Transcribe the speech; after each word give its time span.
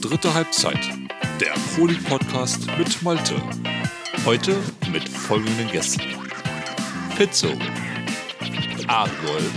Dritte 0.00 0.32
Halbzeit, 0.32 0.78
der 1.40 1.54
Poli 1.74 1.94
Podcast 1.94 2.66
mit 2.78 3.02
Malte. 3.02 3.34
Heute 4.24 4.56
mit 4.92 5.08
folgenden 5.08 5.68
Gästen: 5.70 6.02
Pizzo, 7.16 7.48
Argold, 8.86 9.50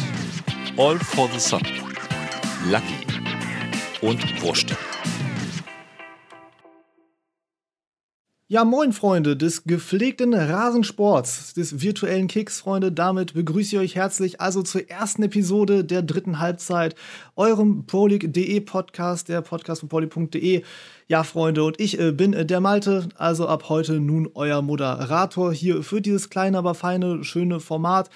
All 0.77 0.97
for 0.99 1.29
the 1.31 1.39
Sun, 1.39 1.61
Lucky. 2.69 3.05
Und 4.01 4.41
Wurst. 4.41 4.75
Ja, 8.51 8.65
moin 8.65 8.91
Freunde 8.91 9.37
des 9.37 9.63
gepflegten 9.63 10.33
Rasensports, 10.33 11.53
des 11.53 11.79
virtuellen 11.81 12.27
Kicks, 12.27 12.59
Freunde. 12.59 12.91
Damit 12.91 13.33
begrüße 13.33 13.77
ich 13.77 13.81
euch 13.81 13.95
herzlich 13.95 14.41
also 14.41 14.61
zur 14.61 14.89
ersten 14.89 15.23
Episode 15.23 15.85
der 15.85 16.01
dritten 16.01 16.39
Halbzeit, 16.39 16.95
eurem 17.37 17.85
ProLeague.de 17.85 18.59
Podcast, 18.59 19.29
der 19.29 19.39
Podcast 19.39 19.79
von 19.79 19.87
poly.de. 19.87 20.63
Ja, 21.07 21.23
Freunde, 21.23 21.63
und 21.63 21.79
ich 21.79 21.97
äh, 21.97 22.11
bin 22.11 22.33
äh, 22.33 22.45
der 22.45 22.59
Malte, 22.59 23.07
also 23.15 23.47
ab 23.47 23.69
heute 23.69 24.01
nun 24.01 24.29
euer 24.33 24.61
Moderator 24.61 25.53
hier 25.53 25.81
für 25.81 26.01
dieses 26.01 26.29
kleine, 26.29 26.57
aber 26.57 26.75
feine, 26.75 27.23
schöne 27.23 27.61
Format. 27.61 28.09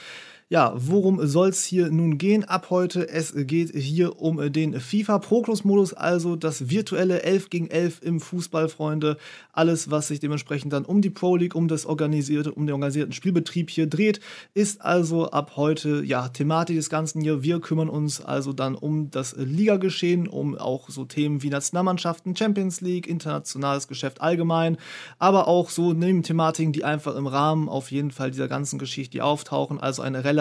Ja, 0.48 0.74
worum 0.76 1.26
soll 1.26 1.50
es 1.50 1.66
hier 1.66 1.90
nun 1.90 2.20
gehen 2.20 2.44
ab 2.44 2.68
heute? 2.70 3.10
Es 3.10 3.34
geht 3.36 3.74
hier 3.74 4.22
um 4.22 4.54
den 4.54 4.80
FIFA 4.80 5.18
Proclus-Modus, 5.18 5.96
also 5.96 6.36
das 6.36 6.70
virtuelle 6.70 7.24
11 7.24 7.50
gegen 7.50 7.68
11 7.72 8.04
im 8.04 8.20
Fußball, 8.20 8.70
Freunde. 8.70 9.18
Alles, 9.54 9.90
was 9.90 10.10
sich 10.10 10.20
dementsprechend 10.20 10.72
dann 10.72 10.86
um 10.86 11.02
die 11.02 11.10
Pro 11.10 11.36
League, 11.36 11.56
um 11.56 11.68
das 11.68 11.88
organisierte, 11.88 12.52
um 12.52 12.68
den 12.68 12.74
organisierten 12.74 13.12
Spielbetrieb 13.12 13.72
hier 13.72 13.88
dreht, 13.88 14.20
ist 14.54 14.82
also 14.82 15.32
ab 15.32 15.54
heute 15.56 16.04
ja 16.06 16.28
Thematik 16.28 16.76
des 16.76 16.92
Ganzen 16.92 17.22
hier. 17.22 17.42
Wir 17.42 17.60
kümmern 17.60 17.90
uns 17.90 18.22
also 18.24 18.54
dann 18.54 18.76
um 18.76 19.10
das 19.10 19.36
Ligageschehen, 19.36 20.28
um 20.28 20.56
auch 20.56 20.92
so 20.92 21.06
Themen 21.06 21.42
wie 21.42 21.50
Nationalmannschaften, 21.50 22.36
Champions 22.36 22.82
League, 22.82 23.08
internationales 23.08 23.88
Geschäft 23.88 24.22
allgemein, 24.22 24.78
aber 25.18 25.48
auch 25.48 25.72
so 25.72 25.94
Nebenthematiken, 25.94 26.72
die 26.72 26.84
einfach 26.84 27.16
im 27.16 27.26
Rahmen 27.26 27.68
auf 27.68 27.90
jeden 27.90 28.12
Fall 28.12 28.30
dieser 28.30 28.48
ganzen 28.48 28.78
Geschichte 28.78 29.24
auftauchen. 29.24 29.80
Also 29.80 30.04
eine 30.04 30.24
relativ 30.24 30.35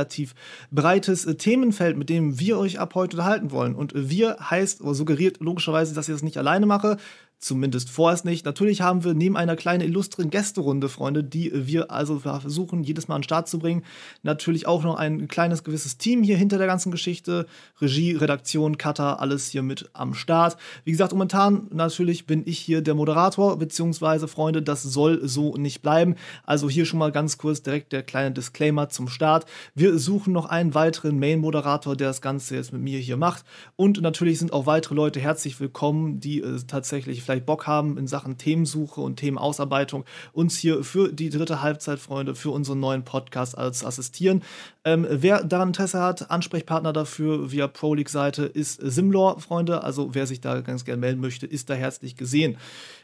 breites 0.71 1.25
äh, 1.27 1.35
Themenfeld, 1.37 1.97
mit 1.97 2.09
dem 2.09 2.39
wir 2.39 2.59
euch 2.59 2.79
ab 2.79 2.95
heute 2.95 3.17
unterhalten 3.17 3.51
wollen. 3.51 3.75
Und 3.75 3.95
äh, 3.95 4.11
wir 4.11 4.37
heißt 4.39 4.81
oder 4.81 4.95
suggeriert 4.95 5.41
logischerweise, 5.41 5.95
dass 5.95 6.09
ich 6.09 6.15
das 6.15 6.23
nicht 6.23 6.39
alleine 6.39 6.67
mache. 6.67 6.97
Zumindest 7.39 7.91
vorerst 7.91 8.25
nicht. 8.25 8.47
Natürlich 8.47 8.81
haben 8.81 9.05
wir 9.05 9.13
neben 9.13 9.37
einer 9.37 9.57
kleinen 9.57 9.83
illustren 9.83 10.31
Gästerunde, 10.31 10.89
Freunde, 10.89 11.23
die 11.23 11.53
wir 11.55 11.91
also 11.91 12.21
versuchen, 12.21 12.83
jedes 12.83 13.07
Mal 13.07 13.17
an 13.17 13.21
den 13.21 13.25
Start 13.25 13.49
zu 13.49 13.59
bringen, 13.59 13.85
natürlich 14.23 14.67
auch 14.67 14.83
noch 14.83 14.97
ein 14.97 15.29
kleines 15.29 15.63
gewisses 15.63 15.99
Team 15.99 16.23
hier 16.23 16.39
hinter 16.39 16.57
der 16.57 16.67
ganzen 16.67 16.91
Geschichte. 16.91 17.47
Regie, 17.81 18.13
Redaktion, 18.13 18.79
Cutter, 18.79 19.21
alles 19.21 19.49
hier 19.49 19.63
mit 19.63 19.91
am 19.93 20.15
Start. 20.15 20.57
Wie 20.85 20.93
gesagt, 20.93 21.13
momentan 21.13 21.69
natürlich 21.71 22.27
bin 22.27 22.43
ich 22.47 22.59
hier 22.59 22.81
der 22.81 22.95
Moderator, 22.95 23.59
beziehungsweise, 23.59 24.27
Freunde, 24.27 24.63
das 24.63 24.83
soll 24.83 25.29
so 25.29 25.55
nicht 25.57 25.83
bleiben. 25.83 26.15
Also 26.45 26.71
hier 26.71 26.87
schon 26.87 26.99
mal 26.99 27.13
ganz 27.13 27.37
kurz 27.37 27.63
direkt 27.63 27.93
der 27.93 28.03
kleine 28.03 28.33
Disclaimer 28.33 28.89
zum 28.89 29.09
Start. 29.09 29.45
Wir 29.75 29.99
suchen 29.99 30.33
noch 30.33 30.47
einen 30.47 30.75
weiteren 30.75 31.19
Main-Moderator, 31.19 31.97
der 31.97 32.09
das 32.09 32.23
Ganze 32.23 32.57
jetzt 32.57 32.73
mit 32.73 32.81
mir 32.81 32.99
hier 32.99 33.17
macht. 33.17 33.45
Und 33.77 34.01
natürlich 34.01 34.39
sind 34.39 34.53
auch 34.53 34.67
weitere 34.67 34.95
Leute 34.95 35.21
herzlich 35.21 35.61
willkommen, 35.61 36.21
die 36.21 36.41
äh, 36.41 36.61
tatsächlich 36.67 37.23
vielleicht 37.23 37.34
vielleicht 37.35 37.47
Bock 37.47 37.67
haben 37.67 37.99
in 37.99 38.07
Sachen 38.07 38.39
Themensuche 38.39 39.01
und 39.01 39.17
Themenausarbeitung, 39.17 40.05
uns 40.33 40.57
hier 40.57 40.85
für 40.85 41.13
die 41.13 41.31
dritte 41.31 41.63
Halbzeit, 41.63 41.99
Freunde, 41.99 42.35
für 42.35 42.51
unseren 42.51 42.81
neuen 42.81 43.05
Podcast 43.05 43.59
als 43.59 43.85
assistieren. 43.85 44.43
Ähm, 44.85 45.07
wer 45.11 45.43
daran 45.43 45.69
Interesse 45.69 46.01
hat, 46.01 46.31
Ansprechpartner 46.31 46.93
dafür 46.93 47.51
via 47.51 47.67
Pro 47.67 47.95
League 47.95 48.09
Seite 48.09 48.45
ist 48.45 48.81
Simlor, 48.81 49.41
Freunde. 49.41 49.83
Also 49.83 50.15
wer 50.15 50.27
sich 50.27 50.41
da 50.41 50.61
ganz 50.61 50.85
gerne 50.85 51.01
melden 51.01 51.21
möchte, 51.21 51.47
ist 51.47 51.71
da 51.71 51.75
herzlich 51.75 52.17
gesehen. 52.17 52.57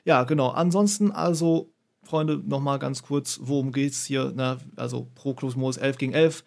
Ja, 0.04 0.22
genau. 0.24 0.50
Ansonsten 0.50 1.10
also 1.10 1.72
Freunde, 2.04 2.40
nochmal 2.44 2.78
ganz 2.78 3.02
kurz, 3.02 3.40
worum 3.42 3.72
geht's 3.72 4.04
hier? 4.04 4.32
Na, 4.34 4.58
also 4.76 5.08
Pro 5.14 5.34
Modus 5.56 5.76
11 5.76 5.98
gegen 5.98 6.12
11. 6.12 6.44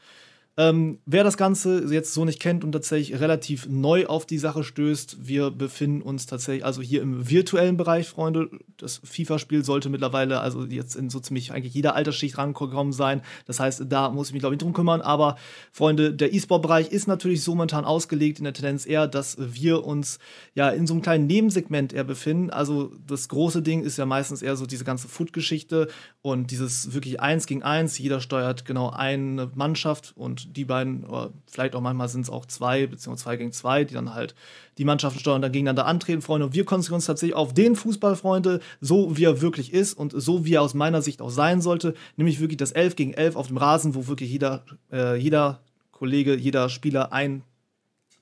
Ähm, 0.56 1.00
wer 1.08 1.24
das 1.24 1.36
Ganze 1.36 1.84
jetzt 1.92 2.14
so 2.14 2.26
nicht 2.26 2.40
kennt 2.40 2.64
und 2.64 2.74
tatsächlich 2.74 3.20
relativ 3.20 3.68
neu 3.68 4.06
auf 4.06 4.28
die 4.28 4.38
Sache 4.38 4.64
stößt, 4.64 5.28
wir 5.28 5.50
befinden 5.50 6.04
uns 6.04 6.28
tatsächlich 6.28 6.64
also 6.64 6.84
hier 6.84 7.02
im 7.02 7.28
virtuellen 7.28 7.76
Bereich, 7.76 8.08
Freunde. 8.08 8.52
Das 8.78 9.02
FIFA-Spiel 9.04 9.66
sollte 9.66 9.90
mittlerweile 9.90 10.42
also 10.42 10.64
jetzt 10.66 10.96
in 10.96 11.10
so 11.10 11.20
ziemlich 11.20 11.54
eigentlich 11.54 11.74
jeder 11.74 11.96
Altersschicht 11.96 12.38
rangekommen 12.38 12.94
sein. 12.94 13.24
Das 13.48 13.60
heißt, 13.60 13.86
da 13.90 14.12
muss 14.12 14.28
ich 14.28 14.34
mich 14.34 14.42
glaube 14.42 14.54
ich 14.54 14.60
drum 14.60 14.74
kümmern. 14.74 15.02
Aber 15.02 15.38
Freunde, 15.72 16.14
der 16.14 16.32
E-Sport-Bereich 16.32 16.92
ist 16.92 17.08
natürlich 17.08 17.42
so 17.42 17.56
momentan 17.56 17.84
ausgelegt 17.84 18.38
in 18.38 18.44
der 18.44 18.54
Tendenz 18.54 18.86
eher, 18.86 19.08
dass 19.08 19.38
wir 19.40 19.84
uns 19.84 20.20
ja 20.54 20.70
in 20.70 20.86
so 20.86 20.94
einem 20.94 21.02
kleinen 21.02 21.26
Nebensegment 21.26 21.94
eher 21.94 22.04
befinden. 22.04 22.52
Also 22.52 22.92
das 23.08 23.28
große 23.28 23.64
Ding 23.64 23.82
ist 23.82 23.98
ja 23.98 24.06
meistens 24.06 24.44
eher 24.44 24.56
so 24.56 24.68
diese 24.68 24.84
ganze 24.84 25.08
Foot-Geschichte 25.08 25.88
und 26.22 26.52
dieses 26.52 26.94
wirklich 26.94 27.22
eins 27.22 27.48
gegen 27.48 27.64
eins. 27.64 27.98
Jeder 27.98 28.22
steuert 28.22 28.66
genau 28.66 28.92
eine 28.92 29.50
Mannschaft 29.56 30.14
und 30.16 30.43
die 30.52 30.66
beiden, 30.66 31.06
oder 31.06 31.32
vielleicht 31.48 31.76
auch 31.76 31.82
manchmal 31.82 32.10
sind 32.10 32.22
es 32.22 32.30
auch 32.30 32.46
zwei, 32.46 32.88
beziehungsweise 32.88 33.24
zwei 33.24 33.38
gegen 33.38 33.52
zwei, 33.52 33.84
die 33.84 33.94
dann 33.94 34.14
halt 34.14 34.36
die 34.78 34.86
Mannschaften 34.86 35.20
steuern 35.20 35.36
und 35.36 35.42
dann 35.44 35.52
gegeneinander 35.52 35.86
antreten, 35.86 36.22
Freunde. 36.22 36.48
Und 36.48 36.54
wir 36.54 36.66
konzentrieren 36.66 36.96
uns 36.96 37.06
tatsächlich 37.06 37.36
auf 37.36 37.54
den 37.54 37.76
Fußball, 37.76 38.16
Freunde, 38.16 38.60
so 38.82 39.18
wie 39.18 39.26
er 39.26 39.42
wirklich 39.42 39.74
ist 39.74 39.94
und 39.94 40.14
so 40.16 40.46
wie 40.46 40.56
er 40.56 40.62
aus 40.62 40.74
meiner 40.74 41.02
Sicht 41.02 41.22
auch 41.22 41.30
sein 41.30 41.62
sollte, 41.62 41.94
nämlich 42.18 42.40
wirklich 42.40 42.58
das 42.58 42.72
11 42.72 42.96
gegen 42.96 43.14
11 43.14 43.36
auf 43.36 43.48
dem 43.48 43.58
Rasen, 43.58 43.96
wo 43.96 44.08
wirklich 44.08 44.32
jeder, 44.32 44.64
äh, 44.92 45.16
jeder 45.16 45.60
Kollege, 45.92 46.36
jeder 46.36 46.70
Spieler 46.70 47.14
einen 47.14 47.44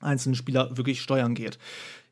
einzelnen 0.00 0.34
Spieler 0.34 0.76
wirklich 0.76 1.00
steuern 1.00 1.34
geht. 1.34 1.58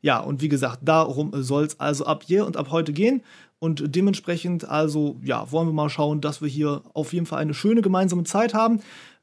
Ja, 0.01 0.19
und 0.19 0.41
wie 0.41 0.49
gesagt, 0.49 0.79
darum 0.83 1.31
soll 1.43 1.65
es 1.65 1.79
also 1.79 2.05
ab 2.05 2.23
hier 2.25 2.45
und 2.45 2.57
ab 2.57 2.71
heute 2.71 2.93
gehen. 2.93 3.21
Und 3.59 3.95
dementsprechend, 3.95 4.67
also, 4.67 5.19
ja, 5.23 5.51
wollen 5.51 5.67
wir 5.67 5.73
mal 5.73 5.89
schauen, 5.89 6.19
dass 6.19 6.41
wir 6.41 6.47
hier 6.47 6.81
auf 6.95 7.13
jeden 7.13 7.27
Fall 7.27 7.39
eine 7.39 7.53
schöne 7.53 7.83
gemeinsame 7.83 8.23
Zeit 8.23 8.55
haben. 8.55 8.79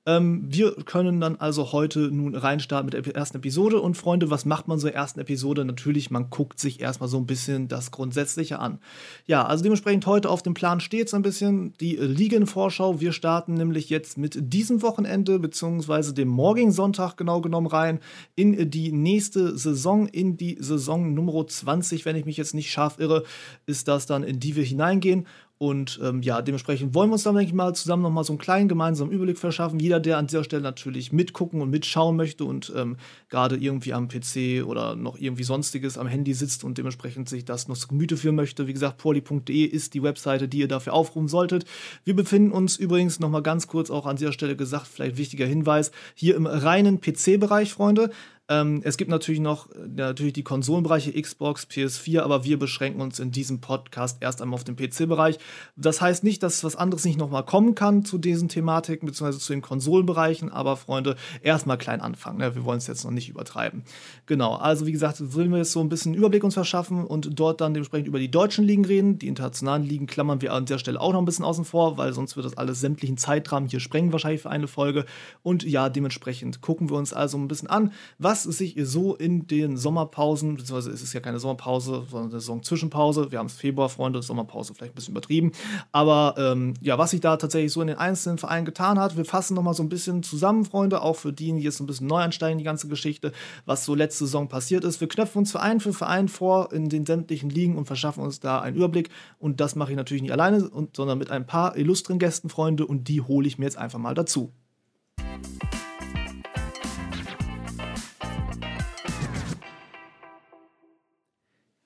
Ähm, 0.09 0.43
wir 0.49 0.73
können 0.87 1.21
dann 1.21 1.37
also 1.37 1.73
heute 1.73 1.99
nun 2.11 2.35
reinstarten 2.35 2.87
mit 2.87 2.95
der 2.95 3.15
ersten 3.15 3.37
Episode. 3.37 3.79
Und 3.83 3.95
Freunde, 3.95 4.31
was 4.31 4.47
macht 4.47 4.67
man 4.67 4.79
so 4.79 4.87
in 4.87 4.95
der 4.95 5.03
ersten 5.03 5.21
Episode? 5.21 5.67
Natürlich, 5.67 6.11
man 6.11 6.31
guckt 6.31 6.59
sich 6.59 6.81
erstmal 6.81 7.11
so 7.11 7.19
ein 7.19 7.27
bisschen 7.27 7.69
das 7.69 7.91
Grundsätzliche 7.91 8.59
an. 8.59 8.79
Ja, 9.27 9.45
also 9.45 9.63
dementsprechend 9.63 10.07
heute 10.07 10.31
auf 10.31 10.43
dem 10.43 10.55
Plan 10.55 10.81
steht 10.81 11.11
so 11.11 11.17
ein 11.17 11.23
bisschen 11.23 11.75
die 11.75 11.97
Ligenvorschau. 11.97 13.01
Wir 13.01 13.13
starten 13.13 13.53
nämlich 13.53 13.91
jetzt 13.91 14.17
mit 14.17 14.39
diesem 14.41 14.81
Wochenende, 14.81 15.39
beziehungsweise 15.39 16.15
dem 16.15 16.29
morgigen 16.29 16.73
Sonntag 16.73 17.19
genau 17.19 17.43
genommen 17.43 17.67
rein, 17.67 18.01
in 18.35 18.71
die 18.71 18.93
nächste 18.93 19.59
Saison, 19.59 20.07
in 20.07 20.39
die 20.39 20.57
Saison 20.59 21.13
Nummer 21.13 21.47
20, 21.47 22.07
wenn 22.07 22.17
ich 22.17 22.25
mich 22.25 22.39
jetzt 22.39 22.55
nicht 22.55 22.71
scharf 22.71 22.99
irre, 22.99 23.25
ist 23.67 23.89
das 23.89 24.07
dann, 24.07 24.23
in 24.23 24.41
die 24.41 24.57
wir 24.57 24.65
hineingehen. 24.65 25.27
Und 25.59 25.99
ähm, 26.05 26.23
ja, 26.23 26.41
dementsprechend 26.41 26.95
wollen 26.95 27.11
wir 27.11 27.15
uns 27.15 27.25
dann, 27.25 27.35
denke 27.35 27.49
ich 27.49 27.55
mal, 27.55 27.75
zusammen 27.75 28.05
nochmal 28.05 28.23
so 28.23 28.33
einen 28.33 28.39
kleinen 28.39 28.69
gemeinsamen 28.69 29.11
Überblick 29.11 29.39
verschaffen. 29.39 29.81
Jeder, 29.81 29.99
der 29.99 30.17
an 30.17 30.29
dieser 30.29 30.45
Stelle 30.45 30.63
natürlich 30.63 31.13
mitgucken 31.13 31.61
und 31.61 31.71
mitschauen 31.71 32.15
möchte 32.15 32.45
und 32.45 32.73
ähm, 32.77 32.97
gerade 33.29 33.57
irgendwie 33.57 33.93
am 33.93 34.07
PC 34.07 34.65
oder 34.65 34.95
noch 34.95 35.19
irgendwie 35.19 35.43
sonstiges 35.43 35.99
am 35.99 36.07
Handy 36.07 36.33
sitzt 36.33 36.63
und 36.63 36.79
dementsprechend 36.79 37.29
sich 37.29 37.45
das 37.45 37.67
noch 37.67 37.77
zu 37.77 37.89
Gemüte 37.89 38.17
führen 38.17 38.37
möchte. 38.37 38.69
Wie 38.69 38.73
gesagt, 38.73 38.99
poly.de 38.99 39.65
ist 39.65 39.95
die 39.95 40.03
Webseite, 40.05 40.47
die 40.47 40.59
ihr 40.59 40.69
dafür 40.69 40.93
aufrufen 40.93 41.27
solltet. 41.27 41.65
Wir 42.05 42.15
befinden 42.15 42.53
uns 42.53 42.77
übrigens 42.77 43.19
nochmal 43.19 43.43
ganz 43.43 43.67
kurz 43.67 43.91
auch 43.91 44.07
an 44.07 44.15
dieser 44.15 44.33
Stelle 44.33 44.55
gesagt, 44.55 44.87
vielleicht 44.87 45.17
wichtiger 45.17 45.47
Hinweis, 45.47 45.91
hier 46.15 46.37
im 46.37 46.47
reinen 46.47 47.01
PC-Bereich, 47.01 47.73
Freunde. 47.73 48.11
Ähm, 48.51 48.81
es 48.83 48.97
gibt 48.97 49.11
natürlich 49.11 49.41
noch 49.41 49.71
äh, 49.73 49.87
natürlich 49.87 50.33
die 50.33 50.43
Konsolenbereiche 50.43 51.21
Xbox, 51.21 51.67
PS4, 51.71 52.21
aber 52.21 52.45
wir 52.45 52.59
beschränken 52.59 53.03
uns 53.03 53.19
in 53.19 53.31
diesem 53.31 53.61
Podcast 53.61 54.19
erst 54.21 54.41
einmal 54.41 54.55
auf 54.55 54.65
den 54.65 54.77
PC-Bereich. 54.77 55.39
Das 55.77 56.01
heißt 56.01 56.25
nicht, 56.25 56.43
dass 56.43 56.65
was 56.65 56.75
anderes 56.75 57.05
nicht 57.05 57.19
nochmal 57.19 57.45
kommen 57.45 57.75
kann 57.75 58.07
zu 58.07 58.17
diesen 58.17 58.49
Thematiken, 58.49 59.07
beziehungsweise 59.07 59.39
zu 59.39 59.53
den 59.53 59.61
Konsolenbereichen, 59.61 60.51
aber 60.51 60.77
Freunde, 60.77 61.17
erstmal 61.43 61.77
klein 61.77 62.01
anfangen. 62.01 62.39
Ne? 62.39 62.55
Wir 62.55 62.65
wollen 62.65 62.79
es 62.79 62.87
jetzt 62.87 63.05
noch 63.05 63.11
nicht 63.11 63.29
übertreiben. 63.29 63.83
Genau, 64.25 64.55
also 64.55 64.87
wie 64.87 64.93
gesagt, 64.93 65.17
wollen 65.35 65.51
wir 65.51 65.59
jetzt 65.59 65.73
so 65.73 65.81
ein 65.81 65.91
bisschen 65.91 66.15
Überblick 66.15 66.43
uns 66.43 66.55
verschaffen 66.55 67.05
und 67.05 67.39
dort 67.39 67.61
dann 67.61 67.75
dementsprechend 67.75 68.09
über 68.09 68.19
die 68.19 68.31
deutschen 68.31 68.65
Ligen 68.65 68.87
reden. 68.87 69.19
Die 69.19 69.29
internationalen 69.29 69.85
Ligen 69.85 70.07
klammern 70.07 70.41
wir 70.41 70.55
an 70.55 70.65
der 70.65 70.79
Stelle 70.79 71.01
auch 71.01 71.13
noch 71.13 71.21
ein 71.21 71.27
bisschen 71.27 71.45
außen 71.45 71.67
vor, 71.67 71.99
weil 71.99 72.15
sonst 72.15 72.37
wird 72.37 72.47
das 72.47 72.57
alles 72.57 72.81
sämtlichen 72.81 73.19
Zeitrahmen 73.19 73.69
hier 73.69 73.81
sprengen, 73.81 74.13
wahrscheinlich 74.13 74.41
für 74.41 74.51
eine 74.51 74.69
Folge. 74.69 75.05
Und 75.43 75.65
ja, 75.65 75.91
dementsprechend 75.91 76.63
gucken 76.63 76.89
wir 76.89 76.97
uns 76.97 77.13
also 77.13 77.37
ein 77.37 77.49
bisschen 77.49 77.69
an, 77.69 77.93
was 78.19 78.38
was 78.47 78.57
sich 78.57 78.75
so 78.83 79.15
in 79.15 79.47
den 79.47 79.77
Sommerpausen, 79.77 80.57
beziehungsweise 80.57 80.91
es 80.91 81.03
ist 81.03 81.13
ja 81.13 81.21
keine 81.21 81.39
Sommerpause, 81.39 82.05
sondern 82.11 82.31
eine 82.31 82.41
Saison-Zwischenpause, 82.41 83.31
wir 83.31 83.39
haben 83.39 83.47
es 83.47 83.55
Februar, 83.55 83.89
Freunde, 83.89 84.23
Sommerpause 84.23 84.75
vielleicht 84.75 84.93
ein 84.93 84.95
bisschen 84.95 85.13
übertrieben, 85.13 85.53
aber 85.93 86.35
ähm, 86.39 86.75
ja, 86.81 86.99
was 86.99 87.11
sich 87.11 87.21
da 87.21 87.37
tatsächlich 87.37 87.73
so 87.73 87.81
in 87.81 87.89
den 87.89 87.99
einzelnen 87.99 88.39
Vereinen 88.39 88.65
getan 88.65 88.99
hat, 88.99 89.17
wir 89.17 89.25
fassen 89.25 89.55
nochmal 89.55 89.75
so 89.75 89.83
ein 89.83 89.89
bisschen 89.89 90.23
zusammen, 90.23 90.65
Freunde, 90.65 91.03
auch 91.03 91.17
für 91.17 91.33
die, 91.33 91.53
die 91.53 91.63
jetzt 91.63 91.81
ein 91.81 91.87
bisschen 91.87 92.07
neu 92.07 92.19
einsteigen, 92.19 92.59
die 92.59 92.65
ganze 92.65 92.89
Geschichte, 92.89 93.33
was 93.67 93.85
so 93.85 93.95
letzte 93.95 94.25
Saison 94.25 94.49
passiert 94.49 94.85
ist. 94.85 95.01
Wir 95.01 95.09
knöpfen 95.09 95.41
uns 95.41 95.51
Verein 95.51 95.81
für 95.81 95.93
Verein 95.93 96.29
vor 96.29 96.73
in 96.73 96.89
den 96.89 97.07
sämtlichen 97.07 97.51
Ligen 97.51 97.77
und 97.77 97.87
verschaffen 97.87 98.23
uns 98.23 98.41
da 98.41 98.61
einen 98.61 98.77
Überblick 98.77 99.11
und 99.39 99.61
das 99.61 99.75
mache 99.77 99.93
ich 99.93 99.97
natürlich 99.97 100.23
nicht 100.23 100.33
alleine, 100.33 100.71
sondern 100.95 101.19
mit 101.19 101.31
ein 101.31 101.47
paar 101.47 101.77
illustren 101.77 102.19
Gästen, 102.19 102.49
Freunde, 102.49 102.87
und 102.87 103.09
die 103.09 103.21
hole 103.21 103.47
ich 103.47 103.59
mir 103.59 103.65
jetzt 103.65 103.79
einfach 103.79 103.99
mal 103.99 104.15
dazu. 104.15 104.53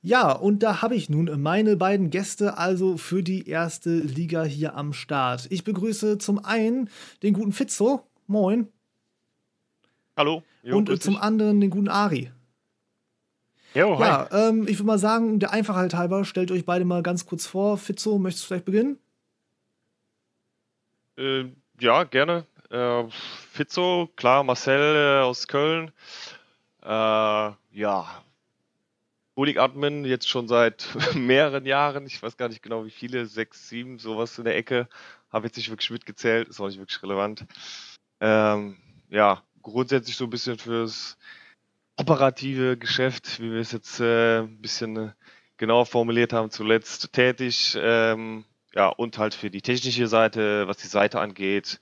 Ja, 0.05 0.33
und 0.33 0.65
da 0.65 0.83
habe 0.83 0.97
ich 0.97 1.09
nun 1.09 1.31
meine 1.41 1.77
beiden 1.77 2.11
Gäste 2.11 2.59
also 2.59 2.97
für 2.97 3.23
die 3.23 3.49
erste 3.49 3.91
Liga 3.91 4.43
hier 4.43 4.75
am 4.75 4.93
Start. 4.93 5.47
Ich 5.51 5.63
begrüße 5.63 6.19
zum 6.19 6.45
einen 6.45 6.91
den 7.23 7.35
guten 7.35 7.53
Fitzo. 7.53 8.05
Moin. 8.27 8.67
Hallo. 10.17 10.43
Jo, 10.65 10.77
und 10.77 11.01
zum 11.01 11.17
anderen 11.17 11.61
den 11.61 11.71
guten 11.71 11.89
Ari. 11.89 12.33
Jo, 13.75 13.97
hi. 14.01 14.05
Ja, 14.05 14.29
ähm, 14.33 14.67
ich 14.67 14.79
würde 14.79 14.89
mal 14.89 14.99
sagen, 14.99 15.39
der 15.39 15.53
Einfachheit 15.53 15.95
halber, 15.95 16.25
stellt 16.25 16.51
euch 16.51 16.67
beide 16.67 16.85
mal 16.85 17.05
ganz 17.05 17.25
kurz 17.25 17.47
vor. 17.47 17.79
Fitzo, 17.79 18.19
möchtest 18.19 18.45
du 18.45 18.49
vielleicht 18.49 18.65
beginnen? 18.65 18.99
Äh, 21.17 21.45
ja, 21.79 22.03
gerne. 22.03 22.45
Äh, 22.71 23.05
Fitzo, 23.53 24.11
klar, 24.17 24.43
Marcel 24.43 24.97
äh, 24.97 25.23
aus 25.23 25.47
Köln. 25.47 25.93
Äh, 26.83 26.89
ja, 26.89 28.25
Bulig 29.35 29.59
Admin 29.59 30.05
jetzt 30.05 30.29
schon 30.29 30.47
seit 30.47 30.89
mehreren 31.15 31.65
Jahren, 31.65 32.07
ich 32.07 32.23
weiß 32.23 32.37
gar 32.37 32.49
nicht 32.49 32.63
genau 32.63 32.85
wie 32.85 32.91
viele, 32.91 33.27
sechs, 33.27 33.69
sieben, 33.69 33.99
sowas 33.99 34.37
in 34.39 34.45
der 34.45 34.57
Ecke. 34.57 34.89
Habe 35.31 35.47
jetzt 35.47 35.57
nicht 35.57 35.71
wirklich 35.71 35.91
mitgezählt, 35.91 36.49
ist 36.49 36.61
auch 36.61 36.67
nicht 36.67 36.79
wirklich 36.79 37.03
relevant. 37.03 37.47
Ähm, 38.21 38.77
ja, 39.09 39.43
grundsätzlich 39.63 40.17
so 40.17 40.25
ein 40.25 40.31
bisschen 40.31 40.59
fürs 40.59 41.17
operative 41.97 42.77
Geschäft, 42.77 43.41
wie 43.41 43.53
wir 43.53 43.61
es 43.61 43.73
jetzt 43.73 44.01
äh, 44.01 44.41
ein 44.41 44.61
bisschen 44.61 44.97
äh, 44.97 45.13
genauer 45.57 45.87
formuliert 45.87 46.33
haben, 46.33 46.51
zuletzt 46.51 47.13
tätig. 47.13 47.77
Ähm, 47.81 48.45
ja, 48.75 48.89
und 48.89 49.19
halt 49.19 49.35
für 49.35 49.51
die 49.51 49.63
technische 49.63 50.09
Seite, 50.09 50.67
was 50.67 50.79
die 50.79 50.87
Seite 50.87 51.21
angeht 51.21 51.81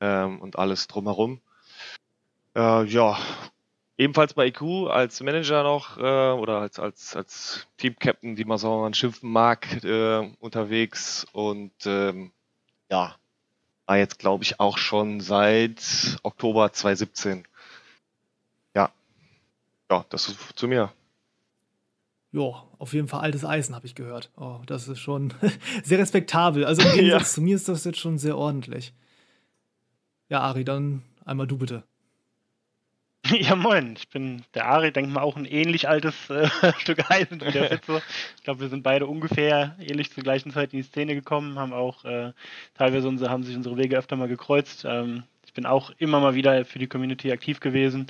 ähm, 0.00 0.40
und 0.40 0.58
alles 0.58 0.86
drumherum. 0.86 1.40
Äh, 2.54 2.84
ja, 2.84 3.18
ebenfalls 3.96 4.34
bei 4.34 4.46
IQ 4.46 4.88
als 4.88 5.20
Manager 5.22 5.62
noch 5.62 5.98
äh, 5.98 6.00
oder 6.00 6.60
als, 6.60 6.78
als, 6.78 7.16
als 7.16 7.66
Team-Captain, 7.76 8.36
wie 8.36 8.44
man 8.44 8.58
so 8.58 8.88
schimpfen 8.92 9.30
mag, 9.30 9.84
äh, 9.84 10.30
unterwegs 10.40 11.26
und 11.32 11.72
ähm, 11.86 12.32
ja, 12.90 13.16
war 13.86 13.96
jetzt 13.96 14.18
glaube 14.18 14.44
ich 14.44 14.60
auch 14.60 14.78
schon 14.78 15.20
seit 15.20 16.18
Oktober 16.22 16.72
2017. 16.72 17.46
Ja, 18.74 18.90
ja, 19.90 20.04
das 20.08 20.28
ist 20.28 20.38
zu 20.56 20.68
mir. 20.68 20.92
Ja, 22.32 22.66
auf 22.78 22.94
jeden 22.94 23.08
Fall 23.08 23.20
altes 23.20 23.44
Eisen, 23.44 23.74
habe 23.74 23.86
ich 23.86 23.94
gehört. 23.94 24.30
Oh, 24.36 24.60
das 24.64 24.88
ist 24.88 25.00
schon 25.00 25.34
sehr 25.84 25.98
respektabel. 25.98 26.64
Also 26.64 26.80
im 26.82 26.92
Gegensatz 26.94 27.22
ja. 27.22 27.34
zu 27.34 27.42
mir 27.42 27.56
ist 27.56 27.68
das 27.68 27.84
jetzt 27.84 27.98
schon 27.98 28.16
sehr 28.16 28.38
ordentlich. 28.38 28.94
Ja, 30.30 30.40
Ari, 30.40 30.64
dann 30.64 31.02
einmal 31.26 31.46
du 31.46 31.58
bitte. 31.58 31.84
Ja, 33.40 33.56
moin, 33.56 33.94
ich 33.96 34.08
bin 34.08 34.42
der 34.54 34.66
Ari, 34.66 34.92
denke 34.92 35.10
mal 35.10 35.22
auch 35.22 35.36
ein 35.36 35.46
ähnlich 35.46 35.88
altes 35.88 36.28
äh, 36.28 36.48
Stück 36.78 37.10
Eisen 37.10 37.40
wie 37.40 37.50
der 37.50 37.64
Fitzo. 37.70 38.00
Ich 38.36 38.42
glaube, 38.44 38.60
wir 38.60 38.68
sind 38.68 38.82
beide 38.82 39.06
ungefähr 39.06 39.76
ähnlich 39.80 40.12
zur 40.12 40.22
gleichen 40.22 40.50
Zeit 40.50 40.72
in 40.72 40.78
die 40.78 40.84
Szene 40.84 41.14
gekommen, 41.14 41.58
haben 41.58 41.72
auch 41.72 42.04
äh, 42.04 42.32
teilweise 42.74 43.08
unsere, 43.08 43.30
haben 43.30 43.42
sich 43.42 43.56
unsere 43.56 43.76
Wege 43.78 43.96
öfter 43.96 44.16
mal 44.16 44.28
gekreuzt. 44.28 44.84
Ähm, 44.86 45.22
ich 45.46 45.54
bin 45.54 45.66
auch 45.66 45.90
immer 45.98 46.20
mal 46.20 46.34
wieder 46.34 46.64
für 46.64 46.78
die 46.78 46.86
Community 46.86 47.32
aktiv 47.32 47.60
gewesen. 47.60 48.06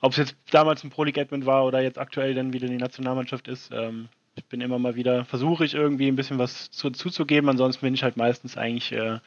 Ob 0.00 0.12
es 0.12 0.18
jetzt 0.18 0.36
damals 0.50 0.82
ein 0.82 0.90
Pro 0.90 1.04
League 1.04 1.18
Admin 1.18 1.46
war 1.46 1.64
oder 1.66 1.82
jetzt 1.82 1.98
aktuell 1.98 2.34
dann 2.34 2.52
wieder 2.52 2.68
die 2.68 2.76
Nationalmannschaft 2.76 3.48
ist, 3.48 3.70
ähm, 3.72 4.08
ich 4.36 4.46
bin 4.46 4.60
immer 4.60 4.78
mal 4.78 4.96
wieder, 4.96 5.24
versuche 5.24 5.64
ich 5.64 5.74
irgendwie 5.74 6.08
ein 6.08 6.16
bisschen 6.16 6.38
was 6.38 6.70
zu, 6.70 6.90
zuzugeben. 6.90 7.48
Ansonsten 7.48 7.84
bin 7.84 7.94
ich 7.94 8.02
halt 8.02 8.16
meistens 8.16 8.56
eigentlich 8.56 8.92
äh, 8.92 9.18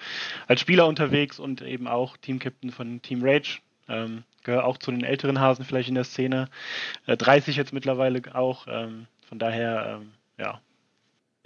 als 0.48 0.62
Spieler 0.62 0.88
unterwegs 0.88 1.40
und 1.40 1.62
eben 1.62 1.88
auch 1.88 2.18
Team-Captain 2.18 2.72
von 2.72 3.02
Team 3.02 3.22
Rage. 3.24 3.60
Ähm, 3.90 4.24
gehöre 4.44 4.66
auch 4.66 4.78
zu 4.78 4.92
den 4.92 5.04
älteren 5.04 5.40
Hasen 5.40 5.66
vielleicht 5.66 5.90
in 5.90 5.96
der 5.96 6.04
Szene. 6.04 6.50
Äh, 7.06 7.18
30 7.18 7.56
jetzt 7.56 7.74
mittlerweile 7.74 8.22
auch. 8.34 8.68
Ähm, 8.68 9.08
von 9.28 9.40
daher, 9.40 10.00
ähm, 10.02 10.12
ja, 10.38 10.62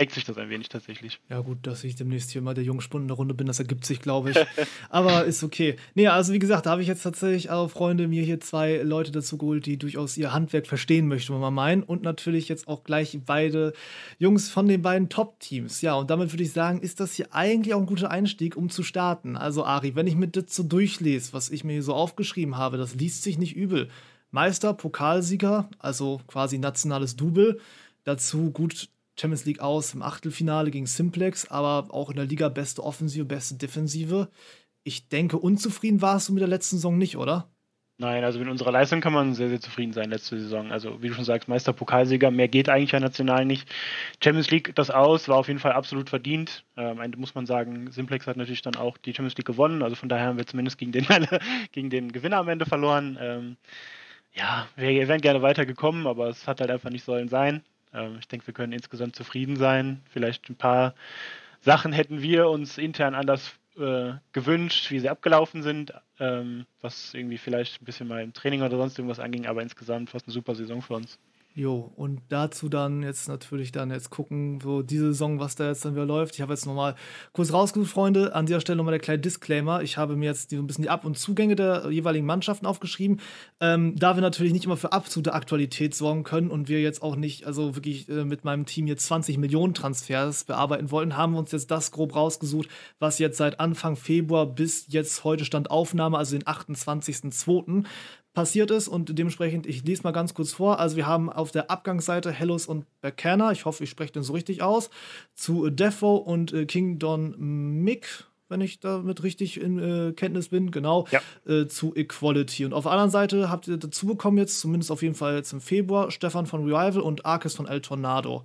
deckt 0.01 0.13
sich 0.13 0.25
das 0.25 0.37
ein 0.37 0.49
wenig 0.49 0.67
tatsächlich. 0.69 1.19
Ja, 1.29 1.41
gut, 1.41 1.59
dass 1.61 1.83
ich 1.83 1.95
demnächst 1.95 2.31
hier 2.31 2.41
mal 2.41 2.55
der 2.55 2.63
Jungspund 2.63 3.03
in 3.03 3.07
der 3.07 3.17
Runde 3.17 3.35
bin, 3.35 3.45
das 3.45 3.59
ergibt 3.59 3.85
sich, 3.85 4.01
glaube 4.01 4.31
ich. 4.31 4.37
Aber 4.89 5.25
ist 5.25 5.43
okay. 5.43 5.75
Nee, 5.93 6.07
also 6.07 6.33
wie 6.33 6.39
gesagt, 6.39 6.65
da 6.65 6.71
habe 6.71 6.81
ich 6.81 6.87
jetzt 6.87 7.03
tatsächlich 7.03 7.51
auch 7.51 7.69
Freunde 7.69 8.07
mir 8.07 8.23
hier 8.23 8.39
zwei 8.39 8.77
Leute 8.77 9.11
dazu 9.11 9.37
geholt, 9.37 9.67
die 9.67 9.77
durchaus 9.77 10.17
ihr 10.17 10.33
Handwerk 10.33 10.65
verstehen, 10.65 11.07
möchte 11.07 11.31
man 11.31 11.41
mal 11.41 11.51
meinen. 11.51 11.83
Und 11.83 12.01
natürlich 12.01 12.49
jetzt 12.49 12.67
auch 12.67 12.83
gleich 12.83 13.19
beide 13.23 13.73
Jungs 14.17 14.49
von 14.49 14.67
den 14.67 14.81
beiden 14.81 15.07
Top-Teams. 15.07 15.81
Ja, 15.81 15.93
und 15.93 16.09
damit 16.09 16.33
würde 16.33 16.43
ich 16.43 16.51
sagen, 16.51 16.81
ist 16.81 16.99
das 16.99 17.13
hier 17.13 17.27
eigentlich 17.31 17.75
auch 17.75 17.79
ein 17.79 17.85
guter 17.85 18.09
Einstieg, 18.09 18.57
um 18.57 18.71
zu 18.71 18.81
starten. 18.81 19.37
Also, 19.37 19.63
Ari, 19.63 19.95
wenn 19.95 20.07
ich 20.07 20.15
mir 20.15 20.29
das 20.29 20.45
so 20.47 20.63
durchlese, 20.63 21.33
was 21.33 21.51
ich 21.51 21.63
mir 21.63 21.73
hier 21.73 21.83
so 21.83 21.93
aufgeschrieben 21.93 22.57
habe, 22.57 22.77
das 22.77 22.95
liest 22.95 23.21
sich 23.21 23.37
nicht 23.37 23.55
übel. 23.55 23.87
Meister, 24.31 24.73
Pokalsieger, 24.73 25.69
also 25.77 26.21
quasi 26.25 26.57
nationales 26.57 27.15
Double. 27.17 27.59
Dazu 28.03 28.49
gut 28.49 28.89
Champions 29.21 29.45
League 29.45 29.59
aus 29.59 29.93
im 29.93 30.01
Achtelfinale 30.01 30.71
gegen 30.71 30.87
Simplex, 30.87 31.49
aber 31.51 31.93
auch 31.93 32.09
in 32.09 32.15
der 32.15 32.25
Liga 32.25 32.49
beste 32.49 32.83
Offensive, 32.83 33.25
beste 33.25 33.55
Defensive. 33.55 34.29
Ich 34.83 35.09
denke, 35.09 35.37
unzufrieden 35.37 36.01
warst 36.01 36.29
du 36.29 36.33
mit 36.33 36.41
der 36.41 36.47
letzten 36.47 36.77
Saison 36.77 36.97
nicht, 36.97 37.17
oder? 37.17 37.47
Nein, 37.99 38.23
also 38.23 38.39
mit 38.39 38.47
unserer 38.47 38.71
Leistung 38.71 38.99
kann 38.99 39.13
man 39.13 39.35
sehr, 39.35 39.49
sehr 39.49 39.61
zufrieden 39.61 39.93
sein 39.93 40.09
letzte 40.09 40.39
Saison. 40.39 40.71
Also 40.71 41.03
wie 41.03 41.09
du 41.09 41.13
schon 41.13 41.23
sagst, 41.23 41.47
Meister, 41.47 41.71
Pokalsieger, 41.71 42.31
mehr 42.31 42.47
geht 42.47 42.67
eigentlich 42.67 42.93
ja 42.93 42.99
national 42.99 43.45
nicht. 43.45 43.69
Champions 44.23 44.49
League 44.49 44.73
das 44.73 44.89
aus, 44.89 45.27
war 45.27 45.37
auf 45.37 45.47
jeden 45.47 45.59
Fall 45.59 45.73
absolut 45.73 46.09
verdient. 46.09 46.63
Ähm, 46.75 46.87
am 46.87 47.01
Ende 47.01 47.19
muss 47.19 47.35
man 47.35 47.45
sagen, 47.45 47.91
Simplex 47.91 48.25
hat 48.25 48.37
natürlich 48.37 48.63
dann 48.63 48.75
auch 48.75 48.97
die 48.97 49.13
Champions 49.13 49.37
League 49.37 49.45
gewonnen. 49.45 49.83
Also 49.83 49.95
von 49.95 50.09
daher 50.09 50.25
haben 50.25 50.37
wir 50.37 50.47
zumindest 50.47 50.79
gegen 50.79 50.93
den, 50.93 51.05
gegen 51.73 51.91
den 51.91 52.11
Gewinner 52.11 52.37
am 52.37 52.49
Ende 52.49 52.65
verloren. 52.65 53.19
Ähm, 53.21 53.57
ja, 54.33 54.67
wir 54.75 55.07
wären 55.07 55.21
gerne 55.21 55.43
weitergekommen, 55.43 56.07
aber 56.07 56.27
es 56.29 56.47
hat 56.47 56.59
halt 56.59 56.71
einfach 56.71 56.89
nicht 56.89 57.05
sollen 57.05 57.29
sein. 57.29 57.61
Ähm, 57.93 58.17
ich 58.19 58.27
denke, 58.27 58.47
wir 58.47 58.53
können 58.53 58.73
insgesamt 58.73 59.15
zufrieden 59.15 59.55
sein. 59.55 60.01
Vielleicht 60.09 60.49
ein 60.49 60.55
paar 60.55 60.95
Sachen 61.61 61.93
hätten 61.93 62.21
wir 62.21 62.49
uns 62.49 62.77
intern 62.77 63.15
anders 63.15 63.53
äh, 63.77 64.13
gewünscht, 64.33 64.91
wie 64.91 64.99
sie 64.99 65.09
abgelaufen 65.09 65.63
sind, 65.63 65.93
ähm, 66.19 66.65
was 66.81 67.13
irgendwie 67.13 67.37
vielleicht 67.37 67.81
ein 67.81 67.85
bisschen 67.85 68.07
mal 68.07 68.23
im 68.23 68.33
Training 68.33 68.63
oder 68.63 68.77
sonst 68.77 68.97
irgendwas 68.97 69.19
anging, 69.19 69.45
aber 69.45 69.61
insgesamt 69.61 70.13
es 70.13 70.23
eine 70.23 70.33
super 70.33 70.55
Saison 70.55 70.81
für 70.81 70.95
uns. 70.95 71.19
Jo, 71.53 71.91
und 71.97 72.21
dazu 72.29 72.69
dann 72.69 73.03
jetzt 73.03 73.27
natürlich 73.27 73.73
dann 73.73 73.91
jetzt 73.91 74.09
gucken, 74.09 74.61
so 74.63 74.81
diese 74.81 75.07
Saison, 75.07 75.41
was 75.41 75.55
da 75.55 75.67
jetzt 75.67 75.83
dann 75.83 75.95
wieder 75.95 76.05
läuft. 76.05 76.35
Ich 76.35 76.41
habe 76.41 76.53
jetzt 76.53 76.65
nochmal 76.65 76.95
kurz 77.33 77.51
rausgesucht, 77.51 77.91
Freunde. 77.91 78.33
An 78.33 78.45
dieser 78.45 78.61
Stelle 78.61 78.77
nochmal 78.77 78.93
der 78.93 79.01
kleine 79.01 79.19
Disclaimer. 79.19 79.81
Ich 79.81 79.97
habe 79.97 80.15
mir 80.15 80.27
jetzt 80.27 80.51
so 80.51 80.55
ein 80.55 80.65
bisschen 80.65 80.83
die 80.83 80.89
Ab- 80.89 81.03
und 81.03 81.17
Zugänge 81.17 81.57
der 81.57 81.89
jeweiligen 81.89 82.25
Mannschaften 82.25 82.65
aufgeschrieben. 82.65 83.19
Ähm, 83.59 83.97
da 83.97 84.15
wir 84.15 84.21
natürlich 84.21 84.53
nicht 84.53 84.63
immer 84.63 84.77
für 84.77 84.93
absolute 84.93 85.33
Aktualität 85.33 85.93
sorgen 85.93 86.23
können 86.23 86.51
und 86.51 86.69
wir 86.69 86.81
jetzt 86.81 87.01
auch 87.01 87.17
nicht, 87.17 87.45
also 87.45 87.75
wirklich 87.75 88.07
äh, 88.07 88.23
mit 88.23 88.45
meinem 88.45 88.65
Team 88.65 88.87
jetzt 88.87 89.07
20 89.07 89.37
Millionen 89.37 89.73
Transfers 89.73 90.45
bearbeiten 90.45 90.89
wollten, 90.89 91.17
haben 91.17 91.33
wir 91.33 91.39
uns 91.39 91.51
jetzt 91.51 91.69
das 91.69 91.91
grob 91.91 92.15
rausgesucht, 92.15 92.69
was 92.99 93.19
jetzt 93.19 93.35
seit 93.35 93.59
Anfang 93.59 93.97
Februar 93.97 94.45
bis 94.45 94.85
jetzt 94.87 95.25
heute 95.25 95.43
Stand 95.43 95.69
Aufnahme, 95.69 96.17
also 96.17 96.37
den 96.37 96.45
28.02 96.45 97.83
passiert 98.33 98.71
ist 98.71 98.87
und 98.87 99.17
dementsprechend, 99.17 99.65
ich 99.65 99.83
lese 99.83 100.03
mal 100.03 100.11
ganz 100.11 100.33
kurz 100.33 100.53
vor. 100.53 100.79
Also 100.79 100.95
wir 100.95 101.05
haben 101.05 101.29
auf 101.29 101.51
der 101.51 101.69
Abgangsseite 101.69 102.31
Hellos 102.31 102.65
und 102.65 102.85
Becana, 103.01 103.51
ich 103.51 103.65
hoffe, 103.65 103.83
ich 103.83 103.89
spreche 103.89 104.13
den 104.13 104.23
so 104.23 104.33
richtig 104.33 104.61
aus, 104.61 104.89
zu 105.33 105.69
Defo 105.69 106.15
und 106.15 106.53
äh, 106.53 106.65
King 106.65 106.97
Don 106.97 107.35
Mick, 107.83 108.25
wenn 108.47 108.61
ich 108.61 108.79
damit 108.79 109.23
richtig 109.23 109.59
in 109.59 109.79
äh, 109.79 110.13
Kenntnis 110.13 110.49
bin, 110.49 110.71
genau, 110.71 111.07
ja. 111.11 111.21
äh, 111.45 111.67
zu 111.67 111.95
Equality. 111.95 112.65
Und 112.65 112.73
auf 112.73 112.83
der 112.83 112.91
anderen 112.93 113.11
Seite 113.11 113.49
habt 113.49 113.67
ihr 113.67 113.77
dazu 113.77 114.07
bekommen 114.07 114.37
jetzt, 114.37 114.59
zumindest 114.59 114.91
auf 114.91 115.01
jeden 115.01 115.15
Fall 115.15 115.35
jetzt 115.35 115.51
im 115.51 115.61
Februar, 115.61 116.11
Stefan 116.11 116.45
von 116.45 116.63
Revival 116.63 117.01
und 117.01 117.25
Arkes 117.25 117.55
von 117.55 117.67
El 117.67 117.81
Tornado. 117.81 118.43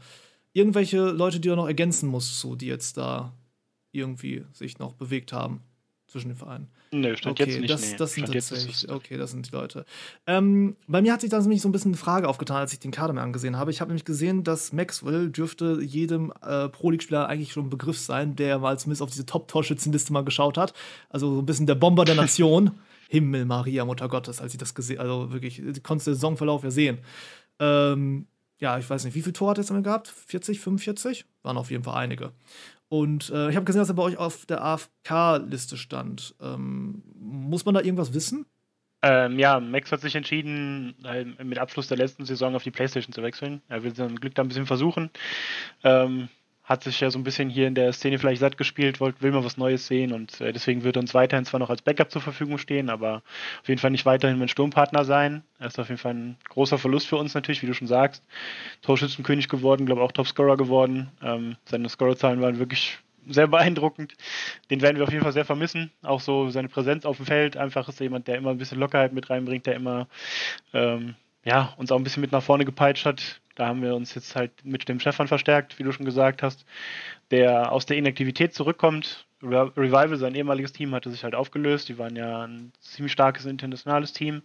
Irgendwelche 0.52 1.11
Leute, 1.11 1.38
die 1.38 1.49
du 1.49 1.57
noch 1.57 1.66
ergänzen 1.66 2.09
musst, 2.09 2.40
zu, 2.40 2.57
die 2.57 2.66
jetzt 2.66 2.97
da 2.97 3.33
irgendwie 3.93 4.45
sich 4.52 4.78
noch 4.78 4.95
bewegt 4.95 5.33
haben 5.33 5.61
zwischen 6.07 6.28
den 6.28 6.37
Vereinen. 6.37 6.69
Nö, 6.93 7.16
stand 7.16 7.40
okay, 7.40 7.50
jetzt 7.50 7.61
nicht. 7.61 7.71
Das, 7.71 7.90
nee. 7.90 7.97
das 7.97 8.12
sind 8.12 8.33
tatsächlich, 8.33 8.90
okay, 8.90 9.16
das 9.16 9.33
sind 9.33 9.50
die 9.50 9.55
Leute. 9.55 9.85
Ähm, 10.26 10.76
bei 10.87 11.02
mir 11.02 11.12
hat 11.12 11.21
sich 11.21 11.31
dann 11.31 11.43
nämlich 11.43 11.62
so 11.62 11.69
ein 11.69 11.73
bisschen 11.73 11.93
eine 11.93 11.97
Frage 11.97 12.28
aufgetan, 12.28 12.59
als 12.59 12.73
ich 12.73 12.78
den 12.78 12.90
Kader 12.90 13.12
mir 13.12 13.23
angesehen 13.23 13.57
habe. 13.57 13.71
Ich 13.71 13.81
habe 13.81 13.90
nämlich 13.90 14.05
gesehen, 14.05 14.45
dass 14.45 14.73
Maxwell 14.73 15.31
dürfte 15.31 15.81
jedem 15.83 16.33
äh, 16.43 16.69
Pro-League-Spieler 16.69 17.28
eigentlich 17.28 17.52
schon 17.52 17.66
ein 17.66 17.71
Begriff 17.71 17.99
sein, 17.99 18.37
der 18.37 18.59
mal 18.59 18.78
zumindest 18.78 19.02
auf 19.02 19.11
diese 19.11 19.26
Top-Torschützenliste 19.26 20.12
mal 20.12 20.25
geschaut 20.25 20.59
hat. 20.59 20.75
Also 21.11 21.35
so 21.35 21.43
ein 21.43 21.47
bisschen 21.47 21.66
der 21.66 21.75
Bomber 21.75 22.05
der 22.05 22.14
Nation. 22.16 22.73
Himmel, 23.09 23.45
Maria, 23.45 23.85
Mutter 23.85 24.09
Gottes, 24.09 24.40
als 24.40 24.52
ich 24.52 24.59
das 24.59 24.75
gesehen 24.75 24.99
also 24.99 25.33
wirklich, 25.33 25.61
ich 25.61 25.83
konnte 25.85 26.05
den 26.05 26.14
Saisonverlauf 26.14 26.64
ja 26.64 26.73
sehen. 26.73 26.99
Ähm, 27.61 28.26
ja, 28.59 28.78
ich 28.78 28.88
weiß 28.88 29.05
nicht, 29.05 29.14
wie 29.14 29.23
viel 29.23 29.33
Tor 29.33 29.50
hat 29.50 29.59
er 29.59 29.64
jetzt 29.64 29.85
gehabt? 29.85 30.09
40, 30.09 30.61
45? 30.61 31.26
Waren 31.43 31.59
auf 31.59 31.71
jeden 31.71 31.85
Fall 31.85 31.97
einige. 31.97 32.33
Und 32.88 33.31
äh, 33.31 33.50
ich 33.50 33.57
habe 33.57 33.64
gesehen, 33.64 33.81
dass 33.81 33.88
er 33.88 33.95
bei 33.95 34.02
euch 34.02 34.16
auf 34.16 34.47
der 34.47 34.62
AFK-Liste 34.62 35.76
stand. 35.76 36.35
Ähm, 36.40 37.02
muss 37.19 37.64
man 37.64 37.75
da 37.75 37.81
irgendwas 37.81 38.14
wissen? 38.14 38.47
Ähm, 39.02 39.38
ja, 39.38 39.61
Max 39.61 39.93
hat 39.93 40.00
sich 40.00 40.14
entschieden, 40.14 40.95
äh, 41.05 41.25
mit 41.45 41.59
Abschluss 41.59 41.88
der 41.88 41.99
letzten 41.99 42.25
Saison 42.25 42.55
auf 42.55 42.62
die 42.62 42.71
Playstation 42.71 43.12
zu 43.12 43.23
wechseln. 43.23 43.61
Er 43.69 43.83
will 43.83 43.95
sein 43.95 44.16
Glück 44.16 44.35
da 44.35 44.43
ein 44.43 44.49
bisschen 44.49 44.66
versuchen. 44.66 45.11
Ähm, 45.85 46.28
hat 46.66 46.82
sich 46.82 47.00
ja 47.00 47.11
so 47.11 47.18
ein 47.18 47.25
bisschen 47.25 47.49
hier 47.49 47.68
in 47.68 47.76
der 47.76 47.92
Szene 47.92 48.18
vielleicht 48.18 48.40
satt 48.40 48.58
gespielt, 48.58 49.00
wollt, 49.00 49.23
will 49.23 49.30
mal 49.30 49.44
was 49.44 49.56
Neues 49.56 49.87
sehen 49.87 50.12
und 50.12 50.40
äh, 50.40 50.52
deswegen 50.52 50.82
wird 50.82 50.96
uns 50.96 51.14
weiterhin 51.14 51.44
zwar 51.44 51.61
noch 51.61 51.70
als 51.70 51.80
Backup 51.80 52.11
zur 52.11 52.20
Verfügung 52.20 52.58
stehen, 52.58 52.90
aber 52.90 53.23
auf 53.62 53.68
jeden 53.68 53.80
Fall 53.80 53.92
nicht 53.92 54.04
weiterhin 54.04 54.38
mein 54.38 54.49
Sturmpartner 54.49 55.04
sein. 55.04 55.44
Er 55.61 55.68
ist 55.68 55.78
auf 55.78 55.88
jeden 55.88 56.00
Fall 56.00 56.14
ein 56.14 56.37
großer 56.49 56.76
Verlust 56.76 57.06
für 57.06 57.16
uns 57.16 57.35
natürlich, 57.35 57.62
wie 57.62 57.66
du 57.68 57.75
schon 57.75 57.87
sagst. 57.87 58.25
Torschützenkönig 58.82 59.49
geworden, 59.49 59.87
glaube 59.87 60.02
auch 60.02 60.11
Topscorer 60.11 60.56
geworden. 60.56 61.08
Ähm, 61.23 61.56
seine 61.66 61.88
Scorerzahlen 61.88 62.40
waren 62.40 62.58
wirklich 62.58 62.99
sehr 63.28 63.46
beeindruckend. 63.46 64.14
Den 64.70 64.82
werden 64.82 64.96
wir 64.96 65.04
auf 65.04 65.11
jeden 65.11 65.23
Fall 65.23 65.32
sehr 65.32 65.44
vermissen. 65.44 65.92
Auch 66.02 66.20
so 66.20 66.50
seine 66.50 66.68
Präsenz 66.68 67.04
auf 67.04 67.16
dem 67.16 67.26
Feld. 67.26 67.56
Einfach 67.56 67.88
ist 67.88 68.00
er 68.00 68.04
jemand, 68.04 68.26
der 68.26 68.37
immer 68.37 68.50
ein 68.50 68.58
bisschen 68.58 68.78
Lockerheit 68.78 69.12
mit 69.12 69.30
reinbringt, 69.30 69.66
der 69.66 69.75
immer 69.75 70.08
ähm, 70.73 71.14
ja, 71.47 71.73
uns 71.76 71.93
auch 71.93 71.97
ein 71.97 72.03
bisschen 72.03 72.23
mit 72.23 72.33
nach 72.33 72.43
vorne 72.43 72.65
gepeitscht 72.65 73.07
hat. 73.07 73.41
Da 73.55 73.69
haben 73.69 73.81
wir 73.81 73.95
uns 73.95 74.15
jetzt 74.17 74.35
halt 74.35 74.65
mit 74.65 74.88
dem 74.88 74.99
Stefan 74.99 75.29
verstärkt, 75.29 75.79
wie 75.79 75.85
du 75.85 75.93
schon 75.93 76.05
gesagt 76.05 76.43
hast, 76.43 76.67
der 77.31 77.71
aus 77.71 77.87
der 77.87 77.97
Inaktivität 77.97 78.53
zurückkommt. 78.53 79.26
Revival, 79.43 80.17
sein 80.17 80.35
ehemaliges 80.35 80.73
Team, 80.73 80.93
hatte 80.93 81.11
sich 81.11 81.23
halt 81.23 81.37
aufgelöst. 81.37 81.88
Die 81.88 81.99
waren 81.99 82.17
ja 82.17 82.43
ein 82.43 82.73
ziemlich 82.81 83.12
starkes 83.12 83.47
internationales 83.47 84.12
Team. 84.12 84.43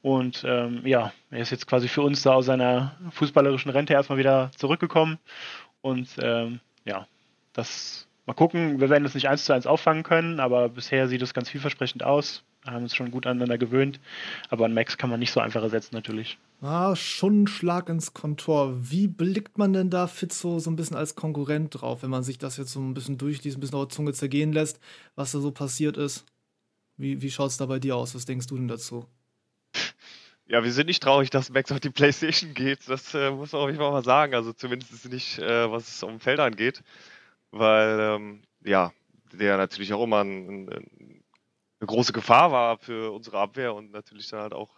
Und 0.00 0.42
ähm, 0.48 0.80
ja, 0.86 1.12
er 1.30 1.38
ist 1.38 1.50
jetzt 1.50 1.66
quasi 1.66 1.86
für 1.86 2.02
uns 2.02 2.22
da 2.22 2.32
aus 2.32 2.46
seiner 2.46 2.96
fußballerischen 3.10 3.70
Rente 3.70 3.92
erstmal 3.92 4.18
wieder 4.18 4.50
zurückgekommen. 4.56 5.18
Und 5.82 6.08
ähm, 6.18 6.60
ja, 6.86 7.06
das 7.52 8.08
mal 8.24 8.32
gucken. 8.32 8.80
Wir 8.80 8.88
werden 8.88 9.04
das 9.04 9.14
nicht 9.14 9.28
eins 9.28 9.44
zu 9.44 9.52
eins 9.52 9.66
auffangen 9.66 10.02
können, 10.02 10.40
aber 10.40 10.70
bisher 10.70 11.08
sieht 11.08 11.20
es 11.20 11.34
ganz 11.34 11.50
vielversprechend 11.50 12.02
aus. 12.02 12.42
Haben 12.64 12.84
uns 12.84 12.94
schon 12.94 13.10
gut 13.10 13.26
aneinander 13.26 13.58
gewöhnt. 13.58 13.98
Aber 14.48 14.64
an 14.64 14.74
Max 14.74 14.96
kann 14.96 15.10
man 15.10 15.18
nicht 15.18 15.32
so 15.32 15.40
einfach 15.40 15.62
ersetzen, 15.62 15.94
natürlich. 15.94 16.38
Ah, 16.60 16.94
schon 16.94 17.42
ein 17.42 17.46
Schlag 17.48 17.88
ins 17.88 18.14
Kontor. 18.14 18.76
Wie 18.88 19.08
blickt 19.08 19.58
man 19.58 19.72
denn 19.72 19.90
da 19.90 20.06
Fitzo 20.06 20.60
so 20.60 20.70
ein 20.70 20.76
bisschen 20.76 20.96
als 20.96 21.16
Konkurrent 21.16 21.80
drauf, 21.80 22.02
wenn 22.02 22.10
man 22.10 22.22
sich 22.22 22.38
das 22.38 22.56
jetzt 22.56 22.72
so 22.72 22.80
ein 22.80 22.94
bisschen 22.94 23.18
durchliest, 23.18 23.56
ein 23.56 23.60
bisschen 23.60 23.78
auf 23.78 23.88
der 23.88 23.96
Zunge 23.96 24.12
zergehen 24.12 24.52
lässt, 24.52 24.78
was 25.16 25.32
da 25.32 25.40
so 25.40 25.50
passiert 25.50 25.96
ist? 25.96 26.24
Wie, 26.96 27.20
wie 27.20 27.30
schaut 27.30 27.50
es 27.50 27.56
da 27.56 27.66
bei 27.66 27.80
dir 27.80 27.96
aus? 27.96 28.14
Was 28.14 28.26
denkst 28.26 28.46
du 28.46 28.56
denn 28.56 28.68
dazu? 28.68 29.06
Ja, 30.46 30.62
wir 30.62 30.72
sind 30.72 30.86
nicht 30.86 31.02
traurig, 31.02 31.30
dass 31.30 31.50
Max 31.50 31.72
auf 31.72 31.80
die 31.80 31.90
Playstation 31.90 32.54
geht. 32.54 32.88
Das 32.88 33.14
äh, 33.14 33.30
muss 33.30 33.52
man 33.52 33.62
auf 33.62 33.68
jeden 33.68 33.78
Fall 33.78 33.90
mal 33.90 34.04
sagen. 34.04 34.34
Also 34.34 34.52
zumindest 34.52 35.10
nicht, 35.10 35.38
äh, 35.38 35.70
was 35.70 35.88
es 35.88 36.02
um 36.02 36.20
Feld 36.20 36.40
angeht 36.40 36.82
weil 37.52 37.98
ähm, 38.00 38.42
ja, 38.64 38.92
der 39.32 39.56
natürlich 39.56 39.92
auch 39.92 40.02
immer 40.02 40.22
ein, 40.22 40.68
ein, 40.68 41.21
eine 41.82 41.88
große 41.88 42.12
Gefahr 42.12 42.52
war 42.52 42.78
für 42.78 43.12
unsere 43.12 43.38
Abwehr 43.38 43.74
und 43.74 43.90
natürlich 43.90 44.28
dann 44.28 44.40
halt 44.40 44.54
auch 44.54 44.70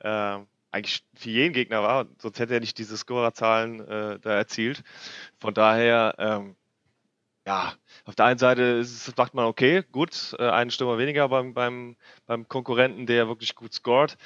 äh, 0.00 0.38
eigentlich 0.72 1.04
für 1.14 1.30
jeden 1.30 1.54
Gegner 1.54 1.82
war, 1.82 2.06
sonst 2.18 2.38
hätte 2.40 2.54
er 2.54 2.60
nicht 2.60 2.76
diese 2.78 2.96
Scorerzahlen 2.96 3.80
äh, 3.88 4.18
da 4.18 4.30
erzielt. 4.30 4.82
Von 5.38 5.54
daher, 5.54 6.14
ähm, 6.18 6.56
ja, 7.46 7.72
auf 8.04 8.16
der 8.16 8.26
einen 8.26 8.38
Seite 8.38 8.62
ist, 8.62 9.04
sagt 9.04 9.34
man, 9.34 9.46
okay, 9.46 9.84
gut, 9.92 10.34
äh, 10.38 10.50
einen 10.50 10.70
Stürmer 10.72 10.98
weniger 10.98 11.28
beim, 11.28 11.54
beim, 11.54 11.96
beim 12.26 12.48
Konkurrenten, 12.48 13.06
der 13.06 13.28
wirklich 13.28 13.54
gut 13.54 13.72
scored. 13.72 14.18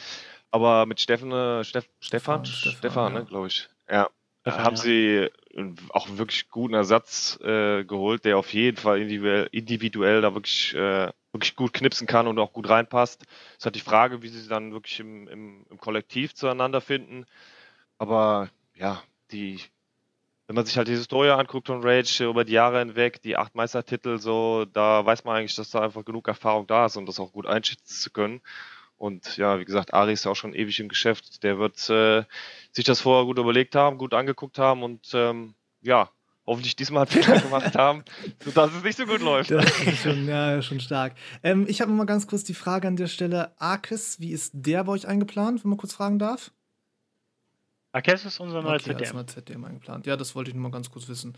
Aber 0.51 0.87
mit 0.87 1.01
Steffen, 1.01 1.31
äh, 1.31 1.63
Steff, 1.65 1.87
Stefan, 2.01 2.47
Stefan, 2.47 2.79
Stefan, 2.79 3.13
ja. 3.13 3.19
ne, 3.21 3.25
glaube 3.27 3.47
ich. 3.49 3.69
Ja, 3.89 4.09
Stefan, 4.41 4.65
haben 4.65 4.77
ja. 4.77 4.83
sie 4.83 5.29
auch 5.91 6.09
wirklich 6.17 6.49
guten 6.49 6.75
Ersatz 6.75 7.39
äh, 7.43 7.85
geholt, 7.85 8.25
der 8.25 8.39
auf 8.39 8.53
jeden 8.55 8.79
Fall 8.79 9.01
individuell, 9.01 9.49
individuell 9.53 10.23
da 10.23 10.35
wirklich, 10.35 10.75
äh, 10.75 11.13
wirklich 11.33 11.57
gut 11.57 11.73
knipsen 11.73 12.07
kann 12.07 12.27
und 12.27 12.39
auch 12.39 12.53
gut 12.53 12.69
reinpasst. 12.69 13.23
Es 13.53 13.59
ist 13.59 13.65
halt 13.65 13.75
die 13.77 13.81
Frage, 13.81 14.23
wie 14.23 14.29
sie 14.29 14.49
dann 14.49 14.73
wirklich 14.73 15.01
im, 15.01 15.29
im, 15.29 15.67
im 15.71 15.79
Kollektiv 15.79 16.35
zueinander 16.35 16.81
finden. 16.81 17.27
Aber 17.99 18.51
ja, 18.75 19.03
die, 19.31 19.61
wenn 20.47 20.57
man 20.57 20.67
sich 20.67 20.77
halt 20.77 20.89
die 20.89 20.93
Historie 20.93 21.31
anguckt 21.31 21.69
von 21.69 21.83
Rage 21.83 22.27
über 22.27 22.45
die 22.45 22.55
Jahre 22.55 22.81
hinweg, 22.81 23.23
die 23.23 23.37
acht 23.37 23.55
Meistertitel, 23.55 24.19
so, 24.19 24.65
da 24.65 25.05
weiß 25.05 25.25
man 25.25 25.37
eigentlich, 25.37 25.55
dass 25.55 25.71
da 25.71 25.81
einfach 25.81 26.05
genug 26.05 26.27
Erfahrung 26.29 26.67
da 26.67 26.87
ist, 26.87 26.97
um 26.97 27.07
das 27.07 27.21
auch 27.21 27.33
gut 27.33 27.47
einschätzen 27.47 27.87
zu 27.87 28.11
können. 28.11 28.41
Und 28.97 29.39
ja, 29.39 29.59
wie 29.59 29.65
gesagt, 29.65 29.95
Ari 29.95 30.13
ist 30.13 30.25
ja 30.25 30.31
auch 30.31 30.37
schon 30.37 30.53
ewig 30.53 30.79
im 30.81 30.89
Geschäft. 30.89 31.43
Der 31.43 31.59
wird 31.59 31.89
äh, 31.89 32.25
sich 32.73 32.85
das 32.85 33.01
vorher 33.01 33.25
gut 33.25 33.39
überlegt 33.39 33.75
haben, 33.75 33.97
gut 33.97 34.13
angeguckt 34.13 34.59
haben 34.59 34.83
und 34.83 35.13
ähm, 35.15 35.55
ja, 35.81 36.11
hoffentlich 36.51 36.75
diesmal 36.75 37.07
einen 37.07 37.23
Fehler 37.23 37.41
gemacht 37.41 37.77
haben, 37.77 38.03
sodass 38.45 38.75
es 38.75 38.83
nicht 38.83 38.99
so 38.99 39.07
gut 39.07 39.21
läuft. 39.21 39.53
Das 39.53 39.65
ist 39.87 40.03
schon, 40.03 40.27
ja, 40.27 40.61
schon 40.61 40.81
stark. 40.81 41.15
Ähm, 41.43 41.65
ich 41.69 41.81
habe 41.81 41.93
mal 41.93 42.07
ganz 42.07 42.27
kurz 42.27 42.43
die 42.43 42.55
Frage 42.55 42.89
an 42.89 42.97
der 42.97 43.07
Stelle: 43.07 43.53
Arkes, 43.61 44.19
wie 44.19 44.33
ist 44.33 44.53
der 44.55 44.85
bei 44.85 44.93
euch 44.93 45.07
eingeplant, 45.07 45.63
wenn 45.65 45.71
man 45.71 45.79
kurz 45.79 45.95
fragen 45.95 46.19
darf? 46.19 46.51
Arkes 47.93 48.25
ist 48.25 48.41
unser 48.41 48.63
neuer 48.63 48.75
okay, 48.75 48.97
ZDM. 48.97 49.17
Als 49.17 49.33
ZDM 49.33 49.65
eingeplant. 49.65 50.07
Ja, 50.07 50.17
das 50.17 50.35
wollte 50.35 50.51
ich 50.51 50.55
nur 50.55 50.63
mal 50.63 50.71
ganz 50.71 50.91
kurz 50.91 51.09
wissen. 51.09 51.35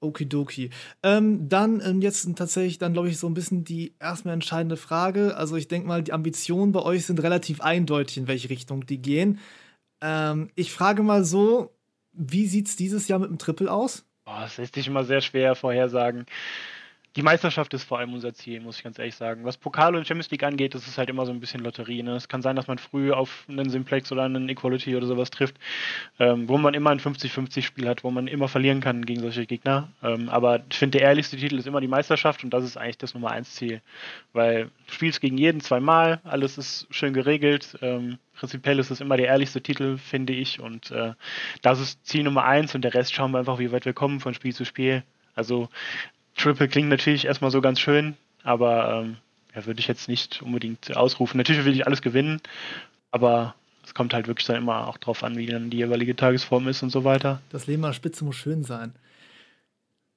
Okidoki. 0.00 0.70
Ähm, 1.02 1.48
dann 1.48 1.80
ähm, 1.80 2.00
jetzt 2.00 2.28
tatsächlich 2.36 2.78
dann, 2.78 2.92
glaube 2.92 3.08
ich, 3.08 3.18
so 3.18 3.28
ein 3.28 3.34
bisschen 3.34 3.64
die 3.64 3.94
erstmal 4.00 4.34
entscheidende 4.34 4.76
Frage. 4.76 5.36
Also 5.36 5.56
ich 5.56 5.68
denke 5.68 5.86
mal, 5.86 6.02
die 6.02 6.12
Ambitionen 6.12 6.72
bei 6.72 6.82
euch 6.82 7.06
sind 7.06 7.22
relativ 7.22 7.60
eindeutig, 7.60 8.18
in 8.18 8.26
welche 8.26 8.50
Richtung 8.50 8.84
die 8.86 9.00
gehen. 9.00 9.38
Ähm, 10.00 10.50
ich 10.56 10.72
frage 10.72 11.04
mal 11.04 11.24
so, 11.24 11.72
wie 12.12 12.46
sieht 12.46 12.66
es 12.66 12.76
dieses 12.76 13.06
Jahr 13.06 13.20
mit 13.20 13.30
dem 13.30 13.38
Triple 13.38 13.70
aus? 13.70 14.04
Das 14.40 14.56
lässt 14.56 14.74
sich 14.74 14.86
immer 14.86 15.04
sehr 15.04 15.20
schwer 15.20 15.54
vorhersagen 15.54 16.26
die 17.14 17.22
Meisterschaft 17.22 17.74
ist 17.74 17.84
vor 17.84 17.98
allem 17.98 18.14
unser 18.14 18.32
Ziel, 18.32 18.60
muss 18.60 18.78
ich 18.78 18.84
ganz 18.84 18.98
ehrlich 18.98 19.14
sagen. 19.14 19.44
Was 19.44 19.58
Pokal 19.58 19.94
und 19.94 20.06
Champions 20.06 20.30
League 20.30 20.44
angeht, 20.44 20.74
das 20.74 20.86
ist 20.86 20.96
halt 20.96 21.10
immer 21.10 21.26
so 21.26 21.32
ein 21.32 21.40
bisschen 21.40 21.60
Lotterie. 21.60 22.02
Ne? 22.02 22.12
Es 22.12 22.28
kann 22.28 22.40
sein, 22.40 22.56
dass 22.56 22.68
man 22.68 22.78
früh 22.78 23.12
auf 23.12 23.44
einen 23.48 23.68
Simplex 23.68 24.10
oder 24.12 24.22
einen 24.22 24.48
Equality 24.48 24.96
oder 24.96 25.06
sowas 25.06 25.30
trifft, 25.30 25.56
ähm, 26.18 26.48
wo 26.48 26.56
man 26.56 26.72
immer 26.72 26.90
ein 26.90 27.00
50-50-Spiel 27.00 27.86
hat, 27.86 28.02
wo 28.02 28.10
man 28.10 28.28
immer 28.28 28.48
verlieren 28.48 28.80
kann 28.80 29.04
gegen 29.04 29.20
solche 29.20 29.44
Gegner. 29.44 29.88
Ähm, 30.02 30.30
aber 30.30 30.60
ich 30.70 30.78
finde, 30.78 30.98
der 30.98 31.08
ehrlichste 31.08 31.36
Titel 31.36 31.58
ist 31.58 31.66
immer 31.66 31.82
die 31.82 31.88
Meisterschaft 31.88 32.44
und 32.44 32.50
das 32.50 32.64
ist 32.64 32.78
eigentlich 32.78 32.98
das 32.98 33.12
Nummer 33.12 33.30
1 33.30 33.54
Ziel. 33.54 33.82
Weil 34.32 34.70
du 34.86 34.94
spielst 34.94 35.20
gegen 35.20 35.36
jeden 35.36 35.60
zweimal, 35.60 36.20
alles 36.24 36.56
ist 36.56 36.86
schön 36.90 37.12
geregelt. 37.12 37.76
Ähm, 37.82 38.18
prinzipiell 38.34 38.78
ist 38.78 38.90
es 38.90 39.02
immer 39.02 39.18
der 39.18 39.26
ehrlichste 39.26 39.60
Titel, 39.60 39.98
finde 39.98 40.32
ich. 40.32 40.60
Und 40.60 40.90
äh, 40.90 41.12
das 41.60 41.78
ist 41.78 42.06
Ziel 42.06 42.22
Nummer 42.22 42.44
1 42.44 42.74
und 42.74 42.82
der 42.82 42.94
Rest 42.94 43.12
schauen 43.12 43.32
wir 43.32 43.38
einfach, 43.38 43.58
wie 43.58 43.70
weit 43.70 43.84
wir 43.84 43.92
kommen 43.92 44.20
von 44.20 44.32
Spiel 44.32 44.54
zu 44.54 44.64
Spiel. 44.64 45.02
Also 45.34 45.68
Triple 46.36 46.68
klingt 46.68 46.88
natürlich 46.88 47.26
erstmal 47.26 47.50
so 47.50 47.60
ganz 47.60 47.80
schön, 47.80 48.16
aber 48.42 49.02
ähm, 49.02 49.16
ja, 49.54 49.66
würde 49.66 49.80
ich 49.80 49.88
jetzt 49.88 50.08
nicht 50.08 50.42
unbedingt 50.42 50.96
ausrufen. 50.96 51.38
Natürlich 51.38 51.64
will 51.64 51.74
ich 51.74 51.86
alles 51.86 52.02
gewinnen, 52.02 52.40
aber 53.10 53.54
es 53.84 53.94
kommt 53.94 54.14
halt 54.14 54.26
wirklich 54.26 54.46
dann 54.46 54.56
immer 54.56 54.88
auch 54.88 54.98
drauf 54.98 55.22
an, 55.24 55.36
wie 55.36 55.46
dann 55.46 55.70
die 55.70 55.78
jeweilige 55.78 56.16
Tagesform 56.16 56.68
ist 56.68 56.82
und 56.82 56.90
so 56.90 57.04
weiter. 57.04 57.40
Das 57.50 57.66
Leben 57.66 57.84
an 57.84 57.94
Spitze 57.94 58.24
muss 58.24 58.36
schön 58.36 58.64
sein. 58.64 58.94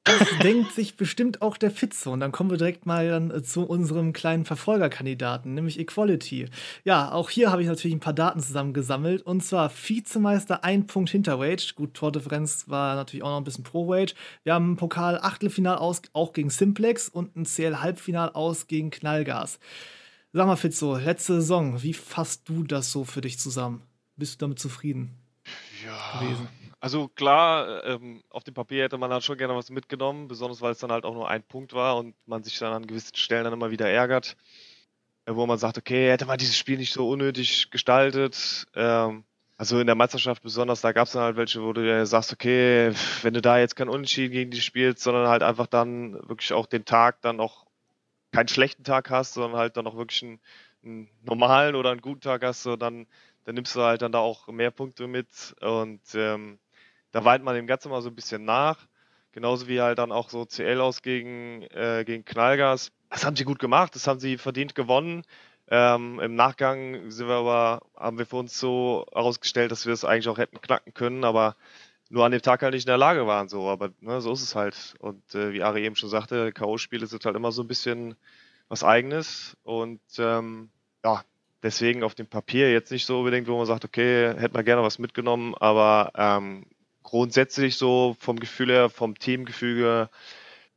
Das 0.05 0.29
denkt 0.43 0.71
sich 0.71 0.97
bestimmt 0.97 1.41
auch 1.41 1.57
der 1.57 1.71
Fitze. 1.71 2.11
Und 2.11 2.19
dann 2.19 2.31
kommen 2.31 2.51
wir 2.51 2.57
direkt 2.57 2.85
mal 2.85 3.09
dann 3.09 3.31
äh, 3.31 3.41
zu 3.41 3.63
unserem 3.63 4.13
kleinen 4.13 4.45
Verfolgerkandidaten, 4.45 5.53
nämlich 5.53 5.79
Equality. 5.79 6.47
Ja, 6.83 7.11
auch 7.11 7.29
hier 7.29 7.51
habe 7.51 7.63
ich 7.63 7.67
natürlich 7.67 7.95
ein 7.95 8.01
paar 8.01 8.13
Daten 8.13 8.39
zusammengesammelt. 8.39 9.23
Und 9.23 9.43
zwar 9.43 9.71
Vizemeister 9.71 10.63
ein 10.63 10.87
Punkt 10.87 11.09
hinter 11.09 11.39
Wage. 11.39 11.73
Gut, 11.75 11.95
Tordifferenz 11.95 12.69
war 12.69 12.95
natürlich 12.95 13.23
auch 13.23 13.31
noch 13.31 13.37
ein 13.37 13.43
bisschen 13.43 13.63
pro 13.63 13.87
Wage. 13.87 14.13
Wir 14.43 14.53
haben 14.53 14.73
ein 14.73 14.77
Pokal-Achtelfinal 14.77 15.77
aus, 15.77 16.03
auch 16.13 16.33
gegen 16.33 16.51
Simplex 16.51 17.09
und 17.09 17.35
ein 17.35 17.45
CL-Halbfinal 17.45 18.29
aus 18.29 18.67
gegen 18.67 18.91
Knallgas. 18.91 19.59
Sag 20.33 20.47
mal, 20.47 20.55
Fitzo, 20.55 20.97
letzte 20.97 21.35
Saison, 21.35 21.81
wie 21.81 21.93
fasst 21.93 22.47
du 22.47 22.63
das 22.63 22.91
so 22.91 23.05
für 23.05 23.21
dich 23.21 23.39
zusammen? 23.39 23.81
Bist 24.17 24.35
du 24.35 24.45
damit 24.45 24.59
zufrieden 24.59 25.17
ja. 25.83 26.19
gewesen? 26.19 26.64
Also 26.85 27.07
klar, 27.07 27.83
ähm, 27.83 28.21
auf 28.29 28.43
dem 28.43 28.53
Papier 28.53 28.83
hätte 28.83 28.99
man 28.99 29.09
dann 29.09 29.23
schon 29.23 29.39
gerne 29.39 29.55
was 29.55 29.71
mitgenommen, 29.71 30.27
besonders 30.27 30.61
weil 30.61 30.73
es 30.73 30.77
dann 30.77 30.91
halt 30.91 31.03
auch 31.03 31.15
nur 31.15 31.27
ein 31.27 31.41
Punkt 31.41 31.73
war 31.73 31.97
und 31.97 32.13
man 32.27 32.43
sich 32.43 32.59
dann 32.59 32.73
an 32.73 32.85
gewissen 32.85 33.15
Stellen 33.15 33.43
dann 33.43 33.53
immer 33.53 33.71
wieder 33.71 33.89
ärgert, 33.89 34.37
äh, 35.25 35.33
wo 35.33 35.47
man 35.47 35.57
sagt, 35.57 35.79
okay, 35.79 36.11
hätte 36.11 36.27
man 36.27 36.37
dieses 36.37 36.55
Spiel 36.55 36.77
nicht 36.77 36.93
so 36.93 37.09
unnötig 37.09 37.71
gestaltet. 37.71 38.67
Ähm, 38.75 39.23
also 39.57 39.79
in 39.79 39.87
der 39.87 39.95
Meisterschaft 39.95 40.43
besonders, 40.43 40.81
da 40.81 40.91
gab 40.91 41.07
es 41.07 41.13
dann 41.13 41.23
halt 41.23 41.37
welche, 41.37 41.63
wo 41.63 41.73
du 41.73 42.05
sagst, 42.05 42.31
okay, 42.31 42.93
wenn 43.23 43.33
du 43.33 43.41
da 43.41 43.57
jetzt 43.57 43.75
kein 43.75 43.89
Unentschieden 43.89 44.33
gegen 44.33 44.51
die 44.51 44.61
spielst, 44.61 45.01
sondern 45.01 45.27
halt 45.27 45.41
einfach 45.41 45.65
dann 45.65 46.13
wirklich 46.29 46.53
auch 46.53 46.67
den 46.67 46.85
Tag 46.85 47.19
dann 47.21 47.39
auch 47.39 47.65
keinen 48.31 48.47
schlechten 48.47 48.83
Tag 48.83 49.09
hast, 49.09 49.33
sondern 49.33 49.57
halt 49.57 49.75
dann 49.75 49.87
auch 49.87 49.97
wirklich 49.97 50.21
einen, 50.21 50.39
einen 50.83 51.09
normalen 51.23 51.73
oder 51.73 51.89
einen 51.89 52.01
guten 52.01 52.21
Tag 52.21 52.43
hast, 52.43 52.61
so 52.61 52.75
dann, 52.75 53.07
dann 53.45 53.55
nimmst 53.55 53.75
du 53.75 53.81
halt 53.81 54.03
dann 54.03 54.11
da 54.11 54.19
auch 54.19 54.49
mehr 54.49 54.69
Punkte 54.69 55.07
mit 55.07 55.55
und 55.61 56.01
ähm, 56.13 56.59
da 57.15 57.23
weint 57.23 57.45
man 57.45 57.55
dem 57.55 57.65
Ganzen 57.65 57.91
mal 57.91 58.01
so 58.01 58.09
ein 58.09 58.15
bisschen 58.15 58.43
nach. 58.43 58.77
Genauso 59.31 59.69
wie 59.69 59.79
halt 59.79 59.99
dann 59.99 60.11
auch 60.11 60.29
so 60.29 60.43
CL 60.43 60.81
aus 60.81 61.01
gegen, 61.01 61.61
äh, 61.71 62.03
gegen 62.05 62.25
Knallgas. 62.25 62.91
Das 63.09 63.23
haben 63.23 63.37
sie 63.37 63.45
gut 63.45 63.59
gemacht, 63.59 63.95
das 63.95 64.05
haben 64.05 64.19
sie 64.19 64.37
verdient 64.37 64.75
gewonnen. 64.75 65.23
Ähm, 65.69 66.19
Im 66.19 66.35
Nachgang 66.35 67.09
sind 67.09 67.29
wir 67.29 67.35
aber, 67.35 67.79
haben 67.95 68.17
wir 68.17 68.25
für 68.25 68.35
uns 68.35 68.59
so 68.59 69.05
herausgestellt, 69.13 69.71
dass 69.71 69.85
wir 69.85 69.93
es 69.93 70.03
eigentlich 70.03 70.27
auch 70.27 70.37
hätten 70.37 70.59
knacken 70.59 70.93
können, 70.93 71.23
aber 71.23 71.55
nur 72.09 72.25
an 72.25 72.33
dem 72.33 72.41
Tag 72.41 72.61
halt 72.63 72.73
nicht 72.73 72.83
in 72.83 72.89
der 72.91 72.97
Lage 72.97 73.25
waren. 73.25 73.47
So, 73.47 73.69
aber 73.69 73.91
ne, 74.01 74.19
so 74.19 74.33
ist 74.33 74.41
es 74.41 74.53
halt. 74.53 74.95
Und 74.99 75.35
äh, 75.35 75.53
wie 75.53 75.63
Ari 75.63 75.85
eben 75.85 75.95
schon 75.95 76.09
sagte, 76.09 76.51
K.O.-Spiele 76.51 77.05
sind 77.05 77.23
halt 77.23 77.37
immer 77.37 77.53
so 77.53 77.63
ein 77.63 77.69
bisschen 77.69 78.15
was 78.67 78.83
Eigenes. 78.83 79.55
Und 79.63 80.01
ähm, 80.17 80.69
ja, 81.05 81.23
deswegen 81.63 82.03
auf 82.03 82.13
dem 82.13 82.27
Papier 82.27 82.73
jetzt 82.73 82.91
nicht 82.91 83.05
so 83.05 83.19
unbedingt, 83.19 83.47
wo 83.47 83.55
man 83.55 83.67
sagt, 83.67 83.85
okay, 83.85 84.33
hätte 84.37 84.53
man 84.53 84.65
gerne 84.65 84.83
was 84.83 84.99
mitgenommen, 84.99 85.55
aber 85.55 86.11
ähm, 86.15 86.65
grundsätzlich 87.05 87.77
so 87.77 88.17
vom 88.19 88.39
Gefühl 88.39 88.71
her, 88.71 88.89
vom 88.89 89.17
Teamgefüge, 89.17 90.09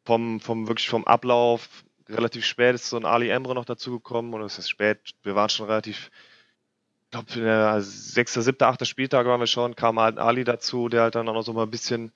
vom, 0.05 0.41
vom 0.41 0.69
wirklich 0.69 0.89
vom 0.89 1.05
Ablauf, 1.05 1.69
relativ 2.09 2.45
spät 2.45 2.75
ist 2.75 2.89
so 2.89 2.97
ein 2.97 3.05
Ali 3.05 3.31
Emre 3.31 3.55
noch 3.55 3.65
dazugekommen 3.65 4.33
und 4.35 4.43
es 4.43 4.59
ist 4.59 4.69
spät, 4.69 5.15
wir 5.23 5.35
waren 5.35 5.49
schon 5.49 5.67
relativ, 5.67 6.11
ich 7.05 7.11
glaube, 7.11 7.33
in 7.35 7.45
der 7.45 7.81
6., 7.81 8.35
7., 8.35 8.57
8. 8.63 8.87
Spieltag 8.87 9.27
waren 9.27 9.41
wir 9.41 9.47
schon, 9.47 9.75
kam 9.75 9.99
halt 9.99 10.19
Ali 10.19 10.45
dazu, 10.45 10.89
der 10.89 11.03
halt 11.03 11.15
dann 11.15 11.29
auch 11.29 11.35
noch 11.35 11.43
so 11.43 11.53
mal 11.53 11.65
ein 11.65 11.71
bisschen 11.71 12.13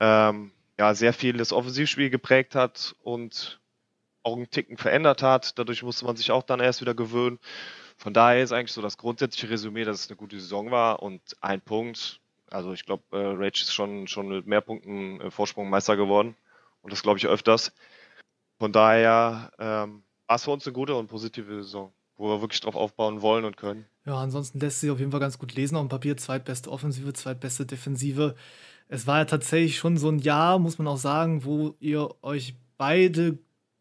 ähm, 0.00 0.50
ja, 0.78 0.94
sehr 0.94 1.12
viel 1.12 1.36
das 1.36 1.52
Offensivspiel 1.52 2.10
geprägt 2.10 2.54
hat 2.54 2.96
und 3.02 3.60
auch 4.22 4.36
einen 4.36 4.50
Ticken 4.50 4.76
verändert 4.76 5.22
hat. 5.22 5.58
Dadurch 5.58 5.82
musste 5.82 6.06
man 6.06 6.16
sich 6.16 6.30
auch 6.30 6.42
dann 6.42 6.60
erst 6.60 6.80
wieder 6.80 6.94
gewöhnen. 6.94 7.38
Von 7.96 8.14
daher 8.14 8.42
ist 8.42 8.52
eigentlich 8.52 8.72
so 8.72 8.80
das 8.80 8.96
grundsätzliche 8.96 9.50
Resümee, 9.50 9.84
dass 9.84 10.00
es 10.00 10.08
eine 10.08 10.16
gute 10.16 10.40
Saison 10.40 10.70
war 10.70 11.02
und 11.02 11.20
ein 11.42 11.60
Punkt. 11.60 12.19
Also 12.50 12.72
ich 12.72 12.84
glaube, 12.84 13.04
äh, 13.12 13.16
Rage 13.16 13.62
ist 13.62 13.72
schon, 13.72 14.06
schon 14.08 14.28
mit 14.28 14.46
mehr 14.46 14.60
Punkten 14.60 15.20
äh, 15.20 15.30
Vorsprung 15.30 15.70
Meister 15.70 15.96
geworden 15.96 16.36
und 16.82 16.92
das 16.92 17.02
glaube 17.02 17.18
ich 17.18 17.26
öfters. 17.26 17.72
Von 18.58 18.72
daher 18.72 19.52
ähm, 19.58 20.02
war 20.26 20.36
es 20.36 20.44
für 20.44 20.50
uns 20.50 20.66
eine 20.66 20.74
gute 20.74 20.94
und 20.94 21.06
positive 21.06 21.62
Saison, 21.62 21.92
wo 22.16 22.28
wir 22.28 22.40
wirklich 22.40 22.60
drauf 22.60 22.76
aufbauen 22.76 23.22
wollen 23.22 23.44
und 23.44 23.56
können. 23.56 23.86
Ja, 24.04 24.16
ansonsten 24.16 24.60
lässt 24.60 24.80
sich 24.80 24.90
auf 24.90 24.98
jeden 24.98 25.10
Fall 25.10 25.20
ganz 25.20 25.38
gut 25.38 25.54
lesen 25.54 25.76
auf 25.76 25.84
dem 25.84 25.88
Papier. 25.88 26.16
Zweitbeste 26.16 26.70
Offensive, 26.70 27.12
zweitbeste 27.12 27.66
Defensive. 27.66 28.34
Es 28.88 29.06
war 29.06 29.18
ja 29.18 29.24
tatsächlich 29.24 29.78
schon 29.78 29.96
so 29.96 30.08
ein 30.08 30.18
Jahr, 30.18 30.58
muss 30.58 30.78
man 30.78 30.88
auch 30.88 30.96
sagen, 30.96 31.44
wo 31.44 31.74
ihr 31.78 32.08
euch 32.22 32.54
beide 32.76 33.38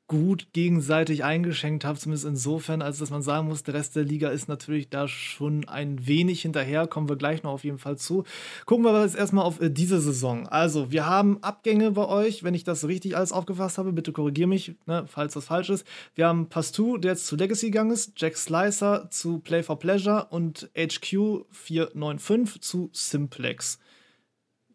gut 0.09 0.51
gegenseitig 0.53 1.23
eingeschenkt 1.23 1.85
habt, 1.85 2.01
zumindest 2.01 2.25
insofern, 2.25 2.81
als 2.81 2.97
dass 2.97 3.11
man 3.11 3.21
sagen 3.21 3.47
muss, 3.47 3.63
der 3.63 3.75
Rest 3.75 3.95
der 3.95 4.03
Liga 4.03 4.29
ist 4.29 4.49
natürlich 4.49 4.89
da 4.89 5.07
schon 5.07 5.69
ein 5.69 6.07
wenig 6.07 6.41
hinterher, 6.41 6.87
kommen 6.87 7.07
wir 7.07 7.15
gleich 7.15 7.43
noch 7.43 7.51
auf 7.51 7.63
jeden 7.63 7.77
Fall 7.77 7.97
zu. 7.97 8.25
Gucken 8.65 8.83
wir 8.83 8.89
aber 8.89 9.03
jetzt 9.03 9.15
erstmal 9.15 9.45
auf 9.45 9.61
äh, 9.61 9.69
diese 9.69 10.01
Saison. 10.01 10.47
Also, 10.47 10.91
wir 10.91 11.05
haben 11.05 11.41
Abgänge 11.43 11.91
bei 11.91 12.07
euch, 12.07 12.43
wenn 12.43 12.55
ich 12.55 12.63
das 12.63 12.87
richtig 12.87 13.15
alles 13.15 13.31
aufgefasst 13.31 13.77
habe, 13.77 13.93
bitte 13.93 14.11
korrigier 14.11 14.47
mich, 14.47 14.75
ne, 14.87 15.05
falls 15.07 15.35
das 15.35 15.45
falsch 15.45 15.69
ist. 15.69 15.85
Wir 16.15 16.27
haben 16.27 16.49
Pastou, 16.49 16.97
der 16.97 17.11
jetzt 17.11 17.27
zu 17.27 17.35
Legacy 17.35 17.67
gegangen 17.67 17.91
ist, 17.91 18.13
Jack 18.17 18.35
Slicer 18.35 19.09
zu 19.11 19.39
Play 19.39 19.61
for 19.61 19.77
Pleasure 19.77 20.27
und 20.31 20.71
HQ 20.75 21.45
495 21.51 22.61
zu 22.61 22.89
Simplex. 22.93 23.79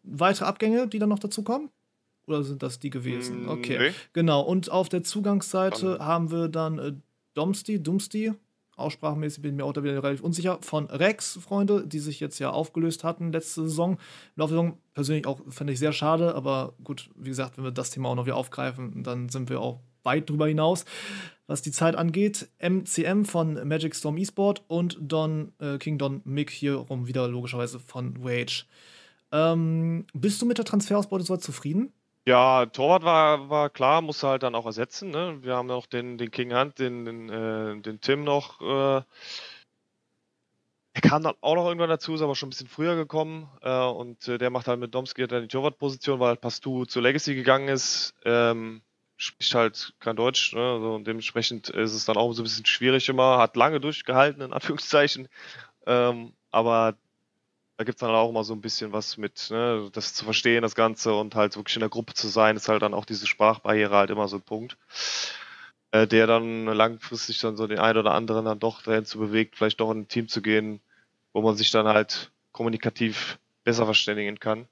Weitere 0.03 0.45
Abgänge, 0.45 0.87
die 0.87 0.99
dann 0.99 1.09
noch 1.09 1.19
dazu 1.19 1.43
kommen? 1.43 1.69
Oder 2.27 2.43
sind 2.43 2.63
das 2.63 2.79
die 2.79 2.89
gewesen? 2.89 3.45
Mm, 3.45 3.49
Okay. 3.49 3.77
nee. 3.79 3.93
Genau. 4.13 4.41
Und 4.41 4.71
auf 4.71 4.89
der 4.89 5.03
Zugangsseite 5.03 5.99
haben 5.99 6.31
wir 6.31 6.47
dann 6.49 6.79
äh, 6.79 6.93
Domsti, 7.35 7.81
Dumsti, 7.81 8.33
aussprachmäßig 8.77 9.41
bin 9.41 9.51
ich 9.51 9.57
mir 9.57 9.65
auch 9.65 9.73
da 9.73 9.83
wieder 9.83 10.03
relativ 10.03 10.21
unsicher, 10.21 10.57
von 10.61 10.87
Rex, 10.87 11.39
Freunde, 11.41 11.85
die 11.87 11.99
sich 11.99 12.19
jetzt 12.19 12.39
ja 12.39 12.49
aufgelöst 12.49 13.03
hatten 13.03 13.31
letzte 13.31 13.63
Saison. 13.63 13.93
Im 13.93 13.97
Laufe 14.37 14.53
der 14.53 14.61
Saison 14.61 14.77
persönlich 14.93 15.27
auch, 15.27 15.39
fand 15.49 15.69
ich 15.69 15.79
sehr 15.79 15.93
schade, 15.93 16.35
aber 16.35 16.73
gut, 16.83 17.09
wie 17.15 17.29
gesagt, 17.29 17.57
wenn 17.57 17.63
wir 17.63 17.71
das 17.71 17.91
Thema 17.91 18.09
auch 18.09 18.15
noch 18.15 18.25
wieder 18.25 18.35
aufgreifen, 18.35 19.03
dann 19.03 19.29
sind 19.29 19.49
wir 19.49 19.61
auch 19.61 19.79
weit 20.03 20.29
drüber 20.29 20.47
hinaus, 20.47 20.85
was 21.47 21.61
die 21.61 21.71
Zeit 21.71 21.95
angeht. 21.95 22.47
MCM 22.59 23.23
von 23.25 23.67
Magic 23.67 23.95
Storm 23.95 24.17
Esport 24.17 24.63
und 24.67 24.97
Don, 25.01 25.51
äh, 25.59 25.77
King 25.77 25.97
Don 25.97 26.21
Mick 26.25 26.51
hier 26.51 26.75
rum 26.75 27.07
wieder 27.07 27.27
logischerweise 27.27 27.79
von 27.79 28.23
Wage. 28.23 28.65
Ähm, 29.31 30.05
bist 30.13 30.41
du 30.41 30.45
mit 30.45 30.57
der 30.57 30.65
Transferausbeute 30.65 31.23
soweit 31.23 31.41
zufrieden? 31.41 31.91
Ja, 32.27 32.65
Torwart 32.65 33.03
war, 33.03 33.49
war 33.49 33.69
klar, 33.69 34.01
musste 34.01 34.27
halt 34.27 34.41
dann 34.41 34.55
auch 34.55 34.65
ersetzen. 34.65 35.11
Ne? 35.11 35.37
Wir 35.43 35.55
haben 35.55 35.67
noch 35.67 35.85
den, 35.85 36.17
den 36.17 36.31
King 36.31 36.55
Hunt, 36.55 36.79
den, 36.79 37.05
den, 37.05 37.29
äh, 37.29 37.79
den 37.81 38.01
Tim 38.01 38.23
noch. 38.23 38.61
Äh, 38.61 39.03
der 40.95 41.01
kam 41.01 41.21
dann 41.21 41.35
auch 41.41 41.55
noch 41.55 41.67
irgendwann 41.67 41.89
dazu, 41.89 42.15
ist 42.15 42.21
aber 42.21 42.35
schon 42.35 42.47
ein 42.47 42.51
bisschen 42.51 42.67
früher 42.67 42.95
gekommen. 42.95 43.47
Äh, 43.61 43.85
und 43.85 44.27
äh, 44.27 44.39
der 44.39 44.49
macht 44.49 44.67
halt 44.67 44.79
mit 44.79 44.95
Domski 44.95 45.27
dann 45.27 45.43
die 45.43 45.47
Torwartposition, 45.49 46.19
weil 46.19 46.29
halt 46.29 46.41
Pastou 46.41 46.85
zu 46.85 46.99
Legacy 46.99 47.35
gegangen 47.35 47.67
ist. 47.67 48.15
Ähm, 48.23 48.81
spricht 49.17 49.53
halt 49.53 49.93
kein 49.99 50.15
Deutsch, 50.15 50.53
ne? 50.53 50.61
also, 50.61 50.95
und 50.95 51.05
dementsprechend 51.05 51.69
ist 51.69 51.93
es 51.93 52.05
dann 52.05 52.17
auch 52.17 52.33
so 52.33 52.41
ein 52.41 52.45
bisschen 52.45 52.65
schwierig 52.65 53.07
immer. 53.07 53.37
Hat 53.37 53.55
lange 53.55 53.79
durchgehalten, 53.79 54.41
in 54.41 54.53
Anführungszeichen. 54.53 55.27
Ähm, 55.85 56.33
aber 56.49 56.97
da 57.77 57.83
gibt 57.83 57.97
es 57.97 57.99
dann 57.99 58.11
auch 58.11 58.31
mal 58.31 58.43
so 58.43 58.53
ein 58.53 58.61
bisschen 58.61 58.93
was 58.93 59.17
mit, 59.17 59.49
ne, 59.51 59.89
das 59.91 60.13
zu 60.13 60.23
verstehen, 60.23 60.61
das 60.61 60.75
Ganze 60.75 61.13
und 61.13 61.35
halt 61.35 61.57
wirklich 61.57 61.75
in 61.75 61.81
der 61.81 61.89
Gruppe 61.89 62.13
zu 62.13 62.27
sein, 62.27 62.55
ist 62.55 62.69
halt 62.69 62.81
dann 62.81 62.93
auch 62.93 63.05
diese 63.05 63.27
Sprachbarriere 63.27 63.95
halt 63.95 64.09
immer 64.09 64.27
so 64.27 64.37
ein 64.37 64.41
Punkt, 64.41 64.77
äh, 65.91 66.07
der 66.07 66.27
dann 66.27 66.65
langfristig 66.65 67.39
dann 67.41 67.57
so 67.57 67.67
den 67.67 67.79
einen 67.79 67.99
oder 67.99 68.13
anderen 68.13 68.45
dann 68.45 68.59
doch 68.59 68.83
dazu 68.83 69.19
bewegt, 69.19 69.57
vielleicht 69.57 69.79
doch 69.81 69.91
in 69.91 70.01
ein 70.01 70.07
Team 70.07 70.29
zu 70.29 70.41
gehen, 70.41 70.79
wo 71.33 71.41
man 71.41 71.57
sich 71.57 71.71
dann 71.71 71.87
halt 71.87 72.31
kommunikativ 72.53 73.39
besser 73.65 73.85
verständigen 73.85 74.39
kann. 74.39 74.67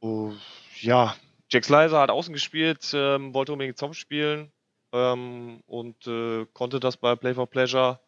Oh, 0.00 0.32
ja, 0.80 1.14
Jack 1.50 1.64
Slicer 1.64 2.00
hat 2.00 2.10
außen 2.10 2.32
gespielt, 2.32 2.92
ähm, 2.94 3.34
wollte 3.34 3.52
unbedingt 3.52 3.76
Zom 3.76 3.92
spielen 3.92 4.50
ähm, 4.92 5.62
und 5.66 6.06
äh, 6.06 6.46
konnte 6.54 6.80
das 6.80 6.96
bei 6.96 7.14
Play 7.14 7.34
for 7.34 7.46
Pleasure 7.46 8.00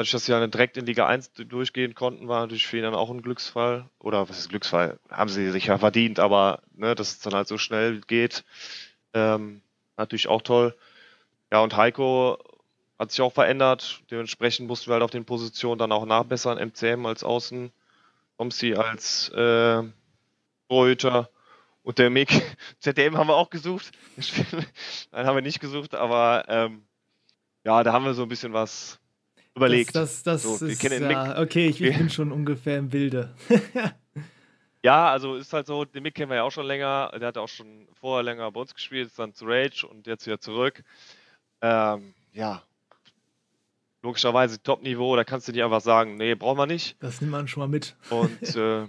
Dadurch, 0.00 0.12
dass 0.12 0.24
sie 0.24 0.32
dann 0.32 0.50
direkt 0.50 0.78
in 0.78 0.86
Liga 0.86 1.06
1 1.06 1.32
durchgehen 1.34 1.94
konnten, 1.94 2.26
war 2.26 2.40
natürlich 2.40 2.66
für 2.66 2.78
ihn 2.78 2.84
dann 2.84 2.94
auch 2.94 3.10
ein 3.10 3.20
Glücksfall. 3.20 3.84
Oder 3.98 4.26
was 4.30 4.38
ist 4.38 4.48
Glücksfall? 4.48 4.98
Haben 5.10 5.28
sie 5.28 5.50
sich 5.50 5.66
ja 5.66 5.76
verdient, 5.76 6.18
aber 6.18 6.62
ne, 6.72 6.94
dass 6.94 7.10
es 7.10 7.18
dann 7.18 7.34
halt 7.34 7.48
so 7.48 7.58
schnell 7.58 8.00
geht, 8.06 8.44
ähm, 9.12 9.60
natürlich 9.98 10.26
auch 10.26 10.40
toll. 10.40 10.74
Ja, 11.52 11.60
und 11.60 11.76
Heiko 11.76 12.38
hat 12.98 13.10
sich 13.10 13.20
auch 13.20 13.34
verändert. 13.34 14.00
Dementsprechend 14.10 14.68
mussten 14.68 14.88
wir 14.88 14.94
halt 14.94 15.02
auf 15.02 15.10
den 15.10 15.26
Positionen 15.26 15.78
dann 15.78 15.92
auch 15.92 16.06
nachbessern. 16.06 16.56
MCM 16.56 17.04
als 17.04 17.22
Außen, 17.22 17.70
Omsi 18.38 18.76
als 18.76 19.28
äh, 19.28 19.82
Torhüter 20.70 21.28
und 21.82 21.98
der 21.98 22.08
Mick. 22.08 22.30
ZDM 22.78 23.18
haben 23.18 23.28
wir 23.28 23.36
auch 23.36 23.50
gesucht. 23.50 23.92
Nein, 25.12 25.26
haben 25.26 25.36
wir 25.36 25.42
nicht 25.42 25.60
gesucht, 25.60 25.94
aber 25.94 26.46
ähm, 26.48 26.86
ja, 27.64 27.82
da 27.82 27.92
haben 27.92 28.06
wir 28.06 28.14
so 28.14 28.22
ein 28.22 28.30
bisschen 28.30 28.54
was 28.54 28.98
überlegt. 29.54 29.94
Das, 29.94 30.22
das, 30.22 30.42
das 30.42 30.58
So, 30.58 30.66
ist, 30.66 30.82
ja, 30.82 31.40
okay, 31.40 31.66
ich, 31.68 31.80
ich 31.80 31.96
bin 31.96 32.10
schon 32.10 32.32
ungefähr 32.32 32.78
im 32.78 32.88
Bilde. 32.88 33.34
Ja, 34.82 35.10
also 35.10 35.36
ist 35.36 35.52
halt 35.52 35.66
so, 35.66 35.84
den 35.84 36.02
Mick 36.02 36.14
kennen 36.14 36.30
wir 36.30 36.36
ja 36.36 36.42
auch 36.42 36.50
schon 36.50 36.66
länger. 36.66 37.12
Der 37.20 37.28
hat 37.28 37.36
auch 37.36 37.48
schon 37.48 37.86
vorher 38.00 38.22
länger 38.22 38.50
bei 38.50 38.60
uns 38.60 38.74
gespielt, 38.74 39.08
ist 39.08 39.18
dann 39.18 39.34
zu 39.34 39.44
Rage 39.46 39.86
und 39.86 40.06
jetzt 40.06 40.24
wieder 40.26 40.40
zurück. 40.40 40.82
Ähm, 41.60 42.14
ja, 42.32 42.62
logischerweise 44.02 44.62
Top-Niveau, 44.62 45.16
da 45.16 45.24
kannst 45.24 45.48
du 45.48 45.52
nicht 45.52 45.62
einfach 45.62 45.82
sagen, 45.82 46.16
nee, 46.16 46.34
brauchen 46.34 46.58
wir 46.58 46.66
nicht. 46.66 46.96
Das 47.00 47.20
nimmt 47.20 47.32
man 47.32 47.46
schon 47.48 47.60
mal 47.60 47.68
mit. 47.68 47.94
Und 48.08 48.42
äh, 48.56 48.86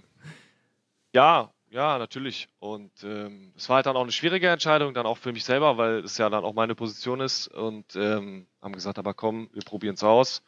ja, 1.14 1.52
ja, 1.72 1.98
natürlich. 1.98 2.50
Und 2.60 2.92
ähm, 3.04 3.54
es 3.56 3.70
war 3.70 3.78
halt 3.78 3.86
dann 3.86 3.96
auch 3.96 4.02
eine 4.02 4.12
schwierige 4.12 4.50
Entscheidung, 4.50 4.94
dann 4.94 5.06
auch 5.06 5.18
für 5.18 5.32
mich 5.32 5.46
selber, 5.46 5.78
weil 5.78 6.00
es 6.00 6.18
ja 6.18 6.30
dann 6.30 6.44
auch 6.44 6.54
meine 6.54 6.76
Position 6.76 7.22
ist. 7.22 7.48
Und 7.48 7.96
ähm, 7.96 8.46
haben 8.62 8.74
gesagt, 8.74 9.00
aber 9.00 9.14
komm, 9.14 9.50
wir 9.54 9.64
probieren 9.64 9.96
es 9.96 10.04
aus. 10.04 10.44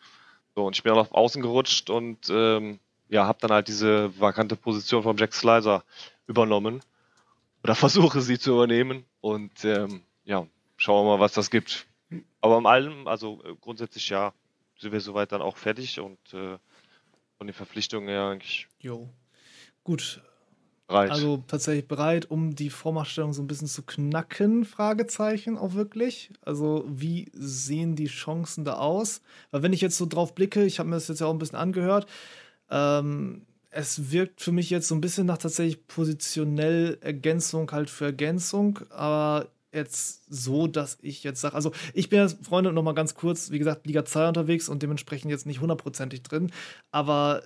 So, 0.54 0.66
und 0.66 0.76
ich 0.76 0.84
bin 0.84 0.92
dann 0.92 1.00
auf 1.00 1.14
Außen 1.14 1.42
gerutscht 1.42 1.90
und 1.90 2.30
ähm, 2.30 2.80
ja, 3.08 3.26
habe 3.26 3.40
dann 3.42 3.52
halt 3.52 3.70
diese 3.70 4.20
vakante 4.20 4.58
Position 4.58 5.02
von 5.02 5.16
Jack 5.16 5.34
Slicer 5.34 5.86
übernommen. 6.28 6.82
Oder 7.64 7.76
versuche 7.76 8.22
sie 8.22 8.38
zu 8.38 8.52
übernehmen. 8.52 9.06
Und 9.22 9.64
ähm, 9.64 10.04
ja, 10.26 10.46
schauen 10.76 11.06
wir 11.06 11.18
mal, 11.18 11.22
was 11.22 11.32
das 11.32 11.50
gibt. 11.50 11.88
Aber 12.42 12.58
im 12.58 12.66
allem, 12.66 13.08
also 13.08 13.42
äh, 13.46 13.56
grundsätzlich 13.62 14.10
ja, 14.10 14.34
sind 14.78 14.92
wir 14.92 15.00
soweit 15.00 15.32
dann 15.32 15.42
auch 15.42 15.56
fertig 15.56 16.02
und 16.02 16.20
äh, 16.34 16.58
von 17.38 17.48
den 17.48 17.54
Verpflichtungen 17.54 18.10
her 18.10 18.26
eigentlich 18.26 18.68
Jo. 18.80 19.10
Gut, 19.86 20.22
bereit. 20.94 21.12
also 21.12 21.44
tatsächlich 21.48 21.88
bereit, 21.88 22.30
um 22.30 22.56
die 22.56 22.70
Vormachtstellung 22.70 23.34
so 23.34 23.42
ein 23.42 23.48
bisschen 23.48 23.68
zu 23.68 23.84
knacken, 23.84 24.66
Fragezeichen 24.66 25.58
auch 25.58 25.74
wirklich. 25.74 26.30
Also 26.42 26.86
wie 26.88 27.30
sehen 27.34 27.96
die 27.96 28.08
Chancen 28.08 28.64
da 28.64 28.76
aus? 28.76 29.22
Weil 29.52 29.64
wenn 29.64 29.74
ich 29.74 29.82
jetzt 29.82 29.98
so 29.98 30.06
drauf 30.06 30.36
blicke, 30.36 30.64
ich 30.64 30.80
habe 30.80 30.90
mir 30.90 30.96
das 30.96 31.08
jetzt 31.08 31.20
ja 31.20 31.28
auch 31.28 31.34
ein 31.34 31.40
bisschen 31.40 31.58
angehört, 31.58 32.08
ähm, 32.70 33.46
es 33.72 34.12
wirkt 34.12 34.42
für 34.42 34.52
mich 34.52 34.70
jetzt 34.70 34.88
so 34.88 34.96
ein 34.96 35.02
bisschen 35.02 35.26
nach 35.26 35.40
tatsächlich 35.40 35.88
positionell 35.88 36.98
Ergänzung 37.02 37.72
halt 37.72 37.90
für 37.90 38.06
Ergänzung, 38.06 38.80
aber 38.92 39.50
jetzt 39.72 40.24
so, 40.30 40.68
dass 40.68 41.00
ich 41.02 41.24
jetzt 41.24 41.42
sage, 41.42 41.56
also 41.56 41.72
ich 41.96 42.10
bin 42.10 42.20
jetzt, 42.20 42.46
Freunde, 42.46 42.72
noch 42.72 42.84
mal 42.84 42.94
ganz 42.94 43.16
kurz, 43.16 43.50
wie 43.50 43.58
gesagt, 43.58 43.88
Liga 43.88 44.06
2 44.06 44.28
unterwegs 44.28 44.70
und 44.70 44.84
dementsprechend 44.84 45.32
jetzt 45.32 45.48
nicht 45.48 45.62
hundertprozentig 45.62 46.22
drin, 46.22 46.52
aber 46.92 47.42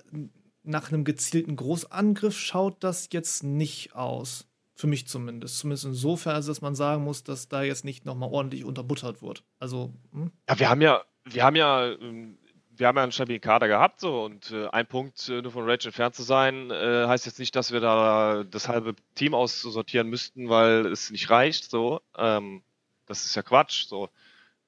nach 0.68 0.92
einem 0.92 1.04
gezielten 1.04 1.56
Großangriff 1.56 2.38
schaut 2.38 2.82
das 2.84 3.08
jetzt 3.12 3.42
nicht 3.42 3.94
aus. 3.94 4.46
Für 4.74 4.86
mich 4.86 5.08
zumindest. 5.08 5.58
Zumindest 5.58 5.86
insofern, 5.86 6.46
dass 6.46 6.60
man 6.60 6.76
sagen 6.76 7.02
muss, 7.02 7.24
dass 7.24 7.48
da 7.48 7.62
jetzt 7.62 7.84
nicht 7.84 8.04
nochmal 8.04 8.28
ordentlich 8.30 8.64
unterbuttert 8.64 9.22
wird. 9.22 9.42
Also, 9.58 9.92
hm? 10.12 10.30
Ja, 10.48 10.58
wir 10.60 10.70
haben 10.70 10.80
ja, 10.80 11.02
wir 11.24 11.42
haben 11.42 11.56
ja, 11.56 11.86
ähm, 11.86 12.38
wir 12.70 12.86
haben 12.86 12.96
ja 12.96 13.02
einen 13.02 13.10
stabilen 13.10 13.40
Kader 13.40 13.66
gehabt 13.66 13.98
so 13.98 14.24
und 14.24 14.52
äh, 14.52 14.68
ein 14.68 14.86
Punkt 14.86 15.28
äh, 15.28 15.42
nur 15.42 15.50
von 15.50 15.68
Rage 15.68 15.88
entfernt 15.88 16.14
zu 16.14 16.22
sein, 16.22 16.70
äh, 16.70 17.06
heißt 17.08 17.26
jetzt 17.26 17.40
nicht, 17.40 17.56
dass 17.56 17.72
wir 17.72 17.80
da 17.80 18.44
das 18.44 18.68
halbe 18.68 18.94
Team 19.16 19.34
aussortieren 19.34 20.08
müssten, 20.08 20.48
weil 20.48 20.86
es 20.86 21.10
nicht 21.10 21.28
reicht. 21.28 21.68
So, 21.70 22.00
ähm, 22.16 22.62
das 23.06 23.24
ist 23.24 23.34
ja 23.34 23.42
Quatsch. 23.42 23.86
So, 23.86 24.10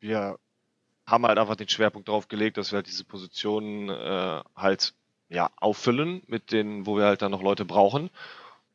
wir 0.01 0.39
haben 1.07 1.27
halt 1.27 1.39
einfach 1.39 1.57
den 1.57 1.69
Schwerpunkt 1.69 2.09
drauf 2.09 2.27
gelegt, 2.27 2.57
dass 2.57 2.73
wir 2.73 2.79
halt 2.79 2.89
diese 2.89 3.05
Positionen 3.05 3.89
äh, 3.91 4.43
halt 4.57 4.95
ja, 5.31 5.51
auffüllen 5.57 6.23
mit 6.27 6.53
denen, 6.53 6.87
wo 6.87 6.97
wir 6.97 7.05
halt 7.05 7.23
dann 7.23 7.31
noch 7.31 7.43
Leute 7.43 7.65
brauchen. 7.65 8.11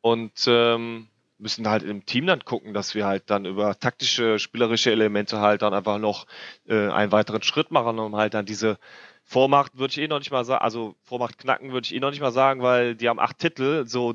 Und 0.00 0.44
ähm, 0.46 1.08
müssen 1.38 1.68
halt 1.68 1.82
im 1.82 2.06
Team 2.06 2.26
dann 2.26 2.44
gucken, 2.44 2.72
dass 2.74 2.94
wir 2.94 3.06
halt 3.06 3.24
dann 3.30 3.44
über 3.44 3.78
taktische, 3.78 4.38
spielerische 4.38 4.90
Elemente 4.90 5.40
halt 5.40 5.62
dann 5.62 5.74
einfach 5.74 5.98
noch 5.98 6.26
äh, 6.66 6.88
einen 6.88 7.12
weiteren 7.12 7.42
Schritt 7.42 7.70
machen, 7.70 7.98
um 7.98 8.16
halt 8.16 8.34
dann 8.34 8.46
diese 8.46 8.78
Vormacht 9.24 9.76
würde 9.76 9.92
ich 9.92 9.98
eh 9.98 10.08
noch 10.08 10.20
nicht 10.20 10.30
mal 10.30 10.44
sagen, 10.44 10.62
also 10.62 10.94
Vormacht 11.02 11.38
knacken 11.38 11.72
würde 11.72 11.84
ich 11.84 11.94
eh 11.94 12.00
noch 12.00 12.10
nicht 12.10 12.20
mal 12.20 12.32
sagen, 12.32 12.62
weil 12.62 12.94
die 12.94 13.08
haben 13.08 13.18
acht 13.18 13.38
Titel, 13.38 13.84
so 13.86 14.14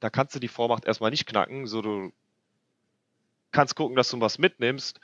da 0.00 0.10
kannst 0.10 0.34
du 0.34 0.38
die 0.38 0.48
Vormacht 0.48 0.84
erstmal 0.84 1.10
nicht 1.10 1.26
knacken, 1.26 1.66
so 1.66 1.82
du 1.82 2.12
kannst 3.52 3.74
gucken, 3.74 3.96
dass 3.96 4.10
du 4.10 4.20
was 4.20 4.38
mitnimmst 4.38 5.00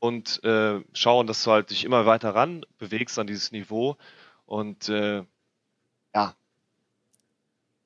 und 0.00 0.42
äh, 0.42 0.80
schauen, 0.94 1.26
dass 1.26 1.44
du 1.44 1.50
halt 1.50 1.70
dich 1.70 1.84
immer 1.84 2.06
weiter 2.06 2.34
ran 2.34 2.64
bewegst 2.78 3.18
an 3.18 3.26
dieses 3.26 3.52
Niveau 3.52 3.96
und 4.46 4.88
äh, 4.88 5.22
ja, 6.14 6.34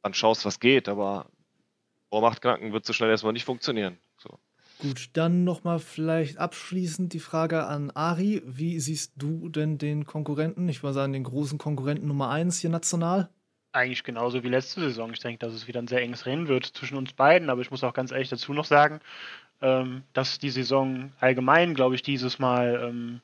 dann 0.02 0.14
schaust, 0.14 0.44
was 0.44 0.60
geht, 0.60 0.88
aber 0.88 1.26
Vormacht 2.10 2.40
knacken 2.40 2.72
wird 2.72 2.84
so 2.84 2.92
schnell 2.92 3.10
erstmal 3.10 3.32
nicht 3.32 3.44
funktionieren. 3.44 3.98
So. 4.16 4.38
Gut, 4.78 5.10
dann 5.14 5.44
nochmal 5.44 5.78
vielleicht 5.80 6.38
abschließend 6.38 7.12
die 7.12 7.20
Frage 7.20 7.66
an 7.66 7.90
Ari. 7.90 8.42
Wie 8.44 8.78
siehst 8.80 9.12
du 9.16 9.48
denn 9.48 9.76
den 9.76 10.04
Konkurrenten, 10.04 10.68
ich 10.68 10.82
würde 10.82 10.94
sagen, 10.94 11.12
den 11.12 11.24
großen 11.24 11.58
Konkurrenten 11.58 12.06
Nummer 12.06 12.30
1 12.30 12.60
hier 12.60 12.70
national? 12.70 13.28
Eigentlich 13.72 14.04
genauso 14.04 14.42
wie 14.42 14.48
letzte 14.48 14.80
Saison. 14.80 15.12
Ich 15.12 15.20
denke, 15.20 15.40
dass 15.44 15.52
es 15.52 15.66
wieder 15.66 15.82
ein 15.82 15.88
sehr 15.88 16.00
enges 16.00 16.26
Rennen 16.26 16.48
wird 16.48 16.64
zwischen 16.64 16.96
uns 16.96 17.12
beiden, 17.12 17.50
aber 17.50 17.60
ich 17.60 17.70
muss 17.70 17.84
auch 17.84 17.92
ganz 17.92 18.12
ehrlich 18.12 18.30
dazu 18.30 18.54
noch 18.54 18.64
sagen, 18.64 19.00
ähm, 19.60 20.04
dass 20.12 20.38
die 20.38 20.50
Saison 20.50 21.12
allgemein, 21.20 21.74
glaube 21.74 21.96
ich, 21.96 22.02
dieses 22.02 22.38
Mal 22.38 22.88
ähm, 22.88 23.20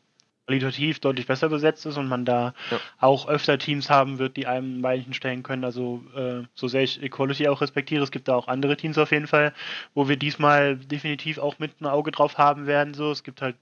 qualitativ 0.46 1.00
deutlich 1.00 1.26
besser 1.26 1.48
besetzt 1.48 1.86
ist 1.86 1.96
und 1.96 2.08
man 2.08 2.24
da 2.24 2.54
ja. 2.70 2.80
auch 3.00 3.28
öfter 3.28 3.58
Teams 3.58 3.88
haben 3.88 4.18
wird, 4.18 4.36
die 4.36 4.46
einem 4.46 4.78
ein 4.78 4.82
Beinchen 4.82 5.14
stellen 5.14 5.42
können. 5.42 5.64
Also 5.64 6.02
äh, 6.14 6.42
so 6.54 6.68
sehr 6.68 6.82
ich 6.82 7.02
Equality 7.02 7.48
auch 7.48 7.60
respektiere, 7.60 8.04
es 8.04 8.10
gibt 8.10 8.28
da 8.28 8.34
auch 8.34 8.48
andere 8.48 8.76
Teams 8.76 8.98
auf 8.98 9.10
jeden 9.10 9.26
Fall, 9.26 9.54
wo 9.94 10.08
wir 10.08 10.16
diesmal 10.16 10.76
definitiv 10.76 11.38
auch 11.38 11.58
mit 11.58 11.80
ein 11.80 11.86
Auge 11.86 12.10
drauf 12.10 12.36
haben 12.38 12.66
werden. 12.66 12.94
So, 12.94 13.10
es 13.10 13.24
gibt 13.24 13.40
halt 13.40 13.56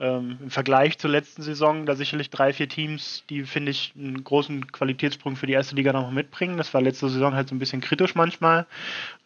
ähm, 0.00 0.38
im 0.42 0.50
Vergleich 0.50 0.98
zur 0.98 1.10
letzten 1.10 1.42
Saison 1.42 1.86
da 1.86 1.94
sicherlich 1.94 2.30
drei, 2.30 2.52
vier 2.52 2.68
Teams, 2.68 3.24
die 3.30 3.44
finde 3.44 3.70
ich 3.70 3.92
einen 3.96 4.22
großen 4.24 4.70
Qualitätssprung 4.72 5.36
für 5.36 5.46
die 5.46 5.52
erste 5.52 5.76
Liga 5.76 5.92
noch 5.92 6.10
mitbringen. 6.10 6.56
Das 6.56 6.72
war 6.74 6.80
letzte 6.80 7.08
Saison 7.08 7.34
halt 7.34 7.48
so 7.48 7.54
ein 7.54 7.58
bisschen 7.58 7.80
kritisch 7.80 8.14
manchmal, 8.14 8.66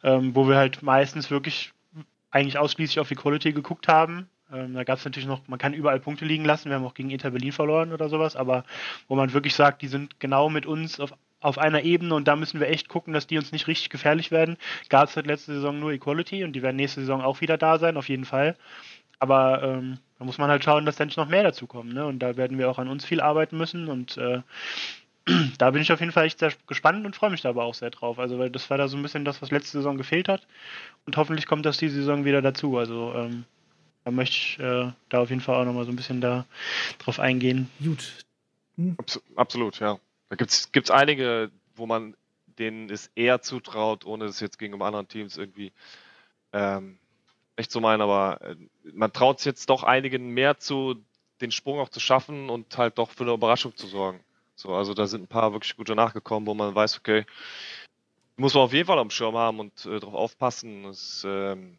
ähm, 0.02 0.34
wo 0.34 0.48
wir 0.48 0.56
halt 0.56 0.82
meistens 0.82 1.30
wirklich 1.30 1.72
eigentlich 2.30 2.58
ausschließlich 2.58 3.00
auf 3.00 3.10
Equality 3.10 3.52
geguckt 3.52 3.88
haben 3.88 4.28
ähm, 4.52 4.74
da 4.74 4.84
gab 4.84 4.98
es 4.98 5.04
natürlich 5.04 5.28
noch, 5.28 5.40
man 5.48 5.58
kann 5.58 5.74
überall 5.74 6.00
Punkte 6.00 6.24
liegen 6.24 6.44
lassen. 6.44 6.68
Wir 6.68 6.76
haben 6.76 6.84
auch 6.84 6.94
gegen 6.94 7.10
Inter 7.10 7.30
Berlin 7.30 7.52
verloren 7.52 7.92
oder 7.92 8.08
sowas, 8.08 8.36
aber 8.36 8.64
wo 9.08 9.14
man 9.14 9.32
wirklich 9.32 9.54
sagt, 9.54 9.82
die 9.82 9.88
sind 9.88 10.20
genau 10.20 10.48
mit 10.50 10.66
uns 10.66 11.00
auf, 11.00 11.12
auf 11.40 11.58
einer 11.58 11.82
Ebene 11.82 12.14
und 12.14 12.28
da 12.28 12.36
müssen 12.36 12.60
wir 12.60 12.68
echt 12.68 12.88
gucken, 12.88 13.12
dass 13.12 13.26
die 13.26 13.38
uns 13.38 13.52
nicht 13.52 13.66
richtig 13.66 13.90
gefährlich 13.90 14.30
werden. 14.30 14.56
Gab 14.88 15.08
es 15.08 15.16
halt 15.16 15.26
letzte 15.26 15.54
Saison 15.54 15.78
nur 15.78 15.92
Equality 15.92 16.44
und 16.44 16.52
die 16.52 16.62
werden 16.62 16.76
nächste 16.76 17.00
Saison 17.00 17.22
auch 17.22 17.40
wieder 17.40 17.58
da 17.58 17.78
sein, 17.78 17.96
auf 17.96 18.08
jeden 18.08 18.24
Fall. 18.24 18.56
Aber 19.18 19.62
ähm, 19.62 19.98
da 20.18 20.24
muss 20.24 20.38
man 20.38 20.50
halt 20.50 20.64
schauen, 20.64 20.84
dass 20.84 20.96
dann 20.96 21.10
noch 21.16 21.28
mehr 21.28 21.44
dazu 21.44 21.66
kommen. 21.66 21.92
Ne? 21.92 22.04
Und 22.06 22.18
da 22.18 22.36
werden 22.36 22.58
wir 22.58 22.70
auch 22.70 22.78
an 22.78 22.88
uns 22.88 23.04
viel 23.04 23.20
arbeiten 23.20 23.56
müssen 23.56 23.88
und 23.88 24.16
äh, 24.16 24.42
da 25.58 25.70
bin 25.70 25.82
ich 25.82 25.92
auf 25.92 26.00
jeden 26.00 26.12
Fall 26.12 26.24
echt 26.24 26.40
sehr 26.40 26.52
gespannt 26.66 27.06
und 27.06 27.16
freue 27.16 27.30
mich 27.30 27.42
da 27.42 27.50
aber 27.50 27.64
auch 27.64 27.74
sehr 27.74 27.90
drauf. 27.90 28.18
Also, 28.18 28.38
weil 28.38 28.50
das 28.50 28.68
war 28.70 28.78
da 28.78 28.88
so 28.88 28.96
ein 28.96 29.02
bisschen 29.02 29.24
das, 29.24 29.40
was 29.40 29.50
letzte 29.50 29.78
Saison 29.78 29.96
gefehlt 29.96 30.28
hat. 30.28 30.46
Und 31.06 31.16
hoffentlich 31.16 31.46
kommt 31.46 31.66
das 31.66 31.76
diese 31.76 31.96
Saison 31.96 32.24
wieder 32.24 32.42
dazu. 32.42 32.76
Also, 32.76 33.12
ähm, 33.14 33.44
da 34.04 34.10
möchte 34.10 34.36
ich 34.36 34.58
äh, 34.58 34.92
da 35.08 35.20
auf 35.20 35.30
jeden 35.30 35.40
Fall 35.40 35.60
auch 35.60 35.64
nochmal 35.64 35.84
so 35.84 35.92
ein 35.92 35.96
bisschen 35.96 36.20
da 36.20 36.46
drauf 36.98 37.18
eingehen. 37.18 37.70
Gut. 37.82 38.24
Hm? 38.76 38.96
absolut, 39.36 39.80
ja. 39.80 39.98
Da 40.30 40.36
gibt 40.36 40.50
es 40.50 40.90
einige, 40.90 41.50
wo 41.76 41.86
man 41.86 42.16
denen 42.58 42.90
es 42.90 43.10
eher 43.14 43.42
zutraut, 43.42 44.04
ohne 44.06 44.26
es 44.26 44.40
jetzt 44.40 44.58
gegenüber 44.58 44.86
anderen 44.86 45.08
Teams 45.08 45.36
irgendwie 45.36 45.72
ähm, 46.52 46.98
echt 47.56 47.70
zu 47.70 47.80
meinen, 47.80 48.00
aber 48.00 48.40
äh, 48.42 48.56
man 48.92 49.12
traut 49.12 49.38
es 49.38 49.44
jetzt 49.44 49.68
doch 49.70 49.82
einigen 49.82 50.28
mehr 50.30 50.58
zu, 50.58 50.96
den 51.40 51.50
Sprung 51.50 51.80
auch 51.80 51.88
zu 51.88 52.00
schaffen 52.00 52.50
und 52.50 52.76
halt 52.78 52.98
doch 52.98 53.10
für 53.10 53.24
eine 53.24 53.32
Überraschung 53.32 53.76
zu 53.76 53.86
sorgen. 53.86 54.20
So, 54.54 54.74
also 54.74 54.94
da 54.94 55.06
sind 55.06 55.24
ein 55.24 55.28
paar 55.28 55.52
wirklich 55.52 55.76
gute 55.76 55.94
nachgekommen, 55.94 56.46
wo 56.46 56.54
man 56.54 56.74
weiß, 56.74 56.98
okay, 56.98 57.24
muss 58.36 58.54
man 58.54 58.64
auf 58.64 58.72
jeden 58.72 58.86
Fall 58.86 58.98
am 58.98 59.10
Schirm 59.10 59.36
haben 59.36 59.60
und 59.60 59.86
äh, 59.86 60.00
darauf 60.00 60.14
aufpassen. 60.14 60.84
Das, 60.84 61.24
ähm, 61.26 61.78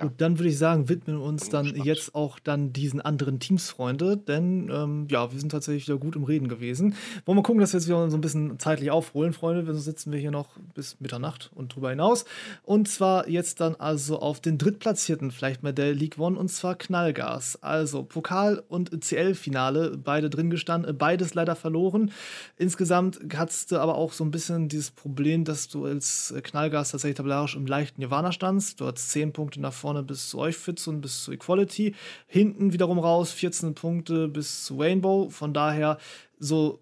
Gut, 0.00 0.12
dann 0.18 0.38
würde 0.38 0.48
ich 0.48 0.58
sagen, 0.58 0.88
widmen 0.88 1.18
wir 1.18 1.24
uns 1.24 1.48
dann 1.48 1.64
gespannt. 1.64 1.86
jetzt 1.86 2.14
auch 2.14 2.38
dann 2.38 2.72
diesen 2.72 3.00
anderen 3.00 3.38
Teams, 3.38 3.70
Freunde, 3.70 4.16
denn 4.16 4.70
ähm, 4.72 5.06
ja, 5.10 5.30
wir 5.32 5.38
sind 5.38 5.50
tatsächlich 5.50 5.86
wieder 5.86 5.98
gut 5.98 6.16
im 6.16 6.24
Reden 6.24 6.48
gewesen. 6.48 6.94
Wollen 7.26 7.38
wir 7.38 7.42
gucken, 7.42 7.60
dass 7.60 7.72
wir 7.72 7.80
jetzt 7.80 7.86
wieder 7.86 8.10
so 8.10 8.16
ein 8.16 8.20
bisschen 8.20 8.58
zeitlich 8.58 8.90
aufholen, 8.90 9.32
Freunde, 9.32 9.64
sonst 9.66 9.84
sitzen 9.84 10.12
wir 10.12 10.18
hier 10.18 10.30
noch 10.30 10.58
bis 10.74 11.00
Mitternacht 11.00 11.50
und 11.54 11.74
drüber 11.74 11.90
hinaus. 11.90 12.24
Und 12.62 12.88
zwar 12.88 13.28
jetzt 13.28 13.60
dann 13.60 13.74
also 13.76 14.20
auf 14.20 14.40
den 14.40 14.58
Drittplatzierten, 14.58 15.30
vielleicht 15.30 15.62
mal 15.62 15.72
der 15.72 15.94
League 15.94 16.18
One, 16.18 16.38
und 16.38 16.48
zwar 16.48 16.76
Knallgas. 16.76 17.62
Also 17.62 18.02
Pokal- 18.02 18.62
und 18.68 18.90
CL-Finale, 19.02 19.98
beide 19.98 20.30
drin 20.30 20.50
gestanden, 20.50 20.96
beides 20.96 21.34
leider 21.34 21.56
verloren. 21.56 22.10
Insgesamt 22.56 23.20
hattest 23.34 23.72
du 23.72 23.78
aber 23.78 23.96
auch 23.96 24.12
so 24.12 24.24
ein 24.24 24.30
bisschen 24.30 24.68
dieses 24.68 24.90
Problem, 24.90 25.44
dass 25.44 25.68
du 25.68 25.84
als 25.84 26.34
Knallgas 26.42 26.92
tatsächlich 26.92 27.16
tabellarisch 27.16 27.56
im 27.56 27.66
leichten 27.66 28.00
Nirvana 28.00 28.32
standst. 28.32 28.80
Du 28.80 28.86
hattest 28.86 29.10
10 29.10 29.32
Punkte 29.32 29.60
nach 29.60 29.72
vorne 29.72 29.89
vorne 29.90 30.04
bis 30.04 30.30
zu 30.30 30.38
euch 30.38 30.56
Fitz 30.56 30.86
und 30.86 31.00
bis 31.00 31.24
zu 31.24 31.32
Equality. 31.32 31.96
Hinten 32.28 32.72
wiederum 32.72 33.00
raus 33.00 33.32
14 33.32 33.74
Punkte 33.74 34.28
bis 34.28 34.64
zu 34.64 34.78
Rainbow. 34.78 35.28
Von 35.30 35.52
daher 35.52 35.98
so 36.38 36.78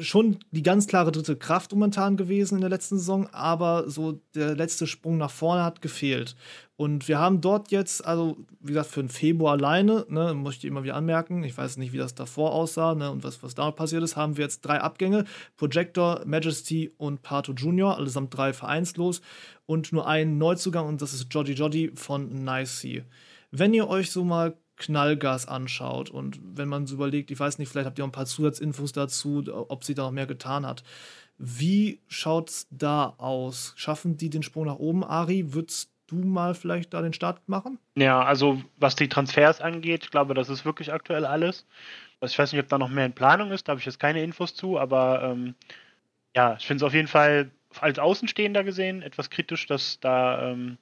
schon 0.00 0.38
die 0.50 0.62
ganz 0.62 0.86
klare 0.86 1.12
dritte 1.12 1.36
Kraft 1.36 1.72
momentan 1.72 2.16
gewesen 2.16 2.56
in 2.56 2.60
der 2.60 2.70
letzten 2.70 2.98
Saison, 2.98 3.26
aber 3.32 3.88
so 3.88 4.20
der 4.34 4.54
letzte 4.54 4.86
Sprung 4.86 5.18
nach 5.18 5.30
vorne 5.30 5.64
hat 5.64 5.82
gefehlt. 5.82 6.36
Und 6.76 7.08
wir 7.08 7.18
haben 7.18 7.40
dort 7.40 7.70
jetzt, 7.70 8.04
also 8.04 8.36
wie 8.60 8.68
gesagt, 8.68 8.90
für 8.90 9.02
den 9.02 9.08
Februar 9.08 9.54
alleine, 9.54 10.06
ne, 10.08 10.32
möchte 10.34 10.66
ich 10.66 10.70
immer 10.70 10.84
wieder 10.84 10.94
anmerken, 10.94 11.42
ich 11.42 11.56
weiß 11.56 11.76
nicht, 11.76 11.92
wie 11.92 11.98
das 11.98 12.14
davor 12.14 12.52
aussah 12.52 12.94
ne, 12.94 13.10
und 13.10 13.24
was, 13.24 13.42
was 13.42 13.54
da 13.54 13.70
passiert 13.70 14.02
ist, 14.02 14.16
haben 14.16 14.36
wir 14.36 14.44
jetzt 14.44 14.60
drei 14.60 14.80
Abgänge: 14.80 15.24
Projector, 15.56 16.22
Majesty 16.24 16.92
und 16.96 17.22
Pato 17.22 17.52
Junior, 17.52 17.96
allesamt 17.96 18.36
drei 18.36 18.52
vereinslos 18.52 19.22
und 19.66 19.92
nur 19.92 20.06
einen 20.06 20.38
Neuzugang 20.38 20.86
und 20.86 21.02
das 21.02 21.14
ist 21.14 21.26
Joddy 21.34 21.52
Joddy 21.52 21.92
von 21.94 22.44
Nicey. 22.44 23.02
Wenn 23.50 23.74
ihr 23.74 23.88
euch 23.88 24.10
so 24.10 24.24
mal 24.24 24.56
Knallgas 24.78 25.46
anschaut 25.46 26.10
und 26.10 26.40
wenn 26.42 26.68
man 26.68 26.86
so 26.86 26.94
überlegt, 26.94 27.30
ich 27.30 27.38
weiß 27.38 27.58
nicht, 27.58 27.68
vielleicht 27.68 27.86
habt 27.86 27.98
ihr 27.98 28.04
auch 28.04 28.08
ein 28.08 28.12
paar 28.12 28.26
Zusatzinfos 28.26 28.92
dazu, 28.92 29.44
ob 29.68 29.84
sie 29.84 29.94
da 29.94 30.02
noch 30.02 30.10
mehr 30.12 30.26
getan 30.26 30.66
hat. 30.66 30.82
Wie 31.36 32.00
schaut's 32.08 32.66
da 32.70 33.14
aus? 33.18 33.72
Schaffen 33.76 34.16
die 34.16 34.30
den 34.30 34.42
Sprung 34.42 34.66
nach 34.66 34.76
oben? 34.76 35.04
Ari, 35.04 35.52
würdest 35.54 35.90
du 36.08 36.16
mal 36.16 36.54
vielleicht 36.54 36.94
da 36.94 37.02
den 37.02 37.12
Start 37.12 37.48
machen? 37.48 37.78
Ja, 37.96 38.22
also 38.22 38.60
was 38.76 38.96
die 38.96 39.08
Transfers 39.08 39.60
angeht, 39.60 40.04
ich 40.04 40.10
glaube, 40.10 40.34
das 40.34 40.48
ist 40.48 40.64
wirklich 40.64 40.92
aktuell 40.92 41.24
alles. 41.24 41.66
Also 42.20 42.32
ich 42.32 42.38
weiß 42.38 42.52
nicht, 42.52 42.62
ob 42.62 42.68
da 42.68 42.78
noch 42.78 42.88
mehr 42.88 43.06
in 43.06 43.12
Planung 43.12 43.52
ist, 43.52 43.68
da 43.68 43.72
habe 43.72 43.80
ich 43.80 43.86
jetzt 43.86 44.00
keine 44.00 44.22
Infos 44.22 44.54
zu, 44.54 44.78
aber 44.78 45.22
ähm, 45.22 45.54
ja, 46.34 46.56
ich 46.58 46.66
finde 46.66 46.84
es 46.84 46.86
auf 46.86 46.94
jeden 46.94 47.08
Fall 47.08 47.50
als 47.80 47.98
Außenstehender 47.98 48.64
gesehen 48.64 49.02
etwas 49.02 49.30
kritisch, 49.30 49.66
dass 49.66 50.00
da 50.00 50.50
ähm, 50.50 50.78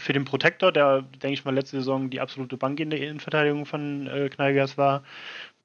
für 0.00 0.12
den 0.12 0.24
Protector, 0.24 0.72
der, 0.72 1.02
denke 1.02 1.34
ich 1.34 1.44
mal, 1.44 1.54
letzte 1.54 1.76
Saison 1.78 2.10
die 2.10 2.20
absolute 2.20 2.56
Bank 2.56 2.80
in 2.80 2.90
der 2.90 3.00
Innenverteidigung 3.00 3.66
von 3.66 4.06
äh, 4.06 4.28
Knallgas 4.28 4.76
war, 4.76 5.02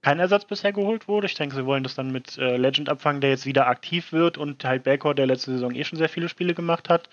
kein 0.01 0.19
Ersatz 0.19 0.45
bisher 0.45 0.71
geholt 0.71 1.07
wurde. 1.07 1.25
Ich 1.25 1.33
denke, 1.33 1.55
sie 1.55 1.65
wollen 1.65 1.81
das 1.81 1.95
dann 1.95 2.11
mit 2.11 2.37
äh, 2.37 2.57
Legend 2.57 2.89
abfangen, 2.89 3.21
der 3.21 3.31
jetzt 3.31 3.47
wieder 3.47 3.67
aktiv 3.67 4.11
wird 4.11 4.37
und 4.37 4.63
halt 4.63 4.83
Backcourt, 4.83 5.17
der 5.17 5.25
letzte 5.25 5.51
Saison 5.51 5.73
eh 5.73 5.83
schon 5.83 5.97
sehr 5.97 6.09
viele 6.09 6.29
Spiele 6.29 6.53
gemacht 6.53 6.89
hat. 6.89 7.09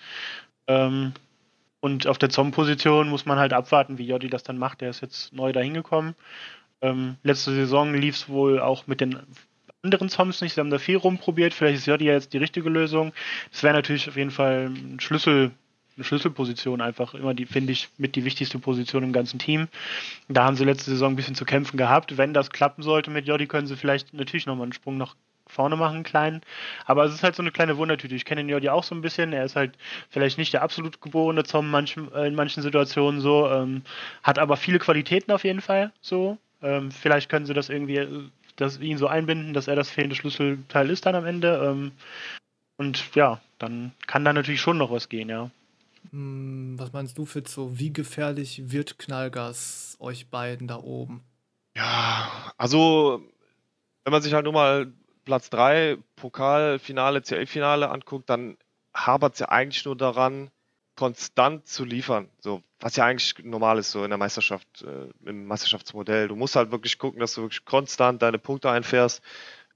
Ähm, 0.67 1.13
und 1.79 2.07
auf 2.07 2.17
der 2.19 2.29
Zom-Position 2.29 3.09
muss 3.09 3.25
man 3.25 3.39
halt 3.39 3.51
abwarten, 3.51 3.97
wie 3.97 4.05
Jodi 4.05 4.29
das 4.29 4.43
dann 4.43 4.59
macht. 4.59 4.81
Der 4.81 4.91
ist 4.91 5.01
jetzt 5.01 5.33
neu 5.33 5.51
dahin 5.51 5.73
gekommen. 5.73 6.15
Ähm, 6.81 7.17
letzte 7.23 7.51
Saison 7.53 7.93
lief 7.95 8.15
es 8.15 8.29
wohl 8.29 8.59
auch 8.59 8.85
mit 8.85 9.01
den 9.01 9.19
anderen 9.81 10.07
Zoms 10.07 10.41
nicht. 10.41 10.53
Sie 10.53 10.61
haben 10.61 10.69
da 10.69 10.77
viel 10.77 10.97
rumprobiert. 10.97 11.53
Vielleicht 11.53 11.79
ist 11.79 11.87
Jodi 11.87 12.05
ja 12.05 12.13
jetzt 12.13 12.31
die 12.33 12.37
richtige 12.37 12.69
Lösung. 12.69 13.11
Das 13.51 13.63
wäre 13.63 13.73
natürlich 13.73 14.07
auf 14.07 14.15
jeden 14.15 14.31
Fall 14.31 14.69
ein 14.69 14.99
Schlüssel, 14.99 15.51
eine 15.95 16.03
Schlüsselposition 16.03 16.81
einfach 16.81 17.13
immer 17.13 17.33
die, 17.33 17.45
finde 17.45 17.71
ich, 17.71 17.89
mit 17.97 18.15
die 18.15 18.25
wichtigste 18.25 18.59
Position 18.59 19.03
im 19.03 19.13
ganzen 19.13 19.39
Team. 19.39 19.67
Da 20.27 20.45
haben 20.45 20.55
sie 20.55 20.65
letzte 20.65 20.91
Saison 20.91 21.13
ein 21.13 21.15
bisschen 21.15 21.35
zu 21.35 21.45
kämpfen 21.45 21.77
gehabt. 21.77 22.17
Wenn 22.17 22.33
das 22.33 22.49
klappen 22.49 22.83
sollte 22.83 23.11
mit 23.11 23.27
Jodi, 23.27 23.47
können 23.47 23.67
sie 23.67 23.75
vielleicht 23.75 24.13
natürlich 24.13 24.45
nochmal 24.45 24.65
einen 24.65 24.73
Sprung 24.73 24.97
nach 24.97 25.15
vorne 25.47 25.75
machen, 25.75 25.95
einen 25.95 26.03
kleinen. 26.03 26.41
Aber 26.85 27.05
es 27.05 27.13
ist 27.13 27.23
halt 27.23 27.35
so 27.35 27.43
eine 27.43 27.51
kleine 27.51 27.77
Wundertüte. 27.77 28.15
Ich 28.15 28.25
kenne 28.25 28.41
den 28.41 28.49
Jodi 28.49 28.69
auch 28.69 28.83
so 28.83 28.95
ein 28.95 29.01
bisschen. 29.01 29.33
Er 29.33 29.45
ist 29.45 29.55
halt 29.55 29.77
vielleicht 30.09 30.37
nicht 30.37 30.53
der 30.53 30.63
absolut 30.63 31.01
geborene 31.01 31.43
Zom 31.43 31.69
manchen, 31.69 32.11
in 32.11 32.35
manchen 32.35 32.63
Situationen 32.63 33.21
so, 33.21 33.49
ähm, 33.49 33.83
hat 34.23 34.39
aber 34.39 34.57
viele 34.57 34.79
Qualitäten 34.79 35.31
auf 35.31 35.43
jeden 35.43 35.61
Fall 35.61 35.91
so. 36.01 36.37
Ähm, 36.61 36.91
vielleicht 36.91 37.29
können 37.29 37.45
sie 37.45 37.53
das 37.53 37.69
irgendwie, 37.69 37.97
äh, 37.97 38.23
das, 38.55 38.79
ihn 38.79 38.97
so 38.97 39.07
einbinden, 39.07 39.53
dass 39.53 39.67
er 39.67 39.75
das 39.75 39.89
fehlende 39.89 40.15
Schlüsselteil 40.15 40.89
ist 40.89 41.05
dann 41.05 41.15
am 41.15 41.25
Ende. 41.25 41.61
Ähm, 41.63 41.91
und 42.77 43.13
ja, 43.15 43.39
dann 43.59 43.91
kann 44.07 44.25
da 44.25 44.33
natürlich 44.33 44.61
schon 44.61 44.77
noch 44.77 44.91
was 44.91 45.09
gehen, 45.09 45.29
ja. 45.29 45.51
Hm, 46.11 46.75
was 46.77 46.93
meinst 46.93 47.17
du, 47.17 47.25
Fitzo? 47.25 47.77
Wie 47.79 47.93
gefährlich 47.93 48.71
wird 48.71 48.99
Knallgas 48.99 49.97
euch 49.99 50.29
beiden 50.29 50.67
da 50.67 50.77
oben? 50.77 51.23
Ja, 51.75 52.51
also 52.57 53.21
wenn 54.03 54.11
man 54.11 54.21
sich 54.21 54.33
halt 54.33 54.43
nur 54.43 54.53
mal 54.53 54.93
Platz 55.25 55.49
3, 55.49 55.97
Pokalfinale, 56.15 57.21
CL-Finale 57.21 57.89
anguckt, 57.89 58.29
dann 58.29 58.57
hapert 58.93 59.33
es 59.33 59.39
ja 59.39 59.49
eigentlich 59.49 59.85
nur 59.85 59.95
daran, 59.95 60.51
konstant 60.95 61.67
zu 61.67 61.85
liefern. 61.85 62.29
So, 62.39 62.61
was 62.79 62.95
ja 62.95 63.05
eigentlich 63.05 63.35
normal 63.43 63.79
ist, 63.79 63.91
so 63.91 64.03
in 64.03 64.11
der 64.11 64.17
Meisterschaft, 64.17 64.83
äh, 64.83 65.09
im 65.27 65.45
Meisterschaftsmodell. 65.47 66.27
Du 66.27 66.35
musst 66.35 66.55
halt 66.55 66.71
wirklich 66.71 66.99
gucken, 66.99 67.19
dass 67.19 67.33
du 67.33 67.41
wirklich 67.41 67.65
konstant 67.65 68.21
deine 68.21 68.37
Punkte 68.37 68.69
einfährst 68.69 69.23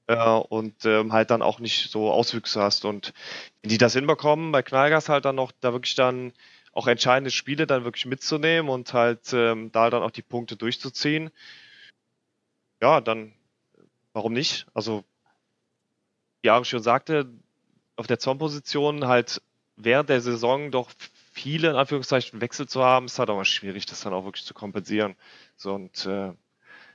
äh, 0.08 0.16
und 0.18 0.86
ähm, 0.86 1.14
halt 1.14 1.32
dann 1.32 1.42
auch 1.42 1.60
nicht 1.60 1.92
so 1.92 2.12
Auswüchse 2.12 2.62
hast. 2.62 2.86
Und 2.86 3.14
wenn 3.62 3.70
die 3.70 3.78
das 3.78 3.94
hinbekommen, 3.94 4.52
bei 4.52 4.64
Knallgas 4.64 5.10
halt 5.10 5.26
dann 5.26 5.36
noch 5.36 5.52
da 5.60 5.74
wirklich 5.74 5.96
dann 5.96 6.34
auch 6.72 6.88
entscheidende 6.88 7.32
Spiele 7.32 7.68
dann 7.68 7.84
wirklich 7.86 8.06
mitzunehmen 8.06 8.70
und 8.70 8.94
halt 8.94 9.34
ähm, 9.34 9.72
da 9.72 9.90
dann 9.90 10.04
auch 10.04 10.12
die 10.12 10.22
Punkte 10.22 10.56
durchzuziehen, 10.56 11.32
ja, 12.82 13.02
dann 13.02 13.34
warum 14.14 14.34
nicht? 14.34 14.66
Also, 14.74 15.04
wie 16.42 16.50
Ari 16.50 16.66
schon 16.66 16.82
sagte, 16.82 17.28
auf 17.96 18.08
der 18.08 18.20
Zornposition 18.20 19.08
halt 19.08 19.42
während 19.76 20.10
der 20.10 20.22
Saison 20.22 20.72
doch 20.72 20.92
viele 21.32 21.70
in 21.70 21.76
Anführungszeichen 21.76 22.42
Wechsel 22.42 22.68
zu 22.68 22.84
haben, 22.84 23.06
ist 23.06 23.20
halt 23.20 23.30
auch 23.30 23.36
mal 23.36 23.46
schwierig, 23.46 23.86
das 23.86 24.02
dann 24.02 24.14
auch 24.14 24.26
wirklich 24.26 24.46
zu 24.46 24.54
kompensieren. 24.54 25.16
So, 25.56 25.74
und 25.74 26.06
äh, 26.06 26.34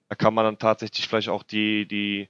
da 0.08 0.14
kann 0.16 0.34
man 0.34 0.44
dann 0.44 0.58
tatsächlich 0.58 1.08
vielleicht 1.08 1.28
auch 1.28 1.42
die, 1.44 1.86
die, 1.86 2.28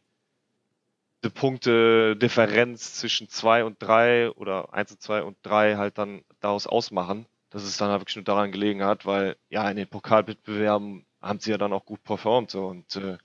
die 1.24 1.30
Punkte 1.30 2.16
Differenz 2.16 2.94
zwischen 2.94 3.28
2 3.28 3.64
und 3.64 3.76
3 3.82 4.30
oder 4.32 4.72
1 4.74 4.92
und 4.92 5.00
2 5.02 5.22
und 5.22 5.36
3 5.42 5.76
halt 5.76 5.98
dann 5.98 6.22
daraus 6.40 6.66
ausmachen, 6.66 7.26
dass 7.50 7.62
es 7.64 7.76
dann 7.76 7.90
halt 7.90 8.00
wirklich 8.02 8.16
nur 8.16 8.24
daran 8.24 8.52
gelegen 8.52 8.84
hat, 8.84 9.06
weil 9.06 9.36
ja 9.50 9.68
in 9.70 9.76
den 9.76 9.88
Pokalwettbewerben 9.88 11.06
haben 11.20 11.40
sie 11.40 11.50
ja 11.52 11.58
dann 11.58 11.72
auch 11.72 11.84
gut 11.86 12.02
performt 12.04 12.50
so 12.50 12.66
und 12.66 12.96
äh, 12.96 13.18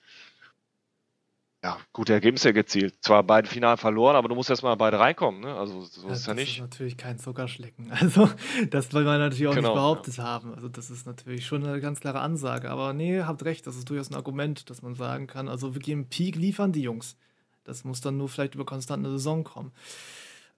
ja, 1.63 1.79
gute 1.93 2.13
Ergebnisse 2.13 2.53
gezielt. 2.53 2.95
Zwar 3.03 3.23
beide 3.23 3.47
Finalen 3.49 3.77
verloren, 3.77 4.15
aber 4.15 4.29
du 4.29 4.35
musst 4.35 4.49
erstmal 4.49 4.77
beide 4.77 4.99
reinkommen, 4.99 5.41
ne? 5.41 5.55
Also 5.55 5.81
so 5.81 6.09
Ja, 6.09 6.13
ist 6.13 6.27
ja 6.27 6.33
das 6.33 6.35
nicht. 6.35 6.55
ist 6.55 6.59
natürlich 6.59 6.97
kein 6.97 7.19
Zuckerschlecken. 7.19 7.91
Also, 8.01 8.29
das 8.69 8.93
will 8.93 9.03
man 9.03 9.19
natürlich 9.19 9.47
auch 9.47 9.55
Genau, 9.55 9.69
nicht 9.69 9.73
behauptet 9.73 10.17
haben. 10.19 10.53
Also, 10.53 10.69
das 10.69 10.89
ist 10.89 11.05
natürlich 11.05 11.45
schon 11.45 11.65
eine 11.65 11.81
ganz 11.81 11.99
klare 11.99 12.19
Ansage. 12.21 12.69
Aber 12.71 12.93
nee, 12.93 13.21
habt 13.23 13.43
recht, 13.45 13.67
das 13.67 13.75
ist 13.75 13.89
durchaus 13.89 14.09
ein 14.09 14.15
Argument, 14.15 14.69
dass 14.69 14.81
man 14.81 14.95
sagen 14.95 15.27
kann, 15.27 15.49
also 15.49 15.75
wirklich 15.75 15.93
im 15.93 16.07
Peak 16.09 16.35
liefern 16.37 16.71
die 16.71 16.81
Jungs. 16.81 17.17
Das 17.67 17.83
muss 17.83 18.01
dann 18.01 18.17
nur 18.17 18.29
vielleicht 18.29 18.55
über 18.55 18.65
konstante 18.65 19.09
Saison 19.11 19.43
kommen. 19.43 19.71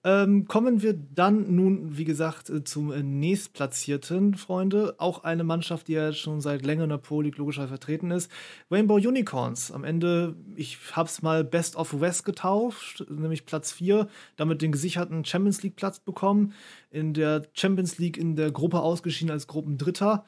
Ähm, 0.02 0.46
kommen 0.48 0.80
wir 0.80 0.94
dann 0.94 1.54
nun, 1.54 1.98
wie 1.98 2.06
gesagt, 2.06 2.48
äh, 2.48 2.64
zum 2.64 2.90
äh, 2.90 3.02
nächstplatzierten, 3.02 4.34
Freunde. 4.34 4.94
Auch 4.96 5.24
eine 5.24 5.44
Mannschaft, 5.44 5.88
die 5.88 5.92
ja 5.92 6.14
schon 6.14 6.40
seit 6.40 6.64
länger 6.64 6.84
in 6.84 6.88
der 6.88 6.96
Pro 6.96 7.20
League 7.20 7.36
logischerweise 7.36 7.68
vertreten 7.68 8.10
ist. 8.10 8.30
Rainbow 8.70 8.94
Unicorns. 8.94 9.70
Am 9.70 9.84
Ende, 9.84 10.36
ich 10.56 10.78
hab's 10.92 11.20
mal 11.20 11.44
Best 11.44 11.76
of 11.76 12.00
West 12.00 12.24
getauft, 12.24 13.04
nämlich 13.10 13.44
Platz 13.44 13.72
4, 13.72 14.08
damit 14.36 14.62
den 14.62 14.72
gesicherten 14.72 15.26
Champions 15.26 15.62
League 15.62 15.76
Platz 15.76 16.00
bekommen. 16.00 16.54
In 16.90 17.12
der 17.12 17.42
Champions 17.52 17.98
League 17.98 18.16
in 18.16 18.36
der 18.36 18.52
Gruppe 18.52 18.80
ausgeschieden 18.80 19.30
als 19.30 19.48
Gruppendritter. 19.48 20.24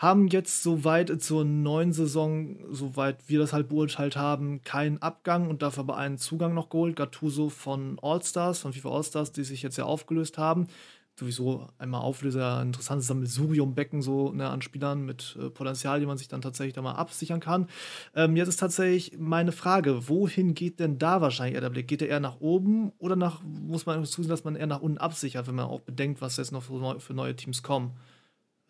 Haben 0.00 0.28
jetzt 0.28 0.62
soweit 0.62 1.22
zur 1.22 1.44
neuen 1.44 1.92
Saison, 1.92 2.56
soweit 2.70 3.28
wir 3.28 3.38
das 3.38 3.52
halt 3.52 3.68
beurteilt 3.68 4.16
haben, 4.16 4.62
keinen 4.62 5.02
Abgang 5.02 5.50
und 5.50 5.60
dafür 5.60 5.82
aber 5.82 5.98
einen 5.98 6.16
Zugang 6.16 6.54
noch 6.54 6.70
geholt. 6.70 6.96
Gattuso 6.96 7.50
von 7.50 7.98
All-Stars, 8.00 8.60
von 8.60 8.72
FIFA 8.72 8.96
All-Stars, 8.96 9.32
die 9.32 9.44
sich 9.44 9.60
jetzt 9.60 9.76
ja 9.76 9.84
aufgelöst 9.84 10.38
haben. 10.38 10.68
Sowieso 11.16 11.68
einmal 11.76 12.00
Auflöser, 12.00 12.62
interessantes 12.62 13.08
Sammelsurium-Becken 13.08 14.00
so 14.00 14.32
ne, 14.32 14.48
an 14.48 14.62
Spielern 14.62 15.04
mit 15.04 15.36
äh, 15.38 15.50
Potenzial, 15.50 16.00
die 16.00 16.06
man 16.06 16.16
sich 16.16 16.28
dann 16.28 16.40
tatsächlich 16.40 16.72
da 16.72 16.80
mal 16.80 16.92
absichern 16.92 17.40
kann. 17.40 17.66
Ähm, 18.14 18.36
jetzt 18.36 18.48
ist 18.48 18.60
tatsächlich 18.60 19.18
meine 19.18 19.52
Frage, 19.52 20.08
wohin 20.08 20.54
geht 20.54 20.80
denn 20.80 20.98
da 20.98 21.20
wahrscheinlich 21.20 21.56
eher 21.56 21.60
der 21.60 21.68
Blick? 21.68 21.88
Geht 21.88 22.00
er 22.00 22.08
eher 22.08 22.20
nach 22.20 22.40
oben 22.40 22.92
oder 22.96 23.16
nach, 23.16 23.42
muss 23.42 23.84
man 23.84 24.02
zusehen, 24.06 24.30
dass 24.30 24.44
man 24.44 24.56
eher 24.56 24.66
nach 24.66 24.80
unten 24.80 24.96
absichert, 24.96 25.46
wenn 25.46 25.56
man 25.56 25.66
auch 25.66 25.80
bedenkt, 25.80 26.22
was 26.22 26.38
jetzt 26.38 26.52
noch 26.52 26.62
für, 26.62 26.78
neu, 26.78 26.98
für 27.00 27.12
neue 27.12 27.36
Teams 27.36 27.62
kommen? 27.62 27.98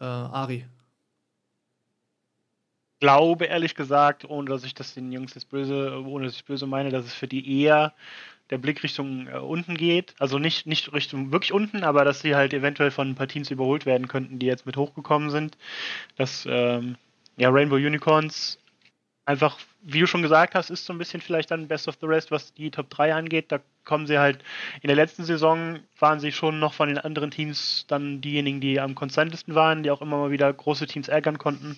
Äh, 0.00 0.06
Ari. 0.06 0.64
Glaube 3.00 3.46
ehrlich 3.46 3.74
gesagt, 3.74 4.28
ohne 4.28 4.48
dass 4.50 4.64
ich 4.64 4.74
das 4.74 4.94
den 4.94 5.10
Jungs 5.12 5.34
jetzt 5.34 5.48
böse, 5.50 6.02
ohne 6.04 6.26
dass 6.26 6.36
ich 6.36 6.44
böse 6.44 6.66
meine, 6.66 6.90
dass 6.90 7.06
es 7.06 7.14
für 7.14 7.28
die 7.28 7.62
eher 7.62 7.94
der 8.50 8.58
Blick 8.58 8.82
Richtung 8.82 9.28
äh, 9.28 9.38
unten 9.38 9.76
geht. 9.76 10.14
Also 10.18 10.38
nicht, 10.38 10.66
nicht 10.66 10.92
Richtung 10.92 11.32
wirklich 11.32 11.52
unten, 11.52 11.84
aber 11.84 12.04
dass 12.04 12.20
sie 12.20 12.34
halt 12.34 12.52
eventuell 12.52 12.90
von 12.90 13.10
ein 13.10 13.14
paar 13.14 13.28
Teams 13.28 13.50
überholt 13.50 13.86
werden 13.86 14.08
könnten, 14.08 14.38
die 14.38 14.46
jetzt 14.46 14.66
mit 14.66 14.76
hochgekommen 14.76 15.30
sind. 15.30 15.56
Dass 16.16 16.46
ähm, 16.48 16.96
ja, 17.36 17.48
Rainbow 17.48 17.76
Unicorns 17.76 18.58
einfach, 19.24 19.58
wie 19.82 20.00
du 20.00 20.06
schon 20.06 20.22
gesagt 20.22 20.54
hast, 20.54 20.70
ist 20.70 20.84
so 20.84 20.92
ein 20.92 20.98
bisschen 20.98 21.20
vielleicht 21.20 21.52
dann 21.52 21.68
Best 21.68 21.88
of 21.88 21.96
the 22.00 22.06
Rest, 22.06 22.30
was 22.30 22.52
die 22.52 22.70
Top 22.70 22.90
3 22.90 23.14
angeht. 23.14 23.52
Da 23.52 23.60
kommen 23.84 24.06
sie 24.06 24.18
halt, 24.18 24.42
in 24.82 24.88
der 24.88 24.96
letzten 24.96 25.24
Saison 25.24 25.78
waren 25.98 26.20
sie 26.20 26.32
schon 26.32 26.58
noch 26.58 26.74
von 26.74 26.88
den 26.88 26.98
anderen 26.98 27.30
Teams 27.30 27.84
dann 27.88 28.20
diejenigen, 28.20 28.60
die 28.60 28.80
am 28.80 28.94
konstantesten 28.94 29.54
waren, 29.54 29.84
die 29.84 29.90
auch 29.90 30.02
immer 30.02 30.18
mal 30.18 30.30
wieder 30.32 30.52
große 30.52 30.86
Teams 30.86 31.08
ärgern 31.08 31.38
konnten. 31.38 31.76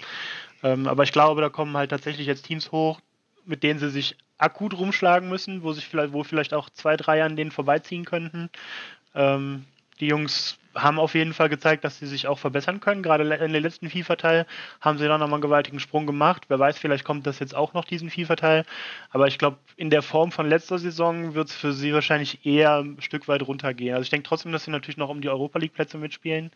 Ähm, 0.62 0.86
aber 0.86 1.02
ich 1.02 1.12
glaube, 1.12 1.40
da 1.40 1.48
kommen 1.48 1.76
halt 1.76 1.90
tatsächlich 1.90 2.26
jetzt 2.26 2.46
Teams 2.46 2.72
hoch, 2.72 3.00
mit 3.44 3.62
denen 3.62 3.80
sie 3.80 3.90
sich 3.90 4.16
akut 4.38 4.74
rumschlagen 4.74 5.28
müssen, 5.28 5.62
wo 5.62 5.72
sich 5.72 5.86
vielleicht, 5.86 6.12
wo 6.12 6.24
vielleicht 6.24 6.54
auch 6.54 6.70
zwei, 6.70 6.96
drei 6.96 7.22
an 7.22 7.36
denen 7.36 7.50
vorbeiziehen 7.50 8.04
könnten. 8.04 8.50
Ähm, 9.14 9.64
die 10.00 10.06
Jungs 10.06 10.58
haben 10.74 10.98
auf 10.98 11.14
jeden 11.14 11.32
Fall 11.32 11.48
gezeigt, 11.48 11.84
dass 11.84 11.98
sie 11.98 12.06
sich 12.06 12.26
auch 12.26 12.38
verbessern 12.38 12.80
können. 12.80 13.02
Gerade 13.02 13.24
in 13.24 13.52
den 13.52 13.62
letzten 13.62 13.90
FIFA-Teil 13.90 14.46
haben 14.80 14.98
sie 14.98 15.06
dann 15.06 15.20
nochmal 15.20 15.36
einen 15.36 15.42
gewaltigen 15.42 15.80
Sprung 15.80 16.06
gemacht. 16.06 16.44
Wer 16.48 16.58
weiß, 16.58 16.78
vielleicht 16.78 17.04
kommt 17.04 17.26
das 17.26 17.38
jetzt 17.38 17.54
auch 17.54 17.74
noch, 17.74 17.84
diesen 17.84 18.10
FIFA-Teil. 18.10 18.64
Aber 19.10 19.26
ich 19.26 19.38
glaube, 19.38 19.58
in 19.76 19.90
der 19.90 20.02
Form 20.02 20.32
von 20.32 20.48
letzter 20.48 20.78
Saison 20.78 21.34
wird 21.34 21.48
es 21.48 21.54
für 21.54 21.72
sie 21.72 21.92
wahrscheinlich 21.92 22.44
eher 22.46 22.78
ein 22.78 23.00
Stück 23.00 23.28
weit 23.28 23.46
runtergehen. 23.46 23.94
Also 23.94 24.04
ich 24.04 24.10
denke 24.10 24.28
trotzdem, 24.28 24.52
dass 24.52 24.64
sie 24.64 24.70
natürlich 24.70 24.96
noch 24.96 25.08
um 25.08 25.20
die 25.20 25.28
Europa 25.28 25.58
League-Plätze 25.58 25.98
mitspielen. 25.98 26.50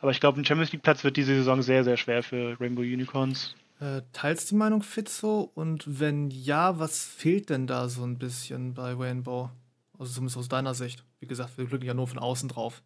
Aber 0.00 0.10
ich 0.10 0.20
glaube, 0.20 0.40
ein 0.40 0.44
Champions 0.44 0.72
League-Platz 0.72 1.04
wird 1.04 1.16
diese 1.16 1.34
Saison 1.34 1.62
sehr, 1.62 1.84
sehr 1.84 1.96
schwer 1.96 2.22
für 2.22 2.58
Rainbow 2.60 2.82
Unicorns. 2.82 3.54
Äh, 3.80 4.02
teilst 4.12 4.50
die 4.50 4.56
Meinung, 4.56 4.82
Fitzo? 4.82 5.50
Und 5.54 5.84
wenn 6.00 6.30
ja, 6.30 6.78
was 6.78 7.04
fehlt 7.04 7.48
denn 7.48 7.66
da 7.66 7.88
so 7.88 8.04
ein 8.04 8.18
bisschen 8.18 8.74
bei 8.74 8.92
Rainbow? 8.92 9.50
Also 9.98 10.14
zumindest 10.14 10.36
aus 10.36 10.48
deiner 10.48 10.74
Sicht. 10.74 11.04
Wie 11.18 11.26
gesagt, 11.26 11.56
wir 11.56 11.66
blicken 11.66 11.86
ja 11.86 11.94
nur 11.94 12.08
von 12.08 12.18
außen 12.18 12.48
drauf. 12.48 12.82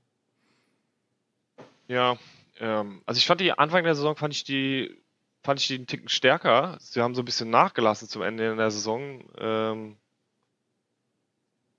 Ja, 1.89 2.17
ähm, 2.61 3.03
also 3.07 3.19
ich 3.19 3.27
fand 3.27 3.41
die 3.41 3.53
Anfang 3.53 3.85
der 3.85 3.95
Saison 3.95 4.17
fand 4.17 4.35
ich 4.35 4.45
die 4.45 4.97
fand 5.43 5.61
ich 5.61 5.67
die 5.67 5.75
einen 5.77 5.87
Ticken 5.87 6.09
stärker. 6.09 6.77
Sie 6.81 7.03
haben 7.03 7.15
so 7.15 7.23
ein 7.23 7.27
bisschen 7.27 7.51
nachgelassen 7.51 8.09
zum 8.09 8.23
Ende 8.23 8.57
der 8.57 8.71
Saison. 8.71 9.25
Ähm, 9.39 9.97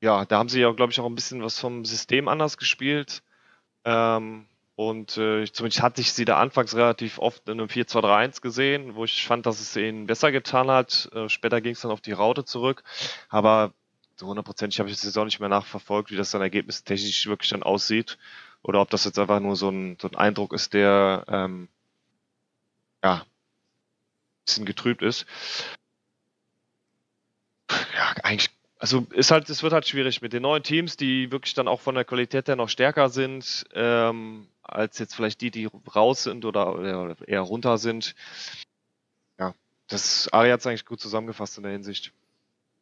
ja, 0.01 0.25
da 0.25 0.37
haben 0.37 0.49
sie 0.49 0.61
ja, 0.61 0.71
glaube 0.71 0.91
ich, 0.91 0.99
auch 0.99 1.05
ein 1.07 1.15
bisschen 1.15 1.41
was 1.41 1.59
vom 1.59 1.83
System 1.85 2.27
anders 2.27 2.57
gespielt. 2.57 3.23
Ähm, 3.85 4.47
und 4.75 5.17
äh, 5.17 5.45
zumindest 5.51 5.81
hatte 5.81 6.01
ich 6.01 6.13
sie 6.13 6.25
da 6.25 6.39
anfangs 6.39 6.75
relativ 6.75 7.17
oft 7.19 7.47
in 7.49 7.59
einem 7.59 7.69
4-2-3-1 7.69 8.41
gesehen, 8.41 8.95
wo 8.95 9.05
ich 9.05 9.25
fand, 9.25 9.45
dass 9.45 9.61
es 9.61 9.75
ihnen 9.75 10.05
besser 10.07 10.31
getan 10.31 10.69
hat. 10.69 11.09
Äh, 11.13 11.29
später 11.29 11.61
ging 11.61 11.73
es 11.73 11.81
dann 11.81 11.91
auf 11.91 12.01
die 12.01 12.11
Raute 12.11 12.45
zurück. 12.45 12.83
Aber 13.29 13.73
so 14.17 14.27
hundertprozentig 14.27 14.79
habe 14.79 14.89
ich 14.89 14.97
die 14.97 15.05
Saison 15.05 15.25
nicht 15.25 15.39
mehr 15.39 15.49
nachverfolgt, 15.49 16.11
wie 16.11 16.17
das 16.17 16.31
dann 16.31 16.41
ergebnistechnisch 16.41 17.27
wirklich 17.27 17.49
dann 17.49 17.63
aussieht. 17.63 18.17
Oder 18.65 18.81
ob 18.81 18.89
das 18.89 19.05
jetzt 19.05 19.19
einfach 19.19 19.39
nur 19.39 19.55
so 19.55 19.69
ein, 19.69 19.95
so 20.01 20.07
ein 20.07 20.15
Eindruck 20.15 20.51
ist, 20.51 20.73
der 20.73 21.23
ähm, 21.27 21.67
ja, 23.03 23.17
ein 23.17 23.25
bisschen 24.45 24.65
getrübt 24.65 25.03
ist. 25.03 25.27
Ja, 27.69 28.15
eigentlich, 28.23 28.49
also 28.79 29.05
ist 29.11 29.29
halt, 29.29 29.47
es 29.51 29.61
wird 29.61 29.71
halt 29.71 29.87
schwierig 29.87 30.23
mit 30.23 30.33
den 30.33 30.41
neuen 30.41 30.63
Teams, 30.63 30.97
die 30.97 31.31
wirklich 31.31 31.53
dann 31.53 31.67
auch 31.67 31.79
von 31.79 31.93
der 31.93 32.05
Qualität 32.05 32.47
her 32.47 32.55
noch 32.55 32.69
stärker 32.69 33.09
sind, 33.09 33.65
ähm, 33.73 34.47
als 34.63 34.97
jetzt 34.97 35.15
vielleicht 35.15 35.41
die, 35.41 35.51
die 35.51 35.69
raus 35.95 36.23
sind 36.23 36.43
oder, 36.43 36.73
oder 36.73 37.15
eher 37.27 37.41
runter 37.41 37.77
sind. 37.77 38.15
Ja, 39.37 39.53
das 39.89 40.27
Ari 40.33 40.49
hat 40.49 40.61
es 40.61 40.65
eigentlich 40.65 40.87
gut 40.87 40.99
zusammengefasst 40.99 41.57
in 41.57 41.63
der 41.63 41.73
Hinsicht. 41.73 42.13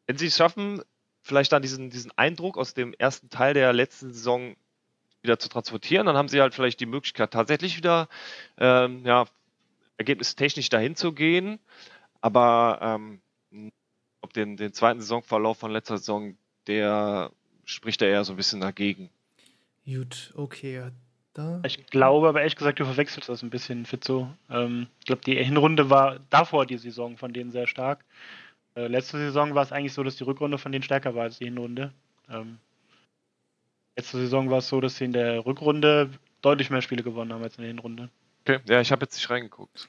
Wenn 0.08 0.17
sie 0.17 0.28
es 0.28 0.38
schaffen, 0.38 0.82
vielleicht 1.24 1.52
dann 1.52 1.62
diesen, 1.62 1.89
diesen 1.89 2.17
Eindruck 2.17 2.58
aus 2.58 2.74
dem 2.74 2.93
ersten 2.93 3.30
Teil 3.30 3.54
der 3.54 3.74
letzten 3.74 4.13
Saison 4.13 4.56
wieder 5.24 5.40
zu 5.40 5.50
transportieren, 5.50 6.06
dann 6.06 6.18
haben 6.18 6.28
sie 6.28 6.42
halt 6.42 6.54
vielleicht 6.54 6.80
die 6.80 6.86
Möglichkeit, 6.86 7.32
tatsächlich 7.32 7.78
wieder 7.78 8.10
ähm, 8.58 9.06
ja, 9.06 9.26
ergebnistechnisch 9.98 10.70
dahin 10.70 10.96
zu 10.96 11.14
gehen. 11.14 11.60
Aber 12.22 12.80
ähm, 12.82 13.22
ob 14.22 14.34
den, 14.34 14.58
den 14.58 14.74
zweiten 14.74 15.02
Saisonverlauf 15.02 15.58
von 15.58 15.72
letzter 15.72 15.98
Saison, 15.98 16.38
der 16.68 17.32
spricht 17.66 18.02
da 18.02 18.06
eher 18.06 18.24
so 18.24 18.34
ein 18.34 18.38
bisschen 18.38 18.62
dagegen. 18.62 19.10
Gut, 19.86 20.34
okay. 20.36 20.92
Da. 21.34 21.62
Ich 21.66 21.88
glaube 21.88 22.30
aber 22.30 22.40
ehrlich 22.42 22.56
gesagt, 22.56 22.80
du 22.80 22.86
verwechselst 22.86 23.28
das 23.28 23.42
ein 23.42 23.50
bisschen, 23.50 23.86
Fitzo. 23.86 24.30
Ähm, 24.52 24.88
ich 25.00 25.06
glaube, 25.06 25.24
die 25.26 25.36
Hinrunde 25.36 25.90
war 25.90 26.20
davor 26.30 26.68
die 26.68 26.78
Saison 26.78 27.18
von 27.18 27.34
denen 27.34 27.52
sehr 27.52 27.66
stark. 27.66 28.06
Äh, 28.76 28.88
letzte 28.88 29.18
Saison 29.18 29.56
war 29.56 29.64
es 29.64 29.72
eigentlich 29.72 29.94
so, 29.94 30.04
dass 30.04 30.16
die 30.16 30.24
Rückrunde 30.24 30.60
von 30.60 30.72
denen 30.72 30.84
stärker 30.84 31.16
war 31.16 31.24
als 31.24 31.40
die 31.40 31.46
Hinrunde. 31.46 31.92
Ähm, 32.30 32.60
letzte 33.95 34.17
Saison 34.17 34.49
war 34.49 34.60
es 34.60 34.67
so, 34.67 34.82
dass 34.82 34.97
sie 34.97 35.06
in 35.06 35.13
der 35.13 35.45
Rückrunde 35.45 36.10
deutlich 36.41 36.69
mehr 36.69 36.82
Spiele 36.82 37.03
gewonnen 37.03 37.34
haben 37.34 37.43
als 37.43 37.58
in 37.58 37.62
der 37.62 37.69
Hinrunde. 37.69 38.10
Okay, 38.41 38.60
ja, 38.65 38.82
ich 38.82 38.91
habe 38.91 39.03
jetzt 39.03 39.15
nicht 39.15 39.29
reingeguckt. 39.29 39.88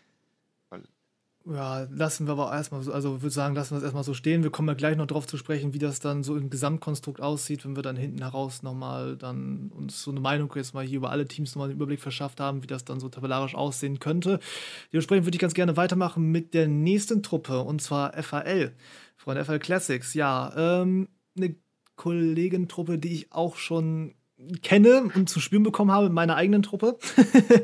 Ja, 1.46 1.86
lassen 1.90 2.26
wir 2.26 2.32
aber 2.32 2.50
erstmal 2.54 2.82
so, 2.82 2.90
also 2.90 3.20
würde 3.20 3.34
sagen, 3.34 3.54
lassen 3.54 3.72
wir 3.72 3.78
es 3.78 3.82
erstmal 3.82 4.02
so 4.02 4.14
stehen. 4.14 4.42
Wir 4.42 4.50
kommen 4.50 4.68
ja 4.68 4.72
gleich 4.72 4.96
noch 4.96 5.06
darauf 5.06 5.26
zu 5.26 5.36
sprechen, 5.36 5.74
wie 5.74 5.78
das 5.78 6.00
dann 6.00 6.22
so 6.22 6.38
im 6.38 6.48
Gesamtkonstrukt 6.48 7.20
aussieht, 7.20 7.66
wenn 7.66 7.76
wir 7.76 7.82
dann 7.82 7.96
hinten 7.96 8.22
heraus 8.22 8.62
nochmal 8.62 9.16
dann 9.18 9.70
uns 9.74 10.02
so 10.02 10.10
eine 10.10 10.20
Meinung 10.20 10.50
jetzt 10.54 10.72
mal 10.72 10.86
hier 10.86 10.96
über 10.96 11.10
alle 11.10 11.28
Teams 11.28 11.54
nochmal 11.54 11.68
einen 11.68 11.76
Überblick 11.76 12.00
verschafft 12.00 12.40
haben, 12.40 12.62
wie 12.62 12.66
das 12.66 12.86
dann 12.86 12.98
so 12.98 13.10
tabellarisch 13.10 13.54
aussehen 13.54 13.98
könnte. 13.98 14.40
Dementsprechend 14.90 15.26
würde 15.26 15.36
ich 15.36 15.40
ganz 15.40 15.52
gerne 15.52 15.76
weitermachen 15.76 16.32
mit 16.32 16.54
der 16.54 16.66
nächsten 16.66 17.22
Truppe 17.22 17.60
und 17.60 17.82
zwar 17.82 18.14
FAL 18.22 18.72
von 19.16 19.44
FAL 19.44 19.58
Classics. 19.58 20.14
Ja, 20.14 20.50
ähm, 20.56 21.08
eine 21.36 21.56
Kollegentruppe, 21.96 22.98
die 22.98 23.12
ich 23.12 23.32
auch 23.32 23.56
schon 23.56 24.14
kenne 24.62 25.10
und 25.14 25.28
zu 25.28 25.40
spüren 25.40 25.62
bekommen 25.62 25.92
habe 25.92 26.06
in 26.06 26.12
meiner 26.12 26.36
eigenen 26.36 26.62
Truppe. 26.62 26.98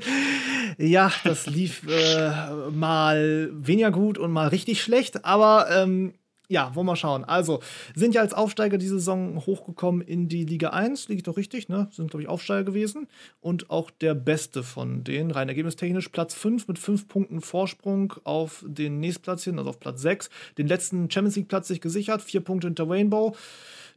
ja, 0.79 1.12
das 1.25 1.47
lief 1.47 1.83
äh, 1.88 2.71
mal 2.71 3.51
weniger 3.53 3.90
gut 3.90 4.19
und 4.19 4.33
mal 4.33 4.49
richtig 4.49 4.83
schlecht, 4.83 5.25
aber 5.25 5.66
ähm, 5.71 6.14
ja, 6.51 6.75
wollen 6.75 6.87
wir 6.87 6.97
schauen. 6.97 7.23
Also, 7.23 7.61
sind 7.95 8.12
ja 8.12 8.23
als 8.23 8.35
Aufsteiger 8.35 8.77
diese 8.77 8.97
Saison 8.97 9.47
hochgekommen 9.47 10.01
in 10.01 10.29
die 10.29 10.45
Liga 10.45 10.71
1, 10.71 11.09
liegt 11.09 11.29
doch 11.29 11.37
richtig, 11.37 11.69
ne? 11.69 11.88
Sind, 11.93 12.11
glaube 12.11 12.25
ich, 12.25 12.29
Aufsteiger 12.29 12.64
gewesen. 12.64 13.07
Und 13.40 13.71
auch 13.71 13.88
der 13.88 14.14
beste 14.14 14.64
von 14.64 15.05
denen, 15.05 15.31
rein 15.31 15.49
ergebnistechnisch, 15.49 16.09
Platz 16.09 16.35
5 16.35 16.66
mit 16.66 16.81
5 16.81 17.07
Punkten 17.07 17.40
Vorsprung 17.40 18.14
auf 18.25 18.64
den 18.66 18.99
nächstplatzigen, 18.99 19.61
also 19.61 19.71
auf 19.71 19.79
Platz 19.79 20.03
6. 20.03 20.29
Den 20.59 20.66
letzten 20.66 21.09
Champions 21.09 21.37
League-Platz 21.37 21.69
sich 21.69 21.81
gesichert, 21.81 22.21
4 22.21 22.40
Punkte 22.40 22.66
hinter 22.66 22.90
Rainbow. 22.90 23.37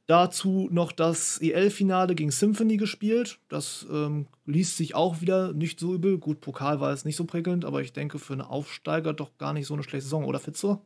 Dazu 0.06 0.68
noch 0.70 0.92
das 0.92 1.40
EL-Finale 1.42 2.14
gegen 2.16 2.32
Symphony 2.32 2.76
gespielt. 2.76 3.40
Das 3.48 3.88
ähm, 3.90 4.28
liest 4.46 4.76
sich 4.76 4.96
auch 4.96 5.22
wieder 5.22 5.54
nicht 5.54 5.80
so 5.80 5.94
übel. 5.94 6.18
Gut, 6.18 6.42
Pokal 6.42 6.82
war 6.82 6.92
es 6.92 7.06
nicht 7.06 7.16
so 7.16 7.24
prickelnd, 7.24 7.64
aber 7.64 7.82
ich 7.82 7.94
denke 7.94 8.20
für 8.20 8.34
einen 8.34 8.42
Aufsteiger 8.42 9.14
doch 9.14 9.38
gar 9.38 9.54
nicht 9.54 9.66
so 9.66 9.74
eine 9.74 9.84
schlechte 9.84 10.04
Saison, 10.04 10.26
oder 10.26 10.40
Fitzo? 10.40 10.82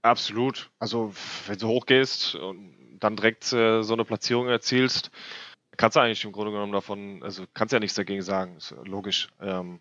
Absolut. 0.00 0.70
Also, 0.78 1.12
wenn 1.46 1.58
du 1.58 1.68
hochgehst 1.68 2.36
und 2.36 2.74
dann 3.00 3.16
direkt 3.16 3.52
äh, 3.52 3.82
so 3.82 3.92
eine 3.92 4.04
Platzierung 4.04 4.48
erzielst, 4.48 5.10
kannst 5.76 5.96
du 5.96 6.00
eigentlich 6.00 6.24
im 6.24 6.32
Grunde 6.32 6.52
genommen 6.52 6.72
davon, 6.72 7.22
also 7.22 7.44
kannst 7.52 7.72
ja 7.72 7.80
nichts 7.80 7.96
dagegen 7.96 8.22
sagen, 8.22 8.56
ist 8.56 8.74
logisch. 8.84 9.28
Ähm, 9.40 9.80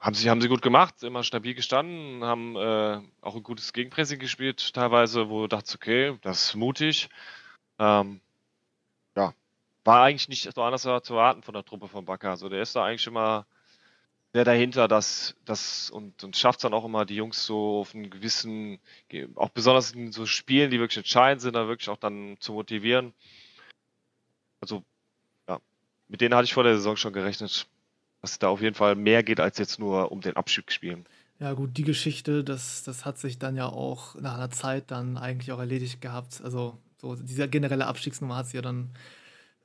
haben 0.00 0.14
sie, 0.14 0.30
haben 0.30 0.40
sie 0.40 0.48
gut 0.48 0.62
gemacht, 0.62 1.02
immer 1.02 1.22
stabil 1.22 1.54
gestanden, 1.54 2.24
haben 2.24 2.56
äh, 2.56 3.00
auch 3.20 3.36
ein 3.36 3.42
gutes 3.42 3.72
Gegenpressing 3.74 4.18
gespielt, 4.18 4.72
teilweise, 4.72 5.28
wo 5.28 5.42
du 5.42 5.48
dachtest, 5.48 5.74
okay, 5.74 6.18
das 6.22 6.48
ist 6.48 6.54
mutig. 6.54 7.10
Ähm, 7.78 8.20
ja, 9.14 9.34
war 9.84 10.02
eigentlich 10.02 10.28
nicht 10.30 10.50
so 10.54 10.62
anders 10.62 10.82
zu 10.82 11.14
erwarten 11.14 11.42
von 11.42 11.52
der 11.52 11.64
Truppe 11.64 11.88
von 11.88 12.06
Bakker. 12.06 12.30
Also 12.30 12.48
der 12.48 12.62
ist 12.62 12.74
da 12.74 12.84
eigentlich 12.84 13.06
immer 13.06 13.46
sehr 14.32 14.44
dahinter, 14.44 14.88
dass 14.88 15.36
das 15.44 15.90
und, 15.90 16.24
und 16.24 16.36
schafft 16.36 16.64
dann 16.64 16.72
auch 16.72 16.84
immer 16.84 17.04
die 17.04 17.16
Jungs 17.16 17.44
so 17.44 17.80
auf 17.80 17.94
einen 17.94 18.08
gewissen, 18.08 18.78
auch 19.34 19.50
besonders 19.50 19.92
in 19.92 20.12
so 20.12 20.24
Spielen, 20.24 20.70
die 20.70 20.78
wirklich 20.78 20.98
entscheidend 20.98 21.42
sind, 21.42 21.56
da 21.56 21.68
wirklich 21.68 21.90
auch 21.90 21.96
dann 21.98 22.36
zu 22.40 22.52
motivieren. 22.54 23.12
Also, 24.60 24.82
ja, 25.48 25.60
mit 26.08 26.20
denen 26.22 26.34
hatte 26.34 26.44
ich 26.44 26.54
vor 26.54 26.64
der 26.64 26.76
Saison 26.76 26.96
schon 26.96 27.12
gerechnet 27.12 27.66
dass 28.20 28.38
da 28.38 28.48
auf 28.48 28.60
jeden 28.60 28.74
Fall 28.74 28.94
mehr 28.94 29.22
geht 29.22 29.40
als 29.40 29.58
jetzt 29.58 29.78
nur 29.78 30.12
um 30.12 30.20
den 30.20 30.36
Abstieg 30.36 30.72
spielen. 30.72 31.06
Ja, 31.38 31.54
gut, 31.54 31.76
die 31.78 31.84
Geschichte, 31.84 32.44
das, 32.44 32.82
das 32.82 33.06
hat 33.06 33.18
sich 33.18 33.38
dann 33.38 33.56
ja 33.56 33.66
auch 33.66 34.14
nach 34.16 34.34
einer 34.34 34.50
Zeit 34.50 34.90
dann 34.90 35.16
eigentlich 35.16 35.52
auch 35.52 35.58
erledigt 35.58 36.02
gehabt. 36.02 36.42
Also, 36.44 36.76
so 36.98 37.14
diese 37.16 37.48
generelle 37.48 37.86
Abstiegsnummer 37.86 38.36
hat 38.36 38.46
sich 38.46 38.54
ja 38.54 38.62
dann, 38.62 38.90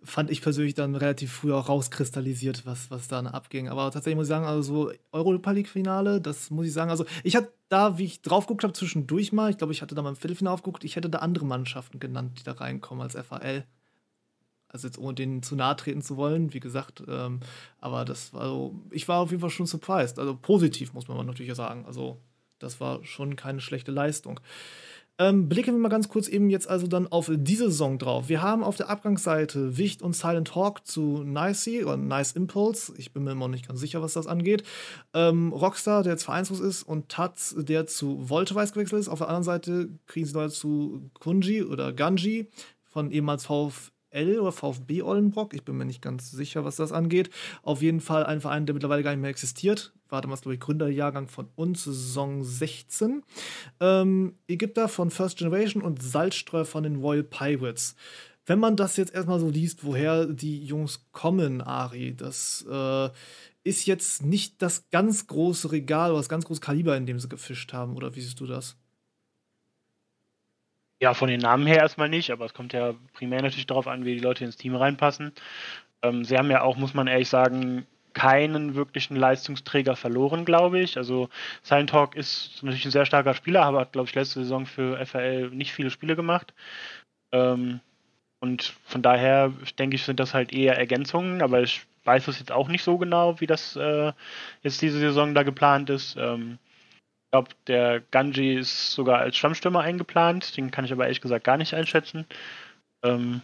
fand 0.01 0.29
ich 0.29 0.41
persönlich 0.41 0.73
dann 0.73 0.95
relativ 0.95 1.33
früh 1.33 1.51
auch 1.51 1.67
rauskristallisiert, 1.67 2.65
was, 2.65 2.91
was 2.91 3.07
da 3.09 3.19
abging. 3.19 3.67
Aber 3.67 3.91
tatsächlich 3.91 4.15
muss 4.15 4.27
ich 4.27 4.29
sagen, 4.29 4.45
also 4.45 4.61
so 4.61 4.91
Europa 5.11 5.51
League-Finale, 5.51 6.21
das 6.21 6.49
muss 6.49 6.67
ich 6.67 6.73
sagen, 6.73 6.91
also 6.91 7.05
ich 7.23 7.35
hatte 7.35 7.51
da, 7.67 7.97
wie 7.97 8.05
ich 8.05 8.21
drauf 8.21 8.45
geguckt 8.45 8.63
habe, 8.63 8.73
zwischendurch 8.73 9.33
mal, 9.33 9.49
ich 9.49 9.57
glaube, 9.57 9.73
ich 9.73 9.81
hatte 9.81 9.95
da 9.95 10.01
mal 10.01 10.09
im 10.09 10.15
Viertelfinale 10.15 10.53
aufgeguckt, 10.53 10.83
ich 10.83 10.95
hätte 10.95 11.09
da 11.09 11.19
andere 11.19 11.45
Mannschaften 11.45 11.99
genannt, 11.99 12.39
die 12.39 12.43
da 12.43 12.53
reinkommen 12.53 13.01
als 13.01 13.15
FAL. 13.15 13.65
Also 14.75 14.89
jetzt 14.89 14.97
ohne 14.97 15.13
denen 15.13 15.41
zu 15.41 15.55
nahe 15.55 15.77
treten 15.77 16.01
zu 16.01 16.17
wollen, 16.17 16.53
wie 16.53 16.59
gesagt. 16.59 17.01
Ähm, 17.07 17.39
aber 17.79 18.03
das 18.03 18.33
war 18.33 18.47
so, 18.47 18.75
ich 18.91 19.07
war 19.07 19.21
auf 19.21 19.31
jeden 19.31 19.39
Fall 19.39 19.49
schon 19.49 19.67
surprised. 19.67 20.19
Also 20.19 20.35
positiv, 20.35 20.93
muss 20.93 21.07
man 21.07 21.25
natürlich 21.25 21.55
sagen. 21.55 21.85
Also 21.85 22.17
das 22.59 22.81
war 22.81 23.01
schon 23.05 23.37
keine 23.37 23.61
schlechte 23.61 23.91
Leistung. 23.91 24.41
Ähm, 25.17 25.47
blicken 25.47 25.75
wir 25.75 25.79
mal 25.79 25.87
ganz 25.87 26.09
kurz 26.09 26.27
eben 26.27 26.49
jetzt 26.49 26.69
also 26.69 26.87
dann 26.87 27.07
auf 27.07 27.31
diese 27.33 27.69
Saison 27.69 27.97
drauf. 27.97 28.27
Wir 28.27 28.41
haben 28.41 28.65
auf 28.65 28.75
der 28.75 28.89
Abgangsseite 28.89 29.77
Wicht 29.77 30.01
und 30.01 30.13
Silent 30.13 30.55
Hawk 30.55 30.85
zu 30.85 31.23
Nicey 31.23 31.85
oder 31.85 31.95
Nice 31.95 32.33
Impulse. 32.33 32.93
Ich 32.97 33.13
bin 33.13 33.23
mir 33.23 33.31
immer 33.31 33.45
noch 33.47 33.53
nicht 33.53 33.65
ganz 33.65 33.79
sicher, 33.79 34.01
was 34.01 34.11
das 34.11 34.27
angeht. 34.27 34.63
Ähm, 35.13 35.53
Rockstar, 35.53 36.03
der 36.03 36.11
jetzt 36.11 36.25
vereinslos 36.25 36.59
ist, 36.59 36.83
und 36.83 37.07
Taz, 37.07 37.55
der 37.57 37.87
zu 37.87 38.27
Volteweiß 38.27 38.73
gewechselt 38.73 38.99
ist. 38.99 39.07
Auf 39.07 39.19
der 39.19 39.29
anderen 39.29 39.45
Seite 39.45 39.87
kriegen 40.05 40.25
sie 40.25 40.33
neu 40.33 40.49
zu 40.49 41.09
Kunji 41.13 41.63
oder 41.63 41.93
Ganji 41.93 42.49
von 42.83 43.09
ehemals 43.09 43.45
VfL 43.45 43.94
VfL 44.15 44.39
oder 44.39 44.51
VfB 44.51 45.01
Ollenbrock. 45.01 45.53
Ich 45.53 45.63
bin 45.63 45.77
mir 45.77 45.85
nicht 45.85 46.01
ganz 46.01 46.31
sicher, 46.31 46.65
was 46.65 46.77
das 46.77 46.91
angeht. 46.91 47.29
Auf 47.61 47.81
jeden 47.81 47.99
Fall 47.99 48.25
ein 48.25 48.41
Verein, 48.41 48.65
der 48.65 48.73
mittlerweile 48.73 49.03
gar 49.03 49.11
nicht 49.11 49.21
mehr 49.21 49.29
existiert. 49.29 49.93
War 50.09 50.21
damals, 50.21 50.41
glaube 50.41 50.55
ich, 50.55 50.59
Gründerjahrgang 50.59 51.27
von 51.27 51.49
uns, 51.55 51.83
Saison 51.83 52.43
16. 52.43 53.23
Ähm, 53.79 54.35
Ägypter 54.47 54.87
von 54.87 55.11
First 55.11 55.37
Generation 55.37 55.83
und 55.83 56.01
Salzstreu 56.01 56.63
von 56.63 56.83
den 56.83 56.97
Royal 56.97 57.23
Pirates. 57.23 57.95
Wenn 58.45 58.59
man 58.59 58.75
das 58.75 58.95
jetzt 58.97 59.13
erstmal 59.13 59.39
so 59.39 59.49
liest, 59.49 59.83
woher 59.83 60.27
die 60.27 60.63
Jungs 60.63 61.07
kommen, 61.11 61.61
Ari, 61.61 62.15
das 62.15 62.63
äh, 62.69 63.09
ist 63.63 63.87
jetzt 63.87 64.23
nicht 64.23 64.61
das 64.61 64.87
ganz 64.91 65.25
große 65.25 65.71
Regal 65.71 66.11
oder 66.11 66.19
das 66.19 66.29
ganz 66.29 66.45
große 66.45 66.61
Kaliber, 66.61 66.95
in 66.95 67.07
dem 67.07 67.19
sie 67.19 67.27
gefischt 67.27 67.73
haben, 67.73 67.95
oder 67.95 68.15
wie 68.15 68.21
siehst 68.21 68.39
du 68.39 68.45
das? 68.45 68.77
Ja, 71.01 71.13
von 71.13 71.27
den 71.29 71.41
Namen 71.41 71.67
her 71.67 71.77
erstmal 71.77 72.09
nicht, 72.09 72.31
aber 72.31 72.45
es 72.45 72.53
kommt 72.53 72.73
ja 72.73 72.93
primär 73.13 73.41
natürlich 73.41 73.67
darauf 73.67 73.87
an, 73.87 74.05
wie 74.05 74.15
die 74.15 74.21
Leute 74.21 74.45
ins 74.45 74.55
Team 74.57 74.75
reinpassen. 74.75 75.33
Ähm, 76.03 76.25
sie 76.25 76.37
haben 76.37 76.51
ja 76.51 76.61
auch, 76.61 76.77
muss 76.77 76.93
man 76.93 77.07
ehrlich 77.07 77.29
sagen, 77.29 77.85
keinen 78.13 78.75
wirklichen 78.75 79.15
Leistungsträger 79.17 79.95
verloren, 79.97 80.45
glaube 80.45 80.79
ich. 80.79 80.97
Also 80.97 81.29
Silent 81.63 81.89
Talk 81.91 82.15
ist 82.15 82.63
natürlich 82.63 82.85
ein 82.85 82.91
sehr 82.91 83.05
starker 83.05 83.33
Spieler, 83.33 83.63
aber 83.63 83.81
hat, 83.81 83.93
glaube 83.93 84.07
ich, 84.09 84.15
letzte 84.15 84.41
Saison 84.41 84.65
für 84.65 85.05
FAL 85.05 85.49
nicht 85.51 85.73
viele 85.73 85.91
Spiele 85.91 86.15
gemacht. 86.15 86.53
Ähm, 87.31 87.81
und 88.39 88.75
von 88.85 89.01
daher 89.01 89.51
denke 89.79 89.95
ich, 89.95 90.03
sind 90.03 90.19
das 90.19 90.33
halt 90.33 90.53
eher 90.53 90.77
Ergänzungen, 90.77 91.41
aber 91.41 91.61
ich 91.63 91.83
weiß 92.05 92.27
es 92.29 92.39
jetzt 92.39 92.51
auch 92.51 92.67
nicht 92.69 92.83
so 92.83 92.97
genau, 92.97 93.39
wie 93.41 93.47
das 93.47 93.75
äh, 93.75 94.13
jetzt 94.63 94.81
diese 94.81 94.99
Saison 94.99 95.33
da 95.35 95.43
geplant 95.43 95.89
ist. 95.89 96.15
Ähm, 96.17 96.59
glaube, 97.35 97.49
der 97.67 98.01
Ganji 98.11 98.55
ist 98.55 98.93
sogar 98.93 99.19
als 99.19 99.35
Stammstürmer 99.35 99.81
eingeplant. 99.81 100.55
Den 100.55 100.71
kann 100.71 100.85
ich 100.85 100.93
aber 100.93 101.03
ehrlich 101.03 101.21
gesagt 101.21 101.43
gar 101.43 101.57
nicht 101.57 101.73
einschätzen. 101.73 102.25
Ähm, 103.03 103.41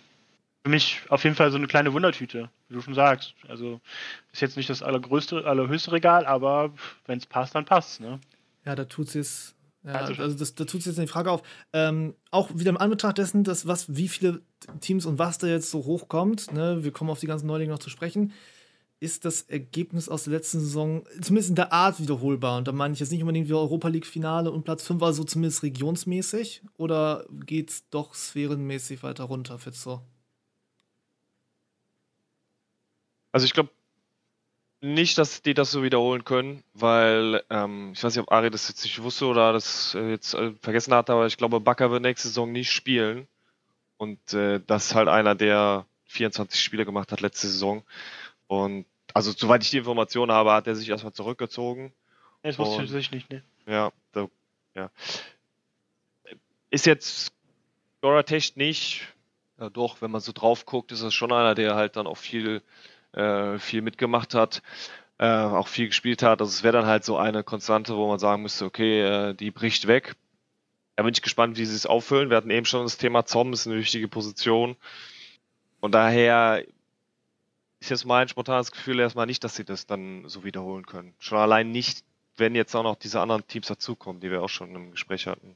für 0.63 0.69
mich 0.69 1.01
auf 1.09 1.23
jeden 1.23 1.35
Fall 1.35 1.51
so 1.51 1.57
eine 1.57 1.67
kleine 1.67 1.91
Wundertüte, 1.91 2.49
wie 2.69 2.75
du 2.75 2.81
schon 2.81 2.93
sagst. 2.93 3.33
Also 3.49 3.81
ist 4.31 4.41
jetzt 4.41 4.55
nicht 4.55 4.69
das 4.69 4.81
allergrößte, 4.81 5.45
allerhöchste 5.45 5.91
Regal, 5.91 6.25
aber 6.25 6.71
wenn 7.05 7.17
es 7.17 7.25
passt, 7.25 7.55
dann 7.55 7.65
passt 7.65 7.99
ne? 7.99 8.19
Ja, 8.65 8.75
da 8.75 8.85
tut 8.85 9.07
es 9.07 9.13
jetzt. 9.13 9.55
Ja, 9.83 9.93
also, 9.93 10.21
also 10.21 10.37
das, 10.37 10.53
da 10.53 10.65
tut 10.65 10.83
sich 10.83 10.95
jetzt 10.95 10.99
die 10.99 11.07
Frage 11.07 11.31
auf. 11.31 11.41
Ähm, 11.73 12.13
auch 12.29 12.51
wieder 12.53 12.69
im 12.69 12.77
Anbetracht 12.77 13.17
dessen, 13.17 13.43
dass 13.43 13.65
was, 13.65 13.95
wie 13.95 14.07
viele 14.07 14.41
Teams 14.79 15.07
und 15.07 15.17
was 15.17 15.39
da 15.39 15.47
jetzt 15.47 15.71
so 15.71 15.83
hochkommt, 15.85 16.53
ne? 16.53 16.83
wir 16.83 16.91
kommen 16.91 17.09
auf 17.09 17.19
die 17.19 17.25
ganzen 17.25 17.47
Neulinge 17.47 17.71
noch 17.71 17.79
zu 17.79 17.89
sprechen 17.89 18.31
ist 19.01 19.25
das 19.25 19.41
Ergebnis 19.41 20.07
aus 20.07 20.25
der 20.25 20.33
letzten 20.33 20.59
Saison 20.59 21.03
zumindest 21.19 21.49
in 21.49 21.55
der 21.55 21.73
Art 21.73 21.99
wiederholbar. 21.99 22.59
Und 22.59 22.67
da 22.67 22.71
meine 22.71 22.93
ich 22.93 22.99
jetzt 22.99 23.11
nicht 23.11 23.21
unbedingt 23.21 23.49
wie 23.49 23.53
Europa 23.53 23.87
League-Finale 23.87 24.51
und 24.51 24.63
Platz 24.63 24.85
5 24.85 25.01
war 25.01 25.11
so 25.11 25.23
zumindest 25.23 25.63
regionsmäßig. 25.63 26.61
Oder 26.77 27.25
geht 27.45 27.71
es 27.71 27.89
doch 27.89 28.13
sphärenmäßig 28.13 29.01
weiter 29.01 29.23
runter, 29.23 29.57
Fitzo? 29.57 30.03
Also 33.31 33.45
ich 33.45 33.53
glaube 33.53 33.71
nicht, 34.81 35.17
dass 35.17 35.41
die 35.41 35.55
das 35.55 35.71
so 35.71 35.81
wiederholen 35.81 36.23
können, 36.23 36.63
weil 36.75 37.43
ähm, 37.49 37.93
ich 37.93 38.03
weiß 38.03 38.15
nicht, 38.15 38.23
ob 38.23 38.31
Ari 38.31 38.51
das 38.51 38.67
jetzt 38.67 38.83
nicht 38.83 39.01
wusste 39.01 39.25
oder 39.25 39.51
das 39.51 39.95
äh, 39.95 40.11
jetzt 40.11 40.35
äh, 40.35 40.51
vergessen 40.61 40.93
hat, 40.93 41.09
aber 41.09 41.25
ich 41.25 41.37
glaube, 41.37 41.59
Bakker 41.59 41.89
wird 41.89 42.03
nächste 42.03 42.27
Saison 42.27 42.51
nicht 42.51 42.71
spielen. 42.71 43.27
Und 43.97 44.33
äh, 44.33 44.59
das 44.67 44.87
ist 44.87 44.95
halt 44.95 45.07
einer, 45.07 45.33
der 45.33 45.87
24 46.05 46.61
Spiele 46.61 46.85
gemacht 46.85 47.11
hat 47.11 47.21
letzte 47.21 47.47
Saison. 47.47 47.83
Und 48.51 48.85
also 49.13 49.31
soweit 49.31 49.63
ich 49.63 49.69
die 49.69 49.77
Information 49.77 50.29
habe, 50.29 50.51
hat 50.51 50.67
er 50.67 50.75
sich 50.75 50.89
erstmal 50.89 51.13
zurückgezogen. 51.13 51.93
Das 52.43 52.59
wusste 52.59 52.99
ich 52.99 53.09
nicht, 53.09 53.29
ne? 53.29 53.43
Ja, 53.65 53.93
da, 54.11 54.27
ja. 54.75 54.91
Ist 56.69 56.85
jetzt 56.85 57.31
Goratech 58.01 58.57
nicht, 58.57 59.07
ja, 59.57 59.69
doch, 59.69 60.01
wenn 60.01 60.11
man 60.11 60.19
so 60.19 60.33
drauf 60.33 60.65
guckt, 60.65 60.91
ist 60.91 61.01
das 61.01 61.13
schon 61.13 61.31
einer, 61.31 61.55
der 61.55 61.75
halt 61.75 61.95
dann 61.95 62.07
auch 62.07 62.17
viel, 62.17 62.61
äh, 63.13 63.57
viel 63.57 63.81
mitgemacht 63.81 64.33
hat, 64.33 64.61
äh, 65.17 65.29
auch 65.29 65.69
viel 65.69 65.87
gespielt 65.87 66.21
hat. 66.21 66.41
Also 66.41 66.49
es 66.49 66.61
wäre 66.61 66.73
dann 66.73 66.87
halt 66.87 67.05
so 67.05 67.15
eine 67.15 67.45
Konstante, 67.45 67.95
wo 67.95 68.09
man 68.09 68.19
sagen 68.19 68.41
müsste, 68.41 68.65
okay, 68.65 69.01
äh, 69.01 69.33
die 69.33 69.51
bricht 69.51 69.87
weg. 69.87 70.17
Da 70.97 71.03
bin 71.03 71.13
ich 71.13 71.21
gespannt, 71.21 71.55
wie 71.55 71.65
sie 71.65 71.75
es 71.75 71.85
auffüllen. 71.85 72.29
Wir 72.29 72.35
hatten 72.35 72.51
eben 72.51 72.65
schon 72.65 72.83
das 72.83 72.97
Thema 72.97 73.25
Zom, 73.25 73.53
ist 73.53 73.65
eine 73.65 73.77
wichtige 73.77 74.09
Position. 74.09 74.75
Von 75.79 75.93
daher 75.93 76.65
ist 77.81 77.89
jetzt 77.89 78.05
mein 78.05 78.27
spontanes 78.27 78.71
Gefühl 78.71 78.99
erstmal 78.99 79.25
nicht, 79.25 79.43
dass 79.43 79.55
sie 79.55 79.65
das 79.65 79.87
dann 79.87 80.23
so 80.27 80.43
wiederholen 80.43 80.85
können. 80.85 81.13
Schon 81.19 81.39
allein 81.39 81.71
nicht, 81.71 82.05
wenn 82.37 82.55
jetzt 82.55 82.75
auch 82.75 82.83
noch 82.83 82.95
diese 82.95 83.19
anderen 83.19 83.45
Teams 83.47 83.67
dazukommen, 83.67 84.21
die 84.21 84.31
wir 84.31 84.41
auch 84.41 84.49
schon 84.49 84.73
im 84.75 84.91
Gespräch 84.91 85.27
hatten. 85.27 85.55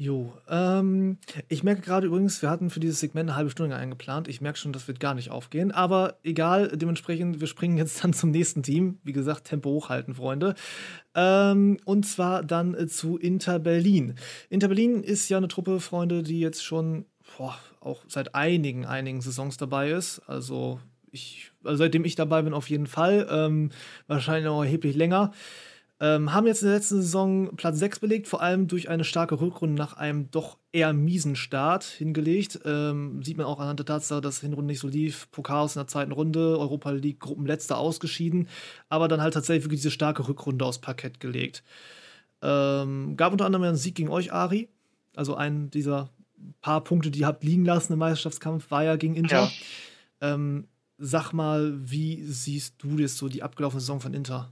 Jo, 0.00 0.32
ähm, 0.48 1.18
ich 1.48 1.64
merke 1.64 1.80
gerade 1.80 2.06
übrigens, 2.06 2.40
wir 2.40 2.50
hatten 2.50 2.70
für 2.70 2.78
dieses 2.78 3.00
Segment 3.00 3.28
eine 3.28 3.36
halbe 3.36 3.50
Stunde 3.50 3.74
eingeplant. 3.74 4.28
Ich 4.28 4.40
merke 4.40 4.56
schon, 4.56 4.72
das 4.72 4.86
wird 4.86 5.00
gar 5.00 5.14
nicht 5.14 5.32
aufgehen. 5.32 5.72
Aber 5.72 6.18
egal, 6.22 6.68
dementsprechend, 6.68 7.40
wir 7.40 7.48
springen 7.48 7.76
jetzt 7.76 8.04
dann 8.04 8.12
zum 8.12 8.30
nächsten 8.30 8.62
Team. 8.62 9.00
Wie 9.02 9.12
gesagt, 9.12 9.48
Tempo 9.48 9.70
hochhalten, 9.70 10.14
Freunde. 10.14 10.54
Ähm, 11.16 11.78
und 11.84 12.06
zwar 12.06 12.44
dann 12.44 12.74
äh, 12.74 12.86
zu 12.86 13.18
Inter 13.18 13.58
Berlin. 13.58 14.14
Inter 14.50 14.68
Berlin 14.68 15.02
ist 15.02 15.28
ja 15.30 15.36
eine 15.36 15.48
Truppe, 15.48 15.80
Freunde, 15.80 16.22
die 16.22 16.38
jetzt 16.38 16.64
schon 16.64 17.04
boah, 17.36 17.58
auch 17.80 18.04
seit 18.06 18.36
einigen, 18.36 18.86
einigen 18.86 19.20
Saisons 19.20 19.56
dabei 19.56 19.90
ist. 19.90 20.20
Also, 20.28 20.78
ich, 21.12 21.52
also 21.64 21.78
seitdem 21.78 22.04
ich 22.04 22.14
dabei 22.14 22.42
bin, 22.42 22.54
auf 22.54 22.70
jeden 22.70 22.86
Fall. 22.86 23.26
Ähm, 23.30 23.70
wahrscheinlich 24.06 24.44
noch 24.44 24.62
erheblich 24.62 24.96
länger. 24.96 25.32
Ähm, 26.00 26.32
haben 26.32 26.46
jetzt 26.46 26.62
in 26.62 26.68
der 26.68 26.76
letzten 26.76 27.02
Saison 27.02 27.56
Platz 27.56 27.80
6 27.80 27.98
belegt, 27.98 28.28
vor 28.28 28.40
allem 28.40 28.68
durch 28.68 28.88
eine 28.88 29.02
starke 29.02 29.40
Rückrunde 29.40 29.74
nach 29.74 29.94
einem 29.94 30.30
doch 30.30 30.58
eher 30.70 30.92
miesen 30.92 31.34
Start 31.34 31.82
hingelegt. 31.82 32.60
Ähm, 32.64 33.20
sieht 33.24 33.36
man 33.36 33.46
auch 33.46 33.58
anhand 33.58 33.80
der 33.80 33.86
Tatsache, 33.86 34.20
dass 34.20 34.38
die 34.38 34.46
Hinrunde 34.46 34.68
nicht 34.68 34.78
so 34.78 34.86
lief. 34.86 35.28
Pokal 35.32 35.64
aus 35.64 35.74
in 35.74 35.80
der 35.80 35.88
zweiten 35.88 36.12
Runde, 36.12 36.56
Europa 36.56 36.90
League 36.90 37.18
Gruppenletzter 37.18 37.78
ausgeschieden, 37.78 38.48
aber 38.88 39.08
dann 39.08 39.20
halt 39.20 39.34
tatsächlich 39.34 39.64
wirklich 39.64 39.80
diese 39.80 39.90
starke 39.90 40.28
Rückrunde 40.28 40.64
aus 40.64 40.78
Parkett 40.78 41.18
gelegt. 41.18 41.64
Ähm, 42.42 43.16
gab 43.16 43.32
unter 43.32 43.46
anderem 43.46 43.64
einen 43.64 43.76
Sieg 43.76 43.96
gegen 43.96 44.08
euch, 44.10 44.32
Ari. 44.32 44.68
Also 45.16 45.34
einen 45.34 45.70
dieser 45.70 46.10
paar 46.60 46.84
Punkte, 46.84 47.10
die 47.10 47.20
ihr 47.20 47.26
habt 47.26 47.42
liegen 47.42 47.64
lassen 47.64 47.94
im 47.94 47.98
Meisterschaftskampf, 47.98 48.70
war 48.70 48.84
ja 48.84 48.94
gegen 48.94 49.16
Inter. 49.16 49.50
Ja. 50.20 50.34
Ähm, 50.34 50.68
sag 50.98 51.32
mal, 51.32 51.74
wie 51.78 52.22
siehst 52.24 52.74
du 52.82 52.98
jetzt 52.98 53.16
so 53.16 53.28
die 53.28 53.42
abgelaufene 53.42 53.80
Saison 53.80 54.00
von 54.00 54.14
Inter? 54.14 54.50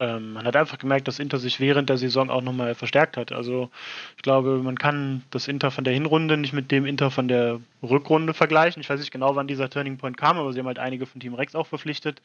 Ähm, 0.00 0.34
man 0.34 0.46
hat 0.46 0.54
einfach 0.54 0.78
gemerkt, 0.78 1.08
dass 1.08 1.18
Inter 1.18 1.38
sich 1.38 1.58
während 1.58 1.88
der 1.88 1.98
Saison 1.98 2.30
auch 2.30 2.42
nochmal 2.42 2.76
verstärkt 2.76 3.16
hat. 3.16 3.32
Also 3.32 3.68
ich 4.16 4.22
glaube, 4.22 4.58
man 4.62 4.78
kann 4.78 5.24
das 5.30 5.48
Inter 5.48 5.72
von 5.72 5.82
der 5.82 5.92
Hinrunde 5.92 6.36
nicht 6.36 6.52
mit 6.52 6.70
dem 6.70 6.86
Inter 6.86 7.10
von 7.10 7.26
der 7.26 7.60
Rückrunde 7.82 8.32
vergleichen. 8.32 8.80
Ich 8.80 8.88
weiß 8.88 9.00
nicht 9.00 9.10
genau, 9.10 9.34
wann 9.34 9.48
dieser 9.48 9.70
Turning 9.70 9.96
Point 9.96 10.16
kam, 10.16 10.38
aber 10.38 10.52
sie 10.52 10.60
haben 10.60 10.66
halt 10.66 10.78
einige 10.78 11.06
von 11.06 11.20
Team 11.20 11.34
Rex 11.34 11.56
auch 11.56 11.66
verpflichtet, 11.66 12.22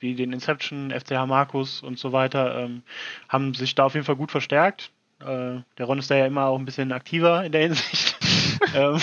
wie 0.00 0.14
den 0.14 0.32
Inception, 0.32 0.90
FCH 0.90 1.26
Markus 1.26 1.82
und 1.82 1.98
so 1.98 2.12
weiter, 2.12 2.58
ähm, 2.58 2.82
haben 3.28 3.52
sich 3.52 3.74
da 3.74 3.84
auf 3.84 3.94
jeden 3.94 4.06
Fall 4.06 4.16
gut 4.16 4.30
verstärkt. 4.30 4.90
Äh, 5.20 5.60
der 5.76 5.86
Ron 5.86 5.98
ist 5.98 6.10
da 6.10 6.16
ja 6.16 6.26
immer 6.26 6.46
auch 6.46 6.58
ein 6.58 6.64
bisschen 6.64 6.92
aktiver 6.92 7.44
in 7.44 7.52
der 7.52 7.62
Hinsicht. 7.62 8.16
ähm, 8.74 8.98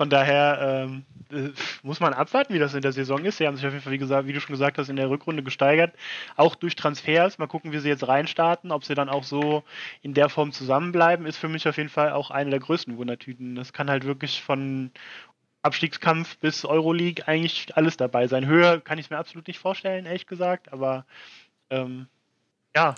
von 0.00 0.08
daher 0.08 0.86
ähm, 0.88 1.04
äh, 1.30 1.50
muss 1.82 2.00
man 2.00 2.14
abwarten, 2.14 2.54
wie 2.54 2.58
das 2.58 2.72
in 2.72 2.80
der 2.80 2.92
Saison 2.92 3.22
ist. 3.22 3.36
Sie 3.36 3.46
haben 3.46 3.56
sich 3.56 3.66
auf 3.66 3.72
jeden 3.74 3.84
Fall, 3.84 3.92
wie, 3.92 3.98
gesagt, 3.98 4.26
wie 4.26 4.32
du 4.32 4.40
schon 4.40 4.54
gesagt 4.54 4.78
hast, 4.78 4.88
in 4.88 4.96
der 4.96 5.10
Rückrunde 5.10 5.42
gesteigert. 5.42 5.94
Auch 6.36 6.54
durch 6.54 6.74
Transfers. 6.74 7.36
Mal 7.36 7.48
gucken, 7.48 7.70
wie 7.70 7.78
sie 7.80 7.90
jetzt 7.90 8.08
reinstarten. 8.08 8.72
Ob 8.72 8.82
sie 8.82 8.94
dann 8.94 9.10
auch 9.10 9.24
so 9.24 9.62
in 10.00 10.14
der 10.14 10.30
Form 10.30 10.52
zusammenbleiben, 10.52 11.26
ist 11.26 11.36
für 11.36 11.48
mich 11.48 11.68
auf 11.68 11.76
jeden 11.76 11.90
Fall 11.90 12.12
auch 12.12 12.30
eine 12.30 12.48
der 12.48 12.60
größten 12.60 12.96
Wundertüten. 12.96 13.56
Das 13.56 13.74
kann 13.74 13.90
halt 13.90 14.04
wirklich 14.04 14.40
von 14.40 14.90
Abstiegskampf 15.60 16.38
bis 16.38 16.64
Euroleague 16.64 17.28
eigentlich 17.28 17.76
alles 17.76 17.98
dabei 17.98 18.26
sein. 18.26 18.46
Höher 18.46 18.80
kann 18.80 18.96
ich 18.96 19.04
es 19.04 19.10
mir 19.10 19.18
absolut 19.18 19.48
nicht 19.48 19.58
vorstellen, 19.58 20.06
ehrlich 20.06 20.26
gesagt. 20.26 20.72
Aber 20.72 21.04
ähm, 21.68 22.06
ja, 22.74 22.94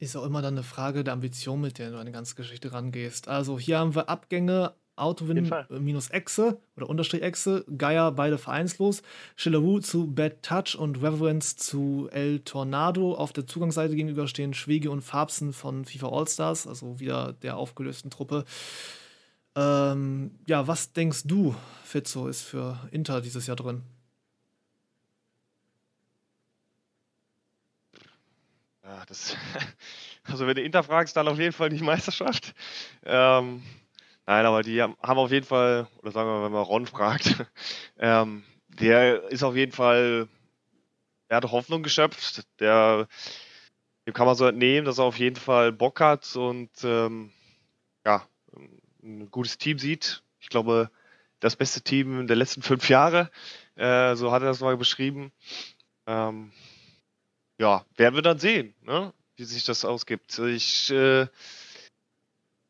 ist 0.00 0.16
auch 0.16 0.24
immer 0.24 0.42
dann 0.42 0.54
eine 0.54 0.64
Frage 0.64 1.04
der 1.04 1.12
Ambition, 1.12 1.60
mit 1.60 1.78
der 1.78 1.92
du 1.92 1.98
an 1.98 2.06
die 2.06 2.10
ganze 2.12 2.34
Geschichte 2.34 2.72
rangehst. 2.72 3.28
Also 3.28 3.60
hier 3.60 3.78
haben 3.78 3.94
wir 3.94 4.08
Abgänge 4.08 4.74
Autowin 4.96 5.52
minus 5.68 6.08
Exe 6.10 6.58
oder 6.76 6.88
Unterstrich 6.88 7.22
Exe, 7.22 7.64
Geier 7.76 8.12
beide 8.12 8.38
vereinslos, 8.38 9.02
Schillerwu 9.36 9.80
zu 9.80 10.06
Bad 10.06 10.42
Touch 10.42 10.76
und 10.76 11.02
Reverence 11.02 11.56
zu 11.56 12.08
El 12.10 12.40
Tornado. 12.40 13.14
Auf 13.14 13.32
der 13.32 13.46
Zugangsseite 13.46 13.94
gegenüber 13.94 14.26
stehen 14.26 14.54
Schwege 14.54 14.90
und 14.90 15.02
Farbsen 15.02 15.52
von 15.52 15.84
FIFA 15.84 16.08
All-Stars, 16.08 16.66
also 16.66 16.98
wieder 16.98 17.34
der 17.34 17.56
aufgelösten 17.56 18.10
Truppe. 18.10 18.44
Ähm, 19.54 20.32
ja, 20.46 20.66
was 20.66 20.92
denkst 20.92 21.22
du, 21.24 21.54
Fitzo, 21.84 22.28
ist 22.28 22.42
für 22.42 22.78
Inter 22.90 23.20
dieses 23.20 23.46
Jahr 23.46 23.56
drin? 23.56 23.82
Ja, 28.84 29.04
das, 29.06 29.36
also 30.24 30.46
wenn 30.46 30.54
du 30.54 30.62
Inter 30.62 30.82
fragst, 30.82 31.16
dann 31.16 31.26
auf 31.28 31.38
jeden 31.38 31.52
Fall 31.52 31.70
nicht 31.70 31.82
Meisterschaft. 31.82 32.54
Ähm, 33.04 33.62
Nein, 34.26 34.44
aber 34.44 34.62
die 34.62 34.82
haben 34.82 34.96
auf 35.02 35.30
jeden 35.30 35.46
Fall, 35.46 35.86
oder 35.98 36.10
sagen 36.10 36.28
wir 36.28 36.34
mal, 36.34 36.44
wenn 36.46 36.52
man 36.52 36.62
Ron 36.62 36.86
fragt, 36.86 37.44
ähm, 37.98 38.42
der 38.68 39.22
ist 39.30 39.44
auf 39.44 39.54
jeden 39.54 39.72
Fall, 39.72 40.28
er 41.28 41.36
hat 41.36 41.50
Hoffnung 41.52 41.84
geschöpft. 41.84 42.42
Der, 42.58 43.06
dem 44.06 44.14
kann 44.14 44.26
man 44.26 44.34
so 44.34 44.46
entnehmen, 44.46 44.84
dass 44.84 44.98
er 44.98 45.04
auf 45.04 45.18
jeden 45.18 45.36
Fall 45.36 45.72
Bock 45.72 46.00
hat 46.00 46.34
und 46.34 46.70
ähm, 46.82 47.32
ja, 48.04 48.26
ein 49.02 49.30
gutes 49.30 49.58
Team 49.58 49.78
sieht. 49.78 50.22
Ich 50.40 50.48
glaube, 50.48 50.90
das 51.38 51.54
beste 51.54 51.82
Team 51.82 52.26
der 52.26 52.36
letzten 52.36 52.62
fünf 52.62 52.88
Jahre. 52.88 53.30
Äh, 53.76 54.16
so 54.16 54.32
hat 54.32 54.42
er 54.42 54.48
das 54.48 54.60
mal 54.60 54.76
beschrieben. 54.76 55.32
Ähm, 56.06 56.52
ja, 57.58 57.84
werden 57.96 58.14
wir 58.16 58.22
dann 58.22 58.38
sehen, 58.38 58.74
ne? 58.82 59.12
wie 59.36 59.44
sich 59.44 59.64
das 59.64 59.84
ausgibt. 59.84 60.38
Ich 60.38 60.90
äh, 60.90 61.26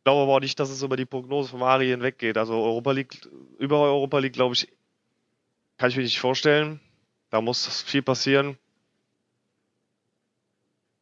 glaube 0.07 0.23
aber 0.23 0.37
auch 0.37 0.41
nicht, 0.41 0.61
dass 0.61 0.71
es 0.71 0.83
über 0.83 0.97
die 0.97 1.05
Prognose 1.05 1.51
von 1.51 1.65
Ari 1.65 1.89
hinweggeht. 1.89 2.39
Also 2.39 2.55
Europa 2.55 2.93
League, 2.93 3.29
über 3.59 3.81
Europa 3.81 4.21
League, 4.21 4.35
glaube 4.35 4.55
ich, 4.55 4.69
kann 5.79 5.91
ich 5.91 5.97
mir 5.97 6.05
nicht 6.05 6.21
vorstellen. 6.21 6.81
Da 7.31 7.41
muss 7.41 7.83
viel 7.83 8.03
passieren. 8.03 8.57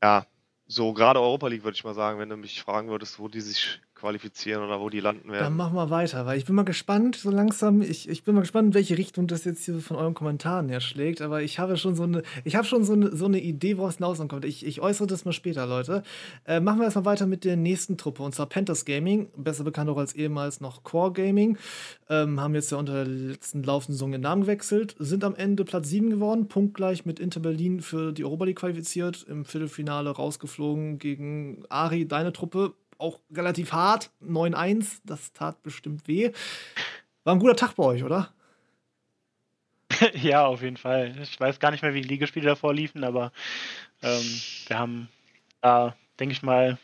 Ja, 0.02 0.26
so 0.66 0.94
gerade 0.94 1.20
Europa 1.20 1.48
League 1.48 1.64
würde 1.64 1.74
ich 1.74 1.84
mal 1.84 1.92
sagen, 1.92 2.18
wenn 2.18 2.30
du 2.30 2.38
mich 2.38 2.62
fragen 2.62 2.88
würdest, 2.88 3.18
wo 3.18 3.28
die 3.28 3.42
sich 3.42 3.78
qualifizieren 3.94 4.62
oder 4.64 4.80
wo 4.80 4.90
die 4.90 5.00
landen 5.00 5.30
werden. 5.30 5.44
Dann 5.44 5.56
machen 5.56 5.74
wir 5.74 5.90
weiter, 5.90 6.26
weil 6.26 6.36
ich 6.36 6.44
bin 6.44 6.54
mal 6.54 6.64
gespannt, 6.64 7.16
so 7.16 7.30
langsam, 7.30 7.80
ich, 7.80 8.08
ich 8.08 8.24
bin 8.24 8.34
mal 8.34 8.40
gespannt, 8.40 8.68
in 8.68 8.74
welche 8.74 8.98
Richtung 8.98 9.26
das 9.26 9.44
jetzt 9.44 9.64
hier 9.64 9.78
von 9.78 9.96
euren 9.96 10.14
Kommentaren 10.14 10.68
her 10.68 10.80
schlägt, 10.80 11.22
aber 11.22 11.42
ich 11.42 11.58
habe 11.58 11.76
schon 11.76 11.94
so 11.94 12.02
eine, 12.02 12.22
ich 12.44 12.56
habe 12.56 12.66
schon 12.66 12.84
so 12.84 12.92
eine, 12.92 13.16
so 13.16 13.26
eine 13.26 13.40
Idee, 13.40 13.78
woraus 13.78 13.96
hinauskommt. 13.96 14.44
Ich, 14.44 14.66
ich 14.66 14.80
äußere 14.80 15.06
das 15.06 15.24
mal 15.24 15.32
später, 15.32 15.66
Leute. 15.66 16.02
Äh, 16.44 16.60
machen 16.60 16.78
wir 16.78 16.84
erstmal 16.84 17.04
weiter 17.04 17.26
mit 17.26 17.44
der 17.44 17.56
nächsten 17.56 17.96
Truppe, 17.96 18.22
und 18.22 18.34
zwar 18.34 18.46
Panthers 18.46 18.84
Gaming, 18.84 19.28
besser 19.36 19.64
bekannt 19.64 19.88
auch 19.90 19.98
als 19.98 20.14
ehemals 20.14 20.60
noch 20.60 20.82
Core 20.82 21.12
Gaming, 21.12 21.56
ähm, 22.08 22.40
haben 22.40 22.54
jetzt 22.54 22.72
ja 22.72 22.78
unter 22.78 23.04
der 23.04 23.06
letzten 23.06 23.62
laufenden 23.62 23.94
Saison 23.94 24.12
den 24.12 24.22
Namen 24.22 24.42
gewechselt, 24.42 24.96
sind 24.98 25.24
am 25.24 25.34
Ende 25.34 25.64
Platz 25.64 25.88
7 25.88 26.10
geworden, 26.10 26.48
punktgleich 26.48 27.06
mit 27.06 27.20
Inter 27.20 27.40
Berlin 27.40 27.80
für 27.80 28.12
die 28.12 28.24
Europa 28.24 28.44
League 28.44 28.58
qualifiziert, 28.58 29.24
im 29.28 29.44
Viertelfinale 29.44 30.10
rausgeflogen 30.10 30.98
gegen 30.98 31.64
Ari, 31.68 32.06
deine 32.06 32.32
Truppe, 32.32 32.74
auch 32.98 33.20
relativ 33.32 33.72
hart. 33.72 34.10
9-1, 34.22 35.00
das 35.04 35.32
tat 35.32 35.62
bestimmt 35.62 36.06
weh. 36.08 36.32
War 37.24 37.34
ein 37.34 37.40
guter 37.40 37.56
Tag 37.56 37.74
bei 37.76 37.84
euch, 37.84 38.04
oder? 38.04 38.32
ja, 40.14 40.46
auf 40.46 40.62
jeden 40.62 40.76
Fall. 40.76 41.14
Ich 41.22 41.38
weiß 41.38 41.58
gar 41.58 41.70
nicht 41.70 41.82
mehr, 41.82 41.94
wie 41.94 42.02
die 42.02 42.08
Ligaspiele 42.08 42.46
davor 42.46 42.74
liefen, 42.74 43.04
aber 43.04 43.32
ähm, 44.02 44.40
wir 44.66 44.78
haben 44.78 45.08
da, 45.60 45.96
denke 46.18 46.32
ich 46.32 46.42
mal, 46.42 46.78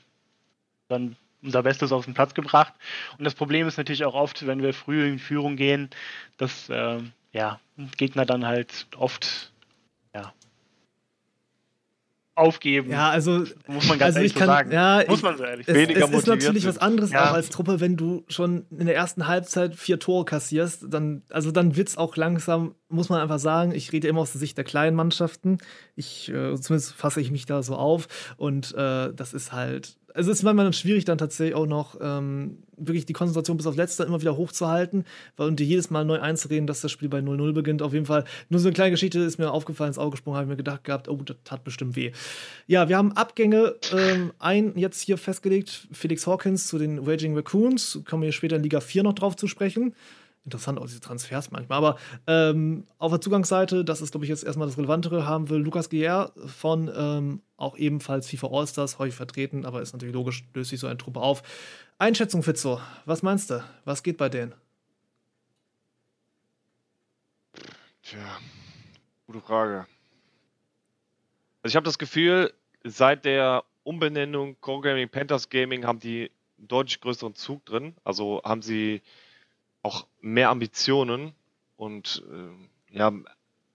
dann 0.89 1.17
unser 1.43 1.63
Bestes 1.63 1.93
auf 1.93 2.05
den 2.05 2.15
Platz 2.15 2.35
gebracht. 2.35 2.73
Und 3.19 3.25
das 3.25 3.35
Problem 3.35 3.67
ist 3.67 3.79
natürlich 3.79 4.05
auch 4.05 4.15
oft, 4.15 4.47
wenn 4.47 4.63
wir 4.63 4.75
früh 4.75 5.07
in 5.07 5.19
Führung 5.19 5.57
gehen, 5.57 5.91
dass 6.37 6.69
äh, 6.69 7.01
ja, 7.33 7.61
Gegner 7.97 8.27
dann 8.27 8.47
halt 8.47 8.87
oft 8.97 9.53
aufgeben. 12.35 12.91
Ja, 12.91 13.11
also 13.11 13.45
muss 13.67 13.89
man 13.89 13.99
ganz 13.99 14.03
also 14.03 14.19
ehrlich 14.19 14.35
kann, 14.35 14.47
so 14.47 14.53
sagen. 14.53 14.73
Ja, 14.73 15.05
muss 15.09 15.23
man 15.23 15.37
so 15.37 15.45
ehrlich 15.45 15.69
es, 15.69 15.75
Weniger 15.75 16.05
es 16.05 16.11
ist 16.11 16.27
natürlich 16.27 16.63
sind. 16.63 16.75
was 16.75 16.79
anderes 16.79 17.11
ja. 17.11 17.31
auch 17.31 17.35
als 17.35 17.51
Truppe, 17.51 17.81
wenn 17.81 17.97
du 17.97 18.25
schon 18.29 18.67
in 18.71 18.87
der 18.87 18.97
ersten 18.97 19.27
Halbzeit 19.27 19.77
vier 19.77 19.99
Tore 19.99 20.25
kassierst, 20.25 20.87
dann 20.89 21.23
also 21.31 21.51
dann 21.51 21.77
wird's 21.77 21.99
auch 21.99 22.17
langsam, 22.17 22.75
muss 22.89 23.09
man 23.09 23.21
einfach 23.21 23.39
sagen, 23.39 23.73
ich 23.73 23.93
rede 23.93 24.09
immer 24.09 24.21
aus 24.21 24.33
der 24.33 24.39
Sicht 24.39 24.57
der 24.57 24.65
kleinen 24.65 24.97
Mannschaften. 24.97 25.59
Ich 25.97 26.29
äh, 26.29 26.59
zumindest 26.59 26.95
fasse 26.95 27.21
ich 27.21 27.31
mich 27.31 27.47
da 27.47 27.63
so 27.63 27.77
auf 27.77 28.09
und 28.37 28.75
äh, 28.75 29.13
das 29.13 29.35
ist 29.35 29.53
halt 29.53 29.97
also 30.15 30.31
es 30.31 30.39
ist 30.39 30.43
manchmal 30.43 30.67
dann 30.67 30.73
schwierig, 30.73 31.05
dann 31.05 31.19
tatsächlich 31.19 31.55
auch 31.55 31.67
noch 31.67 31.97
ähm, 32.01 32.59
wirklich 32.77 33.07
die 33.07 33.13
Konzentration 33.13 33.57
bis 33.57 33.67
auf 33.67 33.77
letzter 33.77 34.07
immer 34.07 34.21
wieder 34.21 34.37
hochzuhalten 34.37 35.05
weil, 35.37 35.49
und 35.49 35.61
dir 35.61 35.67
jedes 35.67 35.91
Mal 35.91 36.05
neu 36.05 36.21
einzureden, 36.21 36.67
dass 36.67 36.81
das 36.81 36.91
Spiel 36.91 37.09
bei 37.09 37.19
0-0 37.19 37.53
beginnt. 37.53 37.83
Auf 37.83 37.93
jeden 37.93 38.07
Fall, 38.07 38.25
nur 38.49 38.61
so 38.61 38.69
eine 38.69 38.75
kleine 38.75 38.93
Geschichte 38.93 39.21
ist 39.21 39.39
mir 39.39 39.51
aufgefallen, 39.51 39.89
ins 39.89 39.99
Auge 39.99 40.13
gesprungen, 40.13 40.37
habe 40.37 40.45
ich 40.47 40.51
mir 40.51 40.57
gedacht 40.57 40.85
gehabt, 40.85 41.09
oh, 41.09 41.21
das 41.25 41.37
tat 41.45 41.65
bestimmt 41.65 41.97
weh. 41.97 42.13
Ja, 42.67 42.89
wir 42.89 42.97
haben 42.97 43.13
Abgänge, 43.13 43.77
ähm, 43.93 44.33
ein 44.39 44.77
jetzt 44.77 45.01
hier 45.01 45.19
festgelegt, 45.19 45.89
Felix 45.93 46.27
Hawkins 46.27 46.67
zu 46.67 46.79
den 46.79 46.99
Raging 46.99 47.35
Raccoons, 47.37 48.01
kommen 48.09 48.23
wir 48.23 48.33
später 48.33 48.57
in 48.57 48.63
Liga 48.63 48.81
4 48.81 49.03
noch 49.03 49.15
drauf 49.15 49.37
zu 49.37 49.47
sprechen 49.47 49.95
interessant 50.45 50.79
auch 50.79 50.87
diese 50.87 51.01
Transfers 51.01 51.51
manchmal. 51.51 51.79
Aber 51.79 51.99
ähm, 52.27 52.87
auf 52.99 53.13
der 53.13 53.21
Zugangsseite, 53.21 53.85
das 53.85 54.01
ist, 54.01 54.11
glaube 54.13 54.25
ich, 54.25 54.31
jetzt 54.31 54.45
erstmal 54.45 54.67
das 54.67 54.79
Relevantere, 54.79 55.27
haben 55.27 55.51
wir 55.51 55.59
Lukas 55.59 55.91
Gier 55.91 56.33
von 56.47 56.91
ähm, 56.95 57.43
auch 57.57 57.77
ebenfalls 57.77 58.29
FIFA 58.29 58.49
All-Stars 58.49 58.99
häufig 58.99 59.15
vertreten, 59.15 59.65
aber 59.67 59.83
ist 59.83 59.93
natürlich 59.93 60.15
logisch, 60.15 60.45
löst 60.55 60.71
sich 60.71 60.81
so 60.81 60.87
eine 60.87 60.97
Truppe 60.97 61.21
auf. 61.21 61.43
Einschätzung, 61.99 62.43
Fitzo, 62.43 62.81
was 63.05 63.23
meinst 63.23 63.51
du? 63.51 63.63
Was 63.85 64.03
geht 64.03 64.17
bei 64.17 64.29
denen? 64.29 64.55
Tja, 68.03 68.39
gute 69.27 69.41
Frage. 69.41 69.87
Also 71.63 71.73
ich 71.73 71.77
habe 71.77 71.85
das 71.85 71.99
Gefühl, 71.99 72.53
seit 72.83 73.27
der 73.27 73.65
Umbenennung 73.83 74.59
Core 74.61 74.81
Gaming 74.83 75.09
Panthers 75.09 75.51
Gaming 75.51 75.85
haben 75.85 76.01
die 76.01 76.31
einen 76.59 76.69
deutlich 76.69 77.01
größeren 77.01 77.35
Zug 77.35 77.65
drin. 77.67 77.95
Also 78.05 78.41
haben 78.45 78.63
sie 78.63 79.03
auch 79.83 80.07
mehr 80.21 80.51
Ambitionen 80.51 81.33
und 81.77 82.23
äh, 82.31 82.97
ja, 82.97 83.13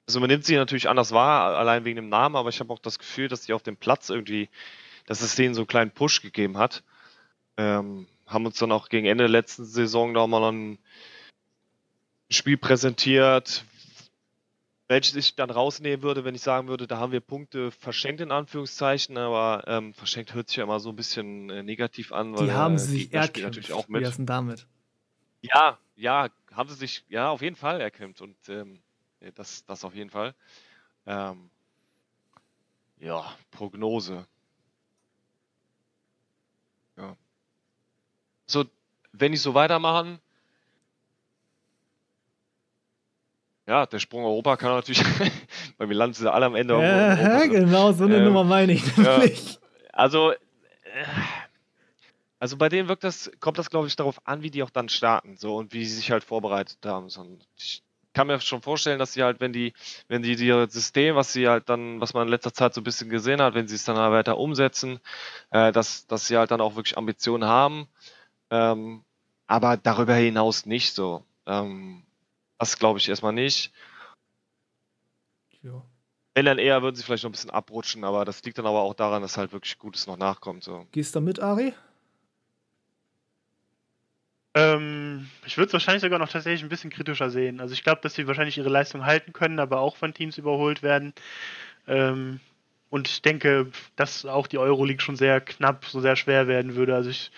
also 0.07 0.19
man 0.19 0.29
nimmt 0.29 0.45
sie 0.45 0.55
natürlich 0.55 0.87
anders 0.89 1.11
wahr, 1.11 1.57
allein 1.57 1.85
wegen 1.85 1.95
dem 1.95 2.09
Namen, 2.09 2.35
aber 2.35 2.49
ich 2.49 2.59
habe 2.59 2.71
auch 2.71 2.79
das 2.79 2.99
Gefühl, 2.99 3.27
dass 3.27 3.41
die 3.41 3.53
auf 3.53 3.63
dem 3.63 3.77
Platz 3.77 4.09
irgendwie, 4.09 4.49
dass 5.07 5.21
es 5.21 5.35
denen 5.35 5.55
so 5.55 5.61
einen 5.61 5.67
kleinen 5.67 5.91
Push 5.91 6.21
gegeben 6.21 6.57
hat. 6.57 6.83
Ähm, 7.57 8.07
haben 8.27 8.45
uns 8.45 8.57
dann 8.57 8.71
auch 8.71 8.89
gegen 8.89 9.07
Ende 9.07 9.23
der 9.23 9.31
letzten 9.31 9.65
Saison 9.65 10.13
da 10.13 10.27
mal 10.27 10.51
ein 10.51 10.77
Spiel 12.29 12.57
präsentiert, 12.57 13.65
welches 14.87 15.15
ich 15.15 15.35
dann 15.35 15.49
rausnehmen 15.49 16.03
würde, 16.03 16.25
wenn 16.25 16.35
ich 16.35 16.41
sagen 16.41 16.67
würde, 16.67 16.85
da 16.85 16.97
haben 16.97 17.11
wir 17.11 17.21
Punkte 17.21 17.71
verschenkt 17.71 18.21
in 18.21 18.31
Anführungszeichen, 18.31 19.17
aber 19.17 19.63
ähm, 19.67 19.93
verschenkt 19.93 20.33
hört 20.33 20.49
sich 20.49 20.57
ja 20.57 20.63
immer 20.63 20.79
so 20.79 20.89
ein 20.89 20.95
bisschen 20.95 21.49
äh, 21.49 21.63
negativ 21.63 22.11
an. 22.11 22.35
Weil, 22.35 22.45
die 22.45 22.51
haben 22.51 22.75
äh, 22.75 22.79
sie 22.79 22.97
sich 22.97 23.13
erkämpft. 23.13 23.41
natürlich 23.41 23.73
auch 23.73 23.87
mit. 23.87 24.17
Wie 24.17 24.25
damit? 24.25 24.67
Ja, 25.41 25.79
ja, 25.95 26.29
haben 26.53 26.69
sie 26.69 26.75
sich, 26.75 27.05
ja, 27.09 27.29
auf 27.29 27.41
jeden 27.41 27.55
Fall 27.55 27.81
erkämpft 27.81 28.21
und 28.21 28.37
ähm, 28.49 28.81
das, 29.35 29.65
das 29.65 29.83
auf 29.83 29.95
jeden 29.95 30.09
Fall. 30.09 30.35
Ähm, 31.05 31.49
ja, 32.97 33.35
Prognose. 33.51 34.25
Ja. 36.97 37.15
So, 38.47 38.65
wenn 39.11 39.33
ich 39.33 39.41
so 39.41 39.53
weitermachen, 39.53 40.19
ja, 43.67 43.85
der 43.85 43.99
Sprung 43.99 44.23
Europa 44.23 44.57
kann 44.57 44.71
natürlich, 44.71 45.03
weil 45.77 45.89
wir 45.89 45.95
landen 45.95 46.13
sie 46.13 46.31
alle 46.31 46.45
am 46.45 46.55
Ende. 46.55 46.79
Ja, 46.79 47.45
genau, 47.45 47.91
so 47.91 48.03
eine 48.03 48.17
ähm, 48.17 48.25
Nummer 48.25 48.43
meine 48.43 48.73
ich 48.73 48.95
nämlich. 48.95 49.53
Ja, 49.55 49.59
also, 49.91 50.33
also 52.45 52.57
bei 52.57 52.69
denen 52.69 52.87
wirkt 52.87 53.03
das, 53.03 53.31
kommt 53.39 53.57
das, 53.57 53.71
glaube 53.71 53.87
ich, 53.87 53.95
darauf 53.95 54.21
an, 54.27 54.43
wie 54.43 54.51
die 54.51 54.61
auch 54.61 54.69
dann 54.69 54.87
starten, 54.87 55.35
so 55.35 55.55
und 55.55 55.73
wie 55.73 55.83
sie 55.83 55.95
sich 55.95 56.11
halt 56.11 56.23
vorbereitet 56.23 56.77
haben. 56.85 57.09
So, 57.09 57.25
ich 57.57 57.81
kann 58.13 58.27
mir 58.27 58.39
schon 58.39 58.61
vorstellen, 58.61 58.99
dass 58.99 59.13
sie 59.13 59.23
halt, 59.23 59.39
wenn 59.39 59.51
die, 59.51 59.73
wenn 60.09 60.21
die 60.21 60.35
ihr 60.35 60.69
System, 60.69 61.15
was 61.15 61.33
sie 61.33 61.47
halt 61.47 61.69
dann, 61.69 61.99
was 61.99 62.13
man 62.13 62.27
in 62.27 62.29
letzter 62.29 62.53
Zeit 62.53 62.75
so 62.75 62.81
ein 62.81 62.83
bisschen 62.83 63.09
gesehen 63.09 63.41
hat, 63.41 63.55
wenn 63.55 63.67
sie 63.67 63.73
es 63.73 63.83
dann 63.83 63.97
halt 63.97 64.11
weiter 64.11 64.37
umsetzen, 64.37 64.99
äh, 65.49 65.71
dass, 65.71 66.05
dass 66.05 66.27
sie 66.27 66.37
halt 66.37 66.51
dann 66.51 66.61
auch 66.61 66.75
wirklich 66.75 66.99
Ambitionen 66.99 67.45
haben. 67.45 67.87
Ähm, 68.51 69.03
aber 69.47 69.75
darüber 69.75 70.13
hinaus 70.13 70.67
nicht 70.67 70.93
so. 70.93 71.23
Ähm, 71.47 72.03
das 72.59 72.77
glaube 72.77 72.99
ich 72.99 73.09
erstmal 73.09 73.33
nicht. 73.33 73.73
Ja. 75.63 75.81
Wenn 76.35 76.45
dann 76.45 76.59
eher, 76.59 76.83
würden 76.83 76.95
sie 76.95 77.01
vielleicht 77.01 77.23
noch 77.23 77.29
ein 77.29 77.31
bisschen 77.31 77.49
abrutschen, 77.49 78.03
aber 78.03 78.23
das 78.23 78.43
liegt 78.43 78.59
dann 78.59 78.67
aber 78.67 78.81
auch 78.81 78.93
daran, 78.93 79.23
dass 79.23 79.35
halt 79.35 79.51
wirklich 79.51 79.79
Gutes 79.79 80.05
noch 80.05 80.17
nachkommt. 80.17 80.63
So. 80.63 80.85
Gehst 80.91 81.15
du 81.15 81.21
mit, 81.21 81.39
Ari? 81.39 81.73
Ähm, 84.55 85.29
ich 85.45 85.57
würde 85.57 85.67
es 85.67 85.73
wahrscheinlich 85.73 86.01
sogar 86.01 86.17
noch 86.17 86.29
tatsächlich 86.29 86.63
ein 86.63 86.69
bisschen 86.69 86.89
kritischer 86.89 87.29
sehen. 87.29 87.59
Also 87.59 87.73
ich 87.73 87.83
glaube, 87.83 88.01
dass 88.01 88.15
sie 88.15 88.25
wahrscheinlich 88.27 88.57
ihre 88.57 88.69
Leistung 88.69 89.05
halten 89.05 89.33
können, 89.33 89.59
aber 89.59 89.79
auch 89.81 89.97
von 89.97 90.13
Teams 90.13 90.37
überholt 90.37 90.81
werden. 90.81 91.13
Ähm, 91.87 92.39
und 92.89 93.09
ich 93.09 93.21
denke, 93.21 93.71
dass 93.97 94.25
auch 94.25 94.47
die 94.47 94.57
Euroleague 94.57 95.01
schon 95.01 95.17
sehr 95.17 95.41
knapp, 95.41 95.85
so 95.85 95.99
sehr 95.99 96.15
schwer 96.15 96.47
werden 96.47 96.75
würde. 96.75 96.95
Also 96.95 97.09
ich 97.09 97.31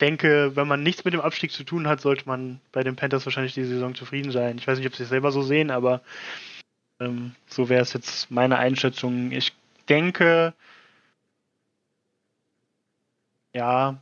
denke, 0.00 0.56
wenn 0.56 0.68
man 0.68 0.82
nichts 0.82 1.04
mit 1.04 1.14
dem 1.14 1.20
Abstieg 1.20 1.52
zu 1.52 1.64
tun 1.64 1.86
hat, 1.88 2.00
sollte 2.00 2.26
man 2.26 2.60
bei 2.72 2.82
den 2.82 2.96
Panthers 2.96 3.26
wahrscheinlich 3.26 3.54
die 3.54 3.64
Saison 3.64 3.94
zufrieden 3.94 4.32
sein. 4.32 4.58
Ich 4.58 4.66
weiß 4.66 4.78
nicht, 4.78 4.86
ob 4.86 4.96
sie 4.96 5.02
es 5.04 5.10
selber 5.10 5.32
so 5.32 5.42
sehen, 5.42 5.70
aber 5.70 6.02
ähm, 7.00 7.34
so 7.46 7.68
wäre 7.68 7.82
es 7.82 7.92
jetzt 7.92 8.30
meine 8.30 8.58
Einschätzung. 8.58 9.32
Ich 9.32 9.52
denke, 9.88 10.54
ja, 13.54 13.98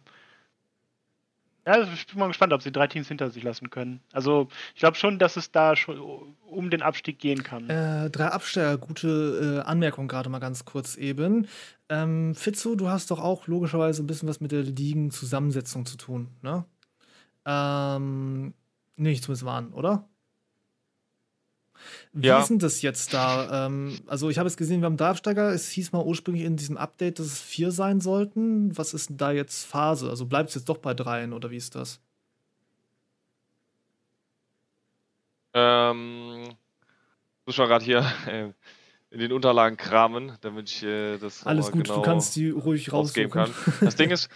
ja, 1.67 1.73
also 1.73 1.93
ich 1.93 2.07
bin 2.07 2.19
mal 2.19 2.29
gespannt, 2.29 2.53
ob 2.53 2.63
sie 2.63 2.73
drei 2.73 2.87
Teams 2.87 3.09
hinter 3.09 3.31
sich 3.31 3.43
lassen 3.43 3.71
können. 3.71 4.01
Also 4.13 4.49
ich 4.75 4.81
glaube 4.81 4.97
schon, 4.97 5.19
dass 5.19 5.37
es 5.37 5.51
da 5.51 5.77
schon 5.77 5.99
um 6.47 6.71
den 6.71 6.83
Abstieg 6.83 7.19
gehen 7.19 7.43
kann. 7.43 7.69
Äh, 7.71 8.11
drei 8.11 8.29
Absteiger, 8.29 8.79
gute 8.79 9.63
äh, 9.65 9.69
Anmerkung 9.69 10.09
gerade 10.09 10.29
mal 10.29 10.41
ganz 10.41 10.65
kurz 10.65 10.97
eben. 10.97 11.49
Ähm, 11.89 12.35
Fitzo, 12.35 12.75
du 12.75 12.89
hast 12.89 13.11
doch 13.11 13.21
auch 13.21 13.47
logischerweise 13.47 14.03
ein 14.03 14.07
bisschen 14.07 14.29
was 14.29 14.41
mit 14.41 14.53
der 14.53 14.63
Ligen-Zusammensetzung 14.63 15.87
zu 15.87 15.97
tun, 15.97 16.29
ne? 16.43 16.65
Ähm, 17.47 18.55
nicht 18.97 19.23
zumindest 19.23 19.45
waren, 19.45 19.73
oder? 19.73 20.09
Wie 22.13 22.27
ja. 22.27 22.41
ist 22.41 22.49
denn 22.49 22.59
das 22.59 22.83
jetzt 22.83 23.15
da? 23.15 23.67
Ähm, 23.67 23.99
also, 24.07 24.31
ich 24.31 24.39
habe 24.39 24.47
es 24.47 24.57
gesehen, 24.57 24.81
wir 24.81 24.87
haben 24.87 24.97
Darfsteiger. 24.97 25.53
Es 25.53 25.69
hieß 25.71 25.93
mal 25.93 26.03
ursprünglich 26.03 26.45
in 26.45 26.57
diesem 26.57 26.77
Update, 26.77 27.19
dass 27.19 27.27
es 27.27 27.41
vier 27.41 27.71
sein 27.71 28.01
sollten. 28.01 28.77
Was 28.77 28.95
ist 28.95 29.11
denn 29.11 29.17
da 29.17 29.33
jetzt 29.33 29.65
Phase? 29.65 30.11
Also, 30.11 30.27
bleibt 30.27 30.51
es 30.51 30.55
jetzt 30.55 30.69
doch 30.69 30.79
bei 30.79 30.95
dreien 30.95 31.33
oder 31.33 31.51
wie 31.51 31.57
ist 31.57 31.75
das? 31.75 32.01
Ähm, 35.55 36.49
muss 37.47 37.57
man 37.59 37.69
gerade 37.69 37.85
hier 37.85 38.05
äh, 38.27 38.51
in 39.11 39.21
den 39.21 39.33
Unterlagen 39.33 39.77
kramen, 39.77 40.37
damit 40.41 40.69
ich 40.69 40.83
äh, 40.83 41.17
das 41.19 41.47
Alles 41.47 41.71
gut, 41.71 41.85
genau 41.85 41.97
du 41.97 42.03
kannst 42.03 42.35
die 42.35 42.51
ruhig 42.51 42.93
rausgeben 42.93 43.31
kann. 43.31 43.51
Das 43.81 43.95
Ding 43.95 44.11
ist, 44.11 44.29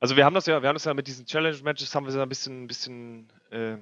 also 0.00 0.16
wir 0.16 0.24
haben 0.24 0.34
das 0.34 0.46
ja, 0.46 0.60
wir 0.60 0.68
haben 0.68 0.74
das 0.74 0.84
ja 0.84 0.94
mit 0.94 1.06
diesen 1.06 1.24
Challenge 1.26 1.56
Matches 1.62 1.94
haben 1.94 2.06
wir 2.06 2.10
es 2.10 2.16
ein 2.16 2.28
bisschen, 2.28 2.64
ein 2.64 2.66
bisschen 2.66 3.28
äh, 3.50 3.76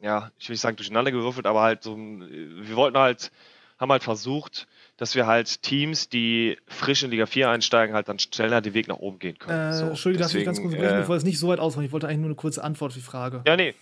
ja, 0.00 0.30
ich 0.38 0.48
will 0.48 0.54
nicht 0.54 0.60
sagen 0.60 0.76
durcheinander 0.76 1.12
gewürfelt, 1.12 1.46
aber 1.46 1.62
halt 1.62 1.82
so, 1.82 1.96
wir 1.96 2.76
wollten 2.76 2.98
halt, 2.98 3.30
haben 3.78 3.92
halt 3.92 4.02
versucht, 4.02 4.66
dass 4.96 5.14
wir 5.14 5.26
halt 5.26 5.62
Teams, 5.62 6.08
die 6.08 6.58
frisch 6.66 7.02
in 7.02 7.10
Liga 7.10 7.26
4 7.26 7.50
einsteigen, 7.50 7.94
halt 7.94 8.08
dann 8.08 8.18
schneller 8.18 8.60
den 8.60 8.74
Weg 8.74 8.88
nach 8.88 8.96
oben 8.96 9.18
gehen 9.18 9.38
können. 9.38 9.72
Äh, 9.72 9.74
so, 9.74 9.86
Entschuldigung, 9.86 10.26
darf 10.26 10.34
ich 10.34 10.44
ganz 10.44 10.60
kurz 10.60 10.74
sprechen, 10.74 10.96
äh, 10.96 11.00
bevor 11.00 11.16
es 11.16 11.24
nicht 11.24 11.38
so 11.38 11.48
weit 11.48 11.58
ausmacht. 11.58 11.86
Ich 11.86 11.92
wollte 11.92 12.06
eigentlich 12.06 12.20
nur 12.20 12.28
eine 12.28 12.34
kurze 12.34 12.64
Antwort 12.64 12.90
auf 12.90 12.94
die 12.94 13.02
Frage. 13.02 13.42
Ja, 13.46 13.56
nee. 13.56 13.74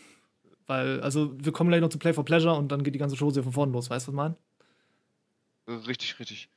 Weil, 0.67 1.01
also, 1.01 1.33
wir 1.43 1.53
kommen 1.53 1.71
gleich 1.71 1.81
noch 1.81 1.89
zu 1.89 1.99
Play 1.99 2.13
for 2.13 2.25
Pleasure 2.25 2.55
und 2.55 2.71
dann 2.71 2.83
geht 2.83 2.95
die 2.95 2.99
ganze 2.99 3.17
Show 3.17 3.31
sehr 3.31 3.43
von 3.43 3.53
vorne 3.53 3.73
los. 3.73 3.89
Weißt 3.91 4.07
du, 4.07 4.13
was 4.13 4.15
ich 4.15 4.17
meine? 5.67 5.87
Richtig, 5.87 6.19
richtig. 6.19 6.49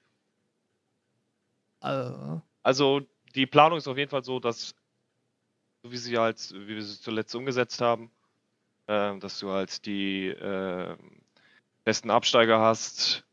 Also. 1.79 2.41
also, 2.61 3.01
die 3.33 3.45
Planung 3.47 3.77
ist 3.77 3.87
auf 3.87 3.97
jeden 3.97 4.09
Fall 4.09 4.23
so, 4.23 4.39
dass, 4.39 4.75
so 5.81 5.91
wie 5.91 5.97
sie 5.97 6.17
halt, 6.17 6.37
wie 6.53 6.75
wir 6.75 6.83
sie 6.83 6.99
zuletzt 6.99 7.33
umgesetzt 7.33 7.81
haben, 7.81 8.11
äh, 8.91 9.17
dass 9.19 9.39
du 9.39 9.51
halt 9.51 9.85
die 9.85 10.27
äh, 10.27 10.95
festen 11.83 12.11
Absteiger 12.11 12.59
hast, 12.59 13.23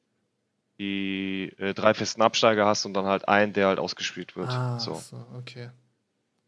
die 0.79 1.53
äh, 1.59 1.75
drei 1.75 1.95
festen 1.95 2.23
Absteiger 2.23 2.67
hast 2.67 2.87
und 2.87 2.95
dann 2.95 3.07
halt 3.07 3.29
einen, 3.29 3.53
der 3.53 3.67
halt 3.67 3.79
ausgespielt 3.79 4.37
wird. 4.37 4.51
Ah, 4.51 4.79
so. 4.79 4.95
so 4.95 5.25
okay. 5.37 5.71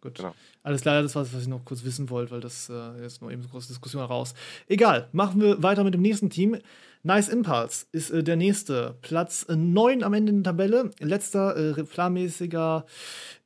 Gut. 0.01 0.15
Genau. 0.15 0.35
Alles 0.63 0.83
klar, 0.83 1.03
das 1.03 1.15
war 1.15 1.23
was 1.23 1.43
ich 1.43 1.49
noch 1.49 1.65
kurz 1.65 1.85
wissen 1.85 2.11
wollte, 2.11 2.33
weil 2.33 2.41
das 2.41 2.69
äh, 2.69 3.07
ist 3.07 3.23
nur 3.23 3.31
eben 3.31 3.43
so 3.43 3.49
große 3.49 3.69
Diskussion 3.69 4.03
raus. 4.03 4.35
Egal, 4.69 5.09
machen 5.13 5.41
wir 5.41 5.63
weiter 5.63 5.85
mit 5.85 5.95
dem 5.95 6.03
nächsten 6.03 6.29
Team. 6.29 6.59
Nice 7.03 7.31
Impulse 7.31 7.87
ist 7.93 8.11
äh, 8.11 8.23
der 8.23 8.37
nächste. 8.37 8.97
Platz 9.01 9.47
9 9.49 10.03
am 10.03 10.13
Ende 10.13 10.35
der 10.35 10.43
Tabelle. 10.43 10.91
Letzter 11.01 11.79
äh, 11.79 11.83
planmäßiger 11.83 12.85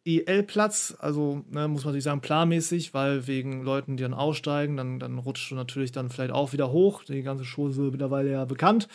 EL-Platz, 0.06 0.94
also 0.98 1.44
ne, 1.50 1.66
muss 1.66 1.84
man 1.84 1.92
natürlich 1.92 2.04
sagen, 2.04 2.20
planmäßig, 2.20 2.92
weil 2.92 3.26
wegen 3.26 3.62
Leuten, 3.62 3.96
die 3.96 4.02
dann 4.02 4.12
aussteigen, 4.12 4.76
dann, 4.76 4.98
dann 4.98 5.16
rutscht 5.18 5.50
du 5.50 5.54
natürlich 5.54 5.92
dann 5.92 6.10
vielleicht 6.10 6.32
auch 6.32 6.52
wieder 6.52 6.70
hoch. 6.70 7.04
Die 7.04 7.22
ganze 7.22 7.44
Show 7.44 7.68
ist 7.68 7.78
mittlerweile 7.78 8.30
ja 8.30 8.44
bekannt. 8.44 8.86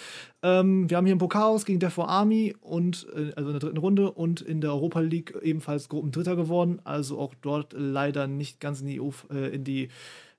Ähm, 0.43 0.87
wir 0.87 0.97
haben 0.97 1.07
hier 1.07 1.15
ein 1.15 1.19
Pokal 1.19 1.45
aus 1.49 1.65
gegen 1.65 1.79
Death 1.79 1.97
Army 1.97 2.55
und 2.61 3.07
äh, 3.15 3.31
also 3.35 3.49
in 3.49 3.53
der 3.53 3.59
dritten 3.59 3.77
Runde 3.77 4.11
und 4.11 4.41
in 4.41 4.61
der 4.61 4.71
Europa 4.71 4.99
League 4.99 5.35
ebenfalls 5.41 5.89
Gruppendritter 5.89 6.35
geworden, 6.35 6.79
also 6.83 7.17
auch 7.17 7.33
dort 7.41 7.73
leider 7.75 8.08
nicht 8.27 8.59
ganz 8.59 8.81
in 8.81 8.87
die, 8.87 8.97
äh, 8.97 9.57
die 9.57 9.89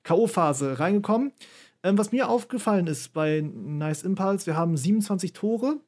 K.O.-Phase 0.02 0.78
reingekommen. 0.78 1.32
Ähm, 1.82 1.96
was 1.96 2.12
mir 2.12 2.28
aufgefallen 2.28 2.86
ist 2.86 3.12
bei 3.12 3.40
Nice 3.40 4.02
Impulse, 4.02 4.46
wir 4.46 4.56
haben 4.56 4.76
27 4.76 5.32
Tore 5.32 5.80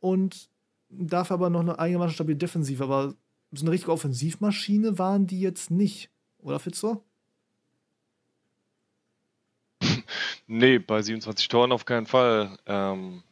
und 0.00 0.48
dafür 0.88 1.34
aber 1.34 1.50
noch 1.50 1.60
eine 1.60 1.78
einigermaßen 1.78 2.14
stabile 2.14 2.38
Defensive, 2.38 2.82
aber 2.82 3.14
so 3.52 3.64
eine 3.64 3.70
richtige 3.70 3.92
Offensivmaschine 3.92 4.98
waren 4.98 5.26
die 5.26 5.40
jetzt 5.40 5.70
nicht, 5.70 6.10
oder 6.38 6.58
Fitzo? 6.58 7.04
nee, 10.46 10.78
bei 10.78 11.02
27 11.02 11.48
Toren 11.48 11.72
auf 11.72 11.84
keinen 11.84 12.06
Fall. 12.06 12.58
Ähm 12.66 13.22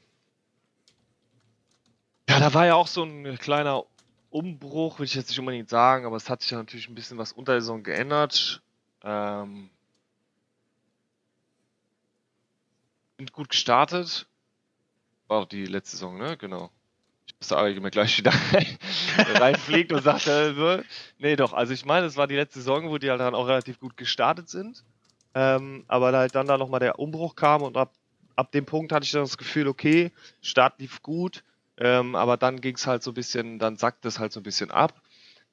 ja, 2.29 2.41
da 2.41 2.53
war 2.55 2.67
ja 2.67 2.75
auch 2.75 2.87
so 2.87 3.05
ein 3.05 3.39
kleiner 3.39 3.85
Umbruch, 4.35 4.99
will 4.99 5.07
ich 5.07 5.14
jetzt 5.14 5.28
nicht 5.28 5.39
unbedingt 5.39 5.68
sagen, 5.68 6.07
aber 6.07 6.16
es 6.16 6.28
hat 6.28 6.43
sich 6.43 6.51
ja 6.51 6.59
natürlich 6.59 6.89
ein 6.89 6.95
bisschen 6.95 7.18
was 7.18 7.32
unter 7.32 7.53
der 7.53 7.61
Saison 7.61 7.82
geändert. 7.82 8.62
Ähm 9.03 9.70
sind 13.16 13.32
gut 13.32 13.51
gestartet. 13.51 14.26
War 15.28 15.43
auch 15.43 15.45
die 15.47 15.66
letzte 15.66 15.97
Saison, 15.97 16.18
ne? 16.18 16.37
Genau 16.37 16.70
dass 17.39 17.49
der 17.49 17.59
Ari 17.59 17.78
mir 17.80 17.91
gleich 17.91 18.18
wieder 18.18 18.32
reinfliegt 19.35 19.93
und 19.93 20.03
sagt, 20.03 20.26
äh, 20.26 20.82
nee 21.18 21.37
doch, 21.37 21.53
also 21.53 21.72
ich 21.72 21.85
meine, 21.85 22.07
es 22.07 22.16
war 22.16 22.26
die 22.26 22.37
letzte 22.37 22.61
Saison, 22.61 22.89
wo 22.89 22.99
die 22.99 23.11
halt 23.11 23.20
dann 23.20 23.35
auch 23.35 23.47
relativ 23.47 23.80
gut 23.80 23.97
gestartet 23.97 24.49
sind, 24.49 24.85
ähm, 25.35 25.85
aber 25.89 26.12
halt 26.12 26.35
dann 26.35 26.47
da 26.47 26.59
nochmal 26.59 26.80
der 26.80 26.99
Umbruch 26.99 27.37
kam 27.37 27.62
und 27.62 27.76
ab, 27.76 27.93
ab 28.37 28.53
dem 28.53 28.64
Punkt 28.64 28.93
hatte 28.93 29.05
ich 29.05 29.12
dann 29.12 29.22
das 29.22 29.39
Gefühl, 29.39 29.68
okay, 29.68 30.12
Start 30.41 30.78
lief 30.80 31.03
gut, 31.03 31.45
ähm, 31.79 32.14
aber 32.14 32.37
dann 32.37 32.61
ging 32.61 32.77
es 32.77 32.87
halt 32.87 33.03
so 33.03 33.11
ein 33.11 33.14
bisschen, 33.14 33.59
dann 33.59 33.77
sackt 33.77 34.05
es 34.07 34.18
halt 34.18 34.33
so 34.33 34.41
ein 34.41 34.45
bisschen 34.45 34.70
ab. 34.70 35.01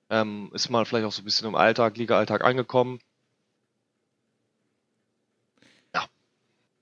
Ähm, 0.09 0.51
ist 0.53 0.69
mal 0.69 0.85
vielleicht 0.85 1.05
auch 1.05 1.11
so 1.11 1.21
ein 1.21 1.25
bisschen 1.25 1.47
im 1.47 1.55
Alltag, 1.55 1.97
Liga-Alltag 1.97 2.43
angekommen. 2.43 2.99
Ja. 5.93 6.05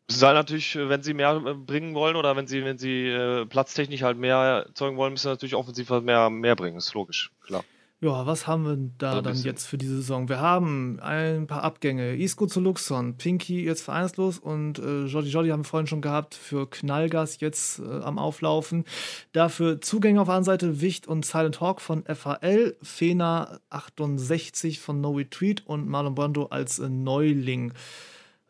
Müssen 0.07 0.19
sie 0.19 0.25
halt 0.25 0.35
natürlich, 0.35 0.75
wenn 0.75 1.03
sie 1.03 1.13
mehr 1.13 1.35
äh, 1.45 1.53
bringen 1.53 1.93
wollen 1.95 2.15
oder 2.15 2.35
wenn 2.35 2.47
sie, 2.47 2.65
wenn 2.65 2.77
sie 2.77 3.07
äh, 3.07 3.45
platztechnisch 3.45 4.01
halt 4.01 4.17
mehr 4.17 4.65
erzeugen 4.67 4.97
wollen, 4.97 5.13
müssen 5.13 5.23
sie 5.23 5.29
natürlich 5.29 5.55
offensiv 5.55 5.89
halt 5.89 6.03
mehr, 6.03 6.29
mehr 6.29 6.55
bringen, 6.55 6.77
ist 6.77 6.93
logisch, 6.93 7.31
klar. 7.41 7.63
Ja, 8.01 8.25
was 8.25 8.47
haben 8.47 8.65
wir 8.65 8.77
da 8.97 9.15
So 9.15 9.21
dann 9.21 9.35
jetzt 9.35 9.65
für 9.65 9.77
diese 9.77 9.97
Saison? 9.97 10.29
Wir 10.29 10.39
haben 10.39 11.01
ein 11.01 11.47
paar 11.47 11.63
Abgänge. 11.63 12.15
Isco 12.15 12.47
zu 12.47 12.61
Luxon, 12.61 13.17
Pinky 13.17 13.65
jetzt 13.65 13.81
vereinslos 13.81 14.39
und 14.39 14.79
äh, 14.79 15.05
Jordi 15.05 15.29
Jordi 15.29 15.49
haben 15.49 15.61
wir 15.61 15.65
vorhin 15.65 15.87
schon 15.87 16.01
gehabt 16.01 16.33
für 16.33 16.69
Knallgas 16.69 17.41
jetzt 17.41 17.79
äh, 17.79 17.83
am 17.83 18.17
Auflaufen. 18.17 18.85
Dafür 19.33 19.81
Zugänge 19.81 20.21
auf 20.21 20.27
der 20.27 20.35
anderen 20.35 20.45
Seite 20.45 20.79
Wicht 20.79 21.07
und 21.07 21.25
Silent 21.25 21.59
Hawk 21.59 21.81
von 21.81 22.05
FAL, 22.05 22.77
Fena 22.81 23.59
68 23.69 24.79
von 24.79 25.01
No 25.01 25.11
Retreat 25.11 25.63
und 25.65 25.89
Marlon 25.89 26.15
Brando 26.15 26.45
als 26.45 26.79
äh, 26.79 26.87
Neuling. 26.87 27.73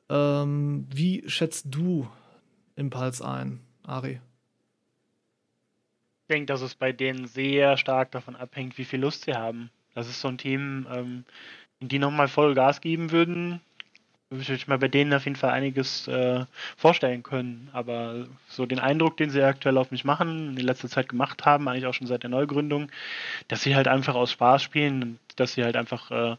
Ähm, 0.10 0.86
wie 0.94 1.24
schätzt 1.26 1.66
du 1.70 2.08
Impuls 2.76 3.20
ein, 3.24 3.62
Ari? 3.82 4.22
Ich 6.30 6.36
denke, 6.36 6.46
dass 6.46 6.62
es 6.62 6.76
bei 6.76 6.92
denen 6.92 7.26
sehr 7.26 7.76
stark 7.76 8.12
davon 8.12 8.36
abhängt, 8.36 8.78
wie 8.78 8.86
viel 8.86 9.00
Lust 9.00 9.24
sie 9.24 9.34
haben. 9.34 9.72
Das 9.96 10.08
ist 10.08 10.22
so 10.22 10.28
ein 10.28 10.38
Team, 10.38 10.86
ähm, 10.94 11.26
wenn 11.80 11.88
die 11.88 11.98
nochmal 11.98 12.28
voll 12.28 12.54
Gas 12.54 12.82
geben 12.82 13.10
würden, 13.10 13.62
würde 14.30 14.54
ich 14.54 14.68
mir 14.68 14.78
bei 14.78 14.90
denen 14.90 15.12
auf 15.12 15.26
jeden 15.26 15.38
Fall 15.38 15.50
einiges 15.50 16.08
äh, 16.08 16.46
vorstellen 16.78 17.24
können. 17.24 17.70
Aber 17.74 18.28
so 18.48 18.68
den 18.68 18.78
Eindruck, 18.78 19.18
den 19.18 19.32
sie 19.32 19.42
aktuell 19.42 19.76
auf 19.80 19.90
mich 19.90 20.06
machen, 20.06 20.56
in 20.56 20.64
letzter 20.64 20.88
Zeit 20.88 21.10
gemacht 21.10 21.48
haben, 21.48 21.68
eigentlich 21.68 21.88
auch 21.88 21.96
schon 21.96 22.06
seit 22.06 22.22
der 22.22 22.30
Neugründung, 22.30 22.92
dass 23.48 23.64
sie 23.64 23.76
halt 23.76 23.88
einfach 23.88 24.14
aus 24.14 24.32
Spaß 24.32 24.62
spielen 24.62 25.02
und 25.02 25.20
dass 25.38 25.54
sie 25.54 25.64
halt 25.64 25.76
einfach 25.76 26.12
äh, 26.12 26.36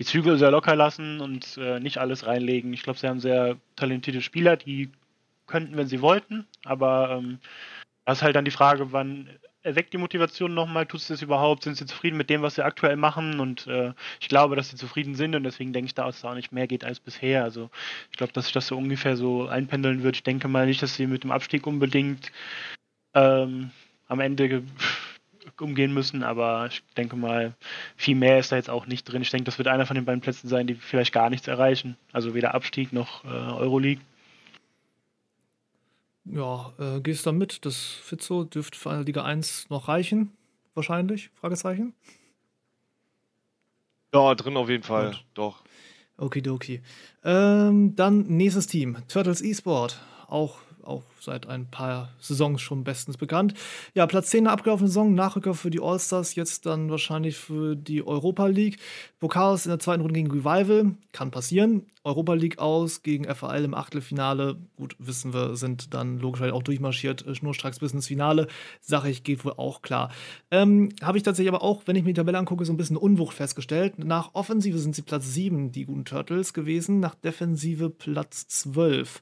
die 0.00 0.04
Zügel 0.04 0.36
sehr 0.38 0.50
locker 0.50 0.74
lassen 0.74 1.20
und 1.20 1.56
äh, 1.58 1.78
nicht 1.78 1.98
alles 1.98 2.26
reinlegen. 2.26 2.72
Ich 2.72 2.82
glaube, 2.82 2.98
sie 2.98 3.06
haben 3.06 3.20
sehr 3.20 3.56
talentierte 3.76 4.20
Spieler, 4.20 4.56
die 4.56 4.90
könnten, 5.46 5.76
wenn 5.76 5.86
sie 5.86 6.02
wollten, 6.02 6.44
aber 6.64 7.10
ähm, 7.10 7.38
das 8.08 8.18
ist 8.18 8.22
halt 8.22 8.36
dann 8.36 8.46
die 8.46 8.50
Frage, 8.50 8.90
wann 8.92 9.28
erweckt 9.62 9.92
die 9.92 9.98
Motivation 9.98 10.54
nochmal? 10.54 10.86
Tut 10.86 11.00
es 11.00 11.08
das 11.08 11.20
überhaupt? 11.20 11.64
Sind 11.64 11.76
sie 11.76 11.84
zufrieden 11.84 12.16
mit 12.16 12.30
dem, 12.30 12.40
was 12.40 12.54
sie 12.54 12.64
aktuell 12.64 12.96
machen? 12.96 13.38
Und 13.38 13.66
äh, 13.66 13.92
ich 14.18 14.28
glaube, 14.28 14.56
dass 14.56 14.70
sie 14.70 14.76
zufrieden 14.76 15.14
sind 15.14 15.34
und 15.34 15.42
deswegen 15.44 15.74
denke 15.74 15.86
ich, 15.88 15.94
dass 15.94 16.16
es 16.16 16.22
da 16.22 16.30
auch 16.30 16.34
nicht 16.34 16.50
mehr 16.50 16.66
geht 16.66 16.84
als 16.84 17.00
bisher. 17.00 17.44
Also 17.44 17.68
ich 18.10 18.16
glaube, 18.16 18.32
dass 18.32 18.44
sich 18.46 18.54
das 18.54 18.66
so 18.66 18.78
ungefähr 18.78 19.16
so 19.16 19.46
einpendeln 19.46 20.02
wird. 20.02 20.16
Ich 20.16 20.22
denke 20.22 20.48
mal 20.48 20.64
nicht, 20.64 20.82
dass 20.82 20.94
sie 20.96 21.06
mit 21.06 21.22
dem 21.22 21.30
Abstieg 21.32 21.66
unbedingt 21.66 22.32
ähm, 23.14 23.70
am 24.08 24.20
Ende 24.20 24.48
ge- 24.48 24.62
umgehen 25.60 25.92
müssen, 25.92 26.22
aber 26.22 26.66
ich 26.70 26.82
denke 26.96 27.16
mal, 27.16 27.54
viel 27.96 28.14
mehr 28.14 28.38
ist 28.38 28.52
da 28.52 28.56
jetzt 28.56 28.70
auch 28.70 28.86
nicht 28.86 29.04
drin. 29.04 29.22
Ich 29.22 29.30
denke, 29.30 29.44
das 29.44 29.58
wird 29.58 29.68
einer 29.68 29.86
von 29.86 29.96
den 29.96 30.04
beiden 30.04 30.20
Plätzen 30.20 30.48
sein, 30.48 30.66
die 30.66 30.74
vielleicht 30.76 31.12
gar 31.12 31.30
nichts 31.30 31.48
erreichen. 31.48 31.96
Also 32.12 32.34
weder 32.34 32.54
Abstieg 32.54 32.92
noch 32.92 33.24
äh, 33.24 33.28
Euroleague. 33.28 34.02
Ja, 36.30 36.72
äh, 36.78 37.00
gehst 37.00 37.26
du 37.26 37.32
mit? 37.32 37.64
Das 37.64 37.76
Fitzo 37.76 38.44
dürfte 38.44 38.78
für 38.78 38.90
eine 38.90 39.02
Liga 39.02 39.24
1 39.24 39.70
noch 39.70 39.88
reichen? 39.88 40.32
Wahrscheinlich? 40.74 41.30
Fragezeichen. 41.34 41.94
Ja, 44.14 44.34
drin 44.34 44.56
auf 44.56 44.68
jeden 44.68 44.82
Fall, 44.82 45.10
Gut. 45.10 45.24
doch. 45.34 45.62
Okidoki. 46.16 46.82
Ähm, 47.24 47.94
dann 47.94 48.26
nächstes 48.26 48.66
Team. 48.66 48.98
Turtles 49.08 49.40
eSport. 49.40 50.00
Auch, 50.26 50.58
auch 50.82 51.02
seit 51.20 51.46
ein 51.46 51.70
paar 51.70 52.10
Saisons 52.20 52.60
schon 52.60 52.84
bestens 52.84 53.16
bekannt. 53.16 53.54
Ja, 53.94 54.06
Platz 54.06 54.30
10 54.30 54.44
der 54.44 54.52
abgelaufenen 54.52 54.88
Saison. 54.88 55.14
Nachrücker 55.14 55.54
für 55.54 55.70
die 55.70 55.80
All-Stars. 55.80 56.34
Jetzt 56.34 56.66
dann 56.66 56.90
wahrscheinlich 56.90 57.36
für 57.36 57.76
die 57.76 58.06
Europa 58.06 58.46
League. 58.46 58.78
Pokals 59.20 59.66
in 59.66 59.70
der 59.70 59.78
zweiten 59.78 60.02
Runde 60.02 60.14
gegen 60.14 60.30
Revival. 60.30 60.94
Kann 61.12 61.30
passieren. 61.30 61.86
Europa 62.08 62.32
League 62.34 62.58
aus 62.58 63.02
gegen 63.02 63.24
FAL 63.24 63.64
im 63.64 63.74
Achtelfinale. 63.74 64.56
Gut, 64.76 64.96
wissen 64.98 65.34
wir, 65.34 65.56
sind 65.56 65.92
dann 65.92 66.18
logischerweise 66.18 66.54
auch 66.54 66.62
durchmarschiert. 66.62 67.26
äh, 67.26 67.34
Schnurstracks 67.34 67.80
bis 67.80 67.92
ins 67.92 68.06
Finale. 68.06 68.48
Sag 68.80 69.04
ich, 69.04 69.24
geht 69.24 69.44
wohl 69.44 69.52
auch 69.56 69.82
klar. 69.82 70.10
Ähm, 70.50 70.88
Habe 71.02 71.18
ich 71.18 71.24
tatsächlich 71.24 71.52
aber 71.52 71.62
auch, 71.62 71.82
wenn 71.86 71.96
ich 71.96 72.04
mir 72.04 72.14
die 72.14 72.20
Tabelle 72.20 72.38
angucke, 72.38 72.64
so 72.64 72.72
ein 72.72 72.78
bisschen 72.78 72.96
Unwucht 72.96 73.34
festgestellt. 73.34 73.98
Nach 73.98 74.34
Offensive 74.34 74.78
sind 74.78 74.94
sie 74.94 75.02
Platz 75.02 75.32
7, 75.34 75.70
die 75.70 75.84
guten 75.84 76.04
Turtles 76.04 76.54
gewesen. 76.54 77.00
Nach 77.00 77.14
Defensive 77.14 77.90
Platz 77.90 78.46
12. 78.48 79.20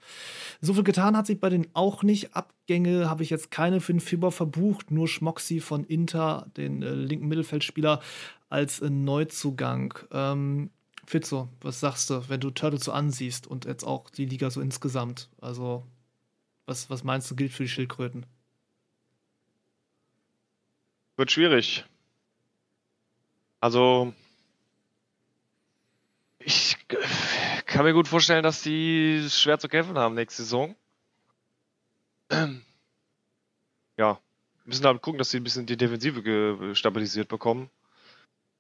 So 0.61 0.75
viel 0.75 0.85
getan 0.85 1.17
hat 1.17 1.27
sich 1.27 1.41
bei 1.41 1.49
denen 1.49 1.67
auch 1.73 1.96
nicht. 2.03 2.35
Abgänge 2.35 3.09
habe 3.09 3.23
ich 3.23 3.31
jetzt 3.31 3.51
keine 3.51 3.81
für 3.81 3.93
den 3.93 4.01
Februar 4.01 4.33
verbucht. 4.33 4.91
Nur 4.91 5.09
Schmoxi 5.09 5.61
von 5.61 5.85
Inter, 5.85 6.47
den 6.57 6.83
äh, 6.83 6.91
linken 6.93 7.29
Mittelfeldspieler, 7.29 8.01
als 8.49 8.81
äh, 8.81 8.91
Neuzugang. 8.91 9.99
Ähm, 10.13 10.71
Fitzo, 11.07 11.49
was 11.61 11.81
sagst 11.81 12.11
du, 12.11 12.29
wenn 12.29 12.41
du 12.41 12.51
Turtles 12.51 12.85
so 12.85 12.93
ansiehst 12.93 13.47
und 13.47 13.65
jetzt 13.65 13.85
auch 13.85 14.11
die 14.11 14.27
Liga 14.27 14.51
so 14.51 14.61
insgesamt? 14.61 15.29
Also, 15.41 15.85
was, 16.67 16.91
was 16.91 17.05
meinst 17.05 17.31
du, 17.31 17.37
gilt 17.37 17.53
für 17.53 17.63
die 17.63 17.69
Schildkröten? 17.69 18.27
Wird 21.17 21.31
schwierig. 21.31 21.85
Also, 23.61 24.13
ich 26.39 26.77
g- 26.89 26.97
kann 27.65 27.85
mir 27.85 27.93
gut 27.93 28.07
vorstellen, 28.09 28.43
dass 28.43 28.63
die 28.63 29.27
schwer 29.31 29.59
zu 29.59 29.69
kämpfen 29.69 29.97
haben 29.99 30.15
nächste 30.15 30.43
Saison. 30.43 30.77
Ja, 33.99 34.21
müssen 34.67 34.85
halt 34.85 35.01
gucken, 35.01 35.19
dass 35.19 35.31
sie 35.31 35.39
ein 35.39 35.45
bisschen 35.45 35.65
die 35.65 35.79
Defensive 35.79 36.75
stabilisiert 36.75 37.29
bekommen. 37.29 37.71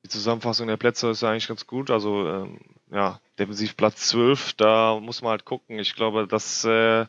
Die 0.04 0.08
Zusammenfassung 0.08 0.66
der 0.66 0.76
Plätze 0.76 1.10
ist 1.10 1.24
eigentlich 1.24 1.48
ganz 1.48 1.66
gut. 1.66 1.90
Also, 1.90 2.26
ähm, 2.28 2.60
ja, 2.90 3.20
defensiv 3.38 3.76
Platz 3.76 4.08
12, 4.08 4.54
da 4.54 4.98
muss 5.00 5.20
man 5.20 5.32
halt 5.32 5.44
gucken. 5.44 5.78
Ich 5.78 5.94
glaube, 5.94 6.26
das 6.26 6.64
äh, 6.64 7.06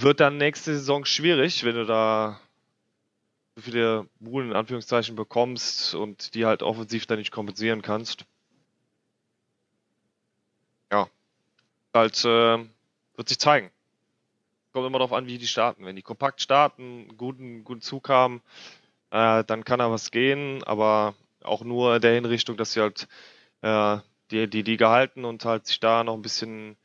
wird 0.00 0.20
dann 0.20 0.38
nächste 0.38 0.74
Saison 0.74 1.04
schwierig, 1.04 1.64
wenn 1.64 1.74
du 1.74 1.84
da 1.86 2.40
so 3.56 3.62
viele 3.62 4.08
Buhlen 4.18 4.50
in 4.50 4.56
Anführungszeichen 4.56 5.14
bekommst 5.14 5.94
und 5.94 6.34
die 6.34 6.46
halt 6.46 6.62
offensiv 6.62 7.06
dann 7.06 7.18
nicht 7.18 7.30
kompensieren 7.30 7.82
kannst. 7.82 8.24
Ja, 10.90 11.08
halt 11.92 12.24
äh, 12.24 12.64
wird 13.16 13.28
sich 13.28 13.38
zeigen. 13.38 13.70
Kommt 14.74 14.88
immer 14.88 14.98
darauf 14.98 15.12
an, 15.12 15.26
wie 15.28 15.38
die 15.38 15.46
starten. 15.46 15.86
Wenn 15.86 15.94
die 15.94 16.02
kompakt 16.02 16.42
starten, 16.42 16.82
einen 17.08 17.16
guten, 17.16 17.62
guten 17.62 17.80
Zug 17.80 18.08
haben, 18.08 18.42
äh, 19.12 19.44
dann 19.44 19.64
kann 19.64 19.78
da 19.78 19.88
was 19.88 20.10
gehen, 20.10 20.64
aber 20.64 21.14
auch 21.44 21.62
nur 21.62 21.94
in 21.94 22.02
der 22.02 22.14
Hinrichtung, 22.14 22.56
dass 22.56 22.72
sie 22.72 22.80
halt 22.80 23.06
äh, 23.62 23.98
die, 24.32 24.50
die 24.50 24.62
Liga 24.62 24.90
halten 24.90 25.24
und 25.24 25.44
halt 25.44 25.66
sich 25.68 25.78
da 25.78 26.02
noch 26.02 26.14
ein 26.14 26.22
bisschen 26.22 26.76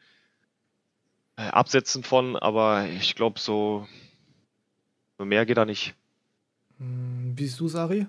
äh, 1.36 1.48
absetzen 1.48 2.04
von, 2.04 2.36
aber 2.36 2.86
ich 2.86 3.16
glaube, 3.16 3.40
so, 3.40 3.88
mehr 5.18 5.48
geht 5.48 5.58
da 5.58 5.66
nicht. 5.66 5.96
Hm, 6.78 7.34
Wie 7.36 7.48
siehst 7.48 7.60
du, 7.60 7.70
Sari? 7.70 8.06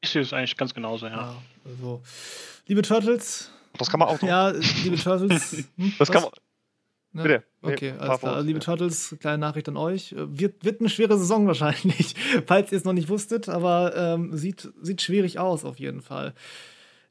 Ich 0.00 0.10
sehe 0.10 0.22
es 0.22 0.32
eigentlich 0.32 0.56
ganz 0.56 0.72
genauso, 0.74 1.06
ja. 1.06 1.16
Ja, 1.16 1.42
also, 1.64 2.02
liebe 2.68 2.82
Turtles, 2.82 3.50
Das 3.78 3.90
kann 3.90 3.98
man 3.98 4.08
auch 4.10 4.20
noch. 4.22 4.28
ja, 4.28 4.50
liebe 4.50 4.96
Turtles, 4.96 5.64
hm, 5.76 5.92
das 5.98 6.08
kann 6.08 6.22
was? 6.22 6.30
man. 6.30 6.51
Ne? 7.12 7.22
Bitte. 7.22 7.42
Nee, 7.62 7.72
Okay, 7.72 7.90
fahr 7.92 8.00
alles 8.00 8.20
klar. 8.20 8.34
fort, 8.34 8.46
Liebe 8.46 8.58
ja. 8.58 8.64
Turtles, 8.64 9.16
kleine 9.20 9.38
Nachricht 9.38 9.68
an 9.68 9.76
euch. 9.76 10.12
Äh, 10.12 10.38
Wird, 10.38 10.64
wird 10.64 10.80
eine 10.80 10.88
schwere 10.88 11.18
Saison 11.18 11.46
wahrscheinlich, 11.48 12.14
falls 12.46 12.72
ihr 12.72 12.78
es 12.78 12.84
noch 12.84 12.92
nicht 12.92 13.08
wusstet, 13.08 13.48
aber 13.48 13.94
ähm, 13.96 14.36
sieht, 14.36 14.72
sieht 14.80 15.02
schwierig 15.02 15.38
aus 15.38 15.64
auf 15.64 15.78
jeden 15.78 16.00
Fall. 16.00 16.34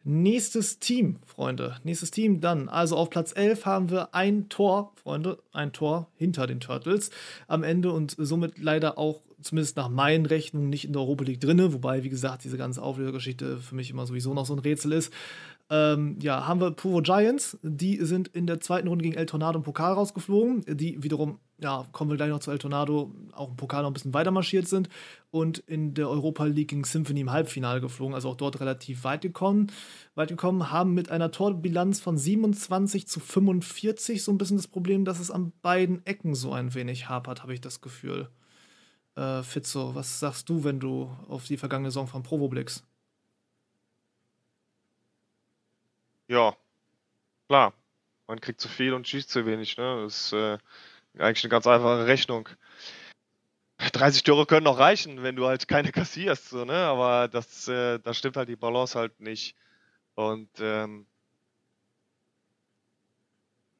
Nächstes 0.03 0.79
Team, 0.79 1.17
Freunde. 1.27 1.75
Nächstes 1.83 2.09
Team 2.09 2.41
dann. 2.41 2.69
Also 2.69 2.97
auf 2.97 3.11
Platz 3.11 3.33
11 3.35 3.65
haben 3.67 3.91
wir 3.91 4.15
ein 4.15 4.49
Tor, 4.49 4.93
Freunde, 4.95 5.37
ein 5.53 5.73
Tor 5.73 6.09
hinter 6.15 6.47
den 6.47 6.59
Turtles 6.59 7.11
am 7.47 7.61
Ende 7.63 7.91
und 7.91 8.15
somit 8.17 8.57
leider 8.57 8.97
auch, 8.97 9.21
zumindest 9.41 9.77
nach 9.77 9.89
meinen 9.89 10.25
Rechnungen, 10.25 10.69
nicht 10.69 10.85
in 10.85 10.93
der 10.93 11.01
Europa 11.01 11.23
League 11.23 11.41
drinne. 11.41 11.73
Wobei, 11.73 12.03
wie 12.03 12.09
gesagt, 12.09 12.43
diese 12.43 12.57
ganze 12.57 12.81
Auflösergeschichte 12.81 13.57
für 13.57 13.75
mich 13.75 13.89
immer 13.89 14.05
sowieso 14.05 14.33
noch 14.33 14.45
so 14.45 14.53
ein 14.53 14.59
Rätsel 14.59 14.91
ist. 14.93 15.11
Ähm, 15.71 16.17
ja, 16.19 16.47
haben 16.47 16.59
wir 16.59 16.71
Puro 16.71 17.01
Giants. 17.01 17.57
Die 17.63 17.95
sind 18.03 18.27
in 18.27 18.45
der 18.45 18.59
zweiten 18.59 18.89
Runde 18.89 19.03
gegen 19.03 19.15
El 19.15 19.25
Tornado 19.25 19.57
im 19.57 19.63
Pokal 19.63 19.93
rausgeflogen. 19.93 20.65
Die 20.67 21.01
wiederum, 21.01 21.39
ja, 21.61 21.87
kommen 21.93 22.11
wir 22.11 22.17
gleich 22.17 22.29
noch 22.29 22.41
zu 22.41 22.51
El 22.51 22.57
Tornado, 22.57 23.15
auch 23.31 23.47
im 23.47 23.55
Pokal 23.55 23.83
noch 23.83 23.89
ein 23.89 23.93
bisschen 23.93 24.13
weiter 24.13 24.31
marschiert 24.31 24.67
sind. 24.67 24.89
Und 25.29 25.59
in 25.59 25.93
der 25.93 26.09
Europa 26.09 26.43
League 26.43 26.67
gegen 26.67 26.83
Symphony 26.83 27.21
im 27.21 27.31
Halbfinale 27.31 27.79
geflogen. 27.79 28.15
Also 28.15 28.27
auch 28.27 28.35
dort 28.35 28.59
relativ 28.59 29.05
weit 29.05 29.21
gekommen. 29.21 29.67
Weit 30.13 30.27
gekommen, 30.27 30.71
haben 30.71 30.93
mit 30.93 31.09
einer 31.09 31.31
Torbilanz 31.31 32.01
von 32.01 32.17
27 32.17 33.07
zu 33.07 33.21
45 33.21 34.23
so 34.23 34.33
ein 34.33 34.37
bisschen 34.37 34.57
das 34.57 34.67
Problem, 34.67 35.05
dass 35.05 35.21
es 35.21 35.31
an 35.31 35.53
beiden 35.61 36.05
Ecken 36.05 36.35
so 36.35 36.51
ein 36.51 36.73
wenig 36.73 37.07
hapert, 37.07 37.43
habe 37.43 37.53
ich 37.53 37.61
das 37.61 37.79
Gefühl. 37.79 38.27
Äh, 39.15 39.43
Fitzo, 39.43 39.93
was 39.95 40.19
sagst 40.19 40.49
du, 40.49 40.63
wenn 40.63 40.79
du 40.79 41.09
auf 41.27 41.45
die 41.45 41.57
vergangene 41.57 41.91
Saison 41.91 42.07
von 42.07 42.23
Provo 42.23 42.47
blickst? 42.47 42.85
Ja, 46.27 46.55
klar. 47.47 47.73
man 48.27 48.39
kriegt 48.41 48.61
zu 48.61 48.69
viel 48.69 48.93
und 48.93 49.07
schießt 49.07 49.29
zu 49.29 49.45
wenig. 49.45 49.77
Ne? 49.77 50.03
Das 50.03 50.25
ist 50.27 50.33
äh, 50.33 50.57
eigentlich 51.17 51.43
eine 51.43 51.51
ganz 51.51 51.67
einfache 51.67 52.07
Rechnung. 52.07 52.49
30 53.93 54.23
Tore 54.23 54.45
können 54.45 54.63
noch 54.65 54.79
reichen, 54.79 55.23
wenn 55.23 55.35
du 55.35 55.47
halt 55.47 55.67
keine 55.67 55.91
kassierst, 55.91 56.49
so, 56.49 56.65
ne? 56.65 56.73
Aber 56.73 57.27
das, 57.27 57.67
äh, 57.67 57.99
da 57.99 58.13
stimmt 58.13 58.37
halt 58.37 58.49
die 58.49 58.55
Balance 58.55 58.97
halt 58.97 59.19
nicht. 59.19 59.55
Und 60.15 60.49
ähm, 60.59 61.07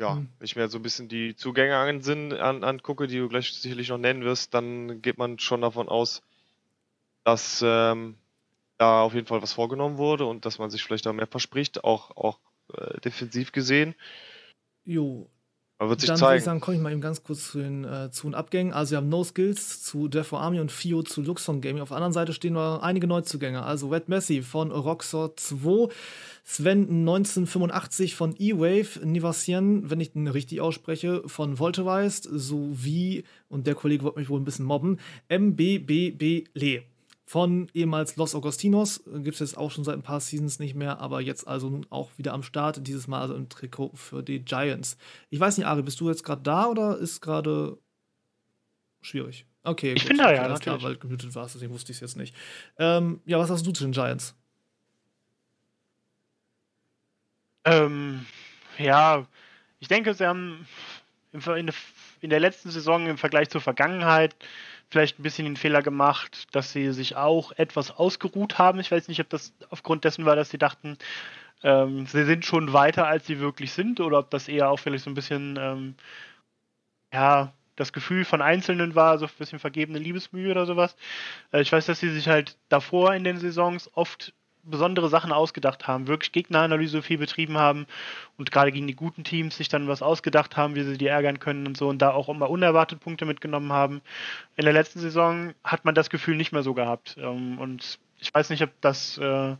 ja, 0.01 0.15
Hm. 0.15 0.27
wenn 0.37 0.45
ich 0.45 0.55
mir 0.55 0.67
so 0.67 0.79
ein 0.79 0.81
bisschen 0.81 1.07
die 1.07 1.35
Zugänge 1.35 1.77
an, 1.77 2.33
an, 2.33 2.63
angucke, 2.63 3.07
die 3.07 3.19
du 3.19 3.29
gleich 3.29 3.53
sicherlich 3.53 3.89
noch 3.89 3.99
nennen 3.99 4.23
wirst, 4.23 4.53
dann 4.53 5.01
geht 5.01 5.17
man 5.17 5.39
schon 5.39 5.61
davon 5.61 5.87
aus, 5.87 6.23
dass 7.23 7.63
ähm, 7.63 8.17
da 8.77 9.03
auf 9.03 9.13
jeden 9.13 9.27
Fall 9.27 9.43
was 9.43 9.53
vorgenommen 9.53 9.97
wurde 9.97 10.25
und 10.25 10.45
dass 10.45 10.57
man 10.57 10.71
sich 10.71 10.83
vielleicht 10.83 11.05
da 11.05 11.13
mehr 11.13 11.27
verspricht, 11.27 11.83
auch, 11.83 12.17
auch 12.17 12.39
äh, 12.73 12.99
defensiv 13.01 13.51
gesehen. 13.51 13.93
Jo, 14.83 15.29
Man 15.81 15.89
wird 15.89 15.99
sich 15.99 16.09
dann 16.09 16.19
würde 16.19 16.35
ich 16.35 16.43
zeigen. 16.43 16.45
sagen, 16.45 16.59
komme 16.59 16.77
ich 16.77 16.83
mal 16.83 16.91
eben 16.91 17.01
ganz 17.01 17.23
kurz 17.23 17.53
zu 17.53 17.57
den 17.57 17.85
äh, 17.85 18.11
Zu- 18.11 18.27
und 18.27 18.35
Abgängen. 18.35 18.71
Also 18.71 18.91
wir 18.91 18.97
haben 18.97 19.09
No 19.09 19.23
Skills 19.23 19.81
zu 19.81 20.09
Defo 20.09 20.37
Army 20.37 20.59
und 20.59 20.71
Fio 20.71 21.01
zu 21.01 21.23
Luxon 21.23 21.59
Gaming. 21.59 21.81
Auf 21.81 21.87
der 21.89 21.97
anderen 21.97 22.13
Seite 22.13 22.33
stehen 22.33 22.53
noch 22.53 22.83
einige 22.83 23.07
Neuzugänge. 23.07 23.63
Also 23.63 23.89
Red 23.89 24.07
Messi 24.07 24.43
von 24.43 24.71
Roxor 24.71 25.35
2, 25.35 25.91
Sven 26.43 26.81
1985 26.87 28.13
von 28.13 28.35
E-Wave, 28.37 29.03
Nivasien, 29.03 29.89
wenn 29.89 29.99
ich 29.99 30.11
den 30.11 30.27
richtig 30.27 30.61
ausspreche, 30.61 31.23
von 31.25 31.57
Volteweist, 31.57 32.29
sowie, 32.31 33.23
und 33.49 33.65
der 33.65 33.73
Kollege 33.73 34.03
wird 34.03 34.17
mich 34.17 34.29
wohl 34.29 34.39
ein 34.39 34.45
bisschen 34.45 34.65
mobben, 34.65 34.99
MBBB 35.29 36.43
Le. 36.53 36.83
Von 37.31 37.69
ehemals 37.73 38.17
Los 38.17 38.35
Augustinos 38.35 39.05
gibt 39.05 39.35
es 39.35 39.39
jetzt 39.39 39.57
auch 39.57 39.71
schon 39.71 39.85
seit 39.85 39.95
ein 39.95 40.03
paar 40.03 40.19
Seasons 40.19 40.59
nicht 40.59 40.75
mehr, 40.75 40.99
aber 40.99 41.21
jetzt 41.21 41.47
also 41.47 41.69
nun 41.69 41.87
auch 41.89 42.09
wieder 42.17 42.33
am 42.33 42.43
Start, 42.43 42.85
dieses 42.85 43.07
Mal 43.07 43.21
also 43.21 43.35
im 43.35 43.47
Trikot 43.47 43.93
für 43.95 44.21
die 44.21 44.43
Giants. 44.43 44.97
Ich 45.29 45.39
weiß 45.39 45.57
nicht, 45.57 45.65
Ari, 45.65 45.81
bist 45.81 46.01
du 46.01 46.09
jetzt 46.09 46.25
gerade 46.25 46.41
da 46.41 46.65
oder 46.65 46.97
ist 46.97 47.21
gerade 47.21 47.77
schwierig? 48.99 49.45
Okay, 49.63 49.93
Ich 49.93 50.05
bin 50.05 50.17
da, 50.17 50.33
ja, 50.33 50.41
alles 50.41 50.59
klar, 50.59 50.75
natürlich. 50.75 50.97
weil 50.97 50.99
gemutet 50.99 51.33
warst, 51.33 51.55
deswegen 51.55 51.71
wusste 51.71 51.93
ich 51.93 51.99
es 51.99 52.01
jetzt 52.01 52.17
nicht. 52.17 52.35
Ähm, 52.77 53.21
ja, 53.23 53.39
was 53.39 53.49
hast 53.49 53.65
du 53.65 53.71
zu 53.71 53.85
den 53.85 53.93
Giants? 53.93 54.35
Ähm, 57.63 58.25
ja, 58.77 59.25
ich 59.79 59.87
denke, 59.87 60.13
sie 60.15 60.27
haben 60.27 60.67
in 61.31 62.29
der 62.29 62.41
letzten 62.41 62.71
Saison 62.71 63.07
im 63.07 63.17
Vergleich 63.17 63.49
zur 63.49 63.61
Vergangenheit 63.61 64.35
vielleicht 64.91 65.19
ein 65.19 65.23
bisschen 65.23 65.45
den 65.45 65.57
Fehler 65.57 65.81
gemacht, 65.81 66.47
dass 66.51 66.73
sie 66.73 66.91
sich 66.91 67.15
auch 67.15 67.53
etwas 67.53 67.91
ausgeruht 67.91 68.59
haben. 68.59 68.79
Ich 68.79 68.91
weiß 68.91 69.07
nicht, 69.07 69.21
ob 69.21 69.29
das 69.29 69.53
aufgrund 69.69 70.03
dessen 70.03 70.25
war, 70.25 70.35
dass 70.35 70.49
sie 70.49 70.57
dachten, 70.57 70.97
ähm, 71.63 72.05
sie 72.07 72.25
sind 72.25 72.45
schon 72.45 72.73
weiter, 72.73 73.07
als 73.07 73.25
sie 73.25 73.39
wirklich 73.39 73.71
sind, 73.71 73.99
oder 74.01 74.19
ob 74.19 74.29
das 74.31 74.47
eher 74.47 74.69
auch 74.69 74.77
vielleicht 74.77 75.05
so 75.05 75.09
ein 75.09 75.15
bisschen, 75.15 75.57
ähm, 75.59 75.95
ja, 77.13 77.53
das 77.77 77.93
Gefühl 77.93 78.25
von 78.25 78.41
Einzelnen 78.41 78.95
war, 78.95 79.17
so 79.17 79.25
ein 79.25 79.31
bisschen 79.37 79.59
vergebene 79.59 79.97
Liebesmühe 79.99 80.51
oder 80.51 80.65
sowas. 80.65 80.95
Äh, 81.51 81.61
ich 81.61 81.71
weiß, 81.71 81.85
dass 81.85 81.99
sie 81.99 82.09
sich 82.09 82.27
halt 82.27 82.57
davor 82.69 83.13
in 83.15 83.23
den 83.23 83.37
Saisons 83.37 83.89
oft 83.95 84.33
besondere 84.63 85.09
Sachen 85.09 85.31
ausgedacht 85.31 85.87
haben, 85.87 86.07
wirklich 86.07 86.31
Gegneranalyse 86.31 87.01
viel 87.01 87.17
betrieben 87.17 87.57
haben 87.57 87.85
und 88.37 88.51
gerade 88.51 88.71
gegen 88.71 88.87
die 88.87 88.95
guten 88.95 89.23
Teams 89.23 89.57
sich 89.57 89.69
dann 89.69 89.87
was 89.87 90.01
ausgedacht 90.01 90.57
haben, 90.57 90.75
wie 90.75 90.83
sie 90.83 90.97
die 90.97 91.07
ärgern 91.07 91.39
können 91.39 91.67
und 91.67 91.77
so 91.77 91.89
und 91.89 92.01
da 92.01 92.11
auch 92.11 92.29
immer 92.29 92.49
unerwartet 92.49 92.99
Punkte 92.99 93.25
mitgenommen 93.25 93.71
haben. 93.71 94.01
In 94.55 94.65
der 94.65 94.73
letzten 94.73 94.99
Saison 94.99 95.53
hat 95.63 95.85
man 95.85 95.95
das 95.95 96.09
Gefühl 96.09 96.35
nicht 96.35 96.51
mehr 96.51 96.63
so 96.63 96.73
gehabt 96.73 97.17
ähm, 97.19 97.59
und 97.59 97.99
ich 98.19 98.33
weiß 98.33 98.49
nicht, 98.51 98.61
ob 98.63 98.69
das 98.81 99.17
äh, 99.17 99.55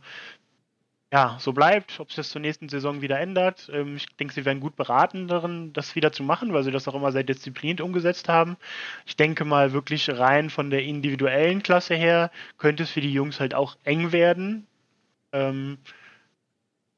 ja, 1.12 1.36
so 1.38 1.52
bleibt, 1.52 2.00
ob 2.00 2.08
sich 2.08 2.16
das 2.16 2.30
zur 2.30 2.40
nächsten 2.40 2.70
Saison 2.70 3.02
wieder 3.02 3.20
ändert. 3.20 3.70
Ähm, 3.72 3.96
ich 3.96 4.06
denke, 4.16 4.32
sie 4.32 4.46
werden 4.46 4.60
gut 4.60 4.76
beraten 4.76 5.28
darin, 5.28 5.72
das 5.74 5.94
wieder 5.94 6.10
zu 6.10 6.22
machen, 6.22 6.54
weil 6.54 6.62
sie 6.62 6.70
das 6.70 6.88
auch 6.88 6.94
immer 6.94 7.12
sehr 7.12 7.22
diszipliniert 7.22 7.82
umgesetzt 7.82 8.30
haben. 8.30 8.56
Ich 9.04 9.16
denke 9.16 9.44
mal 9.44 9.74
wirklich 9.74 10.08
rein 10.08 10.48
von 10.48 10.70
der 10.70 10.84
individuellen 10.84 11.62
Klasse 11.62 11.94
her 11.94 12.30
könnte 12.56 12.84
es 12.84 12.90
für 12.90 13.02
die 13.02 13.12
Jungs 13.12 13.40
halt 13.40 13.54
auch 13.54 13.76
eng 13.84 14.12
werden. 14.12 14.66
Ähm, 15.32 15.78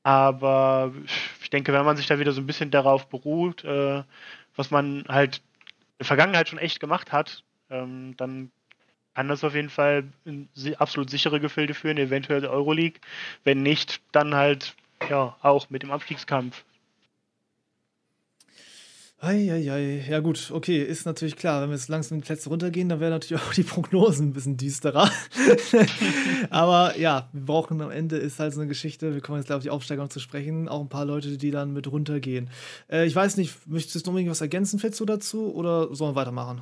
aber 0.03 0.93
ich 1.41 1.51
denke, 1.51 1.72
wenn 1.72 1.85
man 1.85 1.97
sich 1.97 2.07
da 2.07 2.18
wieder 2.18 2.32
so 2.32 2.41
ein 2.41 2.47
bisschen 2.47 2.70
darauf 2.70 3.09
beruht, 3.09 3.64
äh, 3.64 4.03
was 4.55 4.70
man 4.70 5.05
halt 5.09 5.39
in 5.39 5.99
der 6.01 6.07
Vergangenheit 6.07 6.49
schon 6.49 6.59
echt 6.59 6.78
gemacht 6.78 7.11
hat, 7.12 7.43
ähm, 7.70 8.14
dann 8.16 8.51
kann 9.14 9.28
das 9.28 9.45
auf 9.45 9.55
jeden 9.55 9.70
Fall 9.70 10.05
in 10.24 10.49
absolut 10.78 11.09
sichere 11.09 11.41
Gefilde 11.41 11.72
führen, 11.72 11.99
eventuell 11.99 12.41
der 12.41 12.51
Euroleague. 12.51 13.01
Wenn 13.45 13.62
nicht, 13.62 14.01
dann 14.12 14.35
halt 14.35 14.74
ja 15.09 15.37
auch 15.41 15.70
mit 15.70 15.82
dem 15.82 15.93
Abstiegskampf. 15.93 16.64
Eieiei, 19.24 20.04
ja 20.06 20.20
gut, 20.20 20.50
okay, 20.52 20.82
ist 20.82 21.06
natürlich 21.06 21.36
klar, 21.36 21.62
wenn 21.62 21.70
wir 21.70 21.76
jetzt 21.76 21.88
langsam 21.88 22.18
die 22.18 22.24
Plätze 22.24 22.50
runtergehen, 22.50 22.90
dann 22.90 23.00
wären 23.00 23.10
natürlich 23.10 23.42
auch 23.48 23.54
die 23.54 23.62
Prognosen 23.62 24.28
ein 24.28 24.32
bisschen 24.34 24.58
düsterer. 24.58 25.10
Aber 26.50 26.98
ja, 26.98 27.30
wir 27.32 27.44
brauchen 27.46 27.80
am 27.80 27.90
Ende, 27.90 28.18
ist 28.18 28.38
halt 28.38 28.52
so 28.52 28.60
eine 28.60 28.68
Geschichte, 28.68 29.14
wir 29.14 29.22
kommen 29.22 29.38
jetzt 29.38 29.46
gleich 29.46 29.56
auf 29.56 29.62
die 29.62 29.70
Aufsteiger 29.70 30.02
noch 30.02 30.10
zu 30.10 30.20
sprechen, 30.20 30.68
auch 30.68 30.80
ein 30.80 30.90
paar 30.90 31.06
Leute, 31.06 31.38
die 31.38 31.50
dann 31.50 31.72
mit 31.72 31.90
runtergehen. 31.90 32.50
Äh, 32.90 33.06
ich 33.06 33.16
weiß 33.16 33.38
nicht, 33.38 33.66
möchtest 33.66 34.06
du 34.06 34.10
noch 34.10 34.18
irgendwas 34.18 34.42
ergänzen, 34.42 34.78
Fetzo, 34.78 35.06
dazu 35.06 35.54
oder 35.54 35.94
sollen 35.94 36.12
wir 36.12 36.20
weitermachen? 36.20 36.60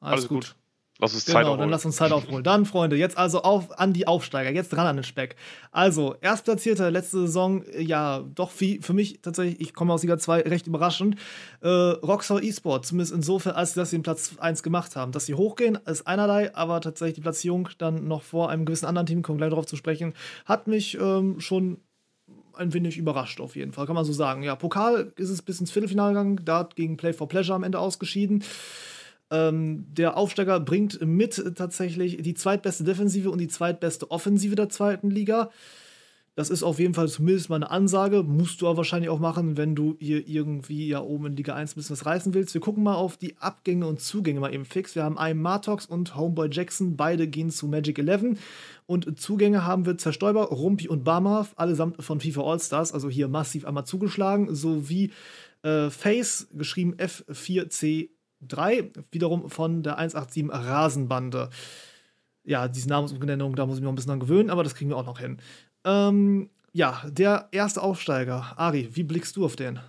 Alles 0.00 0.28
gut. 0.28 0.54
Lass 1.00 1.14
uns 1.14 1.26
Zeit 1.26 1.34
Genau, 1.34 1.42
dann 1.42 1.52
aufholen. 1.54 1.70
lass 1.70 1.84
uns 1.84 1.96
Zeit 1.96 2.10
aufholen. 2.10 2.42
Dann, 2.42 2.66
Freunde, 2.66 2.96
jetzt 2.96 3.16
also 3.16 3.42
auf 3.42 3.78
an 3.78 3.92
die 3.92 4.08
Aufsteiger. 4.08 4.50
Jetzt 4.50 4.70
dran 4.70 4.86
an 4.86 4.96
den 4.96 5.04
Speck. 5.04 5.36
Also, 5.70 6.16
Erstplatzierter 6.20 6.90
letzte 6.90 7.20
Saison, 7.20 7.62
äh, 7.66 7.82
ja, 7.82 8.24
doch 8.34 8.50
für, 8.50 8.78
für 8.80 8.94
mich 8.94 9.20
tatsächlich, 9.22 9.60
ich 9.60 9.74
komme 9.74 9.92
aus 9.92 10.02
Liga 10.02 10.18
2, 10.18 10.40
recht 10.40 10.66
überraschend. 10.66 11.14
Äh, 11.60 11.68
Roxor 11.68 12.42
eSport, 12.42 12.84
zumindest 12.84 13.12
insofern, 13.14 13.54
als 13.54 13.74
dass 13.74 13.90
sie 13.90 13.98
den 13.98 14.02
Platz 14.02 14.32
1 14.38 14.64
gemacht 14.64 14.96
haben. 14.96 15.12
Dass 15.12 15.26
sie 15.26 15.34
hochgehen, 15.34 15.78
ist 15.86 16.06
einerlei, 16.08 16.52
aber 16.56 16.80
tatsächlich 16.80 17.14
die 17.14 17.20
Platzierung 17.20 17.68
dann 17.78 18.08
noch 18.08 18.22
vor 18.22 18.50
einem 18.50 18.64
gewissen 18.64 18.86
anderen 18.86 19.06
Team, 19.06 19.22
kommen 19.22 19.38
gleich 19.38 19.50
darauf 19.50 19.66
zu 19.66 19.76
sprechen, 19.76 20.14
hat 20.46 20.66
mich 20.66 20.98
ähm, 21.00 21.38
schon 21.38 21.78
ein 22.54 22.74
wenig 22.74 22.98
überrascht, 22.98 23.40
auf 23.40 23.54
jeden 23.54 23.70
Fall, 23.70 23.86
kann 23.86 23.94
man 23.94 24.04
so 24.04 24.12
sagen. 24.12 24.42
Ja, 24.42 24.56
Pokal 24.56 25.12
ist 25.14 25.30
es 25.30 25.42
bis 25.42 25.60
ins 25.60 25.70
Viertelfinale 25.70 26.10
gegangen, 26.10 26.40
da 26.44 26.68
gegen 26.74 26.96
Play 26.96 27.12
for 27.12 27.28
Pleasure 27.28 27.54
am 27.54 27.62
Ende 27.62 27.78
ausgeschieden. 27.78 28.42
Ähm, 29.30 29.86
der 29.90 30.16
Aufsteiger 30.16 30.58
bringt 30.60 31.00
mit 31.04 31.54
tatsächlich 31.56 32.22
die 32.22 32.34
zweitbeste 32.34 32.84
Defensive 32.84 33.30
und 33.30 33.38
die 33.38 33.48
zweitbeste 33.48 34.10
Offensive 34.10 34.54
der 34.54 34.68
zweiten 34.68 35.10
Liga. 35.10 35.50
Das 36.38 36.50
ist 36.50 36.62
auf 36.62 36.78
jeden 36.78 36.94
Fall 36.94 37.08
zumindest 37.08 37.50
mal 37.50 37.56
eine 37.56 37.68
Ansage. 37.68 38.22
Musst 38.22 38.62
du 38.62 38.68
aber 38.68 38.76
wahrscheinlich 38.76 39.10
auch 39.10 39.18
machen, 39.18 39.56
wenn 39.56 39.74
du 39.74 39.96
hier 39.98 40.28
irgendwie 40.28 40.86
ja 40.86 41.00
oben 41.00 41.26
in 41.26 41.36
Liga 41.36 41.56
1 41.56 41.72
ein 41.72 41.74
bisschen 41.74 41.96
was 41.96 42.06
reißen 42.06 42.32
willst. 42.32 42.54
Wir 42.54 42.60
gucken 42.60 42.84
mal 42.84 42.94
auf 42.94 43.16
die 43.16 43.36
Abgänge 43.38 43.88
und 43.88 44.00
Zugänge 44.00 44.38
mal 44.38 44.54
eben 44.54 44.64
fix. 44.64 44.94
Wir 44.94 45.02
haben 45.02 45.18
einen 45.18 45.42
Martox 45.42 45.84
und 45.86 46.14
Homeboy 46.14 46.48
Jackson. 46.48 46.96
Beide 46.96 47.26
gehen 47.26 47.50
zu 47.50 47.66
Magic 47.66 47.98
11. 47.98 48.38
Und 48.86 49.18
Zugänge 49.18 49.66
haben 49.66 49.84
wir 49.84 49.98
Zerstäuber, 49.98 50.44
Rumpi 50.44 50.86
und 50.86 51.02
Barmaf, 51.02 51.54
allesamt 51.56 52.00
von 52.04 52.20
FIFA 52.20 52.42
All-Stars, 52.42 52.92
also 52.92 53.10
hier 53.10 53.26
massiv 53.26 53.64
einmal 53.64 53.84
zugeschlagen, 53.84 54.54
sowie 54.54 55.10
äh, 55.64 55.90
Face, 55.90 56.46
geschrieben 56.54 56.94
F4C3, 58.46 59.04
wiederum 59.10 59.50
von 59.50 59.82
der 59.82 59.98
187 59.98 60.50
Rasenbande. 60.50 61.50
Ja, 62.44 62.68
diese 62.68 62.88
Namensumbenennung, 62.88 63.56
da 63.56 63.66
muss 63.66 63.76
ich 63.76 63.80
mich 63.80 63.84
noch 63.84 63.92
ein 63.92 63.96
bisschen 63.96 64.10
dran 64.10 64.20
gewöhnen, 64.20 64.50
aber 64.50 64.64
das 64.64 64.74
kriegen 64.74 64.90
wir 64.90 64.96
auch 64.96 65.06
noch 65.06 65.18
hin. 65.18 65.38
Ähm, 65.84 66.50
ja, 66.72 67.02
der 67.06 67.48
erste 67.52 67.82
Aufsteiger. 67.82 68.54
Ari, 68.56 68.88
wie 68.92 69.02
blickst 69.02 69.36
du 69.36 69.44
auf 69.44 69.56
den? 69.56 69.80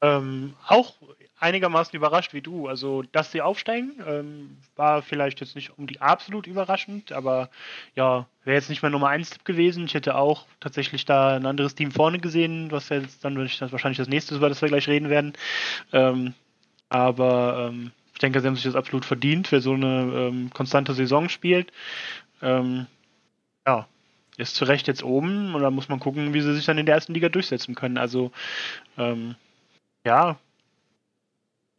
Ähm, 0.00 0.54
auch 0.66 0.94
einigermaßen 1.42 1.96
überrascht 1.96 2.32
wie 2.32 2.40
du. 2.40 2.68
Also, 2.68 3.02
dass 3.02 3.32
sie 3.32 3.42
aufsteigen, 3.42 3.92
ähm, 4.06 4.56
war 4.76 5.02
vielleicht 5.02 5.40
jetzt 5.40 5.56
nicht 5.56 5.76
um 5.76 5.86
die 5.86 6.00
absolut 6.00 6.46
überraschend, 6.46 7.12
aber 7.12 7.50
ja, 7.94 8.26
wäre 8.44 8.56
jetzt 8.56 8.70
nicht 8.70 8.82
mehr 8.82 8.90
Nummer 8.90 9.08
1 9.08 9.30
Tipp 9.30 9.44
gewesen. 9.44 9.84
Ich 9.84 9.94
hätte 9.94 10.14
auch 10.14 10.46
tatsächlich 10.60 11.04
da 11.04 11.36
ein 11.36 11.46
anderes 11.46 11.74
Team 11.74 11.90
vorne 11.90 12.20
gesehen, 12.20 12.70
was 12.70 12.88
jetzt 12.88 13.24
dann 13.24 13.36
wahrscheinlich 13.36 13.98
das 13.98 14.08
nächste 14.08 14.36
über 14.36 14.48
das 14.48 14.62
wir 14.62 14.68
gleich 14.68 14.88
reden 14.88 15.10
werden. 15.10 15.32
Ähm, 15.92 16.34
aber 16.88 17.68
ähm, 17.68 17.90
ich 18.12 18.18
denke, 18.20 18.40
sie 18.40 18.46
haben 18.46 18.54
sich 18.54 18.64
das 18.64 18.76
absolut 18.76 19.04
verdient, 19.04 19.50
wer 19.50 19.60
so 19.60 19.72
eine 19.72 20.12
ähm, 20.14 20.50
konstante 20.50 20.94
Saison 20.94 21.28
spielt. 21.28 21.72
Ähm, 22.40 22.86
ja, 23.66 23.88
ist 24.36 24.54
zu 24.54 24.64
Recht 24.64 24.86
jetzt 24.86 25.02
oben 25.02 25.54
und 25.54 25.62
da 25.62 25.70
muss 25.70 25.88
man 25.88 26.00
gucken, 26.00 26.34
wie 26.34 26.40
sie 26.40 26.54
sich 26.54 26.64
dann 26.64 26.78
in 26.78 26.86
der 26.86 26.94
ersten 26.94 27.14
Liga 27.14 27.28
durchsetzen 27.28 27.74
können. 27.74 27.98
Also, 27.98 28.32
ähm, 28.96 29.34
ja, 30.04 30.38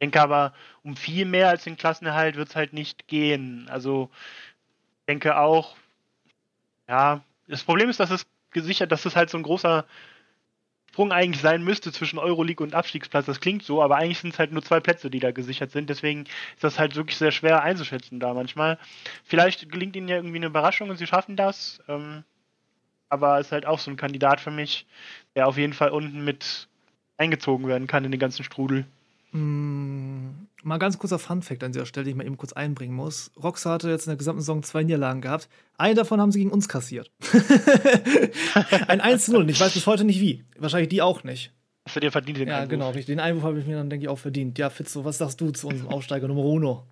denke 0.04 0.22
aber, 0.22 0.54
um 0.84 0.98
viel 0.98 1.26
mehr 1.26 1.48
als 1.50 1.64
den 1.64 1.78
Klassenerhalt 1.78 2.36
wird 2.36 2.50
es 2.50 2.56
halt 2.56 2.74
nicht 2.74 3.08
gehen. 3.08 3.68
Also, 3.70 4.10
denke 5.08 5.38
auch, 5.38 5.76
ja, 6.90 7.24
das 7.48 7.64
Problem 7.64 7.90
ist, 7.90 8.02
dass 8.02 8.12
es 8.12 8.26
gesichert, 8.52 8.92
dass 8.92 9.06
es 9.06 9.16
halt 9.16 9.30
so 9.30 9.38
ein 9.38 9.44
großer 9.44 9.86
Sprung 10.92 11.12
eigentlich 11.12 11.42
sein 11.42 11.64
müsste 11.64 11.92
zwischen 11.92 12.20
Euroleague 12.20 12.64
und 12.64 12.76
Abstiegsplatz. 12.76 13.26
Das 13.26 13.40
klingt 13.40 13.64
so, 13.64 13.82
aber 13.82 13.96
eigentlich 13.96 14.20
sind 14.20 14.34
es 14.34 14.40
halt 14.40 14.52
nur 14.52 14.62
zwei 14.62 14.80
Plätze, 14.82 15.10
die 15.10 15.20
da 15.20 15.32
gesichert 15.32 15.72
sind. 15.72 15.90
Deswegen 15.90 16.26
ist 16.26 16.64
das 16.64 16.78
halt 16.78 16.96
wirklich 16.96 17.18
sehr 17.18 17.32
schwer 17.32 17.64
einzuschätzen 17.64 18.20
da 18.20 18.34
manchmal. 18.34 18.78
Vielleicht 19.24 19.72
gelingt 19.72 19.96
ihnen 19.96 20.10
ja 20.10 20.18
irgendwie 20.18 20.36
eine 20.38 20.48
Überraschung 20.48 20.90
und 20.90 20.98
sie 20.98 21.08
schaffen 21.08 21.36
das. 21.36 21.82
Ähm, 21.88 22.24
aber 23.10 23.40
ist 23.40 23.52
halt 23.52 23.66
auch 23.66 23.80
so 23.80 23.90
ein 23.90 23.98
Kandidat 23.98 24.42
für 24.42 24.52
mich, 24.52 24.86
der 25.36 25.48
auf 25.48 25.58
jeden 25.58 25.74
Fall 25.74 25.90
unten 25.90 26.24
mit 26.26 26.68
eingezogen 27.18 27.68
werden 27.68 27.88
kann 27.88 28.06
in 28.06 28.12
den 28.12 28.20
ganzen 28.20 28.44
Strudel. 28.44 28.86
Mm, 29.34 30.48
mal 30.64 30.78
ganz 30.78 31.00
kurzer 31.00 31.18
Fun-Fact 31.20 31.64
an 31.64 31.72
dieser 31.72 31.86
Stelle, 31.88 32.04
den 32.06 32.12
ich 32.12 32.18
mal 32.18 32.26
eben 32.26 32.38
kurz 32.38 32.54
einbringen 32.54 32.94
muss. 32.96 33.32
Roxa 33.42 33.72
hatte 33.72 33.90
jetzt 33.90 34.06
in 34.06 34.12
der 34.12 34.18
gesamten 34.18 34.42
Saison 34.42 34.62
zwei 34.64 34.84
Niederlagen 34.84 35.22
gehabt. 35.22 35.50
Eine 35.78 35.96
davon 35.96 36.22
haben 36.22 36.32
sie 36.32 36.40
gegen 36.40 36.52
uns 36.52 36.70
kassiert. 36.70 37.12
Ein 38.88 39.02
1-0 39.02 39.36
und 39.36 39.50
ich 39.50 39.60
weiß 39.60 39.74
bis 39.74 39.88
heute 39.88 40.04
nicht 40.04 40.20
wie. 40.22 40.44
Wahrscheinlich 40.58 40.90
die 40.90 41.02
auch 41.02 41.24
nicht. 41.24 41.52
Hast 41.86 41.96
du 41.96 42.00
dir 42.00 42.12
verdient 42.12 42.38
den 42.38 42.48
Ja, 42.48 42.58
Einwurf? 42.58 42.70
genau, 42.70 42.88
richtig. 42.90 43.08
Den 43.08 43.20
Einwurf 43.20 43.44
habe 43.44 43.60
ich 43.60 43.66
mir 43.66 43.76
dann, 43.76 43.90
denke 43.90 44.04
ich, 44.06 44.10
auch 44.10 44.20
verdient. 44.20 44.58
Ja, 44.60 44.70
Fitzo, 44.70 45.04
was 45.04 45.18
sagst 45.18 45.42
du 45.42 45.50
zu 45.52 45.68
unserem 45.68 45.90
Aufsteiger 45.90 46.28
Nummer 46.28 46.46
Uno? 46.46 46.86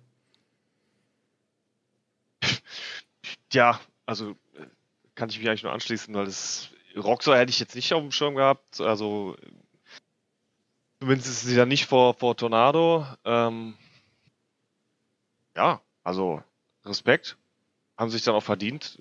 Ja, 3.52 3.80
also 4.06 4.30
äh, 4.30 4.66
kann 5.14 5.28
ich 5.28 5.38
mich 5.38 5.48
eigentlich 5.48 5.62
nur 5.62 5.72
anschließen, 5.72 6.14
weil 6.14 6.24
das 6.24 6.70
Roxor 6.96 7.36
hätte 7.36 7.50
ich 7.50 7.60
jetzt 7.60 7.74
nicht 7.74 7.92
auf 7.92 8.02
dem 8.02 8.10
Schirm 8.12 8.34
gehabt. 8.34 8.80
Also 8.80 9.36
zumindest 11.02 11.30
ist 11.30 11.40
sie 11.40 11.56
dann 11.56 11.68
nicht 11.68 11.86
vor, 11.86 12.14
vor 12.14 12.36
Tornado. 12.36 13.04
Ähm, 13.24 13.74
ja, 15.56 15.80
also 16.04 16.44
Respekt. 16.84 17.36
Haben 17.96 18.10
sich 18.10 18.22
dann 18.22 18.36
auch 18.36 18.44
verdient, 18.44 19.00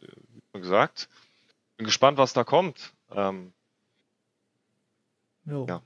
wie 0.52 0.62
gesagt. 0.62 1.10
Bin 1.78 1.86
gespannt, 1.86 2.18
was 2.18 2.34
da 2.34 2.44
kommt. 2.44 2.96
Ähm. 3.12 3.54
Ja. 5.46 5.84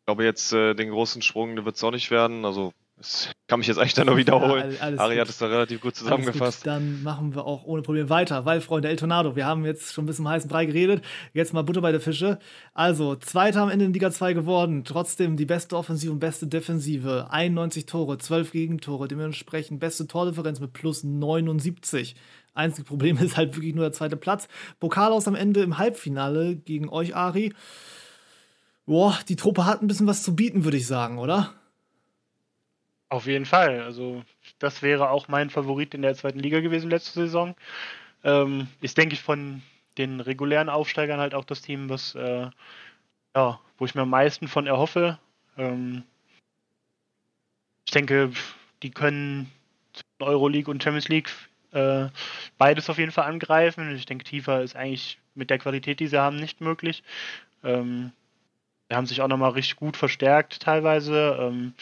ich 0.00 0.04
glaube 0.04 0.24
jetzt 0.24 0.52
äh, 0.52 0.74
den 0.74 0.90
großen 0.90 1.22
Sprung, 1.22 1.56
der 1.56 1.64
wird 1.64 1.76
es 1.76 1.84
auch 1.84 1.92
nicht 1.92 2.10
werden. 2.10 2.44
Also 2.44 2.74
es 3.00 3.30
kann 3.46 3.60
mich 3.60 3.68
jetzt 3.68 3.78
eigentlich 3.78 3.94
dann 3.94 4.06
nur 4.06 4.16
wiederholen. 4.16 4.72
Ja, 4.78 4.80
alles 4.80 5.00
Ari 5.00 5.16
hat 5.16 5.28
es 5.28 5.38
da 5.38 5.46
relativ 5.46 5.80
gut 5.80 5.94
zusammengefasst. 5.94 6.64
Gut, 6.64 6.66
dann 6.66 7.02
machen 7.02 7.34
wir 7.34 7.46
auch 7.46 7.64
ohne 7.64 7.82
Problem 7.82 8.08
weiter, 8.08 8.44
weil, 8.44 8.60
Freunde, 8.60 8.88
El 8.88 8.96
Tornado, 8.96 9.36
wir 9.36 9.46
haben 9.46 9.64
jetzt 9.64 9.92
schon 9.92 10.04
ein 10.04 10.06
bisschen 10.06 10.28
heißen 10.28 10.48
Brei 10.48 10.66
geredet. 10.66 11.04
Jetzt 11.32 11.54
mal 11.54 11.62
Butter 11.62 11.80
bei 11.80 11.92
der 11.92 12.00
Fische. 12.00 12.38
Also, 12.74 13.14
Zweiter 13.16 13.62
am 13.62 13.70
Ende 13.70 13.84
in 13.84 13.92
Liga 13.92 14.10
2 14.10 14.32
geworden. 14.32 14.84
Trotzdem 14.84 15.36
die 15.36 15.46
beste 15.46 15.76
Offensive 15.76 16.12
und 16.12 16.18
beste 16.18 16.46
Defensive. 16.46 17.28
91 17.30 17.86
Tore, 17.86 18.18
12 18.18 18.52
Gegentore. 18.52 19.08
Dementsprechend 19.08 19.80
beste 19.80 20.06
Tordifferenz 20.06 20.60
mit 20.60 20.72
plus 20.72 21.04
79. 21.04 22.16
Einzige 22.54 22.86
Problem 22.86 23.18
ist 23.22 23.36
halt 23.36 23.56
wirklich 23.56 23.74
nur 23.74 23.84
der 23.84 23.92
zweite 23.92 24.16
Platz. 24.16 24.48
Pokal 24.80 25.12
aus 25.12 25.28
am 25.28 25.34
Ende 25.34 25.62
im 25.62 25.78
Halbfinale 25.78 26.56
gegen 26.56 26.88
euch, 26.88 27.14
Ari. 27.14 27.52
Boah, 28.86 29.18
die 29.28 29.36
Truppe 29.36 29.66
hat 29.66 29.82
ein 29.82 29.86
bisschen 29.86 30.06
was 30.06 30.22
zu 30.22 30.34
bieten, 30.34 30.64
würde 30.64 30.78
ich 30.78 30.86
sagen, 30.86 31.18
oder? 31.18 31.52
Auf 33.10 33.26
jeden 33.26 33.46
Fall. 33.46 33.80
Also, 33.82 34.22
das 34.58 34.82
wäre 34.82 35.10
auch 35.10 35.28
mein 35.28 35.50
Favorit 35.50 35.94
in 35.94 36.02
der 36.02 36.14
zweiten 36.14 36.38
Liga 36.38 36.60
gewesen 36.60 36.90
letzte 36.90 37.20
Saison. 37.20 37.54
Ähm, 38.24 38.68
ist, 38.80 38.98
denke 38.98 39.14
ich, 39.14 39.22
von 39.22 39.62
den 39.96 40.20
regulären 40.20 40.68
Aufsteigern 40.68 41.20
halt 41.20 41.34
auch 41.34 41.44
das 41.44 41.62
Team, 41.62 41.88
was, 41.88 42.14
äh, 42.14 42.50
ja, 43.34 43.60
wo 43.78 43.84
ich 43.84 43.94
mir 43.94 44.02
am 44.02 44.10
meisten 44.10 44.48
von 44.48 44.66
erhoffe. 44.66 45.18
Ähm, 45.56 46.04
ich 47.86 47.92
denke, 47.92 48.30
die 48.82 48.90
können 48.90 49.50
Euroleague 50.20 50.70
und 50.70 50.82
Champions 50.82 51.08
League 51.08 51.30
äh, 51.72 52.08
beides 52.58 52.90
auf 52.90 52.98
jeden 52.98 53.12
Fall 53.12 53.24
angreifen. 53.24 53.94
Ich 53.94 54.06
denke, 54.06 54.24
tiefer 54.24 54.62
ist 54.62 54.76
eigentlich 54.76 55.18
mit 55.34 55.50
der 55.50 55.58
Qualität, 55.58 56.00
die 56.00 56.06
sie 56.06 56.20
haben, 56.20 56.36
nicht 56.36 56.60
möglich. 56.60 57.02
Ähm, 57.64 58.12
die 58.90 58.96
haben 58.96 59.06
sich 59.06 59.20
auch 59.20 59.28
nochmal 59.28 59.50
richtig 59.50 59.76
gut 59.76 59.96
verstärkt 59.96 60.60
teilweise. 60.60 61.36
Ähm, 61.40 61.74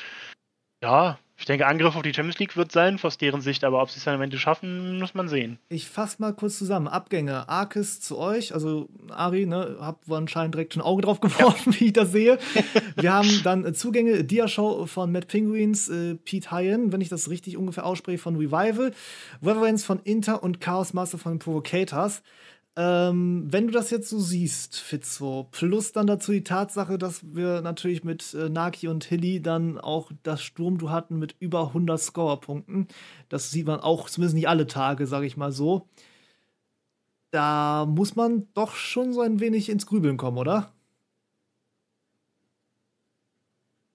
ja, 0.82 1.18
ich 1.38 1.44
denke, 1.44 1.66
Angriff 1.66 1.94
auf 1.94 2.02
die 2.02 2.14
Champions 2.14 2.38
League 2.38 2.56
wird 2.56 2.72
sein, 2.72 2.98
aus 3.02 3.18
deren 3.18 3.42
Sicht, 3.42 3.62
aber 3.62 3.82
ob 3.82 3.90
sie 3.90 3.98
es 3.98 4.04
dann 4.04 4.14
am 4.14 4.22
Ende 4.22 4.38
schaffen, 4.38 4.98
muss 4.98 5.12
man 5.12 5.28
sehen. 5.28 5.58
Ich 5.68 5.86
fasse 5.86 6.16
mal 6.18 6.32
kurz 6.32 6.56
zusammen. 6.56 6.88
Abgänge. 6.88 7.46
Arkis 7.48 8.00
zu 8.00 8.16
euch, 8.16 8.54
also 8.54 8.88
Ari, 9.10 9.44
ne, 9.44 9.76
habt 9.78 10.10
anscheinend 10.10 10.54
direkt 10.54 10.72
schon 10.72 10.82
ein 10.82 10.86
Auge 10.86 11.02
drauf 11.02 11.20
geworfen, 11.20 11.74
wie 11.78 11.86
ich 11.86 11.92
das 11.92 12.10
sehe. 12.10 12.38
Wir 12.96 13.12
haben 13.12 13.42
dann 13.44 13.66
äh, 13.66 13.74
Zugänge, 13.74 14.24
Diashow 14.24 14.86
von 14.86 15.12
Matt 15.12 15.28
Penguins, 15.28 15.90
äh, 15.90 16.14
Pete 16.14 16.50
Hyen, 16.50 16.90
wenn 16.90 17.02
ich 17.02 17.10
das 17.10 17.28
richtig 17.28 17.58
ungefähr 17.58 17.84
ausspreche, 17.84 18.18
von 18.18 18.36
Revival, 18.36 18.92
Reverence 19.42 19.84
von 19.84 20.00
Inter 20.04 20.42
und 20.42 20.62
Chaos 20.62 20.94
Master 20.94 21.18
von 21.18 21.38
Provocators. 21.38 22.22
Ähm, 22.78 23.46
wenn 23.50 23.66
du 23.68 23.72
das 23.72 23.88
jetzt 23.90 24.10
so 24.10 24.18
siehst, 24.18 24.76
Fitzo, 24.76 25.48
plus 25.50 25.92
dann 25.92 26.06
dazu 26.06 26.32
die 26.32 26.44
Tatsache, 26.44 26.98
dass 26.98 27.22
wir 27.34 27.62
natürlich 27.62 28.04
mit 28.04 28.34
äh, 28.34 28.50
Naki 28.50 28.88
und 28.88 29.02
Hilly 29.04 29.40
dann 29.40 29.78
auch 29.78 30.12
das 30.22 30.42
Sturmduo 30.42 30.90
hatten 30.90 31.18
mit 31.18 31.36
über 31.40 31.68
100 31.68 31.98
Scorerpunkten. 31.98 32.86
Das 33.30 33.50
sieht 33.50 33.66
man 33.66 33.80
auch 33.80 34.10
zumindest 34.10 34.34
nicht 34.34 34.48
alle 34.48 34.66
Tage, 34.66 35.06
sage 35.06 35.24
ich 35.26 35.38
mal 35.38 35.52
so. 35.52 35.88
Da 37.30 37.86
muss 37.86 38.14
man 38.14 38.46
doch 38.52 38.74
schon 38.74 39.12
so 39.14 39.22
ein 39.22 39.40
wenig 39.40 39.70
ins 39.70 39.86
Grübeln 39.86 40.18
kommen, 40.18 40.36
oder? 40.36 40.70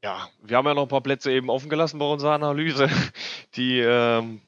Ja, 0.04 0.28
wir 0.42 0.58
haben 0.58 0.66
ja 0.66 0.74
noch 0.74 0.84
ein 0.84 0.88
paar 0.88 1.02
Plätze 1.02 1.32
eben 1.32 1.52
offen 1.52 1.70
gelassen 1.70 2.00
bei 2.00 2.06
unserer 2.06 2.34
Analyse, 2.34 2.90
die, 3.56 3.80
ähm, 3.80 4.42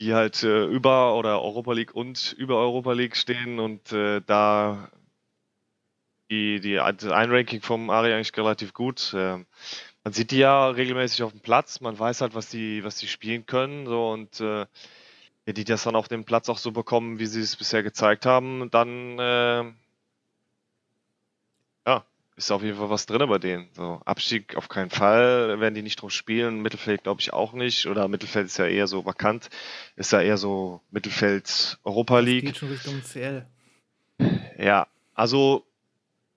die 0.00 0.14
halt 0.14 0.42
äh, 0.42 0.64
über 0.66 1.16
oder 1.16 1.42
Europa 1.42 1.72
League 1.72 1.94
und 1.94 2.34
über 2.38 2.58
Europa 2.58 2.92
League 2.92 3.16
stehen 3.16 3.58
und 3.58 3.92
äh, 3.92 4.20
da 4.26 4.90
die, 6.30 6.60
die 6.60 6.80
Einranking 6.80 7.62
vom 7.62 7.90
Ari 7.90 8.12
eigentlich 8.12 8.36
relativ 8.36 8.74
gut. 8.74 9.14
Ähm, 9.16 9.46
man 10.04 10.12
sieht 10.12 10.30
die 10.30 10.38
ja 10.38 10.68
regelmäßig 10.68 11.22
auf 11.22 11.32
dem 11.32 11.40
Platz, 11.40 11.80
man 11.80 11.98
weiß 11.98 12.20
halt, 12.20 12.34
was 12.34 12.48
die, 12.48 12.84
was 12.84 12.96
die 12.96 13.08
spielen 13.08 13.46
können, 13.46 13.86
so 13.86 14.10
und 14.10 14.40
äh, 14.40 14.66
wenn 15.44 15.54
die 15.54 15.64
das 15.64 15.84
dann 15.84 15.96
auf 15.96 16.08
dem 16.08 16.24
Platz 16.24 16.48
auch 16.48 16.58
so 16.58 16.72
bekommen, 16.72 17.18
wie 17.18 17.26
sie 17.26 17.40
es 17.40 17.56
bisher 17.56 17.82
gezeigt 17.82 18.26
haben, 18.26 18.68
dann 18.70 19.18
äh, 19.18 19.72
ist 22.36 22.50
auf 22.50 22.62
jeden 22.62 22.76
Fall 22.76 22.90
was 22.90 23.06
drin 23.06 23.26
bei 23.28 23.38
denen. 23.38 23.68
So, 23.72 24.00
Abstieg 24.04 24.56
auf 24.56 24.68
keinen 24.68 24.90
Fall, 24.90 25.58
werden 25.58 25.74
die 25.74 25.82
nicht 25.82 26.00
drum 26.00 26.10
spielen. 26.10 26.60
Mittelfeld 26.60 27.02
glaube 27.04 27.20
ich 27.20 27.32
auch 27.32 27.54
nicht. 27.54 27.86
Oder 27.86 28.08
Mittelfeld 28.08 28.46
ist 28.46 28.58
ja 28.58 28.66
eher 28.66 28.86
so 28.86 29.06
vakant. 29.06 29.48
Ist 29.96 30.12
ja 30.12 30.20
eher 30.20 30.36
so 30.36 30.82
Mittelfeld 30.90 31.78
Europa 31.82 32.18
League. 32.20 32.44
Geht 32.44 32.58
schon 32.58 32.68
Richtung 32.68 33.02
CL. 33.02 33.46
Ja, 34.58 34.86
also 35.14 35.66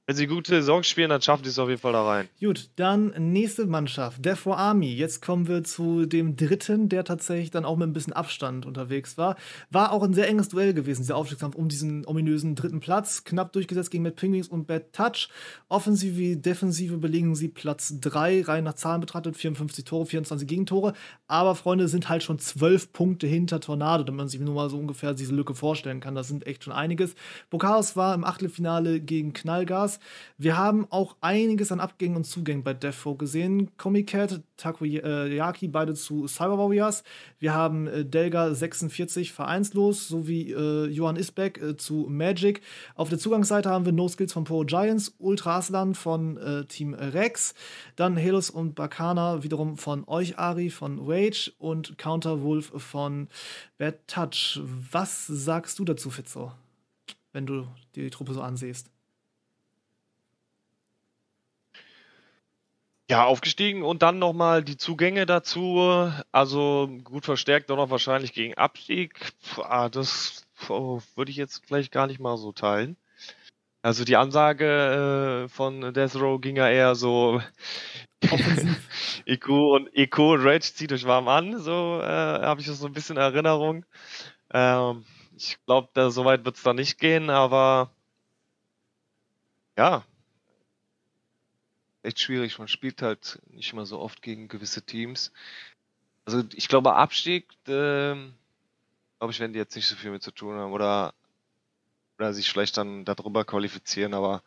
wenn 0.09 0.15
sie 0.15 0.25
gute 0.25 0.55
Saison 0.55 0.81
spielen, 0.81 1.11
dann 1.11 1.21
schaffen 1.21 1.43
die 1.43 1.49
es 1.49 1.59
auf 1.59 1.69
jeden 1.69 1.79
Fall 1.79 1.93
da 1.93 2.03
rein. 2.03 2.29
Gut, 2.39 2.71
dann 2.77 3.13
nächste 3.31 3.67
Mannschaft, 3.67 4.25
Death 4.25 4.43
War 4.47 4.57
Army. 4.57 4.91
Jetzt 4.91 5.21
kommen 5.21 5.47
wir 5.47 5.63
zu 5.63 6.07
dem 6.07 6.35
dritten, 6.35 6.89
der 6.89 7.03
tatsächlich 7.03 7.51
dann 7.51 7.63
auch 7.63 7.77
mit 7.77 7.87
ein 7.87 7.93
bisschen 7.93 8.13
Abstand 8.13 8.65
unterwegs 8.65 9.19
war. 9.19 9.35
War 9.69 9.91
auch 9.91 10.01
ein 10.01 10.15
sehr 10.15 10.27
enges 10.27 10.49
Duell 10.49 10.73
gewesen, 10.73 11.03
dieser 11.03 11.15
Aufstiegskampf 11.15 11.53
um 11.53 11.69
diesen 11.69 12.07
ominösen 12.07 12.55
dritten 12.55 12.79
Platz. 12.79 13.23
Knapp 13.23 13.53
durchgesetzt 13.53 13.91
gegen 13.91 14.01
Matt 14.01 14.15
Penguins 14.15 14.47
und 14.47 14.65
Bad 14.65 14.93
Touch. 14.93 15.29
Offensive 15.67 16.17
wie 16.17 16.37
Defensive 16.37 16.97
belegen 16.97 17.35
sie 17.35 17.47
Platz 17.49 17.93
3, 18.01 18.41
rein 18.41 18.63
nach 18.63 18.73
Zahlen 18.73 19.01
betrachtet, 19.01 19.37
54 19.37 19.85
Tore, 19.85 20.07
24 20.07 20.47
Gegentore. 20.47 20.93
Aber 21.27 21.53
Freunde 21.53 21.87
sind 21.87 22.09
halt 22.09 22.23
schon 22.23 22.39
12 22.39 22.93
Punkte 22.93 23.27
hinter 23.27 23.59
Tornado, 23.59 24.03
damit 24.05 24.17
man 24.17 24.27
sich 24.27 24.39
nur 24.39 24.55
mal 24.55 24.71
so 24.71 24.79
ungefähr 24.79 25.13
diese 25.13 25.35
Lücke 25.35 25.53
vorstellen 25.53 25.99
kann. 25.99 26.15
Das 26.15 26.29
sind 26.29 26.47
echt 26.47 26.63
schon 26.63 26.73
einiges. 26.73 27.13
Bokaros 27.51 27.95
war 27.95 28.15
im 28.15 28.23
Achtelfinale 28.23 28.99
gegen 28.99 29.33
Knallgas. 29.33 29.98
Wir 30.37 30.57
haben 30.57 30.87
auch 30.89 31.15
einiges 31.21 31.71
an 31.71 31.79
Abgängen 31.79 32.15
und 32.15 32.25
Zugängen 32.25 32.63
bei 32.63 32.73
Defo 32.73 33.15
gesehen. 33.15 33.71
Comicat, 33.77 34.41
Takoyaki, 34.57 35.67
beide 35.67 35.93
zu 35.93 36.27
Cyber 36.27 36.57
Warriors. 36.57 37.03
Wir 37.39 37.53
haben 37.53 37.87
äh, 37.87 38.05
Delga 38.05 38.53
46 38.53 39.33
vereinslos, 39.33 40.07
sowie 40.07 40.51
äh, 40.51 40.85
Johann 40.87 41.15
Isbeck 41.15 41.61
äh, 41.61 41.77
zu 41.77 42.07
Magic. 42.09 42.61
Auf 42.95 43.09
der 43.09 43.19
Zugangsseite 43.19 43.69
haben 43.69 43.85
wir 43.85 43.91
No 43.91 44.07
Skills 44.07 44.33
von 44.33 44.43
Pro 44.43 44.63
Giants, 44.63 45.15
Ultra 45.19 45.57
Aslan 45.57 45.95
von 45.95 46.37
äh, 46.37 46.65
Team 46.65 46.93
Rex, 46.93 47.53
dann 47.95 48.17
Helos 48.17 48.49
und 48.49 48.75
Bakana 48.75 49.43
wiederum 49.43 49.77
von 49.77 50.03
euch, 50.07 50.37
Ari, 50.37 50.69
von 50.69 50.99
Rage 51.01 51.51
und 51.57 51.97
Counter 51.97 52.41
Wolf 52.43 52.71
von 52.75 53.27
Bad 53.77 54.07
Touch. 54.07 54.59
Was 54.91 55.27
sagst 55.27 55.79
du 55.79 55.85
dazu, 55.85 56.09
Fitzo, 56.09 56.51
wenn 57.33 57.45
du 57.45 57.67
die 57.95 58.09
Truppe 58.09 58.33
so 58.33 58.41
ansiehst? 58.41 58.89
Ja, 63.09 63.25
aufgestiegen 63.25 63.81
und 63.81 64.03
dann 64.03 64.19
nochmal 64.19 64.63
die 64.63 64.77
Zugänge 64.77 65.25
dazu. 65.25 66.11
Also 66.31 66.87
gut 67.03 67.25
verstärkt, 67.25 67.71
auch 67.71 67.75
noch 67.75 67.89
wahrscheinlich 67.89 68.33
gegen 68.33 68.53
Abstieg. 68.53 69.15
Puh, 69.55 69.63
ah, 69.63 69.89
das 69.89 70.45
oh, 70.69 71.01
würde 71.15 71.31
ich 71.31 71.37
jetzt 71.37 71.65
gleich 71.65 71.89
gar 71.89 72.05
nicht 72.05 72.19
mal 72.19 72.37
so 72.37 72.51
teilen. 72.51 72.97
Also 73.81 74.05
die 74.05 74.17
Ansage 74.17 75.45
äh, 75.45 75.49
von 75.49 75.93
Death 75.93 76.15
Row 76.17 76.39
ging 76.41 76.57
ja 76.57 76.69
eher 76.69 76.95
so. 76.95 77.41
IQ 79.25 79.49
und 79.49 79.97
IQ 79.97 80.19
und 80.19 80.45
Rage 80.45 80.73
zieht 80.73 80.91
euch 80.91 81.05
warm 81.05 81.27
an, 81.29 81.59
so 81.59 81.99
äh, 82.01 82.05
habe 82.05 82.61
ich 82.61 82.67
das 82.67 82.79
so 82.79 82.87
ein 82.87 82.93
bisschen 82.93 83.17
in 83.17 83.23
Erinnerung. 83.23 83.85
Ähm, 84.53 85.05
ich 85.37 85.57
glaube, 85.65 85.89
da 85.93 86.11
so 86.11 86.25
weit 86.25 86.45
wird 86.45 86.57
es 86.57 86.63
da 86.63 86.73
nicht 86.73 86.99
gehen, 86.99 87.29
aber 87.29 87.91
ja, 89.77 90.03
echt 92.03 92.19
schwierig. 92.19 92.57
Man 92.59 92.67
spielt 92.67 93.01
halt 93.01 93.39
nicht 93.49 93.73
immer 93.73 93.85
so 93.85 93.99
oft 93.99 94.21
gegen 94.21 94.47
gewisse 94.47 94.81
Teams. 94.81 95.31
Also 96.25 96.43
ich 96.53 96.67
glaube, 96.67 96.95
Abstieg, 96.95 97.47
ähm, 97.67 98.33
glaube 99.17 99.33
ich, 99.33 99.39
werden 99.39 99.53
die 99.53 99.59
jetzt 99.59 99.75
nicht 99.75 99.87
so 99.87 99.95
viel 99.95 100.11
mit 100.11 100.23
zu 100.23 100.31
tun 100.31 100.55
haben. 100.55 100.73
Oder 100.73 101.13
oder 102.19 102.33
sich 102.33 102.49
vielleicht 102.49 102.77
dann 102.77 103.05
darüber 103.05 103.45
qualifizieren, 103.45 104.13
aber 104.13 104.43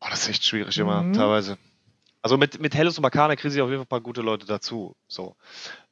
oh, 0.00 0.06
das 0.08 0.22
ist 0.22 0.28
echt 0.28 0.44
schwierig 0.44 0.78
immer, 0.78 1.02
mhm. 1.02 1.12
teilweise. 1.12 1.58
Also 2.22 2.36
mit, 2.36 2.60
mit 2.60 2.74
Hellus 2.74 2.98
und 2.98 3.02
Makana 3.02 3.34
kriegen 3.34 3.50
sie 3.50 3.62
auf 3.62 3.70
jeden 3.70 3.78
Fall 3.80 3.86
ein 3.86 3.88
paar 3.88 4.00
gute 4.00 4.20
Leute 4.20 4.46
dazu. 4.46 4.94
So. 5.08 5.36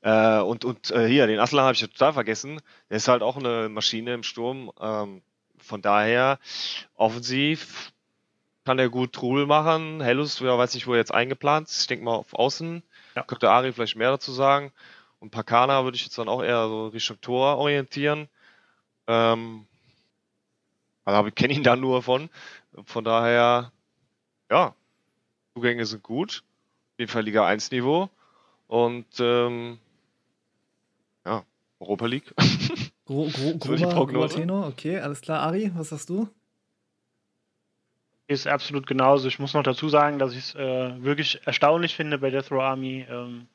Äh, 0.03 0.41
und 0.41 0.65
und 0.65 0.91
äh, 0.91 1.09
hier, 1.09 1.27
den 1.27 1.41
Aslan 1.41 1.65
habe 1.65 1.75
ich 1.75 1.81
ja 1.81 1.87
total 1.87 2.13
vergessen. 2.13 2.61
Der 2.91 2.99
ist 2.99 3.09
halt 3.09 3.23
auch 3.23 3.39
eine 3.39 3.69
Maschine 3.69 4.15
im 4.15 4.23
Sturm. 4.23 4.71
Ähm, 4.79 5.23
von 5.59 5.83
daher, 5.83 6.39
offensiv 6.95 7.93
kann 8.69 8.79
er 8.79 8.91
gut 8.91 9.15
Trubel 9.15 9.47
machen. 9.47 10.03
Hellus, 10.03 10.41
ja, 10.41 10.59
weiß 10.59 10.75
nicht, 10.75 10.87
wo 10.87 10.93
er 10.93 10.99
jetzt 10.99 11.15
eingeplant 11.15 11.69
ist. 11.69 11.81
Ich 11.81 11.87
denke 11.87 12.05
mal 12.05 12.17
auf 12.17 12.35
Außen. 12.35 12.83
Ja. 13.17 13.23
Könnte 13.23 13.49
Ari 13.49 13.73
vielleicht 13.73 13.97
mehr 13.97 14.11
dazu 14.11 14.31
sagen. 14.31 14.73
Und 15.21 15.31
Pakana 15.31 15.85
würde 15.85 15.97
ich 15.97 16.05
jetzt 16.05 16.19
dann 16.19 16.29
auch 16.29 16.43
eher 16.43 16.69
so 16.69 16.89
Richtung 16.89 17.19
Tor 17.23 17.57
orientieren. 17.57 18.29
Ähm, 19.07 19.65
also 21.07 21.27
ich 21.29 21.35
kenne 21.35 21.55
ihn 21.55 21.63
da 21.63 21.77
nur 21.77 22.03
von. 22.03 22.29
Von 22.85 23.05
daher, 23.05 23.73
ja, 24.51 24.75
Zugänge 25.55 25.87
sind 25.87 26.03
gut. 26.03 26.43
Auf 26.93 26.99
jeden 26.99 27.11
Fall 27.11 27.23
Liga 27.23 27.47
1 27.47 27.71
Niveau. 27.71 28.11
Und 28.67 29.07
ähm, 29.19 29.79
ja, 31.25 31.43
Europa 31.81 32.05
League. 32.05 32.35
Gro 33.07 33.31
gro 33.33 33.57
grober, 33.57 34.67
okay, 34.67 34.99
alles 34.99 35.23
klar. 35.23 35.41
Ari, 35.41 35.73
was 35.75 35.89
sagst 35.89 36.11
du? 36.11 36.29
Ist 38.31 38.47
absolut 38.47 38.87
genauso. 38.87 39.27
Ich 39.27 39.39
muss 39.39 39.55
noch 39.55 39.63
dazu 39.63 39.89
sagen, 39.89 40.19
dass 40.19 40.33
ich 40.33 40.39
es 40.41 40.55
äh, 40.55 41.03
wirklich 41.03 41.41
erstaunlich 41.47 41.97
finde 41.97 42.19
bei 42.19 42.29
Death 42.29 42.51
Row 42.51 42.61
Army, 42.61 43.07
ähm, 43.11 43.49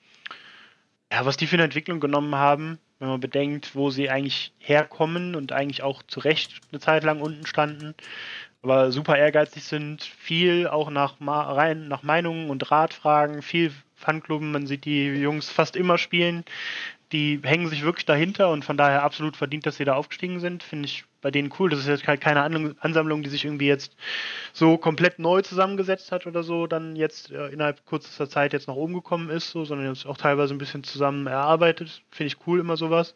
ja, 1.12 1.24
was 1.26 1.38
die 1.38 1.46
für 1.46 1.58
eine 1.58 1.66
Entwicklung 1.66 2.00
genommen 2.00 2.34
haben, 2.34 2.80
wenn 2.98 3.08
man 3.08 3.20
bedenkt, 3.20 3.76
wo 3.76 3.92
sie 3.92 4.10
eigentlich 4.10 4.52
herkommen 4.58 5.36
und 5.36 5.52
eigentlich 5.52 5.84
auch 5.84 6.02
zu 6.02 6.20
Recht 6.22 6.60
eine 6.72 6.80
Zeit 6.80 7.04
lang 7.04 7.22
unten 7.22 7.46
standen, 7.46 7.94
aber 8.64 8.92
super 8.92 9.16
ehrgeizig 9.16 9.64
sind, 9.64 10.02
viel 10.02 10.68
auch 10.68 10.90
nach, 10.90 11.18
rein, 11.22 11.88
nach 11.88 12.02
Meinungen 12.02 12.50
und 12.50 12.72
Ratfragen, 12.72 13.44
viel 13.44 13.72
Fanclubben, 13.96 14.52
man 14.52 14.66
sieht 14.66 14.86
die 14.86 15.06
Jungs 15.06 15.52
fast 15.52 15.76
immer 15.76 16.00
spielen, 16.00 16.46
die 17.12 17.40
hängen 17.44 17.68
sich 17.68 17.84
wirklich 17.84 18.06
dahinter 18.06 18.50
und 18.50 18.66
von 18.66 18.78
daher 18.78 19.04
absolut 19.04 19.38
verdient, 19.38 19.68
dass 19.68 19.78
sie 19.78 19.86
da 19.86 19.94
aufgestiegen 19.94 20.40
sind. 20.40 20.64
Finde 20.64 20.88
ich 20.88 21.06
bei 21.24 21.32
denen 21.32 21.52
cool. 21.58 21.72
Das 21.72 21.80
ist 21.80 21.88
jetzt 21.88 22.06
halt 22.06 22.22
keine 22.22 22.44
Ansammlung, 22.80 23.24
die 23.24 23.30
sich 23.30 23.46
irgendwie 23.46 23.68
jetzt 23.68 23.96
so 24.52 24.78
komplett 24.78 25.18
neu 25.18 25.42
zusammengesetzt 25.42 26.12
hat 26.12 26.28
oder 26.28 26.44
so, 26.44 26.68
dann 26.68 26.96
jetzt 26.96 27.32
äh, 27.32 27.48
innerhalb 27.48 27.84
kürzester 27.88 28.30
Zeit 28.30 28.54
jetzt 28.54 28.68
nach 28.68 28.76
oben 28.76 28.94
gekommen 28.94 29.32
ist, 29.32 29.50
so, 29.50 29.66
sondern 29.66 29.88
jetzt 29.88 30.06
auch 30.06 30.18
teilweise 30.18 30.54
ein 30.54 30.60
bisschen 30.60 30.84
zusammen 30.84 31.26
erarbeitet. 31.26 32.04
Finde 32.12 32.28
ich 32.28 32.46
cool 32.46 32.60
immer 32.60 32.78
sowas. 32.78 33.16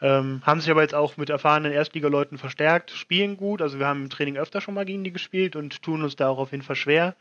Ähm, 0.00 0.42
haben 0.44 0.60
sich 0.60 0.70
aber 0.70 0.82
jetzt 0.82 0.94
auch 0.94 1.16
mit 1.16 1.28
erfahrenen 1.28 1.72
Erstligaleuten 1.72 2.38
verstärkt, 2.38 2.92
spielen 2.92 3.36
gut. 3.36 3.60
Also 3.60 3.78
wir 3.78 3.86
haben 3.86 4.04
im 4.04 4.10
Training 4.10 4.36
öfter 4.36 4.60
schon 4.60 4.74
mal 4.74 4.84
gegen 4.84 5.04
die 5.04 5.12
gespielt 5.12 5.56
und 5.56 5.82
tun 5.82 6.02
uns 6.02 6.16
da 6.16 6.28
auch 6.28 6.38
auf 6.38 6.52
jeden 6.52 6.62
Fall 6.62 6.76
schwer. 6.76 7.14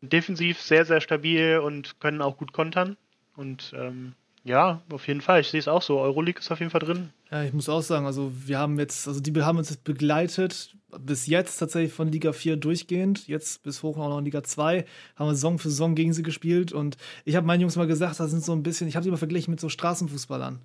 Sind 0.00 0.12
defensiv 0.12 0.60
sehr, 0.60 0.84
sehr 0.84 1.00
stabil 1.00 1.58
und 1.58 1.98
können 1.98 2.22
auch 2.22 2.36
gut 2.36 2.52
kontern. 2.52 2.96
Und 3.36 3.72
ähm, 3.74 4.12
ja, 4.44 4.82
auf 4.92 5.08
jeden 5.08 5.22
Fall. 5.22 5.40
Ich 5.40 5.48
sehe 5.48 5.60
es 5.60 5.68
auch 5.68 5.82
so. 5.82 5.98
Euroleague 5.98 6.40
ist 6.40 6.52
auf 6.52 6.60
jeden 6.60 6.70
Fall 6.70 6.80
drin. 6.80 7.10
Ja, 7.30 7.44
ich 7.44 7.52
muss 7.52 7.68
auch 7.68 7.82
sagen, 7.82 8.06
also 8.06 8.32
wir 8.44 8.58
haben 8.58 8.78
jetzt, 8.80 9.06
also 9.06 9.20
die 9.20 9.32
haben 9.40 9.58
uns 9.58 9.70
jetzt 9.70 9.84
begleitet, 9.84 10.76
bis 10.98 11.28
jetzt 11.28 11.58
tatsächlich 11.58 11.92
von 11.92 12.10
Liga 12.10 12.32
4 12.32 12.56
durchgehend, 12.56 13.28
jetzt 13.28 13.62
bis 13.62 13.84
hoch 13.84 13.98
auch 13.98 14.08
noch 14.08 14.18
in 14.18 14.24
Liga 14.24 14.42
2, 14.42 14.84
haben 15.14 15.28
wir 15.28 15.34
Saison 15.34 15.58
für 15.60 15.70
Saison 15.70 15.94
gegen 15.94 16.12
sie 16.12 16.24
gespielt 16.24 16.72
und 16.72 16.96
ich 17.24 17.36
habe 17.36 17.46
meinen 17.46 17.60
Jungs 17.60 17.76
mal 17.76 17.86
gesagt, 17.86 18.18
das 18.18 18.32
sind 18.32 18.44
so 18.44 18.52
ein 18.52 18.64
bisschen, 18.64 18.88
ich 18.88 18.96
habe 18.96 19.04
sie 19.04 19.10
immer 19.10 19.16
verglichen 19.16 19.52
mit 19.52 19.60
so 19.60 19.68
Straßenfußballern. 19.68 20.58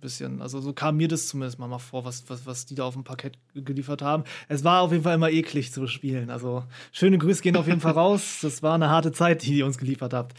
Bisschen. 0.00 0.42
Also 0.42 0.60
so 0.60 0.74
kam 0.74 0.98
mir 0.98 1.08
das 1.08 1.28
zumindest 1.28 1.58
mal 1.58 1.78
vor, 1.78 2.04
was, 2.04 2.28
was, 2.28 2.44
was 2.44 2.66
die 2.66 2.74
da 2.74 2.84
auf 2.84 2.92
dem 2.92 3.04
Parkett 3.04 3.38
geliefert 3.54 4.02
haben. 4.02 4.24
Es 4.48 4.62
war 4.62 4.82
auf 4.82 4.92
jeden 4.92 5.04
Fall 5.04 5.14
immer 5.14 5.30
eklig 5.30 5.72
zu 5.72 5.86
spielen. 5.86 6.28
Also 6.28 6.64
schöne 6.92 7.16
Grüße 7.16 7.40
gehen 7.40 7.56
auf 7.56 7.68
jeden 7.68 7.80
Fall 7.80 7.92
raus. 7.92 8.40
Das 8.42 8.62
war 8.62 8.74
eine 8.74 8.90
harte 8.90 9.12
Zeit, 9.12 9.44
die 9.44 9.54
ihr 9.56 9.64
uns 9.64 9.78
geliefert 9.78 10.12
habt. 10.12 10.36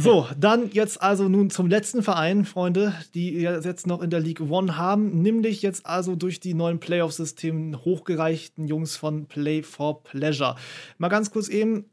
So, 0.00 0.26
dann 0.36 0.70
jetzt 0.72 1.00
also 1.00 1.28
nun 1.28 1.48
zum 1.48 1.68
letzten 1.68 2.02
Verein, 2.02 2.44
Freunde, 2.44 2.92
die 3.14 3.34
jetzt 3.34 3.86
noch 3.86 4.02
in 4.02 4.10
der 4.10 4.18
League 4.18 4.40
One 4.40 4.76
haben, 4.76 5.22
nämlich 5.22 5.62
jetzt 5.62 5.86
also 5.86 6.16
durch 6.16 6.40
die 6.40 6.54
neuen 6.54 6.80
Playoff-Systeme 6.80 7.84
hochgereichten 7.84 8.66
Jungs 8.66 8.96
von 8.96 9.26
Play 9.26 9.62
for 9.62 10.02
Pleasure. 10.02 10.56
Mal 10.98 11.08
ganz 11.08 11.30
kurz 11.30 11.48
eben, 11.48 11.84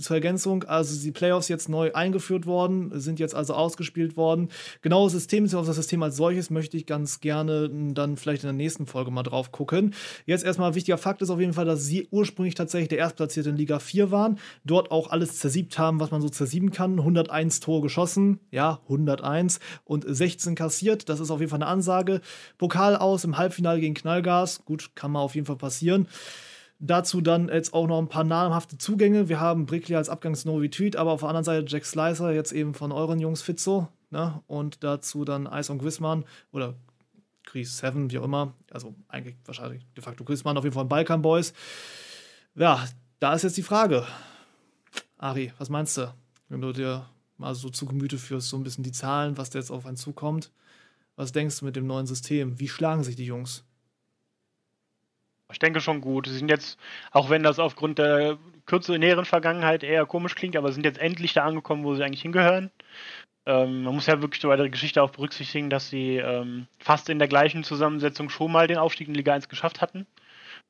zur 0.00 0.16
Ergänzung, 0.16 0.64
also 0.64 1.00
die 1.00 1.12
Playoffs 1.12 1.48
jetzt 1.48 1.68
neu 1.68 1.92
eingeführt 1.92 2.46
worden, 2.46 2.90
sind 2.94 3.18
jetzt 3.20 3.34
also 3.34 3.54
ausgespielt 3.54 4.16
worden. 4.16 4.48
Genaues 4.82 5.12
System, 5.12 5.44
auf 5.54 5.66
das 5.66 5.76
System 5.76 6.02
als 6.02 6.16
solches 6.16 6.50
möchte 6.50 6.76
ich 6.76 6.86
ganz 6.86 7.20
gerne 7.20 7.70
dann 7.92 8.16
vielleicht 8.16 8.42
in 8.42 8.48
der 8.48 8.54
nächsten 8.54 8.86
Folge 8.86 9.10
mal 9.10 9.22
drauf 9.22 9.52
gucken. 9.52 9.94
Jetzt 10.26 10.44
erstmal 10.44 10.74
wichtiger 10.74 10.98
Fakt 10.98 11.22
ist 11.22 11.30
auf 11.30 11.40
jeden 11.40 11.52
Fall, 11.52 11.64
dass 11.64 11.84
sie 11.84 12.08
ursprünglich 12.10 12.54
tatsächlich 12.54 12.88
der 12.88 12.98
Erstplatzierte 12.98 13.50
in 13.50 13.56
Liga 13.56 13.78
4 13.78 14.10
waren, 14.10 14.38
dort 14.64 14.90
auch 14.90 15.10
alles 15.10 15.38
zersiebt 15.38 15.78
haben, 15.78 16.00
was 16.00 16.10
man 16.10 16.20
so 16.20 16.28
zersieben 16.28 16.70
kann. 16.70 16.98
101 16.98 17.60
Tore 17.60 17.82
geschossen, 17.82 18.40
ja, 18.50 18.80
101 18.84 19.60
und 19.84 20.04
16 20.06 20.54
kassiert, 20.54 21.08
das 21.08 21.20
ist 21.20 21.30
auf 21.30 21.40
jeden 21.40 21.50
Fall 21.50 21.62
eine 21.62 21.70
Ansage. 21.70 22.20
Pokal 22.58 22.96
aus 22.96 23.24
im 23.24 23.38
Halbfinale 23.38 23.80
gegen 23.80 23.94
Knallgas, 23.94 24.64
gut, 24.64 24.90
kann 24.94 25.12
mal 25.12 25.20
auf 25.20 25.34
jeden 25.34 25.46
Fall 25.46 25.56
passieren. 25.56 26.08
Dazu 26.82 27.20
dann 27.20 27.48
jetzt 27.50 27.74
auch 27.74 27.86
noch 27.86 27.98
ein 27.98 28.08
paar 28.08 28.24
namhafte 28.24 28.78
Zugänge. 28.78 29.28
Wir 29.28 29.38
haben 29.38 29.66
Brickley 29.66 29.96
als 29.96 30.08
Abgangs-Novitüt, 30.08 30.96
aber 30.96 31.12
auf 31.12 31.20
der 31.20 31.28
anderen 31.28 31.44
Seite 31.44 31.66
Jack 31.68 31.84
Slicer, 31.84 32.32
jetzt 32.32 32.52
eben 32.52 32.72
von 32.72 32.90
euren 32.90 33.20
Jungs 33.20 33.42
Fitzo. 33.42 33.88
Ne? 34.10 34.42
Und 34.46 34.82
dazu 34.82 35.26
dann 35.26 35.46
Ice 35.46 35.70
und 35.70 35.78
Grisman 35.78 36.24
oder 36.52 36.74
Chris 37.44 37.76
Seven, 37.76 38.10
wie 38.10 38.18
auch 38.18 38.24
immer. 38.24 38.54
Also 38.70 38.94
eigentlich 39.08 39.36
wahrscheinlich 39.44 39.86
de 39.94 40.02
facto 40.02 40.24
Grisman, 40.24 40.56
auf 40.56 40.64
jeden 40.64 40.74
Fall 40.74 40.86
Balkan 40.86 41.20
Boys. 41.20 41.52
Ja, 42.54 42.82
da 43.18 43.34
ist 43.34 43.42
jetzt 43.42 43.58
die 43.58 43.62
Frage. 43.62 44.06
Ari, 45.18 45.52
was 45.58 45.68
meinst 45.68 45.98
du? 45.98 46.14
Wenn 46.48 46.62
du 46.62 46.72
dir 46.72 47.06
mal 47.36 47.54
so 47.54 47.68
zu 47.68 47.84
Gemüte 47.84 48.16
führst, 48.16 48.48
so 48.48 48.56
ein 48.56 48.62
bisschen 48.62 48.84
die 48.84 48.92
Zahlen, 48.92 49.36
was 49.36 49.50
da 49.50 49.58
jetzt 49.58 49.70
auf 49.70 49.84
einen 49.84 49.98
zukommt. 49.98 50.50
Was 51.16 51.32
denkst 51.32 51.58
du 51.58 51.66
mit 51.66 51.76
dem 51.76 51.86
neuen 51.86 52.06
System? 52.06 52.58
Wie 52.58 52.68
schlagen 52.68 53.04
sich 53.04 53.16
die 53.16 53.26
Jungs? 53.26 53.64
Ich 55.52 55.58
denke 55.58 55.80
schon 55.80 56.00
gut. 56.00 56.26
Sie 56.26 56.36
sind 56.36 56.48
jetzt, 56.48 56.78
auch 57.10 57.30
wenn 57.30 57.42
das 57.42 57.58
aufgrund 57.58 57.98
der 57.98 58.38
kürzeren 58.66 59.00
näheren 59.00 59.24
Vergangenheit 59.24 59.82
eher 59.82 60.06
komisch 60.06 60.34
klingt, 60.34 60.56
aber 60.56 60.72
sind 60.72 60.84
jetzt 60.84 60.98
endlich 60.98 61.32
da 61.32 61.44
angekommen, 61.44 61.84
wo 61.84 61.94
sie 61.94 62.04
eigentlich 62.04 62.22
hingehören. 62.22 62.70
Ähm, 63.46 63.84
man 63.84 63.94
muss 63.94 64.06
ja 64.06 64.20
wirklich 64.20 64.42
bei 64.42 64.56
der 64.56 64.68
Geschichte 64.68 65.02
auch 65.02 65.10
berücksichtigen, 65.10 65.70
dass 65.70 65.88
sie 65.88 66.16
ähm, 66.16 66.66
fast 66.78 67.08
in 67.08 67.18
der 67.18 67.28
gleichen 67.28 67.64
Zusammensetzung 67.64 68.28
schon 68.28 68.52
mal 68.52 68.66
den 68.66 68.78
Aufstieg 68.78 69.08
in 69.08 69.14
Liga 69.14 69.34
1 69.34 69.48
geschafft 69.48 69.80
hatten. 69.80 70.06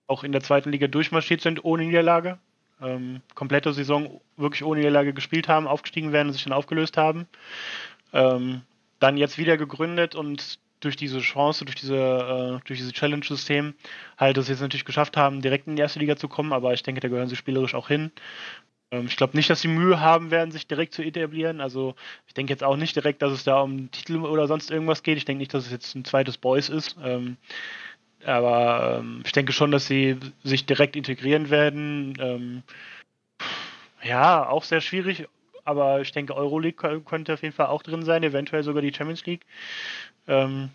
Auch 0.07 0.25
in 0.25 0.33
der 0.33 0.43
zweiten 0.43 0.71
Liga 0.71 0.87
durchmarschiert 0.87 1.41
sind 1.41 1.65
ohne 1.65 1.85
Niederlage. 1.85 2.39
Ähm, 2.81 3.21
komplette 3.35 3.73
Saison 3.73 4.21
wirklich 4.37 4.65
ohne 4.65 4.81
Niederlage 4.81 5.13
gespielt 5.13 5.49
haben, 5.49 5.67
aufgestiegen 5.67 6.13
werden 6.13 6.29
und 6.29 6.33
sich 6.33 6.45
dann 6.45 6.53
aufgelöst 6.53 6.97
haben. 6.97 7.27
Ähm, 8.13 8.63
dann 8.99 9.17
jetzt 9.17 9.39
wieder 9.39 9.57
gegründet 9.57 10.15
und 10.15 10.59
durch 10.81 10.97
diese 10.97 11.21
Chance, 11.21 11.65
durch 11.65 11.77
diese, 11.77 11.97
äh, 11.97 12.67
durch 12.67 12.79
dieses 12.79 12.93
Challenge-System 12.93 13.75
halt 14.19 14.37
das 14.37 14.49
jetzt 14.49 14.61
natürlich 14.61 14.85
geschafft 14.85 15.17
haben, 15.17 15.43
direkt 15.43 15.67
in 15.67 15.77
die 15.77 15.83
erste 15.83 15.99
Liga 15.99 16.17
zu 16.17 16.29
kommen, 16.29 16.53
aber 16.53 16.73
ich 16.73 16.83
denke, 16.83 17.01
da 17.01 17.09
gehören 17.09 17.29
sie 17.29 17.37
spielerisch 17.37 17.75
auch 17.75 17.89
hin. 17.89 18.11
Ähm, 18.91 19.07
ich 19.07 19.17
glaube 19.17 19.37
nicht, 19.37 19.51
dass 19.51 19.61
sie 19.61 19.69
Mühe 19.69 20.01
haben 20.01 20.31
werden, 20.31 20.51
sich 20.51 20.67
direkt 20.67 20.95
zu 20.95 21.03
etablieren. 21.03 21.61
Also 21.61 21.95
ich 22.27 22.35
denke 22.35 22.53
jetzt 22.53 22.65
auch 22.65 22.77
nicht 22.77 22.97
direkt, 22.97 23.23
dass 23.23 23.33
es 23.33 23.45
da 23.45 23.61
um 23.61 23.91
Titel 23.91 24.19
oder 24.19 24.47
sonst 24.47 24.71
irgendwas 24.71 25.03
geht. 25.03 25.19
Ich 25.19 25.25
denke 25.25 25.41
nicht, 25.41 25.55
dass 25.55 25.67
es 25.67 25.73
jetzt 25.73 25.95
ein 25.95 26.05
zweites 26.05 26.39
Boys 26.39 26.69
ist. 26.69 26.97
Ähm, 27.03 27.37
aber 28.25 28.99
ähm, 29.01 29.23
ich 29.25 29.33
denke 29.33 29.53
schon, 29.53 29.71
dass 29.71 29.87
sie 29.87 30.17
sich 30.43 30.67
direkt 30.67 30.97
integrieren 30.97 31.51
werden. 31.51 32.15
Ähm, 32.21 32.63
ja, 34.03 34.49
auch 34.49 34.65
sehr 34.65 34.81
schwierig, 34.81 35.27
aber 35.65 36.01
ich 36.01 36.13
denke, 36.13 36.35
Euroleague 36.35 37.01
könnte 37.03 37.35
auf 37.35 37.43
jeden 37.43 37.55
Fall 37.55 37.67
auch 37.67 37.83
drin 37.83 38.03
sein, 38.03 38.23
eventuell 38.23 38.63
sogar 38.63 38.83
die 38.83 38.93
Champions 38.93 39.25
League. 39.27 39.45
Ähm, 40.31 40.71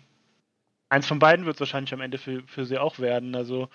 eins 0.90 1.06
von 1.06 1.18
beiden 1.18 1.46
wird 1.46 1.56
es 1.56 1.60
wahrscheinlich 1.60 1.94
am 1.94 2.02
Ende 2.02 2.18
für, 2.18 2.42
für 2.46 2.66
sie 2.66 2.78
auch 2.78 2.98
werden. 2.98 3.34
Also 3.34 3.68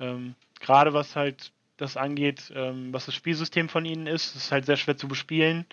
ähm, 0.00 0.34
gerade 0.60 0.94
was 0.94 1.14
halt 1.14 1.52
das 1.76 1.98
angeht, 1.98 2.50
ähm, 2.56 2.92
was 2.92 3.06
das 3.06 3.14
Spielsystem 3.14 3.68
von 3.68 3.84
ihnen 3.84 4.06
ist, 4.06 4.34
ist 4.34 4.50
halt 4.50 4.64
sehr 4.64 4.78
schwer 4.78 4.96
zu 4.96 5.08
bespielen. 5.08 5.66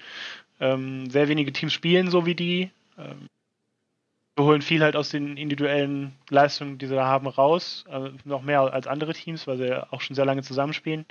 Ähm, 0.59 1.09
sehr 1.09 1.29
wenige 1.29 1.53
Teams 1.53 1.71
spielen 1.71 2.11
so 2.11 2.25
wie 2.25 2.35
die. 2.35 2.71
Ähm, 2.97 3.27
wir 4.35 4.45
holen 4.45 4.61
viel 4.61 4.83
halt 4.83 4.95
aus 4.97 5.09
den 5.09 5.37
individuellen 5.37 6.13
Leistungen, 6.29 6.77
die 6.77 6.87
sie 6.87 6.95
da 6.95 7.05
haben, 7.05 7.27
raus. 7.27 7.85
Also 7.87 8.11
noch 8.25 8.41
mehr 8.41 8.61
als 8.61 8.87
andere 8.87 9.13
Teams, 9.13 9.47
weil 9.47 9.57
sie 9.57 9.93
auch 9.93 10.01
schon 10.01 10.15
sehr 10.15 10.25
lange 10.25 10.43
zusammenspielen. 10.43 11.05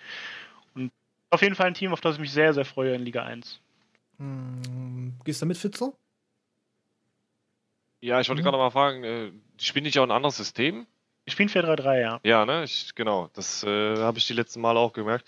Und 0.74 0.92
auf 1.30 1.40
jeden 1.40 1.54
Fall 1.54 1.68
ein 1.68 1.74
Team, 1.74 1.92
auf 1.92 2.00
das 2.02 2.16
ich 2.16 2.20
mich 2.20 2.32
sehr, 2.32 2.52
sehr 2.52 2.66
freue 2.66 2.94
in 2.94 3.02
Liga 3.02 3.22
1. 3.22 3.60
Hm, 4.18 5.14
gehst 5.24 5.40
du 5.40 5.46
mit, 5.46 5.56
Fitzo? 5.56 5.96
Ja, 8.02 8.20
ich 8.20 8.28
wollte 8.28 8.42
mhm. 8.42 8.46
gerade 8.46 8.58
mal 8.58 8.70
fragen, 8.70 9.04
äh, 9.04 9.30
spielen 9.58 9.84
nicht 9.84 9.98
auch 9.98 10.02
ein 10.02 10.10
anderes 10.10 10.36
System? 10.36 10.86
Die 11.26 11.30
spielen 11.30 11.48
4-3-3, 11.48 12.00
ja. 12.00 12.20
Ja, 12.24 12.44
ne? 12.44 12.64
Ich, 12.64 12.96
genau, 12.96 13.30
das 13.32 13.62
äh, 13.62 13.96
habe 13.96 14.18
ich 14.18 14.26
die 14.26 14.32
letzten 14.32 14.60
Male 14.60 14.80
auch 14.80 14.92
gemerkt. 14.92 15.24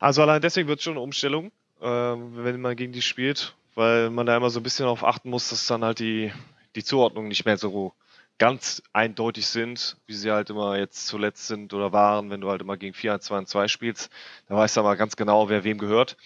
Also 0.00 0.22
allein 0.22 0.42
deswegen 0.42 0.66
wird 0.66 0.80
es 0.80 0.84
schon 0.84 0.94
eine 0.94 1.02
Umstellung, 1.02 1.52
äh, 1.80 1.86
wenn 1.86 2.60
man 2.60 2.74
gegen 2.74 2.92
die 2.92 3.00
spielt, 3.00 3.54
weil 3.76 4.10
man 4.10 4.26
da 4.26 4.36
immer 4.36 4.50
so 4.50 4.58
ein 4.58 4.64
bisschen 4.64 4.86
darauf 4.86 5.04
achten 5.04 5.30
muss, 5.30 5.50
dass 5.50 5.68
dann 5.68 5.84
halt 5.84 6.00
die, 6.00 6.32
die 6.74 6.82
Zuordnung 6.82 7.28
nicht 7.28 7.44
mehr 7.44 7.56
so 7.56 7.94
ganz 8.38 8.82
eindeutig 8.92 9.46
sind, 9.46 9.96
wie 10.06 10.14
sie 10.14 10.32
halt 10.32 10.50
immer 10.50 10.76
jetzt 10.76 11.06
zuletzt 11.06 11.46
sind 11.46 11.72
oder 11.74 11.92
waren, 11.92 12.30
wenn 12.30 12.40
du 12.40 12.50
halt 12.50 12.60
immer 12.60 12.76
gegen 12.76 12.92
4 12.92 13.20
2 13.20 13.44
2 13.44 13.68
spielst, 13.68 14.10
da 14.48 14.56
weißt 14.56 14.76
du 14.76 14.80
aber 14.80 14.96
ganz 14.96 15.14
genau, 15.14 15.48
wer 15.48 15.62
wem 15.62 15.78
gehört. 15.78 16.16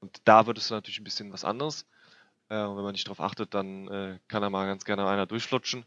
Und 0.00 0.16
da 0.24 0.46
wird 0.46 0.56
es 0.56 0.70
natürlich 0.70 0.98
ein 0.98 1.04
bisschen 1.04 1.30
was 1.30 1.44
anderes. 1.44 1.84
Äh, 2.48 2.62
und 2.62 2.76
wenn 2.76 2.84
man 2.84 2.92
nicht 2.92 3.06
darauf 3.06 3.20
achtet, 3.20 3.54
dann 3.54 3.88
äh, 3.88 4.18
kann 4.28 4.42
da 4.42 4.50
mal 4.50 4.66
ganz 4.66 4.84
gerne 4.84 5.06
einer 5.06 5.26
durchflutschen. 5.26 5.84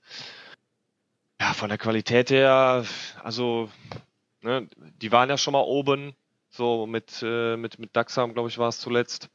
Ja, 1.39 1.53
von 1.53 1.69
der 1.69 1.77
Qualität 1.77 2.29
her, 2.29 2.85
also, 3.23 3.69
ne, 4.41 4.69
die 5.01 5.11
waren 5.11 5.29
ja 5.29 5.37
schon 5.37 5.53
mal 5.53 5.61
oben, 5.61 6.15
so 6.49 6.85
mit, 6.85 7.21
äh, 7.23 7.57
mit, 7.57 7.79
mit 7.79 7.95
Daxam, 7.95 8.33
glaube 8.33 8.49
ich, 8.49 8.57
war 8.57 8.69
es 8.69 8.79
zuletzt. 8.79 9.29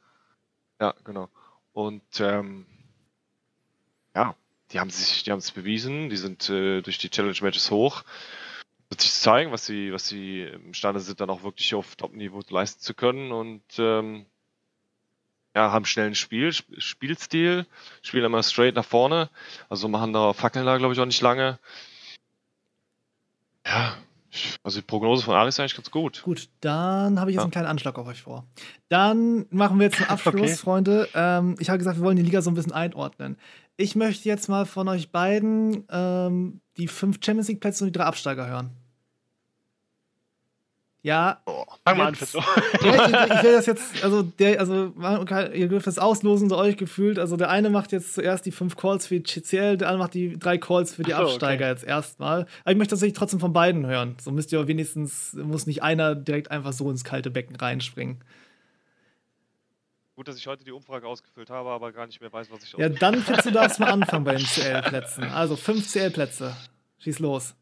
Ja, 0.79 0.93
genau. 1.03 1.29
Und 1.73 2.19
ähm, 2.19 2.65
ja, 4.15 4.35
die 4.71 4.79
haben 4.79 4.89
sich, 4.89 5.23
die 5.23 5.31
haben 5.31 5.39
es 5.39 5.51
bewiesen, 5.51 6.09
die 6.09 6.17
sind 6.17 6.49
äh, 6.49 6.81
durch 6.81 6.97
die 6.97 7.09
Challenge 7.09 7.37
Matches 7.41 7.71
hoch. 7.71 8.03
Wird 8.89 9.01
sich 9.01 9.11
zeigen, 9.11 9.51
was 9.51 9.65
sie, 9.65 9.91
was 9.91 10.07
sie 10.07 10.43
imstande 10.43 11.01
sind, 11.01 11.19
dann 11.19 11.29
auch 11.29 11.43
wirklich 11.43 11.75
auf 11.75 11.95
Top-Niveau 11.97 12.41
leisten 12.49 12.81
zu 12.81 12.93
können 12.93 13.31
und 13.31 13.63
ähm, 13.79 14.25
ja, 15.57 15.71
haben 15.71 15.85
schnell 15.85 16.05
ein 16.05 16.15
Spiel, 16.15 16.53
Spielstil, 16.53 17.65
spielen 18.03 18.25
immer 18.25 18.43
straight 18.43 18.75
nach 18.75 18.85
vorne, 18.85 19.27
also 19.69 19.87
machen 19.87 20.13
da, 20.13 20.33
fackeln 20.33 20.67
da, 20.67 20.77
glaube 20.77 20.93
ich, 20.93 20.99
auch 20.99 21.05
nicht 21.05 21.21
lange. 21.21 21.57
Ja, 23.65 23.97
also 24.61 24.79
die 24.79 24.85
Prognose 24.85 25.23
von 25.23 25.33
Ari 25.33 25.49
ist 25.49 25.59
eigentlich 25.59 25.75
ganz 25.75 25.89
gut. 25.89 26.21
Gut, 26.21 26.47
dann 26.61 27.19
habe 27.19 27.31
ich 27.31 27.33
jetzt 27.33 27.39
ja. 27.39 27.43
einen 27.45 27.51
kleinen 27.51 27.67
Anschlag 27.67 27.97
auf 27.97 28.05
euch 28.05 28.21
vor. 28.21 28.45
Dann 28.87 29.47
machen 29.49 29.79
wir 29.79 29.87
jetzt 29.87 29.99
einen 29.99 30.09
Abschluss, 30.11 30.35
okay. 30.35 30.55
Freunde. 30.55 31.09
Ähm, 31.15 31.55
ich 31.57 31.69
habe 31.69 31.79
gesagt, 31.79 31.97
wir 31.97 32.03
wollen 32.05 32.17
die 32.17 32.23
Liga 32.23 32.43
so 32.43 32.51
ein 32.51 32.53
bisschen 32.53 32.71
einordnen. 32.71 33.37
Ich 33.77 33.95
möchte 33.95 34.29
jetzt 34.29 34.49
mal 34.49 34.67
von 34.67 34.87
euch 34.87 35.11
beiden 35.11 35.85
ähm, 35.89 36.61
die 36.77 36.87
fünf 36.87 37.17
Champions 37.19 37.47
League 37.47 37.61
Plätze 37.61 37.83
und 37.83 37.87
die 37.87 37.97
drei 37.97 38.05
Absteiger 38.05 38.45
hören. 38.47 38.77
Ja. 41.03 41.41
Oh, 41.45 41.63
fang 41.85 41.97
mal 41.97 42.07
an, 42.07 42.15
Fitzo. 42.15 42.39
Ja, 42.81 43.07
ich, 43.07 43.31
ich, 43.37 43.43
will 43.43 43.53
das 43.53 43.65
jetzt, 43.65 44.03
also, 44.03 44.23
der, 44.23 44.59
also 44.59 44.93
ihr 45.53 45.67
dürft 45.67 45.87
das 45.87 45.99
auslosen, 45.99 46.49
so 46.49 46.57
euch 46.57 46.77
gefühlt. 46.77 47.19
Also, 47.19 47.37
der 47.37 47.49
eine 47.49 47.69
macht 47.69 47.91
jetzt 47.91 48.13
zuerst 48.13 48.45
die 48.45 48.51
fünf 48.51 48.75
Calls 48.75 49.07
für 49.07 49.19
die 49.19 49.23
CCL, 49.23 49.77
der 49.77 49.87
andere 49.87 50.03
macht 50.03 50.13
die 50.13 50.37
drei 50.37 50.57
Calls 50.57 50.95
für 50.95 51.03
die 51.03 51.11
so, 51.11 51.17
Absteiger 51.17 51.65
okay. 51.65 51.73
jetzt 51.73 51.83
erstmal. 51.83 52.41
Aber 52.63 52.71
ich 52.71 52.77
möchte 52.77 52.91
tatsächlich 52.91 53.17
trotzdem 53.17 53.39
von 53.39 53.53
beiden 53.53 53.85
hören. 53.85 54.17
So 54.19 54.31
müsst 54.31 54.51
ihr 54.51 54.67
wenigstens, 54.67 55.33
muss 55.33 55.67
nicht 55.67 55.83
einer 55.83 56.15
direkt 56.15 56.51
einfach 56.51 56.73
so 56.73 56.89
ins 56.89 57.03
kalte 57.03 57.29
Becken 57.29 57.55
reinspringen. 57.55 58.23
Gut, 60.17 60.27
dass 60.27 60.37
ich 60.37 60.47
heute 60.47 60.63
die 60.63 60.71
Umfrage 60.71 61.07
ausgefüllt 61.07 61.51
habe, 61.51 61.69
aber 61.69 61.91
gar 61.91 62.07
nicht 62.07 62.19
mehr 62.19 62.33
weiß, 62.33 62.49
was 62.49 62.63
ich 62.63 62.73
Ja, 62.73 62.89
dann 62.89 63.23
kannst 63.23 63.45
du 63.45 63.51
darfst 63.51 63.79
mal 63.79 63.91
anfangen 63.91 64.23
bei 64.23 64.33
den 64.33 64.47
CL-Plätzen. 64.47 65.25
Also 65.25 65.55
fünf 65.55 65.87
CL-Plätze. 65.87 66.57
Schieß 66.97 67.19
los. 67.19 67.53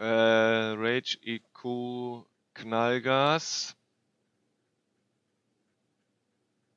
Äh, 0.00 0.76
Rage, 0.78 1.18
IQ, 1.26 2.24
Knallgas. 2.54 3.76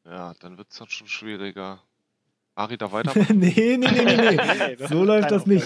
Ja, 0.04 0.34
dann 0.42 0.58
wird 0.58 0.70
es 0.70 0.78
dann 0.78 0.90
schon 0.90 1.08
schwieriger. 1.08 1.82
Ari, 2.56 2.78
da 2.78 2.92
weiter? 2.92 3.14
nee, 3.34 3.78
nee, 3.78 3.78
nee, 3.78 4.04
nee, 4.04 4.76
nee. 4.76 4.76
so 4.88 5.06
läuft 5.06 5.32
das 5.32 5.46
nicht. 5.46 5.66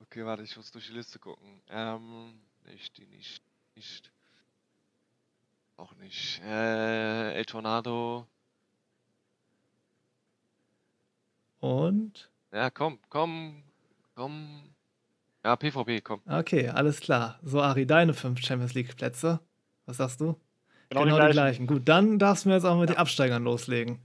Okay, 0.00 0.26
warte, 0.26 0.42
ich 0.42 0.56
muss 0.56 0.72
durch 0.72 0.88
die 0.88 0.92
Liste 0.92 1.20
gucken. 1.20 1.62
Ähm, 1.70 2.34
nicht, 2.64 2.98
die 2.98 3.06
nicht, 3.06 3.40
nicht. 3.76 4.10
Auch 5.76 5.94
nicht. 5.94 6.42
Äh, 6.42 7.34
El 7.34 7.44
Tornado. 7.44 8.26
Und? 11.60 12.28
Ja, 12.50 12.70
komm, 12.70 12.98
komm, 13.08 13.62
komm. 14.16 14.74
Ja, 15.44 15.56
PvP, 15.56 16.00
komm. 16.02 16.20
Okay, 16.28 16.68
alles 16.68 17.00
klar. 17.00 17.38
So, 17.42 17.60
Ari, 17.60 17.86
deine 17.86 18.14
fünf 18.14 18.40
Champions 18.40 18.74
League-Plätze. 18.74 19.40
Was 19.86 19.96
sagst 19.96 20.20
du? 20.20 20.36
Genau, 20.88 21.04
genau 21.04 21.18
die, 21.18 21.26
die, 21.26 21.32
gleichen. 21.32 21.66
Gut, 21.66 21.88
dann 21.88 22.18
darfst 22.18 22.44
du 22.44 22.50
mir 22.50 22.56
jetzt 22.56 22.64
auch 22.64 22.78
mit 22.78 22.90
ja. 22.90 22.94
den 22.94 23.00
Absteigern 23.00 23.42
loslegen. 23.42 23.98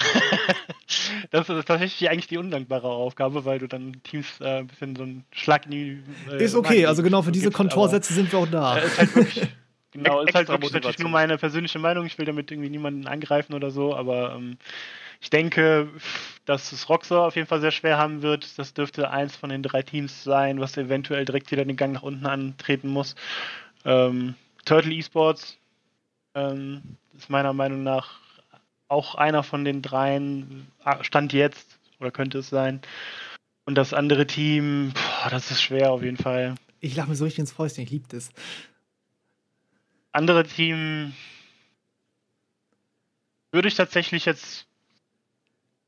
das 1.30 1.48
ist 1.48 1.66
tatsächlich 1.66 2.10
eigentlich 2.10 2.26
die 2.26 2.38
undankbare 2.38 2.88
Aufgabe, 2.88 3.44
weil 3.44 3.58
du 3.58 3.66
dann 3.66 4.02
Teams 4.02 4.40
äh, 4.40 4.58
ein 4.58 4.66
bisschen 4.66 4.96
so 4.96 5.02
einen 5.04 5.24
Schlag 5.30 5.66
in 5.66 5.70
die. 5.70 6.02
Äh, 6.30 6.42
ist 6.42 6.54
okay, 6.54 6.86
also 6.86 7.02
genau 7.02 7.22
für 7.22 7.32
diese 7.32 7.50
Kontorsätze 7.50 8.12
sind 8.12 8.32
wir 8.32 8.38
auch 8.40 8.48
da. 8.48 8.78
Äh, 8.78 8.86
ist 8.86 8.98
halt 8.98 9.16
wirklich, 9.16 9.48
genau, 9.96 10.20
ist 10.20 10.34
halt 10.34 10.48
wirklich 10.48 10.72
natürlich 10.72 10.98
nur 10.98 11.10
meine 11.10 11.38
persönliche 11.38 11.78
Meinung. 11.78 12.06
Ich 12.06 12.18
will 12.18 12.26
damit 12.26 12.50
irgendwie 12.50 12.70
niemanden 12.70 13.06
angreifen 13.06 13.54
oder 13.54 13.70
so, 13.70 13.94
aber 13.94 14.34
ähm, 14.36 14.58
ich 15.20 15.30
denke, 15.30 15.88
dass 16.44 16.72
es 16.72 16.88
Roxor 16.88 17.26
auf 17.26 17.36
jeden 17.36 17.48
Fall 17.48 17.60
sehr 17.60 17.70
schwer 17.70 17.98
haben 17.98 18.22
wird. 18.22 18.58
Das 18.58 18.74
dürfte 18.74 19.10
eins 19.10 19.36
von 19.36 19.50
den 19.50 19.62
drei 19.62 19.82
Teams 19.82 20.24
sein, 20.24 20.60
was 20.60 20.76
eventuell 20.76 21.24
direkt 21.24 21.50
wieder 21.50 21.64
den 21.64 21.76
Gang 21.76 21.92
nach 21.92 22.02
unten 22.02 22.26
antreten 22.26 22.88
muss. 22.88 23.14
Ähm, 23.84 24.34
Turtle 24.64 24.94
Esports 24.94 25.58
ähm, 26.34 26.82
ist 27.16 27.30
meiner 27.30 27.52
Meinung 27.52 27.82
nach 27.82 28.20
auch 28.88 29.14
einer 29.14 29.42
von 29.42 29.64
den 29.64 29.82
dreien, 29.82 30.66
ah, 30.84 31.02
Stand 31.02 31.32
jetzt, 31.32 31.78
oder 31.98 32.10
könnte 32.10 32.38
es 32.38 32.48
sein. 32.48 32.80
Und 33.64 33.74
das 33.74 33.94
andere 33.94 34.26
Team, 34.26 34.92
boah, 34.94 35.30
das 35.30 35.50
ist 35.50 35.62
schwer 35.62 35.90
auf 35.90 36.02
jeden 36.02 36.18
Fall. 36.18 36.54
Ich 36.80 36.94
lache 36.94 37.08
mir 37.08 37.16
so 37.16 37.24
richtig 37.24 37.40
ins 37.40 37.52
Fäustchen, 37.52 37.84
ich 37.84 37.90
liebe 37.90 38.06
das. 38.08 38.30
Andere 40.16 40.44
Team 40.44 41.12
würde 43.52 43.68
ich 43.68 43.74
tatsächlich 43.74 44.24
jetzt 44.24 44.66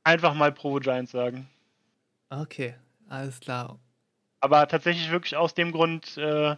einfach 0.04 0.34
mal 0.34 0.52
Provo 0.52 0.80
Giants 0.80 1.12
sagen. 1.12 1.48
Okay, 2.28 2.74
alles 3.08 3.40
klar. 3.40 3.78
Aber 4.40 4.68
tatsächlich 4.68 5.10
wirklich 5.10 5.34
aus 5.34 5.54
dem 5.54 5.72
Grund, 5.72 6.18
äh, 6.18 6.56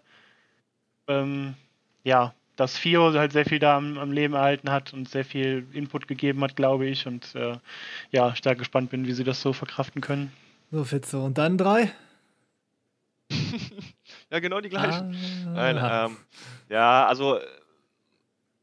ähm, 1.06 1.54
ja, 2.02 2.34
dass 2.56 2.76
Fio 2.76 3.12
halt 3.12 3.30
sehr 3.30 3.44
viel 3.46 3.60
da 3.60 3.76
am, 3.76 3.98
am, 3.98 4.10
Leben 4.10 4.34
erhalten 4.34 4.72
hat 4.72 4.92
und 4.92 5.08
sehr 5.08 5.24
viel 5.24 5.64
Input 5.72 6.08
gegeben 6.08 6.42
hat, 6.42 6.56
glaube 6.56 6.86
ich. 6.86 7.06
Und 7.06 7.36
äh, 7.36 7.56
ja, 8.10 8.32
ich 8.32 8.40
da 8.40 8.54
gespannt 8.54 8.90
bin, 8.90 9.06
wie 9.06 9.12
sie 9.12 9.22
das 9.22 9.40
so 9.40 9.52
verkraften 9.52 10.02
können. 10.02 10.32
So, 10.72 10.82
Fitze. 10.82 11.20
Und 11.20 11.38
dann 11.38 11.56
drei? 11.56 11.92
ja, 14.30 14.40
genau 14.40 14.60
die 14.60 14.70
gleichen. 14.70 15.16
Ah, 15.46 15.52
Nein, 15.52 16.10
ähm, 16.10 16.16
ja, 16.68 17.06
also, 17.06 17.38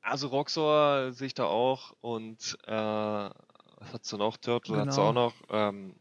also 0.08 0.28
Roxor 0.28 1.12
sehe 1.12 1.28
ich 1.28 1.34
da 1.34 1.46
auch 1.46 1.94
und 2.02 2.58
äh, 2.66 2.72
was 2.72 3.94
hat 3.94 4.06
sie 4.06 4.18
noch? 4.18 4.38
Turtle 4.38 4.76
genau. 4.76 4.86
hat 4.86 4.94
sie 4.94 5.02
auch 5.02 5.14
noch. 5.14 5.34
Ähm, 5.50 5.96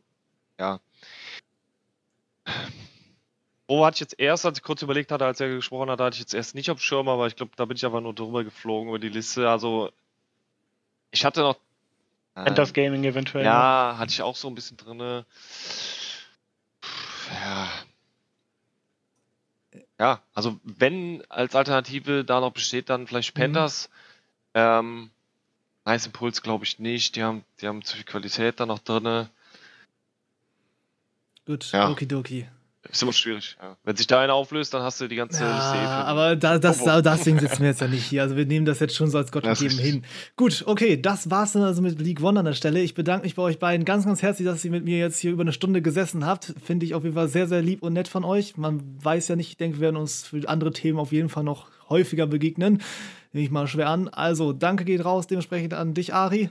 ja. 0.59 0.80
Wo 3.68 3.84
hatte 3.84 3.96
ich 3.96 4.00
jetzt 4.00 4.18
erst, 4.18 4.46
als 4.46 4.59
ich 4.59 4.64
kurz 4.64 4.82
überlegt 4.82 5.11
hatte, 5.11 5.26
als 5.26 5.40
er 5.40 5.48
gesprochen 5.48 5.90
hat, 5.90 6.00
hatte 6.00 6.14
ich 6.14 6.20
jetzt 6.20 6.34
erst 6.34 6.54
nicht 6.54 6.70
auf 6.70 6.80
Schirm, 6.80 7.09
aber 7.09 7.26
ich 7.26 7.36
glaube, 7.36 7.52
da 7.57 7.64
bin 7.64 7.76
ich 7.76 7.84
aber 7.84 8.00
nur 8.00 8.14
drüber 8.14 8.44
geflogen 8.44 8.88
über 8.88 8.98
die 8.98 9.09
Liste. 9.09 9.50
Also, 9.50 9.90
ich 11.11 11.24
hatte 11.24 11.40
noch. 11.40 11.59
Äh, 12.36 12.54
das 12.54 12.72
Gaming 12.72 13.02
eventuell. 13.04 13.44
Ja, 13.44 13.90
noch. 13.92 13.98
hatte 13.98 14.12
ich 14.12 14.22
auch 14.22 14.36
so 14.36 14.48
ein 14.48 14.54
bisschen 14.54 14.76
drin. 14.76 15.24
Ja. 17.40 17.68
Ja, 19.99 20.20
also 20.34 20.61
wenn 20.62 21.22
als 21.30 21.55
Alternative 21.55 22.24
da 22.24 22.40
noch 22.40 22.53
besteht, 22.53 22.90
dann 22.90 23.07
vielleicht 23.07 23.34
mhm. 23.34 23.40
Panthers. 23.40 23.88
Mhm. 23.88 24.61
Ähm, 24.61 25.11
Nice 25.84 26.07
Impuls 26.07 26.42
glaube 26.42 26.64
ich 26.64 26.79
nicht. 26.80 27.14
Die 27.16 27.22
haben, 27.22 27.45
die 27.61 27.68
haben 27.68 27.83
zu 27.83 27.96
viel 27.96 28.04
Qualität 28.04 28.58
da 28.58 28.66
noch 28.66 28.80
drin. 28.80 29.29
Gut, 31.46 31.71
ja. 31.71 31.88
okidoki. 31.88 32.49
Ist 32.91 33.03
immer 33.03 33.13
schwierig. 33.13 33.57
Ja. 33.61 33.76
Wenn 33.84 33.96
sich 33.96 34.07
da 34.07 34.21
einer 34.21 34.34
auflöst, 34.34 34.75
dann 34.75 34.83
hast 34.83 35.00
du 35.00 35.08
die 35.08 35.17
ganze 35.17 35.42
ja, 35.42 35.54
Liste 35.54 35.79
Aber 35.79 36.37
da, 36.37 36.58
das, 36.58 36.80
oh, 36.83 37.00
deswegen 37.00 37.38
sitzen 37.38 37.61
wir 37.61 37.68
jetzt 37.68 37.80
ja 37.80 37.88
nicht 37.88 38.04
hier. 38.04 38.22
Also 38.22 38.37
wir 38.37 38.46
nehmen 38.46 38.67
das 38.67 38.80
jetzt 38.80 38.95
schon 38.95 39.11
so 39.11 39.18
als 39.18 39.33
Gott 39.33 39.45
gegeben 39.45 39.79
hin. 39.79 40.04
Gut, 40.37 40.64
okay, 40.67 41.00
das 41.00 41.30
war's 41.30 41.53
dann 41.53 41.63
also 41.63 41.83
mit 41.83 42.00
League 42.00 42.22
One 42.22 42.38
an 42.38 42.46
der 42.46 42.54
Stelle. 42.54 42.80
Ich 42.80 42.95
bedanke 42.95 43.25
mich 43.25 43.34
bei 43.34 43.42
euch 43.42 43.58
beiden 43.58 43.84
ganz, 43.84 44.04
ganz 44.04 44.22
herzlich, 44.22 44.46
dass 44.46 44.64
ihr 44.64 44.71
mit 44.71 44.84
mir 44.84 44.99
jetzt 44.99 45.18
hier 45.18 45.33
über 45.33 45.42
eine 45.42 45.53
Stunde 45.53 45.83
gesessen 45.83 46.26
habt. 46.26 46.54
Finde 46.63 46.87
ich 46.87 46.95
auf 46.95 47.04
jeden 47.04 47.14
Fall 47.14 47.29
sehr, 47.29 47.46
sehr 47.46 47.63
lieb 47.63 47.83
und 47.83 47.92
nett 47.92 48.08
von 48.08 48.25
euch. 48.25 48.57
Man 48.57 48.83
weiß 49.03 49.29
ja 49.29 49.37
nicht, 49.37 49.49
ich 49.49 49.57
denke, 49.57 49.79
wir 49.79 49.83
werden 49.83 49.96
uns 49.96 50.26
für 50.26 50.49
andere 50.49 50.72
Themen 50.72 50.99
auf 50.99 51.13
jeden 51.13 51.29
Fall 51.29 51.45
noch 51.45 51.68
häufiger 51.88 52.26
begegnen. 52.26 52.83
Nehme 53.33 53.45
ich 53.45 53.50
mal 53.50 53.67
schwer 53.67 53.88
an. 53.88 54.08
Also, 54.08 54.53
danke 54.53 54.84
geht 54.84 55.04
raus 55.04 55.26
dementsprechend 55.26 55.75
an 55.75 55.95
dich, 55.95 56.14
Ari. 56.14 56.50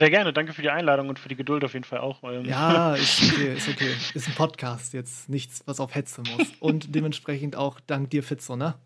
Sehr 0.00 0.08
gerne, 0.08 0.32
danke 0.32 0.54
für 0.54 0.62
die 0.62 0.70
Einladung 0.70 1.10
und 1.10 1.18
für 1.18 1.28
die 1.28 1.36
Geduld 1.36 1.62
auf 1.62 1.74
jeden 1.74 1.84
Fall 1.84 1.98
auch. 1.98 2.22
Ähm. 2.22 2.46
Ja, 2.46 2.94
ist 2.94 3.22
okay, 3.22 3.52
ist 3.54 3.68
okay. 3.68 3.94
Ist 4.14 4.28
ein 4.28 4.34
Podcast, 4.34 4.94
jetzt 4.94 5.28
nichts, 5.28 5.62
was 5.66 5.78
auf 5.78 5.94
Hetze 5.94 6.22
muss. 6.22 6.48
Und 6.58 6.94
dementsprechend 6.94 7.54
auch 7.54 7.80
dank 7.80 8.08
dir, 8.08 8.22
Fitzo, 8.22 8.56
ne? 8.56 8.76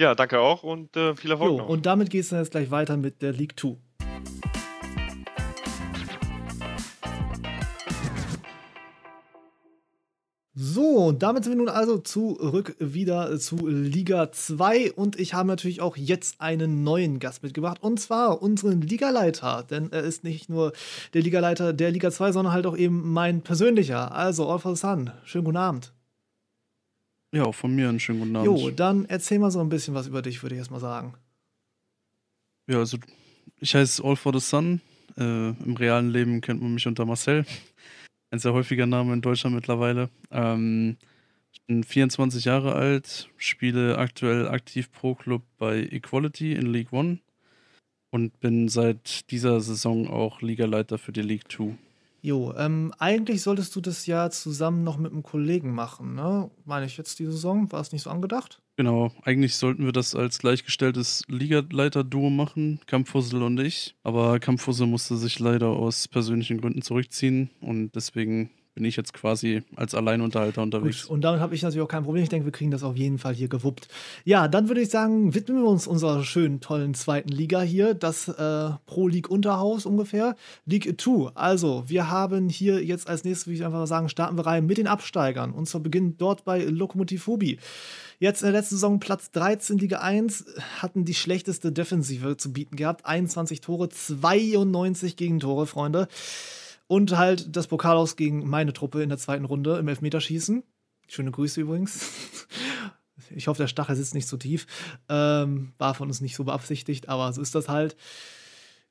Ja, 0.00 0.16
danke 0.16 0.40
auch 0.40 0.64
und 0.64 0.96
äh, 0.96 1.14
viel 1.14 1.30
Erfolg. 1.30 1.52
Jo, 1.52 1.58
noch. 1.58 1.68
Und 1.68 1.86
damit 1.86 2.10
geht 2.10 2.22
es 2.22 2.30
dann 2.30 2.40
jetzt 2.40 2.50
gleich 2.50 2.72
weiter 2.72 2.96
mit 2.96 3.22
der 3.22 3.32
League 3.32 3.60
2. 3.60 3.76
So, 10.52 11.06
und 11.06 11.22
damit 11.22 11.44
sind 11.44 11.52
wir 11.52 11.58
nun 11.58 11.68
also 11.68 11.98
zurück 11.98 12.74
wieder 12.80 13.38
zu 13.38 13.68
Liga 13.68 14.32
2 14.32 14.92
und 14.92 15.18
ich 15.18 15.32
habe 15.32 15.46
natürlich 15.46 15.80
auch 15.80 15.96
jetzt 15.96 16.40
einen 16.40 16.82
neuen 16.82 17.20
Gast 17.20 17.44
mitgebracht 17.44 17.78
und 17.80 18.00
zwar 18.00 18.42
unseren 18.42 18.80
Ligaleiter, 18.80 19.64
denn 19.70 19.92
er 19.92 20.02
ist 20.02 20.24
nicht 20.24 20.48
nur 20.48 20.72
der 21.14 21.22
Ligaleiter 21.22 21.72
der 21.72 21.92
Liga 21.92 22.10
2, 22.10 22.32
sondern 22.32 22.52
halt 22.52 22.66
auch 22.66 22.76
eben 22.76 23.12
mein 23.12 23.42
persönlicher. 23.42 24.12
Also, 24.12 24.50
All 24.50 24.58
for 24.58 24.74
the 24.74 24.80
Sun, 24.80 25.12
schönen 25.24 25.44
guten 25.44 25.56
Abend. 25.56 25.92
Ja, 27.32 27.44
auch 27.44 27.54
von 27.54 27.72
mir 27.72 27.88
einen 27.88 28.00
schönen 28.00 28.18
guten 28.18 28.34
Abend. 28.34 28.46
Jo, 28.46 28.70
dann 28.70 29.04
erzähl 29.04 29.38
mal 29.38 29.52
so 29.52 29.60
ein 29.60 29.68
bisschen 29.68 29.94
was 29.94 30.08
über 30.08 30.20
dich, 30.20 30.42
würde 30.42 30.56
ich 30.56 30.58
erstmal 30.58 30.80
sagen. 30.80 31.14
Ja, 32.66 32.78
also 32.78 32.98
ich 33.60 33.72
heiße 33.72 34.02
All 34.02 34.16
for 34.16 34.32
the 34.32 34.40
Sun. 34.40 34.80
Äh, 35.16 35.50
Im 35.50 35.76
realen 35.76 36.10
Leben 36.10 36.40
kennt 36.40 36.60
man 36.60 36.74
mich 36.74 36.86
unter 36.88 37.04
Marcel 37.04 37.44
ein 38.30 38.38
sehr 38.38 38.52
häufiger 38.52 38.86
Name 38.86 39.12
in 39.12 39.20
Deutschland 39.20 39.54
mittlerweile. 39.54 40.08
Ähm, 40.30 40.96
ich 41.52 41.62
bin 41.62 41.82
24 41.82 42.44
Jahre 42.44 42.74
alt, 42.74 43.28
spiele 43.36 43.98
aktuell 43.98 44.48
aktiv 44.48 44.90
Pro 44.92 45.14
Club 45.14 45.42
bei 45.58 45.80
Equality 45.80 46.52
in 46.52 46.66
League 46.66 46.92
One 46.92 47.18
und 48.10 48.38
bin 48.40 48.68
seit 48.68 49.30
dieser 49.30 49.60
Saison 49.60 50.08
auch 50.08 50.42
Ligaleiter 50.42 50.98
für 50.98 51.12
die 51.12 51.22
League 51.22 51.48
Two. 51.48 51.74
Jo, 52.22 52.52
ähm, 52.56 52.92
eigentlich 52.98 53.42
solltest 53.42 53.74
du 53.74 53.80
das 53.80 54.06
ja 54.06 54.28
zusammen 54.30 54.84
noch 54.84 54.98
mit 54.98 55.10
einem 55.10 55.22
Kollegen 55.22 55.72
machen, 55.72 56.14
ne? 56.14 56.50
Meine 56.66 56.86
ich 56.86 56.98
jetzt 56.98 57.18
die 57.18 57.24
Saison? 57.24 57.72
War 57.72 57.80
es 57.80 57.92
nicht 57.92 58.02
so 58.02 58.10
angedacht? 58.10 58.60
Genau, 58.80 59.12
eigentlich 59.24 59.56
sollten 59.56 59.84
wir 59.84 59.92
das 59.92 60.14
als 60.14 60.38
gleichgestelltes 60.38 61.24
Ligaleiter-Duo 61.28 62.30
machen, 62.30 62.80
Kampffussel 62.86 63.42
und 63.42 63.60
ich. 63.60 63.94
Aber 64.04 64.40
Kampffussel 64.40 64.86
musste 64.86 65.18
sich 65.18 65.38
leider 65.38 65.66
aus 65.66 66.08
persönlichen 66.08 66.62
Gründen 66.62 66.80
zurückziehen 66.80 67.50
und 67.60 67.94
deswegen 67.94 68.48
bin 68.74 68.86
ich 68.86 68.96
jetzt 68.96 69.12
quasi 69.12 69.62
als 69.76 69.94
Alleinunterhalter 69.94 70.62
unterwegs. 70.62 71.02
Gut, 71.02 71.10
und 71.10 71.20
damit 71.20 71.42
habe 71.42 71.54
ich 71.54 71.60
natürlich 71.60 71.84
auch 71.84 71.90
kein 71.90 72.04
Problem. 72.04 72.22
Ich 72.22 72.30
denke, 72.30 72.46
wir 72.46 72.52
kriegen 72.52 72.70
das 72.70 72.82
auf 72.82 72.96
jeden 72.96 73.18
Fall 73.18 73.34
hier 73.34 73.48
gewuppt. 73.48 73.88
Ja, 74.24 74.48
dann 74.48 74.68
würde 74.68 74.80
ich 74.80 74.88
sagen, 74.88 75.34
widmen 75.34 75.62
wir 75.62 75.68
uns 75.68 75.86
unserer 75.86 76.24
schönen, 76.24 76.62
tollen 76.62 76.94
zweiten 76.94 77.28
Liga 77.28 77.60
hier, 77.60 77.92
das 77.92 78.28
äh, 78.28 78.70
Pro 78.86 79.08
League 79.08 79.28
Unterhaus 79.28 79.84
ungefähr, 79.84 80.36
League 80.64 80.98
2. 80.98 81.32
Also, 81.34 81.84
wir 81.88 82.10
haben 82.10 82.48
hier 82.48 82.82
jetzt 82.82 83.10
als 83.10 83.24
nächstes, 83.24 83.46
würde 83.46 83.56
ich 83.56 83.64
einfach 83.66 83.80
mal 83.80 83.86
sagen, 83.86 84.08
starten 84.08 84.38
wir 84.38 84.46
rein 84.46 84.64
mit 84.64 84.78
den 84.78 84.86
Absteigern. 84.86 85.52
Und 85.52 85.68
zwar 85.68 85.82
beginnt 85.82 86.18
dort 86.22 86.46
bei 86.46 86.64
Lokomotiv 86.64 87.26
Hubi. 87.26 87.58
Jetzt 88.20 88.42
in 88.42 88.52
der 88.52 88.60
letzten 88.60 88.74
Saison 88.74 89.00
Platz 89.00 89.30
13 89.30 89.78
Liga 89.78 90.00
1 90.00 90.44
hatten 90.82 91.06
die 91.06 91.14
schlechteste 91.14 91.72
Defensive 91.72 92.36
zu 92.36 92.52
bieten 92.52 92.76
gehabt. 92.76 93.06
21 93.06 93.62
Tore, 93.62 93.88
92 93.88 95.16
Gegentore, 95.16 95.66
Freunde. 95.66 96.06
Und 96.86 97.16
halt 97.16 97.56
das 97.56 97.66
Pokal 97.66 97.96
aus 97.96 98.16
gegen 98.16 98.46
meine 98.46 98.74
Truppe 98.74 99.02
in 99.02 99.08
der 99.08 99.16
zweiten 99.16 99.46
Runde 99.46 99.78
im 99.78 99.88
Elfmeterschießen. 99.88 100.62
Schöne 101.08 101.30
Grüße 101.32 101.60
übrigens. 101.62 102.06
Ich 103.32 103.46
hoffe, 103.46 103.62
der 103.62 103.68
Stachel 103.68 103.94
sitzt 103.94 104.14
nicht 104.14 104.26
so 104.26 104.36
tief. 104.36 104.66
Ähm, 105.08 105.72
war 105.78 105.94
von 105.94 106.08
uns 106.08 106.20
nicht 106.20 106.34
so 106.34 106.42
beabsichtigt, 106.42 107.08
aber 107.08 107.32
so 107.32 107.40
ist 107.40 107.54
das 107.54 107.68
halt. 107.68 107.94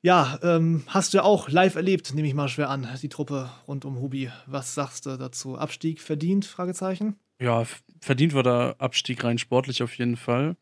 Ja, 0.00 0.38
ähm, 0.42 0.82
hast 0.86 1.12
du 1.12 1.18
ja 1.18 1.24
auch 1.24 1.50
live 1.50 1.74
erlebt, 1.74 2.14
nehme 2.14 2.26
ich 2.26 2.32
mal 2.32 2.48
schwer 2.48 2.70
an, 2.70 2.88
die 3.02 3.10
Truppe 3.10 3.50
rund 3.68 3.84
um 3.84 4.00
Hubi. 4.00 4.30
Was 4.46 4.72
sagst 4.74 5.04
du 5.04 5.18
dazu? 5.18 5.58
Abstieg 5.58 6.00
verdient? 6.00 6.46
Fragezeichen? 6.46 7.16
Ja, 7.40 7.64
verdient 8.00 8.34
war 8.34 8.42
der 8.42 8.76
Abstieg 8.78 9.24
rein 9.24 9.38
sportlich 9.38 9.82
auf 9.82 9.94
jeden 9.96 10.16
Fall. 10.16 10.56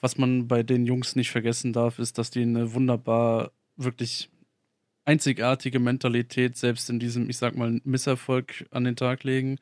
Was 0.00 0.18
man 0.18 0.48
bei 0.48 0.62
den 0.62 0.86
Jungs 0.86 1.16
nicht 1.16 1.30
vergessen 1.30 1.72
darf, 1.72 1.98
ist, 1.98 2.18
dass 2.18 2.30
die 2.30 2.42
eine 2.42 2.74
wunderbar, 2.74 3.52
wirklich 3.76 4.30
einzigartige 5.06 5.80
Mentalität 5.80 6.56
selbst 6.56 6.90
in 6.90 7.00
diesem, 7.00 7.30
ich 7.30 7.38
sag 7.38 7.56
mal, 7.56 7.80
Misserfolg 7.84 8.66
an 8.72 8.84
den 8.84 8.96
Tag 8.96 9.24
legen. 9.24 9.58